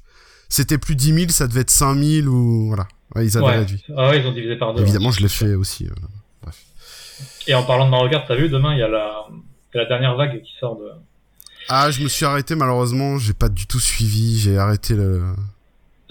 C'était 0.53 0.77
plus 0.77 0.97
10 0.97 1.15
000, 1.15 1.31
ça 1.31 1.47
devait 1.47 1.63
être 1.63 1.71
5 1.71 1.95
000 1.97 2.27
ou 2.29 2.67
voilà. 2.67 2.87
Ouais, 3.15 3.25
ils 3.25 3.39
avaient 3.39 3.47
ouais. 3.47 3.59
réduit. 3.61 3.83
Ah 3.97 4.11
ouais 4.11 4.21
ils 4.21 4.27
ont 4.27 4.33
divisé 4.33 4.57
par 4.57 4.75
deux 4.75 4.83
Évidemment, 4.83 5.09
hein. 5.09 5.13
je 5.17 5.23
l'ai 5.23 5.31
fait 5.31 5.55
aussi. 5.55 5.87
euh. 5.87 6.51
Et 7.47 7.55
en 7.55 7.63
parlant 7.63 7.87
de 7.87 7.91
Mario 7.91 8.11
Kart, 8.11 8.27
t'as 8.29 8.35
vu, 8.35 8.51
demain, 8.51 8.75
il 8.75 8.81
y 8.81 8.83
a 8.83 8.89
la, 8.89 9.87
dernière 9.87 10.15
vague 10.15 10.43
qui 10.43 10.53
sort 10.61 10.77
de... 10.77 10.91
Ah, 11.71 11.91
je 11.91 12.03
me 12.03 12.09
suis 12.09 12.27
arrêté 12.27 12.55
malheureusement. 12.55 13.17
J'ai 13.17 13.33
pas 13.33 13.49
du 13.49 13.67
tout 13.67 13.81
suivi. 13.81 14.39
J'ai 14.41 14.59
arrêté 14.59 14.93
le. 14.93 15.23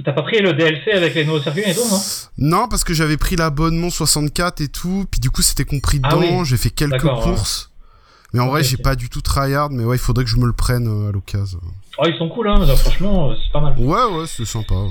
T'as 0.03 0.13
pas 0.13 0.23
pris 0.23 0.41
le 0.41 0.53
DLC 0.53 0.91
avec 0.91 1.13
les 1.13 1.23
nouveaux 1.23 1.41
circuits 1.41 1.61
et 1.63 1.75
tout, 1.75 1.87
non? 1.87 2.01
Non, 2.39 2.67
parce 2.67 2.83
que 2.83 2.95
j'avais 2.95 3.17
pris 3.17 3.35
l'abonnement 3.35 3.91
64 3.91 4.61
et 4.61 4.69
tout, 4.69 5.05
puis 5.11 5.19
du 5.19 5.29
coup 5.29 5.43
c'était 5.43 5.65
compris 5.65 5.99
Ah 6.01 6.15
dedans, 6.15 6.39
oui. 6.39 6.45
j'ai 6.45 6.57
fait 6.57 6.71
quelques 6.71 7.03
ouais. 7.03 7.21
courses. 7.21 7.69
Mais 8.33 8.39
en 8.39 8.47
vrai, 8.47 8.63
j'ai 8.63 8.77
pas 8.77 8.95
du 8.95 9.07
tout 9.09 9.21
tryhard, 9.21 9.69
mais 9.69 9.83
ouais, 9.83 9.97
il 9.97 9.99
faudrait 9.99 10.23
que 10.23 10.31
je 10.31 10.37
me 10.37 10.47
le 10.47 10.53
prenne 10.53 10.87
euh, 10.87 11.09
à 11.09 11.11
l'occasion. 11.11 11.61
Oh, 12.03 12.07
ils 12.07 12.17
sont 12.17 12.29
cool, 12.29 12.47
hein, 12.49 12.65
là, 12.65 12.75
franchement, 12.75 13.29
euh, 13.29 13.35
c'est 13.43 13.51
pas 13.51 13.61
mal. 13.61 13.77
Ouais, 13.77 14.05
ouais, 14.17 14.25
c'est 14.25 14.45
sympa. 14.45 14.73
ouais. 14.73 14.89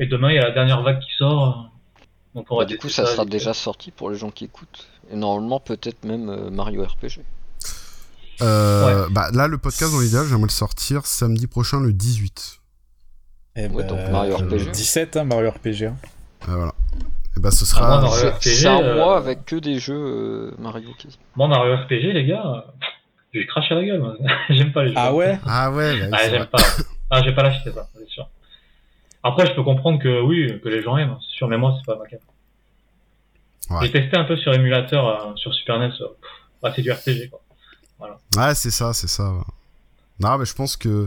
Et 0.00 0.06
demain, 0.06 0.30
il 0.30 0.34
y 0.34 0.38
a 0.38 0.42
la 0.48 0.50
dernière 0.50 0.82
vague 0.82 0.98
qui 0.98 1.10
sort. 1.16 1.70
euh, 1.98 2.04
Donc 2.34 2.46
on 2.50 2.56
va 2.56 2.62
Bah, 2.62 2.66
du 2.66 2.76
coup, 2.78 2.88
ça 2.88 3.06
sera 3.06 3.24
déjà 3.24 3.54
sorti 3.54 3.90
pour 3.92 4.10
les 4.10 4.16
gens 4.18 4.30
qui 4.30 4.44
écoutent. 4.46 4.88
Et 5.12 5.16
normalement, 5.16 5.60
peut-être 5.60 6.04
même 6.04 6.28
euh, 6.28 6.50
Mario 6.50 6.82
RPG. 6.84 7.20
Euh, 8.42 9.06
Bah 9.10 9.28
là, 9.32 9.46
le 9.48 9.58
podcast 9.58 9.92
dans 9.92 10.00
l'idéal, 10.00 10.26
j'aimerais 10.26 10.44
le 10.46 10.48
sortir 10.50 11.06
samedi 11.06 11.46
prochain, 11.46 11.80
le 11.80 11.92
18. 11.92 12.60
Eh 13.56 13.62
Ouais, 13.68 13.68
ben, 13.68 13.86
donc 13.86 14.10
Mario 14.10 14.38
le 14.38 14.56
RPG. 14.56 14.70
17, 14.72 15.16
hein, 15.18 15.24
Mario 15.24 15.50
RPG. 15.50 15.84
hein. 15.86 15.96
Euh, 16.48 16.54
voilà. 16.56 16.74
Et 17.36 17.40
bah 17.40 17.50
ce 17.50 17.64
Ah, 17.64 17.66
sera. 17.66 18.00
moi, 18.00 18.08
RPG, 18.10 18.36
c'est 18.40 18.66
un 18.66 18.80
euh, 18.82 18.94
mois 18.96 19.16
avec 19.16 19.44
que 19.44 19.56
des 19.56 19.78
jeux 19.78 19.94
euh, 19.94 20.50
Mario. 20.58 20.88
Moi, 21.36 21.48
Mario 21.48 21.76
RPG, 21.76 22.12
les 22.14 22.24
gars, 22.26 22.64
je 23.32 23.38
vais 23.40 23.46
cracher 23.46 23.74
la 23.74 23.84
gueule, 23.84 24.00
moi. 24.00 24.16
j'aime 24.50 24.72
pas 24.72 24.82
les 24.84 24.90
jeux. 24.90 24.94
Ah 24.98 25.12
ouais 25.14 25.38
Ah 25.46 25.70
ouais, 25.70 26.08
bah, 26.10 26.18
Ah, 26.20 26.28
j'aime 26.28 26.46
pas. 26.46 26.58
Ah, 27.10 27.22
j'ai 27.24 27.32
pas 27.32 27.42
l'acheter, 27.42 27.72
ça, 27.72 27.88
c'est 27.96 28.08
sûr. 28.08 28.28
Après, 29.22 29.46
je 29.46 29.52
peux 29.54 29.62
comprendre 29.62 30.00
que 30.02 30.20
oui, 30.22 30.60
que 30.62 30.68
les 30.68 30.82
gens 30.82 30.96
aiment, 30.96 31.16
c'est 31.20 31.36
sûr, 31.36 31.48
mais 31.48 31.58
moi, 31.58 31.74
c'est 31.78 31.84
pas 31.86 31.98
ma 31.98 32.06
carte. 32.06 32.22
Ouais. 33.70 33.86
J'ai 33.86 33.92
testé 33.92 34.16
un 34.16 34.24
peu 34.24 34.36
sur 34.36 34.52
émulateur, 34.54 35.06
euh, 35.28 35.34
sur 35.36 35.52
Super 35.54 35.78
NES, 35.78 35.86
euh, 36.00 36.06
pff, 36.08 36.30
bah, 36.62 36.72
c'est 36.74 36.82
du 36.82 36.90
RPG, 36.90 37.30
quoi. 37.30 37.40
Ouais, 38.36 38.54
c'est 38.54 38.70
ça, 38.70 38.92
c'est 38.94 39.08
ça. 39.08 39.30
ouais. 39.32 39.42
Non, 40.20 40.38
mais 40.38 40.44
je 40.44 40.54
pense 40.54 40.76
que. 40.76 41.06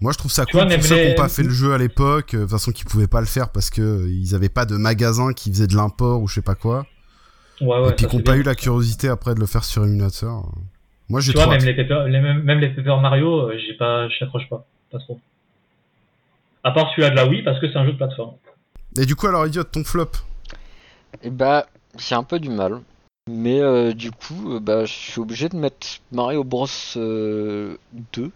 Moi, 0.00 0.12
je 0.12 0.18
trouve 0.18 0.32
ça 0.32 0.44
Tu 0.44 0.56
cool 0.56 0.66
vois, 0.66 0.74
pour 0.76 0.84
ceux 0.84 0.96
qui 0.96 1.08
n'ont 1.10 1.14
pas 1.14 1.28
fait 1.28 1.42
le 1.44 1.50
jeu 1.50 1.72
à 1.72 1.78
l'époque, 1.78 2.34
euh, 2.34 2.38
de 2.38 2.42
toute 2.42 2.50
façon, 2.50 2.72
qui 2.72 2.82
pouvaient 2.84 3.06
pas 3.06 3.20
le 3.20 3.26
faire 3.26 3.50
parce 3.50 3.70
que 3.70 3.80
euh, 3.80 4.10
ils 4.10 4.34
avaient 4.34 4.48
pas 4.48 4.64
de 4.66 4.76
magasin 4.76 5.32
qui 5.32 5.48
faisait 5.50 5.68
de 5.68 5.76
l'import 5.76 6.20
ou 6.20 6.26
je 6.28 6.34
sais 6.34 6.42
pas 6.42 6.56
quoi. 6.56 6.86
Ouais, 7.60 7.68
ouais, 7.80 7.90
et 7.90 7.92
puis 7.92 8.04
ça, 8.04 8.10
qui 8.10 8.16
n'ont 8.16 8.20
c'est 8.20 8.24
pas 8.24 8.32
bien. 8.32 8.40
eu 8.40 8.42
la 8.44 8.54
curiosité 8.56 9.08
après 9.08 9.34
de 9.34 9.40
le 9.40 9.46
faire 9.46 9.62
sur 9.64 9.84
émulateur. 9.84 10.44
Moi, 11.12 11.20
j'ai 11.20 11.32
Tu 11.32 11.38
vois, 11.38 11.46
même 11.46 11.62
les, 11.62 11.74
Paper, 11.74 12.04
les, 12.08 12.20
même, 12.22 12.42
même 12.42 12.58
les 12.58 12.70
Paper 12.70 12.96
Mario, 13.02 13.50
euh, 13.50 13.58
j'ai 13.58 13.74
pas, 13.74 14.08
j'accroche 14.08 14.48
pas, 14.48 14.64
pas 14.90 14.98
trop. 14.98 15.20
À 16.64 16.70
part 16.70 16.88
celui-là 16.88 17.10
de 17.10 17.16
la 17.16 17.26
Wii, 17.26 17.42
parce 17.42 17.60
que 17.60 17.70
c'est 17.70 17.76
un 17.76 17.84
jeu 17.84 17.92
de 17.92 17.98
plateforme. 17.98 18.36
Et 18.98 19.04
du 19.04 19.14
coup, 19.14 19.26
alors, 19.26 19.46
idiot, 19.46 19.62
ton 19.64 19.84
flop 19.84 20.10
Et 21.22 21.28
bah, 21.28 21.66
j'ai 21.98 22.14
un 22.14 22.22
peu 22.22 22.40
du 22.40 22.48
mal. 22.48 22.80
Mais 23.30 23.60
euh, 23.60 23.92
du 23.92 24.10
coup, 24.10 24.54
euh, 24.54 24.58
bah, 24.60 24.86
je 24.86 24.92
suis 24.94 25.20
obligé 25.20 25.50
de 25.50 25.56
mettre 25.56 25.86
Mario 26.12 26.44
Bros 26.44 26.66
euh, 26.96 27.76
2 28.14 28.30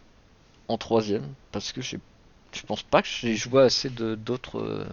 en 0.69 0.77
troisième. 0.77 1.24
Parce 1.53 1.73
que 1.73 1.81
j'ai- 1.81 1.98
je 2.53 2.61
pense 2.66 2.82
pas 2.82 3.01
que 3.01 3.09
j'ai 3.09 3.36
joué 3.36 3.62
assez 3.62 3.89
de 3.89 4.15
d'autres. 4.16 4.59
euh, 4.61 4.85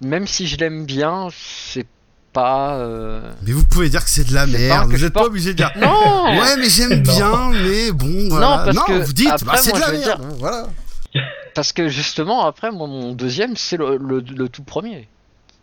Même 0.00 0.28
si 0.28 0.46
je 0.46 0.56
l'aime 0.58 0.86
bien, 0.86 1.28
c'est 1.32 1.86
pas. 2.32 2.76
euh, 2.76 3.32
Mais 3.42 3.52
vous 3.52 3.64
pouvez 3.64 3.88
dire 3.88 4.02
que 4.04 4.10
c'est 4.10 4.24
de 4.28 4.34
la 4.34 4.46
merde. 4.46 4.86
que 4.86 4.92
Vous 4.92 4.98
je 4.98 5.06
êtes 5.06 5.12
pas 5.12 5.24
obligé 5.24 5.50
de 5.52 5.56
dire. 5.58 5.70
Non 5.76 6.24
Ouais, 6.40 6.56
mais 6.56 6.68
j'aime 6.68 7.02
Non. 7.02 7.12
bien, 7.12 7.50
mais 7.50 7.92
bon, 7.92 8.28
voilà. 8.30 8.62
parce 8.64 8.86
que 8.86 9.04
vous 9.04 9.12
dites, 9.12 9.28
après, 9.30 9.46
bah, 9.46 9.56
c'est 9.56 9.72
de 9.72 9.78
la 9.80 9.92
merde. 9.92 10.36
Voilà. 10.38 10.66
Parce 11.54 11.74
que 11.74 11.88
justement, 11.88 12.46
après, 12.46 12.70
moi, 12.72 12.86
mon 12.86 13.12
deuxième, 13.12 13.56
c'est 13.58 13.76
le, 13.76 13.98
le- 13.98 14.20
le 14.20 14.48
tout 14.48 14.62
premier. 14.62 15.06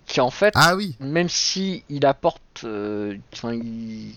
Qui 0.06 0.22
en 0.22 0.30
fait, 0.30 0.54
Ah 0.56 0.76
oui. 0.76 0.96
même 1.00 1.30
si 1.30 1.84
il 1.90 2.06
apporte, 2.06 2.42
euh, 2.64 3.16
il- 3.46 4.16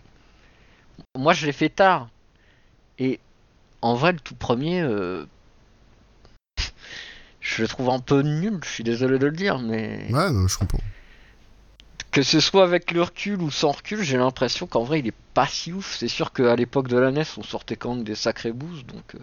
moi 1.16 1.32
je 1.32 1.46
l'ai 1.46 1.52
fait 1.52 1.70
tard. 1.70 2.08
Et 2.98 3.20
en 3.80 3.94
vrai, 3.94 4.12
le 4.12 4.18
tout 4.20 4.34
premier, 4.34 4.82
euh, 4.82 5.24
je 7.40 7.62
le 7.62 7.68
trouve 7.68 7.88
un 7.90 8.00
peu 8.00 8.20
nul, 8.22 8.58
je 8.64 8.68
suis 8.68 8.84
désolé 8.84 9.18
de 9.18 9.26
le 9.26 9.32
dire, 9.36 9.58
mais 9.58 10.06
Ouais, 10.10 10.30
non, 10.30 10.46
je 10.48 10.58
comprends. 10.58 10.80
Que 12.12 12.22
ce 12.22 12.38
soit 12.40 12.62
avec 12.62 12.92
le 12.92 13.02
recul 13.02 13.42
ou 13.42 13.50
sans 13.50 13.72
recul, 13.72 14.02
j'ai 14.04 14.16
l'impression 14.18 14.66
qu'en 14.68 14.84
vrai 14.84 15.00
il 15.00 15.08
est 15.08 15.14
pas 15.34 15.46
si 15.48 15.72
ouf. 15.72 15.96
C'est 15.98 16.08
sûr 16.08 16.32
qu'à 16.32 16.54
l'époque 16.56 16.88
de 16.88 16.96
la 16.98 17.10
NES, 17.10 17.38
on 17.38 17.42
sortait 17.42 17.76
quand 17.76 17.94
même 17.96 18.04
des 18.04 18.14
sacrés 18.14 18.52
boosts, 18.52 18.86
donc 18.86 19.16
euh, 19.16 19.18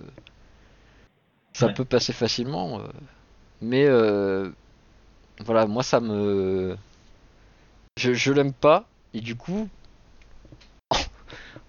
ça 1.54 1.68
Ouais. 1.68 1.74
peut 1.74 1.86
passer 1.86 2.14
facilement. 2.14 2.80
euh. 2.80 2.88
Mais 3.62 3.86
euh, 3.88 4.52
voilà, 5.46 5.68
moi 5.68 5.84
ça 5.84 6.00
me. 6.02 6.78
Je, 7.98 8.14
je 8.16 8.32
l'aime 8.34 8.54
pas, 8.54 8.88
et 9.14 9.22
du 9.22 9.36
coup, 9.36 9.70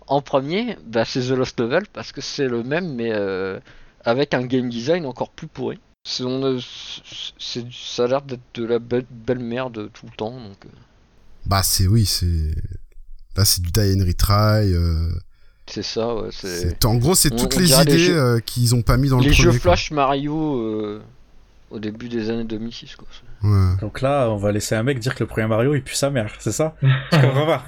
en 0.07 0.21
premier, 0.23 0.77
bah, 0.85 1.05
c'est 1.05 1.21
The 1.21 1.31
Lost 1.31 1.59
Level 1.61 1.87
parce 1.93 2.13
que 2.13 2.21
c'est 2.21 2.49
le 2.49 2.63
même, 2.63 2.95
mais 2.95 3.13
avec 4.05 4.35
un 4.35 4.43
game 4.47 4.69
design 4.69 5.07
encore 5.07 5.31
plus 5.31 5.47
pourri. 5.47 5.79
On, 6.21 6.59
ça 7.39 8.05
a 8.05 8.07
l'air 8.07 8.23
d'être 8.23 8.43
de 8.55 8.65
la 8.65 8.79
belle, 8.79 9.07
belle 9.11 9.39
merde 9.39 9.91
tout 9.93 10.07
le 10.07 10.13
temps, 10.13 10.33
donc. 10.33 10.67
Bah, 11.47 11.63
c'est, 11.63 11.87
oui, 11.87 12.07
c'est. 12.07 12.55
Là, 13.37 13.45
c'est 13.45 13.63
du 13.63 13.71
die 13.71 13.81
and 14.01 14.05
retry. 14.07 14.73
euh, 14.75 15.09
C'est 15.67 15.83
ça, 15.83 16.15
ouais. 16.15 16.29
C'est... 16.33 16.61
c'est- 16.71 16.85
En 16.85 16.97
gros, 16.97 17.15
c'est 17.15 17.31
toutes 17.31 17.55
on 17.57 17.59
les 17.61 17.67
les 17.67 17.81
idées 17.83 17.99
jeux- 17.99 18.19
euh, 18.21 18.41
qu'ils 18.41 18.75
ont 18.75 18.83
pas 18.83 18.97
mis 18.97 19.09
dans 19.09 19.19
le 19.19 19.25
Les 19.25 19.31
premier. 19.31 19.43
jeux 19.45 19.51
quoi. 19.53 19.61
Flash 19.77 19.91
Mario 19.93 20.59
euh, 20.61 21.03
au 21.71 21.79
début 21.79 22.09
des 22.09 22.29
années 22.31 22.45
2006, 22.45 22.97
quoi. 22.97 23.09
C'est- 23.11 23.47
Ouais. 23.47 23.77
Donc 23.81 24.03
là, 24.03 24.29
on 24.31 24.37
va 24.37 24.53
laisser 24.53 24.75
un 24.75 24.83
mec 24.83 24.99
dire 24.99 25.15
que 25.15 25.23
le 25.25 25.27
premier 25.27 25.47
Mario 25.47 25.75
il 25.75 25.83
pue 25.83 25.95
sa 25.95 26.11
mère, 26.11 26.35
c'est 26.41 26.53
ça? 26.53 26.77
Je 26.83 27.17
comprends 27.23 27.47
pas. 27.47 27.65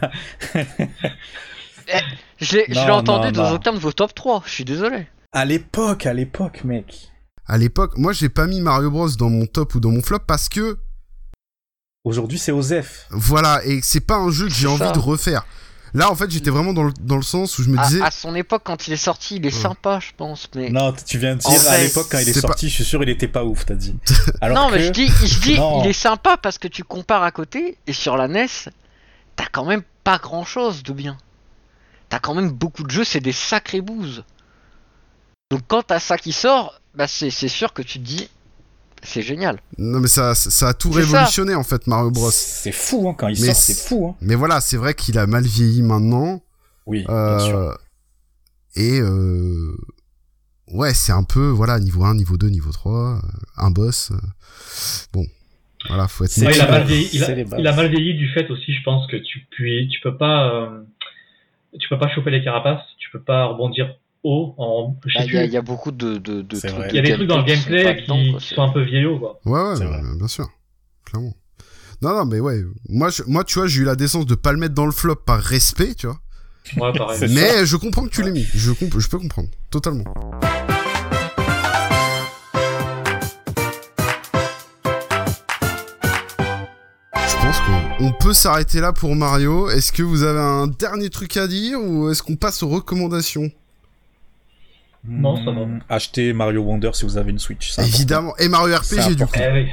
Je 2.39 2.57
l'ai, 2.57 2.65
je 2.69 2.75
l'ai 2.75 2.87
Non, 2.87 2.95
entendu 2.95 3.27
non, 3.29 3.33
dans 3.33 3.51
non. 3.51 3.57
aucun 3.57 3.73
de 3.73 3.79
vos 3.79 3.93
top 3.93 4.15
3, 4.15 4.43
je 4.47 4.51
suis 4.51 4.65
désolé. 4.65 5.07
À 5.33 5.45
l'époque, 5.45 6.07
à 6.07 6.13
l'époque, 6.13 6.65
mec. 6.65 7.09
À 7.47 7.57
l'époque, 7.59 7.97
moi, 7.97 8.13
j'ai 8.13 8.29
pas 8.29 8.47
mis 8.47 8.61
Mario 8.61 8.91
Bros 8.91 9.09
dans 9.11 9.31
mon 9.31 9.47
top 9.47 9.75
ou 9.75 9.81
dans 9.81 9.91
mon 9.91 10.03
flop 10.03 10.21
parce 10.27 10.49
que, 10.49 10.77
Aujourd'hui, 12.05 12.39
c'est 12.39 12.51
Osef. 12.53 13.07
voilà, 13.11 13.65
et 13.65 13.81
c'est 13.83 14.01
pas 14.01 14.17
un 14.17 14.31
jeu 14.31 14.47
que 14.49 14.55
j'ai 14.55 14.67
envie 14.67 14.79
ça. 14.79 14.91
de 14.91 14.99
refaire. 14.99 15.47
Là, 15.95 16.11
en 16.11 16.17
fait, 16.17 16.29
j'étais 16.31 16.51
vraiment 16.51 16.73
dans 16.73 16.83
le, 16.85 16.93
dans 17.01 17.17
le 17.17 17.23
sens 17.23 17.59
où 17.59 17.63
je 17.63 17.69
me 17.69 17.81
disais, 17.85 18.03
à 18.03 18.11
son 18.11 18.35
époque, 18.35 18.63
quand 18.65 18.89
il 18.89 18.95
est 18.95 18.97
sorti, 18.97 19.37
il 19.37 19.47
est 19.47 19.55
Ouais. 19.55 19.61
sympa, 19.63 20.01
je 20.01 20.11
pense, 20.17 20.49
mais... 20.57 20.71
Non, 20.71 20.93
tu 21.07 21.19
viens 21.19 21.37
de 21.37 21.43
En 21.47 21.51
dire 21.51 21.69
à 21.69 21.79
l'époque 21.79 22.07
quand 22.11 22.19
il 22.19 22.29
est, 22.29 22.33
sorti, 22.41 22.69
je 22.71 22.75
suis 22.75 22.85
sûr 22.85 23.03
il 23.03 23.11
était 23.11 23.29
pas 23.29 23.45
ouf, 23.45 23.67
t'as 23.67 23.75
dit. 23.75 23.95
Alors 24.41 24.57
non, 24.57 24.69
que... 24.71 24.77
mais 24.77 24.85
je 24.85 24.91
dis, 24.91 25.07
je 25.07 25.39
dis 25.41 25.53
il 25.85 25.87
est 25.87 25.93
sympa 25.93 26.37
parce 26.39 26.59
que 26.59 26.67
tu 26.67 26.83
compares 26.83 27.23
à 27.23 27.31
côté, 27.31 27.77
et 27.87 27.93
sur 27.93 28.17
la 28.17 28.27
NES, 28.27 28.47
t'as 29.37 29.47
quand 29.53 29.67
même 29.67 29.83
pas 30.03 30.19
grand-chose 30.19 30.83
de 30.83 30.93
bien. 30.95 31.19
T'as 32.09 32.19
quand 32.19 32.35
même 32.35 32.51
beaucoup 32.51 32.83
de 32.85 32.91
jeux, 32.91 33.05
c'est 33.05 33.21
des 33.21 33.33
sacrés 33.33 33.81
bouses. 33.83 34.25
Donc 35.51 35.61
quand 35.69 35.83
t'as 35.83 36.01
ça 36.01 36.17
qui 36.19 36.33
sort, 36.33 36.81
bah 36.95 37.07
c'est, 37.07 37.31
c'est 37.31 37.49
sûr 37.49 37.73
que 37.75 37.83
tu 37.83 37.99
te 38.01 38.05
dis, 38.05 38.29
c'est 39.03 39.23
génial. 39.23 39.59
non, 39.79 40.01
mais 40.01 40.09
ça, 40.09 40.35
ça 40.35 40.69
a 40.69 40.75
tout 40.75 40.93
ça. 40.93 41.01
révolutionné, 41.01 41.55
en 41.55 41.63
fait, 41.65 41.87
Mario 41.87 42.11
Bros. 42.11 42.31
C'est 42.31 42.73
fou 42.73 43.09
hein, 43.09 43.15
quand 43.19 43.29
il 43.29 43.41
Mais 43.41 43.49
sort, 43.49 43.57
c'est- 43.57 43.89
fou. 43.89 44.09
Hein. 44.09 44.17
Mais 44.21 44.35
voilà, 44.35 44.61
c'est 44.61 44.77
vrai 44.77 44.95
qu'il 44.95 45.19
a 45.19 45.27
mal 45.27 45.45
vieilli 45.45 45.83
maintenant. 45.83 46.43
Oui, 46.87 47.05
bien 47.07 47.39
sûr. 47.39 47.57
Euh, 47.59 47.75
et 48.75 49.01
euh, 49.01 49.77
ouais, 50.69 50.95
c'est 50.95 51.13
un 51.13 51.25
peu 51.25 51.49
voilà 51.49 51.79
niveau 51.79 52.05
1, 52.05 52.15
niveau 52.15 52.37
2, 52.37 52.49
niveau 52.49 52.73
3, 52.73 53.17
euh, 53.17 53.19
un 53.57 53.71
boss. 53.71 54.13
bon, 55.13 55.27
voilà, 55.89 56.09
faut 56.09 56.25
être 56.25 56.37
Ouais, 56.39 56.53
il, 56.55 56.61
a 56.61 56.71
mal 56.71 56.85
vieilli, 56.85 57.09
il, 57.13 57.25
a, 57.25 57.59
il 57.59 57.65
mal 57.65 57.89
vieilli 57.91 58.15
du 58.15 58.29
fait 58.33 58.51
aussi, 58.51 58.73
je 58.73 58.83
pense 58.83 59.07
que 59.11 59.17
tu 59.17 59.47
puis, 59.51 59.89
tu 59.89 60.01
peux 60.01 60.17
pas, 60.17 60.53
euh, 60.55 60.83
tu 61.79 61.89
peux 61.89 61.99
pas 61.99 62.09
choper 62.15 62.31
les 62.31 62.43
carapaces, 62.43 62.83
tu 62.99 63.11
peux 63.11 63.21
pas 63.23 63.45
rebondir 63.47 63.95
haut 64.25 64.55
en. 64.59 64.97
Bah, 65.15 65.25
Il 65.27 65.33
y, 65.33 65.37
a- 65.39 65.45
y 65.45 65.61
beaucoup 65.63 65.91
de, 65.91 66.17
de, 66.19 66.43
de 66.43 66.57
C'est 66.57 66.69
trucs. 66.69 66.79
vrai. 66.81 66.89
il 66.91 66.97
y 66.97 66.99
a 66.99 67.03
des 67.03 67.15
trucs 67.15 67.29
dans 67.29 67.39
le 67.39 67.45
gameplay 67.45 67.97
qui, 67.97 68.03
dedans, 68.03 68.31
quoi, 68.31 68.41
qui 68.41 68.49
c'est- 68.49 68.55
sont 68.55 68.63
un 68.63 68.73
peu 68.73 68.83
vieillots 68.83 69.19
quoi. 69.19 69.41
Ouais, 69.45 69.79
ouais, 69.79 70.17
bien 70.19 70.29
sûr, 70.29 70.49
clairement. 71.05 71.35
Non, 72.03 72.11
non, 72.17 72.25
mais 72.25 72.41
ouais, 72.41 72.63
moi, 72.89 73.11
je, 73.11 73.23
moi, 73.27 73.45
tu 73.45 73.59
vois, 73.61 73.69
j'ai 73.69 73.83
eu 73.83 73.85
la 73.85 73.95
décence 73.97 74.27
de 74.27 74.35
pas 74.35 74.53
le 74.53 74.59
mettre 74.59 74.75
dans 74.75 74.87
le 74.87 74.93
flop 74.93 75.17
par 75.17 75.39
respect, 75.41 75.95
tu 75.95 76.07
vois. 76.09 76.19
Ouais, 76.77 76.97
pareil. 76.99 77.21
Mais 77.35 77.65
je 77.67 77.77
comprends 77.77 78.05
que 78.05 78.11
tu 78.11 78.23
l'aies 78.23 78.33
mis. 78.33 78.43
Je, 78.55 78.73
comp- 78.73 78.99
je 78.99 79.09
peux 79.09 79.19
comprendre, 79.19 79.49
totalement. 79.71 80.05
Je 87.15 87.37
pense 87.37 87.59
qu'on 87.61 88.07
on 88.07 88.13
peut 88.13 88.33
s'arrêter 88.33 88.81
là 88.81 88.93
pour 88.93 89.15
Mario. 89.15 89.69
Est-ce 89.71 89.93
que 89.93 90.03
vous 90.03 90.23
avez 90.23 90.41
un 90.41 90.67
dernier 90.67 91.11
truc 91.11 91.37
à 91.37 91.47
dire 91.47 91.79
ou 91.81 92.11
est-ce 92.11 92.23
qu'on 92.23 92.37
passe 92.37 92.63
aux 92.63 92.69
recommandations? 92.69 93.51
Non, 95.05 95.37
ça 95.45 95.51
va. 95.51 95.65
Hmm, 95.67 95.81
Achetez 95.89 96.33
Mario 96.33 96.63
Wonder 96.63 96.91
si 96.95 97.05
vous 97.05 97.17
avez 97.19 97.31
une 97.31 97.39
Switch. 97.39 97.77
Évidemment. 97.79 98.35
Et 98.39 98.49
Mario 98.49 98.77
RPG 98.77 99.17
du 99.17 99.27
coup. 99.27 99.33
Eh 99.41 99.53
oui. 99.53 99.69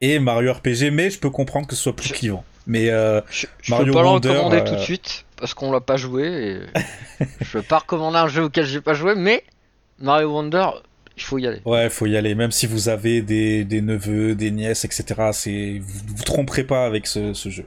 Et 0.00 0.18
Mario 0.18 0.52
RPG, 0.52 0.90
mais 0.92 1.10
je 1.10 1.18
peux 1.20 1.30
comprendre 1.30 1.66
que 1.68 1.76
ce 1.76 1.82
soit 1.82 1.94
plus 1.94 2.08
Je- 2.08 2.14
clivant. 2.14 2.44
Mais 2.66 2.90
euh, 2.90 3.20
Je, 3.30 3.46
je 3.60 3.70
Mario 3.70 3.86
peux 3.86 3.92
pas 3.92 4.04
Wonder, 4.04 4.28
le 4.28 4.34
recommander 4.34 4.56
euh, 4.58 4.64
tout 4.64 4.74
de 4.76 4.80
suite 4.80 5.24
parce 5.36 5.54
qu'on 5.54 5.72
l'a 5.72 5.80
pas 5.80 5.96
joué 5.96 6.60
et 6.78 7.24
je 7.40 7.52
peux 7.58 7.62
pas 7.62 7.78
recommander 7.78 8.18
un 8.18 8.28
jeu 8.28 8.44
auquel 8.44 8.64
j'ai 8.66 8.80
pas 8.80 8.94
joué 8.94 9.14
mais 9.16 9.42
Mario 9.98 10.32
Wonder 10.32 10.66
il 11.16 11.22
faut 11.22 11.38
y 11.38 11.46
aller. 11.46 11.60
ouais, 11.66 11.90
faut 11.90 12.06
y 12.06 12.16
aller. 12.16 12.34
Même 12.34 12.50
si 12.52 12.66
vous 12.66 12.88
avez 12.88 13.20
des, 13.20 13.64
des 13.64 13.82
neveux, 13.82 14.34
des 14.34 14.50
nièces, 14.50 14.84
etc. 14.84 15.04
C'est 15.32 15.78
vous 15.80 16.14
vous 16.16 16.22
tromperez 16.24 16.64
pas 16.64 16.84
avec 16.86 17.06
ce, 17.06 17.34
ce 17.34 17.48
jeu. 17.48 17.66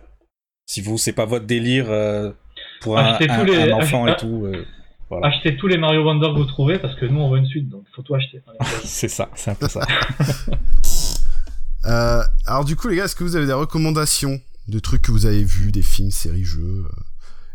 Si 0.66 0.82
vous 0.82 0.98
c'est 0.98 1.14
pas 1.14 1.26
votre 1.26 1.46
délire 1.46 1.86
euh, 1.90 2.32
pour 2.82 2.98
un, 2.98 3.14
Achetez 3.14 3.28
tous 3.28 3.34
un- 3.34 3.44
les- 3.44 3.72
un 3.72 3.76
enfant 3.78 4.08
et 4.08 4.16
tout. 4.18 4.46
Voilà. 5.10 5.28
Achetez 5.28 5.56
tous 5.58 5.68
les 5.68 5.78
Mario 5.78 6.04
Wonder 6.04 6.28
que 6.28 6.38
vous 6.40 6.46
trouvez 6.46 6.80
parce 6.80 6.96
que 6.96 7.06
nous 7.06 7.20
on 7.20 7.30
veut 7.30 7.38
une 7.38 7.46
suite 7.46 7.70
donc 7.70 7.84
faut 7.96 8.02
tout 8.02 8.16
acheter. 8.16 8.42
C'est 8.84 9.08
ça, 9.08 9.30
c'est 9.36 9.52
un 9.52 9.56
peu 9.56 9.68
ça. 9.68 9.82
Euh, 11.86 12.24
alors 12.48 12.66
du 12.66 12.76
coup 12.76 12.88
les 12.88 12.96
gars, 12.96 13.06
est-ce 13.06 13.16
que 13.16 13.24
vous 13.24 13.36
avez 13.36 13.46
des 13.46 13.54
recommandations 13.54 14.42
de 14.68 14.80
trucs 14.80 15.04
que 15.04 15.12
vous 15.12 15.28
avez 15.28 15.44
vus, 15.44 15.72
des 15.72 15.84
films, 15.84 16.10
séries, 16.10 16.44
jeux, 16.44 16.86
euh, 16.88 16.90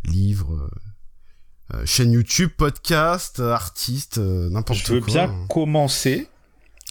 livres, 0.05 0.55
euh, 0.55 1.77
euh, 1.79 1.83
chaîne 1.85 2.13
YouTube, 2.13 2.51
podcast, 2.57 3.41
euh, 3.41 3.51
artistes, 3.53 4.19
euh, 4.19 4.49
n'importe 4.51 4.79
Je 4.79 4.85
quoi. 4.87 4.95
veux 4.95 5.01
bien 5.05 5.25
hein. 5.25 5.47
commencer. 5.49 6.29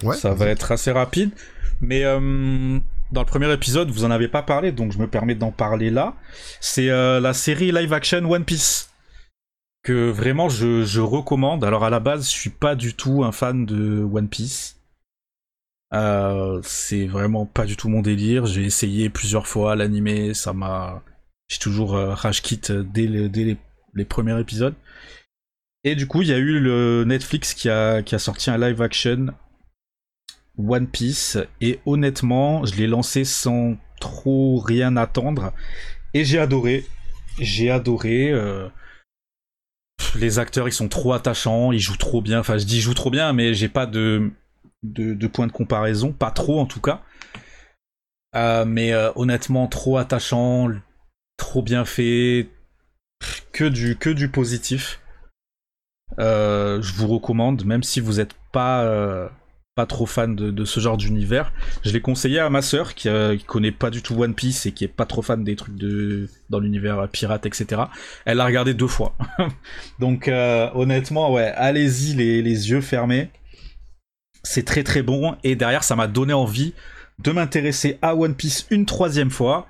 Ouais. 0.03 0.17
ça 0.17 0.33
va 0.33 0.47
être 0.47 0.71
assez 0.73 0.91
rapide. 0.91 1.31
Mais 1.79 2.03
euh, 2.03 2.77
dans 3.11 3.21
le 3.21 3.25
premier 3.25 3.51
épisode, 3.53 3.89
vous 3.89 4.03
en 4.03 4.11
avez 4.11 4.27
pas 4.27 4.41
parlé, 4.43 4.73
donc 4.73 4.91
je 4.91 4.97
me 4.97 5.07
permets 5.07 5.35
d'en 5.35 5.51
parler 5.51 5.89
là. 5.91 6.15
C'est 6.59 6.89
euh, 6.89 7.21
la 7.21 7.33
série 7.33 7.71
live 7.71 7.93
action 7.93 8.29
One 8.29 8.43
Piece 8.43 8.88
que 9.83 10.09
vraiment 10.09 10.49
je, 10.49 10.99
recommande. 10.99 11.63
Alors 11.63 11.83
à 11.83 11.89
la 11.89 11.99
base, 11.99 12.25
je 12.25 12.37
suis 12.37 12.49
pas 12.49 12.75
du 12.75 12.93
tout 12.93 13.23
un 13.23 13.31
fan 13.31 13.65
de 13.65 14.03
One 14.03 14.27
Piece. 14.29 14.77
Euh, 15.93 16.61
c'est 16.63 17.07
vraiment 17.07 17.45
pas 17.45 17.65
du 17.65 17.75
tout 17.75 17.89
mon 17.89 18.01
délire. 18.01 18.45
J'ai 18.45 18.63
essayé 18.63 19.09
plusieurs 19.09 19.47
fois 19.47 19.75
l'animé, 19.75 20.33
ça 20.33 20.53
m'a, 20.53 21.03
j'ai 21.47 21.59
toujours 21.59 21.95
euh, 21.95 22.13
rage 22.13 22.43
dès, 22.43 23.07
le- 23.07 23.29
dès 23.29 23.43
les, 23.43 23.57
les 23.95 24.05
premiers 24.05 24.39
épisodes. 24.39 24.75
Et 25.83 25.95
du 25.95 26.07
coup, 26.07 26.21
il 26.21 26.27
y 26.27 26.33
a 26.33 26.37
eu 26.37 26.59
le 26.59 27.05
Netflix 27.05 27.53
qui 27.53 27.69
a, 27.69 28.03
sorti 28.19 28.49
un 28.49 28.57
live 28.57 28.81
action 28.81 29.27
One 30.57 30.87
Piece 30.87 31.37
et 31.61 31.79
honnêtement, 31.85 32.65
je 32.65 32.75
l'ai 32.75 32.87
lancé 32.87 33.23
sans 33.23 33.77
trop 34.01 34.59
rien 34.59 34.97
attendre 34.97 35.53
et 36.13 36.25
j'ai 36.25 36.37
adoré. 36.37 36.85
J'ai 37.39 37.71
adoré. 37.71 38.29
euh, 38.31 38.67
Les 40.15 40.39
acteurs, 40.39 40.67
ils 40.67 40.73
sont 40.73 40.89
trop 40.89 41.13
attachants, 41.13 41.71
ils 41.71 41.79
jouent 41.79 41.97
trop 41.97 42.21
bien. 42.21 42.39
Enfin, 42.39 42.57
je 42.57 42.65
dis 42.65 42.77
ils 42.77 42.81
jouent 42.81 42.93
trop 42.93 43.11
bien, 43.11 43.33
mais 43.33 43.53
j'ai 43.53 43.69
pas 43.69 43.85
de, 43.85 44.31
de, 44.83 45.13
de 45.13 45.27
point 45.27 45.47
de 45.47 45.51
comparaison, 45.51 46.11
pas 46.11 46.31
trop 46.31 46.59
en 46.59 46.65
tout 46.65 46.81
cas. 46.81 47.01
Euh, 48.35 48.65
mais 48.65 48.93
euh, 48.93 49.11
honnêtement, 49.15 49.67
trop 49.67 49.97
attachant, 49.97 50.69
trop 51.37 51.61
bien 51.61 51.85
fait, 51.85 52.49
que 53.51 53.65
du 53.65 53.95
que 53.97 54.09
du 54.09 54.29
positif. 54.29 55.01
Euh, 56.19 56.81
je 56.81 56.93
vous 56.93 57.07
recommande, 57.07 57.65
même 57.65 57.83
si 57.83 57.99
vous 57.99 58.15
n'êtes 58.15 58.33
pas 58.51 58.83
pas 59.75 59.85
trop 59.85 60.05
fan 60.05 60.35
de, 60.35 60.65
ce 60.65 60.79
genre 60.79 60.97
d'univers. 60.97 61.53
Je 61.85 61.91
l'ai 61.91 62.01
conseillé 62.01 62.39
à 62.39 62.49
ma 62.49 62.61
sœur 62.61 62.95
qui, 62.95 63.07
euh, 63.07 63.37
qui 63.37 63.45
connaît 63.45 63.71
pas 63.71 63.89
du 63.89 64.01
tout 64.01 64.21
One 64.21 64.33
Piece 64.33 64.65
et 64.65 64.73
qui 64.73 64.83
est 64.83 64.89
pas 64.89 65.05
trop 65.05 65.21
fan 65.21 65.43
des 65.43 65.55
trucs 65.55 65.75
de 65.75 66.27
dans 66.49 66.59
l'univers 66.59 67.07
pirate, 67.09 67.45
etc. 67.45 67.83
Elle 68.25 68.37
l'a 68.37 68.45
regardé 68.45 68.73
deux 68.73 68.87
fois. 68.87 69.15
Donc 69.99 70.27
euh, 70.27 70.69
honnêtement, 70.73 71.31
ouais, 71.31 71.53
allez-y 71.55 72.13
les, 72.13 72.41
les 72.41 72.69
yeux 72.71 72.81
fermés. 72.81 73.29
C'est 74.43 74.65
très 74.65 74.83
très 74.83 75.01
bon 75.01 75.37
et 75.43 75.55
derrière 75.55 75.83
ça 75.83 75.95
m'a 75.95 76.07
donné 76.07 76.33
envie 76.33 76.73
de 77.19 77.31
m'intéresser 77.31 77.99
à 78.01 78.15
One 78.15 78.35
Piece 78.35 78.65
une 78.69 78.85
troisième 78.85 79.29
fois. 79.29 79.67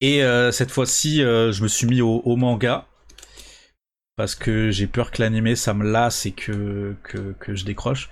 Et 0.00 0.22
euh, 0.22 0.52
cette 0.52 0.70
fois-ci, 0.70 1.22
euh, 1.22 1.50
je 1.52 1.62
me 1.62 1.68
suis 1.68 1.86
mis 1.86 2.00
au, 2.00 2.36
manga 2.36 2.86
parce 4.16 4.34
que 4.34 4.70
j'ai 4.70 4.86
peur 4.86 5.10
que 5.10 5.22
l'animé 5.22 5.56
ça 5.56 5.74
me 5.74 5.88
lasse 5.90 6.26
et 6.26 6.32
que 6.32 6.96
je 7.48 7.64
décroche. 7.64 8.08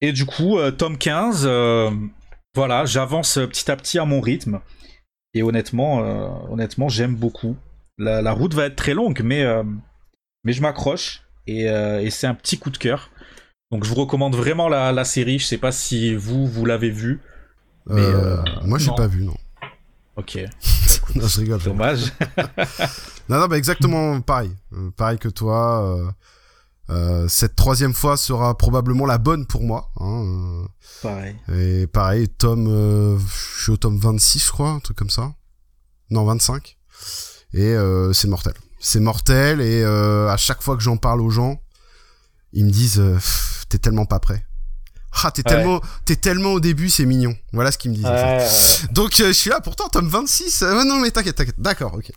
Et 0.00 0.12
du 0.12 0.26
coup, 0.26 0.58
euh, 0.58 0.70
tome 0.70 0.98
15, 0.98 1.44
euh, 1.46 1.90
voilà, 2.54 2.84
j'avance 2.84 3.34
petit 3.34 3.70
à 3.70 3.76
petit 3.76 3.98
à 3.98 4.04
mon 4.04 4.20
rythme. 4.20 4.60
Et 5.34 5.42
honnêtement, 5.42 6.02
euh, 6.02 6.28
honnêtement, 6.50 6.88
j'aime 6.88 7.14
beaucoup. 7.14 7.56
La, 7.98 8.32
route 8.32 8.54
va 8.54 8.66
être 8.66 8.76
très 8.76 8.94
longue, 8.94 9.22
mais, 9.24 9.42
euh, 9.42 9.62
mais 10.44 10.52
je 10.52 10.60
m'accroche 10.60 11.22
et, 11.46 11.64
et 11.64 12.10
c'est 12.10 12.26
un 12.26 12.34
petit 12.34 12.58
coup 12.58 12.70
de 12.70 12.76
cœur. 12.76 13.10
Donc 13.70 13.84
je 13.84 13.88
vous 13.88 13.96
recommande 13.96 14.34
vraiment 14.34 14.68
la, 14.68 14.92
la 14.92 15.04
série. 15.04 15.38
Je 15.38 15.46
sais 15.46 15.58
pas 15.58 15.72
si 15.72 16.14
vous, 16.14 16.46
vous 16.46 16.64
l'avez 16.64 16.90
vu. 16.90 17.20
Mais 17.86 18.00
euh, 18.00 18.36
moi, 18.64 18.78
j'ai 18.78 18.90
pas 18.96 19.06
vu, 19.06 19.24
non. 19.24 19.36
Ok. 20.16 20.38
non, 21.14 21.26
je 21.26 21.40
rigole. 21.40 21.62
Dommage. 21.62 22.12
non, 23.28 23.40
non, 23.40 23.46
bah 23.46 23.58
exactement 23.58 24.20
pareil. 24.20 24.52
pareil 24.96 25.18
que 25.18 25.28
toi. 25.28 26.14
Euh, 26.88 27.26
cette 27.28 27.56
troisième 27.56 27.94
fois 27.94 28.16
sera 28.16 28.56
probablement 28.56 29.06
la 29.06 29.18
bonne 29.18 29.46
pour 29.46 29.62
moi. 29.62 29.90
Hein, 30.00 30.66
pareil. 31.02 31.36
Et 31.52 31.86
pareil, 31.86 32.28
tome, 32.28 32.68
euh, 32.68 33.18
je 33.18 33.62
suis 33.62 33.72
au 33.72 33.76
tome 33.76 33.98
26, 33.98 34.46
je 34.46 34.52
crois, 34.52 34.70
un 34.70 34.80
truc 34.80 34.96
comme 34.96 35.10
ça. 35.10 35.34
Non, 36.10 36.24
25. 36.24 36.76
Et 37.54 37.62
euh, 37.62 38.12
c'est 38.12 38.28
mortel. 38.28 38.54
C'est 38.78 39.00
mortel 39.00 39.60
et 39.60 39.82
à 39.82 40.36
chaque 40.36 40.62
fois 40.62 40.76
que 40.76 40.82
j'en 40.82 40.96
parle 40.96 41.20
aux 41.20 41.30
gens, 41.30 41.60
ils 42.52 42.64
me 42.64 42.70
disent 42.70 43.02
t'es 43.68 43.78
tellement 43.78 44.04
pas 44.04 44.20
prêt. 44.20 44.46
Ah, 45.24 45.30
t'es 45.30 45.42
tellement, 45.42 45.80
t'es 46.04 46.14
tellement 46.14 46.52
au 46.52 46.60
début, 46.60 46.90
c'est 46.90 47.06
mignon. 47.06 47.34
Voilà 47.52 47.72
ce 47.72 47.78
qu'ils 47.78 47.90
me 47.90 47.96
disent. 47.96 48.88
Donc 48.92 49.14
je 49.16 49.32
suis 49.32 49.50
là, 49.50 49.60
pourtant 49.60 49.88
tome 49.88 50.08
26. 50.08 50.62
non 50.62 51.00
mais 51.00 51.10
t'inquiète, 51.10 51.36
t'inquiète. 51.36 51.58
D'accord, 51.58 51.94
ok. 51.94 52.12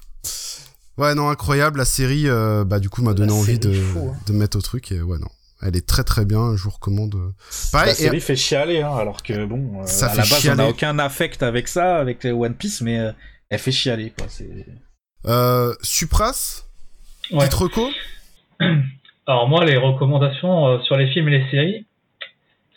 Ouais, 1.00 1.16
non, 1.16 1.30
incroyable. 1.30 1.80
La 1.80 1.86
série, 1.86 2.28
euh, 2.28 2.66
bah, 2.66 2.80
du 2.80 2.90
coup, 2.90 3.02
m'a 3.02 3.14
donné 3.14 3.32
envie 3.32 3.58
de, 3.58 3.72
hein. 3.72 4.14
de 4.28 4.34
mettre 4.34 4.58
au 4.58 4.62
truc. 4.62 4.92
Et 4.92 5.02
ouais, 5.02 5.18
non. 5.18 5.30
Elle 5.62 5.76
est 5.76 5.88
très 5.88 6.04
très 6.04 6.26
bien, 6.26 6.56
je 6.58 6.64
vous 6.64 6.70
recommande. 6.70 7.16
Euh. 7.16 7.32
Pareil, 7.72 7.90
la 7.90 7.94
série 7.96 8.22
fait 8.22 8.36
chialer, 8.36 8.82
hein, 8.82 8.96
alors 8.96 9.24
que 9.24 9.46
bon, 9.46 9.82
euh, 9.82 9.86
ça 9.86 10.08
à 10.08 10.16
la 10.16 10.24
base 10.24 10.50
on 10.50 10.56
n'a 10.56 10.70
aucun 10.70 10.98
affect 11.00 11.44
avec 11.44 11.68
ça, 11.68 11.98
avec 11.98 12.24
One 12.24 12.54
Piece, 12.54 12.80
mais 12.80 12.98
elle 13.50 13.60
fait 13.60 13.72
chialer 13.74 14.14
quoi. 14.18 14.28
Euh, 15.26 15.74
Supras, 15.82 16.64
ouais. 17.32 17.40
petite 17.40 17.54
reco. 17.56 17.90
Alors 19.28 19.50
moi, 19.50 19.66
les 19.66 19.76
recommandations 19.76 20.82
sur 20.84 20.96
les 20.96 21.12
films 21.12 21.28
et 21.28 21.40
les 21.40 21.52
séries, 21.52 21.86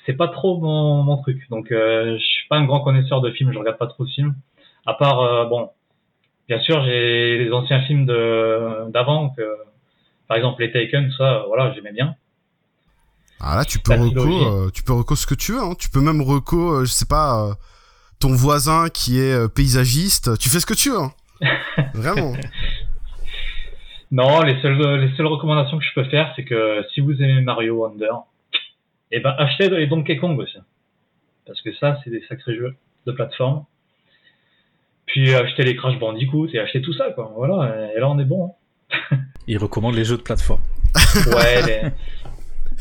c'est 0.05 0.15
pas 0.15 0.27
trop 0.27 0.61
mon, 0.61 1.05
mon 1.05 1.19
truc. 1.23 1.41
Donc 1.51 1.69
je 1.71 2.19
suis 2.19 2.49
pas 2.49 2.57
un 2.57 2.65
grand 2.65 2.81
connaisseur 2.81 3.21
de 3.21 3.31
films, 3.31 3.53
je 3.53 3.59
regarde 3.59 3.79
pas 3.79 3.87
trop 3.87 4.05
de 4.05 4.11
films. 4.11 4.35
À 4.87 4.95
part 4.95 5.49
bon, 5.49 5.71
bien 6.53 6.61
sûr, 6.61 6.85
j'ai 6.85 7.39
les 7.39 7.51
anciens 7.51 7.81
films 7.85 8.05
d'avant, 8.05 9.35
par 10.29 10.37
exemple 10.37 10.61
les 10.61 10.71
Taken, 10.71 11.09
tout 11.09 11.17
ça, 11.17 11.45
voilà, 11.49 11.73
j'aimais 11.73 11.93
bien. 11.93 12.15
Ah 13.41 13.57
là, 13.57 13.65
tu 13.65 13.79
peux 13.79 13.95
reco, 13.95 14.21
euh, 14.21 14.71
tu 14.71 14.83
peux 14.83 14.93
reco 14.93 15.17
ce 15.17 15.27
que 15.27 15.35
tu 15.35 15.53
veux. 15.53 15.63
Hein. 15.63 15.75
Tu 15.79 15.89
peux 15.89 16.03
même 16.03 16.21
reco, 16.21 16.75
euh, 16.75 16.85
je 16.85 16.93
sais 16.93 17.07
pas, 17.07 17.49
euh, 17.49 17.55
ton 18.21 18.35
voisin 18.35 18.91
qui 18.91 19.19
est 19.19 19.49
paysagiste. 19.55 20.39
Tu 20.39 20.51
fais 20.51 20.61
ce 20.61 20.67
que 20.67 20.75
tu 20.75 20.91
veux. 20.91 20.99
Hein. 20.99 21.13
Vraiment. 21.95 22.35
Non, 24.11 24.43
les 24.43 24.61
seules, 24.61 25.01
les 25.01 25.17
seules 25.17 25.27
recommandations 25.27 25.79
que 25.79 25.85
je 25.85 25.95
peux 25.95 26.05
faire, 26.05 26.35
c'est 26.37 26.45
que 26.45 26.85
si 26.93 27.01
vous 27.01 27.15
aimez 27.23 27.41
Mario 27.41 27.77
Wonder, 27.77 28.13
eh 29.11 29.21
ben 29.21 29.35
achetez 29.39 29.71
les 29.71 29.87
Donkey 29.87 30.19
Kong 30.19 30.39
aussi, 30.39 30.59
parce 31.47 31.63
que 31.63 31.75
ça, 31.77 31.99
c'est 32.05 32.11
des 32.11 32.23
sacrés 32.29 32.57
jeux 32.57 32.77
de 33.07 33.13
plateforme. 33.13 33.65
Puis 35.07 35.35
acheter 35.35 35.65
les 35.65 35.77
Crash 35.77 35.99
Bandicoot 35.99 36.49
et 36.53 36.59
acheter 36.59 36.81
tout 36.81 36.93
ça, 36.93 37.11
quoi. 37.11 37.33
Voilà, 37.37 37.93
et 37.95 38.01
là 38.01 38.09
on 38.09 38.19
est 38.19 38.25
bon. 38.25 38.55
Hein. 38.93 39.17
Il 39.47 39.59
recommande 39.59 39.95
les 39.95 40.05
jeux 40.05 40.17
de 40.17 40.23
plateforme. 40.23 40.61
ouais, 41.27 41.63
les... 41.67 41.89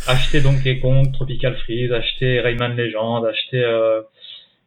acheter 0.07 0.41
Donkey 0.41 0.79
Kong, 0.79 1.11
Tropical 1.13 1.55
Freeze, 1.57 1.91
acheter 1.91 2.39
Rayman 2.39 2.75
Legend, 2.75 3.25
acheter 3.25 3.63
euh... 3.63 4.01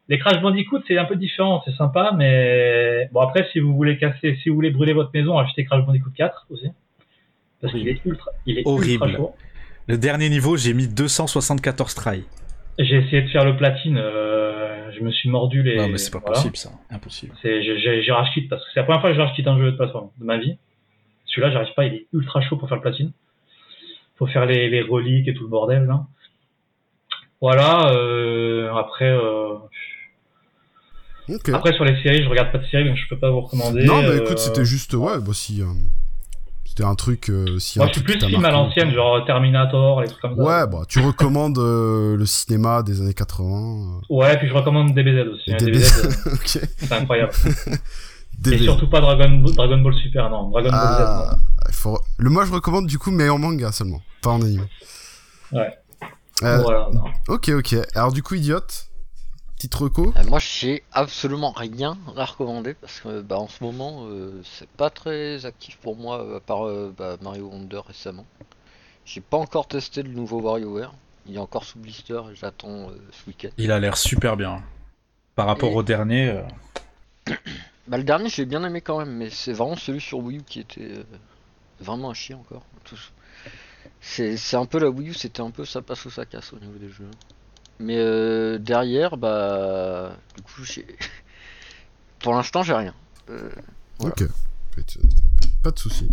les 0.08 0.18
Crash 0.18 0.40
Bandicoot, 0.40 0.80
c'est 0.88 0.98
un 0.98 1.04
peu 1.04 1.16
différent, 1.16 1.62
c'est 1.64 1.74
sympa, 1.74 2.12
mais 2.16 3.08
bon 3.12 3.20
après 3.20 3.46
si 3.52 3.60
vous 3.60 3.74
voulez 3.74 3.98
casser, 3.98 4.38
si 4.42 4.48
vous 4.48 4.54
voulez 4.54 4.70
brûler 4.70 4.92
votre 4.92 5.10
maison, 5.12 5.38
achetez 5.38 5.64
Crash 5.64 5.84
Bandicoot 5.84 6.10
4 6.16 6.46
aussi, 6.50 6.68
parce 7.60 7.72
qu'il 7.72 7.88
est 7.88 8.04
ultra, 8.04 8.30
il 8.46 8.58
est 8.58 8.62
horrible. 8.64 9.04
Ultra 9.04 9.16
chaud. 9.16 9.34
Le 9.86 9.98
dernier 9.98 10.30
niveau, 10.30 10.56
j'ai 10.56 10.72
mis 10.72 10.88
274 10.88 11.94
tries. 11.94 12.24
J'ai 12.78 12.96
essayé 12.96 13.22
de 13.22 13.28
faire 13.28 13.44
le 13.44 13.56
platine. 13.56 13.98
Euh 13.98 14.63
je 14.90 15.00
me 15.00 15.10
suis 15.10 15.28
mordu 15.28 15.62
les. 15.62 15.76
Non, 15.76 15.88
mais 15.88 15.98
c'est 15.98 16.10
pas 16.10 16.20
possible 16.20 16.56
ça, 16.56 16.70
impossible. 16.90 17.34
J'ai 17.42 18.12
rage 18.12 18.28
quitte 18.34 18.48
parce 18.48 18.64
que 18.64 18.70
c'est 18.72 18.80
la 18.80 18.84
première 18.84 19.00
fois 19.00 19.10
que 19.10 19.16
je 19.16 19.20
rage 19.20 19.34
quitte 19.34 19.46
un 19.46 19.58
jeu 19.58 19.72
de 19.72 19.76
plateforme 19.76 20.10
de 20.18 20.24
ma 20.24 20.38
vie. 20.38 20.56
Celui-là, 21.26 21.50
j'arrive 21.50 21.74
pas, 21.74 21.86
il 21.86 21.94
est 21.94 22.06
ultra 22.12 22.40
chaud 22.42 22.56
pour 22.56 22.68
faire 22.68 22.76
le 22.76 22.82
platine. 22.82 23.12
Faut 24.16 24.26
faire 24.26 24.46
les, 24.46 24.68
les 24.68 24.82
reliques 24.82 25.26
et 25.26 25.34
tout 25.34 25.42
le 25.44 25.48
bordel 25.48 25.84
là. 25.84 26.06
Voilà, 27.40 27.90
euh, 27.92 28.72
après. 28.74 29.10
Euh... 29.10 29.56
Après 31.52 31.72
sur 31.72 31.84
les 31.84 32.00
séries, 32.02 32.22
je 32.22 32.28
regarde 32.28 32.52
pas 32.52 32.58
de 32.58 32.66
séries 32.66 32.84
donc 32.84 32.96
je 32.96 33.08
peux 33.08 33.18
pas 33.18 33.30
vous 33.30 33.40
recommander. 33.40 33.84
Non, 33.84 34.02
mais 34.02 34.16
écoute, 34.16 34.32
euh, 34.32 34.36
c'était 34.36 34.64
juste 34.64 34.92
ouais, 34.92 35.18
bah 35.20 35.32
si. 35.32 35.62
C'était 36.74 36.88
un 36.88 36.96
truc. 36.96 37.30
Euh, 37.30 37.60
si 37.60 37.78
Moi, 37.78 37.86
je 37.86 37.92
suis 37.92 38.02
plus 38.02 38.18
film 38.18 38.44
à 38.44 38.50
l'ancienne, 38.50 38.92
genre 38.92 39.24
Terminator, 39.24 40.00
les 40.00 40.08
trucs 40.08 40.20
comme 40.20 40.34
ça. 40.34 40.42
Ouais, 40.42 40.66
bah, 40.66 40.82
tu 40.88 40.98
recommandes 40.98 41.56
euh, 41.56 42.16
le 42.16 42.26
cinéma 42.26 42.82
des 42.82 43.00
années 43.00 43.14
80. 43.14 43.46
Euh. 43.46 44.00
Ouais, 44.08 44.36
puis 44.38 44.48
je 44.48 44.54
recommande 44.54 44.92
DBZ 44.92 45.28
aussi. 45.28 45.52
Hein, 45.52 45.56
DBZ, 45.60 46.26
okay. 46.32 46.66
c'est 46.76 46.92
incroyable. 46.92 47.32
Et 48.50 48.58
surtout 48.58 48.90
pas 48.90 49.00
Dragon, 49.00 49.40
Dragon 49.54 49.78
Ball 49.82 49.94
Super, 49.94 50.28
non. 50.30 50.50
Dragon 50.50 50.70
Ball 50.70 50.80
Z. 50.80 51.00
Ah, 51.00 51.38
faut... 51.70 52.00
Le 52.18 52.28
moi, 52.28 52.44
je 52.44 52.52
recommande 52.52 52.88
du 52.88 52.98
coup, 52.98 53.12
mais 53.12 53.28
en 53.28 53.38
manga 53.38 53.70
seulement, 53.70 54.02
pas 54.20 54.30
en 54.30 54.42
anime. 54.42 54.66
Ouais. 55.52 55.78
voilà. 56.40 56.88
Non. 56.92 57.04
Ok, 57.28 57.50
ok. 57.50 57.76
Alors, 57.94 58.12
du 58.12 58.24
coup, 58.24 58.34
idiote. 58.34 58.88
Petite 59.56 59.74
reco 59.74 60.12
euh, 60.16 60.24
Moi, 60.24 60.38
j'ai 60.40 60.82
absolument 60.92 61.52
rien 61.52 61.96
à 62.16 62.24
recommander 62.24 62.74
parce 62.74 63.00
que 63.00 63.20
bah, 63.20 63.38
en 63.38 63.48
ce 63.48 63.62
moment, 63.62 64.06
euh, 64.06 64.42
c'est 64.44 64.68
pas 64.68 64.90
très 64.90 65.46
actif 65.46 65.78
pour 65.78 65.96
moi, 65.96 66.22
euh, 66.22 66.36
à 66.36 66.40
part 66.40 66.66
bah, 66.96 67.16
Mario 67.22 67.48
Wonder 67.48 67.80
récemment. 67.86 68.26
J'ai 69.04 69.20
pas 69.20 69.36
encore 69.36 69.68
testé 69.68 70.02
le 70.02 70.10
nouveau 70.10 70.40
WarioWare. 70.40 70.92
Il 71.26 71.36
est 71.36 71.38
encore 71.38 71.64
sous 71.64 71.78
blister 71.78 72.20
et 72.32 72.34
j'attends 72.34 72.88
ce 73.12 73.26
week-end. 73.26 73.48
Il 73.56 73.70
a 73.70 73.78
l'air 73.78 73.96
super 73.96 74.36
bien. 74.36 74.62
Par 75.36 75.46
rapport 75.46 75.74
au 75.74 75.82
dernier. 75.82 76.42
bah, 77.86 77.96
le 77.96 78.04
dernier, 78.04 78.28
j'ai 78.28 78.44
bien 78.44 78.64
aimé 78.64 78.80
quand 78.80 78.98
même, 78.98 79.16
mais 79.16 79.30
c'est 79.30 79.52
vraiment 79.52 79.76
celui 79.76 80.00
sur 80.00 80.18
Wii 80.18 80.38
U 80.38 80.42
qui 80.42 80.60
était 80.60 80.92
vraiment 81.80 82.10
un 82.10 82.14
chien 82.14 82.38
encore. 82.38 82.62
C'est 84.00 84.56
un 84.56 84.66
peu 84.66 84.78
la 84.78 84.90
Wii 84.90 85.10
U, 85.10 85.14
c'était 85.14 85.40
un 85.40 85.50
peu 85.50 85.64
ça 85.64 85.80
passe 85.80 86.04
ou 86.04 86.10
ça 86.10 86.26
casse 86.26 86.52
au 86.52 86.58
niveau 86.58 86.78
des 86.78 86.90
jeux. 86.90 87.10
Mais 87.80 87.96
euh, 87.98 88.58
derrière, 88.58 89.16
bah, 89.16 90.16
du 90.36 90.42
coup. 90.42 90.62
Pour 92.20 92.34
l'instant, 92.34 92.62
j'ai 92.62 92.74
rien. 92.74 92.94
Euh, 93.30 93.50
ok. 93.98 94.24
Pas 95.62 95.70
de 95.70 95.78
souci. 95.78 96.08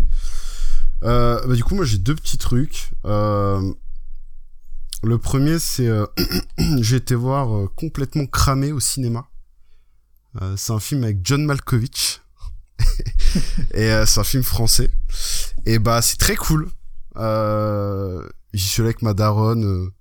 Euh, 1.03 1.45
bah, 1.47 1.55
du 1.55 1.63
coup, 1.63 1.75
moi, 1.75 1.85
j'ai 1.85 1.97
deux 1.97 2.15
petits 2.15 2.37
trucs. 2.37 2.91
le 3.03 3.73
premier, 5.17 5.59
c'est 5.59 5.89
j'ai 6.79 6.97
été 6.97 7.15
voir 7.15 7.69
complètement 7.75 8.25
cramé 8.25 8.71
au 8.71 8.79
cinéma. 8.79 9.27
c'est 10.57 10.73
un 10.73 10.79
film 10.79 11.03
avec 11.03 11.19
John 11.23 11.45
Malkovich. 11.45 12.21
et 13.73 13.91
c'est 14.05 14.19
un 14.19 14.23
film 14.23 14.43
français. 14.43 14.91
Et 15.65 15.79
bah, 15.79 16.01
c'est 16.01 16.17
très 16.17 16.35
cool. 16.35 16.69
J'y 18.53 18.67
suis 18.67 18.81
allé 18.81 18.89
avec 18.89 19.01
ma 19.01 19.13
daronne 19.13 19.91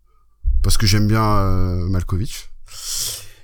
parce 0.62 0.77
que 0.77 0.87
j'aime 0.87 1.07
bien 1.07 1.24
euh, 1.24 1.89
Malkovich. 1.89 2.51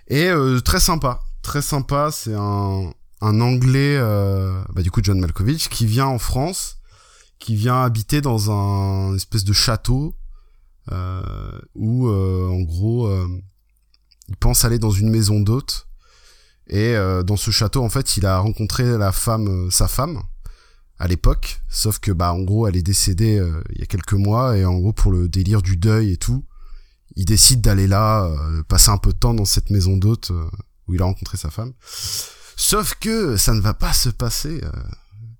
Et 0.09 0.29
euh, 0.29 0.61
très 0.61 0.81
sympa, 0.81 1.21
très 1.43 1.63
sympa. 1.63 2.11
C'est 2.13 2.35
un, 2.35 2.93
un 3.21 3.41
anglais, 3.41 3.97
euh, 3.99 4.63
bah, 4.73 4.83
du 4.83 4.91
coup 4.91 5.01
John 5.03 5.19
Malkovich, 5.19 5.69
qui 5.69 5.87
vient 5.87 6.07
en 6.07 6.19
France, 6.19 6.79
qui 7.39 7.57
vient 7.57 7.83
habiter 7.83 8.21
dans 8.21 8.51
un 8.51 9.15
espèce 9.15 9.45
de 9.45 9.53
château 9.53 10.15
euh, 10.93 11.61
où, 11.75 12.09
en 12.09 12.61
gros, 12.61 13.11
il 14.29 14.37
pense 14.37 14.65
aller 14.65 14.79
dans 14.79 14.91
une 14.91 15.11
maison 15.11 15.41
d'hôte. 15.41 15.89
Et 16.69 16.95
dans 17.25 17.37
ce 17.37 17.51
château, 17.51 17.85
en 17.85 17.89
fait, 17.89 18.17
il 18.17 18.27
a 18.27 18.39
rencontré 18.39 18.97
la 18.97 19.13
femme, 19.13 19.71
sa 19.71 19.87
femme, 19.87 20.23
à 20.99 21.07
l'époque. 21.07 21.61
Sauf 21.69 21.99
que, 21.99 22.11
bah, 22.11 22.33
en 22.33 22.41
gros, 22.41 22.67
elle 22.67 22.77
est 22.77 22.83
décédée 22.83 23.45
il 23.73 23.81
y 23.81 23.83
a 23.83 23.87
quelques 23.87 24.15
mois. 24.15 24.57
Et 24.57 24.65
en 24.65 24.79
gros, 24.79 24.93
pour 24.93 25.13
le 25.13 25.29
délire 25.29 25.63
du 25.63 25.77
deuil 25.77 26.13
et 26.13 26.17
tout, 26.17 26.45
il 27.17 27.25
décide 27.25 27.63
d'aller 27.63 27.87
là, 27.87 28.25
euh, 28.25 28.63
passer 28.63 28.91
un 28.91 28.99
peu 28.99 29.13
de 29.13 29.19
temps 29.19 29.35
dans 29.35 29.47
cette 29.47 29.71
maison 29.71 29.97
d'hôte 29.97 30.31
euh, 30.31 30.49
où 30.87 30.95
il 30.95 31.03
a 31.03 31.07
rencontré 31.07 31.39
sa 31.39 31.51
femme. 31.51 31.73
Sauf 32.57 32.95
que 33.01 33.37
ça 33.37 33.55
ne 33.55 33.61
va 33.61 33.75
pas 33.75 33.93
se 33.93 34.11
passer 34.11 34.61
euh, 34.63 34.71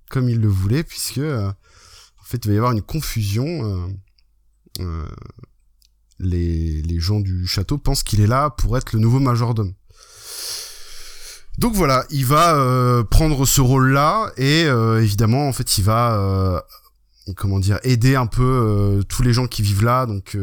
comme 0.09 0.27
il 0.27 0.39
le 0.39 0.47
voulait, 0.47 0.83
puisque 0.83 1.19
en 1.19 2.23
fait 2.23 2.43
il 2.43 2.47
va 2.49 2.53
y 2.53 2.57
avoir 2.57 2.71
une 2.71 2.81
confusion. 2.81 3.89
les, 6.19 6.81
les 6.81 6.99
gens 6.99 7.19
du 7.19 7.45
château 7.45 7.77
pensent 7.77 8.01
qu'il 8.01 8.21
est 8.21 8.27
là 8.27 8.49
pour 8.49 8.75
être 8.77 8.93
le 8.93 8.99
nouveau 8.99 9.19
majordome. 9.19 9.73
Donc 11.59 11.73
voilà, 11.73 12.05
il 12.09 12.25
va 12.25 13.03
prendre 13.09 13.45
ce 13.45 13.61
rôle-là 13.61 14.31
et 14.37 14.61
évidemment 15.01 15.47
en 15.47 15.53
fait 15.53 15.77
il 15.77 15.83
va 15.83 16.63
comment 17.35 17.59
dire 17.59 17.79
aider 17.83 18.15
un 18.15 18.27
peu 18.27 19.03
tous 19.09 19.23
les 19.23 19.33
gens 19.33 19.47
qui 19.47 19.61
vivent 19.61 19.83
là 19.83 20.05
donc 20.05 20.37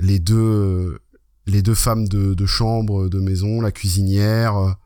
les 0.00 0.18
deux 0.18 1.00
femmes 1.74 2.08
de, 2.08 2.46
chambre 2.46 3.08
de 3.08 3.20
maison 3.20 3.60
la 3.60 3.72
cuisinière 3.72 4.76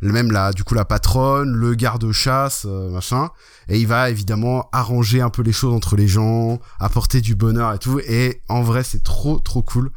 même 0.00 0.30
la 0.30 0.52
du 0.52 0.64
coup 0.64 0.74
la 0.74 0.84
patronne, 0.84 1.52
le 1.52 1.74
garde-chasse, 1.74 2.66
euh, 2.66 2.90
machin, 2.90 3.30
et 3.68 3.78
il 3.78 3.86
va 3.86 4.10
évidemment 4.10 4.68
arranger 4.72 5.20
un 5.20 5.30
peu 5.30 5.42
les 5.42 5.52
choses 5.52 5.74
entre 5.74 5.96
les 5.96 6.08
gens, 6.08 6.60
apporter 6.78 7.20
du 7.20 7.34
bonheur 7.34 7.74
et 7.74 7.78
tout. 7.78 7.98
Et 8.00 8.42
en 8.48 8.62
vrai, 8.62 8.84
c'est 8.84 9.02
trop 9.02 9.38
trop 9.38 9.62
cool, 9.62 9.90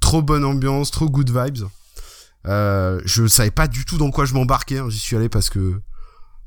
trop 0.00 0.22
bonne 0.22 0.44
ambiance, 0.44 0.90
trop 0.90 1.08
good 1.08 1.30
vibes. 1.30 1.68
Euh, 2.46 3.00
je 3.04 3.26
savais 3.26 3.50
pas 3.50 3.68
du 3.68 3.84
tout 3.84 3.96
dans 3.96 4.10
quoi 4.10 4.24
je 4.24 4.34
m'embarquais. 4.34 4.78
Hein. 4.78 4.90
J'y 4.90 4.98
suis 4.98 5.16
allé 5.16 5.28
parce 5.28 5.50
que 5.50 5.80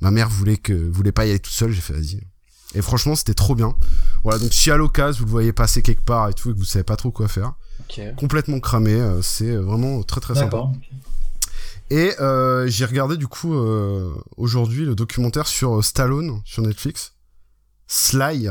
ma 0.01 0.11
mère 0.11 0.29
voulait 0.29 0.57
que 0.57 0.73
voulait 0.73 1.11
pas 1.11 1.25
y 1.25 1.29
aller 1.29 1.39
toute 1.39 1.53
seule. 1.53 1.71
J'ai 1.71 1.81
fait 1.81 1.93
vas-y. 1.93 2.21
Et 2.75 2.81
franchement, 2.81 3.15
c'était 3.15 3.33
trop 3.33 3.55
bien. 3.55 3.73
Voilà, 4.23 4.39
donc 4.39 4.53
si 4.53 4.69
à 4.69 4.75
l'occasion 4.75 5.19
vous 5.19 5.25
le 5.25 5.31
voyez 5.31 5.53
passer 5.53 5.81
quelque 5.81 6.03
part 6.03 6.27
et 6.29 6.33
tout 6.33 6.49
et 6.49 6.53
que 6.53 6.59
vous 6.59 6.65
savez 6.65 6.83
pas 6.83 6.97
trop 6.97 7.11
quoi 7.11 7.29
faire, 7.29 7.53
complètement 8.17 8.59
cramé, 8.59 8.93
euh, 8.93 9.21
c'est 9.21 9.55
vraiment 9.55 10.03
très 10.03 10.21
très 10.21 10.35
sympa. 10.35 10.69
Et 11.89 12.11
euh, 12.19 12.67
j'ai 12.67 12.85
regardé 12.85 13.15
du 13.15 13.27
coup 13.27 13.53
euh, 13.53 14.13
aujourd'hui 14.35 14.83
le 14.85 14.93
documentaire 14.93 15.47
sur 15.47 15.83
Stallone 15.83 16.41
sur 16.45 16.63
Netflix, 16.63 17.13
Sly. 17.87 18.49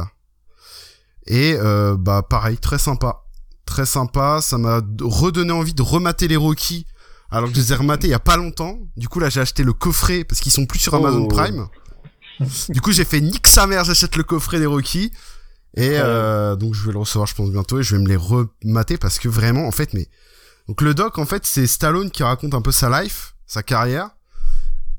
Et 1.26 1.56
bah 1.98 2.22
pareil, 2.22 2.56
très 2.56 2.78
sympa, 2.78 3.24
très 3.66 3.84
sympa. 3.84 4.40
Ça 4.40 4.58
m'a 4.58 4.80
redonné 5.00 5.52
envie 5.52 5.74
de 5.74 5.82
remater 5.82 6.28
les 6.28 6.36
Rocky 6.36 6.86
alors 7.30 7.48
que 7.50 7.56
je 7.56 7.60
les 7.60 7.72
ai 7.72 7.74
rematés 7.74 8.06
il 8.06 8.10
y 8.10 8.14
a 8.14 8.20
pas 8.20 8.36
longtemps. 8.36 8.78
Du 8.96 9.08
coup 9.08 9.18
là 9.18 9.28
j'ai 9.28 9.40
acheté 9.40 9.64
le 9.64 9.72
coffret 9.72 10.24
parce 10.24 10.40
qu'ils 10.40 10.52
sont 10.52 10.66
plus 10.66 10.78
sur 10.78 10.94
Amazon 10.94 11.24
oh. 11.24 11.28
Prime. 11.28 11.66
du 12.68 12.80
coup 12.80 12.92
j'ai 12.92 13.04
fait 13.04 13.20
nique 13.20 13.48
sa 13.48 13.66
mère, 13.66 13.84
j'achète 13.84 14.16
le 14.16 14.22
coffret 14.22 14.60
des 14.60 14.66
Rocky. 14.66 15.12
Et 15.76 15.98
euh, 15.98 16.56
donc 16.56 16.74
je 16.74 16.86
vais 16.86 16.92
le 16.92 16.98
recevoir 16.98 17.26
je 17.26 17.34
pense 17.34 17.50
bientôt 17.50 17.78
et 17.78 17.82
je 17.82 17.96
vais 17.96 18.02
me 18.02 18.08
les 18.08 18.16
remater 18.16 18.96
parce 18.96 19.18
que 19.18 19.28
vraiment 19.28 19.66
en 19.66 19.70
fait 19.70 19.92
mais 19.92 20.08
donc 20.68 20.80
le 20.80 20.94
doc 20.94 21.18
en 21.18 21.26
fait 21.26 21.44
c'est 21.44 21.66
Stallone 21.66 22.10
qui 22.10 22.22
raconte 22.22 22.54
un 22.54 22.62
peu 22.62 22.72
sa 22.72 23.02
life, 23.02 23.34
sa 23.46 23.62
carrière 23.62 24.16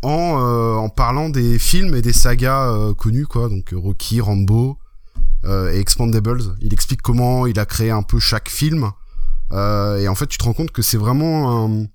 en 0.01 0.39
euh, 0.39 0.75
en 0.75 0.89
parlant 0.89 1.29
des 1.29 1.59
films 1.59 1.95
et 1.95 2.01
des 2.01 2.13
sagas 2.13 2.71
euh, 2.71 2.93
connus 2.93 3.27
quoi. 3.27 3.49
Donc 3.49 3.73
Rocky, 3.75 4.21
Rambo 4.21 4.77
euh, 5.45 5.73
et 5.73 5.79
Expandables. 5.79 6.55
Il 6.61 6.73
explique 6.73 7.01
comment 7.01 7.47
il 7.47 7.59
a 7.59 7.65
créé 7.65 7.91
un 7.91 8.03
peu 8.03 8.19
chaque 8.19 8.49
film. 8.49 8.91
Et 9.51 10.07
en 10.07 10.15
fait 10.15 10.27
tu 10.27 10.37
te 10.37 10.43
rends 10.43 10.53
compte 10.53 10.71
que 10.71 10.81
c'est 10.81 10.97
vraiment 10.97 11.65
un, 11.65 11.85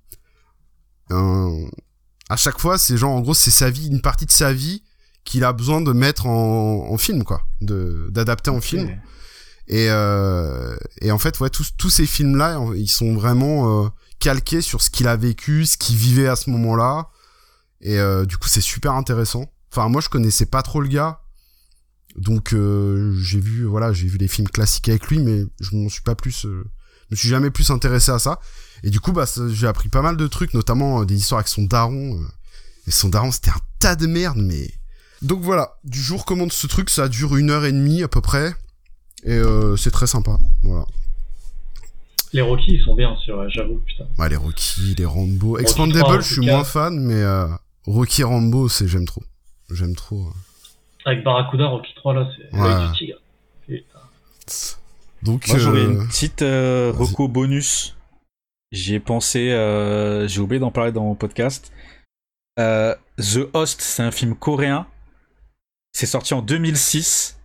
un 1.11 1.51
à 2.29 2.35
chaque 2.35 2.59
fois 2.59 2.79
c'est 2.79 2.97
genre 2.97 3.11
en 3.11 3.21
gros 3.21 3.35
c'est 3.35 3.51
sa 3.51 3.69
vie 3.69 3.87
une 3.87 4.01
partie 4.01 4.25
de 4.25 4.31
sa 4.31 4.51
vie 4.51 4.81
qu'il 5.23 5.43
a 5.43 5.53
besoin 5.53 5.81
de 5.81 5.91
mettre 5.93 6.25
en, 6.27 6.89
en 6.89 6.97
film, 6.97 7.23
quoi, 7.23 7.43
de 7.61 8.09
d'adapter 8.11 8.49
en 8.49 8.61
film. 8.61 8.89
Et, 9.67 9.87
euh, 9.89 10.75
et 11.01 11.11
en 11.11 11.17
fait, 11.17 11.39
ouais, 11.39 11.49
tous, 11.49 11.71
tous 11.77 11.89
ces 11.89 12.05
films-là, 12.05 12.59
ils 12.75 12.89
sont 12.89 13.13
vraiment 13.15 13.85
euh, 13.85 13.89
calqués 14.19 14.61
sur 14.61 14.81
ce 14.81 14.89
qu'il 14.89 15.07
a 15.07 15.15
vécu, 15.15 15.65
ce 15.65 15.77
qu'il 15.77 15.95
vivait 15.95 16.27
à 16.27 16.35
ce 16.35 16.49
moment-là. 16.49 17.09
Et 17.81 17.97
euh, 17.99 18.25
du 18.25 18.37
coup, 18.37 18.47
c'est 18.47 18.61
super 18.61 18.93
intéressant. 18.93 19.51
Enfin, 19.71 19.87
moi, 19.89 20.01
je 20.01 20.09
connaissais 20.09 20.45
pas 20.45 20.61
trop 20.61 20.81
le 20.81 20.87
gars, 20.87 21.21
donc 22.15 22.53
euh, 22.53 23.17
j'ai 23.19 23.39
vu, 23.39 23.65
voilà, 23.65 23.91
j'ai 23.91 24.07
vu 24.07 24.17
les 24.17 24.27
films 24.27 24.47
classiques 24.47 24.87
avec 24.89 25.07
lui, 25.07 25.19
mais 25.19 25.45
je 25.59 25.75
m'en 25.75 25.89
suis 25.89 26.03
pas 26.03 26.13
plus, 26.13 26.41
je 26.43 26.47
me 27.09 27.15
suis 27.15 27.29
jamais 27.29 27.49
plus 27.49 27.71
intéressé 27.71 28.11
à 28.11 28.19
ça. 28.19 28.39
Et 28.83 28.91
du 28.91 28.99
coup, 28.99 29.13
bah, 29.13 29.25
j'ai 29.49 29.65
appris 29.65 29.89
pas 29.89 30.01
mal 30.01 30.17
de 30.17 30.27
trucs, 30.27 30.53
notamment 30.53 31.05
des 31.05 31.15
histoires 31.15 31.39
avec 31.39 31.47
son 31.47 31.63
daron. 31.63 32.21
et 32.85 32.91
son 32.91 33.09
daron, 33.09 33.31
c'était 33.31 33.49
un 33.49 33.61
tas 33.79 33.95
de 33.95 34.05
merde, 34.05 34.37
mais 34.37 34.69
donc 35.23 35.39
voilà, 35.39 35.77
du 35.85 35.99
jour 35.99 36.25
commande 36.25 36.51
ce 36.51 36.67
truc, 36.67 36.89
ça 36.89 37.07
dure 37.07 37.37
une 37.37 37.49
heure 37.49 37.65
et 37.65 37.71
demie 37.71 38.03
à 38.03 38.07
peu 38.07 38.19
près, 38.19 38.53
et 39.23 39.31
euh, 39.31 39.77
c'est 39.77 39.91
très 39.91 40.07
sympa, 40.07 40.37
voilà. 40.63 40.85
Les 42.33 42.41
Rocky, 42.41 42.73
ils 42.73 42.83
sont 42.83 42.95
bien 42.95 43.15
sur, 43.17 43.39
euh, 43.39 43.47
j'avoue, 43.47 43.79
putain. 43.85 44.05
Ouais, 44.17 44.27
les 44.27 44.35
Rocky, 44.35 44.95
les 44.97 45.05
Rambo. 45.05 45.59
Expandable, 45.59 46.21
je 46.21 46.33
suis 46.33 46.45
moins 46.45 46.63
fan, 46.63 46.99
mais 46.99 47.21
euh, 47.21 47.47
Rocky 47.85 48.23
Rambo, 48.23 48.67
c'est 48.67 48.87
j'aime 48.87 49.05
trop. 49.05 49.21
J'aime 49.69 49.95
trop. 49.95 50.29
Avec 51.05 51.23
Barracuda, 51.23 51.67
Rocky 51.67 51.93
3, 51.95 52.13
là, 52.13 52.27
c'est 52.35 52.57
ouais. 52.57 52.87
du 52.87 52.93
tigre. 52.97 53.17
Donc, 55.21 55.47
Moi, 55.47 55.57
j'aurais 55.57 55.83
une 55.83 56.07
petite 56.07 56.41
reco 56.41 57.27
bonus. 57.27 57.95
J'y 58.71 58.95
ai 58.95 58.99
pensé, 58.99 59.49
j'ai 60.27 60.41
oublié 60.41 60.59
d'en 60.59 60.71
parler 60.71 60.91
dans 60.91 61.03
mon 61.03 61.15
podcast. 61.15 61.71
The 62.57 63.47
Host, 63.53 63.79
c'est 63.79 64.03
un 64.03 64.11
film 64.11 64.35
coréen 64.35 64.87
c'est 65.93 66.07
sorti 66.07 66.33
en 66.33 66.41
2006. 66.41 67.39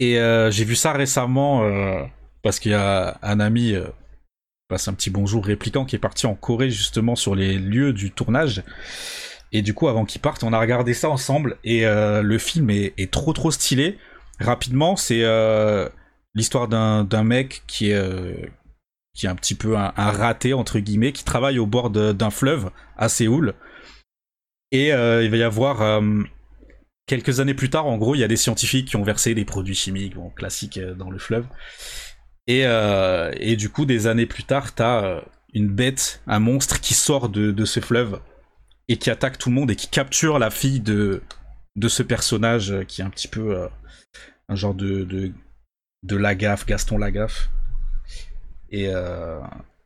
Et 0.00 0.18
euh, 0.18 0.50
j'ai 0.50 0.64
vu 0.64 0.76
ça 0.76 0.92
récemment 0.92 1.64
euh, 1.64 2.04
parce 2.42 2.60
qu'il 2.60 2.70
y 2.70 2.74
a 2.74 3.18
un 3.20 3.40
ami, 3.40 3.74
euh, 3.74 3.84
passe 4.68 4.86
un 4.86 4.94
petit 4.94 5.10
bonjour 5.10 5.44
répliquant, 5.44 5.84
qui 5.84 5.96
est 5.96 6.00
parti 6.00 6.26
en 6.26 6.34
Corée 6.34 6.70
justement 6.70 7.16
sur 7.16 7.34
les 7.34 7.58
lieux 7.58 7.92
du 7.92 8.12
tournage. 8.12 8.62
Et 9.50 9.62
du 9.62 9.74
coup, 9.74 9.88
avant 9.88 10.04
qu'il 10.04 10.20
parte, 10.20 10.44
on 10.44 10.52
a 10.52 10.60
regardé 10.60 10.94
ça 10.94 11.10
ensemble. 11.10 11.56
Et 11.64 11.86
le 11.86 12.38
film 12.38 12.68
est, 12.68 13.10
trop 13.10 13.32
trop 13.32 13.50
stylé. 13.50 13.96
Rapidement, 14.38 14.94
c'est 14.94 15.24
l'histoire 16.34 16.68
d'un 16.68 17.24
mec 17.24 17.62
qui 17.66 17.92
est, 17.92 18.52
qui 19.14 19.24
est 19.24 19.28
un 19.30 19.34
petit 19.34 19.54
peu 19.54 19.74
un, 19.78 19.90
raté, 19.96 20.52
entre 20.52 20.80
guillemets, 20.80 21.12
qui 21.12 21.24
travaille 21.24 21.58
au 21.58 21.64
bord 21.64 21.88
d'un 21.88 22.28
fleuve 22.28 22.70
à 22.98 23.08
Séoul. 23.08 23.54
Et 24.70 24.88
il 24.88 25.30
va 25.30 25.36
y 25.38 25.42
avoir 25.42 26.02
quelques 27.08 27.40
années 27.40 27.54
plus 27.54 27.70
tard, 27.70 27.86
en 27.86 27.98
gros, 27.98 28.14
il 28.14 28.20
y 28.20 28.24
a 28.24 28.28
des 28.28 28.36
scientifiques 28.36 28.86
qui 28.86 28.96
ont 28.96 29.02
versé 29.02 29.34
des 29.34 29.44
produits 29.44 29.74
chimiques, 29.74 30.14
classiques, 30.36 30.78
euh, 30.78 30.94
dans 30.94 31.10
le 31.10 31.18
fleuve. 31.18 31.46
Et, 32.46 32.62
euh, 32.66 33.32
et 33.38 33.56
du 33.56 33.70
coup, 33.70 33.84
des 33.84 34.06
années 34.06 34.26
plus 34.26 34.44
tard, 34.44 34.74
t'as 34.74 35.04
euh, 35.04 35.20
une 35.52 35.68
bête, 35.68 36.22
un 36.28 36.38
monstre 36.38 36.80
qui 36.80 36.94
sort 36.94 37.28
de, 37.28 37.64
ce 37.64 37.80
fleuve 37.80 38.20
et 38.88 38.96
qui 38.96 39.10
attaque 39.10 39.38
tout 39.38 39.48
le 39.48 39.54
monde 39.56 39.70
et 39.70 39.76
qui 39.76 39.88
capture 39.88 40.38
la 40.38 40.50
fille 40.50 40.80
de, 40.80 41.22
de 41.76 41.88
ce 41.88 42.02
personnage 42.02 42.74
qui 42.86 43.00
est 43.00 43.04
un 43.04 43.10
petit 43.10 43.28
peu 43.28 43.68
un 44.48 44.54
genre 44.54 44.74
de, 44.74 45.04
de, 45.04 45.32
de 46.04 46.16
Lagaffe, 46.16 46.64
Gaston 46.64 46.96
Lagaffe. 46.96 47.50
Et, 48.70 48.90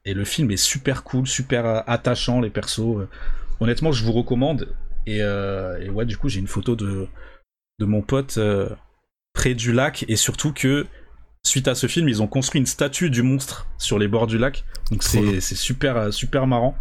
et 0.04 0.14
le 0.14 0.24
film 0.24 0.52
est 0.52 0.56
super 0.56 1.02
cool, 1.02 1.26
super 1.26 1.88
attachant, 1.88 2.40
les 2.40 2.50
persos. 2.50 3.08
Honnêtement, 3.58 3.90
je 3.90 4.04
vous 4.04 4.12
recommande. 4.12 4.72
Euh, 5.08 5.78
et, 5.80 5.90
ouais, 5.90 6.06
du 6.06 6.16
coup, 6.16 6.28
j'ai 6.28 6.40
une 6.40 6.46
photo 6.46 6.76
de, 6.76 7.08
de 7.78 7.84
mon 7.84 8.02
pote 8.02 8.38
euh, 8.38 8.68
près 9.32 9.54
du 9.54 9.72
lac 9.72 10.04
et 10.08 10.16
surtout 10.16 10.52
que 10.52 10.86
suite 11.42 11.68
à 11.68 11.74
ce 11.74 11.86
film, 11.86 12.08
ils 12.08 12.22
ont 12.22 12.28
construit 12.28 12.60
une 12.60 12.66
statue 12.66 13.10
du 13.10 13.22
monstre 13.22 13.66
sur 13.78 13.98
les 13.98 14.08
bords 14.08 14.26
du 14.26 14.38
lac. 14.38 14.64
Donc 14.90 15.02
c'est 15.02 15.40
super, 15.40 15.96
euh, 15.96 16.10
super 16.10 16.46
marrant. 16.46 16.76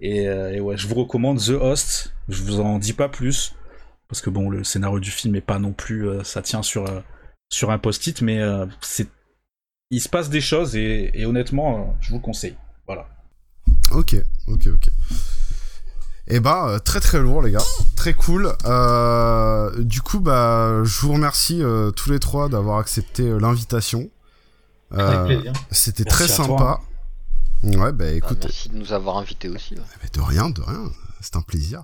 Et, 0.00 0.28
ouais, 0.60 0.76
je 0.76 0.86
vous 0.86 0.94
recommande 0.94 1.38
The 1.40 1.50
Host. 1.50 2.14
Je 2.28 2.42
vous 2.42 2.60
en 2.60 2.78
dis 2.78 2.92
pas 2.92 3.08
plus. 3.08 3.54
Parce 4.08 4.22
que 4.22 4.30
bon, 4.30 4.48
le 4.48 4.64
scénario 4.64 5.00
du 5.00 5.10
film 5.10 5.34
est 5.34 5.42
pas 5.42 5.58
non 5.58 5.72
plus. 5.72 6.08
ça 6.22 6.40
tient 6.40 6.62
sur, 6.62 6.86
sur 7.50 7.70
un 7.70 7.78
post-it, 7.78 8.22
mais 8.22 8.40
c'est. 8.80 9.08
Il 9.90 10.00
se 10.00 10.08
passe 10.08 10.30
des 10.30 10.40
choses 10.40 10.76
et, 10.76 11.10
et 11.14 11.26
honnêtement, 11.26 11.96
je 12.00 12.10
vous 12.10 12.20
conseille. 12.20 12.54
Voilà. 12.86 13.08
Ok, 13.90 14.14
ok, 14.46 14.68
ok. 14.68 14.88
Et 16.30 16.40
bah 16.40 16.68
euh, 16.68 16.78
très 16.78 17.00
très 17.00 17.20
lourd 17.20 17.40
les 17.40 17.50
gars, 17.50 17.64
très 17.96 18.12
cool. 18.12 18.52
Euh, 18.66 19.82
du 19.82 20.02
coup 20.02 20.20
bah 20.20 20.84
je 20.84 21.00
vous 21.00 21.14
remercie 21.14 21.62
euh, 21.62 21.90
tous 21.90 22.10
les 22.10 22.18
trois 22.18 22.50
d'avoir 22.50 22.78
accepté 22.78 23.22
euh, 23.22 23.38
l'invitation. 23.38 24.10
C'était 25.70 26.04
très 26.04 26.28
sympa. 26.28 26.80
Ouais 27.62 27.76
bah, 27.76 27.92
bah 27.92 28.12
écoute. 28.12 28.40
merci 28.42 28.68
de 28.68 28.76
nous 28.76 28.92
avoir 28.92 29.16
invités 29.16 29.48
aussi. 29.48 29.74
Ouais. 29.74 29.80
Eh 29.96 30.02
ben, 30.02 30.10
de 30.12 30.20
rien, 30.20 30.50
de 30.50 30.60
rien. 30.60 30.92
C'est 31.20 31.34
un 31.34 31.42
plaisir. 31.42 31.82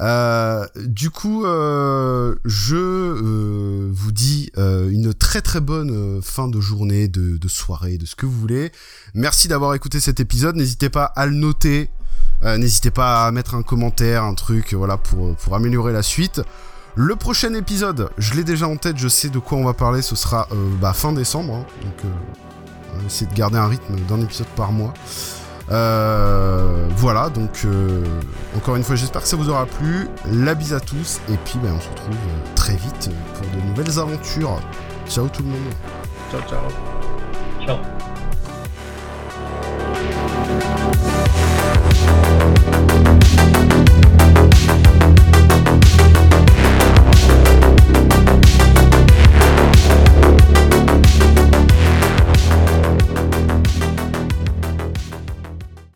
Euh, 0.00 0.66
du 0.86 1.10
coup, 1.10 1.46
euh, 1.46 2.34
je 2.44 3.86
vous 3.92 4.12
dis 4.12 4.50
une 4.56 5.14
très 5.14 5.40
très 5.42 5.60
bonne 5.60 6.20
fin 6.22 6.48
de 6.48 6.60
journée, 6.60 7.06
de, 7.06 7.36
de, 7.36 7.48
soirée, 7.48 7.98
de 7.98 8.06
ce 8.06 8.16
que 8.16 8.26
vous 8.26 8.32
voulez. 8.32 8.72
Merci 9.14 9.46
d'avoir 9.46 9.74
écouté 9.74 10.00
cet 10.00 10.18
épisode. 10.18 10.56
N'hésitez 10.56 10.88
pas 10.88 11.04
à 11.04 11.26
le 11.26 11.34
noter, 11.34 11.90
euh, 12.44 12.58
n'hésitez 12.58 12.90
pas 12.90 13.26
à 13.26 13.30
mettre 13.32 13.54
un 13.54 13.62
commentaire, 13.62 14.24
un 14.24 14.34
truc, 14.34 14.74
voilà, 14.74 14.96
pour, 14.96 15.34
pour 15.36 15.54
améliorer 15.54 15.92
la 15.92 16.02
suite. 16.02 16.42
Le 16.94 17.14
prochain 17.16 17.52
épisode, 17.54 18.10
je 18.16 18.34
l'ai 18.34 18.44
déjà 18.44 18.68
en 18.68 18.76
tête, 18.76 18.96
je 18.96 19.08
sais 19.08 19.28
de 19.28 19.38
quoi 19.38 19.58
on 19.58 19.64
va 19.64 19.74
parler, 19.74 20.02
ce 20.02 20.16
sera 20.16 20.48
euh, 20.52 20.70
bah, 20.80 20.92
fin 20.92 21.12
décembre. 21.12 21.54
Hein. 21.54 21.66
donc, 21.82 22.04
euh, 22.04 22.08
on 22.94 22.98
va 22.98 23.04
essayer 23.06 23.30
de 23.30 23.36
garder 23.36 23.58
un 23.58 23.68
rythme 23.68 23.94
d'un 24.08 24.20
épisode 24.20 24.46
par 24.56 24.72
mois. 24.72 24.94
voilà, 25.68 27.28
donc 27.28 27.66
encore 28.56 28.76
une 28.76 28.84
fois, 28.84 28.96
j'espère 28.96 29.22
que 29.22 29.28
ça 29.28 29.36
vous 29.36 29.50
aura 29.50 29.66
plu. 29.66 30.08
La 30.30 30.54
bise 30.54 30.72
à 30.72 30.80
tous, 30.80 31.20
et 31.28 31.36
puis 31.44 31.58
bah, 31.62 31.68
on 31.76 31.80
se 31.80 31.88
retrouve 31.90 32.16
très 32.54 32.76
vite 32.76 33.10
pour 33.34 33.46
de 33.50 33.66
nouvelles 33.66 33.98
aventures. 33.98 34.58
Ciao 35.06 35.28
tout 35.28 35.42
le 35.42 35.50
monde. 35.50 35.72
Ciao, 36.30 36.40
ciao. 36.48 36.60
Ciao. 37.66 38.25